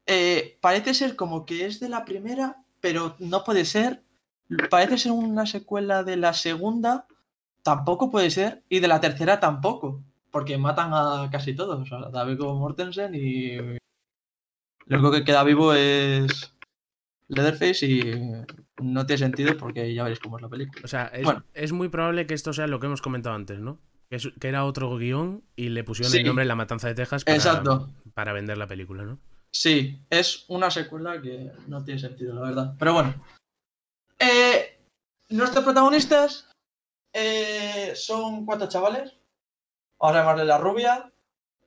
Eh, 0.05 0.57
parece 0.61 0.93
ser 0.93 1.15
como 1.15 1.45
que 1.45 1.65
es 1.65 1.79
de 1.79 1.89
la 1.89 2.05
primera, 2.05 2.63
pero 2.81 3.15
no 3.19 3.43
puede 3.43 3.65
ser. 3.65 4.03
Parece 4.69 4.97
ser 4.97 5.11
una 5.11 5.45
secuela 5.45 6.03
de 6.03 6.17
la 6.17 6.33
segunda, 6.33 7.05
tampoco 7.61 8.09
puede 8.09 8.31
ser. 8.31 8.63
Y 8.69 8.79
de 8.79 8.87
la 8.87 8.99
tercera 8.99 9.39
tampoco, 9.39 10.03
porque 10.31 10.57
matan 10.57 10.91
a 10.93 11.29
casi 11.31 11.55
todos. 11.55 11.91
A 11.91 12.09
David 12.09 12.39
Mortensen 12.39 13.13
y. 13.13 13.57
Lo 14.85 14.97
único 14.97 15.11
que 15.11 15.23
queda 15.23 15.43
vivo 15.43 15.73
es 15.73 16.51
Leatherface 17.27 17.85
y 17.85 18.01
no 18.81 19.05
tiene 19.05 19.17
sentido 19.19 19.55
porque 19.57 19.93
ya 19.93 20.03
veréis 20.03 20.19
cómo 20.19 20.37
es 20.37 20.41
la 20.41 20.49
película. 20.49 20.81
O 20.83 20.87
sea, 20.87 21.07
es, 21.07 21.23
Bueno. 21.23 21.43
es 21.53 21.71
muy 21.71 21.89
probable 21.89 22.25
que 22.27 22.33
esto 22.33 22.53
sea 22.53 22.67
lo 22.67 22.79
que 22.79 22.87
hemos 22.87 23.01
comentado 23.01 23.35
antes, 23.35 23.59
¿no? 23.59 23.79
Que, 24.09 24.15
es- 24.17 24.29
que 24.39 24.47
era 24.47 24.65
otro 24.65 24.95
guion 24.97 25.43
y 25.55 25.69
le 25.69 25.83
pusieron 25.83 26.11
Sí. 26.11 26.19
el 26.19 26.25
nombre 26.25 26.45
La 26.45 26.55
Matanza 26.55 26.87
de 26.87 26.95
Texas 26.95 27.23
para, 27.23 27.35
Exacto. 27.37 27.89
para 28.13 28.33
vender 28.33 28.57
la 28.57 28.67
película, 28.67 29.03
¿no? 29.03 29.19
Sí, 29.51 30.01
es 30.09 30.45
una 30.47 30.69
secuela 30.71 31.21
que 31.21 31.51
no 31.67 31.83
tiene 31.83 31.99
sentido, 31.99 32.35
la 32.35 32.41
verdad. 32.41 32.75
Pero 32.77 32.93
bueno. 32.93 33.15
Eh, 34.19 34.77
nuestros 35.29 35.63
protagonistas 35.63 36.49
eh, 37.13 37.93
son 37.95 38.45
cuatro 38.45 38.67
chavales. 38.67 39.13
Vamos 39.99 40.15
a 40.15 40.19
llamarle 40.19 40.45
la 40.45 40.57
rubia. 40.57 41.11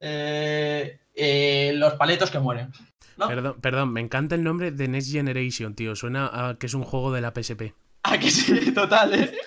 eh, 0.05 0.99
eh, 1.15 1.73
los 1.77 1.93
paletos 1.95 2.29
que 2.31 2.39
mueren. 2.41 2.73
¿No? 3.17 3.29
Perdón, 3.29 3.61
perdón, 3.61 3.93
me 3.93 4.01
encanta 4.01 4.35
el 4.35 4.45
nombre 4.45 4.71
de 4.71 4.89
Next 4.89 5.11
Generation, 5.11 5.75
tío. 5.75 5.95
Suena 5.97 6.31
a 6.33 6.59
que 6.59 6.67
es 6.67 6.75
un 6.75 6.85
juego 6.85 7.13
de 7.13 7.21
la 7.21 7.33
PSP. 7.33 7.75
Ah, 8.05 8.19
que 8.19 8.33
sí, 8.33 8.75
total, 8.75 9.15
¿eh? 9.15 9.39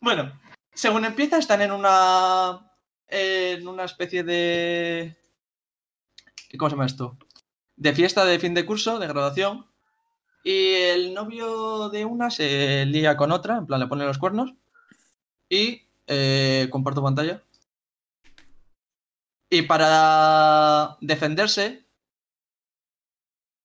Bueno, 0.00 0.40
según 0.74 1.04
empieza, 1.04 1.38
están 1.38 1.60
en 1.60 1.72
una. 1.72 2.70
En 3.08 3.66
una 3.66 3.84
especie 3.84 4.22
de. 4.22 5.16
¿Cómo 6.56 6.70
se 6.70 6.76
llama 6.76 6.86
esto? 6.86 7.18
De 7.74 7.92
fiesta 7.94 8.24
de 8.24 8.38
fin 8.38 8.54
de 8.54 8.64
curso, 8.64 9.00
de 9.00 9.08
graduación. 9.08 9.66
Y 10.44 10.74
el 10.74 11.14
novio 11.14 11.88
de 11.88 12.04
una 12.04 12.30
se 12.30 12.86
lía 12.86 13.16
con 13.16 13.32
otra, 13.32 13.56
en 13.56 13.66
plan 13.66 13.80
le 13.80 13.88
pone 13.88 14.04
los 14.04 14.18
cuernos. 14.18 14.54
Y. 15.48 15.82
eh, 16.06 16.68
comparto 16.70 17.02
pantalla. 17.02 17.42
Y 19.50 19.62
para 19.62 20.96
defenderse, 21.00 21.83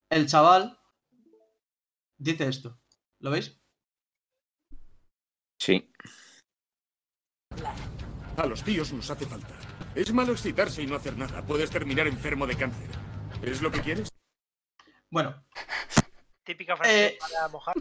el 0.10 0.28
chaval 0.28 0.80
dice 2.18 2.48
esto. 2.48 2.80
¿Lo 3.20 3.32
veis? 3.32 3.60
Sí. 5.60 5.92
A 8.38 8.46
los 8.46 8.64
tíos 8.64 8.94
nos 8.94 9.10
hace 9.10 9.26
falta. 9.26 9.54
Es 9.96 10.14
malo 10.14 10.32
excitarse 10.34 10.82
y 10.82 10.88
no 10.88 10.96
hacer 10.96 11.18
nada. 11.18 11.46
Puedes 11.46 11.70
terminar 11.70 12.08
enfermo 12.08 12.48
de 12.48 12.56
cáncer. 12.56 12.90
¿Es 13.42 13.62
lo 13.62 13.72
que 13.72 13.82
quieres? 13.82 14.10
Bueno, 15.10 15.44
Típica 16.46 16.76
frase 16.78 17.08
Eh, 17.08 17.18
para 17.20 17.48
mojar. 17.50 17.76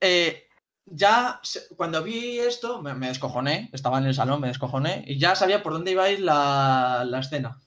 eh, 0.00 0.46
ya 0.86 1.40
cuando 1.76 2.02
vi 2.02 2.38
esto 2.38 2.82
me, 2.82 2.94
me 2.94 3.08
descojoné, 3.08 3.70
estaba 3.72 3.98
en 3.98 4.04
el 4.06 4.14
salón, 4.14 4.40
me 4.40 4.48
descojoné 4.48 5.04
y 5.06 5.18
ya 5.18 5.34
sabía 5.34 5.62
por 5.62 5.72
dónde 5.72 5.92
iba 5.92 6.04
a 6.04 6.10
ir 6.10 6.20
la, 6.20 7.04
la 7.06 7.20
escena. 7.20 7.60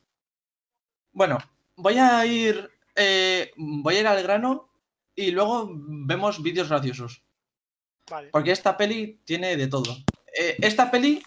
Bueno, 1.12 1.38
voy 1.76 1.98
a 1.98 2.26
ir, 2.26 2.70
eh, 2.98 3.52
voy 3.56 3.96
a 3.96 4.00
ir 4.02 4.08
al 4.08 4.24
grano 4.24 4.70
y 5.16 5.32
luego 5.32 5.70
vemos 5.72 6.44
vídeos 6.44 6.68
graciosos. 6.70 7.24
Vale. 8.10 8.30
Porque 8.30 8.52
esta 8.52 8.76
peli 8.76 9.22
tiene 9.24 9.56
de 9.56 9.68
todo. 9.68 9.96
Eh, 10.38 10.58
esta 10.60 10.92
peli 10.92 11.24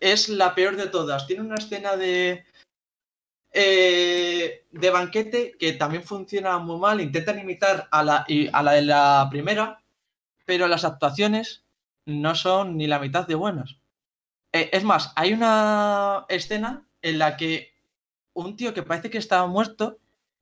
es 0.00 0.28
la 0.28 0.54
peor 0.54 0.76
de 0.76 0.86
todas. 0.86 1.26
Tiene 1.26 1.42
una 1.42 1.56
escena 1.56 1.96
de. 1.96 2.44
eh, 3.52 4.66
de 4.70 4.90
banquete 4.90 5.56
que 5.58 5.72
también 5.72 6.02
funciona 6.02 6.58
muy 6.58 6.78
mal. 6.78 7.00
Intentan 7.00 7.38
imitar 7.38 7.88
a 7.90 8.02
la, 8.02 8.26
a 8.52 8.62
la 8.62 8.72
de 8.72 8.82
la 8.82 9.26
primera, 9.30 9.82
pero 10.44 10.68
las 10.68 10.84
actuaciones 10.84 11.64
no 12.06 12.34
son 12.34 12.76
ni 12.76 12.86
la 12.86 12.98
mitad 12.98 13.26
de 13.26 13.34
buenas. 13.34 13.78
Eh, 14.52 14.70
es 14.72 14.84
más, 14.84 15.12
hay 15.16 15.32
una 15.32 16.24
escena 16.28 16.86
en 17.02 17.18
la 17.18 17.36
que 17.36 17.72
un 18.32 18.56
tío 18.56 18.72
que 18.72 18.82
parece 18.82 19.10
que 19.10 19.18
está 19.18 19.44
muerto, 19.46 19.98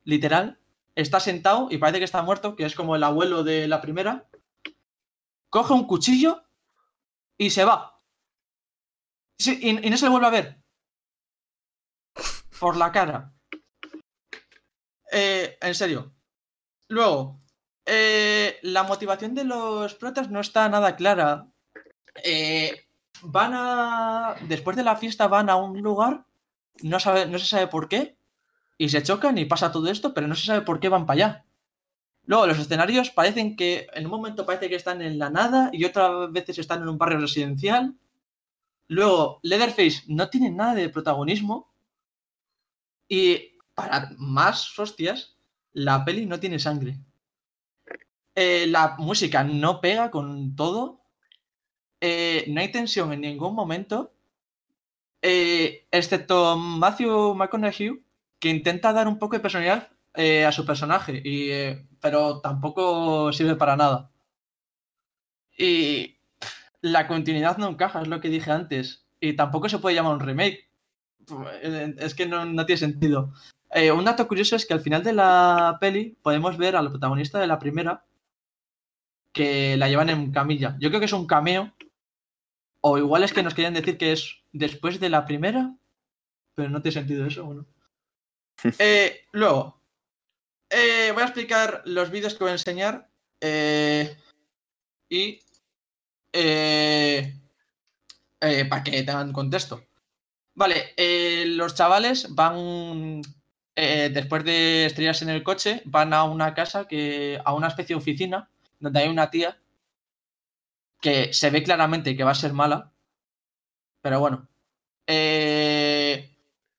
literal, 0.06 0.58
está 0.94 1.20
sentado 1.20 1.68
y 1.70 1.76
parece 1.76 1.98
que 1.98 2.06
está 2.06 2.22
muerto, 2.22 2.56
que 2.56 2.64
es 2.64 2.74
como 2.74 2.96
el 2.96 3.02
abuelo 3.02 3.44
de 3.44 3.68
la 3.68 3.82
primera, 3.82 4.30
coge 5.50 5.74
un 5.74 5.86
cuchillo 5.86 6.44
y 7.36 7.50
se 7.50 7.64
va. 7.64 8.00
Y 9.38 9.90
no 9.90 9.96
se 9.98 10.06
le 10.06 10.10
vuelve 10.10 10.26
a 10.26 10.30
ver. 10.30 10.62
Por 12.58 12.76
la 12.76 12.90
cara. 12.90 13.34
Eh, 15.12 15.58
en 15.60 15.74
serio. 15.74 16.14
Luego, 16.88 17.42
eh, 17.84 18.58
la 18.62 18.84
motivación 18.84 19.34
de 19.34 19.44
los 19.44 19.94
protas 19.94 20.30
no 20.30 20.40
está 20.40 20.68
nada 20.68 20.96
clara. 20.96 21.48
Eh, 22.24 22.88
van 23.22 23.52
a. 23.54 24.36
Después 24.48 24.76
de 24.76 24.84
la 24.84 24.96
fiesta 24.96 25.28
van 25.28 25.50
a 25.50 25.56
un 25.56 25.80
lugar, 25.82 26.26
no, 26.82 26.98
sabe, 27.00 27.26
no 27.26 27.38
se 27.38 27.46
sabe 27.46 27.66
por 27.66 27.88
qué, 27.88 28.15
y 28.78 28.88
se 28.88 29.02
chocan 29.02 29.38
y 29.38 29.44
pasa 29.44 29.72
todo 29.72 29.88
esto, 29.88 30.12
pero 30.14 30.26
no 30.28 30.34
se 30.34 30.46
sabe 30.46 30.62
por 30.62 30.80
qué 30.80 30.88
van 30.88 31.06
para 31.06 31.14
allá. 31.14 31.46
Luego, 32.24 32.46
los 32.46 32.58
escenarios 32.58 33.10
parecen 33.10 33.56
que 33.56 33.86
en 33.94 34.04
un 34.06 34.10
momento 34.10 34.44
parece 34.44 34.68
que 34.68 34.74
están 34.74 35.00
en 35.00 35.18
la 35.18 35.30
nada 35.30 35.70
y 35.72 35.84
otras 35.84 36.32
veces 36.32 36.58
están 36.58 36.82
en 36.82 36.88
un 36.88 36.98
barrio 36.98 37.18
residencial. 37.18 37.94
Luego, 38.88 39.38
Leatherface 39.42 40.02
no 40.08 40.28
tiene 40.28 40.50
nada 40.50 40.74
de 40.74 40.88
protagonismo. 40.88 41.72
Y 43.08 43.58
para 43.74 44.10
más 44.18 44.76
hostias, 44.78 45.36
la 45.72 46.04
peli 46.04 46.26
no 46.26 46.40
tiene 46.40 46.58
sangre. 46.58 46.98
Eh, 48.34 48.66
la 48.66 48.96
música 48.98 49.44
no 49.44 49.80
pega 49.80 50.10
con 50.10 50.56
todo. 50.56 51.00
Eh, 52.00 52.44
no 52.48 52.60
hay 52.60 52.72
tensión 52.72 53.12
en 53.12 53.20
ningún 53.20 53.54
momento. 53.54 54.12
Eh, 55.22 55.86
excepto 55.90 56.56
Matthew 56.56 57.34
McConaughey, 57.34 58.05
que 58.38 58.50
intenta 58.50 58.92
dar 58.92 59.08
un 59.08 59.18
poco 59.18 59.36
de 59.36 59.40
personalidad 59.40 59.88
eh, 60.14 60.44
a 60.44 60.52
su 60.52 60.64
personaje, 60.64 61.22
eh, 61.24 61.86
pero 62.00 62.40
tampoco 62.40 63.32
sirve 63.32 63.56
para 63.56 63.76
nada. 63.76 64.10
Y 65.58 66.18
la 66.80 67.06
continuidad 67.06 67.58
no 67.58 67.68
encaja, 67.68 68.02
es 68.02 68.08
lo 68.08 68.20
que 68.20 68.28
dije 68.28 68.50
antes. 68.50 69.06
Y 69.20 69.34
tampoco 69.34 69.68
se 69.68 69.78
puede 69.78 69.96
llamar 69.96 70.14
un 70.14 70.20
remake. 70.20 70.70
Es 71.98 72.14
que 72.14 72.26
no, 72.26 72.44
no 72.44 72.66
tiene 72.66 72.78
sentido. 72.78 73.32
Eh, 73.70 73.90
un 73.90 74.04
dato 74.04 74.28
curioso 74.28 74.56
es 74.56 74.66
que 74.66 74.74
al 74.74 74.80
final 74.80 75.02
de 75.02 75.12
la 75.12 75.78
peli 75.80 76.16
podemos 76.22 76.56
ver 76.56 76.76
al 76.76 76.90
protagonista 76.90 77.38
de 77.40 77.46
la 77.46 77.58
primera 77.58 78.04
que 79.32 79.76
la 79.76 79.88
llevan 79.88 80.08
en 80.08 80.32
camilla. 80.32 80.76
Yo 80.80 80.88
creo 80.88 81.00
que 81.00 81.06
es 81.06 81.12
un 81.12 81.26
cameo. 81.26 81.72
O 82.80 82.98
igual 82.98 83.24
es 83.24 83.32
que 83.32 83.42
nos 83.42 83.54
querían 83.54 83.74
decir 83.74 83.98
que 83.98 84.12
es 84.12 84.42
después 84.52 85.00
de 85.00 85.10
la 85.10 85.26
primera. 85.26 85.74
Pero 86.54 86.70
no 86.70 86.80
tiene 86.80 86.94
sentido 86.94 87.26
eso, 87.26 87.44
bueno. 87.44 87.66
Eh, 88.78 89.22
luego, 89.32 89.80
eh, 90.70 91.10
voy 91.12 91.22
a 91.22 91.26
explicar 91.26 91.82
los 91.84 92.10
vídeos 92.10 92.34
que 92.34 92.44
voy 92.44 92.50
a 92.50 92.52
enseñar. 92.54 93.08
eh, 93.40 94.16
y 95.08 95.40
para 98.68 98.82
que 98.84 99.02
tengan 99.02 99.32
contexto. 99.32 99.84
Vale, 100.54 100.94
eh, 100.96 101.44
los 101.48 101.74
chavales 101.74 102.34
van, 102.34 103.20
eh, 103.74 104.10
después 104.12 104.44
de 104.44 104.86
estrellarse 104.86 105.24
en 105.24 105.30
el 105.30 105.42
coche, 105.42 105.82
van 105.84 106.14
a 106.14 106.24
una 106.24 106.54
casa, 106.54 106.86
que 106.88 107.40
a 107.44 107.54
una 107.54 107.68
especie 107.68 107.94
de 107.94 108.00
oficina, 108.00 108.48
donde 108.80 109.00
hay 109.00 109.08
una 109.08 109.30
tía 109.30 109.58
que 111.00 111.32
se 111.32 111.50
ve 111.50 111.62
claramente 111.62 112.16
que 112.16 112.24
va 112.24 112.30
a 112.30 112.34
ser 112.34 112.52
mala, 112.52 112.90
pero 114.00 114.18
bueno. 114.20 114.48
Eh, 115.06 116.34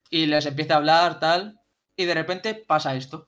y 0.10 0.26
les 0.26 0.45
empieza 0.45 0.74
a 0.74 0.78
hablar, 0.78 1.20
tal, 1.20 1.56
y 1.98 2.06
de 2.06 2.14
repente 2.14 2.56
pasa 2.56 2.95
esto. 2.95 3.28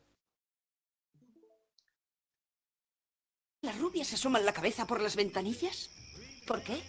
¿Las 3.61 3.77
rubias 3.77 4.13
asoman 4.13 4.45
la 4.45 4.53
cabeza 4.53 4.87
por 4.87 5.01
las 5.01 5.17
ventanillas? 5.17 5.89
¿Por 6.47 6.63
qué? 6.63 6.81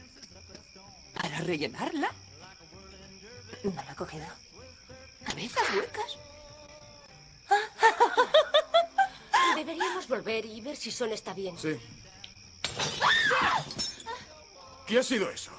¿Para 1.15 1.40
rellenarla? 1.40 2.12
No 3.65 3.81
ha 3.81 3.94
cogido. 3.97 4.27
¿Cabezas 5.24 5.65
huecas? 5.74 6.19
Deberíamos 9.57 10.07
volver 10.07 10.47
y 10.47 10.61
ver 10.61 10.77
si 10.77 10.90
Son 10.90 11.11
está 11.11 11.35
bien. 11.35 11.59
Sí. 11.59 11.77
¿Qué 14.86 14.98
ha 14.98 15.02
sido 15.02 15.31
eso? 15.31 15.51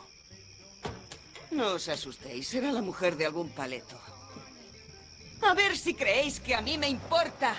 No 1.49 1.73
os 1.73 1.89
asustéis, 1.89 2.47
será 2.47 2.71
la 2.71 2.81
mujer 2.81 3.17
de 3.17 3.25
algún 3.25 3.49
paleto. 3.49 3.99
A 5.47 5.53
ver 5.53 5.75
si 5.75 5.95
creéis 5.95 6.39
que 6.39 6.55
a 6.55 6.61
mí 6.61 6.77
me 6.77 6.87
importa. 6.87 7.55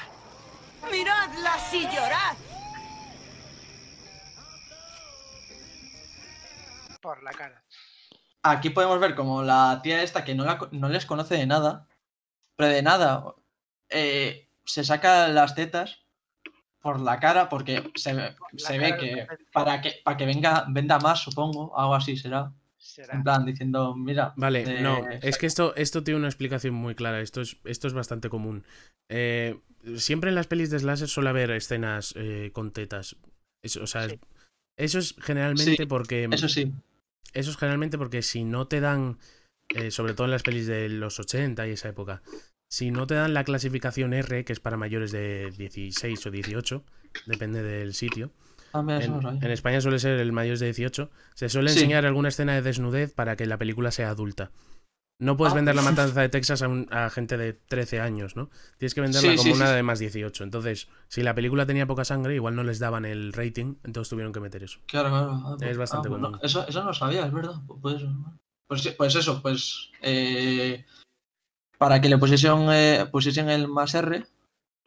Miradlas 0.90 1.74
y 1.74 1.82
llorad. 1.84 2.36
Por 7.00 7.22
la 7.22 7.32
cara. 7.32 7.62
Aquí 8.42 8.70
podemos 8.70 8.98
ver 9.00 9.14
como 9.14 9.42
la 9.42 9.80
tía 9.82 10.02
esta 10.02 10.24
que 10.24 10.34
no, 10.34 10.44
la 10.44 10.58
no 10.72 10.88
les 10.88 11.06
conoce 11.06 11.36
de 11.36 11.46
nada, 11.46 11.86
pero 12.56 12.70
de 12.70 12.82
nada, 12.82 13.34
eh, 13.88 14.48
se 14.64 14.84
saca 14.84 15.28
las 15.28 15.54
tetas 15.54 16.02
por 16.80 17.00
la 17.00 17.20
cara 17.20 17.48
porque 17.48 17.92
se, 17.94 18.36
se 18.56 18.78
ve 18.78 18.96
que 18.96 19.26
para 19.52 19.80
que 19.80 20.00
para 20.04 20.16
que 20.16 20.26
venga 20.26 20.64
venda 20.68 20.98
más, 20.98 21.20
supongo, 21.20 21.76
algo 21.78 21.94
así 21.94 22.16
será. 22.16 22.52
Será. 22.82 23.14
En 23.14 23.22
plan 23.22 23.46
diciendo, 23.46 23.94
mira, 23.94 24.34
Vale, 24.36 24.78
eh, 24.78 24.82
no, 24.82 25.08
es 25.08 25.38
que 25.38 25.46
esto, 25.46 25.72
esto 25.76 26.02
tiene 26.02 26.18
una 26.18 26.28
explicación 26.28 26.74
muy 26.74 26.96
clara, 26.96 27.20
esto 27.20 27.40
es, 27.40 27.56
esto 27.64 27.86
es 27.86 27.94
bastante 27.94 28.28
común. 28.28 28.64
Eh, 29.08 29.60
siempre 29.96 30.30
en 30.30 30.34
las 30.34 30.48
pelis 30.48 30.68
de 30.70 30.80
slasher 30.80 31.08
suele 31.08 31.30
haber 31.30 31.52
escenas 31.52 32.12
eh, 32.16 32.50
con 32.52 32.72
tetas. 32.72 33.16
Eso, 33.62 33.84
o 33.84 33.86
sea, 33.86 34.08
Sí. 34.08 34.18
eso 34.76 34.98
es 34.98 35.14
generalmente 35.20 35.76
Sí, 35.76 35.86
porque... 35.86 36.28
eso 36.32 36.48
sí. 36.48 36.72
Eso 37.34 37.50
es 37.52 37.56
generalmente 37.56 37.96
porque 37.98 38.20
si 38.20 38.44
no 38.44 38.66
te 38.66 38.80
dan, 38.80 39.18
eh, 39.70 39.90
sobre 39.92 40.12
todo 40.14 40.24
en 40.26 40.32
las 40.32 40.42
pelis 40.42 40.66
de 40.66 40.88
los 40.88 41.18
80 41.20 41.66
y 41.68 41.70
esa 41.70 41.88
época, 41.88 42.20
si 42.68 42.90
no 42.90 43.06
te 43.06 43.14
dan 43.14 43.32
la 43.32 43.44
clasificación 43.44 44.12
R, 44.12 44.44
que 44.44 44.52
es 44.52 44.60
para 44.60 44.76
mayores 44.76 45.12
de 45.12 45.52
16 45.56 46.26
o 46.26 46.30
18, 46.30 46.84
depende 47.26 47.62
del 47.62 47.94
sitio, 47.94 48.32
Ah, 48.72 48.82
mira, 48.82 49.04
en, 49.04 49.50
España 49.50 49.80
suele 49.80 49.98
ser 49.98 50.18
el 50.18 50.32
mayores 50.32 50.60
de 50.60 50.66
18, 50.66 51.10
se 51.34 51.48
suele 51.48 51.70
Sí. 51.70 51.78
enseñar 51.80 52.06
alguna 52.06 52.28
escena 52.28 52.54
de 52.54 52.62
desnudez 52.62 53.12
para 53.14 53.36
que 53.36 53.46
la 53.46 53.58
película 53.58 53.90
sea 53.90 54.10
adulta. 54.10 54.50
No 55.18 55.36
puedes 55.36 55.52
Ah. 55.52 55.56
vender 55.56 55.74
la 55.76 55.82
matanza 56.14 56.20
de 56.20 56.28
Texas 56.28 56.62
a, 56.62 56.68
un- 56.68 56.88
a 56.90 57.08
gente 57.10 57.36
de 57.36 57.52
13 57.52 58.00
años, 58.00 58.34
¿no? 58.34 58.50
Tienes 58.78 58.94
que 58.94 59.02
venderla 59.02 59.30
Sí, 59.30 59.36
como 59.36 59.42
sí, 59.42 59.52
una 59.52 59.68
sí, 59.68 59.74
de 59.74 59.82
más 59.82 59.98
18. 60.00 60.42
Entonces, 60.42 60.88
si 61.08 61.22
la 61.22 61.34
película 61.34 61.64
tenía 61.66 61.86
poca 61.86 62.04
sangre, 62.04 62.34
igual 62.34 62.56
no 62.56 62.64
les 62.64 62.78
daban 62.80 63.04
el 63.04 63.32
rating, 63.32 63.74
entonces 63.84 64.08
tuvieron 64.08 64.32
que 64.32 64.40
meter 64.40 64.62
eso. 64.64 64.80
Claro, 64.86 65.10
claro. 65.10 65.30
ah, 65.44 65.56
pues- 65.58 65.78
bastante 65.78 66.08
ah, 66.08 66.10
pues 66.10 66.20
no, 66.22 66.26
común. 66.32 66.40
eso, 66.42 66.66
eso 66.66 66.80
no 66.80 66.86
lo 66.86 66.94
sabía, 66.94 67.26
es 67.26 67.32
verdad. 67.32 67.54
pu- 67.66 67.78
Pues, 67.80 68.02
pues, 68.66 68.94
pues 68.96 69.14
eso, 69.14 69.40
pues. 69.42 69.90
eh, 70.00 70.84
para 71.78 72.00
que 72.00 72.08
le 72.08 72.16
pusiesen, 72.18 72.68
eh, 72.70 73.06
pusiesen 73.12 73.48
el 73.50 73.68
más 73.68 73.94
R, 73.94 74.24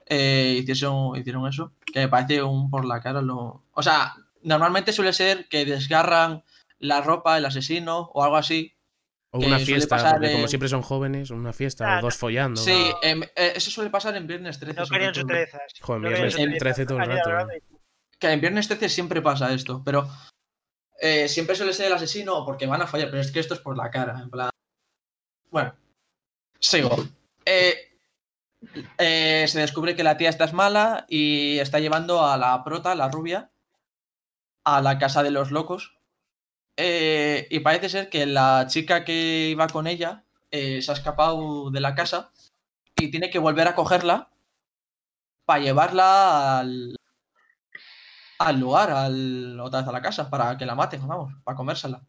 eh, 0.06 0.61
hicieron, 0.61 1.15
hicieron 1.15 1.48
eso. 1.48 1.73
Que 1.86 2.02
me 2.02 2.07
parece 2.07 2.44
un 2.44 2.69
por 2.69 2.86
la 2.86 3.02
cara. 3.02 3.22
Lo... 3.22 3.64
O 3.72 3.84
sea, 3.84 4.15
normalmente 4.41 4.94
suele 4.94 5.14
ser 5.14 5.48
que 5.48 5.65
desgarran 5.65 6.44
la 6.80 7.02
ropa 7.02 7.38
el 7.38 7.45
asesino 7.45 8.11
o 8.14 8.23
algo 8.23 8.38
así. 8.38 8.76
O 9.32 9.40
una 9.40 9.60
fiesta, 9.60 9.98
pasar 9.98 10.14
porque 10.14 10.32
como 10.32 10.48
siempre 10.48 10.69
son 10.69 10.82
jóvenes, 10.82 11.30
una 11.30 11.52
fiesta, 11.52 11.99
o 11.99 12.02
dos 12.02 12.15
follando. 12.15 12.61
Sí, 12.61 12.90
¿no? 13.03 13.23
eh, 13.36 13.53
eso 13.56 13.69
suele 13.69 13.90
pasar 13.90 14.15
en 14.15 14.27
Viernes 14.27 14.60
13. 14.60 14.80
No 14.80 14.88
querían 14.88 15.11
todo. 15.11 15.22
sus 15.22 15.27
trezas. 15.30 15.61
Joder, 15.82 16.02
No 16.02 16.07
viernes 16.10 16.36
querían 16.36 16.52
sus 16.52 16.60
13 16.60 16.86
todo 16.86 16.99
el 16.99 17.06
rato, 17.06 17.52
eh. 17.52 17.64
Que 18.18 18.32
en 18.32 18.40
Viernes 18.40 18.68
13 18.69 18.88
siempre 18.88 19.22
pasa 19.22 19.53
esto, 19.53 19.82
pero 19.84 20.07
eh, 21.02 21.27
siempre 21.27 21.56
suele 21.56 21.73
ser 21.73 21.88
el 21.88 21.94
asesino 21.94 22.45
porque 22.45 22.65
van 22.65 22.82
a 22.82 22.88
fallar, 22.88 23.10
pero 23.10 23.22
es 23.22 23.32
que 23.32 23.41
esto 23.41 23.53
es 23.53 23.60
por 23.60 23.76
la 23.76 23.91
cara, 23.91 24.19
en 24.22 24.30
plan. 24.30 24.49
Bueno, 25.52 25.76
sigo. 26.60 26.95
Eh, 27.45 27.94
eh, 28.98 29.45
se 29.48 29.60
descubre 29.60 29.95
que 29.95 30.03
la 30.03 30.18
tía 30.18 30.30
esta 30.30 30.45
es 30.45 30.53
mala 30.53 31.06
y 31.10 31.60
está 31.60 31.80
llevando 31.80 32.26
a 32.26 32.38
la 32.38 32.64
prota, 32.64 32.95
la 32.95 33.10
rubia, 33.10 33.52
a 34.64 34.82
la 34.82 34.98
casa 34.98 35.23
de 35.23 35.32
los 35.32 35.52
locos. 35.52 35.98
Eh, 36.77 37.48
y 37.49 37.60
parece 37.60 37.90
ser 37.90 38.10
que 38.10 38.26
la 38.26 38.65
chica 38.68 39.06
que 39.06 39.49
iba 39.49 39.68
con 39.68 39.88
ella 39.88 40.26
eh, 40.52 40.82
se 40.82 40.91
ha 40.91 40.94
escapado 40.94 41.72
de 41.72 41.80
la 41.80 41.95
casa 41.95 42.32
y 42.98 43.11
tiene 43.11 43.30
que 43.30 43.40
volver 43.40 43.68
a 43.68 43.76
cogerla 43.76 44.30
para 45.45 45.61
llevarla 45.61 46.60
al, 46.60 46.98
al 48.40 48.60
lugar, 48.60 48.91
al, 48.91 49.60
otra 49.60 49.82
vez 49.82 49.90
a 49.90 49.91
la 49.91 50.02
casa, 50.02 50.30
para 50.30 50.57
que 50.57 50.65
la 50.65 50.76
maten, 50.76 51.07
vamos, 51.07 51.34
para 51.44 51.56
comérsela. 51.56 52.02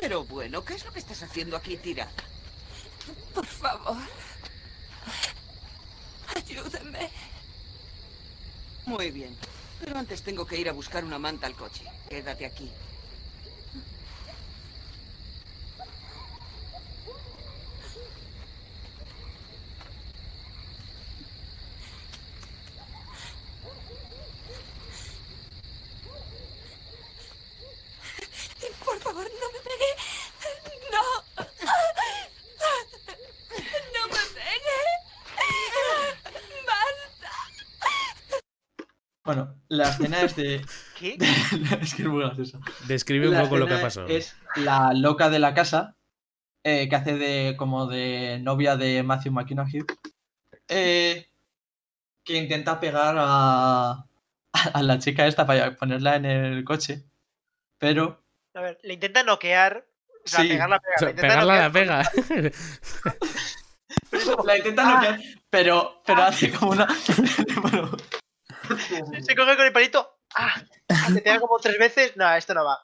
Pero 0.00 0.24
bueno, 0.24 0.64
¿qué 0.64 0.74
es 0.74 0.84
lo 0.84 0.92
que 0.92 0.98
estás 0.98 1.22
haciendo 1.22 1.56
aquí 1.56 1.76
tirada? 1.76 2.12
Por 3.34 3.46
favor. 3.46 3.96
Ayúdeme. 6.34 7.10
Muy 8.86 9.10
bien. 9.10 9.36
Pero 9.80 9.98
antes 9.98 10.22
tengo 10.22 10.46
que 10.46 10.58
ir 10.58 10.68
a 10.68 10.72
buscar 10.72 11.04
una 11.04 11.18
manta 11.18 11.46
al 11.46 11.54
coche. 11.54 11.84
Quédate 12.08 12.46
aquí. 12.46 12.70
Por 28.84 29.00
favor, 29.00 29.24
no 29.24 29.52
me 29.52 29.60
pegue. 29.60 29.90
No. 30.92 31.04
No 33.94 34.02
me 34.08 34.22
pegue. 34.34 34.78
Basta. 36.66 37.32
Bueno, 39.26 39.54
la 39.68 39.90
escena 39.90 40.22
es 40.22 40.36
de. 40.36 40.64
¿Qué? 40.98 41.18
es 41.82 41.94
que 41.94 42.02
es 42.02 42.08
muy 42.08 42.22
gracioso. 42.22 42.60
Describe 42.86 43.28
un 43.28 43.34
La 43.34 43.42
poco 43.42 43.58
lo 43.58 43.66
que 43.66 43.74
ha 43.74 43.82
pasado. 43.82 44.06
Es 44.06 44.34
la 44.56 44.92
loca 44.94 45.28
de 45.28 45.38
la 45.40 45.52
casa, 45.52 45.96
eh, 46.64 46.88
que 46.88 46.96
hace 46.96 47.16
de 47.16 47.56
como 47.58 47.86
de 47.86 48.38
novia 48.40 48.76
de 48.76 49.02
Matthew 49.02 49.32
McConaughey, 49.32 49.82
eh, 50.68 51.28
que 52.24 52.36
intenta 52.36 52.78
pegar 52.80 53.16
a, 53.18 54.06
a 54.72 54.82
la 54.82 54.98
chica 54.98 55.26
esta 55.26 55.44
para 55.46 55.74
ponerla 55.76 56.16
en 56.16 56.24
el 56.24 56.64
coche, 56.64 57.04
pero 57.78 58.22
A 58.54 58.60
ver, 58.60 58.78
le 58.82 58.94
intenta 58.94 59.22
noquear. 59.22 59.84
O 60.24 60.28
sea, 60.28 60.40
Sí. 60.42 60.48
pegarla, 60.48 60.76
O 60.76 60.98
sea, 60.98 61.10
intenta 61.10 61.28
pegarla 61.28 61.56
la 61.56 61.68
noquear, 61.68 62.10
pega. 62.12 62.50
pero 64.10 64.22
es 64.22 64.24
como- 64.24 64.44
la 64.44 64.56
intenta 64.58 64.82
Ah. 64.88 64.94
noquear, 64.94 65.20
pero, 65.50 66.02
pero 66.06 66.22
hace 66.22 66.50
como 66.52 66.72
una. 66.72 66.88
bueno, 67.62 67.90
Se 69.22 69.34
coge 69.36 69.56
con 69.56 69.66
el 69.66 69.72
palito. 69.72 70.18
¡Ah! 70.34 70.62
Pega 71.22 71.40
como 71.40 71.58
tres 71.58 71.78
veces. 71.78 72.16
No, 72.16 72.32
esto 72.34 72.54
no 72.54 72.64
va. 72.64 72.78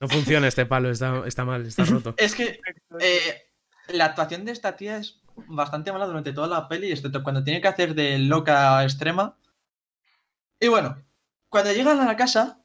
No 0.00 0.08
funciona 0.08 0.48
este 0.48 0.66
palo, 0.66 0.90
está, 0.90 1.22
está 1.26 1.44
mal, 1.44 1.64
está 1.66 1.84
roto. 1.84 2.14
es 2.18 2.34
que 2.34 2.60
eh, 3.00 3.50
la 3.88 4.06
actuación 4.06 4.44
de 4.44 4.52
esta 4.52 4.76
tía 4.76 4.98
es 4.98 5.20
bastante 5.48 5.92
mala 5.92 6.06
durante 6.06 6.32
toda 6.32 6.48
la 6.48 6.68
peli, 6.68 6.90
excepto 6.90 7.22
cuando 7.22 7.44
tiene 7.44 7.60
que 7.60 7.68
hacer 7.68 7.94
de 7.94 8.18
loca 8.18 8.82
extrema. 8.82 9.38
Y 10.60 10.68
bueno, 10.68 11.02
cuando 11.48 11.72
llegan 11.72 12.00
a 12.00 12.06
la 12.06 12.16
casa, 12.16 12.62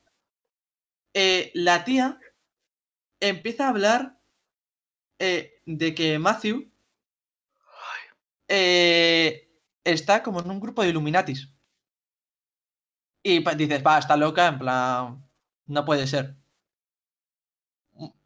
eh, 1.14 1.52
la 1.54 1.84
tía 1.84 2.20
empieza 3.20 3.66
a 3.66 3.70
hablar 3.70 4.20
eh, 5.20 5.62
de 5.66 5.94
que 5.94 6.18
Matthew 6.20 6.72
eh, 8.48 9.50
está 9.84 10.24
como 10.24 10.42
en 10.42 10.50
un 10.50 10.60
grupo 10.60 10.82
de 10.82 10.90
Illuminatis. 10.90 11.50
Y 13.24 13.40
dices, 13.56 13.84
va, 13.86 14.00
está 14.00 14.18
loca, 14.18 14.48
en 14.48 14.60
plan, 14.60 15.30
no 15.68 15.86
puede 15.86 16.08
ser. 16.08 16.36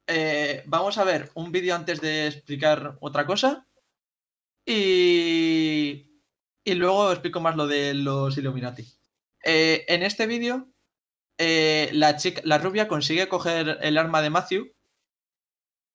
Eh, 0.07 0.63
vamos 0.67 0.97
a 0.97 1.03
ver 1.03 1.31
un 1.33 1.51
vídeo 1.51 1.75
antes 1.75 1.99
de 2.01 2.27
explicar 2.27 2.97
otra 3.01 3.25
cosa. 3.25 3.67
Y, 4.65 6.21
y 6.63 6.73
luego 6.75 7.11
explico 7.11 7.39
más 7.41 7.55
lo 7.55 7.67
de 7.67 7.93
los 7.93 8.37
Illuminati. 8.37 8.85
Eh, 9.43 9.85
en 9.87 10.03
este 10.03 10.27
vídeo, 10.27 10.69
eh, 11.37 11.89
la, 11.93 12.15
chica, 12.17 12.41
la 12.45 12.57
rubia 12.57 12.87
consigue 12.87 13.27
coger 13.27 13.79
el 13.81 13.97
arma 13.97 14.21
de 14.21 14.29
Matthew 14.29 14.73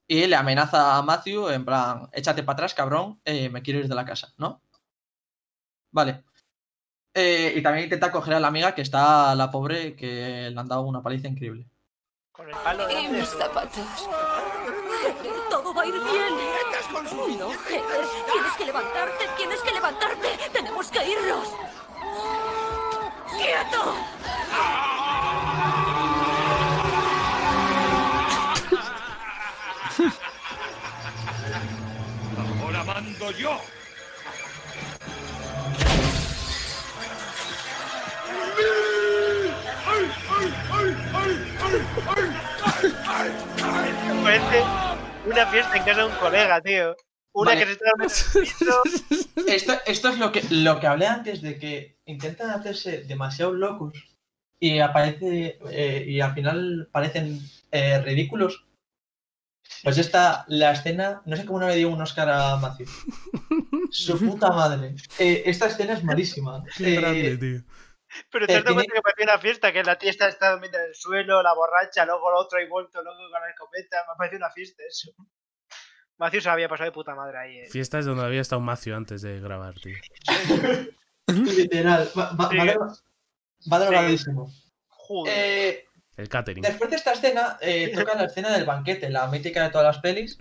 y 0.07 0.27
le 0.27 0.37
amenaza 0.37 0.97
a 0.99 1.03
Matthew 1.03 1.51
en 1.51 1.65
plan, 1.65 2.09
échate 2.13 2.43
para 2.43 2.55
atrás, 2.55 2.75
cabrón, 2.75 3.21
me 3.25 3.63
quiero 3.63 3.81
ir 3.81 3.89
de 3.89 3.95
la 3.95 4.05
casa, 4.05 4.35
¿no? 4.39 4.63
Vale. 5.93 6.25
Eh, 7.15 7.55
y 7.57 7.63
también 7.63 7.85
intenta 7.85 8.13
coger 8.13 8.35
a 8.35 8.41
la 8.41 8.49
amiga 8.49 8.75
que 8.75 8.83
está 8.83 9.35
la 9.35 9.51
pobre, 9.51 9.97
que 9.97 10.49
le 10.51 10.61
han 10.61 10.69
dado 10.69 10.83
una 10.83 11.03
paliza 11.03 11.29
increíble. 11.29 11.67
Con 12.33 12.49
el 12.49 12.55
palo. 12.57 12.89
Y 12.91 13.07
de 13.07 13.19
mis 13.19 13.29
su- 13.29 13.39
zapatos. 13.39 14.09
Todo 15.51 15.75
va 15.75 15.83
a 15.83 15.87
ir 15.87 15.95
bien. 15.95 17.39
No, 17.39 17.51
Heather, 17.53 18.05
tienes 18.33 18.53
que 18.57 18.65
levantarte, 18.65 19.25
tienes 19.37 19.61
que 19.61 19.71
levantarte. 19.73 20.29
Tenemos 20.53 20.91
que 20.91 21.11
irnos. 21.11 21.49
¡Quieto! 23.37 23.95
Ahora 32.63 32.85
mando 32.85 33.31
yo. 33.33 33.59
Parece 44.23 44.63
una 45.27 45.47
fiesta 45.47 45.77
en 45.77 45.85
casa 45.85 46.01
de 46.01 46.07
un 46.07 46.15
colega, 46.17 46.61
tío. 46.61 46.97
Una 47.33 47.53
Vale. 47.55 47.61
que 47.67 48.09
se 48.09 48.43
está. 48.43 48.73
Esto, 49.47 49.73
esto 49.87 50.09
es 50.11 50.19
lo 50.19 50.31
que, 50.33 50.43
lo 50.51 50.79
que 50.81 50.87
hablé 50.87 51.07
antes 51.07 51.41
de 51.43 51.59
que 51.59 51.97
intentan 52.05 52.51
hacerse 52.51 53.03
demasiado 53.05 53.53
locos 53.53 53.95
y 54.61 54.79
aparece 54.81 55.59
eh, 55.71 56.05
y 56.07 56.21
al 56.21 56.35
final 56.35 56.89
parecen 56.93 57.41
eh, 57.73 58.01
ridículos. 58.03 58.65
Pues 59.83 59.99
esta, 59.99 60.45
la 60.49 60.73
escena, 60.73 61.23
no 61.25 61.37
sé 61.37 61.47
cómo 61.47 61.61
no 61.61 61.69
le 61.69 61.77
dio 61.77 61.89
un 61.89 62.01
Oscar 62.03 62.29
a 62.29 62.57
Matthew. 62.57 62.87
Su 63.91 64.19
puta 64.19 64.51
madre. 64.51 64.95
Eh, 65.19 65.43
esta 65.47 65.67
escena 65.67 65.95
es 65.95 66.05
malísima. 66.05 66.63
Qué 66.77 66.95
Eh, 66.97 67.01
grande, 67.01 67.37
tío. 67.39 67.63
Pero 68.31 68.47
te 68.47 68.53
Eh, 68.53 68.57
has 68.57 68.65
dado 68.65 68.75
cuenta 68.75 68.93
que 68.95 69.03
parecía 69.03 69.25
una 69.25 69.39
fiesta, 69.39 69.73
que 69.73 69.85
la 69.85 69.99
tía 69.99 70.11
está, 70.11 70.29
está 70.29 70.51
durmiendo 70.53 70.79
en 70.79 70.85
el 70.85 70.95
suelo, 70.95 71.43
la 71.43 71.55
borracha, 71.55 72.05
luego 72.05 72.29
el 72.31 72.37
otro 72.37 72.61
y 72.61 72.69
vuelto, 72.69 73.03
luego 73.03 73.19
con 73.31 73.41
la 73.41 73.49
escopeta. 73.51 74.05
Me 74.07 74.13
ha 74.13 74.17
parecido 74.17 74.39
una 74.39 74.51
fiesta 74.51 74.83
eso. 74.89 75.13
Matthew 76.19 76.41
se 76.43 76.51
había 76.51 76.69
pasado 76.69 76.91
de 76.91 76.93
puta 76.93 77.15
madre 77.15 77.39
ahí. 77.39 77.59
eh. 77.61 77.69
Fiestas 77.71 78.05
donde 78.05 78.25
había 78.25 78.41
estado 78.43 78.61
Macio 78.61 78.95
antes 78.97 79.23
de 79.23 79.41
grabar, 79.41 79.75
tío. 79.81 79.97
literal. 81.27 82.09
Va, 82.19 82.33
va, 82.33 82.51
Sí. 84.17 84.25
Joder. 84.89 85.35
Eh, 85.37 85.85
El 86.17 86.29
catering. 86.29 86.63
Después 86.63 86.91
de 86.91 86.97
esta 86.97 87.13
escena, 87.13 87.59
eh, 87.61 87.91
toca 87.95 88.15
la 88.15 88.25
escena 88.25 88.51
del 88.51 88.65
banquete, 88.65 89.09
la 89.11 89.27
mítica 89.29 89.63
de 89.65 89.71
todas 89.71 89.87
las 89.87 90.03
pelis, 90.03 90.39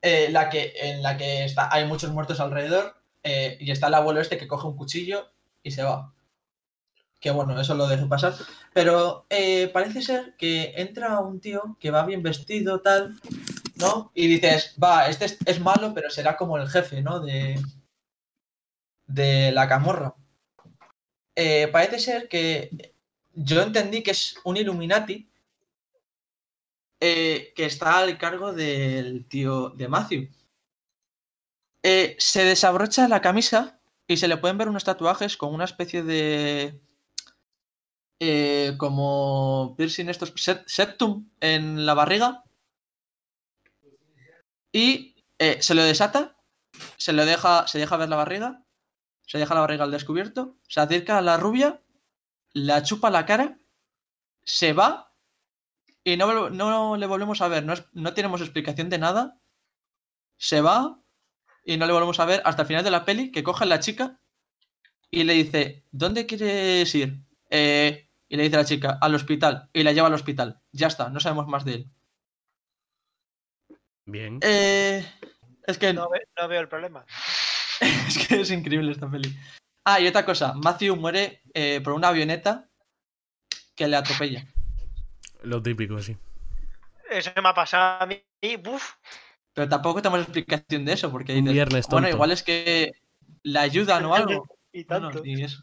eh, 0.00 0.28
la 0.30 0.48
que, 0.48 0.72
en 0.76 1.02
la 1.02 1.16
que 1.16 1.44
está, 1.44 1.72
hay 1.72 1.86
muchos 1.86 2.10
muertos 2.10 2.40
alrededor 2.40 2.96
eh, 3.22 3.56
y 3.60 3.70
está 3.70 3.88
el 3.88 3.94
abuelo 3.94 4.20
este 4.20 4.38
que 4.38 4.48
coge 4.48 4.66
un 4.66 4.76
cuchillo 4.76 5.30
y 5.62 5.70
se 5.72 5.82
va. 5.82 6.12
Que 7.22 7.30
bueno, 7.30 7.58
eso 7.58 7.74
lo 7.76 7.86
dejo 7.86 8.08
pasar. 8.08 8.34
Pero 8.74 9.26
eh, 9.30 9.68
parece 9.72 10.02
ser 10.02 10.34
que 10.36 10.72
entra 10.76 11.20
un 11.20 11.40
tío 11.40 11.76
que 11.78 11.92
va 11.92 12.04
bien 12.04 12.20
vestido, 12.20 12.80
tal, 12.80 13.20
¿no? 13.76 14.10
Y 14.12 14.26
dices, 14.26 14.74
va, 14.82 15.06
este 15.06 15.26
es, 15.46 15.60
malo, 15.60 15.94
pero 15.94 16.10
será 16.10 16.36
como 16.36 16.58
el 16.58 16.68
jefe, 16.68 17.00
¿no? 17.00 17.20
De, 17.20 17.62
de 19.06 19.52
la 19.52 19.68
camorra. 19.68 20.16
Eh, 21.36 21.68
parece 21.68 22.00
ser 22.00 22.28
que 22.28 22.92
yo 23.34 23.62
entendí 23.62 24.02
que 24.02 24.10
es 24.10 24.34
un 24.42 24.56
Illuminati 24.56 25.30
eh, 26.98 27.52
que 27.54 27.66
está 27.66 27.98
al 27.98 28.18
cargo 28.18 28.52
del 28.52 29.26
tío 29.28 29.70
de 29.70 29.86
Matthew. 29.88 30.28
Se 32.18 32.44
desabrocha 32.44 33.06
la 33.06 33.20
camisa 33.20 33.80
y 34.08 34.16
se 34.16 34.26
le 34.26 34.38
pueden 34.38 34.58
ver 34.58 34.68
unos 34.68 34.84
tatuajes 34.84 35.36
con 35.36 35.54
una 35.54 35.64
especie 35.64 36.02
de. 36.02 36.80
Eh, 38.24 38.76
como 38.78 39.74
piercing 39.76 40.08
estos. 40.08 40.32
septum 40.66 41.28
en 41.40 41.84
la 41.84 41.94
barriga. 41.94 42.44
Y 44.70 45.16
eh, 45.40 45.60
se 45.60 45.74
lo 45.74 45.82
desata, 45.82 46.36
se 46.98 47.12
lo 47.12 47.26
deja, 47.26 47.66
se 47.66 47.80
deja 47.80 47.96
ver 47.96 48.08
la 48.08 48.14
barriga, 48.14 48.62
se 49.26 49.38
deja 49.38 49.54
la 49.54 49.62
barriga 49.62 49.82
al 49.82 49.90
descubierto, 49.90 50.56
se 50.68 50.78
acerca 50.78 51.18
a 51.18 51.20
la 51.20 51.36
rubia, 51.36 51.82
la 52.52 52.84
chupa 52.84 53.10
la 53.10 53.26
cara, 53.26 53.58
se 54.44 54.72
va 54.72 55.12
y 56.04 56.16
no, 56.16 56.48
no 56.48 56.96
le 56.96 57.06
volvemos 57.06 57.40
a 57.40 57.48
ver. 57.48 57.64
No, 57.64 57.74
no 57.92 58.14
tenemos 58.14 58.40
explicación 58.40 58.88
de 58.88 58.98
nada. 58.98 59.40
Se 60.36 60.60
va 60.60 61.00
y 61.64 61.76
no 61.76 61.86
le 61.86 61.92
volvemos 61.92 62.20
a 62.20 62.24
ver 62.24 62.40
hasta 62.44 62.62
el 62.62 62.68
final 62.68 62.84
de 62.84 62.92
la 62.92 63.04
peli 63.04 63.32
que 63.32 63.42
coge 63.42 63.64
a 63.64 63.66
la 63.66 63.80
chica 63.80 64.20
y 65.10 65.24
le 65.24 65.34
dice, 65.34 65.84
¿dónde 65.90 66.24
quieres 66.26 66.94
ir? 66.94 67.20
Eh, 67.50 68.08
y 68.32 68.36
le 68.38 68.44
dice 68.44 68.56
a 68.56 68.60
la 68.60 68.64
chica, 68.64 68.98
al 68.98 69.14
hospital. 69.14 69.68
Y 69.74 69.82
la 69.82 69.92
lleva 69.92 70.06
al 70.06 70.14
hospital. 70.14 70.58
Ya 70.72 70.86
está, 70.86 71.10
no 71.10 71.20
sabemos 71.20 71.46
más 71.48 71.66
de 71.66 71.74
él. 71.74 71.90
Bien. 74.06 74.38
Eh, 74.42 75.04
es 75.66 75.76
que 75.76 75.92
No, 75.92 76.08
ve- 76.10 76.26
no 76.40 76.48
veo 76.48 76.60
el 76.62 76.68
problema. 76.68 77.04
es 78.08 78.26
que 78.26 78.40
es 78.40 78.50
increíble 78.50 78.90
esta 78.92 79.10
peli. 79.10 79.36
Ah, 79.84 80.00
y 80.00 80.06
otra 80.06 80.24
cosa, 80.24 80.54
Matthew 80.54 80.96
muere 80.96 81.42
eh, 81.52 81.80
por 81.82 81.92
una 81.92 82.08
avioneta 82.08 82.68
que 83.74 83.86
le 83.86 83.96
atropella. 83.96 84.46
Lo 85.42 85.62
típico, 85.62 86.00
sí. 86.00 86.16
Eso 87.10 87.30
me 87.42 87.48
ha 87.50 87.54
pasado 87.54 88.00
a 88.02 88.06
mí. 88.06 88.22
Uf, 88.66 88.92
Pero 89.52 89.68
tampoco 89.68 90.00
tenemos 90.00 90.22
explicación 90.22 90.84
de 90.86 90.92
eso, 90.94 91.10
porque 91.10 91.32
Un 91.32 91.40
dices, 91.40 91.52
viernes 91.52 91.86
bueno, 91.88 92.06
tonto. 92.06 92.16
igual 92.16 92.32
es 92.32 92.42
que 92.42 92.92
le 93.42 93.58
ayudan 93.58 94.04
o 94.06 94.14
algo. 94.14 94.46
y 94.72 94.84
Bueno, 94.84 95.10
tanto. 95.10 95.22
ni 95.24 95.42
eso. 95.42 95.62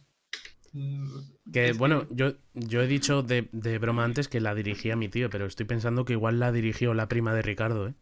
Que 1.51 1.73
bueno, 1.73 2.05
yo, 2.09 2.33
yo 2.53 2.81
he 2.81 2.87
dicho 2.87 3.21
de, 3.23 3.49
de 3.51 3.77
broma 3.79 4.03
antes 4.03 4.27
que 4.27 4.39
la 4.39 4.53
dirigía 4.55 4.95
mi 4.95 5.09
tío, 5.09 5.29
pero 5.29 5.45
estoy 5.45 5.65
pensando 5.65 6.05
que 6.05 6.13
igual 6.13 6.39
la 6.39 6.51
dirigió 6.51 6.93
la 6.93 7.07
prima 7.07 7.33
de 7.33 7.41
Ricardo, 7.41 7.87
¿eh? 7.87 7.93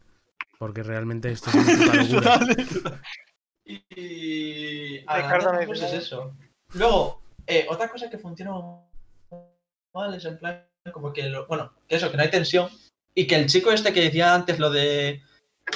Porque 0.58 0.82
realmente 0.82 1.30
esto 1.30 1.50
es 1.50 1.54
una 1.56 1.94
locura. 2.04 3.00
Y 3.64 4.98
Ricardo 5.00 5.52
me 5.52 5.66
dice 5.66 5.86
es 5.86 5.92
eso. 5.92 6.34
Luego, 6.74 7.22
eh, 7.46 7.66
otra 7.68 7.88
cosa 7.88 8.08
que 8.10 8.18
funciona 8.18 8.50
mal 9.94 10.14
es 10.14 10.24
en 10.24 10.38
plan 10.38 10.64
como 10.92 11.12
que 11.12 11.24
lo- 11.28 11.46
bueno, 11.46 11.72
que 11.86 11.96
eso, 11.96 12.10
que 12.10 12.16
no 12.16 12.22
hay 12.22 12.30
tensión. 12.30 12.68
Y 13.14 13.26
que 13.26 13.36
el 13.36 13.46
chico 13.46 13.70
este 13.72 13.92
que 13.92 14.02
decía 14.02 14.34
antes 14.34 14.58
lo 14.58 14.70
de 14.70 15.22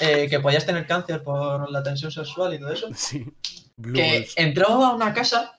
eh, 0.00 0.26
que 0.30 0.40
podías 0.40 0.64
tener 0.64 0.86
cáncer 0.86 1.22
por 1.22 1.70
la 1.70 1.82
tensión 1.82 2.10
sexual 2.10 2.54
y 2.54 2.58
todo 2.58 2.72
eso, 2.72 2.88
Sí. 2.94 3.26
Blue 3.76 3.94
que 3.94 4.26
entró 4.36 4.66
a 4.68 4.94
una 4.94 5.12
casa, 5.12 5.58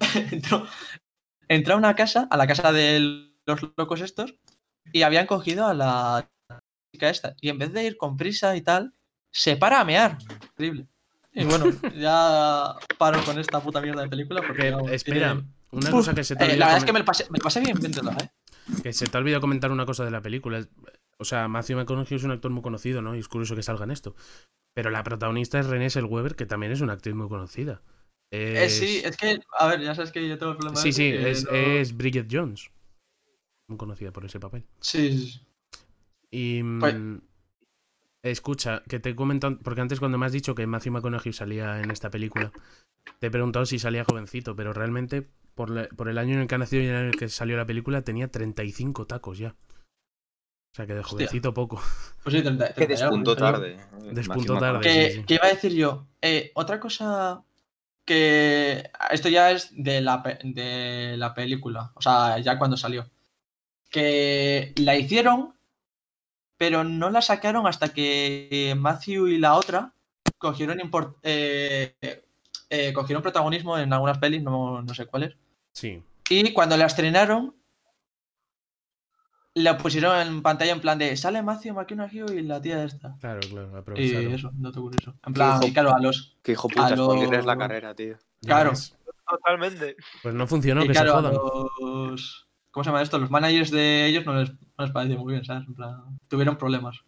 entró, 0.32 0.66
entró 1.48 1.74
a 1.74 1.78
una 1.78 1.94
casa, 1.94 2.28
a 2.30 2.36
la 2.36 2.46
casa 2.46 2.72
de 2.72 3.30
los 3.46 3.60
locos 3.76 4.00
estos, 4.00 4.34
y 4.92 5.02
habían 5.02 5.26
cogido 5.26 5.66
a 5.66 5.74
la 5.74 6.30
chica 6.94 7.10
esta. 7.10 7.34
Y 7.40 7.48
en 7.50 7.58
vez 7.58 7.72
de 7.72 7.84
ir 7.84 7.96
con 7.96 8.16
prisa 8.16 8.56
y 8.56 8.62
tal, 8.62 8.94
se 9.32 9.56
para 9.56 9.80
a 9.80 9.84
mear. 9.84 10.18
Increíble. 10.52 10.86
Y 11.32 11.44
bueno, 11.44 11.66
ya 11.96 12.74
paro 12.96 13.22
con 13.24 13.38
esta 13.38 13.60
puta 13.60 13.80
mierda 13.80 14.02
de 14.02 14.08
película 14.08 14.42
porque... 14.46 14.62
Que, 14.62 14.70
vamos, 14.70 14.90
espera, 14.90 15.34
tiene- 15.34 15.48
una 15.70 15.90
cosa 15.90 16.14
que 16.14 16.24
se 16.24 16.34
te 16.34 16.44
Eh, 16.44 16.46
olvidó 16.46 16.58
la 16.60 16.66
verdad 16.66 16.78
es 16.78 16.84
que 16.84 16.92
me 16.92 16.98
lo 17.00 17.04
pasé, 17.04 17.26
me 17.30 17.38
lo 17.38 17.42
pasé 17.44 17.60
bien 17.60 17.78
viéndola, 17.78 18.16
¿eh? 18.22 18.30
que 18.82 18.92
se 18.92 19.06
te 19.06 19.16
ha 19.16 19.20
olvidado 19.20 19.40
comentar 19.42 19.70
una 19.70 19.84
cosa 19.86 20.04
de 20.04 20.10
la 20.10 20.20
película. 20.22 20.66
O 21.18 21.24
sea, 21.24 21.48
Matthew 21.48 21.78
McConaughey 21.78 22.16
es 22.16 22.24
un 22.24 22.30
actor 22.30 22.50
muy 22.50 22.62
conocido, 22.62 23.02
¿no? 23.02 23.14
Y 23.14 23.18
es 23.18 23.28
curioso 23.28 23.54
que 23.56 23.62
salga 23.62 23.84
en 23.84 23.90
esto. 23.90 24.14
Pero 24.74 24.90
la 24.90 25.02
protagonista 25.02 25.58
es 25.58 25.66
Renée 25.66 25.90
Zellweger, 25.90 26.36
que 26.36 26.46
también 26.46 26.72
es 26.72 26.80
una 26.80 26.92
actriz 26.94 27.14
muy 27.14 27.28
conocida. 27.28 27.82
Eh, 28.30 28.64
Es- 28.64 28.78
Sí, 28.78 29.00
es 29.04 29.16
que, 29.16 29.40
a 29.58 29.66
ver, 29.68 29.80
ya 29.80 29.94
sabes 29.94 30.12
que 30.12 30.26
yo 30.28 30.36
tengo 30.38 30.52
el 30.52 30.58
problema 30.58 30.80
sí, 30.80 30.92
sí, 30.92 31.06
es, 31.06 31.44
no- 31.44 31.50
es 31.52 31.96
Bridget 31.96 32.28
Jones. 32.30 32.70
Muy 33.68 33.78
conocida 33.78 34.12
por 34.12 34.24
ese 34.24 34.38
papel. 34.40 34.64
Sí, 34.80 35.12
sí, 35.12 35.26
sí. 35.32 35.40
Y. 36.30 36.62
Pues- 36.80 36.94
mm, 36.94 37.18
Escucha, 38.22 38.82
que 38.88 38.98
te 38.98 39.10
he 39.10 39.14
comentado. 39.16 39.58
Porque 39.60 39.80
antes, 39.80 40.00
cuando 40.00 40.18
me 40.18 40.26
has 40.26 40.32
dicho 40.32 40.54
que 40.54 40.66
Matthew 40.66 40.92
McConaughey 40.92 41.32
salía 41.32 41.80
en 41.80 41.90
esta 41.92 42.10
película, 42.10 42.52
te 43.20 43.28
he 43.28 43.30
preguntado 43.30 43.64
si 43.64 43.78
salía 43.78 44.04
jovencito, 44.04 44.56
pero 44.56 44.72
realmente, 44.72 45.26
por, 45.54 45.70
la- 45.70 45.88
por 45.88 46.08
el 46.08 46.18
año 46.18 46.34
en 46.34 46.40
el 46.40 46.46
que 46.48 46.56
ha 46.56 46.58
nacido 46.58 46.82
y 46.82 46.88
en 46.88 46.94
el 46.96 47.16
que 47.16 47.28
salió 47.28 47.56
la 47.56 47.64
película, 47.64 48.02
tenía 48.02 48.28
35 48.28 49.06
tacos 49.06 49.38
ya. 49.38 49.54
O 50.72 50.74
sea 50.74 50.86
que 50.86 50.94
de 50.94 51.02
jovencito 51.02 51.54
poco. 51.54 51.80
Pues 52.24 52.34
sí, 52.34 52.42
30, 52.42 52.68
Que 52.68 52.74
30 52.86 52.94
y 52.94 52.96
algo, 53.02 53.16
despuntó 53.16 53.36
30 53.36 53.44
y 53.44 53.48
algo. 53.48 53.80
tarde. 53.92 54.14
Despuntó 54.14 54.52
Matthew 54.54 54.60
tarde. 54.60 54.78
McConaughey. 54.78 55.04
que, 55.06 55.10
sí, 55.12 55.18
sí. 55.20 55.24
que 55.24 55.34
iba 55.34 55.44
a 55.46 55.48
decir 55.48 55.72
yo, 55.74 56.06
eh, 56.20 56.50
otra 56.54 56.80
cosa 56.80 57.44
que 58.08 58.90
esto 59.10 59.28
ya 59.28 59.50
es 59.50 59.68
de 59.72 60.00
la, 60.00 60.22
de 60.42 61.14
la 61.18 61.34
película, 61.34 61.92
o 61.94 62.00
sea, 62.00 62.38
ya 62.38 62.58
cuando 62.58 62.76
salió, 62.78 63.06
que 63.90 64.72
la 64.76 64.96
hicieron, 64.96 65.54
pero 66.56 66.84
no 66.84 67.10
la 67.10 67.20
sacaron 67.20 67.66
hasta 67.66 67.90
que 67.90 68.74
Matthew 68.78 69.28
y 69.28 69.38
la 69.38 69.54
otra 69.54 69.92
cogieron, 70.38 70.78
import- 70.78 71.16
eh, 71.22 71.94
eh, 72.70 72.92
cogieron 72.94 73.22
protagonismo 73.22 73.78
en 73.78 73.92
algunas 73.92 74.16
pelis, 74.18 74.42
no, 74.42 74.80
no 74.82 74.94
sé 74.94 75.04
cuáles, 75.06 75.34
Sí. 75.72 76.02
y 76.30 76.52
cuando 76.54 76.76
la 76.78 76.86
estrenaron, 76.86 77.54
la 79.62 79.78
pusieron 79.78 80.18
en 80.26 80.42
pantalla 80.42 80.72
en 80.72 80.80
plan 80.80 80.98
de 80.98 81.16
sale 81.16 81.42
Matthew 81.42 81.74
McConaughey 81.74 82.38
y 82.38 82.42
la 82.42 82.60
tía 82.60 82.84
esta. 82.84 83.16
Claro, 83.20 83.40
claro, 83.48 83.70
Y 83.74 83.78
aprovecharon. 83.78 84.34
eso, 84.34 84.50
no 84.54 84.72
te 84.72 84.78
ocurre 84.78 84.98
eso. 84.98 85.14
En 85.26 85.32
plan, 85.32 85.56
hijo- 85.58 85.66
y 85.68 85.72
claro, 85.72 85.94
a 85.94 86.00
los, 86.00 86.36
Que 86.42 86.52
hijo 86.52 86.68
puta, 86.68 86.86
A 86.86 86.90
lo- 86.96 87.04
spoiler 87.12 87.34
es 87.40 87.46
la 87.46 87.56
carrera, 87.58 87.94
tío. 87.94 88.16
Claro. 88.42 88.72
Totalmente. 89.28 89.96
Pues 90.22 90.34
no 90.34 90.46
funcionó, 90.46 90.82
y 90.82 90.86
que 90.86 90.92
claro, 90.92 91.10
se 91.12 91.26
a 91.26 91.30
jodan. 91.30 91.34
los. 92.12 92.48
¿Cómo 92.70 92.84
se 92.84 92.90
llama 92.90 93.02
esto? 93.02 93.18
Los 93.18 93.30
managers 93.30 93.70
de 93.70 94.06
ellos 94.06 94.24
no 94.24 94.34
les, 94.34 94.50
no 94.52 94.84
les 94.84 94.90
pareció 94.90 95.18
muy 95.18 95.32
bien, 95.32 95.44
¿sabes? 95.44 95.66
En 95.66 95.74
plan, 95.74 96.18
tuvieron 96.28 96.56
problemas. 96.56 97.00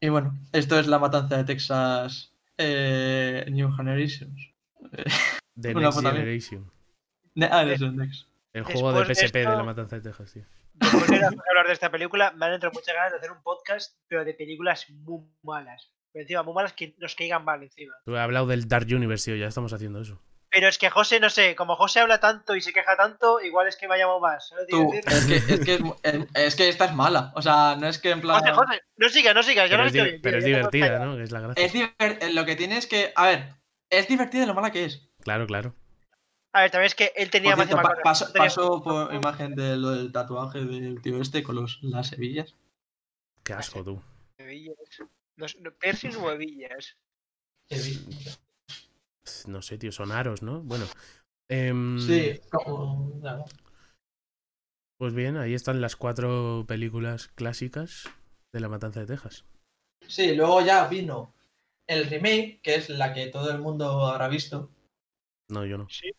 Y 0.00 0.08
bueno, 0.10 0.38
esto 0.52 0.78
es 0.78 0.86
la 0.86 0.98
matanza 0.98 1.36
de 1.38 1.44
Texas 1.44 2.32
eh, 2.58 3.46
New 3.50 3.72
Generations. 3.72 4.50
De 5.54 5.74
una 5.74 5.86
Next. 5.90 6.02
Generation. 6.02 6.70
Ne- 7.34 7.48
Ah, 7.50 7.64
eso, 7.64 7.90
Next. 7.90 8.26
El 8.56 8.64
juego 8.64 8.92
de 8.92 8.98
Después 9.00 9.18
de 9.18 9.26
PSP 9.26 9.34
de, 9.34 9.40
esto- 9.42 9.56
la 9.56 9.62
matanza 9.64 9.96
de 9.96 10.02
Texas, 10.02 10.32
tío. 10.32 10.42
Después 10.74 11.06
de 11.08 11.16
hablar 11.26 11.66
de 11.66 11.72
esta 11.72 11.90
película, 11.90 12.32
me 12.32 12.46
han 12.46 12.54
entrado 12.54 12.72
muchas 12.74 12.94
ganas 12.94 13.12
de 13.12 13.18
hacer 13.18 13.30
un 13.30 13.42
podcast, 13.42 13.96
pero 14.08 14.24
de 14.24 14.34
películas 14.34 14.88
muy 14.90 15.20
malas. 15.42 15.90
Pero 16.12 16.22
encima, 16.22 16.42
muy 16.42 16.54
malas 16.54 16.72
que 16.72 16.94
nos 16.98 17.14
caigan 17.14 17.44
mal 17.44 17.62
encima. 17.62 17.94
Tú 18.04 18.16
he 18.16 18.20
hablado 18.20 18.46
del 18.46 18.68
Dark 18.68 18.86
Universe, 18.90 19.30
tío, 19.30 19.36
ya 19.38 19.46
estamos 19.48 19.72
haciendo 19.72 20.00
eso. 20.00 20.20
Pero 20.48 20.68
es 20.68 20.78
que 20.78 20.88
José, 20.88 21.20
no 21.20 21.28
sé, 21.28 21.54
como 21.56 21.76
José 21.76 22.00
habla 22.00 22.18
tanto 22.20 22.54
y 22.56 22.60
se 22.62 22.72
queja 22.72 22.96
tanto, 22.96 23.40
igual 23.42 23.68
es 23.68 23.76
que 23.76 23.88
me 23.88 23.98
llamo 23.98 24.20
más. 24.20 24.52
es 24.68 25.26
que, 25.26 25.36
es, 25.36 25.60
que 25.60 25.78
es, 26.34 26.56
que 26.56 26.68
esta 26.68 26.84
es 26.86 26.94
mala. 26.94 27.32
O 27.34 27.42
sea, 27.42 27.76
no 27.78 27.86
es 27.88 27.98
que 27.98 28.10
en 28.10 28.20
plan. 28.22 28.38
José, 28.40 28.52
José, 28.52 28.80
no 28.96 29.08
sigas, 29.10 29.34
no 29.34 29.42
sigas, 29.42 29.68
yo 29.68 29.72
Pero 29.76 29.82
no 29.82 29.88
es, 29.88 29.94
estoy 29.94 30.04
di- 30.04 30.10
bien, 30.12 30.22
pero 30.22 30.38
tío, 30.38 30.38
es 30.38 30.44
divertida. 30.70 30.98
¿no? 31.04 31.20
Es 31.20 31.30
la 31.32 31.40
gracia. 31.40 31.94
Es 31.98 32.34
Lo 32.34 32.44
que 32.46 32.56
tiene 32.56 32.78
es 32.78 32.86
que. 32.86 33.12
A 33.16 33.26
ver, 33.26 33.48
es 33.90 34.08
divertida 34.08 34.46
lo 34.46 34.54
mala 34.54 34.70
que 34.70 34.84
es. 34.84 35.10
Claro, 35.22 35.46
claro. 35.46 35.74
A 36.54 36.62
ver, 36.62 36.70
también 36.70 36.86
es 36.86 36.94
que 36.94 37.12
él 37.16 37.30
tenía 37.30 37.50
Por 37.50 37.58
más 37.58 37.66
cierto, 37.68 37.82
pa- 37.82 38.02
paso, 38.02 38.32
tenía- 38.32 38.48
paso 38.48 38.82
por 38.82 39.12
imagen 39.14 39.54
de 39.54 39.76
lo 39.76 39.90
del 39.90 40.10
tatuaje 40.12 40.64
del 40.64 41.02
tío 41.02 41.20
este 41.20 41.42
con 41.42 41.56
los, 41.56 41.78
las 41.82 42.12
hebillas. 42.12 42.54
Qué 43.44 43.52
asco, 43.52 43.84
tú. 43.84 44.00
Hebillas. 44.38 44.76
No, 45.36 45.46
no, 45.60 45.72
piercing 45.74 46.16
o 46.16 46.30
hebillas. 46.30 46.96
No 49.46 49.60
sé, 49.62 49.76
tío, 49.78 49.92
son 49.92 50.12
aros, 50.12 50.42
¿no? 50.42 50.62
Bueno. 50.62 50.86
em, 51.50 51.98
Sí, 52.00 52.40
como. 52.50 53.18
nada. 53.22 53.44
Pues 54.98 55.14
bien, 55.14 55.36
ahí 55.36 55.52
están 55.52 55.80
las 55.82 55.94
cuatro 55.96 56.64
películas 56.66 57.28
clásicas 57.28 58.04
de 58.54 58.60
La 58.60 58.68
Matanza 58.70 59.00
de 59.00 59.06
Texas. 59.06 59.44
Sí, 60.08 60.34
luego 60.34 60.62
ya 60.62 60.86
vino 60.88 61.34
el 61.88 62.06
remake, 62.08 62.60
que 62.62 62.76
es 62.76 62.88
la 62.88 63.12
que 63.12 63.26
todo 63.26 63.50
el 63.50 63.58
mundo 63.60 64.06
habrá 64.06 64.28
visto, 64.28 64.70
No, 65.50 65.64
yo 65.66 65.76
no. 65.78 65.88
Sí. 65.90 66.10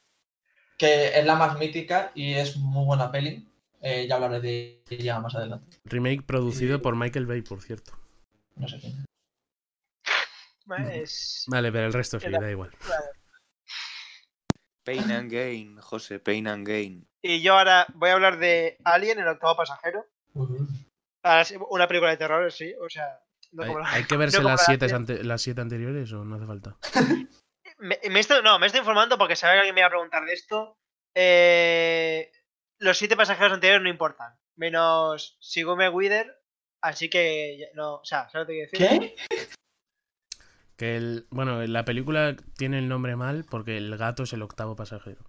Que 0.77 1.17
es 1.19 1.25
la 1.25 1.35
más 1.35 1.57
mítica 1.59 2.11
y 2.15 2.33
es 2.33 2.57
muy 2.57 2.85
buena 2.85 3.11
peli. 3.11 3.47
Eh, 3.81 4.07
ya 4.07 4.15
hablaré 4.15 4.39
de 4.41 4.83
ella 4.89 5.19
más 5.19 5.35
adelante. 5.35 5.77
Remake 5.85 6.23
producido 6.23 6.77
Sí. 6.77 6.81
por 6.83 6.95
Michael 6.95 7.25
Bay, 7.27 7.41
por 7.41 7.61
cierto. 7.61 7.93
No 8.55 8.67
sé 8.67 8.79
quién. 8.79 9.05
Vale, 10.65 11.01
es- 11.03 11.45
Vale, 11.47 11.71
pero 11.71 11.85
el 11.87 11.93
resto 11.93 12.19
sí, 12.19 12.29
da 12.29 12.49
igual. 12.51 12.71
Pain 14.83 15.11
and 15.11 15.31
Gain, 15.31 15.77
José, 15.79 16.19
Pain 16.19 16.47
and 16.47 16.67
Gain. 16.67 17.07
Y 17.21 17.41
yo 17.41 17.57
ahora 17.57 17.85
voy 17.93 18.09
a 18.09 18.13
hablar 18.13 18.37
de 18.39 18.77
Alien, 18.83 19.19
el 19.19 19.27
octavo 19.27 19.55
pasajero. 19.57 20.05
Ahora 21.23 21.43
sí, 21.45 21.55
Una 21.69 21.87
película 21.87 22.11
de 22.11 22.17
terror, 22.17 22.51
sí. 22.51 22.73
O 22.81 22.89
sea, 22.89 23.19
no 23.51 23.63
¿Hay, 23.63 23.67
como 23.69 23.79
la- 23.79 23.91
hay 23.91 24.03
que 24.05 24.17
verse 24.17 24.37
no 24.41 24.49
las 24.49 24.61
la 24.61 24.65
siete, 24.65 24.93
ante- 24.93 25.23
las 25.23 25.41
siete 25.41 25.61
anteriores 25.61 26.11
o 26.13 26.23
no 26.23 26.35
hace 26.35 26.45
falta? 26.45 26.77
Me, 27.79 27.99
me 28.09 28.19
estoy, 28.19 28.41
no, 28.43 28.57
me 28.59 28.65
estoy 28.67 28.79
informando 28.79 29.17
porque 29.17 29.35
sabía 29.35 29.53
que 29.55 29.59
alguien 29.59 29.75
me 29.75 29.81
iba 29.81 29.87
a 29.87 29.91
preguntar 29.91 30.25
de 30.25 30.33
esto. 30.33 30.77
Eh, 31.15 32.31
los 32.79 32.97
siete 32.97 33.15
pasajeros 33.15 33.53
anteriores 33.53 33.83
no 33.83 33.89
importan. 33.89 34.35
Menos 34.55 35.37
Sigourney 35.39 35.89
Wither. 35.89 36.41
Así 36.81 37.09
que 37.09 37.69
no, 37.73 37.95
o 37.95 38.05
sea, 38.05 38.29
¿sabes 38.29 38.47
lo 38.47 38.53
que 38.53 38.67
quiero 38.69 38.91
decir? 38.93 39.15
¿Qué? 39.29 39.47
Que 40.77 40.95
el, 40.95 41.27
bueno, 41.31 41.65
la 41.65 41.85
película 41.85 42.35
tiene 42.55 42.77
el 42.77 42.87
nombre 42.87 43.15
mal 43.15 43.45
porque 43.49 43.77
el 43.77 43.97
gato 43.97 44.23
es 44.23 44.33
el 44.33 44.43
octavo 44.43 44.75
pasajero. 44.75 45.21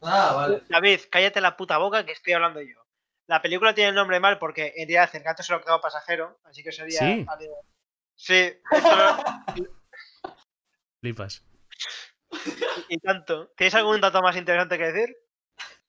Ah, 0.00 0.32
vale. 0.34 0.62
David, 0.68 1.00
cállate 1.10 1.40
la 1.42 1.56
puta 1.56 1.76
boca 1.78 2.06
que 2.06 2.12
estoy 2.12 2.32
hablando 2.32 2.60
yo. 2.62 2.82
La 3.26 3.40
película 3.42 3.74
tiene 3.74 3.90
el 3.90 3.94
nombre 3.94 4.20
mal 4.20 4.38
porque 4.38 4.68
en 4.76 4.88
realidad 4.88 5.10
el 5.14 5.22
gato 5.22 5.42
es 5.42 5.48
el 5.50 5.56
octavo 5.56 5.80
pasajero, 5.80 6.38
así 6.44 6.62
que 6.62 6.72
sería. 6.72 6.98
Sí. 7.00 7.26
Sí, 8.16 8.52
esto- 8.70 9.70
Flipas. 11.04 11.44
y 12.88 12.98
tanto. 12.98 13.52
¿Tienes 13.58 13.74
algún 13.74 14.00
dato 14.00 14.22
más 14.22 14.36
interesante 14.36 14.78
que 14.78 14.90
decir? 14.90 15.16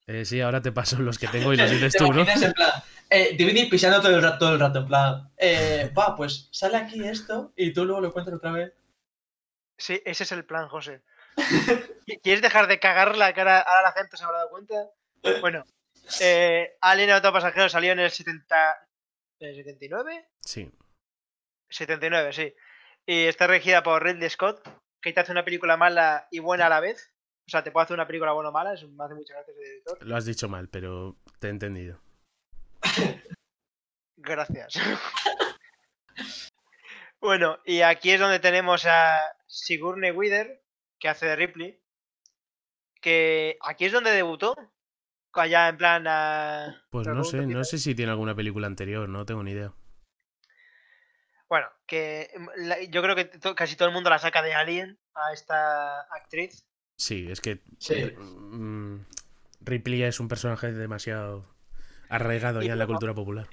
Eh, 0.08 0.26
sí, 0.26 0.42
ahora 0.42 0.62
te 0.62 0.74
paso 0.74 1.00
los 1.02 1.18
que 1.18 1.30
tengo 1.30 1.54
y 1.54 1.58
los 1.58 1.72
dices 1.72 1.94
¿Te 1.94 2.00
tú, 2.00 2.12
¿no? 2.12 2.22
en 2.30 2.52
plan, 2.52 2.72
eh, 3.10 3.36
pisando 3.70 4.02
todo 4.02 4.14
el 4.14 4.22
rato, 4.22 4.38
todo 4.40 4.54
el 4.56 4.60
rato, 4.60 4.80
en 4.80 4.88
plan, 4.88 5.32
eh, 5.38 5.90
va, 5.98 6.18
pues 6.18 6.50
sale 6.52 6.76
aquí 6.76 7.02
esto 7.08 7.54
y 7.56 7.72
tú 7.72 7.86
luego 7.86 8.02
lo 8.02 8.12
cuentas 8.12 8.34
otra 8.36 8.52
vez. 8.52 8.74
Sí, 9.78 10.02
ese 10.06 10.24
es 10.24 10.32
el 10.34 10.44
plan, 10.46 10.68
José. 10.68 11.02
¿Qui- 11.38 12.20
¿Quieres 12.22 12.42
dejar 12.42 12.68
de 12.68 12.78
cagar 12.80 13.18
la 13.18 13.34
cara? 13.34 13.62
Ahora 13.62 13.84
la 13.84 13.92
gente 13.94 14.18
se 14.18 14.24
habrá 14.26 14.40
dado 14.40 14.50
cuenta. 14.50 14.76
Bueno, 15.40 15.64
eh, 16.20 16.76
Alien 16.82 17.10
pasajero 17.12 17.32
pasajero 17.32 17.70
salió 17.70 17.94
en 17.94 18.00
el 18.00 18.12
70. 18.12 18.90
¿El 19.40 19.56
79? 19.56 20.28
Sí. 20.42 20.70
79, 21.70 22.34
sí. 22.34 22.54
Y 23.06 23.24
está 23.28 23.48
regida 23.48 23.82
por 23.82 24.04
Ridley 24.04 24.30
Scott, 24.30 24.62
que 25.06 25.14
te 25.14 25.20
hace 25.20 25.32
una 25.32 25.46
película 25.46 25.78
mala 25.78 26.28
y 26.32 26.40
buena 26.40 26.66
a 26.66 26.70
la 26.70 26.80
vez. 26.80 27.14
O 27.48 27.52
sea, 27.52 27.64
te 27.64 27.72
puede 27.72 27.84
hacer 27.84 27.94
una 27.94 28.08
película 28.08 28.32
buena 28.34 28.50
o 28.50 28.52
mala, 28.52 28.74
eso 28.74 28.88
me 28.90 29.04
hace 29.06 29.14
muchas 29.14 29.36
gracias 29.38 29.56
de 29.56 29.64
director. 29.64 29.98
Lo 30.02 30.16
has 30.16 30.26
dicho 30.26 30.50
mal, 30.50 30.68
pero 30.68 31.16
te 31.40 31.48
he 31.48 31.52
entendido. 31.52 32.02
Gracias. 34.18 34.74
bueno, 37.22 37.60
y 37.66 37.82
aquí 37.82 38.12
es 38.12 38.20
donde 38.20 38.40
tenemos 38.40 38.86
a 38.88 39.20
Sigourney 39.46 40.10
Weaver, 40.12 40.64
que 41.00 41.08
hace 41.10 41.28
de 41.28 41.36
Ripley. 41.36 41.80
Que 43.02 43.58
aquí 43.62 43.86
es 43.86 43.92
donde 43.92 44.10
debutó. 44.12 44.56
Allá 45.34 45.68
en 45.68 45.78
plan. 45.78 46.06
a- 46.08 46.84
Pues 46.90 47.06
lo 47.06 47.14
no 47.14 47.24
sé, 47.26 47.46
no 47.46 47.64
sé 47.64 47.78
si 47.78 47.94
tiene 47.94 48.12
alguna 48.12 48.34
película 48.34 48.66
anterior, 48.68 49.08
no 49.10 49.26
tengo 49.26 49.44
ni 49.44 49.52
idea. 49.52 49.74
Bueno, 51.50 51.68
que 51.88 52.30
mm, 52.38 52.48
la- 52.68 52.82
yo 52.84 53.02
creo 53.02 53.16
que 53.16 53.26
to- 53.26 53.56
casi 53.56 53.76
todo 53.76 53.88
el 53.88 53.94
mundo 53.94 54.10
la 54.10 54.20
saca 54.20 54.42
de 54.42 54.54
Alien 54.54 55.00
a 55.14 55.34
esta 55.34 56.02
actriz. 56.02 56.68
Sí, 56.98 57.28
es 57.30 57.42
que 57.42 57.62
Sí. 57.80 57.94
mm, 58.18 59.06
Ripley 59.62 60.04
es 60.04 60.20
un 60.20 60.28
personaje 60.28 60.72
demasiado 60.72 61.56
arraigado 62.10 62.62
Y 62.62 62.68
ya 62.68 62.74
en 62.74 62.80
la 62.80 62.88
cultura 62.88 63.14
popular. 63.14 63.48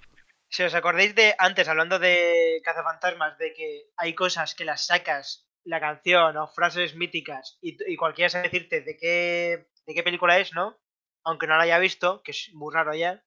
Si 0.48 0.62
os 0.62 0.74
acordáis 0.74 1.14
de 1.14 1.34
antes, 1.38 1.66
hablando 1.68 1.98
de 1.98 2.60
Cazafantasmas, 2.64 3.38
de 3.38 3.54
que 3.54 3.84
hay 3.96 4.14
cosas 4.14 4.54
que 4.54 4.66
las 4.66 4.86
sacas, 4.86 5.48
la 5.64 5.80
canción 5.80 6.36
o 6.36 6.46
frases 6.48 6.94
míticas, 6.94 7.58
y 7.62 7.96
cualquiera 7.96 8.28
sabe 8.28 8.44
decirte 8.50 8.82
de 8.82 8.96
qué, 8.98 9.68
de 9.86 9.94
qué 9.94 10.02
película 10.02 10.38
es, 10.38 10.52
¿no? 10.52 10.78
Aunque 11.24 11.46
no 11.46 11.56
la 11.56 11.62
haya 11.62 11.78
visto, 11.78 12.22
que 12.22 12.32
es 12.32 12.50
muy 12.52 12.72
raro 12.74 12.94
ya. 12.94 13.24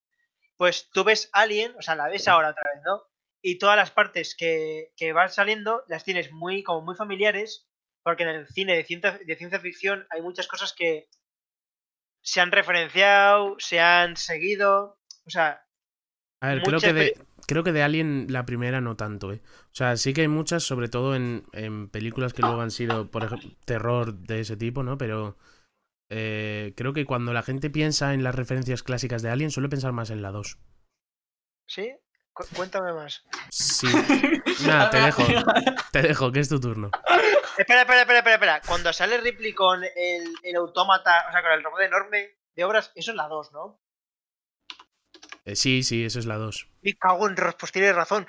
Pues 0.57 0.89
tú 0.91 1.03
ves 1.03 1.29
Alien, 1.33 1.73
o 1.77 1.81
sea, 1.81 1.95
la 1.95 2.07
ves 2.09 2.27
ahora 2.27 2.49
otra 2.49 2.63
vez, 2.73 2.83
¿no? 2.85 3.01
Y 3.47 3.59
todas 3.59 3.77
las 3.77 3.91
partes 3.91 4.35
que, 4.35 4.91
que 4.97 5.13
van 5.13 5.29
saliendo 5.29 5.83
las 5.87 6.03
tienes 6.03 6.31
muy, 6.31 6.63
como 6.63 6.81
muy 6.81 6.95
familiares, 6.95 7.67
porque 8.03 8.23
en 8.23 8.29
el 8.29 8.47
cine 8.47 8.75
de 8.75 8.83
ciencia, 8.83 9.19
de 9.23 9.35
ciencia 9.35 9.59
ficción 9.59 10.07
hay 10.09 10.23
muchas 10.23 10.47
cosas 10.47 10.73
que 10.73 11.07
se 12.23 12.41
han 12.41 12.51
referenciado, 12.51 13.55
se 13.59 13.79
han 13.79 14.17
seguido. 14.17 14.97
O 15.27 15.29
sea, 15.29 15.63
A 16.41 16.47
ver, 16.47 16.63
creo 16.63 16.79
que, 16.79 16.93
de, 16.93 17.13
creo 17.45 17.63
que 17.63 17.71
de 17.71 17.83
Alien 17.83 18.25
la 18.31 18.47
primera 18.47 18.81
no 18.81 18.97
tanto, 18.97 19.31
¿eh? 19.31 19.43
O 19.65 19.75
sea, 19.75 19.95
sí 19.95 20.13
que 20.13 20.21
hay 20.21 20.27
muchas, 20.27 20.63
sobre 20.63 20.89
todo 20.89 21.15
en, 21.15 21.45
en 21.53 21.87
películas 21.89 22.33
que 22.33 22.41
luego 22.41 22.61
han 22.61 22.71
sido, 22.71 23.11
por 23.11 23.25
ejemplo, 23.25 23.51
terror 23.65 24.15
de 24.15 24.39
ese 24.39 24.57
tipo, 24.57 24.81
¿no? 24.81 24.97
Pero 24.97 25.37
eh, 26.09 26.73
creo 26.75 26.93
que 26.93 27.05
cuando 27.05 27.31
la 27.31 27.43
gente 27.43 27.69
piensa 27.69 28.15
en 28.15 28.23
las 28.23 28.33
referencias 28.33 28.81
clásicas 28.81 29.21
de 29.21 29.29
Alien, 29.29 29.51
suele 29.51 29.69
pensar 29.69 29.91
más 29.91 30.09
en 30.09 30.23
la 30.23 30.31
2. 30.31 30.57
¿sí? 31.67 31.95
Cu- 32.35 32.45
cuéntame 32.53 32.91
más. 32.93 33.23
Sí. 33.49 33.87
Nada, 34.67 34.89
te 34.89 34.97
dejo. 34.99 35.23
Te 35.93 36.01
dejo, 36.01 36.31
que 36.33 36.41
es 36.41 36.49
tu 36.49 36.59
turno. 36.59 36.91
Espera, 37.57 37.81
espera, 37.83 38.01
espera, 38.01 38.19
espera, 38.19 38.33
espera. 38.35 38.61
Cuando 38.67 38.91
sale 38.91 39.17
Ripley 39.19 39.53
con 39.53 39.81
el, 39.83 40.33
el 40.43 40.55
autómata, 40.57 41.25
o 41.29 41.31
sea, 41.31 41.41
con 41.41 41.51
el 41.53 41.63
robot 41.63 41.79
enorme 41.81 42.35
de 42.53 42.63
obras, 42.65 42.91
eso 42.93 43.11
es 43.11 43.17
la 43.17 43.27
2, 43.29 43.53
¿no? 43.53 43.79
Eh, 45.45 45.55
sí, 45.55 45.81
sí, 45.83 46.03
eso 46.03 46.19
es 46.19 46.25
la 46.25 46.35
2. 46.35 46.67
Me 46.81 46.93
cago 46.95 47.27
en 47.29 47.37
Ross, 47.37 47.55
pues 47.57 47.71
tienes 47.71 47.95
razón. 47.95 48.27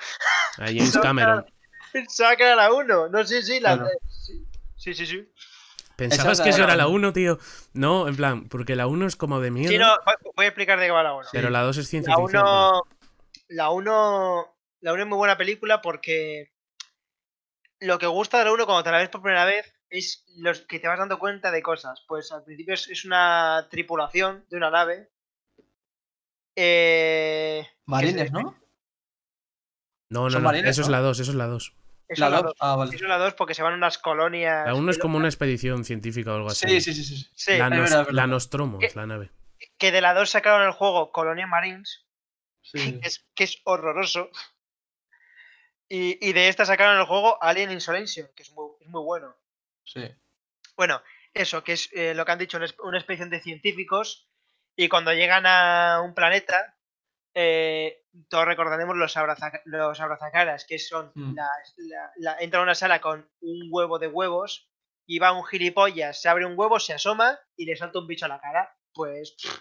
A 0.58 0.66
James 0.66 0.96
Cameron. 1.02 1.44
Pensaba 1.92 2.36
que 2.36 2.44
era 2.44 2.54
la 2.54 2.72
1. 2.72 3.08
No, 3.08 3.24
sí, 3.24 3.42
sí, 3.42 3.58
la 3.58 3.74
Claro. 3.76 3.90
sí, 4.08 4.46
sí, 4.76 4.94
sí, 4.94 5.06
sí. 5.06 5.28
¿Pensabas 5.96 6.40
que 6.42 6.50
es 6.50 6.54
eso 6.56 6.66
la- 6.66 6.74
era 6.74 6.76
la 6.76 6.88
1, 6.88 7.12
tío? 7.14 7.38
No, 7.72 8.06
en 8.06 8.14
plan, 8.16 8.48
porque 8.48 8.76
la 8.76 8.86
1 8.86 9.06
es 9.06 9.16
como 9.16 9.40
de 9.40 9.50
miedo, 9.50 9.70
Sí, 9.70 9.78
no, 9.78 9.96
voy- 10.36 10.44
a 10.44 10.48
explicar 10.48 10.78
de 10.78 10.86
qué 10.86 10.92
va 10.92 11.02
la 11.02 11.14
1. 11.14 11.28
pero 11.32 11.48
la 11.50 11.62
2 11.62 11.78
es 11.78 11.88
ciencia 11.88 12.12
La 12.14 12.18
ficción. 12.22 12.42
1. 12.44 12.82
La 13.48 13.70
1. 13.70 14.56
La 14.80 14.92
1 14.92 15.02
es 15.02 15.08
muy 15.08 15.18
buena 15.18 15.36
película 15.36 15.80
porque. 15.82 16.52
Lo 17.80 17.98
que 17.98 18.06
gusta 18.06 18.38
de 18.38 18.44
la 18.46 18.52
1 18.52 18.64
cuando 18.66 18.82
te 18.84 18.90
la 18.90 18.98
ves 18.98 19.10
por 19.10 19.20
primera 19.22 19.44
vez 19.44 19.74
es 19.90 20.24
los 20.38 20.62
que 20.62 20.78
te 20.80 20.88
vas 20.88 20.98
dando 20.98 21.18
cuenta 21.18 21.50
de 21.50 21.62
cosas. 21.62 22.04
Pues 22.08 22.32
al 22.32 22.42
principio 22.44 22.74
es, 22.74 22.88
es 22.88 23.04
una 23.04 23.66
tripulación 23.70 24.44
de 24.48 24.56
una 24.56 24.70
nave. 24.70 25.10
Eh, 26.56 27.66
Marines, 27.84 28.32
¿no? 28.32 28.56
No, 30.08 30.28
no, 30.28 30.30
no, 30.30 30.40
marines, 30.40 30.70
eso 30.70 30.82
es 30.82 30.88
¿no? 30.88 30.92
la 30.92 31.00
2, 31.00 31.18
eso 31.20 31.30
es 31.32 31.36
la 31.36 31.46
2. 31.46 31.74
Eso 32.08 32.20
La 32.20 32.26
es 32.28 32.32
la 32.32 32.36
2. 32.38 32.44
2. 32.44 32.54
Ah, 32.60 32.76
vale. 32.76 32.94
Eso 32.94 33.04
es 33.04 33.08
la 33.08 33.18
2 33.18 33.34
porque 33.34 33.54
se 33.54 33.62
van 33.62 33.74
a 33.74 33.76
unas 33.76 33.98
colonias. 33.98 34.66
La 34.66 34.74
1 34.74 34.90
es 34.90 34.98
como 34.98 35.16
una 35.18 35.28
expedición 35.28 35.84
científica 35.84 36.32
o 36.32 36.36
algo 36.36 36.48
así. 36.48 36.66
Sí, 36.68 36.80
sí, 36.80 36.94
sí, 36.94 37.04
sí. 37.04 37.28
sí. 37.34 37.58
La, 37.58 37.66
es 37.66 37.70
Nos- 37.72 37.80
verdad, 37.80 37.84
es 37.84 37.92
la 37.92 38.22
verdad. 38.22 38.26
Nostromo 38.28 38.78
¿Qué? 38.78 38.86
es 38.86 38.96
la 38.96 39.06
nave. 39.06 39.30
que 39.76 39.90
de 39.92 40.00
la 40.00 40.14
2 40.14 40.30
sacaron 40.30 40.62
el 40.66 40.72
juego 40.72 41.10
Colonia 41.12 41.46
Marines, 41.46 42.05
Sí. 42.72 43.00
que 43.00 43.06
es, 43.08 43.24
que 43.34 43.44
es 43.44 43.60
horroroso. 43.64 44.30
Y, 45.88 46.18
y 46.26 46.32
de 46.32 46.48
esta 46.48 46.64
sacaron 46.66 46.98
el 46.98 47.06
juego 47.06 47.42
Alien 47.42 47.70
Insolation, 47.70 48.28
que 48.34 48.42
es 48.42 48.50
muy, 48.52 48.70
es 48.80 48.88
muy 48.88 49.02
bueno. 49.02 49.36
sí. 49.84 50.04
Bueno, 50.76 51.00
eso, 51.32 51.64
que 51.64 51.72
es 51.72 51.88
eh, 51.94 52.12
lo 52.12 52.26
que 52.26 52.32
han 52.32 52.38
dicho, 52.38 52.58
una, 52.82 52.98
expedición 52.98 53.30
de 53.30 53.40
científicos. 53.40 54.28
Y 54.76 54.90
cuando 54.90 55.10
llegan 55.14 55.46
a 55.46 56.02
un 56.04 56.12
planeta, 56.12 56.76
eh, 57.34 58.04
todos 58.28 58.44
recordaremos 58.44 58.94
los, 58.94 59.16
abraza- 59.16 59.62
los 59.64 59.98
abrazacaras, 60.00 60.66
que 60.66 60.78
son 60.78 61.12
Mm. 61.14 61.34
la, 61.34 61.48
la- 62.18 62.36
entra 62.40 62.60
a 62.60 62.62
una 62.62 62.74
sala 62.74 63.00
con 63.00 63.26
un 63.40 63.68
huevo 63.70 63.98
de 63.98 64.08
huevos 64.08 64.68
y 65.06 65.18
va 65.18 65.32
un 65.32 65.46
gilipollas, 65.46 66.20
se 66.20 66.28
abre 66.28 66.44
un 66.44 66.58
huevo, 66.58 66.78
se 66.78 66.92
asoma 66.92 67.38
y 67.56 67.64
le 67.64 67.74
salta 67.76 67.98
un 68.00 68.06
bicho 68.06 68.26
a 68.26 68.28
la 68.28 68.40
cara. 68.40 68.76
Pues 68.92 69.32
pff, 69.32 69.58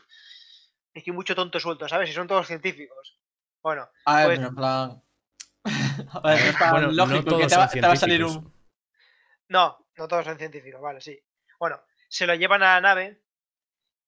es 0.96 1.04
que 1.04 1.12
hay 1.12 1.16
mucho 1.16 1.36
tonto 1.36 1.60
suelto, 1.60 1.88
¿sabes? 1.88 2.10
Y 2.10 2.14
son 2.14 2.28
todos 2.28 2.48
científicos. 2.48 3.20
Bueno, 3.62 3.88
A 4.06 4.16
ver, 4.18 4.26
Pues- 4.28 4.38
pero 4.40 4.50
en 4.50 4.56
plan. 4.56 5.04
A 6.24 6.30
ver, 6.30 6.40
no 6.42 6.50
es 6.50 6.58
tan 6.58 6.72
Bueno, 6.72 6.88
no 6.88 6.94
lógico 6.94 7.38
que 7.38 7.48
te 7.48 7.56
va, 7.58 7.68
son 7.68 7.82
te 7.82 7.88
va 7.88 7.94
a 7.94 7.98
salir 7.98 8.24
un. 8.24 8.54
No, 9.50 9.86
no 9.98 10.08
todos 10.08 10.26
son 10.26 10.38
científicos, 10.38 10.82
vale, 10.82 11.02
sí. 11.02 11.20
Bueno, 11.60 11.82
se 12.08 12.26
lo 12.26 12.34
llevan 12.36 12.64
a 12.64 12.76
la 12.76 12.82
nave 12.82 13.22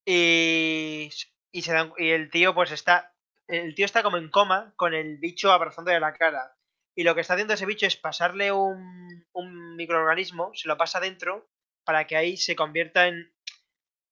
y, 0.06 1.10
y, 1.52 1.62
se 1.62 1.74
dan, 1.74 1.92
y 1.98 2.10
el 2.10 2.30
tío 2.32 2.56
pues 2.56 2.72
está... 2.72 3.14
El 3.48 3.76
tío 3.76 3.86
está 3.86 4.04
como 4.04 4.18
en 4.18 4.30
coma 4.30 4.74
con 4.76 4.94
el 4.94 5.18
bicho 5.18 5.52
abrazándole 5.52 6.00
la 6.00 6.14
cara. 6.14 6.56
Y 6.96 7.04
lo 7.04 7.16
que 7.16 7.22
está 7.22 7.34
haciendo 7.34 7.54
ese 7.54 7.66
bicho 7.66 7.86
es 7.86 7.96
pasarle 7.96 8.52
un, 8.52 9.26
un 9.34 9.76
microorganismo, 9.76 10.52
se 10.54 10.68
lo 10.68 10.78
pasa 10.78 11.00
dentro 11.00 11.48
para 11.84 12.06
que 12.08 12.18
ahí 12.18 12.38
se 12.38 12.56
convierta 12.56 13.08
en... 13.08 13.34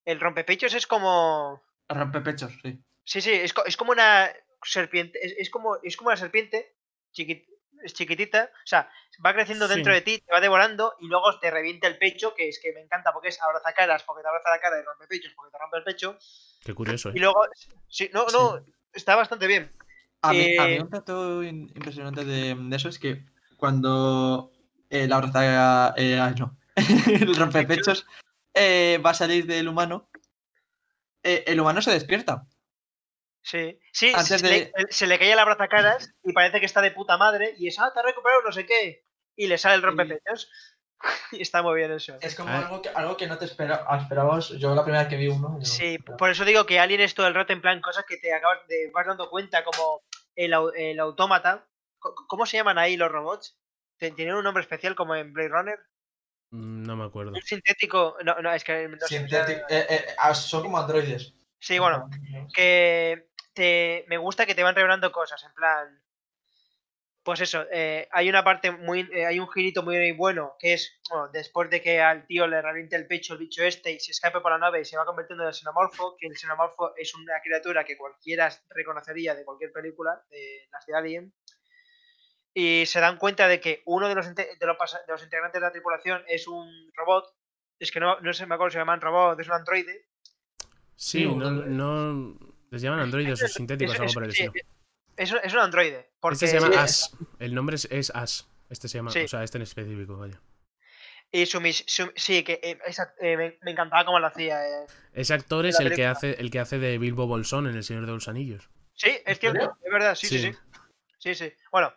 El 0.05 0.19
rompepechos 0.19 0.73
es 0.73 0.87
como... 0.87 1.61
Rompepechos, 1.89 2.53
sí. 2.63 2.79
Sí, 3.03 3.21
sí, 3.21 3.31
es, 3.31 3.53
co- 3.53 3.65
es 3.65 3.77
como 3.77 3.91
una 3.91 4.29
serpiente, 4.63 5.19
es, 5.25 5.35
es 5.37 5.49
como, 5.49 5.77
es 5.83 5.95
como 5.97 6.07
una 6.09 6.17
serpiente 6.17 6.75
chiquit- 7.13 7.45
es 7.83 7.93
chiquitita, 7.93 8.49
o 8.51 8.67
sea, 8.67 8.89
va 9.23 9.33
creciendo 9.33 9.67
dentro 9.67 9.91
Sí. 9.93 9.95
de 9.99 10.01
ti, 10.01 10.17
te 10.25 10.33
va 10.33 10.41
devorando 10.41 10.95
y 10.99 11.07
luego 11.07 11.37
te 11.39 11.51
revienta 11.51 11.87
el 11.87 11.97
pecho, 11.99 12.33
que 12.33 12.49
es 12.49 12.59
que 12.59 12.73
me 12.73 12.81
encanta 12.81 13.13
porque 13.13 13.27
es 13.29 13.39
abrazacaras, 13.41 14.01
porque 14.03 14.23
te 14.23 14.27
abraza 14.29 14.49
la 14.49 14.59
cara 14.59 14.79
y 14.79 14.83
rompe 14.83 15.05
pechos, 15.07 15.33
porque 15.35 15.51
te 15.51 15.57
rompe 15.59 15.77
el 15.77 15.83
pecho. 15.83 16.17
Qué 16.63 16.73
curioso, 16.73 17.09
Y 17.09 17.17
¿eh? 17.17 17.19
luego, 17.19 17.45
sí, 17.87 18.09
no, 18.11 18.25
no, 18.27 18.59
está 18.93 19.15
bastante 19.15 19.45
bien. 19.45 19.71
A 20.23 20.33
mí, 20.33 20.57
a 20.57 20.67
mí 20.67 20.73
Eh, 20.75 20.81
un 20.81 20.89
dato 20.89 21.43
impresionante 21.43 22.25
de, 22.25 22.55
de 22.55 22.75
eso 22.75 22.89
es 22.89 22.97
que 22.97 23.23
cuando 23.57 24.51
eh, 24.89 25.07
la 25.07 25.17
abraza. 25.17 25.93
Eh, 25.97 26.19
ay, 26.19 26.33
no. 26.39 26.57
el 27.07 27.35
rompepechos 27.35 28.07
eh, 28.53 28.99
va 29.05 29.11
a 29.11 29.13
salir 29.13 29.45
del 29.45 29.67
humano, 29.67 30.09
eh, 31.25 31.43
el 31.47 31.59
humano 31.59 31.81
se 31.81 31.91
despierta. 31.91 32.45
Sí, 33.41 33.79
sí, 33.93 34.11
Antes 34.15 34.41
se, 34.41 34.47
de- 34.47 34.71
le, 34.75 34.85
se 34.89 35.05
le 35.07 35.19
cae 35.19 35.31
el 35.33 35.39
abrazacaras 35.39 36.09
y 36.23 36.33
parece 36.33 36.59
que 36.59 36.65
está 36.65 36.81
de 36.81 36.91
puta 36.91 37.17
madre 37.17 37.53
y 37.57 37.67
es, 37.67 37.77
ah, 37.79 37.91
te 37.93 37.99
ha 37.99 38.03
recuperado 38.03 38.41
no 38.41 38.51
sé 38.51 38.65
qué. 38.65 39.05
Y 39.35 39.47
le 39.47 39.57
sale 39.57 39.75
el 39.75 39.81
rompepechos. 39.83 40.49
Y 41.33 41.41
está 41.41 41.61
muy 41.61 41.75
bien 41.75 41.91
eso. 41.91 42.17
Es 42.21 42.33
como 42.35 42.49
Ah. 42.49 42.59
algo, 42.59 42.81
que, 42.81 42.89
algo 42.89 43.17
que 43.17 43.27
no 43.27 43.37
te 43.37 43.45
espera, 43.45 43.85
esperabas. 44.01 44.49
Yo 44.57 44.73
la 44.73 44.83
primera 44.83 45.03
vez 45.03 45.09
que 45.09 45.17
vi 45.17 45.27
uno. 45.27 45.59
yo- 45.59 45.65
Sí, 45.65 45.97
por 45.99 46.29
eso 46.31 46.45
digo 46.45 46.65
que 46.65 46.79
Alien 46.79 47.01
es 47.01 47.13
todo 47.13 47.27
el 47.27 47.35
rato 47.35 47.51
en 47.53 47.61
plan 47.61 47.81
cosas 47.81 48.05
que 48.07 48.17
te 48.17 48.33
acabas 48.33 48.65
de 48.67 48.89
vas 48.91 49.05
dando 49.05 49.29
cuenta, 49.29 49.63
como 49.63 50.01
el, 50.35 50.53
el 50.75 50.99
autómata. 50.99 51.67
¿Cómo 51.99 52.45
se 52.45 52.57
llaman 52.57 52.77
ahí 52.79 52.95
los 52.97 53.11
robots? 53.11 53.59
¿Tienen 53.97 54.35
un 54.35 54.43
nombre 54.45 54.61
especial 54.63 54.95
como 54.95 55.15
en 55.15 55.33
Blade 55.33 55.49
Runner? 55.49 55.79
Mm, 56.51 56.83
No 56.85 56.95
me 56.95 57.05
acuerdo. 57.05 57.31
Un 57.33 57.41
sintético. 57.41 58.17
No, 58.23 58.35
no, 58.41 58.53
es 58.53 58.63
que. 58.63 58.87
no 58.87 58.97
sé, 59.07 59.19
Sintético- 59.19 59.65
eh, 59.69 59.85
eh, 59.89 60.05
ah, 60.17 60.33
son 60.33 60.63
como 60.63 60.77
androides. 60.77 61.33
Sí, 61.59 61.79
bueno, 61.79 62.09
que 62.53 63.29
te, 63.53 64.05
me 64.07 64.17
gusta 64.17 64.45
que 64.45 64.53
te 64.55 64.61
van 64.63 64.75
revelando 64.75 65.11
cosas, 65.11 65.43
en 65.43 65.53
plan. 65.53 66.01
Pues 67.23 67.41
eso, 67.41 67.65
eh, 67.71 68.07
hay 68.11 68.29
una 68.29 68.43
parte 68.43 68.69
muy. 68.69 69.09
eh, 69.11 69.25
hay 69.25 69.39
un 69.39 69.49
girito 69.49 69.81
muy 69.81 70.11
bueno 70.11 70.55
que 70.59 70.73
es. 70.73 70.99
Bueno, 71.09 71.29
después 71.29 71.71
de 71.71 71.81
que 71.81 71.99
al 71.99 72.27
tío 72.27 72.45
le 72.45 72.61
reviente 72.61 72.95
el 72.95 73.07
pecho 73.07 73.33
el 73.33 73.39
bicho 73.39 73.63
este 73.63 73.91
y 73.93 73.99
se 73.99 74.11
escape 74.11 74.41
por 74.41 74.51
la 74.51 74.59
nave 74.59 74.81
y 74.81 74.85
se 74.85 74.95
va 74.95 75.05
convirtiendo 75.05 75.43
en 75.43 75.47
el 75.47 75.55
xenomorfo, 75.55 76.15
que 76.19 76.27
el 76.27 76.37
xenomorfo 76.37 76.95
es 76.95 77.15
una 77.15 77.41
criatura 77.43 77.83
que 77.83 77.97
cualquiera 77.97 78.49
reconocería 78.69 79.33
de 79.33 79.43
cualquier 79.43 79.71
película, 79.71 80.21
de 80.29 80.67
las 80.71 80.85
de 80.85 80.95
Alien. 80.95 81.33
Y 82.57 82.85
se 82.85 83.01
dan 83.01 83.17
cuenta 83.17 83.49
de 83.49 83.59
que 83.59 83.83
uno 83.85 84.07
de 84.07 84.15
los, 84.15 84.33
de 84.33 84.47
los, 84.61 84.77
pasa- 84.77 85.01
de 85.05 85.11
los 85.11 85.21
integrantes 85.21 85.59
de 85.61 85.67
la 85.67 85.71
tripulación 85.73 86.23
es 86.27 86.47
un 86.47 86.89
robot. 86.95 87.25
Es 87.79 87.91
que 87.91 87.99
no, 87.99 88.17
no 88.21 88.31
sé, 88.33 88.45
me 88.45 88.55
acuerdo 88.55 88.71
si 88.71 88.75
se 88.75 88.79
llaman 88.79 89.01
robot, 89.01 89.37
es 89.39 89.47
un 89.47 89.53
androide. 89.55 90.07
Sí, 90.95 91.19
Sí, 91.19 91.25
no, 91.25 91.51
no. 91.51 92.39
Les 92.71 92.81
llaman 92.81 93.01
androides 93.01 93.43
o 93.43 93.47
sintéticos, 93.49 93.95
Es- 93.95 93.99
algo 93.99 94.07
es- 94.09 94.13
por 94.13 94.23
el 94.23 94.31
sí, 94.31 94.43
estilo. 94.43 94.65
Es, 95.17 95.31
un- 95.33 95.39
es 95.43 95.53
un 95.53 95.59
androide. 95.59 96.09
Porque 96.21 96.35
Este 96.35 96.47
se 96.47 96.59
llama 96.59 96.71
sí, 96.73 96.79
As. 96.79 97.17
El 97.39 97.53
nombre 97.53 97.75
es, 97.75 97.85
es 97.91 98.09
As. 98.15 98.47
Este 98.69 98.87
se 98.87 98.97
llama, 98.99 99.11
Sí. 99.11 99.19
o 99.19 99.27
sea, 99.27 99.43
este 99.43 99.57
en 99.57 99.61
específico, 99.63 100.17
vaya. 100.17 100.41
Y 101.31 101.45
su, 101.47 101.59
su- 101.87 102.11
sí, 102.15 102.43
que 102.43 102.61
eh, 102.63 102.79
esa- 102.85 103.13
eh, 103.19 103.35
me, 103.35 103.57
me 103.63 103.71
encantaba 103.71 104.05
cómo 104.05 104.19
lo 104.19 104.27
hacía. 104.27 104.65
eh. 104.65 104.85
Ese 105.11 105.33
actor 105.33 105.65
es 105.65 105.77
el 105.81 105.93
que 105.93 106.05
hace 106.05 106.39
el 106.39 106.49
que 106.49 106.59
hace 106.61 106.79
de 106.79 106.97
Bilbo 106.97 107.27
Bolsón 107.27 107.67
en 107.67 107.75
El 107.75 107.83
Señor 107.83 108.05
de 108.05 108.13
los 108.13 108.29
Anillos. 108.29 108.69
Sí, 108.93 109.11
es 109.25 109.39
cierto, 109.39 109.77
es 109.83 109.91
verdad, 109.91 110.15
sí, 110.15 110.27
sí, 110.27 110.39
Sí. 110.39 110.53
sí. 110.53 110.57
Sí, 111.17 111.35
sí. 111.35 111.53
Bueno, 111.71 111.93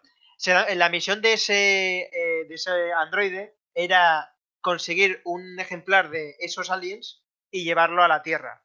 la 0.46 0.88
misión 0.88 1.20
de 1.20 1.34
ese, 1.34 2.00
eh, 2.12 2.44
de 2.48 2.54
ese 2.54 2.92
androide 2.92 3.56
era 3.74 4.34
conseguir 4.60 5.20
un 5.24 5.58
ejemplar 5.60 6.10
de 6.10 6.36
esos 6.40 6.70
aliens 6.70 7.24
y 7.50 7.64
llevarlo 7.64 8.02
a 8.02 8.08
la 8.08 8.22
Tierra. 8.22 8.64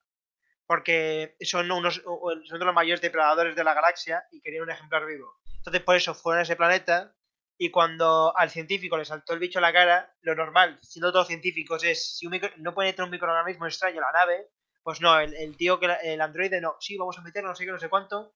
Porque 0.66 1.36
son 1.42 1.72
unos 1.72 1.96
son 2.04 2.60
de 2.60 2.66
los 2.66 2.74
mayores 2.74 3.02
depredadores 3.02 3.56
de 3.56 3.64
la 3.64 3.74
galaxia 3.74 4.26
y 4.32 4.42
querían 4.42 4.64
un 4.64 4.72
ejemplar 4.72 5.06
vivo. 5.06 5.36
Entonces, 5.58 5.82
por 5.84 5.96
eso 5.96 6.14
fueron 6.16 6.40
a 6.40 6.44
ese 6.44 6.56
planeta. 6.56 7.16
Y 7.58 7.70
cuando 7.70 8.36
al 8.36 8.50
científico 8.50 8.98
le 8.98 9.06
saltó 9.06 9.34
el 9.34 9.40
bicho 9.40 9.60
a 9.60 9.62
la 9.62 9.72
cara, 9.72 10.16
lo 10.22 10.36
normal, 10.36 10.80
siendo 10.82 11.12
todos 11.12 11.28
científicos, 11.28 11.84
es 11.84 12.18
si 12.18 12.26
un 12.26 12.32
micro- 12.34 12.52
no 12.58 12.74
puede 12.74 12.90
entrar 12.90 13.06
un 13.06 13.12
microorganismo 13.12 13.68
extraño 13.68 13.98
en 13.98 14.02
la 14.02 14.12
nave, 14.12 14.50
pues 14.82 15.02
no, 15.02 15.20
el, 15.20 15.34
el 15.36 15.56
tío 15.56 15.80
que 15.80 15.88
el 16.04 16.20
androide 16.22 16.60
no, 16.62 16.76
sí, 16.80 16.98
vamos 16.98 17.18
a 17.20 17.22
meterlo, 17.22 17.50
no 17.50 17.56
sé 17.56 17.66
qué, 17.66 17.72
no 17.72 17.80
sé 17.80 17.90
cuánto. 17.90 18.34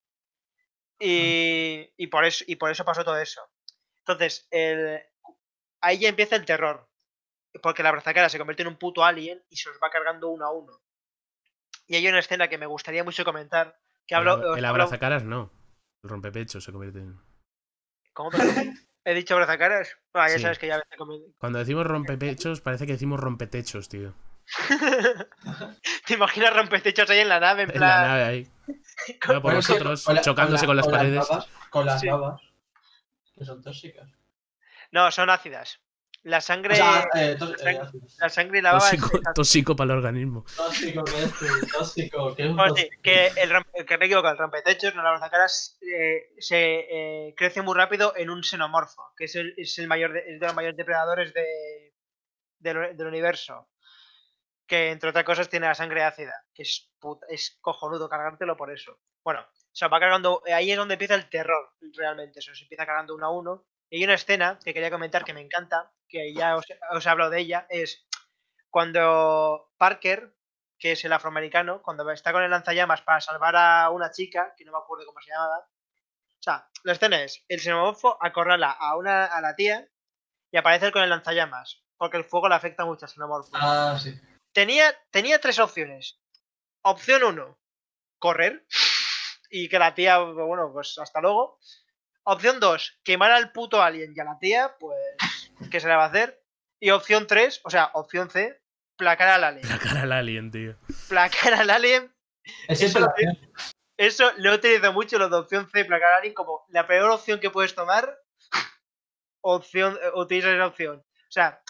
Y, 0.99 1.89
y 1.97 2.07
por 2.07 2.25
eso, 2.25 2.43
y 2.47 2.55
por 2.55 2.71
eso 2.71 2.83
pasó 2.85 3.03
todo 3.03 3.17
eso. 3.19 3.41
Entonces, 3.99 4.47
el, 4.51 4.99
ahí 5.81 5.99
ya 5.99 6.09
empieza 6.09 6.35
el 6.35 6.45
terror. 6.45 6.87
Porque 7.61 7.81
la 7.83 7.91
brazacara 7.91 8.29
se 8.29 8.37
convierte 8.37 8.61
en 8.63 8.67
un 8.69 8.77
puto 8.77 9.03
alien 9.03 9.43
y 9.49 9.55
se 9.57 9.69
los 9.69 9.79
va 9.81 9.89
cargando 9.89 10.29
uno 10.29 10.45
a 10.45 10.51
uno. 10.51 10.79
Y 11.87 11.95
hay 11.95 12.07
una 12.07 12.19
escena 12.19 12.47
que 12.49 12.57
me 12.57 12.65
gustaría 12.67 13.03
mucho 13.03 13.23
comentar. 13.25 13.79
Que 14.05 14.15
hablo, 14.15 14.55
el, 14.55 14.63
hablo- 14.63 14.67
abrazacaras 14.69 15.23
no. 15.23 15.51
El 16.03 16.09
rompepecho 16.09 16.61
se 16.61 16.71
convierte 16.71 16.99
en. 16.99 17.19
¿Cómo? 18.13 18.29
He 19.05 19.13
dicho 19.13 19.35
brazacaras. 19.35 19.97
Ah, 20.13 20.27
ya 20.29 20.35
Sí. 20.35 20.41
sabes 20.41 20.59
que 20.59 20.67
ya. 20.67 20.81
Cuando 21.37 21.59
decimos 21.59 21.85
rompepechos, 21.87 22.61
parece 22.61 22.85
que 22.85 22.93
decimos 22.93 23.19
rompetechos, 23.19 23.89
tío. 23.89 24.13
¿Te 26.05 26.13
imaginas 26.13 26.53
rompetechos 26.55 27.09
ahí 27.09 27.19
en 27.19 27.29
la 27.29 27.39
nave? 27.39 27.63
En 27.63 27.71
En 27.71 27.79
la 27.79 28.07
nave 28.07 28.23
ahí. 28.23 28.47
No, 29.27 29.41
por 29.41 29.41
Bueno, 29.41 29.59
que 29.61 29.67
nosotros, 29.73 30.03
con 30.03 30.15
la- 30.15 30.21
chocándose 30.21 30.63
la- 30.63 30.67
con 30.67 30.75
las 30.77 30.87
paredes. 30.87 31.27
babas, 31.29 31.47
con 31.69 31.85
las 31.85 32.01
Sí. 32.01 32.07
babas, 32.09 32.41
que 33.37 33.45
son 33.45 33.61
tóxicas. 33.61 34.09
No, 34.91 35.11
son 35.11 35.29
ácidas. 35.29 35.79
La 36.23 36.41
sangre. 36.41 36.73
O 36.73 36.77
sea, 36.77 37.07
eh, 37.15 37.37
la 37.39 37.71
eh, 37.71 37.79
La 38.17 38.29
sangre 38.29 38.59
y 38.59 38.61
la 38.61 38.73
baba 38.73 38.89
es- 38.89 38.99
Tóxico, 38.99 39.17
es 39.17 39.33
tóxico 39.33 39.75
para 39.75 39.91
el 39.93 39.97
organismo. 39.99 40.43
tóxico, 40.57 41.03
que 41.05 41.23
es 41.23 41.71
tóxico, 41.71 42.35
que 42.35 42.43
es 42.43 42.49
un 42.49 42.55
Bueno, 42.57 42.75
sí, 42.75 42.83
tóxico. 42.83 43.01
que 43.03 43.27
el, 43.27 43.85
que 43.85 43.97
me 43.97 44.05
he 44.05 44.07
equivocado, 44.07 44.33
el 44.33 44.39
rompetechos, 44.39 44.95
no 44.95 45.03
la 45.03 45.11
brazacaras, 45.11 45.77
eh, 45.81 46.33
se 46.39 46.79
eh, 47.29 47.33
crece 47.37 47.61
muy 47.61 47.75
rápido 47.75 48.13
en 48.17 48.29
un 48.29 48.43
xenomorfo, 48.43 49.13
que 49.15 49.25
es 49.25 49.35
el, 49.35 49.53
es 49.57 49.77
el 49.79 49.87
mayor 49.87 50.11
de, 50.13 50.19
es 50.33 50.39
de 50.39 50.45
los 50.47 50.55
mayores 50.55 50.75
depredadores 50.75 51.33
de, 51.33 51.93
del, 52.59 52.97
del 52.97 53.07
universo. 53.07 53.69
Que 54.67 54.91
entre 54.91 55.09
otras 55.09 55.23
cosas 55.23 55.49
tiene 55.49 55.65
la 55.67 55.75
sangre 55.75 56.03
ácida, 56.03 56.33
que 56.53 56.63
es, 56.63 56.91
put- 56.99 57.23
es 57.29 57.57
cojonudo 57.61 58.09
cargártelo 58.09 58.57
por 58.57 58.69
eso. 58.71 58.99
Bueno, 59.23 59.45
se 59.71 59.87
va 59.87 59.99
cargando, 59.99 60.43
ahí 60.53 60.71
es 60.71 60.77
donde 60.77 60.95
empieza 60.95 61.15
el 61.15 61.29
terror, 61.29 61.73
realmente, 61.95 62.41
se 62.41 62.51
os 62.51 62.61
empieza 62.61 62.85
cargando 62.85 63.15
uno 63.15 63.25
a 63.27 63.31
uno. 63.31 63.65
Y 63.89 63.97
hay 63.97 64.03
una 64.03 64.15
escena 64.15 64.59
que 64.63 64.73
quería 64.73 64.91
comentar 64.91 65.23
que 65.23 65.33
me 65.33 65.39
encanta, 65.41 65.91
que 66.09 66.33
ya 66.33 66.57
os, 66.57 66.65
os 66.91 67.05
he 67.05 67.09
hablado 67.09 67.29
de 67.31 67.39
ella, 67.39 67.65
es 67.69 68.05
cuando 68.69 69.71
Parker, 69.77 70.35
que 70.77 70.91
es 70.91 71.05
el 71.05 71.13
afroamericano, 71.13 71.81
cuando 71.81 72.09
está 72.11 72.31
con 72.33 72.43
el 72.43 72.51
lanzallamas 72.51 73.01
para 73.01 73.21
salvar 73.21 73.55
a 73.55 73.89
una 73.89 74.11
chica, 74.11 74.53
que 74.57 74.65
no 74.65 74.73
me 74.73 74.77
acuerdo 74.79 75.05
cómo 75.05 75.19
se 75.21 75.31
llamaba. 75.31 75.59
O 75.59 76.41
sea, 76.43 76.69
la 76.83 76.91
escena 76.91 77.23
es, 77.23 77.43
el 77.47 77.59
xenomorfo 77.59 78.17
acorrala 78.21 78.71
a, 78.71 78.95
una, 78.97 79.25
a 79.25 79.41
la 79.41 79.55
tía 79.55 79.87
y 80.51 80.57
aparece 80.57 80.91
con 80.91 81.01
el 81.03 81.09
lanzallamas, 81.09 81.83
porque 81.97 82.17
el 82.17 82.25
fuego 82.25 82.49
le 82.49 82.55
afecta 82.55 82.85
mucho 82.85 83.05
al 83.05 83.09
xenomorfo. 83.11 83.49
Ah, 83.53 83.97
sí. 83.99 84.13
Tenía, 84.57 84.91
tenía 85.11 85.39
tres 85.39 85.59
opciones. 85.59 86.19
Opción 86.81 87.23
1, 87.23 87.59
correr 88.17 88.65
y 89.51 89.69
que 89.69 89.77
la 89.77 89.93
tía, 89.93 90.17
bueno, 90.17 90.71
pues 90.73 90.97
hasta 90.97 91.21
luego. 91.21 91.59
Opción 92.23 92.59
2, 92.59 93.01
quemar 93.03 93.33
al 93.33 93.51
puto 93.51 93.83
alien 93.83 94.13
y 94.15 94.19
a 94.19 94.23
la 94.23 94.39
tía, 94.39 94.75
pues, 94.79 94.97
¿qué 95.69 95.79
se 95.79 95.87
le 95.87 95.95
va 95.95 96.05
a 96.05 96.07
hacer? 96.07 96.43
Y 96.79 96.89
opción 96.89 97.27
3, 97.27 97.61
o 97.65 97.69
sea, 97.69 97.91
opción 97.93 98.31
C, 98.31 98.59
placar 98.97 99.27
al 99.27 99.43
alien. 99.43 99.69
La 99.69 99.77
cara 99.77 100.01
al 100.01 100.11
alien, 100.11 100.49
tío. 100.49 100.75
Placar 101.07 101.53
al 101.53 101.69
alien, 101.69 102.11
Es 102.67 102.81
Eso 102.81 102.99
lo 102.99 103.05
opción. 103.05 103.37
eso 103.95 104.31
lo 104.37 104.53
he 104.53 104.55
utilizado 104.55 104.91
mucho, 104.91 105.19
lo 105.19 105.29
de 105.29 105.37
opción 105.37 105.69
C, 105.69 105.85
placar 105.85 106.13
al 106.13 106.19
alien, 106.21 106.33
como 106.33 106.65
la 106.69 106.87
peor 106.87 107.11
opción 107.11 107.39
que 107.39 107.51
puedes 107.51 107.75
tomar, 107.75 108.11
opción, 109.41 109.99
eh, 110.01 110.09
utiliza 110.15 110.51
esa 110.51 110.65
opción. 110.65 110.97
O 110.97 111.31
sea, 111.31 111.61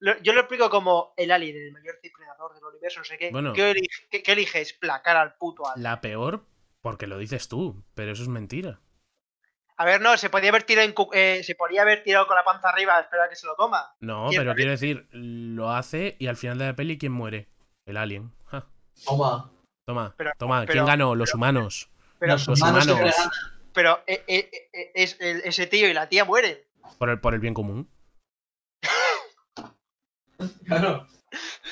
lo- 0.00 0.18
yo 0.22 0.32
lo 0.32 0.40
explico 0.40 0.68
como 0.70 1.14
el 1.16 1.30
alien, 1.30 1.56
el 1.56 1.72
mayor 1.72 1.98
depredador 2.02 2.54
del 2.54 2.64
universo, 2.64 3.00
no 3.00 3.04
sé 3.04 3.16
qué. 3.18 3.30
Bueno. 3.30 3.52
¿Qué, 3.52 3.70
elige- 3.70 4.08
qué- 4.10 4.22
qué 4.22 4.32
eliges? 4.32 4.72
Placar 4.74 5.16
al 5.16 5.34
puto 5.36 5.66
alien. 5.68 5.82
La 5.84 6.00
peor, 6.00 6.44
porque 6.82 7.06
lo 7.06 7.18
dices 7.18 7.48
tú, 7.48 7.82
pero 7.94 8.12
eso 8.12 8.22
es 8.22 8.28
mentira. 8.28 8.80
A 9.76 9.84
ver, 9.86 10.00
no, 10.02 10.16
se 10.18 10.28
podía 10.28 10.50
haber 10.50 10.64
tirado 10.64 10.86
en 10.86 10.92
cu- 10.92 11.08
eh, 11.14 11.42
se 11.42 11.54
podía 11.54 11.82
haber 11.82 12.02
tirado 12.02 12.26
con 12.26 12.36
la 12.36 12.44
panza 12.44 12.68
arriba 12.68 12.96
a 12.98 13.00
esperar 13.00 13.26
a 13.26 13.28
que 13.30 13.36
se 13.36 13.46
lo 13.46 13.56
coma. 13.56 13.94
No, 14.00 14.26
¿Quién 14.28 14.42
pero 14.42 14.54
quiero 14.54 14.72
decir, 14.72 15.08
lo 15.12 15.70
hace 15.70 16.16
y 16.18 16.26
al 16.26 16.36
final 16.36 16.58
de 16.58 16.66
la 16.66 16.76
peli, 16.76 16.98
¿quién 16.98 17.12
muere? 17.12 17.48
El 17.86 17.96
alien. 17.96 18.30
Ja, 18.46 18.66
Toma. 19.06 19.50
Toma, 19.86 20.14
Pero- 20.18 20.32
toma, 20.38 20.60
pero- 20.60 20.72
¿quién 20.72 20.84
ganó? 20.84 21.14
Los 21.14 21.34
humanos. 21.34 21.88
Pero, 22.18 22.34
Los 22.34 22.46
Los 22.46 22.60
humanos 22.60 22.86
humanos. 22.86 23.14
pero 23.72 24.02
eh, 24.06 24.22
eh, 24.28 24.50
eh, 24.74 24.92
es, 24.94 25.16
el- 25.20 25.40
ese 25.44 25.66
tío 25.66 25.88
y 25.88 25.94
la 25.94 26.08
tía 26.10 26.26
mueren. 26.26 26.58
Por 26.98 27.08
el, 27.08 27.18
por 27.18 27.32
el 27.32 27.40
bien 27.40 27.54
común. 27.54 27.88
Claro. 30.66 31.06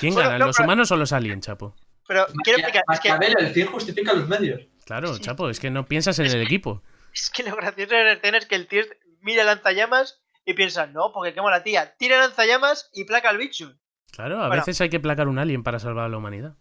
¿Quién 0.00 0.14
Bueno, 0.14 0.28
gana? 0.28 0.38
no, 0.38 0.46
¿Los 0.46 0.56
pero- 0.56 0.66
humanos 0.66 0.90
o 0.92 0.96
los 0.96 1.12
aliens, 1.12 1.44
Chapo? 1.46 1.74
Pero 2.06 2.26
quiero 2.44 2.58
explicar, 2.60 2.84
es 2.92 3.00
que, 3.00 3.08
el 3.44 3.52
fin 3.52 3.66
justifica 3.66 4.12
los 4.14 4.28
medios. 4.28 4.62
Claro, 4.86 5.18
Chapo, 5.18 5.50
es 5.50 5.60
que 5.60 5.70
no 5.70 5.86
piensas 5.86 6.18
en 6.18 6.26
el 6.26 6.40
equipo. 6.42 6.82
es 7.12 7.28
que 7.30 7.42
lo 7.42 7.54
gracioso 7.56 7.94
de 7.94 8.04
la 8.04 8.12
escena 8.12 8.38
es 8.38 8.46
que 8.46 8.54
el 8.54 8.66
tío 8.68 8.82
mira 9.20 9.44
lanzallamas 9.44 10.20
y 10.46 10.54
piensa, 10.54 10.86
no, 10.86 11.12
porque 11.12 11.34
quemo 11.34 11.50
la 11.50 11.62
tía. 11.62 11.94
Tira 11.98 12.18
lanzallamas 12.18 12.88
y 12.94 13.04
placa 13.04 13.28
al 13.28 13.36
bicho. 13.38 13.74
Claro, 14.12 14.36
a 14.42 14.46
Bueno. 14.48 14.62
veces 14.62 14.80
hay 14.80 14.88
que 14.88 15.00
placar 15.00 15.28
un 15.28 15.38
alien 15.38 15.62
para 15.62 15.78
salvar 15.78 16.06
a 16.06 16.08
la 16.08 16.16
humanidad. 16.16 16.54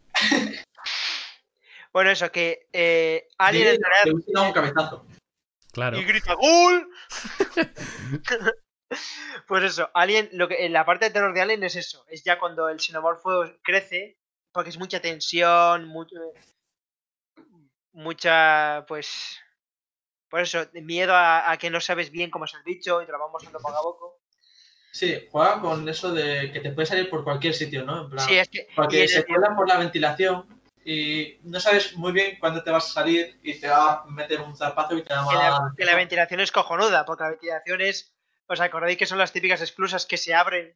Bueno, 1.94 2.12
eso, 2.12 2.32
que 2.32 2.68
eh, 2.74 3.28
Alien 3.38 3.68
en 3.70 3.76
Sí, 3.78 3.82
realidad 3.82 4.06
le 4.06 4.12
gusta 4.12 4.32
dar 4.36 4.48
un 4.48 4.54
cabezazo. 4.54 5.08
Claro. 5.72 5.98
y 6.00 6.04
grita 6.04 6.34
¡Gol! 6.34 6.90
pues 9.48 9.64
eso, 9.64 9.90
Alien, 9.94 10.30
lo 10.34 10.48
que, 10.48 10.66
en 10.66 10.74
la 10.74 10.86
parte 10.86 11.06
de 11.06 11.12
terror 11.12 11.34
de 11.34 11.42
Alien 11.42 11.64
es 11.64 11.76
eso, 11.76 12.06
es 12.08 12.24
ya 12.24 12.40
cuando 12.40 12.70
el 12.70 12.80
xenomorfo 12.80 13.44
crece, 13.64 14.18
porque 14.52 14.70
es 14.70 14.78
mucha 14.80 15.02
tensión, 15.02 15.86
mu- 15.86 16.06
mucha, 17.94 18.86
pues, 18.88 19.40
por 20.30 20.42
eso, 20.42 20.66
miedo 20.74 21.14
a, 21.16 21.52
a 21.52 21.58
que 21.58 21.70
no 21.70 21.80
sabes 21.82 22.12
bien 22.12 22.30
cómo 22.30 22.46
es 22.46 22.54
el 22.54 22.64
bicho 22.64 23.02
y 23.02 23.06
te 23.06 23.12
lo 23.12 23.20
vamos 23.20 23.34
mostrando 23.34 23.60
poco 23.60 23.78
a 23.78 23.82
poco. 23.82 24.18
Sí, 24.92 25.28
juega 25.32 25.62
con 25.62 25.88
eso 25.88 26.12
de 26.12 26.52
que 26.52 26.60
te 26.60 26.72
puede 26.72 26.88
salir 26.88 27.10
por 27.10 27.24
cualquier 27.24 27.54
sitio, 27.54 27.86
¿no? 27.86 28.04
En 28.04 28.10
plan, 28.10 28.28
Sí, 28.28 28.38
es 28.38 28.50
que... 28.50 28.68
porque 28.76 29.08
se 29.08 29.20
el- 29.20 29.26
cuela 29.26 29.56
por 29.56 29.68
la 29.68 29.78
ventilación 29.78 30.48
y 30.84 31.38
no 31.44 31.60
sabes 31.60 31.96
muy 31.96 32.14
bien 32.14 32.38
cuándo 32.40 32.64
te 32.64 32.72
vas 32.72 32.86
a 32.86 32.94
salir 32.94 33.40
y 33.44 33.60
te 33.60 33.68
va 33.68 34.02
a 34.02 34.06
meter 34.06 34.42
un 34.42 34.56
zarpazo 34.56 34.96
y 34.98 35.04
te 35.04 35.14
va 35.14 35.28
que 35.30 35.36
la, 35.36 35.56
a... 35.56 35.74
que 35.78 35.86
la 35.86 35.96
ventilación 35.96 36.40
es 36.40 36.52
cojonuda, 36.52 37.06
porque 37.06 37.24
la 37.24 37.30
ventilación 37.32 37.82
es. 37.82 38.14
¿Os 38.48 38.60
acordáis 38.62 38.98
que 38.98 39.06
son 39.06 39.18
las 39.18 39.32
típicas 39.34 39.62
esclusas 39.62 40.06
que 40.06 40.18
se 40.18 40.34
abren? 40.34 40.76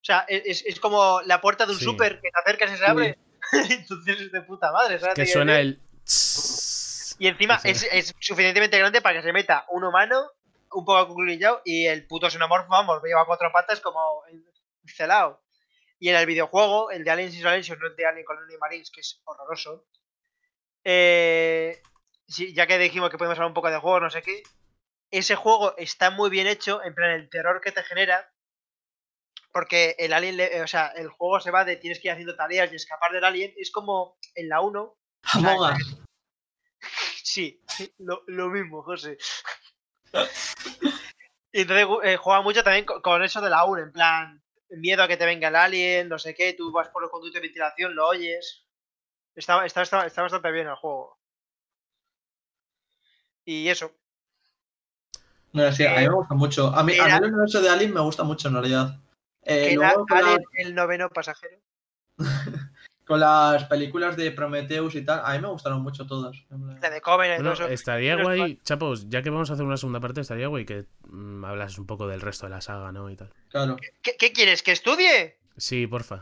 O 0.00 0.04
sea, 0.04 0.24
e, 0.28 0.42
es, 0.46 0.64
es 0.64 0.78
como 0.80 1.20
la 1.22 1.40
puerta 1.40 1.66
de 1.66 1.72
un 1.72 1.78
Sí. 1.78 1.84
súper 1.84 2.20
que 2.20 2.30
te 2.30 2.40
acercas 2.40 2.72
y 2.72 2.76
se 2.76 2.86
abre. 2.86 3.18
Entonces 3.70 4.20
es 4.20 4.32
de 4.32 4.42
puta 4.42 4.70
madre, 4.72 4.98
¿sabes? 4.98 5.14
Que 5.14 5.26
suena 5.26 5.58
el... 5.60 5.80
Y 7.20 7.26
encima 7.26 7.60
es, 7.64 7.82
es 7.90 8.14
suficientemente 8.20 8.78
grande 8.78 9.00
para 9.02 9.16
que 9.16 9.22
se 9.26 9.32
meta 9.32 9.64
un 9.70 9.82
humano, 9.84 10.30
un 10.70 10.84
poco 10.84 10.98
acuclillado, 10.98 11.62
y 11.64 11.86
el 11.86 12.06
puto 12.06 12.30
xenomorfo, 12.30 12.68
vamos, 12.68 13.02
lleva 13.02 13.26
cuatro 13.26 13.50
patas 13.52 13.80
como 13.80 14.22
celado. 14.86 15.42
Y 15.98 16.10
en 16.10 16.14
el 16.16 16.26
videojuego, 16.26 16.92
el 16.92 17.02
de 17.02 17.10
Aliens 17.10 17.34
Isolation, 17.34 17.78
no 17.80 17.88
el 17.88 17.96
de 17.96 18.06
Alien 18.06 18.24
Colony 18.24 18.56
Marines, 18.60 18.90
que 18.92 19.00
es 19.00 19.20
horroroso. 19.24 19.84
eh, 20.84 21.82
ya 22.54 22.66
que 22.66 22.78
dijimos 22.78 23.10
que 23.10 23.18
podemos 23.18 23.36
hablar 23.38 23.48
un 23.48 23.54
poco 23.54 23.70
de 23.70 23.78
juego, 23.78 23.98
no 24.00 24.10
sé 24.10 24.22
qué. 24.22 24.42
Ese 25.10 25.34
juego 25.36 25.76
está 25.76 26.10
muy 26.10 26.30
bien 26.30 26.46
hecho, 26.46 26.82
en 26.82 26.94
plan, 26.94 27.10
el 27.10 27.28
terror 27.30 27.60
que 27.60 27.72
te 27.72 27.82
genera. 27.82 28.32
Porque 29.52 29.96
el 29.98 30.12
alien, 30.12 30.36
le- 30.36 30.62
o 30.62 30.66
sea, 30.66 30.88
el 30.88 31.08
juego 31.08 31.40
se 31.40 31.50
va 31.50 31.64
de 31.64 31.76
tienes 31.76 31.98
que 32.00 32.08
ir 32.08 32.12
haciendo 32.12 32.36
tareas 32.36 32.70
y 32.72 32.76
escapar 32.76 33.12
del 33.12 33.24
alien. 33.24 33.52
Es 33.56 33.70
como 33.70 34.18
en 34.34 34.48
la 34.48 34.60
1, 34.60 34.96
Among 35.34 35.60
Us. 35.60 35.96
Sí, 37.22 37.62
lo, 37.98 38.22
lo 38.26 38.48
mismo, 38.48 38.82
José. 38.82 39.18
Y 41.52 41.60
entonces 41.62 41.86
eh, 42.04 42.16
juega 42.16 42.40
mucho 42.42 42.62
también 42.62 42.84
co- 42.86 43.02
con, 43.02 43.22
eso 43.22 43.40
de 43.40 43.50
la 43.50 43.64
1, 43.64 43.82
en 43.82 43.92
plan, 43.92 44.42
miedo 44.70 45.02
a 45.02 45.08
que 45.08 45.16
te 45.16 45.26
venga 45.26 45.48
el 45.48 45.56
alien, 45.56 46.08
no 46.08 46.18
sé 46.18 46.34
qué, 46.34 46.54
tú 46.54 46.72
vas 46.72 46.88
por 46.88 47.02
los 47.02 47.10
conductos 47.10 47.34
de 47.34 47.46
ventilación, 47.46 47.94
lo 47.94 48.06
oyes. 48.08 48.66
Está, 49.34 49.64
está, 49.66 49.82
está, 49.82 50.06
está 50.06 50.22
bastante 50.22 50.50
bien 50.52 50.68
el 50.68 50.74
juego. 50.76 51.18
Y 53.44 53.68
eso. 53.68 53.92
No, 55.52 55.72
sí, 55.72 55.84
a 55.86 55.94
mí 55.96 56.02
me 56.08 56.14
gusta 56.14 56.34
mucho. 56.34 56.66
A 56.68 56.82
mí, 56.82 56.92
a 56.98 57.04
mí 57.04 57.08
Era- 57.08 57.16
el 57.18 57.24
universo 57.24 57.60
de 57.62 57.68
Alien 57.70 57.94
me 57.94 58.00
gusta 58.00 58.22
mucho 58.24 58.48
en 58.48 58.54
realidad. 58.54 58.98
Eh, 59.42 59.68
que 59.68 59.72
era 59.74 59.94
luego 59.94 60.06
la- 60.10 60.16
Alien 60.18 60.42
el 60.56 60.74
noveno 60.74 61.08
pasajero. 61.10 61.58
con 63.06 63.20
las 63.20 63.64
películas 63.64 64.16
de 64.18 64.30
Prometheus 64.32 64.94
y 64.94 65.02
tal, 65.02 65.22
a 65.24 65.32
mí 65.32 65.40
me 65.40 65.48
gustaron 65.48 65.80
mucho 65.82 66.06
todas. 66.06 66.36
La 66.80 66.90
de 66.90 67.00
Covenant 67.00 67.40
y 67.40 67.42
Bueno, 67.42 67.56
todo 67.56 67.64
eso. 67.66 67.72
estaría 67.74 68.22
guay, 68.22 68.58
chapos, 68.62 69.08
ya 69.08 69.22
que 69.22 69.30
vamos 69.30 69.48
a 69.50 69.54
hacer 69.54 69.64
una 69.64 69.78
segunda 69.78 69.98
parte, 70.00 70.20
estaría 70.20 70.48
guay 70.48 70.66
que 70.66 70.84
mm, 71.08 71.42
hablas 71.44 71.78
un 71.78 71.86
poco 71.86 72.06
del 72.06 72.20
resto 72.20 72.44
de 72.46 72.50
la 72.50 72.60
saga, 72.60 72.92
¿no? 72.92 73.08
Y 73.08 73.16
tal. 73.16 73.30
Claro. 73.48 73.76
¿Qué, 74.02 74.16
qué 74.18 74.32
quieres? 74.32 74.62
¿Que 74.62 74.72
estudie? 74.72 75.38
Sí, 75.56 75.86
porfa. 75.86 76.20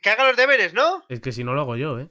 ¿Que 0.00 0.10
haga 0.10 0.28
los 0.28 0.36
deberes, 0.36 0.74
no? 0.74 1.02
Es 1.08 1.20
que 1.20 1.32
si 1.32 1.42
no 1.42 1.54
lo 1.54 1.62
hago 1.62 1.74
yo, 1.76 1.98
¿eh? 1.98 2.08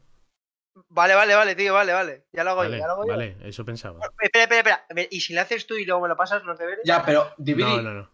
Vale, 0.89 1.15
vale, 1.15 1.35
vale, 1.35 1.56
tío, 1.56 1.73
vale, 1.73 1.93
vale. 1.93 2.25
Ya 2.31 2.43
lo 2.43 2.51
hago 2.51 2.59
Vale, 2.61 2.77
yo, 2.77 2.81
ya 2.81 2.88
lo 2.88 2.93
hago 2.93 3.03
yo. 3.06 3.11
vale, 3.11 3.38
eso 3.43 3.65
pensaba. 3.65 3.99
Espera, 4.22 4.43
espera, 4.43 4.57
espera. 4.59 4.85
Ver, 4.89 5.07
¿Y 5.11 5.22
si 5.22 5.33
le 5.33 5.39
haces 5.39 5.65
tú 5.65 5.75
y 5.75 5.85
luego 5.85 6.01
me 6.03 6.07
lo 6.07 6.15
pasas 6.15 6.43
los 6.43 6.57
deberes? 6.57 6.81
Ya, 6.85 7.03
pero. 7.03 7.33
No, 7.38 7.81
no, 7.81 7.93
no. 7.93 8.11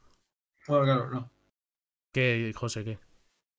Bueno, 0.67 0.83
claro, 0.85 1.09
no. 1.09 1.31
¿Qué, 2.13 2.53
José, 2.55 2.83
qué? 2.83 2.99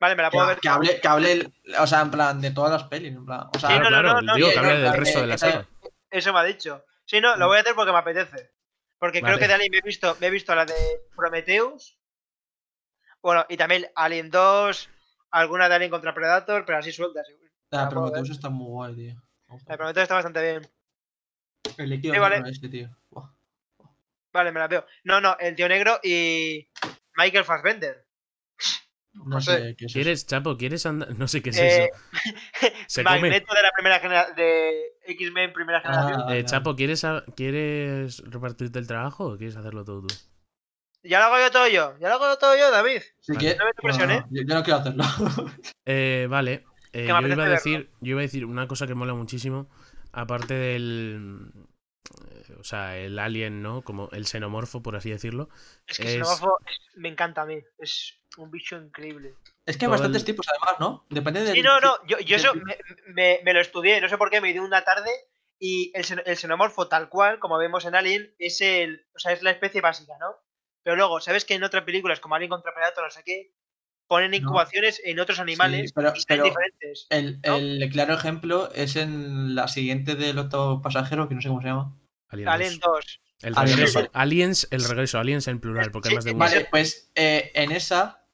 Vale, 0.00 0.16
me 0.16 0.22
la 0.22 0.30
puedo 0.30 0.44
Que, 0.46 0.48
ver. 0.54 0.60
que 0.60 0.68
hable, 0.68 1.00
que 1.00 1.08
hable, 1.08 1.52
o 1.78 1.86
sea, 1.86 2.00
en 2.02 2.10
plan, 2.10 2.40
de 2.40 2.50
todas 2.50 2.70
las 2.72 2.84
pelis, 2.84 3.12
en 3.14 3.24
plan. 3.26 3.48
O 3.54 3.58
sea, 3.58 3.70
Sí, 3.70 3.74
Claro, 3.80 3.90
no, 3.90 3.90
no, 3.90 4.02
claro, 4.02 4.20
no, 4.20 4.22
no, 4.22 4.34
digo 4.36 4.48
y- 4.48 4.52
que 4.52 4.58
hable 4.58 4.74
no, 4.74 4.80
del 4.80 4.92
resto 4.94 5.20
de 5.20 5.26
la 5.26 5.38
saga. 5.38 5.68
Eso 6.10 6.32
me 6.32 6.38
ha 6.40 6.44
dicho. 6.44 6.84
Sí, 7.04 7.20
no, 7.20 7.36
lo 7.36 7.46
voy 7.48 7.58
a 7.58 7.60
hacer 7.60 7.74
porque 7.74 7.92
me 7.92 7.98
apetece. 7.98 8.52
Porque 8.98 9.20
creo 9.20 9.38
que 9.38 9.48
de 9.48 9.54
Alien 9.54 9.70
me 9.72 9.78
he 9.78 9.82
visto, 9.82 10.16
me 10.20 10.28
he 10.28 10.30
visto 10.30 10.54
la 10.54 10.64
de 10.64 10.74
Prometheus. 11.14 11.98
Bueno, 13.20 13.44
y 13.48 13.56
también 13.56 13.86
Alien 13.94 14.30
2, 14.30 14.88
alguna 15.30 15.68
de 15.68 15.74
Alien 15.74 15.90
contra 15.90 16.14
Predator, 16.14 16.64
pero 16.64 16.78
así 16.78 16.92
sueltas. 16.92 17.26
La 17.70 17.88
puedo 17.88 18.02
Prometheus 18.06 18.30
está 18.30 18.48
muy 18.50 18.66
guay, 18.66 18.94
tío. 18.94 19.22
La 19.48 19.56
de 19.72 19.76
Prometheus 19.76 20.02
está 20.02 20.14
bastante 20.14 20.42
bien. 20.42 20.70
El 21.78 21.90
líquido 21.90 22.14
Sí, 22.14 22.20
vale. 22.20 22.36
negro 22.36 22.50
ese, 22.50 22.68
tío. 22.68 22.88
Buah. 23.10 23.30
Vale, 24.32 24.52
me 24.52 24.60
la 24.60 24.68
veo. 24.68 24.86
No, 25.04 25.20
no, 25.20 25.36
el 25.38 25.54
tío 25.54 25.68
negro 25.68 25.98
y 26.02 26.68
Michael 27.16 27.44
Fassbender. 27.44 28.06
No 29.14 29.36
José, 29.36 29.52
sé 29.58 29.76
qué 29.76 29.84
es 29.84 29.90
eso. 29.92 29.94
¿Quieres, 29.94 30.26
chapo? 30.26 30.56
¿Quieres 30.56 30.84
andar? 30.86 31.14
No 31.16 31.28
sé 31.28 31.40
qué 31.40 31.50
es 31.50 31.58
Eh, 31.58 31.84
eso. 31.84 32.00
Se 32.88 33.04
come. 33.04 33.20
Magneto 33.20 33.54
de 33.54 33.62
la 33.62 33.70
primera 33.70 34.00
generación 34.00 34.34
de 34.36 34.82
X-Men 35.06 35.52
primera 35.52 35.80
generación. 35.80 36.14
Ah, 36.20 36.22
Eh, 36.22 36.26
vale. 36.26 36.44
chapo, 36.46 36.74
¿quieres, 36.74 37.04
a- 37.04 37.24
¿quieres 37.36 38.18
repartirte 38.28 38.78
el 38.80 38.88
trabajo 38.88 39.26
o 39.32 39.36
quieres 39.36 39.54
hacerlo 39.56 39.84
todo 39.84 40.02
tú? 40.02 40.14
Ya 41.04 41.18
lo 41.20 41.26
hago 41.26 41.38
yo 41.38 41.50
todo 41.52 41.68
yo. 41.68 41.96
Ya 42.00 42.08
lo 42.08 42.14
hago 42.14 42.24
yo 42.26 42.38
todo 42.38 42.56
yo, 42.56 42.70
David. 42.72 43.02
Sí 43.20 43.34
Vale. 43.34 43.38
que- 43.52 43.56
No 43.56 43.64
me 43.66 43.72
presiones. 43.74 44.20
no, 44.22 44.26
yo, 44.30 44.42
yo 44.48 44.54
no 44.54 44.62
quiero 44.64 44.78
hacerlo. 44.80 45.04
Eh, 45.86 46.26
vale. 46.28 46.64
Eh, 46.94 47.02
me 47.02 47.08
yo, 47.08 47.08
iba 47.08 47.18
a 47.18 47.20
verlo. 47.22 47.44
decir, 47.50 47.90
yo 48.00 48.10
iba 48.12 48.20
a 48.20 48.22
decir 48.22 48.44
una 48.46 48.66
cosa 48.68 48.86
que 48.86 48.94
mola 48.94 49.14
muchísimo, 49.14 49.68
aparte 50.12 50.54
del... 50.54 51.50
eh, 52.48 52.54
O 52.58 52.64
sea, 52.64 52.96
el 52.96 53.18
alien, 53.18 53.62
¿no? 53.62 53.82
Como 53.82 54.08
el 54.12 54.26
xenomorfo, 54.26 54.82
por 54.82 54.96
así 54.96 55.10
decirlo. 55.10 55.48
Es 55.86 55.98
que 55.98 56.04
Es- 56.04 56.12
Xenomorfo 56.12 56.58
es- 56.66 56.80
me 56.96 57.08
encanta 57.08 57.42
a 57.42 57.46
mí. 57.46 57.58
Es 57.78 58.14
un 58.36 58.50
bicho 58.50 58.76
increíble. 58.76 59.34
es 59.66 59.76
que 59.76 59.84
hay 59.84 59.88
Todo 59.88 59.90
bastantes 59.90 60.22
el- 60.22 60.26
tipos, 60.26 60.46
además, 60.48 60.76
¿no? 60.80 61.04
Depende 61.10 61.42
del. 61.44 61.54
Sí, 61.54 61.62
no, 61.62 61.80
no. 61.80 61.96
Yo, 62.06 62.18
yo 62.20 62.36
eso 62.36 62.54
me, 62.54 62.76
me- 63.12 63.40
me 63.44 63.52
lo 63.54 63.60
estudié. 63.60 64.00
No 64.00 64.08
sé 64.08 64.16
por 64.18 64.30
qué. 64.30 64.40
Me 64.40 64.52
dio 64.52 64.64
una 64.64 64.84
tarde. 64.84 65.10
Y 65.58 65.92
el, 65.94 66.04
el 66.26 66.36
xenomorfo, 66.36 66.88
tal 66.88 67.08
cual, 67.08 67.38
como 67.38 67.56
vemos 67.58 67.84
en 67.86 67.94
Alien, 67.94 68.34
es 68.38 68.60
el. 68.60 69.06
O 69.14 69.18
sea, 69.18 69.32
es 69.32 69.42
la 69.42 69.50
especie 69.52 69.80
básica, 69.80 70.12
¿no? 70.20 70.34
Pero 70.82 70.96
luego, 70.96 71.20
¿sabes 71.20 71.44
que 71.44 71.54
en 71.54 71.64
otras 71.64 71.84
películas, 71.84 72.20
como 72.20 72.34
Alien 72.34 72.50
contra 72.50 72.74
Predator, 72.74 73.04
no 73.04 73.10
sé 73.10 73.22
qué, 73.24 73.52
ponen 74.06 74.30
No. 74.30 74.36
incubaciones 74.36 75.00
en 75.04 75.18
otros 75.20 75.38
animales 75.40 75.92
pero- 75.94 76.12
y 76.14 76.20
son 76.20 76.24
pero- 76.28 76.44
diferentes? 76.44 77.06
El, 77.10 77.40
¿no? 77.44 77.56
el 77.56 77.88
claro 77.90 78.14
ejemplo 78.14 78.70
es 78.74 78.96
en 78.96 79.54
la 79.54 79.68
siguiente 79.68 80.14
del 80.14 80.38
octavo 80.38 80.82
pasajero, 80.82 81.28
que 81.28 81.34
no 81.34 81.40
sé 81.40 81.48
cómo 81.48 81.60
se 81.62 81.68
llama. 81.68 81.96
Alien 82.28 82.48
Alien 82.48 82.78
2. 82.78 82.80
2. 82.82 83.20
El 83.42 83.54
Alien 83.58 83.76
regreso. 83.76 84.00
dos. 84.00 84.10
Aliens, 84.12 84.68
el 84.70 84.84
regreso. 84.84 85.18
Aliens 85.18 85.48
en 85.48 85.60
plural, 85.60 85.90
porque 85.90 86.08
Sí, 86.10 86.14
más 86.14 86.24
de 86.24 86.30
uno. 86.30 86.38
Vale, 86.40 86.66
pues 86.70 87.10
eh, 87.14 87.50
en 87.54 87.72
esa, 87.72 88.24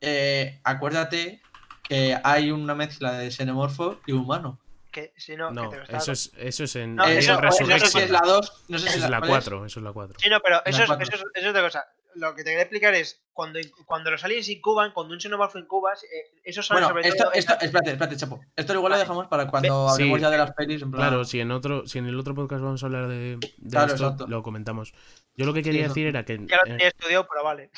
eh, 0.00 0.60
acuérdate 0.64 1.40
que 1.88 2.18
hay 2.24 2.50
una 2.50 2.74
mezcla 2.74 3.12
de 3.12 3.30
xenomorfo 3.30 4.00
y 4.06 4.12
humano. 4.12 4.60
Que 4.90 5.12
si 5.16 5.36
no, 5.36 5.50
No, 5.50 5.70
que 5.70 5.76
te 5.76 5.96
eso 5.96 6.10
es, 6.12 6.32
eso 6.38 6.64
es 6.64 6.74
en, 6.76 6.96
No, 6.96 7.06
en 7.06 7.18
eso- 7.18 7.34
no, 7.34 7.40
Resurrection. 7.42 7.68
no 7.68 7.78
sé 7.78 7.86
si 7.92 7.98
es 8.04 8.10
la 8.10 8.20
2, 8.24 8.64
no 8.68 8.78
sé 8.78 8.88
si 8.88 8.96
Eso 8.96 9.04
es 9.04 9.10
la 9.10 9.18
¿cuál 9.18 9.28
4, 9.30 9.66
eso 9.66 9.78
es 9.80 9.84
la 9.84 9.92
4. 9.92 10.18
Sí, 10.18 10.30
no, 10.30 10.40
pero 10.40 10.62
eso 10.64 10.82
es, 10.82 10.90
eso, 10.90 10.98
es, 11.00 11.10
eso 11.12 11.24
es 11.34 11.46
otra 11.46 11.62
cosa. 11.62 11.84
Lo 12.16 12.34
que 12.34 12.42
te 12.42 12.50
quería 12.50 12.62
explicar 12.62 12.94
es, 12.94 13.22
cuando, 13.32 13.58
cuando 13.84 14.10
los 14.10 14.24
aliens 14.24 14.48
incuban, 14.48 14.92
cuando 14.92 15.14
un 15.14 15.20
xenomorfo 15.20 15.58
incubas, 15.58 16.02
eh, 16.04 16.40
esos 16.44 16.66
son 16.66 16.76
Bueno, 16.76 16.88
sobre 16.88 17.08
esto, 17.08 17.24
todo... 17.24 17.32
esto, 17.32 17.52
espérate, 17.60 17.90
espérate, 17.90 18.16
Chapo. 18.16 18.40
Esto 18.56 18.74
igual 18.74 18.92
lo 18.92 18.98
dejamos 18.98 19.26
para 19.28 19.46
cuando 19.48 19.88
hablemos 19.88 20.18
sí. 20.18 20.22
ya 20.22 20.30
de 20.30 20.38
las 20.38 20.52
pelis. 20.54 20.82
En 20.82 20.90
plan... 20.90 21.02
Claro, 21.02 21.24
si 21.24 21.40
en 21.40 21.50
otro, 21.50 21.86
si 21.86 21.98
en 21.98 22.06
el 22.06 22.18
otro 22.18 22.34
podcast 22.34 22.62
vamos 22.62 22.82
a 22.82 22.86
hablar 22.86 23.08
de, 23.08 23.36
de 23.36 23.70
Claro, 23.70 23.92
esto, 23.92 24.04
exacto. 24.04 24.26
lo 24.26 24.42
comentamos. 24.42 24.94
Yo 25.34 25.46
lo 25.46 25.54
que 25.54 25.62
quería 25.62 25.88
decir 25.88 26.06
era 26.06 26.24
que 26.24 26.38
Ya 26.46 26.56
lo 26.56 26.62
eh, 26.62 26.70
tenía 26.70 26.88
estudiado, 26.88 27.28
pero 27.30 27.44
vale. 27.44 27.70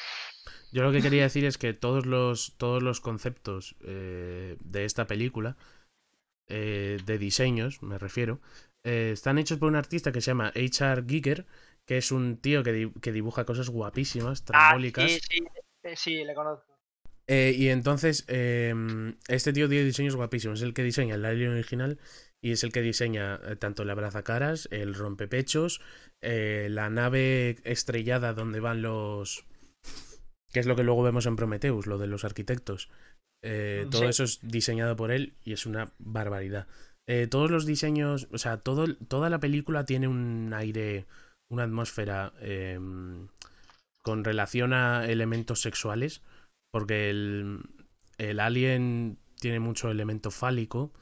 yo 0.72 0.82
lo 0.82 0.92
que 0.92 1.02
quería 1.02 1.24
decir 1.24 1.44
es 1.44 1.58
que 1.58 1.74
todos 1.74 2.06
los 2.06 2.54
todos 2.56 2.82
los 2.82 3.00
conceptos 3.00 3.74
eh, 3.84 4.56
de 4.60 4.84
esta 4.84 5.06
película 5.06 5.56
eh, 6.50 6.98
de 7.04 7.18
diseños, 7.18 7.82
me 7.82 7.98
refiero, 7.98 8.40
eh, 8.82 9.10
están 9.12 9.36
hechos 9.38 9.58
por 9.58 9.68
un 9.68 9.76
artista 9.76 10.12
que 10.12 10.22
se 10.22 10.30
llama 10.30 10.48
H.R. 10.56 11.04
Giger, 11.06 11.46
que 11.88 11.96
es 11.98 12.12
un 12.12 12.36
tío 12.36 12.62
que, 12.62 12.72
di- 12.72 12.92
que 13.00 13.10
dibuja 13.12 13.44
cosas 13.44 13.68
guapísimas, 13.70 14.44
Ah, 14.52 14.78
trambólicas. 14.78 15.10
sí, 15.10 15.20
sí, 15.28 15.44
eh, 15.82 15.96
sí, 15.96 16.24
le 16.24 16.34
conozco. 16.34 16.66
Eh, 17.26 17.54
y 17.56 17.68
entonces, 17.68 18.24
eh, 18.28 18.74
este 19.28 19.52
tío 19.52 19.68
tiene 19.68 19.84
diseños 19.84 20.16
guapísimos. 20.16 20.60
Es 20.60 20.64
el 20.64 20.74
que 20.74 20.82
diseña 20.84 21.16
el 21.16 21.24
alien 21.24 21.50
original 21.52 21.98
y 22.40 22.52
es 22.52 22.62
el 22.64 22.72
que 22.72 22.80
diseña 22.82 23.40
eh, 23.44 23.56
tanto 23.56 23.82
el 23.82 23.90
abrazacaras, 23.90 24.68
el 24.70 24.94
rompepechos, 24.94 25.80
eh, 26.22 26.68
la 26.70 26.88
nave 26.90 27.56
estrellada 27.64 28.32
donde 28.32 28.60
van 28.60 28.82
los. 28.82 29.44
que 30.52 30.60
es 30.60 30.66
lo 30.66 30.76
que 30.76 30.84
luego 30.84 31.02
vemos 31.02 31.26
en 31.26 31.36
Prometheus, 31.36 31.86
lo 31.86 31.98
de 31.98 32.06
los 32.06 32.24
arquitectos. 32.24 32.90
Eh, 33.42 33.84
Mm, 33.86 33.90
todo 33.90 34.08
eso 34.08 34.24
es 34.24 34.40
diseñado 34.42 34.96
por 34.96 35.10
él 35.10 35.34
y 35.44 35.52
es 35.52 35.66
una 35.66 35.92
barbaridad. 35.98 36.66
Eh, 37.06 37.26
todos 37.26 37.50
los 37.50 37.66
diseños, 37.66 38.28
o 38.32 38.38
sea, 38.38 38.58
todo, 38.58 38.94
toda 38.96 39.30
la 39.30 39.40
película 39.40 39.84
tiene 39.84 40.08
un 40.08 40.52
aire, 40.54 41.06
una 41.48 41.64
atmósfera 41.64 42.32
eh, 42.40 42.78
con 44.02 44.24
relación 44.24 44.72
a 44.72 45.06
elementos 45.06 45.60
sexuales, 45.60 46.22
porque 46.70 47.10
el, 47.10 47.60
el 48.18 48.40
alien 48.40 49.18
tiene 49.40 49.60
mucho 49.60 49.90
elemento 49.90 50.30
fálico, 50.30 50.92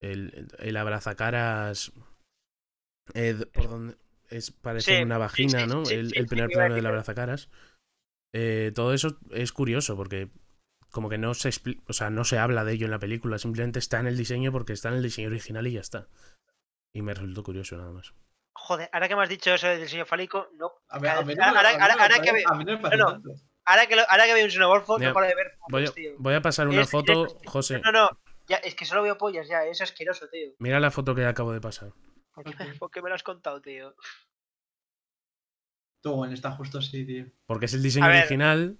el, 0.00 0.48
el 0.58 0.76
abrazacaras 0.76 1.92
eh, 3.14 3.36
por 3.52 3.68
donde 3.68 3.96
es, 4.28 4.50
parece 4.50 4.96
Sí, 4.96 5.02
una 5.02 5.18
vagina, 5.18 5.60
sí, 5.60 5.66
¿no? 5.66 5.84
sí, 5.84 5.94
el, 5.94 6.16
el 6.16 6.26
primer 6.26 6.48
plano 6.48 6.74
del 6.74 6.86
abrazacaras. 6.86 7.48
Eh, 8.32 8.72
todo 8.74 8.92
eso 8.92 9.18
es 9.30 9.52
curioso 9.52 9.96
porque 9.96 10.30
como 10.90 11.08
que 11.08 11.18
no 11.18 11.34
se 11.34 11.50
o 11.86 11.92
sea, 11.92 12.10
no 12.10 12.24
se 12.24 12.38
habla 12.38 12.64
de 12.64 12.72
ello 12.72 12.86
en 12.86 12.90
la 12.90 12.98
película, 12.98 13.38
simplemente 13.38 13.78
está 13.78 14.00
en 14.00 14.06
el 14.06 14.16
diseño 14.16 14.52
porque 14.52 14.72
está 14.72 14.88
en 14.88 14.96
el 14.96 15.02
diseño 15.02 15.28
original 15.28 15.66
y 15.66 15.72
ya 15.72 15.80
está. 15.80 16.08
Y 16.92 17.02
me 17.02 17.14
resultó 17.14 17.42
curioso 17.42 17.76
nada 17.76 17.92
más. 17.92 18.14
Joder, 18.58 18.88
ahora 18.92 19.06
que 19.08 19.16
me 19.16 19.22
has 19.22 19.28
dicho 19.28 19.52
eso 19.54 19.68
del 19.68 19.80
diseño 19.82 20.06
fálico, 20.06 20.48
no. 20.54 20.72
A 20.88 20.98
mí, 20.98 21.06
a 21.08 21.20
mí 21.22 21.34
no 21.34 21.42
me- 21.52 21.58
Ahora- 21.58 21.70
ahora- 22.00 22.20
que 22.20 22.32
ve- 22.32 22.44
a 22.46 22.54
mí 22.54 22.64
no 22.64 22.72
me 22.72 22.78
parece 22.78 22.98
no, 23.02 23.06
no. 23.06 23.12
tanto. 23.12 23.30
Ahora 23.64 23.86
que, 23.86 23.96
lo- 23.96 24.08
ahora 24.10 24.24
que 24.26 24.34
veo 24.34 24.44
un 24.44 24.50
xenomorfo, 24.50 24.98
no 24.98 25.12
paro 25.12 25.26
de 25.26 25.34
ver 25.34 25.58
Voy 25.68 25.82
a, 25.82 25.86
fotos, 25.86 25.94
tío. 25.94 26.12
voy 26.18 26.34
a 26.34 26.40
pasar 26.42 26.68
una 26.68 26.82
Es- 26.82 26.90
foto, 26.90 27.26
es- 27.26 27.36
José. 27.46 27.80
No, 27.80 27.92
no, 27.92 28.08
ya, 28.48 28.56
es 28.56 28.74
que 28.74 28.84
solo 28.84 29.02
veo 29.02 29.18
pollas 29.18 29.46
ya, 29.48 29.64
es 29.64 29.80
asqueroso, 29.82 30.28
tío. 30.28 30.50
Mira 30.58 30.80
la 30.80 30.90
foto 30.90 31.14
que 31.14 31.24
acabo 31.26 31.52
de 31.52 31.60
pasar. 31.60 31.92
¿Por 32.32 32.44
qué, 32.44 32.54
me, 32.64 32.74
por 32.74 32.90
qué 32.90 33.02
me 33.02 33.08
lo 33.08 33.14
has 33.14 33.22
contado, 33.22 33.60
tío? 33.60 33.94
Tú, 36.02 36.12
bueno, 36.14 36.34
está 36.34 36.52
justo 36.52 36.78
así, 36.78 37.04
tío. 37.04 37.26
Porque 37.46 37.66
es 37.66 37.74
el 37.74 37.82
diseño 37.82 38.06
original 38.06 38.78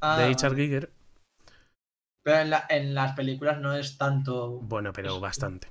Ah, 0.00 0.18
de 0.18 0.34
vale. 0.34 0.56
Giger. 0.56 0.92
Pero 2.22 2.38
en, 2.40 2.50
la- 2.50 2.66
en 2.68 2.94
las 2.94 3.12
películas 3.14 3.58
no 3.60 3.74
es 3.74 3.96
tanto. 3.96 4.58
Bueno, 4.60 4.92
pero 4.92 5.18
bastante. 5.20 5.68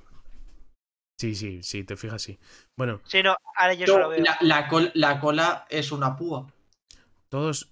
Sí, 1.18 1.34
sí, 1.34 1.62
sí, 1.62 1.84
te 1.84 1.96
fijas, 1.96 2.20
sí. 2.22 2.38
Bueno, 2.76 3.00
Sí, 3.04 3.22
no, 3.22 3.36
ahora 3.56 3.74
yo 3.74 3.86
solo 3.86 4.08
veo. 4.10 4.22
la, 4.22 4.36
la 4.42 4.68
col- 4.68 4.90
la 4.94 5.18
cola 5.18 5.66
es 5.70 5.90
una 5.92 6.16
púa. 6.16 6.46
todos. 7.28 7.70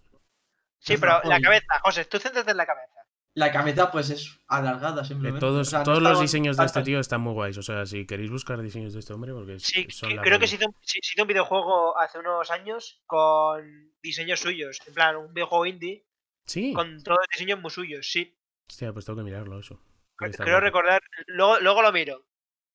Sí, 0.78 0.94
es 0.94 1.00
pero 1.00 1.20
la 1.24 1.40
cabeza, 1.40 1.80
José, 1.82 2.04
tú 2.06 2.18
céntrate 2.18 2.50
en 2.50 2.56
la 2.56 2.66
cabeza. 2.66 2.90
La 3.36 3.50
cabeza, 3.50 3.90
pues 3.90 4.10
es 4.10 4.38
alargada 4.46 5.02
eh, 5.02 5.04
simplemente. 5.04 5.40
todos 5.40 5.66
O 5.66 5.70
sea, 5.70 5.78
no 5.80 5.84
todos 5.84 6.02
los 6.02 6.20
diseños 6.20 6.56
de 6.56 6.64
este 6.66 6.82
tío 6.82 7.00
están 7.00 7.20
muy 7.20 7.32
guays. 7.32 7.58
O 7.58 7.62
sea, 7.62 7.84
si 7.84 8.06
queréis 8.06 8.30
buscar 8.30 8.62
diseños 8.62 8.92
de 8.92 9.00
este 9.00 9.12
hombre, 9.12 9.32
porque 9.32 9.58
Sí, 9.58 9.86
son 9.90 10.10
que- 10.10 10.16
la 10.16 10.22
creo 10.22 10.38
que 10.38 10.46
se 10.46 10.54
hizo, 10.56 10.66
un- 10.68 10.76
se- 10.82 11.00
se 11.02 11.14
hizo 11.14 11.22
un 11.22 11.28
videojuego 11.28 11.98
hace 11.98 12.18
unos 12.18 12.50
años 12.50 13.02
con 13.06 13.92
diseños 14.02 14.40
suyos. 14.40 14.78
En 14.86 14.94
plan, 14.94 15.16
un 15.16 15.34
videojuego 15.34 15.66
indie 15.66 16.06
Sí. 16.46 16.72
con 16.74 17.02
todos 17.02 17.18
los 17.18 17.28
diseños 17.32 17.60
muy 17.60 17.70
suyos, 17.70 18.10
sí. 18.10 18.38
Hostia, 18.70 18.92
pues 18.92 19.04
tengo 19.04 19.18
que 19.18 19.24
mirarlo 19.24 19.58
eso. 19.58 19.80
Creo 20.16 20.60
recordar. 20.60 21.02
Luego, 21.26 21.58
luego 21.60 21.82
lo 21.82 21.92
miro. 21.92 22.24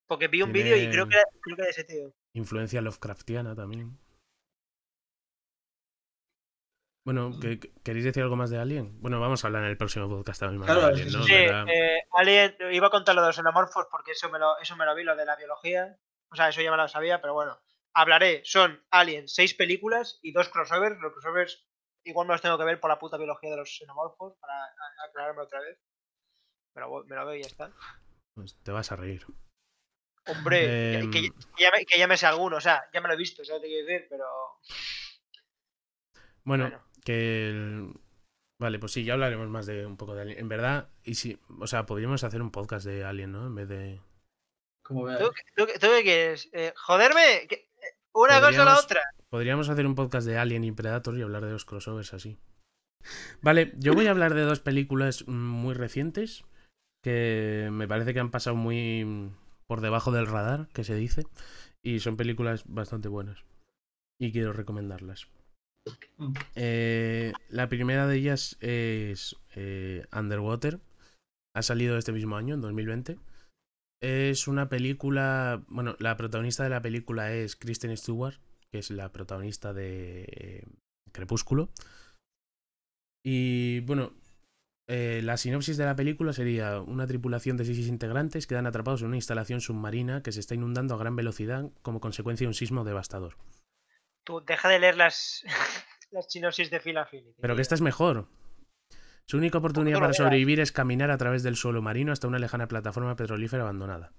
Porque 0.09 0.27
vi 0.27 0.41
un 0.41 0.51
vídeo 0.51 0.75
y 0.75 0.89
creo 0.89 1.07
que, 1.07 1.15
era, 1.15 1.23
creo 1.39 1.55
que 1.55 1.61
era 1.61 1.69
ese 1.71 1.83
tío. 1.83 2.11
Influencia 2.33 2.81
Lovecraftiana 2.81 3.55
también. 3.55 3.97
Bueno, 7.05 7.31
¿que- 7.39 7.59
que- 7.59 7.71
¿queréis 7.83 8.05
decir 8.05 8.23
algo 8.23 8.35
más 8.35 8.49
de 8.49 8.57
Alien? 8.57 8.99
Bueno, 9.01 9.19
vamos 9.19 9.43
a 9.43 9.47
hablar 9.47 9.63
en 9.63 9.69
el 9.69 9.77
próximo 9.77 10.09
podcast 10.09 10.39
también 10.41 10.63
Claro, 10.63 10.81
de 10.81 10.87
Alien, 10.87 11.11
¿no? 11.11 11.23
Sí, 11.23 11.33
eh, 11.33 12.03
Alien, 12.17 12.55
iba 12.71 12.87
a 12.87 12.91
contar 12.91 13.15
lo 13.15 13.21
de 13.21 13.27
los 13.27 13.35
xenomorfos 13.35 13.85
porque 13.89 14.11
eso 14.11 14.29
me, 14.29 14.39
lo, 14.39 14.57
eso 14.59 14.75
me 14.75 14.85
lo 14.85 14.95
vi, 14.95 15.03
lo 15.03 15.15
de 15.15 15.25
la 15.25 15.35
biología. 15.35 15.97
O 16.31 16.35
sea, 16.35 16.49
eso 16.49 16.61
ya 16.61 16.71
me 16.71 16.77
lo 16.77 16.87
sabía, 16.87 17.21
pero 17.21 17.33
bueno. 17.35 17.59
Hablaré, 17.95 18.41
son 18.45 18.83
Alien, 18.91 19.27
seis 19.27 19.53
películas 19.55 20.19
y 20.21 20.31
dos 20.31 20.49
crossovers. 20.49 20.99
Los 20.99 21.13
crossovers 21.13 21.67
igual 22.03 22.27
me 22.27 22.33
los 22.33 22.41
tengo 22.41 22.57
que 22.57 22.65
ver 22.65 22.79
por 22.79 22.89
la 22.89 22.99
puta 22.99 23.17
biología 23.17 23.49
de 23.51 23.57
los 23.57 23.75
xenomorfos 23.77 24.35
para 24.39 24.55
aclararme 25.07 25.41
otra 25.43 25.59
vez. 25.61 25.79
Pero 26.73 27.03
me 27.05 27.15
lo 27.15 27.25
veo 27.25 27.35
y 27.35 27.41
ya 27.41 27.47
está. 27.47 27.71
Pues 28.35 28.55
te 28.63 28.71
vas 28.71 28.91
a 28.91 28.95
reír. 28.95 29.25
Hombre, 30.27 30.59
que- 30.61 30.93
Em. 30.99 31.11
que, 31.11 31.21
que 31.21 31.63
ya 31.63 31.71
me, 31.71 31.85
que 31.85 31.97
ya 31.97 32.07
me 32.07 32.17
sé 32.17 32.25
alguno, 32.27 32.57
o 32.57 32.61
sea, 32.61 32.83
ya 32.93 33.01
me 33.01 33.07
lo 33.07 33.13
he 33.13 33.17
visto, 33.17 33.43
¿sabes 33.43 33.61
lo 33.61 33.63
que 33.63 33.69
quiero 33.69 33.87
decir? 33.87 34.07
Pero. 34.09 34.25
Bueno, 36.43 36.65
Bueno. 36.65 36.83
que 37.03 37.49
el- 37.49 37.93
Vale, 38.61 38.77
pues 38.77 38.91
sí, 38.91 39.05
ya 39.05 39.13
hablaremos 39.13 39.47
más 39.47 39.65
de 39.67 39.85
un 39.85 39.95
poco 39.95 40.15
de 40.15 40.21
Alien. 40.23 40.39
En 40.39 40.49
verdad, 40.49 40.89
y 41.03 41.15
si, 41.15 41.39
o 41.61 41.65
sea, 41.67 41.85
podríamos 41.85 42.25
hacer 42.25 42.41
un 42.41 42.51
podcast 42.51 42.85
de 42.85 43.05
Alien, 43.05 43.31
¿no? 43.31 43.45
En 43.47 43.55
vez 43.55 43.69
de... 43.69 44.01
Como. 44.83 45.07
¿Tú, 45.17 45.31
tú, 45.55 45.65
tú 45.65 45.87
qué 45.95 46.03
quieres? 46.03 46.49
Eh, 46.51 46.73
¿Joderme? 46.75 47.47
¿Qué- 47.47 47.69
¿Una 48.13 48.41
cosa 48.41 48.63
o 48.63 48.65
la 48.65 48.77
otra? 48.77 49.01
Podríamos 49.29 49.69
hacer 49.69 49.85
un 49.85 49.95
podcast 49.95 50.27
de 50.27 50.37
Alien 50.37 50.65
y 50.65 50.73
Predator 50.73 51.17
y 51.17 51.21
hablar 51.21 51.45
de 51.45 51.51
los 51.51 51.63
crossovers 51.63 52.13
así. 52.13 52.37
Vale, 53.41 53.71
yo 53.77 53.93
voy 53.93 54.07
a 54.07 54.11
hablar 54.11 54.33
de 54.33 54.41
dos 54.41 54.59
películas 54.59 55.23
mm, 55.25 55.31
muy 55.31 55.73
recientes 55.73 56.43
que 57.01 57.69
me 57.71 57.87
parece 57.87 58.13
que 58.13 58.19
han 58.19 58.31
pasado 58.31 58.57
muy 58.57 59.31
por 59.69 59.81
debajo 59.81 60.11
del 60.11 60.25
radar, 60.25 60.67
que 60.73 60.83
se 60.83 60.95
dice, 60.95 61.27
y 61.83 61.99
son 61.99 62.17
películas 62.17 62.63
bastante 62.65 63.07
buenas. 63.07 63.45
Y 64.19 64.31
quiero 64.31 64.51
recomendarlas. 64.51 65.27
Eh, 66.55 67.33
la 67.49 67.69
primera 67.69 68.07
de 68.07 68.17
ellas 68.17 68.57
es 68.61 69.35
eh, 69.55 70.07
Underwater. 70.11 70.79
Ha 71.55 71.61
salido 71.61 71.99
este 71.99 72.11
mismo 72.11 72.35
año, 72.35 72.55
en 72.55 72.61
2020. 72.61 73.19
Es 74.01 74.47
una 74.47 74.69
película. 74.69 75.63
Bueno, 75.67 75.95
la 75.99 76.17
protagonista 76.17 76.63
de 76.63 76.71
la 76.71 76.81
película 76.81 77.31
es 77.31 77.55
Kristen 77.55 77.95
Stewart, 77.95 78.39
que 78.71 78.79
es 78.79 78.89
la 78.89 79.11
protagonista 79.11 79.71
de 79.71 80.23
eh, 80.31 80.63
Crepúsculo. 81.11 81.69
Y 83.23 83.81
bueno, 83.81 84.13
eh, 84.91 85.21
la 85.23 85.37
sinopsis 85.37 85.77
de 85.77 85.85
la 85.85 85.95
película 85.95 86.33
sería 86.33 86.81
una 86.81 87.05
tripulación 87.05 87.57
de 87.57 87.65
seis 87.65 87.87
integrantes 87.87 88.47
quedan 88.47 88.65
atrapados 88.65 89.01
en 89.01 89.09
una 89.09 89.17
instalación 89.17 89.61
submarina 89.61 90.23
que 90.23 90.31
se 90.31 90.39
está 90.39 90.55
inundando 90.55 90.95
a 90.95 90.97
gran 90.97 91.15
velocidad 91.15 91.69
como 91.83 92.01
consecuencia 92.01 92.45
de 92.45 92.49
un 92.49 92.55
sismo 92.55 92.83
devastador. 92.83 93.37
Tú, 94.23 94.43
deja 94.43 94.67
de 94.67 94.79
leer 94.79 94.97
las, 94.97 95.43
las 96.11 96.31
sinopsis 96.31 96.71
de 96.71 96.77
Affinity. 96.77 97.35
Pero 97.39 97.55
que 97.55 97.61
esta 97.61 97.75
es 97.75 97.81
mejor. 97.81 98.27
Su 99.25 99.37
única 99.37 99.59
oportunidad 99.59 99.99
para 99.99 100.13
sobrevivir 100.13 100.59
es 100.59 100.71
caminar 100.71 101.11
a 101.11 101.17
través 101.19 101.43
del 101.43 101.55
suelo 101.55 101.83
marino 101.83 102.11
hasta 102.11 102.27
una 102.27 102.39
lejana 102.39 102.67
plataforma 102.67 103.15
petrolífera 103.15 103.61
abandonada. 103.61 104.11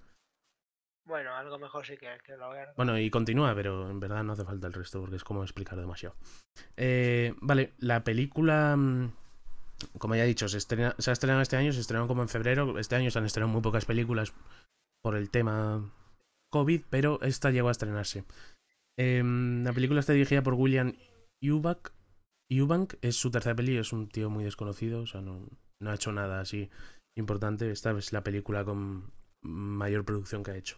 Bueno, 1.05 1.35
algo 1.35 1.59
mejor 1.59 1.85
sí 1.85 1.97
que, 1.97 2.07
que 2.25 2.37
lo 2.37 2.49
vean. 2.51 2.69
Bueno, 2.77 2.97
y 2.97 3.11
continúa, 3.11 3.53
pero 3.57 3.91
en 3.91 3.99
verdad 3.99 4.23
no 4.23 4.35
hace 4.35 4.45
falta 4.45 4.69
el 4.69 4.73
resto 4.73 5.01
porque 5.01 5.17
es 5.17 5.25
como 5.25 5.43
explicar 5.43 5.81
demasiado. 5.81 6.15
Eh, 6.77 7.35
vale, 7.41 7.73
la 7.79 8.05
película, 8.05 8.77
mm, 8.77 9.13
como 9.99 10.15
ya 10.15 10.25
he 10.25 10.29
dicho, 10.29 10.49
se, 10.49 10.59
estrena- 10.59 10.95
se 10.99 11.11
ha 11.11 11.13
estrenado 11.13 11.41
este 11.43 11.57
año, 11.57 11.73
se 11.73 11.81
estrenó 11.81 12.07
como 12.07 12.23
en 12.23 12.29
febrero. 12.29 12.79
Este 12.79 12.97
año 12.97 13.11
se 13.11 13.19
han 13.19 13.25
estrenado 13.25 13.53
muy 13.53 13.63
pocas 13.63 13.85
películas 13.85 14.33
por 15.03 15.17
el 15.17 15.31
tema 15.31 15.93
COVID, 16.53 16.83
pero 16.91 17.21
esta 17.23 17.51
llegó 17.51 17.69
a 17.69 17.73
estrenarse. 17.73 18.25
Em, 18.99 19.65
la 19.65 19.73
película 19.73 20.01
está 20.01 20.13
dirigida 20.13 20.43
por 20.43 20.55
William 20.55 20.95
Eubank. 21.43 21.91
Eubank 22.51 22.95
es 23.01 23.17
su 23.17 23.31
tercera 23.31 23.55
peli, 23.55 23.77
es 23.77 23.93
un 23.93 24.09
tío 24.09 24.29
muy 24.29 24.45
desconocido, 24.45 25.03
o 25.03 25.07
sea, 25.07 25.21
no, 25.21 25.47
no 25.81 25.91
ha 25.91 25.95
hecho 25.95 26.13
nada 26.13 26.41
así 26.41 26.69
importante. 27.17 27.71
Esta 27.71 27.93
es 27.97 28.13
la 28.13 28.23
película 28.25 28.65
con 28.65 29.13
mayor 29.43 30.05
producción 30.05 30.43
que 30.43 30.51
ha 30.51 30.57
hecho. 30.57 30.77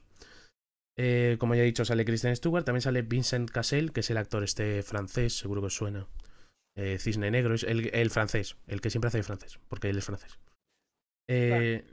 Eh, 0.98 1.36
como 1.40 1.55
ya 1.55 1.62
he 1.62 1.64
dicho, 1.66 1.84
sale 1.86 2.05
Kristen 2.05 2.36
Stewart, 2.36 2.64
también 2.66 2.82
sale 2.82 3.00
Vincent 3.02 3.50
Cassel, 3.50 3.92
que 3.92 4.00
es 4.00 4.10
el 4.10 4.18
actor 4.18 4.44
este 4.44 4.82
francés, 4.82 5.36
seguro 5.36 5.62
que 5.62 5.68
os 5.68 5.74
suena. 5.74 6.06
Eh, 6.76 6.99
Cisne 6.99 7.31
Negro, 7.31 7.55
es 7.55 7.65
el, 7.65 7.94
el 7.94 8.10
francés, 8.10 8.57
el 8.67 8.81
que 8.81 8.91
siempre 8.91 9.09
hace 9.09 9.18
de 9.18 9.25
francés, 9.25 9.59
porque 9.68 9.91
él 9.91 9.99
es 9.99 10.05
francés. 10.05 10.39
Eh, 11.28 11.84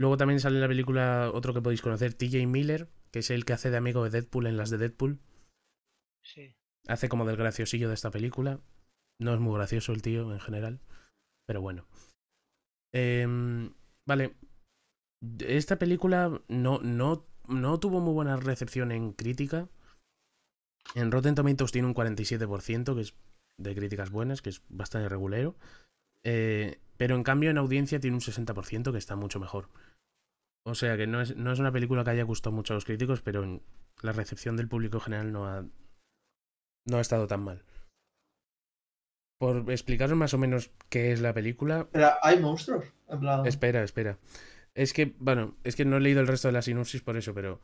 Luego 0.00 0.16
también 0.16 0.40
sale 0.40 0.56
en 0.56 0.62
la 0.62 0.68
película 0.68 1.30
otro 1.30 1.52
que 1.52 1.60
podéis 1.60 1.82
conocer, 1.82 2.14
TJ 2.14 2.46
Miller, 2.46 2.88
que 3.10 3.18
es 3.18 3.28
el 3.28 3.44
que 3.44 3.52
hace 3.52 3.70
de 3.70 3.76
amigo 3.76 4.02
de 4.02 4.08
Deadpool 4.08 4.46
en 4.46 4.56
las 4.56 4.70
de 4.70 4.78
Deadpool. 4.78 5.20
Sí. 6.24 6.56
Hace 6.88 7.10
como 7.10 7.26
del 7.26 7.36
graciosillo 7.36 7.88
de 7.88 7.92
esta 7.92 8.10
película. 8.10 8.60
No 9.20 9.34
es 9.34 9.40
muy 9.40 9.54
gracioso 9.54 9.92
el 9.92 10.00
tío 10.00 10.32
en 10.32 10.40
general, 10.40 10.80
pero 11.46 11.60
bueno. 11.60 11.86
Em, 12.94 13.74
vale. 14.06 14.36
Esta 15.40 15.78
película 15.78 16.40
no, 16.48 16.78
no, 16.78 17.26
no 17.46 17.78
tuvo 17.78 18.00
muy 18.00 18.14
buena 18.14 18.38
recepción 18.38 18.92
en 18.92 19.12
crítica. 19.12 19.68
En 20.94 21.12
Rotten 21.12 21.34
Tomatoes 21.34 21.72
tiene 21.72 21.88
un 21.88 21.94
47%, 21.94 22.94
que 22.94 23.02
es 23.02 23.14
de 23.60 23.74
críticas 23.74 24.10
buenas, 24.10 24.42
que 24.42 24.50
es 24.50 24.62
bastante 24.68 25.08
regulero. 25.08 25.56
Eh, 26.24 26.80
pero 26.96 27.14
en 27.14 27.22
cambio 27.22 27.50
en 27.50 27.58
audiencia 27.58 28.00
tiene 28.00 28.16
un 28.16 28.22
60%, 28.22 28.92
que 28.92 28.98
está 28.98 29.16
mucho 29.16 29.40
mejor. 29.40 29.68
O 30.66 30.74
sea 30.74 30.96
que 30.96 31.06
no 31.06 31.20
es, 31.20 31.36
no 31.36 31.52
es 31.52 31.58
una 31.58 31.72
película 31.72 32.04
que 32.04 32.10
haya 32.10 32.24
gustado 32.24 32.54
mucho 32.54 32.74
a 32.74 32.76
los 32.76 32.84
críticos, 32.84 33.22
pero 33.22 33.42
en 33.42 33.62
la 34.02 34.12
recepción 34.12 34.56
del 34.56 34.68
público 34.68 34.98
en 34.98 35.02
general 35.02 35.32
no 35.32 35.46
ha, 35.46 35.64
no 36.86 36.96
ha 36.98 37.00
estado 37.00 37.26
tan 37.26 37.42
mal. 37.42 37.64
Por 39.38 39.70
explicaros 39.70 40.16
más 40.16 40.34
o 40.34 40.38
menos 40.38 40.70
qué 40.90 41.12
es 41.12 41.20
la 41.20 41.32
película. 41.32 41.88
Pero 41.90 42.10
hay 42.22 42.38
monstruos. 42.38 42.84
En 43.08 43.20
plan. 43.20 43.46
Espera, 43.46 43.82
espera. 43.82 44.18
Es 44.74 44.92
que, 44.92 45.14
bueno, 45.18 45.56
es 45.64 45.76
que 45.76 45.86
no 45.86 45.96
he 45.96 46.00
leído 46.00 46.20
el 46.20 46.26
resto 46.26 46.48
de 46.48 46.52
la 46.52 46.62
sinopsis 46.62 47.00
por 47.00 47.16
eso, 47.16 47.32
pero 47.32 47.60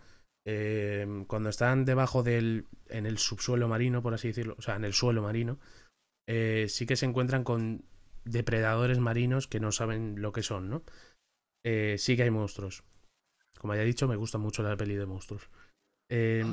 eh, 0.47 1.25
cuando 1.27 1.51
están 1.51 1.85
debajo 1.85 2.23
del. 2.23 2.67
en 2.89 3.05
el 3.05 3.19
subsuelo 3.19 3.69
marino, 3.69 4.03
por 4.03 4.15
así 4.15 4.29
decirlo, 4.29 4.55
o 4.59 4.63
sea, 4.63 4.77
en 4.77 4.85
el 4.85 4.95
suelo 4.95 5.23
marino, 5.23 5.59
eh, 6.29 6.67
sí 6.69 6.87
que 6.87 6.97
se 6.97 7.07
encuentran 7.07 7.45
con 7.45 7.85
depredadores 8.25 8.99
marinos 8.99 9.47
que 9.47 9.61
no 9.61 9.73
saben 9.73 10.21
lo 10.21 10.33
que 10.33 10.43
son, 10.43 10.69
¿no? 10.69 10.83
Eh, 11.65 11.97
sí 11.99 12.17
que 12.17 12.25
hay 12.25 12.31
monstruos. 12.31 12.83
Como 13.59 13.75
ya 13.75 13.83
he 13.83 13.87
dicho, 13.87 14.09
me 14.09 14.17
gusta 14.17 14.39
mucho 14.39 14.63
la 14.63 14.77
peli 14.77 14.95
de 14.97 15.07
monstruos. 15.07 15.49
Eh, 16.11 16.45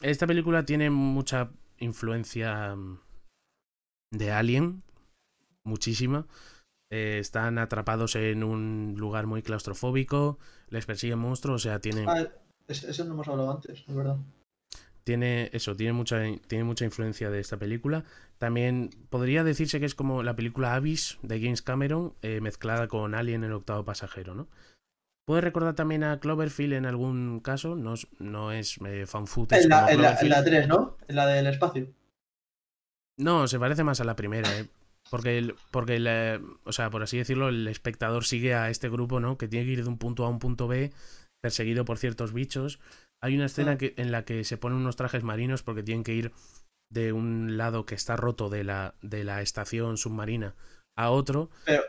esta 0.00 0.26
película 0.26 0.64
tiene 0.64 0.90
mucha 0.90 1.50
influencia 1.78 2.74
mm, 2.76 2.98
de 4.12 4.30
Alien, 4.32 4.82
muchísima. 5.64 6.26
Están 6.90 7.58
atrapados 7.58 8.16
en 8.16 8.44
un 8.44 8.94
lugar 8.98 9.26
muy 9.26 9.42
claustrofóbico, 9.42 10.38
les 10.68 10.84
persiguen 10.84 11.18
monstruos, 11.20 11.62
o 11.62 11.68
sea, 11.68 11.80
tiene, 11.80 12.04
Ah, 12.06 12.26
es- 12.68 12.84
eso 12.84 13.04
no 13.04 13.14
hemos 13.14 13.28
hablado 13.28 13.50
antes, 13.50 13.84
es 13.88 13.94
verdad. 13.94 14.18
Tiene 15.04 15.50
eso, 15.52 15.74
tiene 15.76 15.92
mucha, 15.92 16.20
tiene 16.46 16.64
mucha 16.64 16.84
influencia 16.84 17.30
de 17.30 17.40
esta 17.40 17.56
película. 17.56 18.04
También 18.38 18.90
podría 19.10 19.44
decirse 19.44 19.78
que 19.80 19.86
es 19.86 19.94
como 19.94 20.22
la 20.22 20.34
película 20.36 20.74
Abyss 20.74 21.18
de 21.22 21.40
James 21.40 21.62
Cameron 21.62 22.14
eh, 22.22 22.40
mezclada 22.40 22.88
con 22.88 23.14
Alien 23.14 23.44
el 23.44 23.52
octavo 23.52 23.84
pasajero, 23.84 24.34
¿no? 24.34 24.48
Puede 25.24 25.40
recordar 25.42 25.74
también 25.74 26.02
a 26.02 26.18
Cloverfield 26.18 26.72
en 26.72 26.86
algún 26.86 27.40
caso, 27.40 27.76
no, 27.76 27.94
es- 27.94 28.08
no 28.18 28.50
es 28.52 28.78
eh, 28.84 29.06
fan 29.06 29.26
footage 29.28 29.62
En 29.62 29.68
la, 29.70 29.76
como 29.80 29.90
en, 29.90 30.02
la, 30.02 30.20
en 30.20 30.28
la 30.28 30.44
3, 30.44 30.66
¿no? 30.68 30.96
En 31.06 31.14
la 31.16 31.26
del 31.26 31.46
espacio. 31.46 31.86
No, 33.18 33.46
se 33.46 33.58
parece 33.58 33.84
más 33.84 34.00
a 34.00 34.04
la 34.04 34.16
primera, 34.16 34.48
¿eh? 34.58 34.68
Porque, 35.10 35.38
el- 35.38 35.54
porque 35.70 35.96
el, 35.96 36.08
o 36.64 36.72
sea, 36.72 36.90
por 36.90 37.02
así 37.02 37.18
decirlo, 37.18 37.48
el 37.48 37.68
espectador 37.68 38.24
sigue 38.24 38.54
a 38.54 38.70
este 38.70 38.88
grupo, 38.88 39.20
¿no? 39.20 39.36
Que 39.36 39.48
tiene 39.48 39.66
que 39.66 39.72
ir 39.72 39.82
de 39.82 39.88
un 39.88 39.98
punto 39.98 40.24
A 40.24 40.26
a 40.26 40.30
un 40.30 40.38
punto 40.38 40.68
B, 40.68 40.90
perseguido 41.42 41.84
por 41.84 41.98
ciertos 41.98 42.32
bichos. 42.32 42.80
Hay 43.22 43.36
una 43.36 43.46
escena 43.46 43.72
Ah. 43.72 43.78
que, 43.78 43.94
en 43.96 44.10
la 44.12 44.24
que 44.24 44.44
se 44.44 44.58
ponen 44.58 44.78
unos 44.78 44.96
trajes 44.96 45.22
marinos 45.22 45.62
porque 45.62 45.82
tienen 45.82 46.04
que 46.04 46.14
ir 46.14 46.32
de 46.90 47.12
un 47.12 47.56
lado 47.56 47.86
que 47.86 47.94
está 47.94 48.16
roto 48.16 48.50
de 48.50 48.64
la, 48.64 48.94
de 49.00 49.24
la 49.24 49.40
estación 49.40 49.96
submarina 49.96 50.54
a 50.96 51.10
otro. 51.10 51.48
Pero 51.64 51.82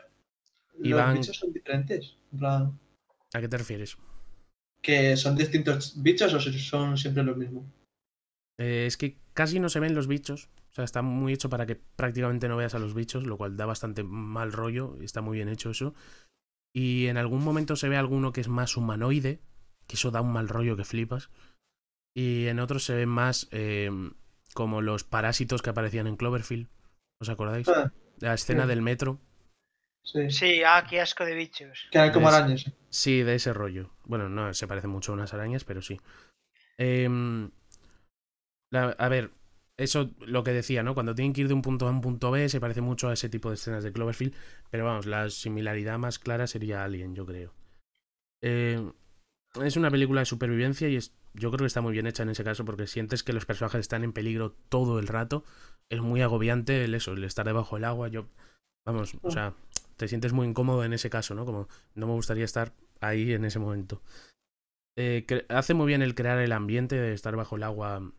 Y 0.82 0.88
los 0.90 1.00
van- 1.00 1.14
bichos 1.16 1.36
son 1.36 1.52
diferentes. 1.52 2.16
Plan, 2.38 2.78
¿A 3.34 3.40
qué 3.40 3.48
te 3.48 3.58
refieres? 3.58 3.96
que 4.80 5.16
son 5.16 5.34
distintos 5.36 5.94
bichos 6.02 6.32
o 6.34 6.40
son 6.40 6.96
siempre 6.98 7.22
los 7.24 7.36
mismos. 7.36 7.64
Eh, 8.58 8.84
es 8.86 8.96
que 8.96 9.18
casi 9.32 9.58
no 9.58 9.68
se 9.70 9.80
ven 9.80 9.94
los 9.94 10.06
bichos. 10.06 10.50
O 10.70 10.74
sea, 10.74 10.84
está 10.84 11.00
muy 11.02 11.32
hecho 11.32 11.48
para 11.48 11.64
que 11.66 11.76
prácticamente 11.76 12.48
no 12.48 12.56
veas 12.56 12.74
a 12.74 12.78
los 12.78 12.94
bichos, 12.94 13.26
lo 13.26 13.36
cual 13.38 13.56
da 13.56 13.64
bastante 13.66 14.02
mal 14.04 14.52
rollo. 14.52 14.96
y 15.00 15.04
Está 15.04 15.20
muy 15.22 15.36
bien 15.38 15.48
hecho 15.48 15.70
eso. 15.70 15.94
Y 16.74 17.06
en 17.06 17.16
algún 17.16 17.42
momento 17.42 17.76
se 17.76 17.88
ve 17.88 17.96
alguno 17.96 18.32
que 18.32 18.40
es 18.42 18.48
más 18.48 18.76
humanoide, 18.76 19.40
que 19.86 19.96
eso 19.96 20.10
da 20.10 20.20
un 20.20 20.32
mal 20.32 20.48
rollo 20.48 20.76
que 20.76 20.84
flipas. 20.84 21.30
Y 22.16 22.46
en 22.46 22.60
otros 22.60 22.84
se 22.84 22.94
ven 22.94 23.08
más 23.08 23.48
eh, 23.50 23.90
como 24.54 24.80
los 24.82 25.04
parásitos 25.04 25.62
que 25.62 25.70
aparecían 25.70 26.06
en 26.06 26.16
Cloverfield. 26.16 26.68
¿Os 27.20 27.28
acordáis? 27.28 27.68
Ah, 27.68 27.92
La 28.18 28.34
escena 28.34 28.62
sí. 28.64 28.68
del 28.68 28.82
metro. 28.82 29.18
sí. 30.04 30.30
Sí, 30.30 30.62
ah, 30.64 30.86
qué 30.88 31.00
asco 31.00 31.24
de 31.24 31.34
bichos. 31.34 31.86
Que 31.90 31.98
eran 31.98 32.12
como 32.12 32.28
Es- 32.28 32.34
arañas. 32.34 32.64
Sí, 32.90 33.22
de 33.22 33.34
ese 33.34 33.52
rollo. 33.52 33.90
Bueno, 34.04 34.28
no 34.28 34.54
se 34.54 34.68
parece 34.68 34.86
mucho 34.86 35.10
a 35.12 35.14
unas 35.16 35.34
arañas, 35.34 35.64
pero 35.64 35.82
sí. 35.82 36.00
Em, 36.78 37.50
la- 38.70 38.90
a 38.98 39.08
ver, 39.08 39.30
eso 39.76 40.10
lo 40.20 40.44
que 40.44 40.52
decía, 40.52 40.82
¿no? 40.84 40.94
Cuando 40.94 41.14
tienen 41.14 41.32
que 41.32 41.40
ir 41.42 41.48
de 41.48 41.54
un 41.54 41.62
punto 41.62 41.86
A 41.86 41.88
a 41.88 41.92
un 41.92 42.00
punto 42.00 42.30
B, 42.30 42.48
se 42.48 42.60
parece 42.60 42.80
mucho 42.80 43.08
a 43.08 43.12
ese 43.14 43.28
tipo 43.28 43.48
de 43.48 43.54
escenas 43.56 43.82
de 43.84 43.92
Cloverfield. 43.92 44.34
Pero 44.70 44.84
vamos, 44.84 45.06
la 45.06 45.30
similaridad 45.30 45.98
más 45.98 46.18
clara 46.18 46.46
sería 46.46 46.84
Alien, 46.84 47.14
yo 47.14 47.26
creo. 47.26 47.52
Eh, 48.42 48.92
es 49.62 49.76
una 49.76 49.90
película 49.90 50.20
de 50.20 50.26
supervivencia 50.26 50.88
y 50.88 50.96
es, 50.96 51.14
yo 51.32 51.50
creo 51.50 51.60
que 51.60 51.66
está 51.66 51.80
muy 51.80 51.92
bien 51.92 52.06
hecha 52.06 52.22
en 52.22 52.30
ese 52.30 52.44
caso 52.44 52.64
porque 52.64 52.86
sientes 52.86 53.22
que 53.22 53.32
los 53.32 53.46
personajes 53.46 53.80
están 53.80 54.02
en 54.04 54.12
peligro 54.12 54.56
todo 54.68 54.98
el 54.98 55.06
rato. 55.06 55.44
Es 55.88 56.00
muy 56.00 56.22
agobiante 56.22 56.84
el 56.84 56.94
eso, 56.94 57.12
el 57.12 57.24
estar 57.24 57.46
debajo 57.46 57.76
del 57.76 57.84
agua. 57.84 58.08
Yo, 58.08 58.26
vamos, 58.86 59.16
o 59.22 59.30
sea, 59.30 59.54
te 59.96 60.08
sientes 60.08 60.32
muy 60.32 60.48
incómodo 60.48 60.84
en 60.84 60.92
ese 60.92 61.10
caso, 61.10 61.34
¿no? 61.34 61.44
Como 61.44 61.68
no 61.94 62.06
me 62.06 62.14
gustaría 62.14 62.44
estar 62.44 62.72
ahí 63.00 63.32
en 63.32 63.44
ese 63.44 63.58
momento. 63.58 64.02
Eh, 64.96 65.26
hace 65.48 65.74
muy 65.74 65.86
bien 65.86 66.02
el 66.02 66.14
crear 66.14 66.38
el 66.38 66.52
ambiente 66.52 66.96
de 66.96 67.12
estar 67.12 67.36
bajo 67.36 67.56
el 67.56 67.64
agua 67.64 68.12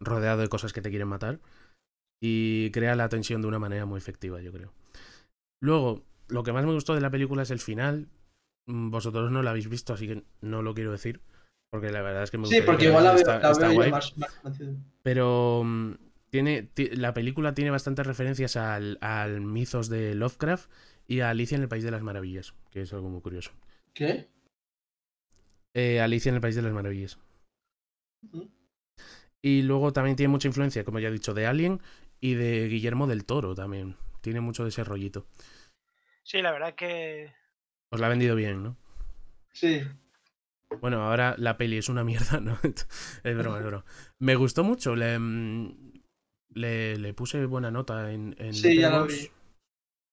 rodeado 0.00 0.40
de 0.40 0.48
cosas 0.48 0.72
que 0.72 0.82
te 0.82 0.90
quieren 0.90 1.08
matar. 1.08 1.40
Y 2.20 2.70
crea 2.70 2.94
la 2.94 3.08
tensión 3.08 3.42
de 3.42 3.48
una 3.48 3.58
manera 3.58 3.84
muy 3.84 3.98
efectiva, 3.98 4.40
yo 4.40 4.52
creo. 4.52 4.72
Luego, 5.60 6.04
lo 6.28 6.42
que 6.42 6.52
más 6.52 6.64
me 6.64 6.72
gustó 6.72 6.94
de 6.94 7.00
la 7.00 7.10
película 7.10 7.42
es 7.42 7.50
el 7.50 7.58
final. 7.58 8.08
Mm, 8.66 8.90
Vosotros 8.90 9.30
no 9.30 9.42
lo 9.42 9.50
habéis 9.50 9.68
visto, 9.68 9.92
así 9.94 10.06
que 10.06 10.22
no 10.40 10.62
lo 10.62 10.74
quiero 10.74 10.92
decir. 10.92 11.20
Porque 11.70 11.90
la 11.90 12.02
verdad 12.02 12.22
es 12.24 12.30
que 12.30 12.38
me 12.38 12.46
Sí, 12.46 12.56
gustaría 12.56 12.66
porque 12.66 12.82
que 12.84 12.88
igual 12.90 13.04
la 13.04 13.10
veo, 13.12 13.18
está- 13.20 13.38
la 13.40 13.50
está 13.50 13.62
veo 13.68 13.70
yo 13.72 13.76
guay. 13.76 13.90
más. 13.90 14.14
Pero 15.02 15.62
mm, 15.64 15.92
tiene, 16.30 16.62
ti- 16.62 16.90
la 16.90 17.14
película 17.14 17.54
tiene 17.54 17.70
bastantes 17.70 18.06
referencias 18.06 18.56
al, 18.56 18.98
al 19.00 19.40
mitos 19.40 19.88
de 19.88 20.14
Lovecraft 20.14 20.70
y 21.08 21.20
a 21.20 21.30
Alicia 21.30 21.56
en 21.56 21.62
el 21.62 21.68
País 21.68 21.82
de 21.84 21.90
las 21.90 22.02
Maravillas, 22.02 22.54
que 22.70 22.82
es 22.82 22.92
algo 22.92 23.08
muy 23.08 23.20
curioso. 23.22 23.52
¿Qué? 23.94 24.28
Eh, 25.74 26.00
Alicia 26.00 26.28
en 26.28 26.34
el 26.36 26.40
País 26.42 26.54
de 26.54 26.62
las 26.62 26.72
Maravillas. 26.72 27.18
Y 29.40 29.62
luego 29.62 29.92
también 29.92 30.16
tiene 30.16 30.28
mucha 30.30 30.48
influencia, 30.48 30.84
como 30.84 31.00
ya 31.00 31.08
he 31.08 31.12
dicho, 31.12 31.34
de 31.34 31.46
Alien 31.46 31.80
y 32.20 32.34
de 32.34 32.68
Guillermo 32.68 33.06
del 33.06 33.24
Toro 33.24 33.54
también. 33.54 33.96
Tiene 34.20 34.40
mucho 34.40 34.62
de 34.62 34.68
ese 34.68 34.84
rollito. 34.84 35.26
Sí, 36.22 36.40
la 36.42 36.52
verdad 36.52 36.74
que. 36.74 37.32
Os 37.92 38.00
la 38.00 38.06
ha 38.06 38.10
vendido 38.10 38.34
bien, 38.34 38.62
¿no? 38.62 38.76
Sí. 39.52 39.82
Bueno, 40.80 41.02
ahora 41.02 41.34
la 41.36 41.58
peli 41.58 41.76
es 41.76 41.90
una 41.90 42.04
mierda, 42.04 42.40
¿no? 42.40 42.58
es 43.22 43.36
broma, 43.36 43.58
es 43.58 43.64
broma. 43.64 43.84
Me 44.18 44.34
gustó 44.34 44.64
mucho, 44.64 44.96
le, 44.96 45.18
mm, 45.18 45.92
le, 46.54 46.96
le 46.96 47.14
puse 47.14 47.44
buena 47.44 47.70
nota 47.70 48.10
en, 48.10 48.34
en 48.38 48.54
Sí, 48.54 48.78
ya 48.78 48.90
la 48.90 49.02
vi. 49.02 49.30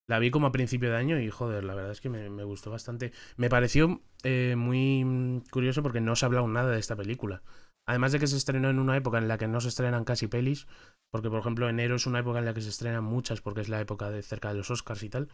La 0.07 0.19
vi 0.19 0.31
como 0.31 0.47
a 0.47 0.51
principio 0.51 0.89
de 0.89 0.97
año 0.97 1.19
y 1.19 1.29
joder, 1.29 1.63
la 1.63 1.75
verdad 1.75 1.91
es 1.91 2.01
que 2.01 2.09
me, 2.09 2.29
me 2.29 2.43
gustó 2.43 2.69
bastante. 2.69 3.13
Me 3.37 3.49
pareció 3.49 4.01
eh, 4.23 4.55
muy 4.57 5.05
mm, 5.05 5.41
curioso 5.51 5.81
porque 5.81 6.01
no 6.01 6.15
se 6.15 6.25
ha 6.25 6.27
hablado 6.27 6.47
nada 6.47 6.71
de 6.71 6.79
esta 6.79 6.95
película. 6.95 7.43
Además 7.85 8.11
de 8.11 8.19
que 8.19 8.27
se 8.27 8.35
estrenó 8.35 8.69
en 8.69 8.79
una 8.79 8.97
época 8.97 9.19
en 9.19 9.27
la 9.27 9.37
que 9.37 9.47
no 9.47 9.61
se 9.61 9.69
estrenan 9.69 10.03
casi 10.03 10.27
pelis, 10.27 10.67
porque 11.11 11.29
por 11.29 11.39
ejemplo 11.39 11.69
enero 11.69 11.95
es 11.95 12.07
una 12.07 12.19
época 12.19 12.39
en 12.39 12.45
la 12.45 12.53
que 12.53 12.61
se 12.61 12.69
estrenan 12.69 13.03
muchas 13.03 13.41
porque 13.41 13.61
es 13.61 13.69
la 13.69 13.79
época 13.79 14.11
de 14.11 14.21
cerca 14.21 14.49
de 14.49 14.55
los 14.55 14.69
Oscars 14.69 15.03
y 15.03 15.09
tal. 15.09 15.29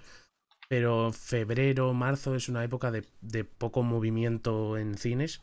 Pero 0.67 1.11
febrero, 1.11 1.93
marzo 1.93 2.35
es 2.35 2.49
una 2.49 2.63
época 2.63 2.91
de, 2.91 3.05
de 3.21 3.43
poco 3.43 3.83
movimiento 3.83 4.77
en 4.77 4.97
cines. 4.97 5.41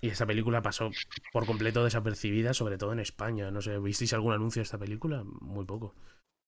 Y 0.00 0.08
esta 0.08 0.26
película 0.26 0.62
pasó 0.62 0.90
por 1.32 1.46
completo 1.46 1.84
desapercibida, 1.84 2.54
sobre 2.54 2.78
todo 2.78 2.92
en 2.92 3.00
España. 3.00 3.50
No 3.50 3.60
sé, 3.60 3.78
¿visteis 3.78 4.12
algún 4.12 4.32
anuncio 4.32 4.60
de 4.60 4.64
esta 4.64 4.78
película? 4.78 5.24
Muy 5.24 5.64
poco. 5.64 5.94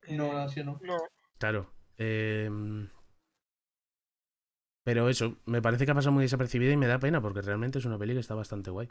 No, 0.08 0.38
así 0.38 0.62
no. 0.62 0.78
No. 0.82 0.98
Claro. 1.38 1.72
em, 1.96 2.88
Pero 4.84 5.08
eso, 5.08 5.36
me 5.46 5.60
parece 5.62 5.84
que 5.84 5.92
ha 5.92 5.94
pasado 5.94 6.12
muy 6.12 6.24
desapercibida 6.24 6.72
y 6.72 6.76
me 6.76 6.86
da 6.86 6.98
pena 6.98 7.20
porque 7.20 7.42
realmente 7.42 7.78
es 7.78 7.84
una 7.84 7.98
peli 7.98 8.14
que 8.14 8.20
está 8.20 8.34
bastante 8.34 8.70
guay. 8.70 8.88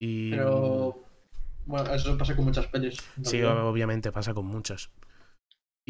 Y... 0.00 0.30
Pero. 0.30 1.04
Bueno, 1.66 1.92
eso 1.92 2.16
pasa 2.16 2.34
con 2.34 2.46
muchas 2.46 2.66
pelis. 2.68 2.98
Sí, 3.22 3.42
obviamente 3.42 4.10
pasa 4.10 4.32
con 4.32 4.46
muchas. 4.46 4.90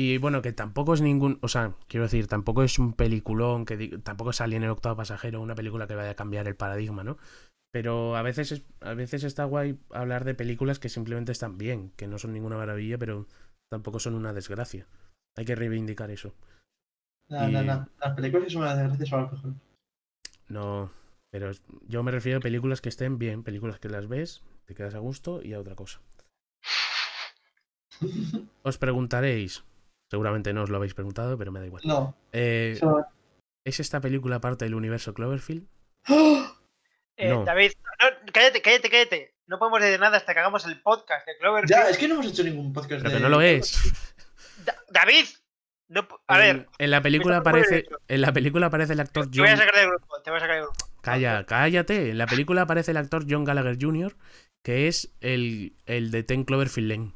Y 0.00 0.18
bueno, 0.18 0.42
que 0.42 0.52
tampoco 0.52 0.94
es 0.94 1.00
ningún. 1.00 1.38
O 1.42 1.48
sea, 1.48 1.74
quiero 1.88 2.04
decir, 2.04 2.28
tampoco 2.28 2.62
es 2.62 2.78
un 2.78 2.92
peliculón, 2.92 3.64
que 3.66 3.98
tampoco 3.98 4.30
es 4.30 4.40
Alien 4.40 4.62
el 4.62 4.70
octavo 4.70 4.96
pasajero, 4.96 5.40
una 5.40 5.56
película 5.56 5.88
que 5.88 5.96
vaya 5.96 6.10
a 6.10 6.14
cambiar 6.14 6.46
el 6.46 6.54
paradigma, 6.54 7.02
¿no? 7.02 7.18
Pero 7.72 8.16
a 8.16 8.22
veces, 8.22 8.52
es- 8.52 8.62
a 8.80 8.94
veces 8.94 9.24
está 9.24 9.44
guay 9.44 9.76
hablar 9.90 10.24
de 10.24 10.34
películas 10.36 10.78
que 10.78 10.88
simplemente 10.88 11.32
están 11.32 11.58
bien, 11.58 11.90
que 11.96 12.06
no 12.06 12.18
son 12.18 12.32
ninguna 12.32 12.56
maravilla, 12.56 12.96
pero 12.96 13.26
tampoco 13.72 13.98
son 13.98 14.14
una 14.14 14.32
desgracia. 14.32 14.86
Hay 15.36 15.44
que 15.44 15.56
reivindicar 15.56 16.10
eso. 16.12 16.32
No, 17.28 17.48
y- 17.48 17.52
no, 17.52 17.62
no. 17.64 17.88
Las 18.00 18.14
películas 18.14 18.44
que 18.46 18.52
son 18.52 18.62
una 18.62 18.76
desgracia 18.76 19.06
son 19.06 19.22
las 19.22 19.32
mejores. 19.32 19.56
No, 20.48 20.90
pero 21.30 21.50
yo 21.88 22.02
me 22.04 22.12
refiero 22.12 22.38
a 22.38 22.40
películas 22.40 22.80
que 22.80 22.88
estén 22.88 23.18
bien, 23.18 23.42
películas 23.42 23.80
que 23.80 23.88
las 23.88 24.06
ves, 24.06 24.44
te 24.64 24.76
quedas 24.76 24.94
a 24.94 24.98
gusto 25.00 25.42
y 25.42 25.54
a 25.54 25.60
otra 25.60 25.74
cosa. 25.74 26.00
Os 28.62 28.78
preguntaréis, 28.78 29.64
seguramente 30.10 30.52
no 30.52 30.62
os 30.62 30.70
lo 30.70 30.76
habéis 30.76 30.94
preguntado, 30.94 31.36
pero 31.38 31.52
me 31.52 31.60
da 31.60 31.66
igual. 31.66 31.82
No. 31.84 32.16
Eh, 32.32 32.78
¿Es 33.64 33.80
esta 33.80 34.00
película 34.00 34.40
parte 34.40 34.64
del 34.64 34.74
universo 34.74 35.12
Cloverfield? 35.14 35.66
¡Ah! 36.06 36.54
Eh, 37.16 37.28
No. 37.30 37.44
David, 37.44 37.72
no, 38.00 38.32
cállate, 38.32 38.62
cállate, 38.62 38.88
cállate. 38.90 39.34
No 39.46 39.58
podemos 39.58 39.80
decir 39.80 39.98
nada 40.00 40.16
hasta 40.16 40.32
que 40.34 40.40
hagamos 40.40 40.64
el 40.66 40.80
podcast 40.82 41.26
de 41.26 41.36
Cloverfield. 41.38 41.70
Ya, 41.70 41.88
es 41.90 41.98
que 41.98 42.06
no 42.08 42.14
hemos 42.14 42.26
hecho 42.26 42.44
ningún 42.44 42.72
podcast 42.72 43.02
Pero 43.02 43.10
de. 43.10 43.16
que 43.16 43.22
no 43.22 43.28
lo 43.28 43.40
es. 43.40 43.92
Da- 44.64 44.76
David, 44.90 45.24
no 45.88 46.06
a 46.26 46.46
En- 46.46 46.58
ver, 46.58 46.68
En 46.78 46.90
la 46.90 47.00
película 47.02 47.38
aparece. 47.38 47.86
En 48.08 48.20
la 48.20 48.32
película 48.32 48.66
aparece 48.66 48.92
el 48.92 49.00
actor 49.00 49.30
te 49.30 49.40
voy 49.40 49.48
a 49.48 49.52
John. 49.52 49.58
sacar 49.60 49.74
del 49.80 49.88
grupo, 49.88 50.22
te 50.22 50.30
voy 50.30 50.36
a 50.36 50.40
sacar 50.40 50.56
del 50.56 50.64
grupo. 50.66 50.84
Calla, 51.02 51.44
cállate. 51.44 52.10
En 52.10 52.18
la 52.18 52.26
película 52.26 52.62
aparece 52.62 52.90
el 52.92 52.96
actor 52.98 53.24
John 53.28 53.44
Gallagher 53.44 53.76
Jr., 53.80 54.14
que 54.62 54.86
es 54.88 55.14
el, 55.20 55.76
el 55.86 56.10
de 56.10 56.22
Ten 56.22 56.44
Cloverfield 56.44 56.88
Lane. 56.90 57.12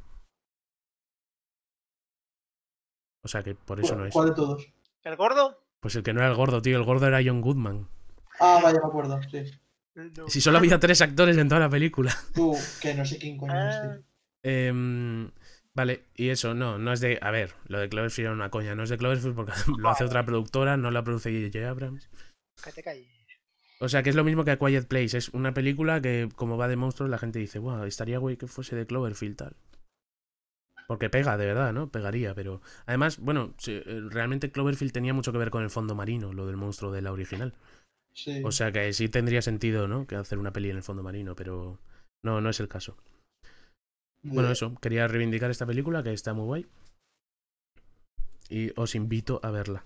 O 3.23 3.29
sea 3.29 3.43
que 3.43 3.55
por 3.55 3.81
eso 3.81 3.95
no 3.97 4.07
es. 4.07 4.13
¿Cuál 4.13 4.29
de 4.31 4.35
todos? 4.35 4.67
¿El 5.05 5.17
gordo? 5.17 5.59
Pues 5.81 5.95
el 5.97 6.03
que 6.03 6.13
no 6.13 6.21
era 6.21 6.29
el 6.29 6.35
gordo, 6.37 6.63
tío. 6.63 6.77
El 6.77 6.85
gordo 6.85 7.07
era 7.07 7.21
John 7.25 7.41
Goodman. 7.41 7.89
Ah, 8.41 8.61
vaya, 8.63 8.81
me 8.81 8.87
acuerdo, 8.87 9.21
sí. 9.31 9.45
No. 9.95 10.29
Si 10.29 10.41
solo 10.41 10.59
había 10.59 10.79
tres 10.81 11.03
actores 11.03 11.37
en 11.37 11.49
toda 11.49 11.61
la 11.61 11.69
película. 11.69 12.17
Tú, 12.35 12.57
que 12.81 12.95
no 12.95 13.05
sé 13.05 13.19
quién 13.19 13.37
coño 13.37 13.53
es, 13.53 13.77
Ah. 13.77 13.99
Em, 14.45 15.31
vale, 15.75 16.05
y 16.17 16.31
eso, 16.31 16.55
no, 16.55 16.79
no 16.79 16.93
es 16.93 17.01
de. 17.01 17.19
A 17.21 17.31
ver, 17.31 17.55
lo 17.67 17.79
de 17.79 17.89
Cloverfield 17.89 18.27
era 18.27 18.35
una 18.35 18.51
coña. 18.51 18.75
No 18.75 18.83
es 18.85 18.91
de 18.91 18.97
Cloverfield 18.99 19.35
porque 19.37 19.53
lo 19.79 19.89
hace 19.91 20.05
otra 20.05 20.25
productora, 20.25 20.77
no 20.77 20.91
la 20.91 21.05
produce 21.05 21.31
J.J. 21.31 21.69
Abrams. 21.69 22.09
que 22.65 22.73
te 22.73 22.83
calles. 22.83 23.07
O 23.81 23.89
sea 23.89 24.03
que 24.05 24.11
es 24.11 24.17
lo 24.17 24.23
mismo 24.25 24.45
que 24.45 24.53
A 24.53 24.59
Quiet 24.59 24.87
Place. 24.87 25.19
Es 25.19 25.29
una 25.31 25.53
película 25.53 26.01
que, 26.01 26.29
como 26.37 26.57
va 26.57 26.69
de 26.69 26.77
monstruos, 26.77 27.11
la 27.11 27.19
gente 27.19 27.41
dice, 27.41 27.59
wow, 27.59 27.83
estaría 27.85 28.19
guay 28.19 28.37
que 28.37 28.47
fuese 28.47 28.77
de 28.77 28.87
Cloverfield 28.87 29.37
tal. 29.37 29.57
Porque 30.89 31.09
pega, 31.11 31.37
de 31.37 31.47
verdad, 31.47 31.73
¿no? 31.73 31.89
Pegaría, 31.91 32.35
pero. 32.35 32.61
Además, 32.87 33.19
bueno, 33.19 33.55
eh, 33.67 34.01
realmente 34.11 34.51
Cloverfield 34.51 34.93
tenía 34.93 35.15
mucho 35.15 35.33
que 35.33 35.39
ver 35.39 35.51
con 35.51 35.63
el 35.63 35.71
fondo 35.71 35.95
marino, 35.95 36.33
lo 36.33 36.47
del 36.47 36.57
monstruo 36.57 36.91
de 36.93 37.03
la 37.03 37.13
original. 37.13 37.55
Sí. 38.15 38.43
O 38.45 38.53
sea 38.53 38.73
que 38.73 38.93
sí 38.93 39.09
tendría 39.09 39.41
sentido, 39.43 39.89
¿no? 39.89 40.07
Que 40.07 40.17
hacer 40.17 40.39
una 40.39 40.53
peli 40.53 40.71
en 40.71 40.77
el 40.77 40.83
fondo 40.83 41.03
marino, 41.03 41.35
pero. 41.35 41.79
No, 42.25 42.41
no 42.41 42.51
es 42.51 42.61
el 42.61 42.69
caso. 42.69 42.97
Bueno, 44.25 44.51
eso, 44.53 44.75
quería 44.81 45.09
reivindicar 45.09 45.51
esta 45.51 45.67
película 45.67 46.03
que 46.03 46.13
está 46.13 46.33
muy 46.35 46.45
guay. 46.45 46.67
Y 48.49 48.71
os 48.79 48.95
invito 48.95 49.41
a 49.43 49.51
verla. 49.51 49.85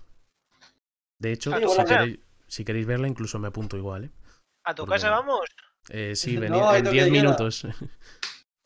De 1.19 1.31
hecho, 1.31 1.51
Sí, 1.57 1.63
si, 1.67 1.85
queréis, 1.85 2.19
si 2.47 2.65
queréis 2.65 2.85
verla, 2.85 3.07
incluso 3.07 3.39
me 3.39 3.47
apunto 3.47 3.77
igual, 3.77 4.05
¿eh? 4.05 4.11
¿A 4.65 4.75
tu 4.75 4.83
Porque- 4.83 4.95
casa 4.95 5.09
vamos? 5.09 5.39
Eh, 5.89 6.15
sí, 6.15 6.37
venid 6.37 6.57
en 6.59 6.83
toque 6.83 6.91
10 6.91 7.05
de 7.05 7.11
queda. 7.11 7.21
minutos. 7.21 7.67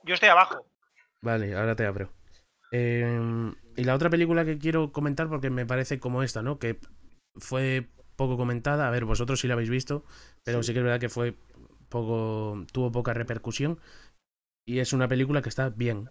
Yo 0.04 0.14
estoy 0.16 0.30
abajo. 0.30 0.66
vale, 1.22 1.56
ahora 1.56 1.76
te 1.76 1.86
abro. 1.86 2.12
Eh, 2.72 3.54
y 3.76 3.84
la 3.84 3.96
otra 3.96 4.10
película 4.10 4.46
que 4.46 4.58
quiero 4.58 4.92
comentar, 4.92 5.30
porque 5.30 5.50
me 5.50 5.66
parece 5.66 6.00
como 6.00 6.24
esta, 6.24 6.42
¿no? 6.42 6.60
Que 6.60 6.80
fue 7.36 7.88
poco 8.16 8.38
comentada. 8.38 8.88
A 8.88 8.92
ver, 8.92 9.06
vosotros 9.06 9.40
sí 9.40 9.48
la 9.48 9.56
habéis 9.56 9.70
visto, 9.70 10.06
pero 10.44 10.64
sí, 10.64 10.74
que 10.74 10.80
es 10.80 10.86
verdad 10.86 11.00
que 11.00 11.10
fue 11.10 11.36
poco. 11.90 12.66
tuvo 12.74 12.92
poca 12.92 13.14
repercusión. 13.14 13.80
Y 14.66 14.80
es 14.80 14.94
una 14.94 15.08
película 15.08 15.42
que 15.42 15.50
está 15.50 15.70
bien. 15.70 16.10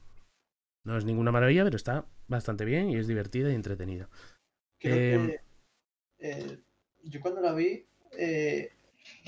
No 0.85 0.97
es 0.99 1.05
ninguna 1.05 1.33
maravilla, 1.33 1.65
pero 1.65 1.77
está 1.77 2.07
bastante 2.29 2.65
bien 2.65 2.91
y 2.91 2.97
es 2.97 3.07
divertida 3.09 3.51
y 3.51 3.55
entretenida. 3.55 4.09
Creo 4.81 5.07
Em, 5.15 5.27
que 5.27 5.41
eh, 6.21 6.59
yo 7.05 7.21
cuando 7.21 7.41
la 7.41 7.55
vi 7.55 7.87
eh, 8.19 8.73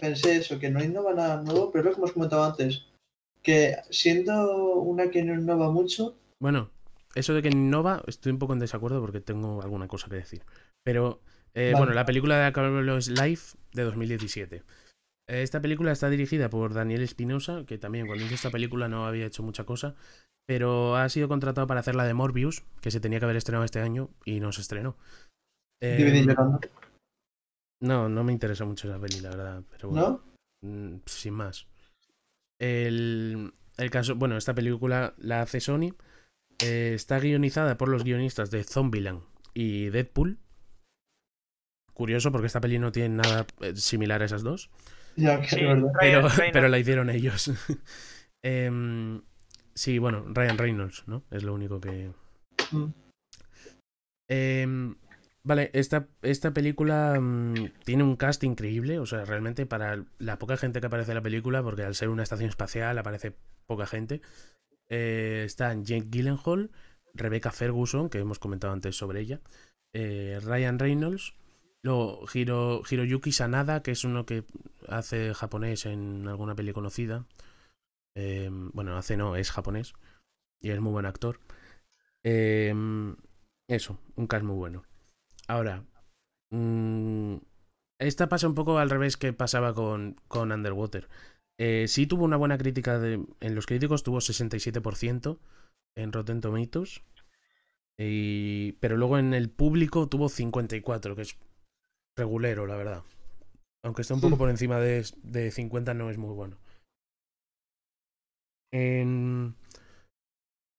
pensé 0.01 0.36
eso, 0.36 0.59
que 0.59 0.70
no 0.70 0.83
innova 0.85 1.15
nada 1.15 1.43
nuevo, 1.43 1.70
pero 1.73 1.83
es 1.83 1.86
lo 1.86 1.93
que 1.94 1.99
hemos 2.01 2.12
comentado 2.12 2.44
antes, 2.44 2.86
que 3.43 3.77
siendo 3.91 4.77
una 4.78 5.11
que 5.11 5.23
no 5.25 5.35
innova 5.35 5.70
mucho, 5.70 6.17
Bueno, 6.41 6.70
eso 7.15 7.34
de 7.34 7.42
que 7.42 7.49
innova, 7.49 8.02
estoy 8.07 8.32
un 8.32 8.39
poco 8.39 8.52
en 8.52 8.58
desacuerdo 8.58 9.00
porque 9.00 9.20
tengo 9.20 9.62
alguna 9.62 9.89
cosa 9.89 10.08
que 10.08 10.16
decir. 10.16 10.42
Pero, 10.84 11.20
eh, 11.55 11.73
Vale. 11.73 11.84
bueno, 11.84 11.94
la 11.94 12.07
película 12.07 12.39
de 12.39 12.52
Carlos 12.52 13.08
Life 13.08 13.57
de 13.73 13.82
2017. 13.84 14.57
Eh, 15.28 15.42
Esta 15.42 15.60
película 15.60 15.92
está 15.92 16.10
dirigida 16.10 16.50
por 16.50 16.74
Daniel 16.74 17.02
Espinosa, 17.02 17.65
que 17.66 17.78
también 17.78 18.07
cuando 18.07 18.24
hizo 18.24 18.34
esta 18.34 18.50
película 18.50 18.89
no 18.89 19.07
había 19.07 19.26
hecho 19.26 19.42
mucha 19.42 19.65
cosa, 19.65 19.94
pero 20.47 20.97
ha 20.97 21.08
sido 21.08 21.28
contratado 21.28 21.66
para 21.66 21.81
hacer 21.81 21.94
la 21.94 22.05
de 22.05 22.15
Morbius, 22.15 22.65
que 22.81 22.91
se 22.91 23.00
tenía 23.00 23.18
que 23.18 23.26
haber 23.26 23.36
estrenado 23.36 23.65
este 23.65 23.81
año 23.81 24.10
y 24.24 24.41
no 24.41 24.52
se 24.52 24.62
estrenó. 24.62 24.97
Eh, 25.81 26.26
no, 27.81 28.08
no 28.08 28.24
me 28.24 28.32
interesa 28.32 28.65
mucho 28.65 28.89
esa 28.89 29.00
peli, 29.00 29.20
la 29.20 29.31
verdad. 29.31 29.62
Pero 29.70 29.89
bueno. 29.89 30.23
¿no? 30.62 30.68
Mm, 30.68 31.00
sin 31.07 31.34
más. 31.34 31.66
El, 32.60 33.52
el 33.76 33.91
caso, 33.91 34.15
bueno, 34.15 34.36
esta 34.36 34.55
película 34.55 35.15
la 35.18 35.42
hace 35.42 35.60
Sony. 35.60 35.94
Eh, 36.62 36.92
está 36.94 37.18
guionizada 37.18 37.76
por 37.76 37.89
los 37.89 38.05
guionistas 38.05 38.50
de 38.50 38.65
Zombieland 38.65 39.23
y 39.55 39.91
Deadpool. 39.91 40.39
Curioso 41.92 42.32
porque 42.32 42.47
esta 42.47 42.60
peli 42.60 42.78
no 42.78 42.92
tiene 42.92 43.16
nada 43.16 43.47
eh, 43.60 43.76
similar 43.76 44.23
a 44.23 44.24
esas 44.24 44.42
dos, 44.42 44.70
Ya, 45.16 45.41
que 45.41 45.49
Sí, 45.49 45.60
es 45.60 45.66
verdad. 45.66 45.92
pero, 46.00 46.20
Ryan 46.20 46.36
Reynolds. 46.36 46.52
pero 46.52 46.68
la 46.68 46.78
hicieron 46.78 47.10
ellos. 47.10 47.50
Em, 48.44 49.23
sí, 49.73 49.99
bueno, 49.99 50.24
Ryan 50.26 50.58
Reynolds, 50.58 51.05
¿no? 51.07 51.23
Es 51.31 51.44
lo 51.44 51.55
único 51.55 51.81
que... 51.81 52.10
Mm. 52.73 52.92
Em, 54.28 54.97
Vale, 55.44 55.70
esta, 55.73 56.07
esta 56.23 56.52
película 56.52 57.18
mm, 57.20 57.73
tiene 57.84 58.05
un 58.05 58.16
cast 58.16 58.44
increíble, 58.44 59.00
o 59.00 59.07
sea, 59.07 59.24
realmente 59.24 59.66
para 59.66 60.05
la 60.18 60.39
poca 60.39 60.57
gente 60.57 60.81
que 60.81 60.86
aparece 60.86 61.10
en 61.10 61.16
la 61.16 61.23
película, 61.23 61.62
porque 61.62 61.82
al 61.82 61.97
ser 61.97 62.10
una 62.10 62.23
estación 62.23 62.49
espacial 62.49 62.97
aparece 62.97 63.34
poca 63.66 63.86
gente, 63.86 64.23
eh, 64.93 65.45
están 65.47 65.85
Jake 65.87 66.09
Gyllenhaal, 66.11 66.71
Rebecca 67.15 67.51
Ferguson, 67.51 68.11
que 68.11 68.19
hemos 68.19 68.39
comentado 68.39 68.75
antes 68.75 68.95
sobre 68.95 69.21
ella, 69.21 69.41
eh, 69.95 70.39
Ryan 70.43 70.79
Reynolds, 70.79 71.35
luego 71.83 72.27
Hiro, 72.33 72.83
Hiroyuki 72.89 73.33
Sanada, 73.33 73.83
que 73.83 73.93
es 73.93 74.05
uno 74.05 74.27
que 74.27 74.45
hace 74.87 75.33
japonés 75.33 75.87
en 75.87 76.29
alguna 76.29 76.55
peli 76.55 76.75
conocida, 76.75 77.25
eh, 78.15 78.51
bueno, 78.53 78.99
hace 78.99 79.17
no, 79.17 79.35
es 79.37 79.51
japonés, 79.51 79.95
y 80.61 80.71
es 80.71 80.81
muy 80.81 80.93
buen 80.93 81.07
actor. 81.07 81.41
Eh, 82.23 82.75
eso, 83.69 83.99
un 84.17 84.27
cast 84.27 84.45
muy 84.45 84.57
bueno. 84.57 84.85
Ahora, 85.49 85.85
mm, 86.51 87.37
esta 87.99 88.29
pasa 88.29 88.47
un 88.47 88.55
poco 88.55 88.79
al 88.79 88.91
revés 88.91 89.17
que 89.17 89.33
pasaba 89.33 89.73
con, 89.73 90.17
con 90.29 90.53
Underwater. 90.53 91.09
Eh, 91.58 91.86
sí 91.89 92.06
tuvo 92.06 92.24
una 92.24 92.36
buena 92.36 92.58
crítica 92.58 92.98
de, 92.98 93.24
en 93.40 93.55
los 93.55 93.66
críticos, 93.66 94.02
tuvo 94.02 94.20
67% 94.20 95.39
en 95.97 96.12
Rotten 96.12 96.40
Tomatoes. 96.40 97.02
Y, 97.98 98.72
pero 98.81 98.97
luego 98.97 99.18
en 99.18 99.34
el 99.34 99.50
público 99.50 100.08
tuvo 100.08 100.28
54, 100.28 101.14
que 101.14 101.22
es 101.22 101.39
regulero, 102.16 102.66
la 102.66 102.76
verdad. 102.76 103.02
Aunque 103.84 104.02
está 104.02 104.14
un 104.14 104.20
poco 104.20 104.39
por 104.39 104.48
encima 104.50 104.78
de, 104.81 105.05
de 105.22 105.50
50, 105.50 105.94
no 105.94 106.10
es 106.10 106.18
muy 106.18 106.34
bueno. 106.34 106.56
En... 108.72 109.55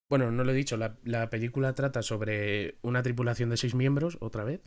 Bueno, 0.09 0.31
no 0.31 0.43
lo 0.43 0.51
he 0.51 0.55
dicho, 0.55 0.77
la, 0.77 0.97
la 1.03 1.29
película 1.29 1.73
trata 1.73 2.01
sobre 2.03 2.77
una 2.81 3.01
tripulación 3.01 3.49
de 3.49 3.57
seis 3.57 3.73
miembros, 3.73 4.17
otra 4.21 4.43
vez, 4.43 4.61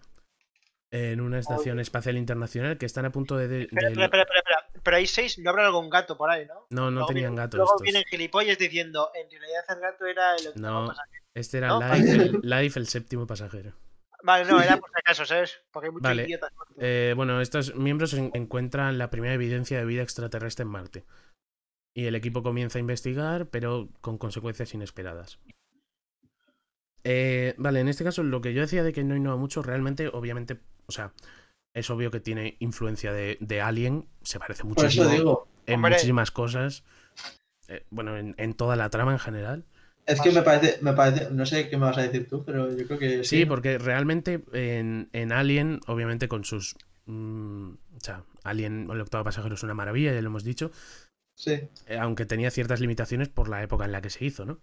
en 0.91 1.21
una 1.21 1.39
estación 1.39 1.79
espacial 1.81 2.17
internacional 2.17 2.79
que 2.79 2.87
están 2.87 3.05
a 3.05 3.13
punto 3.13 3.37
de... 3.37 3.49
de- 3.49 3.63
Espera, 3.63 3.89
de- 3.89 3.93
espera, 4.05 4.05
espera, 4.07 4.23
espera, 4.23 4.59
espera. 4.67 4.76
Pero 4.87 4.99
hay 4.99 5.07
seis, 5.09 5.37
no 5.41 5.51
habrá 5.51 5.67
algún 5.67 5.91
gato 5.91 6.17
por 6.17 6.31
ahí, 6.31 6.47
¿no? 6.47 6.67
No, 6.71 6.85
no 6.85 6.91
Luego 6.93 7.07
tenían 7.09 7.33
vienen- 7.33 7.37
gatos 7.37 7.59
Luego 7.59 7.73
estos. 7.73 7.83
vienen 7.83 8.05
gilipollas 8.09 8.57
diciendo, 8.57 9.11
en 9.15 9.29
realidad 9.29 9.65
el 9.69 9.81
gato 9.81 10.07
era 10.07 10.37
el 10.37 10.47
octavo 10.47 10.81
No. 10.83 10.87
pasajero. 10.87 11.25
Este 11.35 11.59
era 11.59 11.69
¿No? 11.69 11.81
Life, 11.81 12.13
el, 12.13 12.41
Life, 12.45 12.79
el 12.79 12.87
séptimo 12.87 13.27
pasajero. 13.27 13.73
Vale, 14.23 14.45
no, 14.51 14.61
era 14.63 14.77
por 14.77 14.89
si 14.95 14.99
acaso, 14.99 15.27
¿sabes? 15.27 15.61
Porque 15.73 15.89
hay 15.89 15.93
muchos 15.93 16.05
Vale. 16.05 16.23
idiotas. 16.23 16.53
Eh, 16.79 17.15
bueno, 17.17 17.41
estos 17.41 17.75
miembros 17.75 18.15
en- 18.15 18.31
encuentran 18.35 18.97
la 18.97 19.11
primera 19.11 19.35
evidencia 19.35 19.77
de 19.79 19.85
vida 19.85 20.03
extraterrestre 20.03 20.63
en 20.63 20.69
Marte. 20.69 21.05
Y 21.95 22.07
el 22.07 22.15
equipo 22.15 22.43
comienza 22.45 22.79
a 22.79 22.81
investigar, 22.81 23.49
pero 23.49 23.89
con 24.01 24.19
consecuencias 24.19 24.73
inesperadas. 24.73 25.41
Eh, 27.05 27.55
vale, 27.59 27.81
en 27.81 27.89
este 27.89 28.05
caso 28.05 28.23
lo 28.23 28.41
que 28.41 28.53
yo 28.55 28.61
decía 28.63 28.83
de 28.83 28.93
que 28.93 29.05
no 29.05 29.17
innova 29.17 29.37
mucho, 29.37 29.63
realmente, 29.63 30.09
obviamente, 30.09 30.61
o 30.87 30.93
sea, 30.93 31.13
es 31.77 31.91
obvio 31.91 32.11
que 32.11 32.21
tiene 32.21 32.57
influencia 32.59 33.13
de, 33.13 33.37
de 33.41 33.61
Alien, 33.61 34.07
se 34.23 34.39
parece 34.39 34.65
muchísimo 34.65 35.05
eso 35.05 35.13
digo, 35.13 35.49
en 35.67 35.75
Hombre. 35.77 35.93
muchísimas 35.93 36.31
cosas. 36.31 36.85
Eh, 37.69 37.85
bueno, 37.91 38.17
en, 38.17 38.35
en 38.39 38.55
toda 38.55 38.77
la 38.77 38.91
trama 38.91 39.13
en 39.13 39.19
general. 39.19 39.65
es 40.07 40.21
que 40.21 40.31
me 40.33 40.43
parece, 40.43 40.79
me 40.83 40.93
parece, 40.93 41.31
no 41.31 41.45
sé 41.47 41.69
qué 41.69 41.77
me 41.77 41.85
vas 41.87 41.99
a 41.99 42.03
decir 42.03 42.29
tú, 42.29 42.45
pero 42.45 42.77
yo 42.77 42.87
creo 42.87 42.99
que 42.99 43.25
Sí, 43.25 43.41
sí. 43.41 43.47
porque 43.47 43.79
realmente 43.79 44.43
en, 44.53 45.09
en 45.13 45.33
Alien, 45.33 45.81
obviamente 45.87 46.29
con 46.29 46.45
sus... 46.45 46.77
mm, 47.07 47.71
o 47.71 48.01
sea, 48.01 48.23
Alien, 48.45 48.89
el 48.91 49.01
octavo 49.01 49.25
pasajero 49.25 49.55
es 49.57 49.63
una 49.65 49.75
maravilla, 49.75 50.13
ya 50.15 50.21
lo 50.23 50.29
hemos 50.29 50.45
dicho. 50.45 50.71
Sí, 51.35 51.53
eh, 51.87 51.99
aunque 52.01 52.25
tenía 52.25 52.51
ciertas 52.51 52.81
limitaciones 52.81 53.29
por 53.29 53.49
la 53.49 53.63
época 53.63 53.85
en 53.85 53.93
la 53.93 54.01
que 54.01 54.11
se 54.11 54.25
hizo, 54.25 54.47
¿no? 54.47 54.59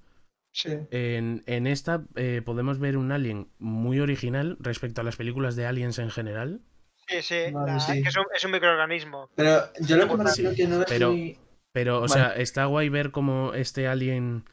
sí. 0.52 0.70
En, 0.92 1.44
en 1.46 1.68
esta 1.68 2.04
eh, 2.16 2.42
podemos 2.46 2.80
ver 2.80 2.96
un 2.98 3.12
Alien 3.12 3.50
muy 3.60 4.00
original 4.00 4.58
respecto 4.60 5.02
a 5.02 5.04
las 5.04 5.16
películas 5.18 5.56
de 5.56 5.66
Aliens 5.66 6.00
en 6.00 6.10
general. 6.10 6.62
Sí, 7.08 7.22
sí, 7.22 7.52
Vale, 7.52 7.74
la- 7.74 7.80
sí. 7.80 8.02
que 8.02 8.10
es 8.10 8.18
un, 8.18 8.26
es 8.34 8.44
un 8.44 8.52
microorganismo. 8.52 9.30
Pero 9.36 9.72
yo 9.82 9.98
lo 9.98 10.08
que 10.08 10.16
me 10.18 10.24
refiero 10.24 10.52
que 10.56 10.68
no 10.68 10.80
es 10.82 10.86
pero- 10.88 11.12
muy... 11.12 11.38
Pero, 11.74 11.98
o 11.98 12.02
Vale. 12.02 12.14
sea, 12.14 12.36
está 12.36 12.66
guay 12.66 12.90
ver 12.90 13.10
cómo 13.12 13.54
este 13.56 13.88
Alien 13.88 14.46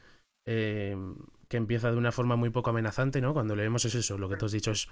eh, 0.47 0.95
que 1.49 1.57
empieza 1.57 1.91
de 1.91 1.97
una 1.97 2.11
forma 2.11 2.35
muy 2.35 2.49
poco 2.49 2.71
amenazante, 2.71 3.21
¿no? 3.21 3.33
Cuando 3.33 3.55
le 3.55 3.61
vemos 3.63 3.85
es 3.85 3.93
eso, 3.93 4.17
lo 4.17 4.27
que 4.27 4.37
tú 4.37 4.45
has 4.47 4.51
dicho 4.53 4.71
es 4.71 4.89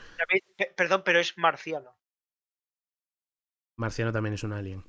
Perdón, 0.76 1.02
pero 1.04 1.20
es 1.20 1.38
marciano. 1.40 1.96
Marciano 3.78 4.12
también 4.12 4.34
es 4.36 4.44
un 4.44 4.54
Alien. 4.54 4.84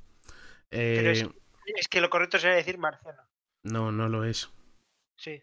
Pero 0.68 1.10
es- 1.10 1.22
Eh, 1.22 1.30
Es 1.76 1.88
que 1.88 2.00
lo 2.00 2.10
correcto 2.10 2.38
sería 2.38 2.56
decir 2.56 2.78
marciano. 2.78 3.22
No, 3.64 3.92
no 3.92 4.08
lo 4.08 4.24
es. 4.24 4.50
Sí. 5.16 5.42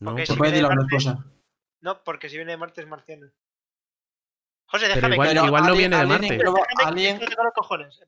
No, 0.00 0.12
porque- 0.14 0.34
puede 0.36 0.52
decir 0.52 0.62
las 0.62 0.70
dos 0.76 0.84
Marte- 0.84 0.94
cosas. 0.96 1.18
No, 1.82 2.04
porque 2.04 2.28
si 2.28 2.36
viene 2.36 2.52
de 2.52 2.58
Marte 2.58 2.80
es 2.80 2.86
marciano. 2.86 3.30
José, 4.72 4.86
Pero 4.86 4.94
déjame 4.96 5.14
igual- 5.14 5.28
que 5.28 5.34
Pero 5.34 5.46
igual 5.46 5.66
no 5.66 5.76
viene 5.76 5.96
de 5.98 6.06
Marte. 6.06 6.28
que- 6.28 6.38
que 6.38 7.52
cojones. 7.54 8.00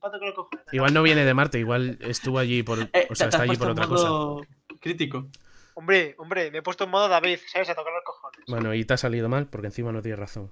Igual 0.71 0.93
no 0.93 1.03
viene 1.03 1.23
de 1.23 1.33
Marte, 1.33 1.59
igual 1.59 1.97
estuvo 2.01 2.39
allí 2.39 2.63
por... 2.63 2.79
eh, 2.91 3.07
O 3.09 3.15
sea, 3.15 3.27
está 3.27 3.43
allí 3.43 3.55
por 3.55 3.69
otra 3.69 3.87
cosa. 3.87 4.09
modo 4.09 4.41
crítico. 4.81 5.27
Hombre, 5.75 6.15
hombre, 6.17 6.49
me 6.51 6.57
he 6.57 6.61
puesto 6.61 6.85
en 6.85 6.89
modo 6.89 7.07
David, 7.07 7.37
¿sabes? 7.47 7.69
A 7.69 7.75
tocar 7.75 7.93
los 7.93 8.03
cojones. 8.03 8.39
Bueno, 8.47 8.73
y 8.73 8.83
te 8.83 8.95
ha 8.95 8.97
salido 8.97 9.29
mal 9.29 9.47
porque 9.47 9.67
encima 9.67 9.91
no 9.91 10.01
tienes 10.01 10.19
razón. 10.19 10.51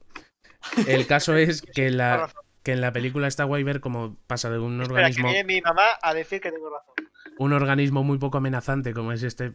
El 0.88 1.08
caso 1.08 1.36
es 1.36 1.62
que 1.62 1.90
la, 1.90 2.30
que 2.62 2.74
en 2.74 2.82
la 2.82 2.94
película 2.94 3.28
está 3.28 3.44
guay 3.46 3.64
ver 3.64 3.80
cómo 3.82 4.16
pasa 4.28 4.50
de 4.50 4.60
un 4.60 4.82
Espera, 4.82 4.88
que 5.00 5.02
organismo, 5.06 5.30
viene 5.30 5.44
mi 5.46 5.62
mamá 5.62 5.84
a 6.02 6.14
decir 6.14 6.42
que 6.42 6.52
tengo 6.52 6.70
razón. 6.70 6.94
un 7.40 7.54
organismo 7.54 8.04
muy 8.04 8.18
poco 8.20 8.38
amenazante 8.38 8.94
como 8.94 9.12
es 9.14 9.24
este 9.24 9.54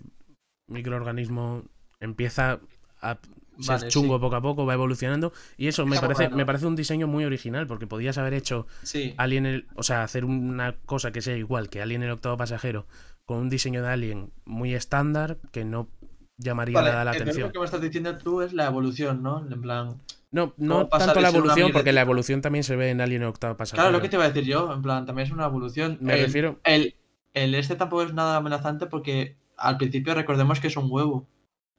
microorganismo, 0.68 1.62
empieza 2.00 2.60
a 3.00 3.18
ser 3.60 3.76
Vale, 3.76 3.88
chungo 3.88 4.16
sí. 4.16 4.20
poco 4.20 4.36
a 4.36 4.40
poco, 4.40 4.66
va 4.66 4.74
evolucionando. 4.74 5.32
Y 5.56 5.68
eso 5.68 5.84
me 5.86 5.98
parece, 6.00 6.24
bueno. 6.24 6.36
me 6.36 6.46
parece 6.46 6.66
un 6.66 6.76
diseño 6.76 7.06
muy 7.06 7.24
original 7.24 7.66
porque 7.66 7.86
podías 7.86 8.16
haber 8.18 8.34
hecho 8.34 8.66
Sí. 8.82 9.14
Alien, 9.16 9.46
el- 9.46 9.66
o 9.74 9.82
sea, 9.82 10.02
hacer 10.02 10.24
una 10.24 10.76
cosa 10.86 11.10
que 11.12 11.20
sea 11.22 11.36
igual 11.36 11.68
que 11.68 11.82
Alien 11.82 12.02
el 12.02 12.10
octavo 12.10 12.36
pasajero, 12.36 12.86
con 13.24 13.38
un 13.38 13.48
diseño 13.50 13.82
de 13.82 13.88
Alien 13.88 14.32
muy 14.44 14.74
estándar 14.74 15.38
que 15.52 15.64
no 15.64 15.88
llamaría 16.36 16.74
Vale, 16.78 16.90
nada 16.90 17.04
la 17.04 17.10
atención. 17.10 17.48
lo 17.48 17.52
que 17.52 17.58
me 17.58 17.64
estás 17.64 17.80
diciendo 17.80 18.16
tú 18.16 18.42
es 18.42 18.52
la 18.52 18.66
evolución, 18.66 19.22
¿no? 19.22 19.46
En 19.50 19.60
plan... 19.60 20.00
No, 20.30 20.52
no 20.58 20.74
¿Cómo 20.74 20.88
pasa 20.90 21.06
tanto 21.06 21.20
la 21.22 21.30
evolución, 21.30 21.72
porque 21.72 21.90
la 21.92 22.02
evolución 22.02 22.42
también 22.42 22.62
se 22.62 22.76
ve 22.76 22.90
en 22.90 23.00
Alien 23.00 23.22
el 23.22 23.28
octavo 23.28 23.56
pasajero. 23.56 23.82
Claro, 23.82 23.96
lo 23.96 24.02
que 24.02 24.10
te 24.10 24.16
iba 24.16 24.24
a 24.24 24.28
decir 24.28 24.44
yo, 24.44 24.72
en 24.74 24.82
plan, 24.82 25.06
también 25.06 25.26
es 25.26 25.32
una 25.32 25.46
evolución. 25.46 25.96
Me 26.02 26.14
el, 26.14 26.20
refiero- 26.26 26.60
El, 26.64 26.94
el 27.32 27.54
este 27.54 27.76
tampoco 27.76 28.02
es 28.02 28.12
nada 28.12 28.36
amenazante 28.36 28.86
porque 28.86 29.36
al 29.56 29.78
principio 29.78 30.14
recordemos 30.14 30.60
que 30.60 30.66
es 30.66 30.76
un 30.76 30.88
huevo. 30.90 31.26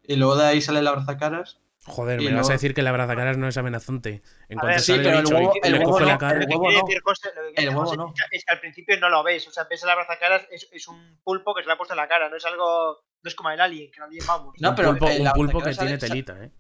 Y 0.04 0.16
luego 0.16 0.36
de 0.36 0.46
ahí 0.46 0.62
sale 0.62 0.82
la 0.82 0.90
abrazacaras. 0.90 1.60
Joder, 1.90 2.22
Y 2.22 2.26
me 2.30 2.36
vas 2.36 2.50
a 2.50 2.54
decir 2.54 2.74
que 2.74 2.82
la 2.82 2.92
abrazacaras 2.92 3.38
no 3.38 3.48
es 3.48 3.58
amenazante. 3.58 4.22
En 4.48 4.58
A 4.60 4.62
cuanto 4.62 4.68
ver, 4.68 4.80
sí, 4.80 4.92
sale 4.94 5.04
pero 5.04 5.18
el 5.18 5.24
bicho 5.24 5.34
y- 5.34 5.38
huevo- 5.42 5.54
y, 5.56 5.60
el 5.68 5.72
le 5.74 5.80
huevo 5.80 5.92
coge 5.92 6.04
no, 6.06 6.10
la 6.12 6.18
cara. 6.18 6.34
el 6.34 6.40
que 6.40 6.46
quiere 6.48 6.60
no. 6.78 6.82
decir 6.86 7.02
José, 7.04 7.28
lo 7.28 7.34
que 7.34 7.40
quiere 7.40 7.50
El 7.50 7.56
decir 7.56 7.70
huevo 7.70 7.86
José 7.86 7.98
no. 7.98 8.14
es 8.32 8.46
que 8.46 8.52
al 8.54 8.60
principio 8.60 9.00
no 9.00 9.10
lo 9.10 9.24
ves. 9.24 9.48
O 9.48 9.52
sea, 9.52 9.64
ves 9.70 9.84
el 9.84 9.90
abrazacaras, 9.90 10.48
es, 10.52 10.70
es 10.72 10.88
un 10.88 11.20
pulpo 11.24 11.54
que 11.56 11.62
se 11.64 11.68
le 11.68 11.74
ha 11.74 11.78
puesto 11.78 11.94
en 11.94 11.98
la 11.98 12.08
cara, 12.08 12.30
no 12.30 12.36
es 12.38 12.46
algo. 12.46 13.04
No 13.22 13.28
es 13.28 13.36
como 13.36 13.50
el 13.50 13.60
alien, 13.60 13.92
que 13.92 13.98
el 13.98 14.04
alien 14.04 14.26
vamos. 14.28 14.56
No, 14.60 14.70
un 14.70 14.76
pero 14.76 14.90
pulpo, 14.92 15.08
el 15.10 15.22
un 15.22 15.32
pulpo 15.34 15.58
que 15.60 15.72
tiene 15.74 15.76
sale- 15.76 15.98
telita, 15.98 16.44
¿eh? 16.44 16.52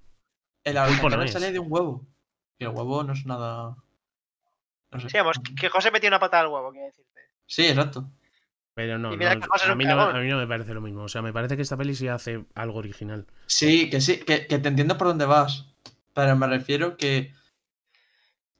El 0.65 0.75
Pulpo 0.99 1.09
no 1.09 1.27
sale 1.27 1.51
de 1.53 1.59
un 1.59 1.67
huevo. 1.71 2.05
Y 2.57 2.65
el 2.65 2.69
huevo 2.71 3.03
no 3.03 3.13
es 3.13 3.25
nada. 3.25 3.77
No 4.91 4.99
sé. 4.99 5.09
Sí, 5.09 5.17
vamos, 5.17 5.37
que 5.59 5.69
José 5.69 5.89
metió 5.91 6.09
una 6.09 6.19
patada 6.19 6.43
al 6.43 6.49
huevo, 6.49 6.71
quiero 6.71 6.87
decirte. 6.87 7.21
Sí, 7.45 7.67
exacto. 7.67 8.09
Pero 8.79 8.97
no, 8.97 9.09
no, 9.09 9.27
a, 9.27 9.75
mí 9.75 9.83
no, 9.83 9.99
a 9.99 10.13
mí 10.21 10.29
no 10.29 10.37
me 10.37 10.47
parece 10.47 10.73
lo 10.73 10.79
mismo. 10.79 11.03
O 11.03 11.09
sea, 11.09 11.21
me 11.21 11.33
parece 11.33 11.57
que 11.57 11.63
esta 11.63 11.75
peli 11.75 11.93
sí 11.95 12.07
hace 12.07 12.45
algo 12.55 12.79
original. 12.79 13.27
Sí, 13.45 13.89
que 13.89 13.99
sí, 13.99 14.19
que, 14.19 14.47
que 14.47 14.57
te 14.57 14.69
entiendo 14.69 14.97
por 14.97 15.07
dónde 15.07 15.25
vas. 15.25 15.65
Pero 16.13 16.33
me 16.37 16.47
refiero 16.47 16.95
que. 16.95 17.33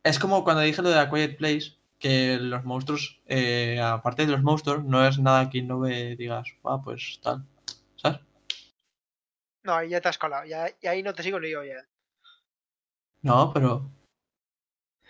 Es 0.03 0.19
como 0.19 0.43
cuando 0.43 0.61
dije 0.61 0.81
lo 0.81 0.89
de 0.89 0.99
A 0.99 1.09
Quiet 1.09 1.37
Place, 1.37 1.77
que 1.99 2.37
los 2.37 2.65
monstruos, 2.65 3.21
eh, 3.27 3.79
aparte 3.81 4.25
de 4.25 4.33
los 4.33 4.43
monstruos, 4.43 4.83
no 4.83 5.07
es 5.07 5.19
nada 5.19 5.49
que 5.49 5.61
no 5.61 5.79
ve, 5.79 6.17
digas, 6.17 6.49
ah, 6.65 6.81
pues 6.83 7.21
tal. 7.23 7.45
¿Sabes? 7.95 8.19
No, 9.63 9.73
ahí 9.73 9.87
ya 9.87 10.01
te 10.01 10.09
has 10.09 10.17
colado. 10.17 10.45
Ya, 10.45 10.69
y 10.81 10.87
ahí 10.87 11.01
no 11.01 11.13
te 11.13 11.23
sigo 11.23 11.39
ni 11.39 11.49
yo 11.49 11.63
ya. 11.63 11.87
No, 13.21 13.53
pero. 13.53 13.89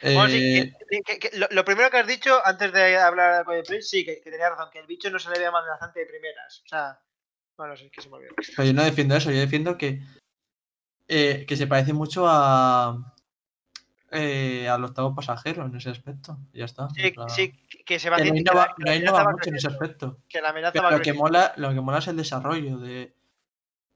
Bueno, 0.02 0.30
sí, 0.30 0.58
eh, 0.58 0.74
que- 0.90 1.02
que- 1.04 1.20
que 1.20 1.38
lo, 1.38 1.48
lo 1.52 1.66
primero 1.66 1.90
que 1.90 1.98
has 1.98 2.08
dicho 2.08 2.40
antes 2.46 2.72
de 2.72 2.98
hablar 2.98 3.46
de 3.46 3.64
Prince, 3.64 3.82
sí, 3.88 4.06
que, 4.06 4.22
tenía 4.24 4.50
razón, 4.50 4.70
que 4.72 4.80
el 4.80 4.88
bicho 4.88 5.10
no 5.10 5.20
se 5.20 5.30
le 5.30 5.40
ve 5.40 5.52
más 5.52 5.62
amenazante 5.64 6.00
de 6.00 6.06
primeras. 6.06 6.62
O 6.66 6.68
sea, 6.70 7.00
bueno, 7.58 7.76
sí, 7.76 7.90
que 7.90 8.02
se 8.02 8.10
me 8.10 8.16
olvidó. 8.16 8.34
pero 8.56 8.66
yo 8.68 8.74
no 8.74 8.84
defiendo 8.84 9.16
eso, 9.16 9.32
yo 9.32 9.40
defiendo 9.40 9.78
que. 9.78 10.02
eh, 11.08 11.46
que 11.48 11.58
se 11.58 11.68
parece 11.68 11.92
mucho 11.94 12.26
a. 12.28 13.14
eh, 14.12 14.68
al 14.70 14.84
octavo 14.86 15.14
pasajero 15.14 15.66
en 15.66 15.76
ese 15.76 15.90
aspecto. 15.90 16.38
Ya 16.54 16.66
está. 16.66 16.88
Sí, 16.92 17.02
o 17.18 17.28
sea, 17.28 17.36
sí, 17.36 17.54
que- 17.86 18.00
se 18.00 18.10
va 18.10 18.18
que 18.18 18.26
no 18.26 18.36
innova, 18.36 18.76
no 18.78 18.94
innova 18.94 19.24
va 19.24 19.32
mucho 19.32 19.50
en 19.50 19.56
ese 19.56 19.68
aspecto. 19.68 20.20
Que 20.30 20.42
la 20.42 20.50
amenaza 20.50 20.74
Pero 20.74 20.84
va 20.86 20.92
lo 20.92 21.02
que 21.02 21.14
mola, 21.14 21.54
lo 21.58 21.74
que 21.74 21.82
mola 21.82 21.98
es 22.00 22.08
el 22.08 22.18
desarrollo 22.18 22.78
de, 22.78 23.14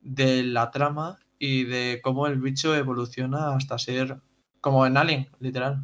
de 0.01 0.43
la 0.43 0.69
trama 0.71 1.17
y 1.39 1.63
de 1.65 1.99
cómo 2.03 2.27
el 2.27 2.39
bicho 2.41 2.75
evoluciona 2.75 3.55
hasta 3.55 3.77
ser 3.79 4.17
como 4.61 4.85
en 4.85 4.97
Alien, 4.97 5.29
literal. 5.39 5.83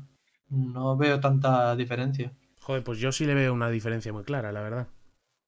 No 0.50 0.98
veo 0.98 1.20
tanta 1.20 1.76
diferencia. 1.76 2.32
Joder, 2.62 2.84
pues 2.84 3.00
yo 3.00 3.12
sí 3.12 3.26
le 3.26 3.34
veo 3.34 3.54
una 3.54 3.70
diferencia 3.70 4.12
muy 4.14 4.24
clara, 4.24 4.52
la 4.52 4.62
verdad. 4.62 4.88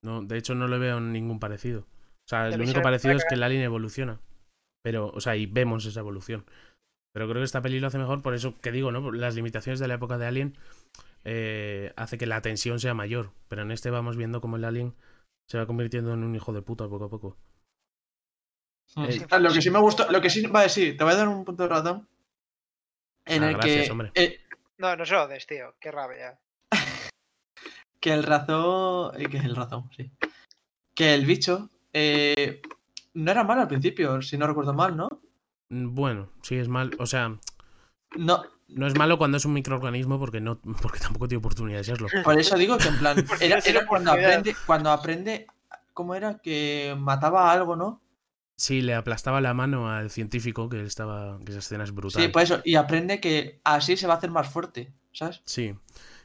No, 0.04 0.22
de 0.24 0.38
hecho, 0.38 0.56
no 0.56 0.68
le 0.68 0.78
veo 0.78 1.00
ningún 1.00 1.40
parecido. 1.40 1.82
O 1.82 2.28
sea, 2.28 2.52
se 2.52 2.58
único 2.60 2.82
parecido 2.82 3.16
es 3.16 3.26
que 3.26 3.36
el 3.36 3.44
alien 3.44 3.62
evoluciona. 3.62 4.20
Pero, 4.84 5.12
o 5.14 5.22
sea, 5.22 5.36
y 5.36 5.46
vemos 5.46 5.86
esa 5.86 6.00
evolución. 6.00 6.46
Pero 7.14 7.28
creo 7.28 7.42
que 7.42 7.46
esta 7.46 7.62
peli 7.62 7.80
lo 7.80 7.88
hace 7.88 7.98
mejor, 7.98 8.22
por 8.22 8.34
eso 8.34 8.56
que 8.62 8.72
digo, 8.72 8.92
¿no? 8.92 9.12
Las 9.12 9.36
limitaciones 9.36 9.80
de 9.80 9.88
la 9.88 9.96
época 9.96 10.18
de 10.18 10.26
Alien 10.26 10.58
eh, 11.26 11.94
hace 11.98 12.18
que 12.18 12.26
la 12.26 12.42
tensión 12.42 12.80
sea 12.80 12.94
mayor. 12.94 13.32
Pero 13.50 13.64
en 13.64 13.72
este 13.72 13.90
vamos 13.90 14.16
viendo 14.18 14.40
cómo 14.42 14.56
el 14.56 14.64
Alien 14.64 14.96
se 15.50 15.58
va 15.58 15.68
convirtiendo 15.68 16.14
en 16.14 16.24
un 16.24 16.34
hijo 16.36 16.54
de 16.54 16.62
puta 16.62 16.88
poco 16.88 17.06
a 17.06 17.10
poco. 17.10 17.38
Mm. 18.96 19.04
Eh, 19.06 19.28
Ah, 19.30 19.40
lo 19.40 19.52
que 19.52 19.62
sí 19.62 19.70
me 19.70 19.80
gustó, 19.80 20.10
lo 20.12 20.22
que 20.22 20.30
sí, 20.30 20.46
vale, 20.48 20.70
sí, 20.70 20.94
te 20.94 21.04
voy 21.04 21.14
a 21.14 21.18
dar 21.18 21.28
un 21.28 21.44
punto 21.46 21.64
de 21.64 21.70
razón. 21.70 22.08
En 23.26 23.44
Ah, 23.44 23.50
el 23.50 23.54
gracias, 23.56 23.86
que, 23.86 23.92
hombre. 23.92 24.12
eh, 24.16 24.40
No, 24.82 24.96
no 24.96 25.06
se 25.06 25.14
lo 25.14 25.28
des, 25.28 25.46
tío. 25.46 25.76
Qué 25.80 25.92
rabia. 25.92 26.40
que 28.00 28.12
el 28.14 28.24
razón, 28.24 29.12
eh, 29.16 29.30
que 29.30 29.38
el 29.38 29.56
razón, 29.56 29.90
sí. 29.96 30.12
Que 30.96 31.14
el 31.14 31.28
bicho 31.28 31.70
eh, 31.94 32.62
no 33.14 33.30
era 33.32 33.44
malo 33.44 33.62
al 33.62 33.68
principio, 33.68 34.24
si 34.24 34.40
no 34.40 34.48
recuerdo 34.48 34.74
mal, 34.74 34.98
¿no? 34.98 35.08
Mm, 35.70 35.94
Bueno, 35.94 36.30
sí 36.42 36.56
es 36.58 36.68
mal. 36.68 36.90
O 36.98 37.06
sea, 37.06 37.38
No, 38.18 38.42
no 38.70 38.88
es 38.88 38.98
malo 38.98 39.20
cuando 39.20 39.38
es 39.38 39.46
un 39.46 39.54
microorganismo 39.54 40.18
porque 40.18 40.42
no 40.42 40.60
porque 40.82 41.00
tampoco 41.00 41.28
tiene 41.28 41.40
oportunidad 41.40 41.78
de 41.78 41.84
serlo. 41.84 42.08
por 42.24 42.40
eso 42.40 42.58
digo 42.58 42.80
que 42.80 42.88
en 42.88 42.98
plan, 42.98 43.18
era, 43.40 43.60
era 43.60 43.86
cuando 43.86 44.12
aprende, 44.12 44.56
cuando 44.66 44.90
aprende, 44.90 45.46
¿cómo 45.94 46.16
era? 46.16 46.40
Que 46.40 46.96
mataba 46.98 47.52
algo, 47.52 47.76
¿no? 47.76 48.02
Sí, 48.62 48.84
le 48.84 48.94
aplastaba 48.94 49.42
la 49.42 49.56
mano 49.56 49.90
al 49.90 50.12
científico 50.12 50.70
que 50.70 50.84
estaba. 50.84 51.40
que 51.44 51.50
esa 51.50 51.58
escena 51.58 51.84
es 51.84 51.92
brutal. 51.92 52.22
Sí, 52.22 52.28
pues 52.28 52.52
eso, 52.52 52.62
y 52.64 52.76
aprende 52.76 53.20
que 53.20 53.60
así 53.64 53.98
se 53.98 54.06
va 54.06 54.14
a 54.14 54.18
hacer 54.18 54.30
más 54.30 54.48
fuerte, 54.48 54.94
¿sabes? 55.14 55.42
Sí. 55.46 55.74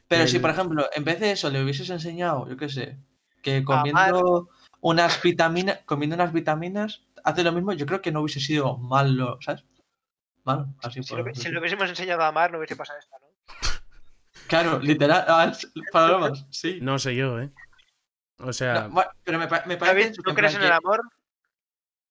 Pero 0.07 0.27
si, 0.27 0.39
por 0.39 0.51
ejemplo, 0.51 0.87
en 0.95 1.03
vez 1.03 1.19
de 1.19 1.33
eso 1.33 1.49
le 1.49 1.63
hubieses 1.65 1.89
enseñado, 1.89 2.47
yo 2.47 2.59
qué 2.59 2.69
sé, 2.69 2.99
que 3.41 3.65
comiendo 3.65 4.51
unas 4.83 5.23
vitaminas, 5.23 5.79
comiendo 5.87 6.15
unas 6.15 6.35
vitaminas, 6.35 7.05
hace 7.25 7.43
lo 7.43 7.53
mismo, 7.53 7.73
yo 7.73 7.87
creo 7.87 8.03
que 8.03 8.13
no 8.13 8.21
hubiese 8.21 8.41
sido 8.41 8.77
malo, 8.77 9.39
¿sabes? 9.41 9.65
Malo, 10.45 10.69
así 10.83 11.03
Si 11.03 11.09
por 11.15 11.27
lo, 11.27 11.35
si 11.35 11.49
lo 11.49 11.61
hubiésemos 11.61 11.89
enseñado 11.89 12.21
a 12.21 12.29
amar, 12.29 12.53
no 12.53 12.59
hubiese 12.59 12.77
pasado 12.77 12.99
esto, 12.99 13.17
¿no? 13.19 13.27
Claro, 14.47 14.79
literal, 14.79 15.55
palomas, 15.91 16.45
sí. 16.51 16.81
No 16.83 16.99
sé 16.99 17.17
yo, 17.17 17.41
¿eh? 17.41 17.51
O 18.41 18.53
sea, 18.53 18.83
No, 18.83 18.91
bueno, 18.91 19.11
pero 19.25 19.39
me, 19.39 19.47
me 19.47 19.49
parece 19.79 19.79
David, 19.87 20.07
eso, 20.13 20.23
¿tú 20.23 20.31
en 20.31 20.37
crees 20.37 20.55
en 20.55 20.61
el 20.61 20.69
que- 20.69 20.75
amor? 20.75 21.01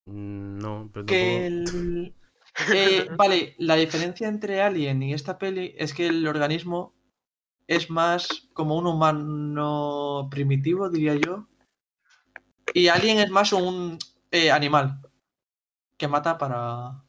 Mm, 0.05 0.57
no, 0.59 0.89
pero 0.93 1.05
que 1.05 1.15
tampoco- 1.19 1.45
el- 1.45 2.15
eh, 2.73 3.07
vale, 3.17 3.55
la 3.57 3.75
diferencia 3.75 4.27
entre 4.27 4.61
Alien 4.61 5.03
y 5.03 5.13
esta 5.13 5.37
peli 5.37 5.75
es 5.77 5.93
que 5.93 6.07
el 6.07 6.27
organismo 6.27 6.93
es 7.67 7.89
más 7.89 8.47
como 8.53 8.77
un 8.77 8.87
humano 8.87 10.27
primitivo, 10.31 10.89
diría 10.89 11.15
yo. 11.15 11.47
Y 12.73 12.87
Alien 12.87 13.19
es 13.19 13.29
más 13.29 13.53
un 13.53 13.97
eh, 14.31 14.51
animal 14.51 15.01
que 15.97 16.07
mata 16.07 16.37
para, 16.37 17.03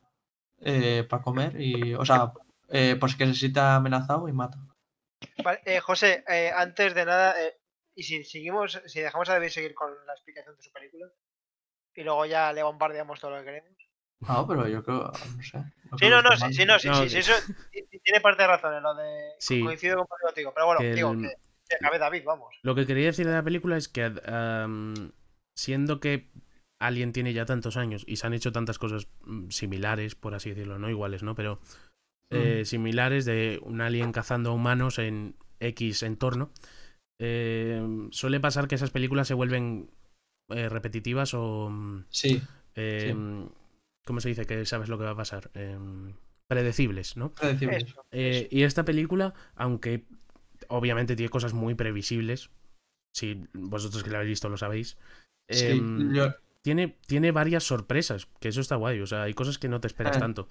eh, 0.60 1.05
para 1.08 1.23
comer 1.23 1.60
y, 1.60 1.94
o 1.94 2.05
sea, 2.05 2.33
eh, 2.68 2.97
pues 2.99 3.16
que 3.16 3.26
se 3.26 3.34
sienta 3.34 3.76
amenazado 3.76 4.28
y 4.28 4.33
mata. 4.33 4.58
Vale, 5.44 5.60
eh, 5.65 5.81
José, 5.81 6.25
eh, 6.28 6.50
antes 6.55 6.94
de 6.94 7.05
nada, 7.05 7.41
eh, 7.42 7.58
y 7.94 8.02
si 8.02 8.25
seguimos, 8.25 8.81
si 8.86 9.00
dejamos 9.00 9.28
a 9.28 9.34
David 9.34 9.49
seguir 9.49 9.75
con 9.75 9.91
la 10.07 10.12
explicación 10.12 10.57
de 10.57 10.62
su 10.62 10.70
película, 10.73 11.07
y 11.97 12.02
luego 12.05 12.26
ya 12.26 12.52
le 12.52 12.62
bombardeamos 12.62 13.18
todo 13.20 13.33
lo 13.33 13.39
que 13.39 13.44
queremos. 13.47 13.70
No, 14.20 14.47
pero 14.47 14.66
yo 14.68 14.83
creo, 14.83 14.99
no 15.36 15.42
sé. 15.42 15.58
no 15.91 15.99
Sí, 15.99 16.08
no, 16.08 16.23
no, 16.23 16.36
sí, 16.36 16.52
sí, 16.52 16.65
no, 16.65 16.78
sí, 16.78 16.89
No, 16.89 16.94
sí, 16.94 17.02
que- 17.05 17.08
sí, 17.10 17.18
eso 17.18 17.33
ti- 17.70 17.83
ti- 17.91 17.99
tiene 18.00 18.20
parte 18.20 18.42
de 18.42 18.49
razón 18.49 18.75
en 18.75 18.83
lo 18.83 18.94
de 18.94 19.31
Sí. 19.39 19.60
coincido 19.60 20.07
contigo, 20.07 20.52
pero 20.55 20.66
bueno, 20.66 20.81
Que 20.81 20.94
digo 20.94 21.12
el- 21.12 21.20
que, 21.23 21.28
que 21.68 21.76
acabe 21.76 21.99
David, 21.99 22.23
vamos. 22.25 22.55
Lo 22.62 22.75
que 22.75 22.86
quería 22.86 23.07
decir 23.07 23.26
de 23.26 23.33
la 23.34 23.42
película 23.42 23.76
es 23.76 23.89
que, 23.89 24.05
am, 24.26 25.12
siendo 25.57 26.00
que 26.00 26.28
Alien 26.81 27.12
tiene 27.12 27.33
ya 27.33 27.47
tantos 27.47 27.76
años 27.78 28.05
y 28.07 28.16
se 28.16 28.26
han 28.26 28.34
hecho 28.34 28.52
tantas 28.52 28.78
cosas 28.78 29.08
mm, 29.23 29.49
similares, 29.50 30.15
por 30.15 30.34
así 30.34 30.50
decirlo, 30.50 30.78
no 30.78 30.91
iguales, 30.91 31.23
¿no? 31.23 31.34
Pero 31.34 31.58
eh, 32.31 32.65
similares 32.65 33.25
de 33.25 33.60
un 33.62 33.81
alien 33.81 34.12
cazando 34.12 34.50
a 34.50 34.52
humanos 34.55 34.99
en 34.99 35.36
X 35.60 36.02
entorno, 36.02 36.50
eh, 37.20 37.81
suele 38.10 38.41
pasar 38.41 38.66
que 38.68 38.75
esas 38.75 38.91
películas 38.91 39.28
se 39.28 39.34
vuelven 39.34 39.91
eh, 40.50 40.68
repetitivas 40.68 41.34
o... 41.34 41.68
mm, 41.70 42.05
Sí, 42.10 42.42
eh, 42.75 43.15
¿Cómo 44.05 44.20
se 44.20 44.28
dice? 44.28 44.44
Que 44.47 44.65
sabes 44.66 44.89
lo 44.89 44.99
que 44.99 45.05
va 45.05 45.10
a 45.10 45.16
pasar. 45.16 45.50
Em, 45.55 46.12
predecibles, 46.49 47.16
¿no? 47.16 47.33
predecible. 47.33 47.78
Eso, 47.78 48.05
Eh, 48.12 48.47
y 48.52 48.62
esta 48.62 48.84
película, 48.84 49.34
aunque 49.57 50.05
obviamente 50.68 51.16
tiene 51.16 51.28
cosas 51.31 51.55
muy 51.55 51.75
previsibles, 51.75 52.50
si 53.12 53.44
vosotros 53.52 54.05
que 54.05 54.10
la 54.10 54.18
habéis 54.18 54.31
visto 54.33 54.49
lo 54.49 54.57
sabéis, 54.57 54.97
Sí, 55.49 55.66
em, 55.66 56.12
yo- 56.15 56.34
tiene, 56.62 56.99
tiene 57.07 57.31
varias 57.33 57.65
sorpresas, 57.65 58.26
que 58.41 58.49
eso 58.49 58.60
está 58.60 58.76
guay, 58.76 59.00
o 59.00 59.07
sea, 59.07 59.23
hay 59.23 59.34
cosas 59.34 59.58
que 59.58 59.68
no 59.68 59.81
te 59.81 59.86
esperas 59.89 60.16
Ah. 60.16 60.20
tanto. 60.20 60.49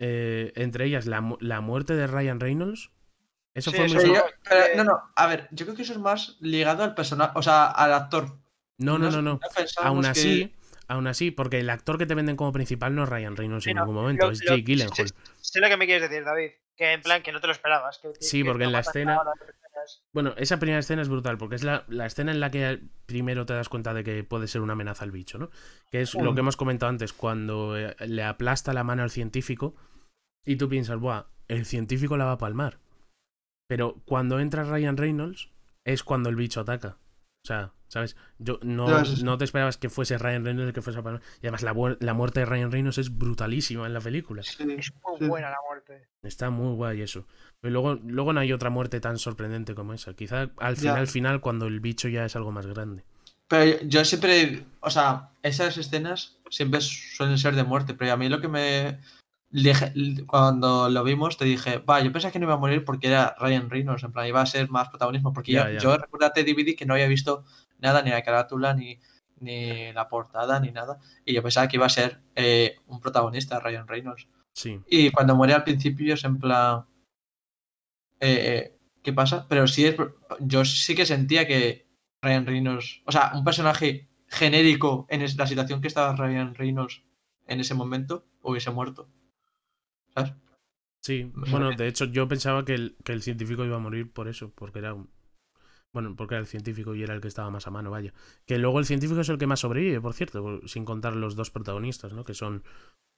Eh, 0.00 0.52
entre 0.56 0.86
ellas, 0.86 1.06
la, 1.06 1.36
la 1.40 1.60
muerte 1.60 1.94
de 1.94 2.06
Ryan 2.06 2.40
Reynolds. 2.40 2.90
Eso 3.54 3.70
Sí, 3.70 3.76
fue 3.76 3.86
eso 3.86 3.96
muy... 3.98 4.14
yo- 4.16 4.24
pero, 4.48 4.76
no, 4.76 4.84
no, 4.84 5.02
a 5.14 5.26
ver, 5.26 5.48
yo 5.52 5.64
creo 5.66 5.76
que 5.76 5.82
eso 5.82 5.92
es 5.92 5.98
más 6.00 6.36
ligado 6.40 6.82
al 6.82 6.94
personaje, 6.94 7.32
o 7.36 7.42
sea, 7.42 7.66
al 7.66 7.92
actor. 7.94 8.38
No, 8.78 8.98
no, 8.98 9.10
no, 9.10 9.22
no. 9.22 9.40
Aún 9.82 10.02
que- 10.02 10.08
así, 10.08 10.54
aún 10.88 11.06
así, 11.06 11.30
porque 11.30 11.60
el 11.60 11.70
actor 11.70 11.96
que 11.98 12.06
te 12.06 12.14
venden 12.14 12.36
como 12.36 12.52
principal 12.52 12.94
no 12.94 13.04
es 13.04 13.08
Ryan 13.08 13.36
Reynolds 13.36 13.64
Sí, 13.64 13.70
en 13.70 13.76
no, 13.76 13.82
ningún 13.82 13.96
momento, 14.02 14.26
lo- 14.26 14.32
es 14.32 14.40
Jake 14.40 14.62
Gyllenhaal. 14.62 15.08
sé- 15.08 15.14
Sé 15.40 15.60
lo 15.60 15.68
que 15.68 15.76
me 15.76 15.86
quieres 15.86 16.08
decir, 16.08 16.24
David. 16.24 16.50
Que 16.76 16.92
en 16.92 17.02
plan 17.02 17.22
que 17.22 17.30
no 17.30 17.40
te 17.40 17.46
lo 17.46 17.52
esperabas. 17.52 17.98
que- 17.98 18.10
Sí, 18.20 18.38
que 18.42 18.46
porque 18.50 18.64
no 18.64 18.68
en 18.70 18.72
la 18.72 18.80
escena-. 18.80 19.20
Bueno, 20.12 20.34
esa 20.38 20.58
primera 20.58 20.78
escena 20.80 21.02
es 21.02 21.08
brutal, 21.08 21.36
porque 21.36 21.56
es 21.56 21.62
la, 21.62 21.84
la 21.88 22.06
escena 22.06 22.32
en 22.32 22.40
la 22.40 22.50
que 22.50 22.80
primero 23.06 23.44
te 23.46 23.52
das 23.54 23.68
cuenta 23.68 23.92
de 23.94 24.02
que 24.02 24.24
puede 24.24 24.48
ser 24.48 24.60
una 24.62 24.72
amenaza 24.72 25.04
al 25.04 25.10
bicho, 25.12 25.36
¿no? 25.38 25.50
Que 25.90 26.00
es 26.00 26.14
lo 26.14 26.32
Mm. 26.32 26.34
que 26.34 26.40
hemos 26.40 26.56
comentado 26.56 26.90
antes, 26.90 27.12
cuando 27.12 27.76
eh, 27.76 27.94
le 28.06 28.24
aplasta 28.24 28.72
la 28.72 28.82
mano 28.82 29.02
al 29.02 29.10
científico 29.10 29.74
y 30.44 30.56
tú 30.56 30.68
piensas, 30.68 30.98
buah, 30.98 31.26
el 31.48 31.66
científico 31.66 32.16
la 32.16 32.24
va 32.24 32.32
a 32.32 32.38
palmar. 32.38 32.78
Pero 33.68 34.00
cuando 34.06 34.40
entra 34.40 34.64
Ryan 34.64 34.96
Reynolds 34.96 35.50
es 35.84 36.02
cuando 36.02 36.28
el 36.30 36.36
bicho 36.36 36.60
ataca. 36.60 36.96
O 37.44 37.46
sea, 37.46 37.72
¿sabes? 37.94 38.16
Yo 38.38 38.58
no, 38.62 38.88
no 39.22 39.38
te 39.38 39.44
esperabas 39.44 39.76
que 39.78 39.88
fuese 39.88 40.18
Ryan 40.18 40.44
Reynolds 40.44 40.66
el 40.68 40.74
que 40.74 40.82
fuese 40.82 40.98
a. 40.98 41.02
Y 41.40 41.46
además 41.46 41.62
la, 41.62 41.96
la 42.00 42.12
muerte 42.12 42.40
de 42.40 42.46
Ryan 42.46 42.72
Reynolds 42.72 42.98
es 42.98 43.16
brutalísima 43.16 43.86
en 43.86 43.94
la 43.94 44.00
película. 44.00 44.42
Sí, 44.42 44.64
Es 44.76 44.92
muy 45.04 45.18
sí. 45.20 45.26
buena 45.26 45.48
la 45.50 45.58
muerte. 45.66 46.08
Está 46.24 46.50
muy 46.50 46.74
guay 46.74 47.02
eso. 47.02 47.26
Pero 47.60 47.72
luego, 47.72 47.94
luego 48.04 48.32
no 48.32 48.40
hay 48.40 48.52
otra 48.52 48.68
muerte 48.68 49.00
tan 49.00 49.16
sorprendente 49.18 49.76
como 49.76 49.92
esa. 49.94 50.12
Quizá 50.14 50.50
al 50.58 50.74
Ya. 50.74 50.80
final, 50.80 51.06
final, 51.06 51.40
cuando 51.40 51.66
el 51.68 51.78
bicho 51.78 52.08
ya 52.08 52.24
es 52.24 52.34
algo 52.34 52.50
más 52.50 52.66
grande. 52.66 53.04
Pero 53.46 53.80
yo 53.84 54.04
siempre, 54.04 54.64
o 54.80 54.90
sea, 54.90 55.30
esas 55.42 55.76
escenas 55.78 56.38
siempre 56.50 56.80
suelen 56.80 57.38
ser 57.38 57.54
de 57.54 57.62
muerte, 57.62 57.94
pero 57.94 58.12
a 58.12 58.16
mí 58.16 58.28
lo 58.28 58.40
que 58.40 58.48
me... 58.48 58.98
dije- 59.50 59.92
Cuando 60.26 60.88
lo 60.88 61.04
vimos 61.04 61.36
te 61.36 61.44
dije, 61.44 61.78
va, 61.78 62.00
yo 62.00 62.10
pensaba 62.10 62.32
que 62.32 62.38
no 62.40 62.46
iba 62.46 62.54
a 62.54 62.58
morir 62.58 62.84
porque 62.84 63.06
era 63.08 63.36
Ryan 63.38 63.70
Reynolds, 63.70 64.02
en 64.02 64.10
plan, 64.12 64.26
iba 64.26 64.40
a 64.40 64.46
ser 64.46 64.68
más 64.70 64.88
protagonismo, 64.88 65.32
porque 65.32 65.52
Ya, 65.52 65.68
yo, 65.68 65.74
ya. 65.74 65.78
yo 65.80 65.96
recuérdate 65.96 66.42
DVD 66.42 66.74
que 66.74 66.86
no 66.86 66.94
había 66.94 67.06
visto 67.06 67.44
nada, 67.78 68.02
ni 68.02 68.10
la 68.10 68.22
carátula, 68.22 68.74
ni, 68.74 68.98
ni 69.40 69.92
la 69.92 70.08
portada, 70.08 70.60
ni 70.60 70.70
nada, 70.70 70.98
y 71.24 71.34
yo 71.34 71.42
pensaba 71.42 71.68
que 71.68 71.76
iba 71.76 71.86
a 71.86 71.90
ser 71.90 72.20
eh, 72.34 72.76
un 72.86 73.00
protagonista, 73.00 73.60
Ryan 73.60 73.86
Reynolds. 73.88 74.28
Sí. 74.52 74.80
Y 74.88 75.10
cuando 75.10 75.34
muere 75.34 75.54
al 75.54 75.64
principio 75.64 76.14
es 76.14 76.24
en 76.24 76.38
plan. 76.38 76.84
eh, 78.20 78.78
¿Qué 79.02 79.12
pasa? 79.12 79.46
Pero 79.48 79.66
sí 79.66 79.84
es. 79.84 79.96
Yo 80.40 80.64
sí 80.64 80.94
que 80.94 81.04
sentía 81.04 81.46
que 81.46 81.86
Ryan 82.22 82.46
Reynolds. 82.46 83.02
O 83.04 83.12
sea, 83.12 83.32
un 83.34 83.44
personaje 83.44 84.08
genérico 84.28 85.06
en 85.10 85.22
la 85.36 85.46
situación 85.46 85.80
que 85.80 85.88
estaba 85.88 86.16
Ryan 86.16 86.54
Reynolds 86.54 87.02
en 87.46 87.60
ese 87.60 87.74
momento 87.74 88.26
hubiese 88.42 88.70
muerto. 88.70 89.10
¿Sabes? 90.14 90.32
Sí. 91.02 91.30
Bueno, 91.50 91.72
de 91.72 91.86
hecho, 91.86 92.06
yo 92.06 92.26
pensaba 92.28 92.64
que 92.64 92.74
el, 92.74 92.96
que 93.04 93.12
el 93.12 93.22
científico 93.22 93.64
iba 93.64 93.76
a 93.76 93.80
morir 93.80 94.10
por 94.10 94.28
eso, 94.28 94.52
porque 94.54 94.78
era 94.78 94.94
un. 94.94 95.10
Bueno, 95.94 96.14
porque 96.16 96.34
era 96.34 96.40
el 96.40 96.46
científico 96.46 96.94
y 96.94 97.04
era 97.04 97.14
el 97.14 97.20
que 97.20 97.28
estaba 97.28 97.50
más 97.50 97.68
a 97.68 97.70
mano, 97.70 97.90
vaya. 97.90 98.12
Que 98.46 98.58
luego 98.58 98.80
el 98.80 98.84
científico 98.84 99.20
es 99.20 99.28
el 99.28 99.38
que 99.38 99.46
más 99.46 99.60
sobrevive, 99.60 100.00
por 100.00 100.12
cierto, 100.12 100.60
sin 100.66 100.84
contar 100.84 101.14
los 101.14 101.36
dos 101.36 101.50
protagonistas, 101.50 102.12
¿no? 102.12 102.24
Que 102.24 102.34
son 102.34 102.64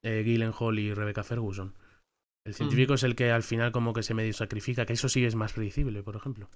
eh, 0.05 0.23
Gyllenhaal 0.23 0.79
y 0.79 0.93
Rebecca 0.93 1.25
Ferguson. 1.25 1.75
El 2.47 2.55
científico 2.55 2.95
es 2.95 3.03
el 3.03 3.17
que 3.17 3.33
al 3.33 3.43
final 3.43 3.73
como 3.73 3.95
que 3.95 4.03
se 4.05 4.15
medio 4.15 4.33
sacrifica, 4.35 4.87
que 4.87 4.93
eso 4.93 5.09
sí 5.09 5.25
es 5.25 5.35
más 5.35 5.55
predecible, 5.55 6.03
por 6.03 6.17
ejemplo. 6.17 6.49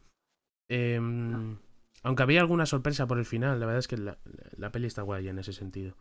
Em, 0.70 1.57
aunque 2.02 2.23
había 2.23 2.42
alguna 2.42 2.66
sorpresa 2.66 3.07
por 3.07 3.18
el 3.18 3.24
final, 3.24 3.58
la 3.58 3.66
verdad 3.66 3.81
es 3.81 3.89
que 3.89 3.97
la, 3.97 4.18
la 4.57 4.70
peli 4.70 4.86
está 4.86 5.02
guay 5.02 5.26
en 5.26 5.39
ese 5.39 5.55
sentido. 5.55 5.97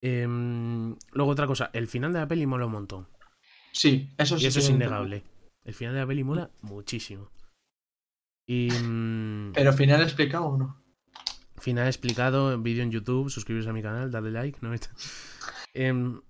Em, 0.00 0.96
luego 1.12 1.32
otra 1.32 1.46
cosa, 1.48 1.70
el 1.72 1.88
final 1.88 2.12
de 2.12 2.20
la 2.20 2.28
peli 2.28 2.46
mola 2.46 2.66
un 2.66 2.72
montón. 2.72 3.08
Sí, 3.72 4.08
eso 4.16 4.36
Y 4.36 4.40
sí. 4.40 4.46
eso 4.46 4.60
es 4.60 4.70
innegable. 4.70 5.24
El 5.64 5.74
final 5.74 5.94
de 5.94 6.00
la 6.00 6.06
peli 6.06 6.24
mola 6.24 6.50
muchísimo. 6.62 7.30
Y 8.48 8.70
mm, 8.70 9.52
Pero 9.52 9.72
final 9.74 10.00
explicado 10.02 10.46
o 10.46 10.56
no. 10.56 10.82
final 11.58 11.86
explicado, 11.86 12.58
vídeo 12.58 12.82
en 12.82 12.90
YouTube, 12.90 13.28
suscribiros 13.28 13.68
a 13.68 13.74
mi 13.74 13.82
canal, 13.82 14.10
darle 14.10 14.30
like. 14.32 14.58
¿no? 14.62 14.74
Em, 15.74 16.20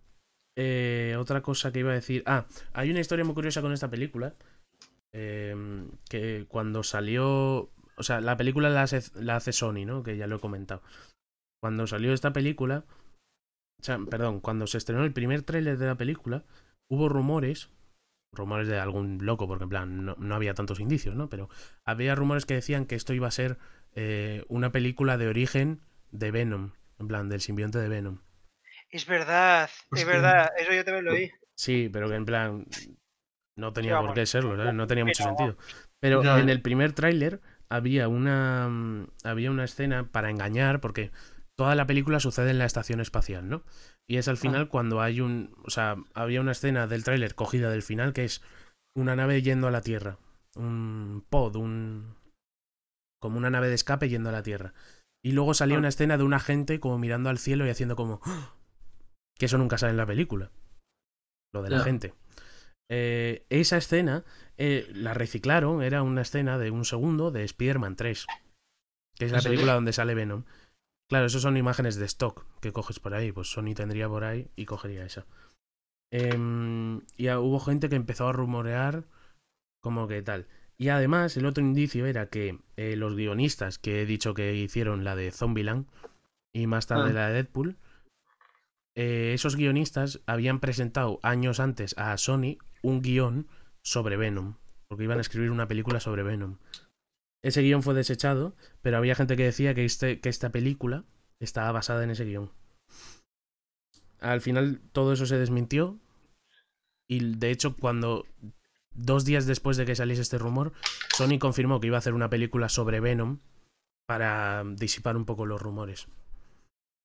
eh, 0.57 1.17
otra 1.17 1.41
cosa 1.43 1.73
que 1.73 1.79
iba 1.79 1.93
a 1.93 1.95
decir. 1.95 2.25
Ah, 2.27 2.47
hay 2.73 2.91
una 2.91 3.01
historia 3.01 3.25
muy 3.25 3.35
curiosa 3.35 3.63
con 3.63 3.73
esta 3.73 3.89
película. 3.89 4.35
em, 5.15 5.91
que 6.11 6.45
cuando 6.49 6.83
salió. 6.83 7.71
O 7.97 8.03
sea, 8.03 8.21
la 8.21 8.37
película 8.37 8.69
la 8.69 8.83
hace, 8.83 9.01
la 9.15 9.37
hace 9.37 9.53
Sony, 9.53 9.85
¿no? 9.87 10.03
Que 10.03 10.17
ya 10.17 10.27
lo 10.27 10.37
he 10.37 10.41
comentado. 10.41 10.83
Cuando 11.63 11.87
salió 11.87 12.13
esta 12.13 12.33
película. 12.33 12.85
O 13.81 13.85
sea, 13.85 13.99
perdón, 14.11 14.41
cuando 14.41 14.67
se 14.67 14.79
estrenó 14.79 15.05
el 15.05 15.13
primer 15.13 15.43
tráiler 15.43 15.79
de 15.79 15.87
la 15.87 15.97
película. 15.97 16.45
hubo 16.91 17.09
rumores, 17.09 17.71
rumores 18.33 18.69
de 18.69 18.79
algún 18.79 19.19
loco, 19.23 19.47
porque 19.47 19.65
en 19.65 19.71
plan 19.71 20.05
no, 20.05 20.17
no 20.19 20.35
había 20.35 20.55
tantos 20.55 20.81
indicios, 20.81 21.15
¿no? 21.15 21.29
Pero 21.29 21.49
había 21.85 22.15
rumores 22.15 22.47
que 22.47 22.55
decían 22.55 22.87
que 22.87 22.95
esto 22.95 23.15
iba 23.15 23.29
a 23.29 23.33
ser 23.33 23.59
eh, 23.93 24.45
una 24.49 24.71
película 24.73 25.17
de 25.17 25.29
origen 25.29 25.81
de 26.11 26.31
Venom, 26.31 26.73
en 26.99 27.09
plan 27.09 27.29
del 27.29 27.41
simbionte 27.41 27.79
de 27.79 27.89
Venom. 27.89 28.21
Es 28.91 29.07
verdad, 29.07 29.69
es 29.93 30.07
verdad, 30.07 30.51
eso 30.59 30.73
yo 30.73 30.85
también 30.85 31.05
lo 31.05 31.13
oí. 31.13 31.31
Sí, 31.55 31.91
pero 31.93 32.09
que 32.09 32.15
en 32.15 32.25
plan 32.25 32.67
no 33.57 33.73
tenía 33.73 33.95
vamos, 33.95 34.11
por 34.11 34.15
qué 34.15 34.27
serlo, 34.27 34.57
¿sabes? 34.57 34.75
No 34.75 34.87
tenía 34.87 35.05
mucho 35.05 35.25
sentido. 35.25 35.57
Pero 36.01 36.39
en 36.39 36.49
el 36.49 36.63
primer 36.63 36.93
tráiler 36.93 37.41
había 37.69 38.09
una 38.09 38.69
mm, 38.69 39.09
había 39.25 39.51
una 39.51 39.65
escena 39.65 40.11
para 40.11 40.31
engañar 40.31 40.81
porque 40.81 41.11
toda 41.57 41.75
la 41.75 41.87
película 41.87 42.21
sucede 42.21 42.51
en 42.51 42.59
la 42.59 42.65
estación 42.65 43.01
espacial, 43.01 43.49
¿no? 43.49 43.65
Y 44.11 44.17
es 44.17 44.27
al 44.29 44.39
final 44.39 44.69
cuando 44.69 45.03
hay 45.03 45.21
un, 45.21 45.55
o 45.65 45.71
sea, 45.71 45.97
había 46.15 46.41
una 46.41 46.53
escena 46.53 46.87
del 46.87 47.05
tráiler 47.05 47.35
cogida 47.35 47.71
del 47.71 47.83
final 47.83 48.13
que 48.13 48.25
es 48.25 48.43
una 48.97 49.15
nave 49.17 49.43
yendo 49.43 49.69
a 49.69 49.71
la 49.71 49.83
Tierra, 49.83 50.19
un 50.57 51.25
pod, 51.29 51.57
un 51.57 52.17
como 53.21 53.37
una 53.37 53.51
nave 53.51 53.69
de 53.69 53.75
escape 53.75 54.09
yendo 54.09 54.31
a 54.31 54.33
la 54.33 54.43
Tierra. 54.43 54.73
Y 55.23 55.33
luego 55.33 55.53
salía 55.53 55.77
Ah. 55.77 55.81
una 55.81 55.89
escena 55.89 56.17
de 56.17 56.25
un 56.25 56.33
agente 56.33 56.81
como 56.81 56.99
mirando 56.99 57.29
al 57.29 57.39
cielo 57.39 57.67
y 57.67 57.71
haciendo 57.71 57.97
como 57.97 58.21
que 59.39 59.47
eso 59.47 59.59
nunca 59.59 59.77
sale 59.77 59.91
en 59.91 59.97
la 59.99 60.07
película. 60.07 60.51
Lo 61.53 61.63
de 61.63 61.71
la 61.71 61.81
gente. 61.81 62.15
Eh, 62.91 63.45
esa 63.51 63.77
escena 63.77 64.25
eh, 64.57 64.87
la 64.95 65.13
reciclaron, 65.13 65.83
era 65.83 66.03
una 66.03 66.23
escena 66.23 66.57
de 66.59 66.71
un 66.71 66.85
segundo 66.85 67.31
de 67.31 67.45
Spider-Man 67.45 67.97
3, 67.97 68.27
que 69.17 69.25
es 69.27 69.33
la 69.33 69.41
película 69.41 69.75
donde 69.75 69.93
sale 69.93 70.15
Venom. 70.15 70.45
Claro, 71.09 71.27
eso 71.27 71.41
son 71.41 71.57
imágenes 71.57 71.97
de 71.97 72.05
stock 72.05 72.45
que 72.61 72.73
coges 72.73 73.01
por 73.01 73.15
ahí, 73.15 73.33
pues 73.33 73.51
Sony 73.51 73.75
tendría 73.75 74.09
por 74.09 74.25
ahí 74.25 74.51
y 74.57 74.67
cogería 74.67 75.05
esa. 75.05 75.27
Em, 76.11 77.01
y 77.17 77.31
hubo 77.31 77.61
gente 77.61 77.89
que 77.89 77.97
empezó 77.97 78.29
a 78.29 78.33
rumorear 78.33 79.05
como 79.83 80.07
que 80.07 80.23
tal. 80.23 80.47
Y 80.77 80.91
además, 80.91 81.37
el 81.37 81.47
otro 81.47 81.65
indicio 81.65 82.07
era 82.07 82.29
que 82.29 82.59
eh, 82.77 82.95
los 82.97 83.17
guionistas 83.17 83.79
que 83.79 84.03
he 84.03 84.07
dicho 84.07 84.35
que 84.35 84.55
hicieron 84.55 85.03
la 85.03 85.17
de 85.17 85.33
Zombieland 85.33 85.87
y 86.53 86.67
más 86.67 86.87
tarde 86.87 87.11
Ah. 87.11 87.13
la 87.13 87.29
de 87.29 87.35
Deadpool, 87.35 87.77
eh, 88.95 89.33
esos 89.35 89.57
guionistas 89.57 90.21
habían 90.27 90.61
presentado 90.61 91.21
años 91.23 91.59
antes 91.61 91.97
a 91.99 92.17
Sony 92.17 92.59
un 92.83 93.01
guion 93.03 93.49
sobre 93.83 94.17
Venom, 94.17 94.57
porque 94.89 95.05
iban 95.05 95.19
a 95.19 95.23
escribir 95.23 95.51
una 95.51 95.69
película 95.69 96.01
sobre 96.01 96.23
Venom. 96.23 96.59
Ese 97.43 97.63
guion 97.63 97.83
fue 97.83 97.95
desechado, 97.95 98.57
pero 98.83 98.97
había 98.97 99.15
gente 99.15 99.37
que 99.37 99.45
decía 99.45 99.75
que, 99.75 99.85
este, 99.85 100.21
que 100.21 100.29
esta 100.29 100.51
película 100.51 101.05
estaba 101.41 101.71
basada 101.73 102.03
en 102.05 102.11
ese 102.11 102.25
guion. 102.25 102.51
Al 104.21 104.41
final 104.41 104.81
todo 104.93 105.13
eso 105.13 105.27
se 105.27 105.39
desmintió 105.39 105.99
y 107.09 107.37
de 107.37 107.51
hecho 107.51 107.77
cuando 107.77 108.27
dos 108.93 109.25
días 109.25 109.47
después 109.47 109.77
de 109.77 109.87
que 109.87 109.95
saliese 109.95 110.23
este 110.23 110.39
rumor, 110.39 110.73
Sony 111.17 111.39
confirmó 111.39 111.81
que 111.81 111.87
iba 111.87 111.97
a 111.97 112.01
hacer 112.01 112.15
una 112.15 112.29
película 112.29 112.69
sobre 112.69 113.01
Venom 113.01 113.39
para 114.07 114.65
disipar 114.65 115.17
un 115.17 115.25
poco 115.25 115.47
los 115.47 115.63
rumores. 115.63 116.09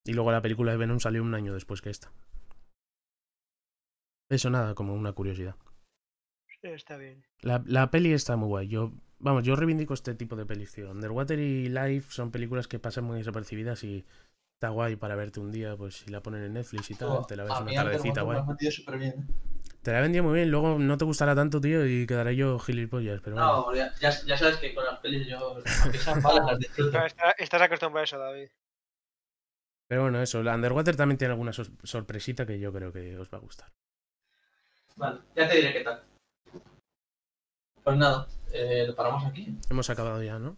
Y 0.05 0.13
luego 0.13 0.31
la 0.31 0.41
película 0.41 0.71
de 0.71 0.77
Venom 0.77 0.99
salió 0.99 1.21
un 1.21 1.35
año 1.35 1.53
después 1.53 1.81
que 1.81 1.89
esta. 1.89 2.11
Eso 4.29 4.49
nada, 4.49 4.73
como 4.73 4.93
una 4.93 5.13
curiosidad. 5.13 5.55
Está 6.61 6.97
bien. 6.97 7.23
La, 7.41 7.61
la 7.65 7.91
peli 7.91 8.13
está 8.13 8.35
muy 8.35 8.47
guay. 8.47 8.67
Yo, 8.69 8.93
vamos, 9.23 9.43
yo 9.43 9.55
reivindico 9.55 9.93
este 9.93 10.13
tipo 10.15 10.35
de 10.35 10.45
pelis, 10.45 10.71
tío. 10.73 10.91
Underwater 10.91 11.39
y 11.39 11.69
Life 11.69 12.11
son 12.11 12.31
películas 12.31 12.67
que 12.67 12.79
pasan 12.79 13.03
muy 13.05 13.17
desapercibidas 13.17 13.83
y 13.83 14.05
está 14.55 14.69
guay 14.69 14.95
para 14.95 15.15
verte 15.15 15.39
un 15.39 15.51
día, 15.51 15.75
pues 15.75 15.95
si 15.97 16.11
la 16.11 16.21
ponen 16.21 16.43
en 16.43 16.53
Netflix 16.53 16.91
y 16.91 16.95
tal, 16.95 17.25
te 17.25 17.35
la 17.35 17.43
ves 17.43 17.53
a 17.53 17.63
una 17.63 17.73
tardecita, 17.73 18.23
me 18.23 18.41
guay. 18.41 18.57
Te 19.81 19.91
la 19.91 19.99
vendía 19.99 20.23
muy 20.23 20.35
bien, 20.35 20.49
luego 20.49 20.79
no 20.79 20.97
te 20.97 21.03
gustará 21.03 21.35
tanto, 21.35 21.59
tío, 21.59 21.85
y 21.85 22.05
quedaré 22.07 22.35
yo 22.37 22.57
gilipollas, 22.59 23.19
pero 23.21 23.35
bueno. 23.35 23.51
No, 23.69 23.75
ya, 23.75 23.93
ya, 23.99 24.11
ya 24.25 24.37
sabes 24.37 24.57
que 24.57 24.73
con 24.73 24.85
las 24.85 24.99
pelis 24.99 25.27
yo, 25.27 25.57
aunque 25.83 25.97
sean 25.97 26.21
malas, 26.21 26.45
las 26.45 26.59
disfruto. 26.59 26.97
Estás 27.37 27.61
acostumbrado 27.61 28.01
a 28.01 28.03
eso, 28.05 28.17
David. 28.17 28.47
Pero 29.89 30.03
bueno, 30.03 30.21
eso, 30.21 30.41
la 30.41 30.55
Underwater 30.55 30.95
también 30.95 31.17
tiene 31.17 31.33
alguna 31.33 31.51
sor- 31.51 31.71
sorpresita 31.83 32.45
que 32.45 32.59
yo 32.59 32.71
creo 32.71 32.93
que 32.93 33.17
os 33.17 33.29
va 33.29 33.37
a 33.39 33.41
gustar. 33.41 33.69
Vale, 34.95 35.19
ya 35.35 35.49
te 35.49 35.55
diré 35.57 35.73
qué 35.73 35.81
tal. 35.81 36.01
Pues 37.83 37.97
nada, 37.97 38.27
eh, 38.53 38.85
lo 38.87 38.95
paramos 38.95 39.25
aquí. 39.25 39.57
Hemos 39.69 39.89
acabado 39.89 40.21
ya, 40.23 40.39
¿no? 40.39 40.57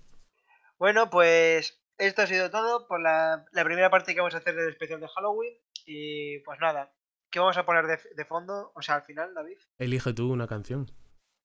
Bueno, 0.77 1.09
pues 1.09 1.81
esto 1.97 2.21
ha 2.21 2.27
sido 2.27 2.51
todo 2.51 2.87
por 2.87 3.01
la, 3.01 3.45
la 3.51 3.63
primera 3.63 3.89
parte 3.89 4.13
que 4.13 4.19
vamos 4.19 4.35
a 4.35 4.39
hacer 4.39 4.55
del 4.55 4.69
especial 4.69 4.99
de 4.99 5.07
Halloween. 5.07 5.53
Y 5.85 6.39
pues 6.39 6.59
nada, 6.59 6.91
¿qué 7.29 7.39
vamos 7.39 7.57
a 7.57 7.65
poner 7.65 7.87
de, 7.87 7.99
de 8.15 8.25
fondo? 8.25 8.71
O 8.75 8.81
sea, 8.81 8.95
al 8.95 9.03
final, 9.03 9.33
David. 9.33 9.57
Elige 9.77 10.13
tú 10.13 10.31
una 10.31 10.47
canción. 10.47 10.91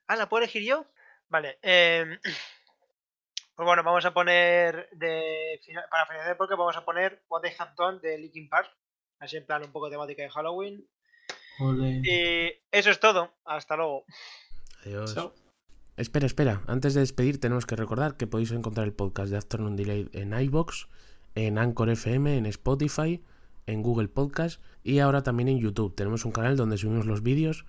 Ah, 0.06 0.16
¿la 0.16 0.28
puedo 0.28 0.42
elegir 0.42 0.62
yo? 0.64 0.86
Vale. 1.28 1.58
em, 1.62 2.18
pues 3.54 3.66
bueno, 3.66 3.82
vamos 3.84 4.04
a 4.04 4.12
poner 4.12 4.88
de 4.92 5.60
para 5.90 6.06
finalizar 6.06 6.36
porque 6.36 6.54
vamos 6.56 6.76
a 6.76 6.84
poner 6.84 7.22
What 7.28 7.42
They 7.42 7.52
Have 7.58 7.72
Done 7.76 8.00
de 8.00 8.18
Linkin 8.18 8.48
Park. 8.48 8.70
Así 9.20 9.36
en 9.36 9.46
plan 9.46 9.62
un 9.62 9.70
poco 9.70 9.90
temática 9.90 10.22
de 10.22 10.30
Halloween. 10.30 10.88
Y 12.02 12.52
eso 12.72 12.90
es 12.90 12.98
todo. 12.98 13.34
Hasta 13.44 13.76
luego. 13.76 14.06
Adiós. 14.82 15.14
Chao. 15.14 15.34
Espera, 15.96 16.26
espera. 16.26 16.62
Antes 16.66 16.94
de 16.94 17.00
despedir, 17.00 17.40
tenemos 17.40 17.66
que 17.66 17.76
recordar 17.76 18.16
que 18.16 18.26
podéis 18.26 18.52
encontrar 18.52 18.86
el 18.86 18.92
podcast 18.92 19.30
de 19.30 19.36
Afternoon 19.36 19.76
Delay 19.76 20.08
en 20.12 20.32
iBox, 20.32 20.88
en 21.34 21.58
Anchor 21.58 21.90
FM, 21.90 22.38
en 22.38 22.46
Spotify, 22.46 23.22
en 23.66 23.82
Google 23.82 24.08
Podcast 24.08 24.60
y 24.82 24.98
ahora 24.98 25.22
también 25.22 25.48
en 25.48 25.58
YouTube. 25.58 25.94
Tenemos 25.94 26.24
un 26.24 26.32
canal 26.32 26.56
donde 26.56 26.78
subimos 26.78 27.06
los 27.06 27.22
vídeos, 27.22 27.66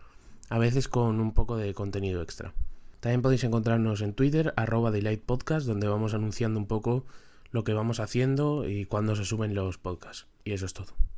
a 0.50 0.58
veces 0.58 0.88
con 0.88 1.20
un 1.20 1.34
poco 1.34 1.58
de 1.58 1.74
contenido 1.74 2.22
extra. 2.22 2.54
También 3.00 3.22
podéis 3.22 3.44
encontrarnos 3.44 4.02
en 4.02 4.14
Twitter, 4.14 4.54
arroba 4.58 4.92
Podcast, 5.26 5.66
donde 5.66 5.88
vamos 5.88 6.14
anunciando 6.14 6.60
un 6.60 6.68
poco 6.68 7.06
lo 7.52 7.64
que 7.64 7.74
vamos 7.74 8.00
haciendo 8.00 8.68
y 8.68 8.86
cuándo 8.86 9.16
se 9.16 9.26
suben 9.26 9.56
los 9.56 9.78
podcasts. 9.78 10.28
Y 10.46 10.54
eso 10.54 10.66
es 10.66 10.74
todo. 10.74 11.11